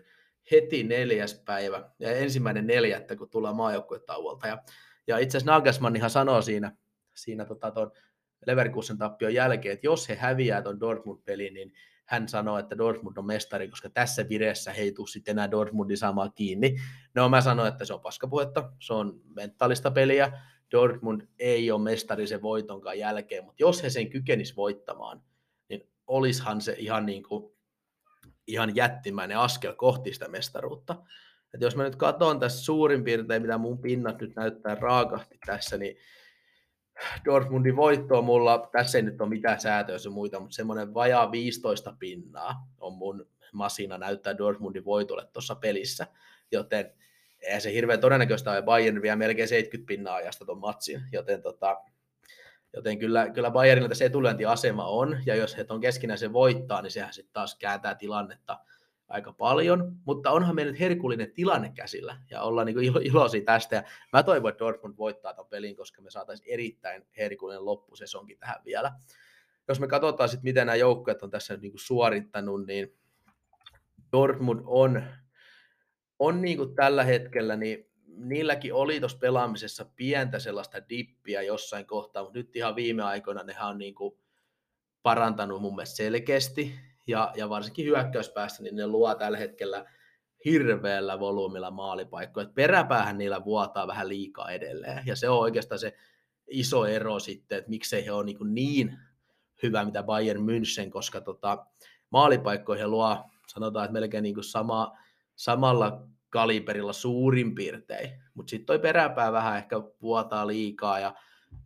heti 0.51 0.85
neljäs 0.85 1.43
päivä 1.45 1.91
ja 1.99 2.17
ensimmäinen 2.17 2.67
neljättä, 2.67 3.17
kun 3.17 3.31
tullaan 3.31 3.57
maajoukkuetauolta. 3.57 4.47
Ja, 4.47 4.59
ja 5.07 5.19
itse 5.19 5.39
asiassa 5.39 5.53
Nagelsmannihan 5.53 6.11
sanoo 6.11 6.43
siinä, 6.43 6.77
siinä 7.15 7.45
tota, 7.45 7.71
ton 7.71 7.93
Leverkusen 8.47 8.99
tappion 8.99 9.35
jälkeen, 9.35 9.73
että 9.73 9.87
jos 9.87 10.09
he 10.09 10.15
häviää 10.15 10.63
tuon 10.63 10.81
Dortmund-pelin, 10.81 11.55
niin 11.55 11.73
hän 12.05 12.29
sanoo, 12.29 12.59
että 12.59 12.79
Dortmund 12.79 13.17
on 13.17 13.27
mestari, 13.27 13.69
koska 13.69 13.91
tässä 13.91 14.29
vireessä 14.29 14.73
he 14.73 14.83
ei 14.83 14.93
tule 14.93 15.09
sitten 15.09 15.33
enää 15.33 15.51
Dortmundin 15.51 15.97
saamaan 15.97 16.33
kiinni. 16.35 16.77
No 17.15 17.29
mä 17.29 17.41
sanoin, 17.41 17.69
että 17.69 17.85
se 17.85 17.95
on 17.95 18.01
paskapuhetta, 18.01 18.73
se 18.81 18.93
on 18.93 19.21
mentaalista 19.37 19.91
peliä, 19.91 20.33
Dortmund 20.71 21.21
ei 21.39 21.71
ole 21.71 21.83
mestari 21.83 22.27
sen 22.27 22.43
voitonkaan 22.43 22.99
jälkeen, 22.99 23.45
mutta 23.45 23.63
jos 23.63 23.83
he 23.83 23.91
sen 23.91 24.11
kykenis 24.11 24.57
voittamaan, 24.57 25.23
olishan 26.07 26.61
se 26.61 26.75
ihan, 26.79 27.07
niin 27.07 27.23
kuin, 27.23 27.53
ihan 28.47 28.77
jättimäinen 28.77 29.39
askel 29.39 29.75
kohti 29.75 30.13
sitä 30.13 30.29
mestaruutta. 30.29 30.97
Et 31.55 31.61
jos 31.61 31.77
mä 31.77 31.83
nyt 31.83 31.97
katson 31.97 32.41
tässä 32.41 32.65
suurin 32.65 33.05
piirtein, 33.05 33.43
mitä 33.43 33.59
mun 33.59 33.79
pinnat 33.79 34.21
nyt 34.21 34.37
näyttää 34.37 34.75
raakasti 34.75 35.39
tässä, 35.47 35.79
niin 35.79 35.97
Dortmundin 37.25 37.77
voitto 37.77 38.19
on 38.19 38.25
mulla, 38.25 38.69
tässä 38.73 38.99
ei 38.99 39.03
nyt 39.03 39.21
ole 39.21 39.29
mitään 39.29 39.61
säätöä 39.61 39.97
ja 40.05 40.11
muita, 40.11 40.41
mutta 40.41 40.55
semmoinen 40.55 40.95
vajaa 40.95 41.33
15 41.33 41.97
pinnaa 41.99 42.69
on 42.81 42.93
mun 42.93 43.29
masina 43.53 43.99
näyttää 43.99 44.39
Dortmundin 44.39 44.85
voitolle 44.85 45.27
tuossa 45.33 45.55
pelissä, 45.55 46.07
joten 46.53 46.93
ei 47.41 47.61
se 47.61 47.73
hirveän 47.73 48.01
todennäköistä 48.01 48.51
ole, 48.51 48.63
Bayern 48.63 49.03
vielä 49.03 49.17
melkein 49.17 49.49
70 49.49 49.89
pinnaa 49.89 50.15
ajasta 50.15 50.45
tuon 50.45 50.59
matsin, 50.59 51.03
joten 51.13 51.43
tota, 51.43 51.81
Joten 52.73 52.99
kyllä, 52.99 53.31
kyllä 53.31 53.51
Bayernilta 53.51 53.95
se 53.95 54.05
etulyöntiasema 54.05 54.87
on, 54.87 55.19
ja 55.27 55.37
jos 55.37 55.57
he 55.57 55.67
on 55.69 55.81
keskinäisen 55.81 56.29
se 56.29 56.33
voittaa, 56.33 56.83
niin 56.83 56.91
sehän 56.91 57.13
sitten 57.13 57.33
taas 57.33 57.55
kääntää 57.55 57.95
tilannetta 57.95 58.59
aika 59.09 59.33
paljon, 59.33 59.97
mutta 60.05 60.31
onhan 60.31 60.55
meillä 60.55 60.73
nyt 60.73 60.81
herkullinen 60.81 61.33
tilanne 61.33 61.73
käsillä, 61.75 62.17
ja 62.31 62.43
ollaan 62.43 62.67
niin 62.67 62.83
ilo, 62.83 63.01
iloisia 63.03 63.43
tästä, 63.45 63.77
ja 63.77 63.83
mä 64.13 64.23
toivon, 64.23 64.51
että 64.51 64.65
Dortmund 64.65 64.97
voittaa 64.99 65.35
tämän 65.35 65.51
pelin, 65.51 65.77
koska 65.77 66.03
me 66.03 66.11
saataisiin 66.11 66.53
erittäin 66.53 67.07
herkullinen 67.17 67.65
loppusesonkin 67.65 68.39
tähän 68.39 68.61
vielä. 68.65 68.93
Jos 69.69 69.81
me 69.81 69.89
katsotaan 69.89 70.29
sitten, 70.29 70.45
miten 70.45 70.67
nämä 70.67 70.77
joukkueet 70.77 71.23
on 71.23 71.31
tässä 71.31 71.57
niin 71.57 71.73
kuin 71.73 71.81
suorittanut, 71.81 72.67
niin 72.67 72.95
Dortmund 74.13 74.61
on, 74.65 75.03
on 76.19 76.43
niin 76.43 76.57
kuin 76.57 76.75
tällä 76.75 77.05
hetkellä, 77.05 77.57
niin 77.57 77.92
niilläkin 78.17 78.75
oli 78.75 79.01
tuossa 79.01 79.19
pelaamisessa 79.19 79.85
pientä 79.97 80.39
sellaista 80.39 80.89
dippiä 80.89 81.43
jossain 81.43 81.87
kohtaa, 81.87 82.23
mutta 82.23 82.39
nyt 82.39 82.57
ihan 82.57 82.77
viime 82.77 83.03
aikoina 83.03 83.43
nehän 83.43 83.69
on 83.69 83.79
niin 83.79 83.95
kuin 83.95 84.19
parantanut 85.03 85.63
mun 85.63 85.75
mielestä 85.75 85.97
selkeästi, 85.97 86.75
ja, 87.07 87.33
ja 87.37 87.49
varsinkin 87.49 87.87
hyökkäyspäässä, 87.87 88.63
niin 88.63 88.77
ne 88.77 88.87
luo 88.87 89.15
tällä 89.15 89.39
hetkellä 89.39 89.85
hirveällä 90.45 91.21
volyymilla 91.21 91.71
maalipaikkoja. 91.71 92.47
Peräpäähän 92.55 93.19
niillä 93.19 93.45
vuotaa 93.45 93.87
vähän 93.87 94.09
liikaa 94.09 94.51
edelleen, 94.51 95.03
ja 95.07 95.17
se 95.17 95.29
on 95.29 95.39
oikeastaan 95.39 95.79
se 95.79 95.97
iso 96.47 96.87
ero 96.87 97.19
sitten, 97.19 97.59
että 97.59 97.71
miksei 97.71 98.05
he 98.05 98.13
ole 98.13 98.25
niin, 98.25 98.37
niin 98.45 98.99
hyvä 99.63 99.85
mitä 99.85 100.03
Bayern 100.03 100.43
München, 100.43 100.91
koska 100.91 101.21
tota, 101.21 101.67
maalipaikkoihin 102.11 102.91
luo, 102.91 103.25
sanotaan, 103.49 103.85
että 103.85 103.93
melkein 103.93 104.23
niin 104.23 104.35
kuin 104.35 104.45
sama, 104.45 104.99
samalla 105.37 106.09
kaliberilla 106.33 106.93
suurin 106.93 107.55
piirtein, 107.55 108.11
mutta 108.35 108.51
sitten 108.51 108.67
toi 108.67 108.79
peräpää 108.79 109.33
vähän 109.33 109.57
ehkä 109.57 109.77
vuotaa 110.03 110.47
liikaa 110.47 111.01
ja, 111.01 111.15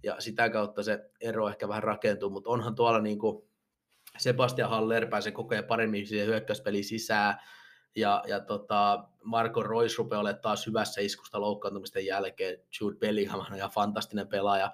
ja 0.02 0.16
sitä 0.18 0.50
kautta 0.50 0.82
se 0.82 1.10
ero 1.20 1.48
ehkä 1.48 1.68
vähän 1.68 1.82
rakentuu, 1.82 2.30
mutta 2.30 2.50
onhan 2.50 2.74
tuolla 2.74 3.00
niin 3.00 3.18
kuin 3.18 3.48
Sebastian 4.18 4.70
Haller 4.70 5.06
pääsee 5.06 5.32
koko 5.32 5.54
ajan 5.54 5.64
paremmin 5.64 6.06
siihen 6.06 6.26
hyökkäyspeliin 6.26 6.84
sisään, 6.84 7.34
ja, 7.96 8.22
ja 8.28 8.40
tota, 8.40 9.04
Marco 9.24 9.62
Royce 9.62 9.94
rupeaa 9.98 10.20
olemaan 10.20 10.42
taas 10.42 10.66
hyvässä 10.66 11.00
iskusta 11.00 11.40
loukkaantumisten 11.40 12.06
jälkeen. 12.06 12.58
Jude 12.80 12.96
Bellingham 12.96 13.40
on 13.40 13.56
ihan 13.56 13.70
fantastinen 13.70 14.28
pelaaja. 14.28 14.72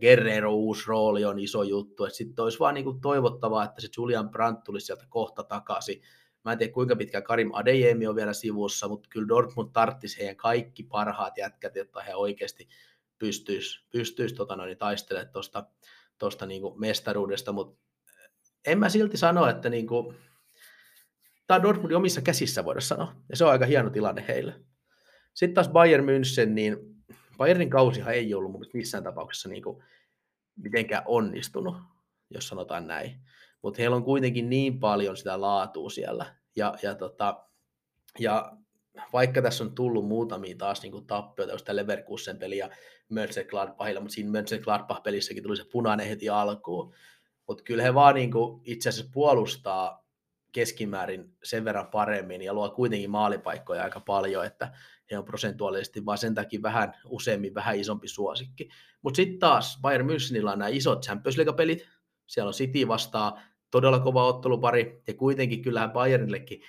Guerrero 0.00 0.54
uusi 0.54 0.84
rooli 0.86 1.24
on 1.24 1.38
iso 1.38 1.62
juttu. 1.62 2.10
Sitten 2.10 2.42
olisi 2.42 2.58
vaan 2.58 2.74
niinku 2.74 2.92
toivottavaa, 2.92 3.64
että 3.64 3.80
se 3.80 3.88
Julian 3.96 4.30
Brandt 4.30 4.64
tulisi 4.64 4.86
sieltä 4.86 5.04
kohta 5.08 5.44
takaisin. 5.44 6.02
Mä 6.48 6.52
en 6.52 6.58
tiedä 6.58 6.72
kuinka 6.72 6.96
pitkä 6.96 7.22
Karim 7.22 7.50
Adeyemi 7.52 8.06
on 8.06 8.16
vielä 8.16 8.32
sivussa, 8.32 8.88
mutta 8.88 9.08
kyllä 9.12 9.28
Dortmund 9.28 9.70
tarttisi 9.72 10.18
heidän 10.18 10.36
kaikki 10.36 10.82
parhaat 10.82 11.38
jätkät, 11.38 11.76
jotta 11.76 12.02
he 12.02 12.14
oikeasti 12.14 12.68
pystyisi, 13.18 13.84
pystyisi 13.90 14.34
tota 14.34 14.56
noin, 14.56 14.78
taistelemaan 14.78 15.32
tuosta 15.32 15.66
tosta 16.18 16.46
niinku 16.46 16.74
mestaruudesta, 16.78 17.52
mutta 17.52 17.80
en 18.66 18.78
mä 18.78 18.88
silti 18.88 19.16
sano, 19.16 19.46
että 19.46 19.68
niinku, 19.68 20.14
tämä 21.46 21.56
on 21.56 21.62
Dortmundin 21.62 21.96
omissa 21.96 22.20
käsissä 22.20 22.64
voida 22.64 22.80
sanoa, 22.80 23.16
ja 23.30 23.36
se 23.36 23.44
on 23.44 23.50
aika 23.50 23.66
hieno 23.66 23.90
tilanne 23.90 24.24
heille. 24.28 24.54
Sitten 25.34 25.54
taas 25.54 25.68
Bayern 25.68 26.04
München, 26.04 26.48
niin 26.48 26.76
Bayernin 27.36 27.70
kausihan 27.70 28.14
ei 28.14 28.34
ollut 28.34 28.52
mun 28.52 28.66
missään 28.74 29.04
tapauksessa 29.04 29.48
niinku 29.48 29.82
mitenkään 30.56 31.02
onnistunut, 31.06 31.76
jos 32.30 32.48
sanotaan 32.48 32.86
näin. 32.86 33.20
Mutta 33.62 33.76
heillä 33.78 33.96
on 33.96 34.04
kuitenkin 34.04 34.50
niin 34.50 34.80
paljon 34.80 35.16
sitä 35.16 35.40
laatua 35.40 35.90
siellä. 35.90 36.37
Ja, 36.58 36.74
ja, 36.82 36.94
tota, 36.94 37.44
ja 38.18 38.56
vaikka 39.12 39.42
tässä 39.42 39.64
on 39.64 39.74
tullut 39.74 40.08
muutamia 40.08 40.56
taas 40.58 40.82
niin 40.82 41.06
tappioita, 41.06 41.54
jos 41.54 41.68
Leverkusen 41.68 42.38
peli 42.38 42.58
ja 42.58 42.70
Mönchengladbachilla, 43.08 44.00
mutta 44.00 44.14
siinä 44.14 44.30
Mönchengladbach-pelissäkin 44.30 45.42
tuli 45.42 45.56
se 45.56 45.64
punainen 45.72 46.08
heti 46.08 46.28
alkuun. 46.28 46.94
Mutta 47.46 47.64
kyllä 47.64 47.82
he 47.82 47.94
vaan 47.94 48.14
niin 48.14 48.30
kuin 48.30 48.60
itse 48.64 48.88
asiassa 48.88 49.10
puolustaa 49.14 50.08
keskimäärin 50.52 51.36
sen 51.44 51.64
verran 51.64 51.86
paremmin 51.86 52.42
ja 52.42 52.54
luo 52.54 52.70
kuitenkin 52.70 53.10
maalipaikkoja 53.10 53.84
aika 53.84 54.00
paljon, 54.00 54.46
että 54.46 54.72
he 55.10 55.18
on 55.18 55.24
prosentuaalisesti 55.24 56.06
vaan 56.06 56.18
sen 56.18 56.34
takia 56.34 56.62
vähän 56.62 56.94
useammin 57.04 57.54
vähän 57.54 57.76
isompi 57.76 58.08
suosikki. 58.08 58.68
Mutta 59.02 59.16
sitten 59.16 59.38
taas 59.38 59.78
Bayern 59.82 60.06
Münchenillä 60.06 60.52
on 60.52 60.58
nämä 60.58 60.68
isot 60.68 61.04
Champions 61.04 61.36
League-pelit, 61.36 61.88
siellä 62.26 62.48
on 62.48 62.54
City 62.54 62.88
vastaa 62.88 63.40
todella 63.70 64.00
kova 64.00 64.26
ottelupari, 64.26 65.02
ja 65.06 65.14
kuitenkin 65.14 65.62
kyllähän 65.62 65.90
Bayernillekin 65.90 66.62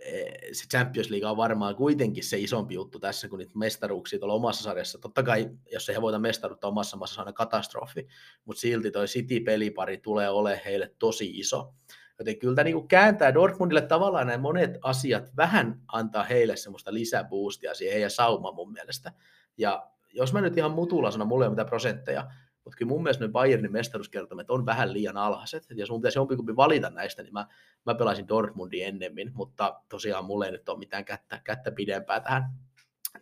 eh, 0.00 0.32
se 0.52 0.68
Champions 0.68 1.10
League 1.10 1.30
on 1.30 1.36
varmaan 1.36 1.76
kuitenkin 1.76 2.24
se 2.24 2.38
isompi 2.38 2.74
juttu 2.74 3.00
tässä 3.00 3.28
kuin 3.28 3.38
niitä 3.38 3.58
mestaruuksia 3.58 4.18
tuolla 4.18 4.34
omassa 4.34 4.62
sarjassa. 4.62 4.98
Totta 4.98 5.22
kai, 5.22 5.50
jos 5.72 5.88
ei 5.88 6.00
voita 6.00 6.18
mestaruutta 6.18 6.68
omassa 6.68 6.96
maassa, 6.96 7.22
on 7.22 7.34
katastrofi, 7.34 8.06
mutta 8.44 8.60
silti 8.60 8.90
toi 8.90 9.06
City-pelipari 9.06 9.98
tulee 9.98 10.28
olemaan 10.30 10.64
heille 10.64 10.94
tosi 10.98 11.30
iso. 11.30 11.74
Joten 12.18 12.38
kyllä 12.38 12.54
tämä 12.54 12.64
niin 12.64 12.88
kääntää 12.88 13.34
Dortmundille 13.34 13.82
tavallaan 13.82 14.26
nämä 14.26 14.38
monet 14.38 14.78
asiat 14.82 15.36
vähän 15.36 15.80
antaa 15.92 16.24
heille 16.24 16.56
semmoista 16.56 16.94
lisäboostia 16.94 17.74
siihen 17.74 17.92
heidän 17.92 18.10
saumaan 18.10 18.54
mun 18.54 18.72
mielestä. 18.72 19.12
Ja 19.56 19.90
jos 20.12 20.32
mä 20.32 20.40
nyt 20.40 20.56
ihan 20.56 20.70
mutulla 20.70 21.10
sanon, 21.10 21.28
mulle 21.28 21.44
ei 21.44 21.46
ole 21.46 21.52
mitään 21.52 21.68
prosentteja, 21.68 22.30
mutta 22.68 22.78
kyllä 22.78 22.88
mun 22.88 23.02
mielestä 23.02 23.24
ne 23.24 23.32
Bayernin 23.32 23.72
mestaruuskertomet 23.72 24.50
on 24.50 24.66
vähän 24.66 24.92
liian 24.92 25.16
alhaiset. 25.16 25.66
Et 25.70 25.78
jos 25.78 25.90
mun 25.90 26.00
pitäisi 26.00 26.18
jompikumpi 26.18 26.56
valita 26.56 26.90
näistä, 26.90 27.22
niin 27.22 27.32
mä, 27.32 27.46
mä 27.86 27.94
pelaisin 27.94 28.28
Dortmundin 28.28 28.86
ennemmin, 28.86 29.30
mutta 29.34 29.82
tosiaan 29.88 30.24
mulle 30.24 30.46
ei 30.46 30.52
nyt 30.52 30.68
ole 30.68 30.78
mitään 30.78 31.04
kättä, 31.04 31.40
kättä 31.44 31.70
pidempää 31.70 32.20
tähän, 32.20 32.44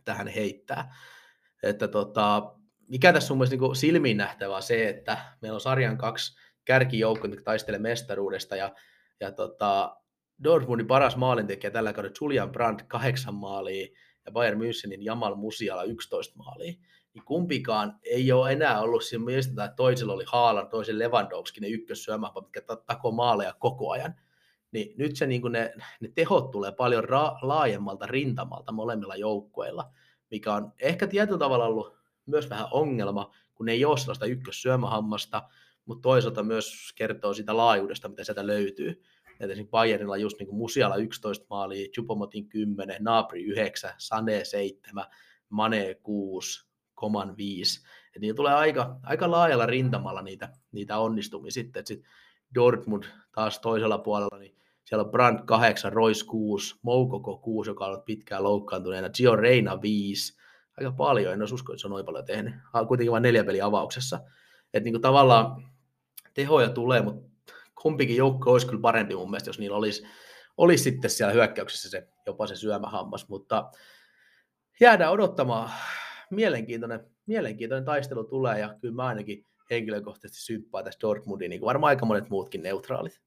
tähän 0.04 0.28
heittää. 0.28 0.94
Että 1.62 1.88
tota, 1.88 2.54
mikä 2.88 3.12
tässä 3.12 3.34
on 3.34 3.38
mielestäni 3.38 3.60
niin 3.60 3.76
silmiin 3.76 4.16
nähtävää 4.16 4.60
se, 4.60 4.88
että 4.88 5.18
meillä 5.42 5.54
on 5.54 5.60
sarjan 5.60 5.98
kaksi 5.98 6.36
kärkijoukkoa, 6.64 7.30
jotka 7.30 7.44
taistelee 7.44 7.80
mestaruudesta 7.80 8.56
ja, 8.56 8.74
ja 9.20 9.32
tota, 9.32 9.96
Dortmundin 10.44 10.86
paras 10.86 11.16
maalintekijä 11.16 11.70
tällä 11.70 11.92
kaudella 11.92 12.16
Julian 12.20 12.52
Brandt 12.52 12.82
kahdeksan 12.82 13.34
maalia 13.34 13.86
ja 14.26 14.32
Bayern 14.32 14.60
Münchenin 14.60 15.02
Jamal 15.04 15.34
Musiala 15.34 15.82
11 15.82 16.36
maalia 16.36 16.74
niin 17.16 17.24
kumpikaan 17.24 17.98
ei 18.02 18.32
ole 18.32 18.52
enää 18.52 18.80
ollut 18.80 19.04
siinä 19.04 19.24
mielestä, 19.24 19.64
että 19.64 19.76
toisella 19.76 20.12
oli 20.12 20.24
Haalan, 20.26 20.68
toisen 20.68 20.98
Lewandowski, 20.98 21.60
ne 21.60 21.68
ykkössyömä, 21.68 22.32
mitkä 22.40 22.62
takoo 22.86 23.10
maaleja 23.10 23.54
koko 23.58 23.90
ajan. 23.90 24.14
Niin 24.72 24.94
nyt 24.98 25.16
se, 25.16 25.26
niin 25.26 25.42
ne, 25.50 25.74
ne 26.00 26.08
tehot 26.14 26.50
tulee 26.50 26.72
paljon 26.72 27.04
ra- 27.04 27.38
laajemmalta 27.42 28.06
rintamalta 28.06 28.72
molemmilla 28.72 29.16
joukkueilla, 29.16 29.90
mikä 30.30 30.54
on 30.54 30.72
ehkä 30.80 31.06
tietyllä 31.06 31.38
tavalla 31.38 31.64
ollut 31.64 31.96
myös 32.26 32.50
vähän 32.50 32.68
ongelma, 32.70 33.34
kun 33.54 33.68
ei 33.68 33.84
ole 33.84 33.98
sellaista 33.98 34.26
ykkössyömähammasta, 34.26 35.42
mutta 35.84 36.02
toisaalta 36.02 36.42
myös 36.42 36.92
kertoo 36.94 37.34
sitä 37.34 37.56
laajuudesta, 37.56 38.08
mitä 38.08 38.24
sieltä 38.24 38.46
löytyy. 38.46 39.02
Et 39.40 39.50
esimerkiksi 39.50 39.70
Bayernilla 39.70 40.16
just 40.16 40.38
niin 40.38 40.54
Musiala 40.54 40.96
11 40.96 41.46
maalia, 41.50 41.88
Chupomotin 41.88 42.48
10, 42.48 42.96
Nabri 43.00 43.44
9, 43.44 43.90
Sane 43.98 44.44
7, 44.44 45.04
Mane 45.48 45.94
6, 45.94 46.66
koman 46.96 47.36
viisi. 47.36 47.86
Et 48.16 48.22
niillä 48.22 48.36
tulee 48.36 48.54
aika, 48.54 48.96
aika 49.02 49.30
laajalla 49.30 49.66
rintamalla 49.66 50.22
niitä, 50.22 50.48
niitä 50.72 50.98
onnistumia 50.98 51.50
sitten. 51.50 51.80
Et 51.80 51.86
sit 51.86 52.04
Dortmund 52.54 53.04
taas 53.32 53.58
toisella 53.58 53.98
puolella, 53.98 54.38
niin 54.38 54.56
siellä 54.84 55.04
on 55.04 55.10
Brandt 55.10 55.42
8, 55.46 55.92
Royce 55.92 56.26
6, 56.26 56.74
Moukoko 56.82 57.38
6, 57.38 57.70
joka 57.70 57.84
on 57.84 57.90
ollut 57.90 58.04
pitkään 58.04 58.42
loukkaantuneena, 58.42 59.10
Gio 59.10 59.36
Reina 59.36 59.82
5, 59.82 60.36
aika 60.78 60.92
paljon, 60.92 61.32
en 61.32 61.42
olisi 61.42 61.54
usko, 61.54 61.72
että 61.72 61.80
se 61.80 61.86
on 61.86 61.90
noin 61.90 62.04
paljon 62.04 62.24
tehnyt, 62.24 62.54
kuitenkin 62.88 63.12
vain 63.12 63.22
neljä 63.22 63.44
peliä 63.44 63.66
avauksessa. 63.66 64.20
Että 64.74 64.90
niin 64.90 65.00
tavallaan 65.00 65.62
tehoja 66.34 66.68
tulee, 66.68 67.02
mutta 67.02 67.28
kumpikin 67.82 68.16
joukko 68.16 68.52
olisi 68.52 68.66
kyllä 68.66 68.80
parempi 68.80 69.14
mun 69.14 69.30
mielestä, 69.30 69.48
jos 69.48 69.58
niillä 69.58 69.76
olisi, 69.76 70.06
olisi 70.56 70.84
sitten 70.84 71.10
siellä 71.10 71.34
hyökkäyksessä 71.34 71.90
se, 71.90 72.08
jopa 72.26 72.46
se 72.46 72.56
syömähammas, 72.56 73.28
mutta 73.28 73.70
jäädään 74.80 75.12
odottamaan 75.12 75.70
mielenkiintoinen, 76.30 77.00
mielenkiintoinen 77.26 77.84
taistelu 77.84 78.24
tulee 78.24 78.60
ja 78.60 78.74
kyllä 78.80 78.94
mä 78.94 79.04
ainakin 79.04 79.46
henkilökohtaisesti 79.70 80.44
symppaan 80.44 80.84
tästä 80.84 81.06
Dortmundiin, 81.06 81.50
niin 81.50 81.60
kuin 81.60 81.66
varmaan 81.66 81.88
aika 81.88 82.06
monet 82.06 82.30
muutkin 82.30 82.62
neutraalit. 82.62 83.20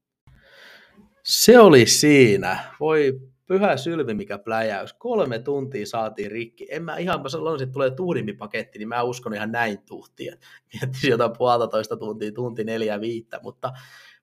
Se 1.23 1.59
oli 1.59 1.85
siinä. 1.85 2.59
Voi 2.79 3.19
pyhä 3.49 3.77
sylvi, 3.77 4.13
mikä 4.13 4.37
pläjäys. 4.37 4.93
Kolme 4.93 5.39
tuntia 5.39 5.85
saatiin 5.85 6.31
rikki. 6.31 6.67
En 6.71 6.83
mä 6.83 6.97
ihan, 6.97 7.21
mä 7.21 7.29
sanoin, 7.29 7.63
että 7.63 7.73
tulee 7.73 7.91
tuhdimpi 7.91 8.33
paketti, 8.33 8.79
niin 8.79 8.87
mä 8.87 9.03
uskon 9.03 9.33
ihan 9.33 9.51
näin 9.51 9.77
tuhtia. 9.85 10.35
Miettisin 10.73 11.09
jotain 11.09 11.37
puolitoista 11.37 11.97
tuntia, 11.97 12.31
tunti 12.31 12.63
neljä 12.63 13.01
viittä, 13.01 13.39
mutta, 13.43 13.73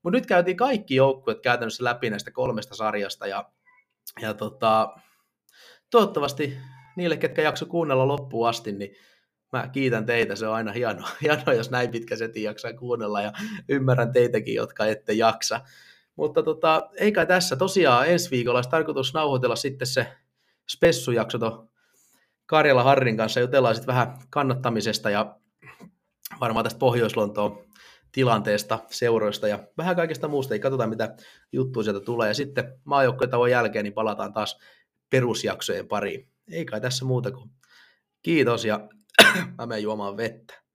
mutta 0.02 0.16
nyt 0.16 0.26
käytiin 0.26 0.56
kaikki 0.56 0.94
joukkueet 0.94 1.40
käytännössä 1.40 1.84
läpi 1.84 2.10
näistä 2.10 2.30
kolmesta 2.30 2.74
sarjasta 2.74 3.26
ja, 3.26 3.50
ja 4.20 4.34
tota, 4.34 4.96
toivottavasti 5.90 6.56
niille, 6.96 7.16
ketkä 7.16 7.42
jakso 7.42 7.66
kuunnella 7.66 8.08
loppuun 8.08 8.48
asti, 8.48 8.72
niin 8.72 8.94
mä 9.52 9.68
kiitän 9.68 10.06
teitä, 10.06 10.36
se 10.36 10.48
on 10.48 10.54
aina 10.54 10.72
hieno, 10.72 11.06
hieno 11.22 11.52
jos 11.56 11.70
näin 11.70 11.90
pitkä 11.90 12.16
seti 12.16 12.42
jaksaa 12.42 12.72
kuunnella 12.72 13.22
ja 13.22 13.32
ymmärrän 13.68 14.12
teitäkin, 14.12 14.54
jotka 14.54 14.86
ette 14.86 15.12
jaksa. 15.12 15.60
Mutta 16.16 16.42
tota, 16.42 16.90
eikä 16.96 17.26
tässä 17.26 17.56
tosiaan 17.56 18.08
ensi 18.08 18.30
viikolla 18.30 18.58
olisi 18.58 18.70
tarkoitus 18.70 19.14
nauhoitella 19.14 19.56
sitten 19.56 19.86
se 19.86 20.06
spessujakso 20.68 21.68
Karjala 22.46 22.82
Harrin 22.82 23.16
kanssa, 23.16 23.40
jutellaan 23.40 23.74
sitten 23.74 23.94
vähän 23.94 24.18
kannattamisesta 24.30 25.10
ja 25.10 25.36
varmaan 26.40 26.64
tästä 26.64 26.78
Pohjois-Lontoon 26.78 27.66
tilanteesta, 28.12 28.78
seuroista 28.90 29.48
ja 29.48 29.58
vähän 29.78 29.96
kaikesta 29.96 30.28
muusta. 30.28 30.54
Ei 30.54 30.60
katsotaan, 30.60 30.90
mitä 30.90 31.16
juttuja 31.52 31.84
sieltä 31.84 32.00
tulee. 32.00 32.28
Ja 32.28 32.34
sitten 32.34 32.80
maajoukkojen 32.84 33.50
jälkeen 33.50 33.82
niin 33.82 33.92
palataan 33.92 34.32
taas 34.32 34.58
perusjaksojen 35.10 35.88
pariin 35.88 36.28
ei 36.50 36.64
kai 36.64 36.80
tässä 36.80 37.04
muuta 37.04 37.32
kuin 37.32 37.50
kiitos 38.22 38.64
ja 38.64 38.88
mä 39.58 39.66
menen 39.66 39.82
juomaan 39.82 40.16
vettä. 40.16 40.66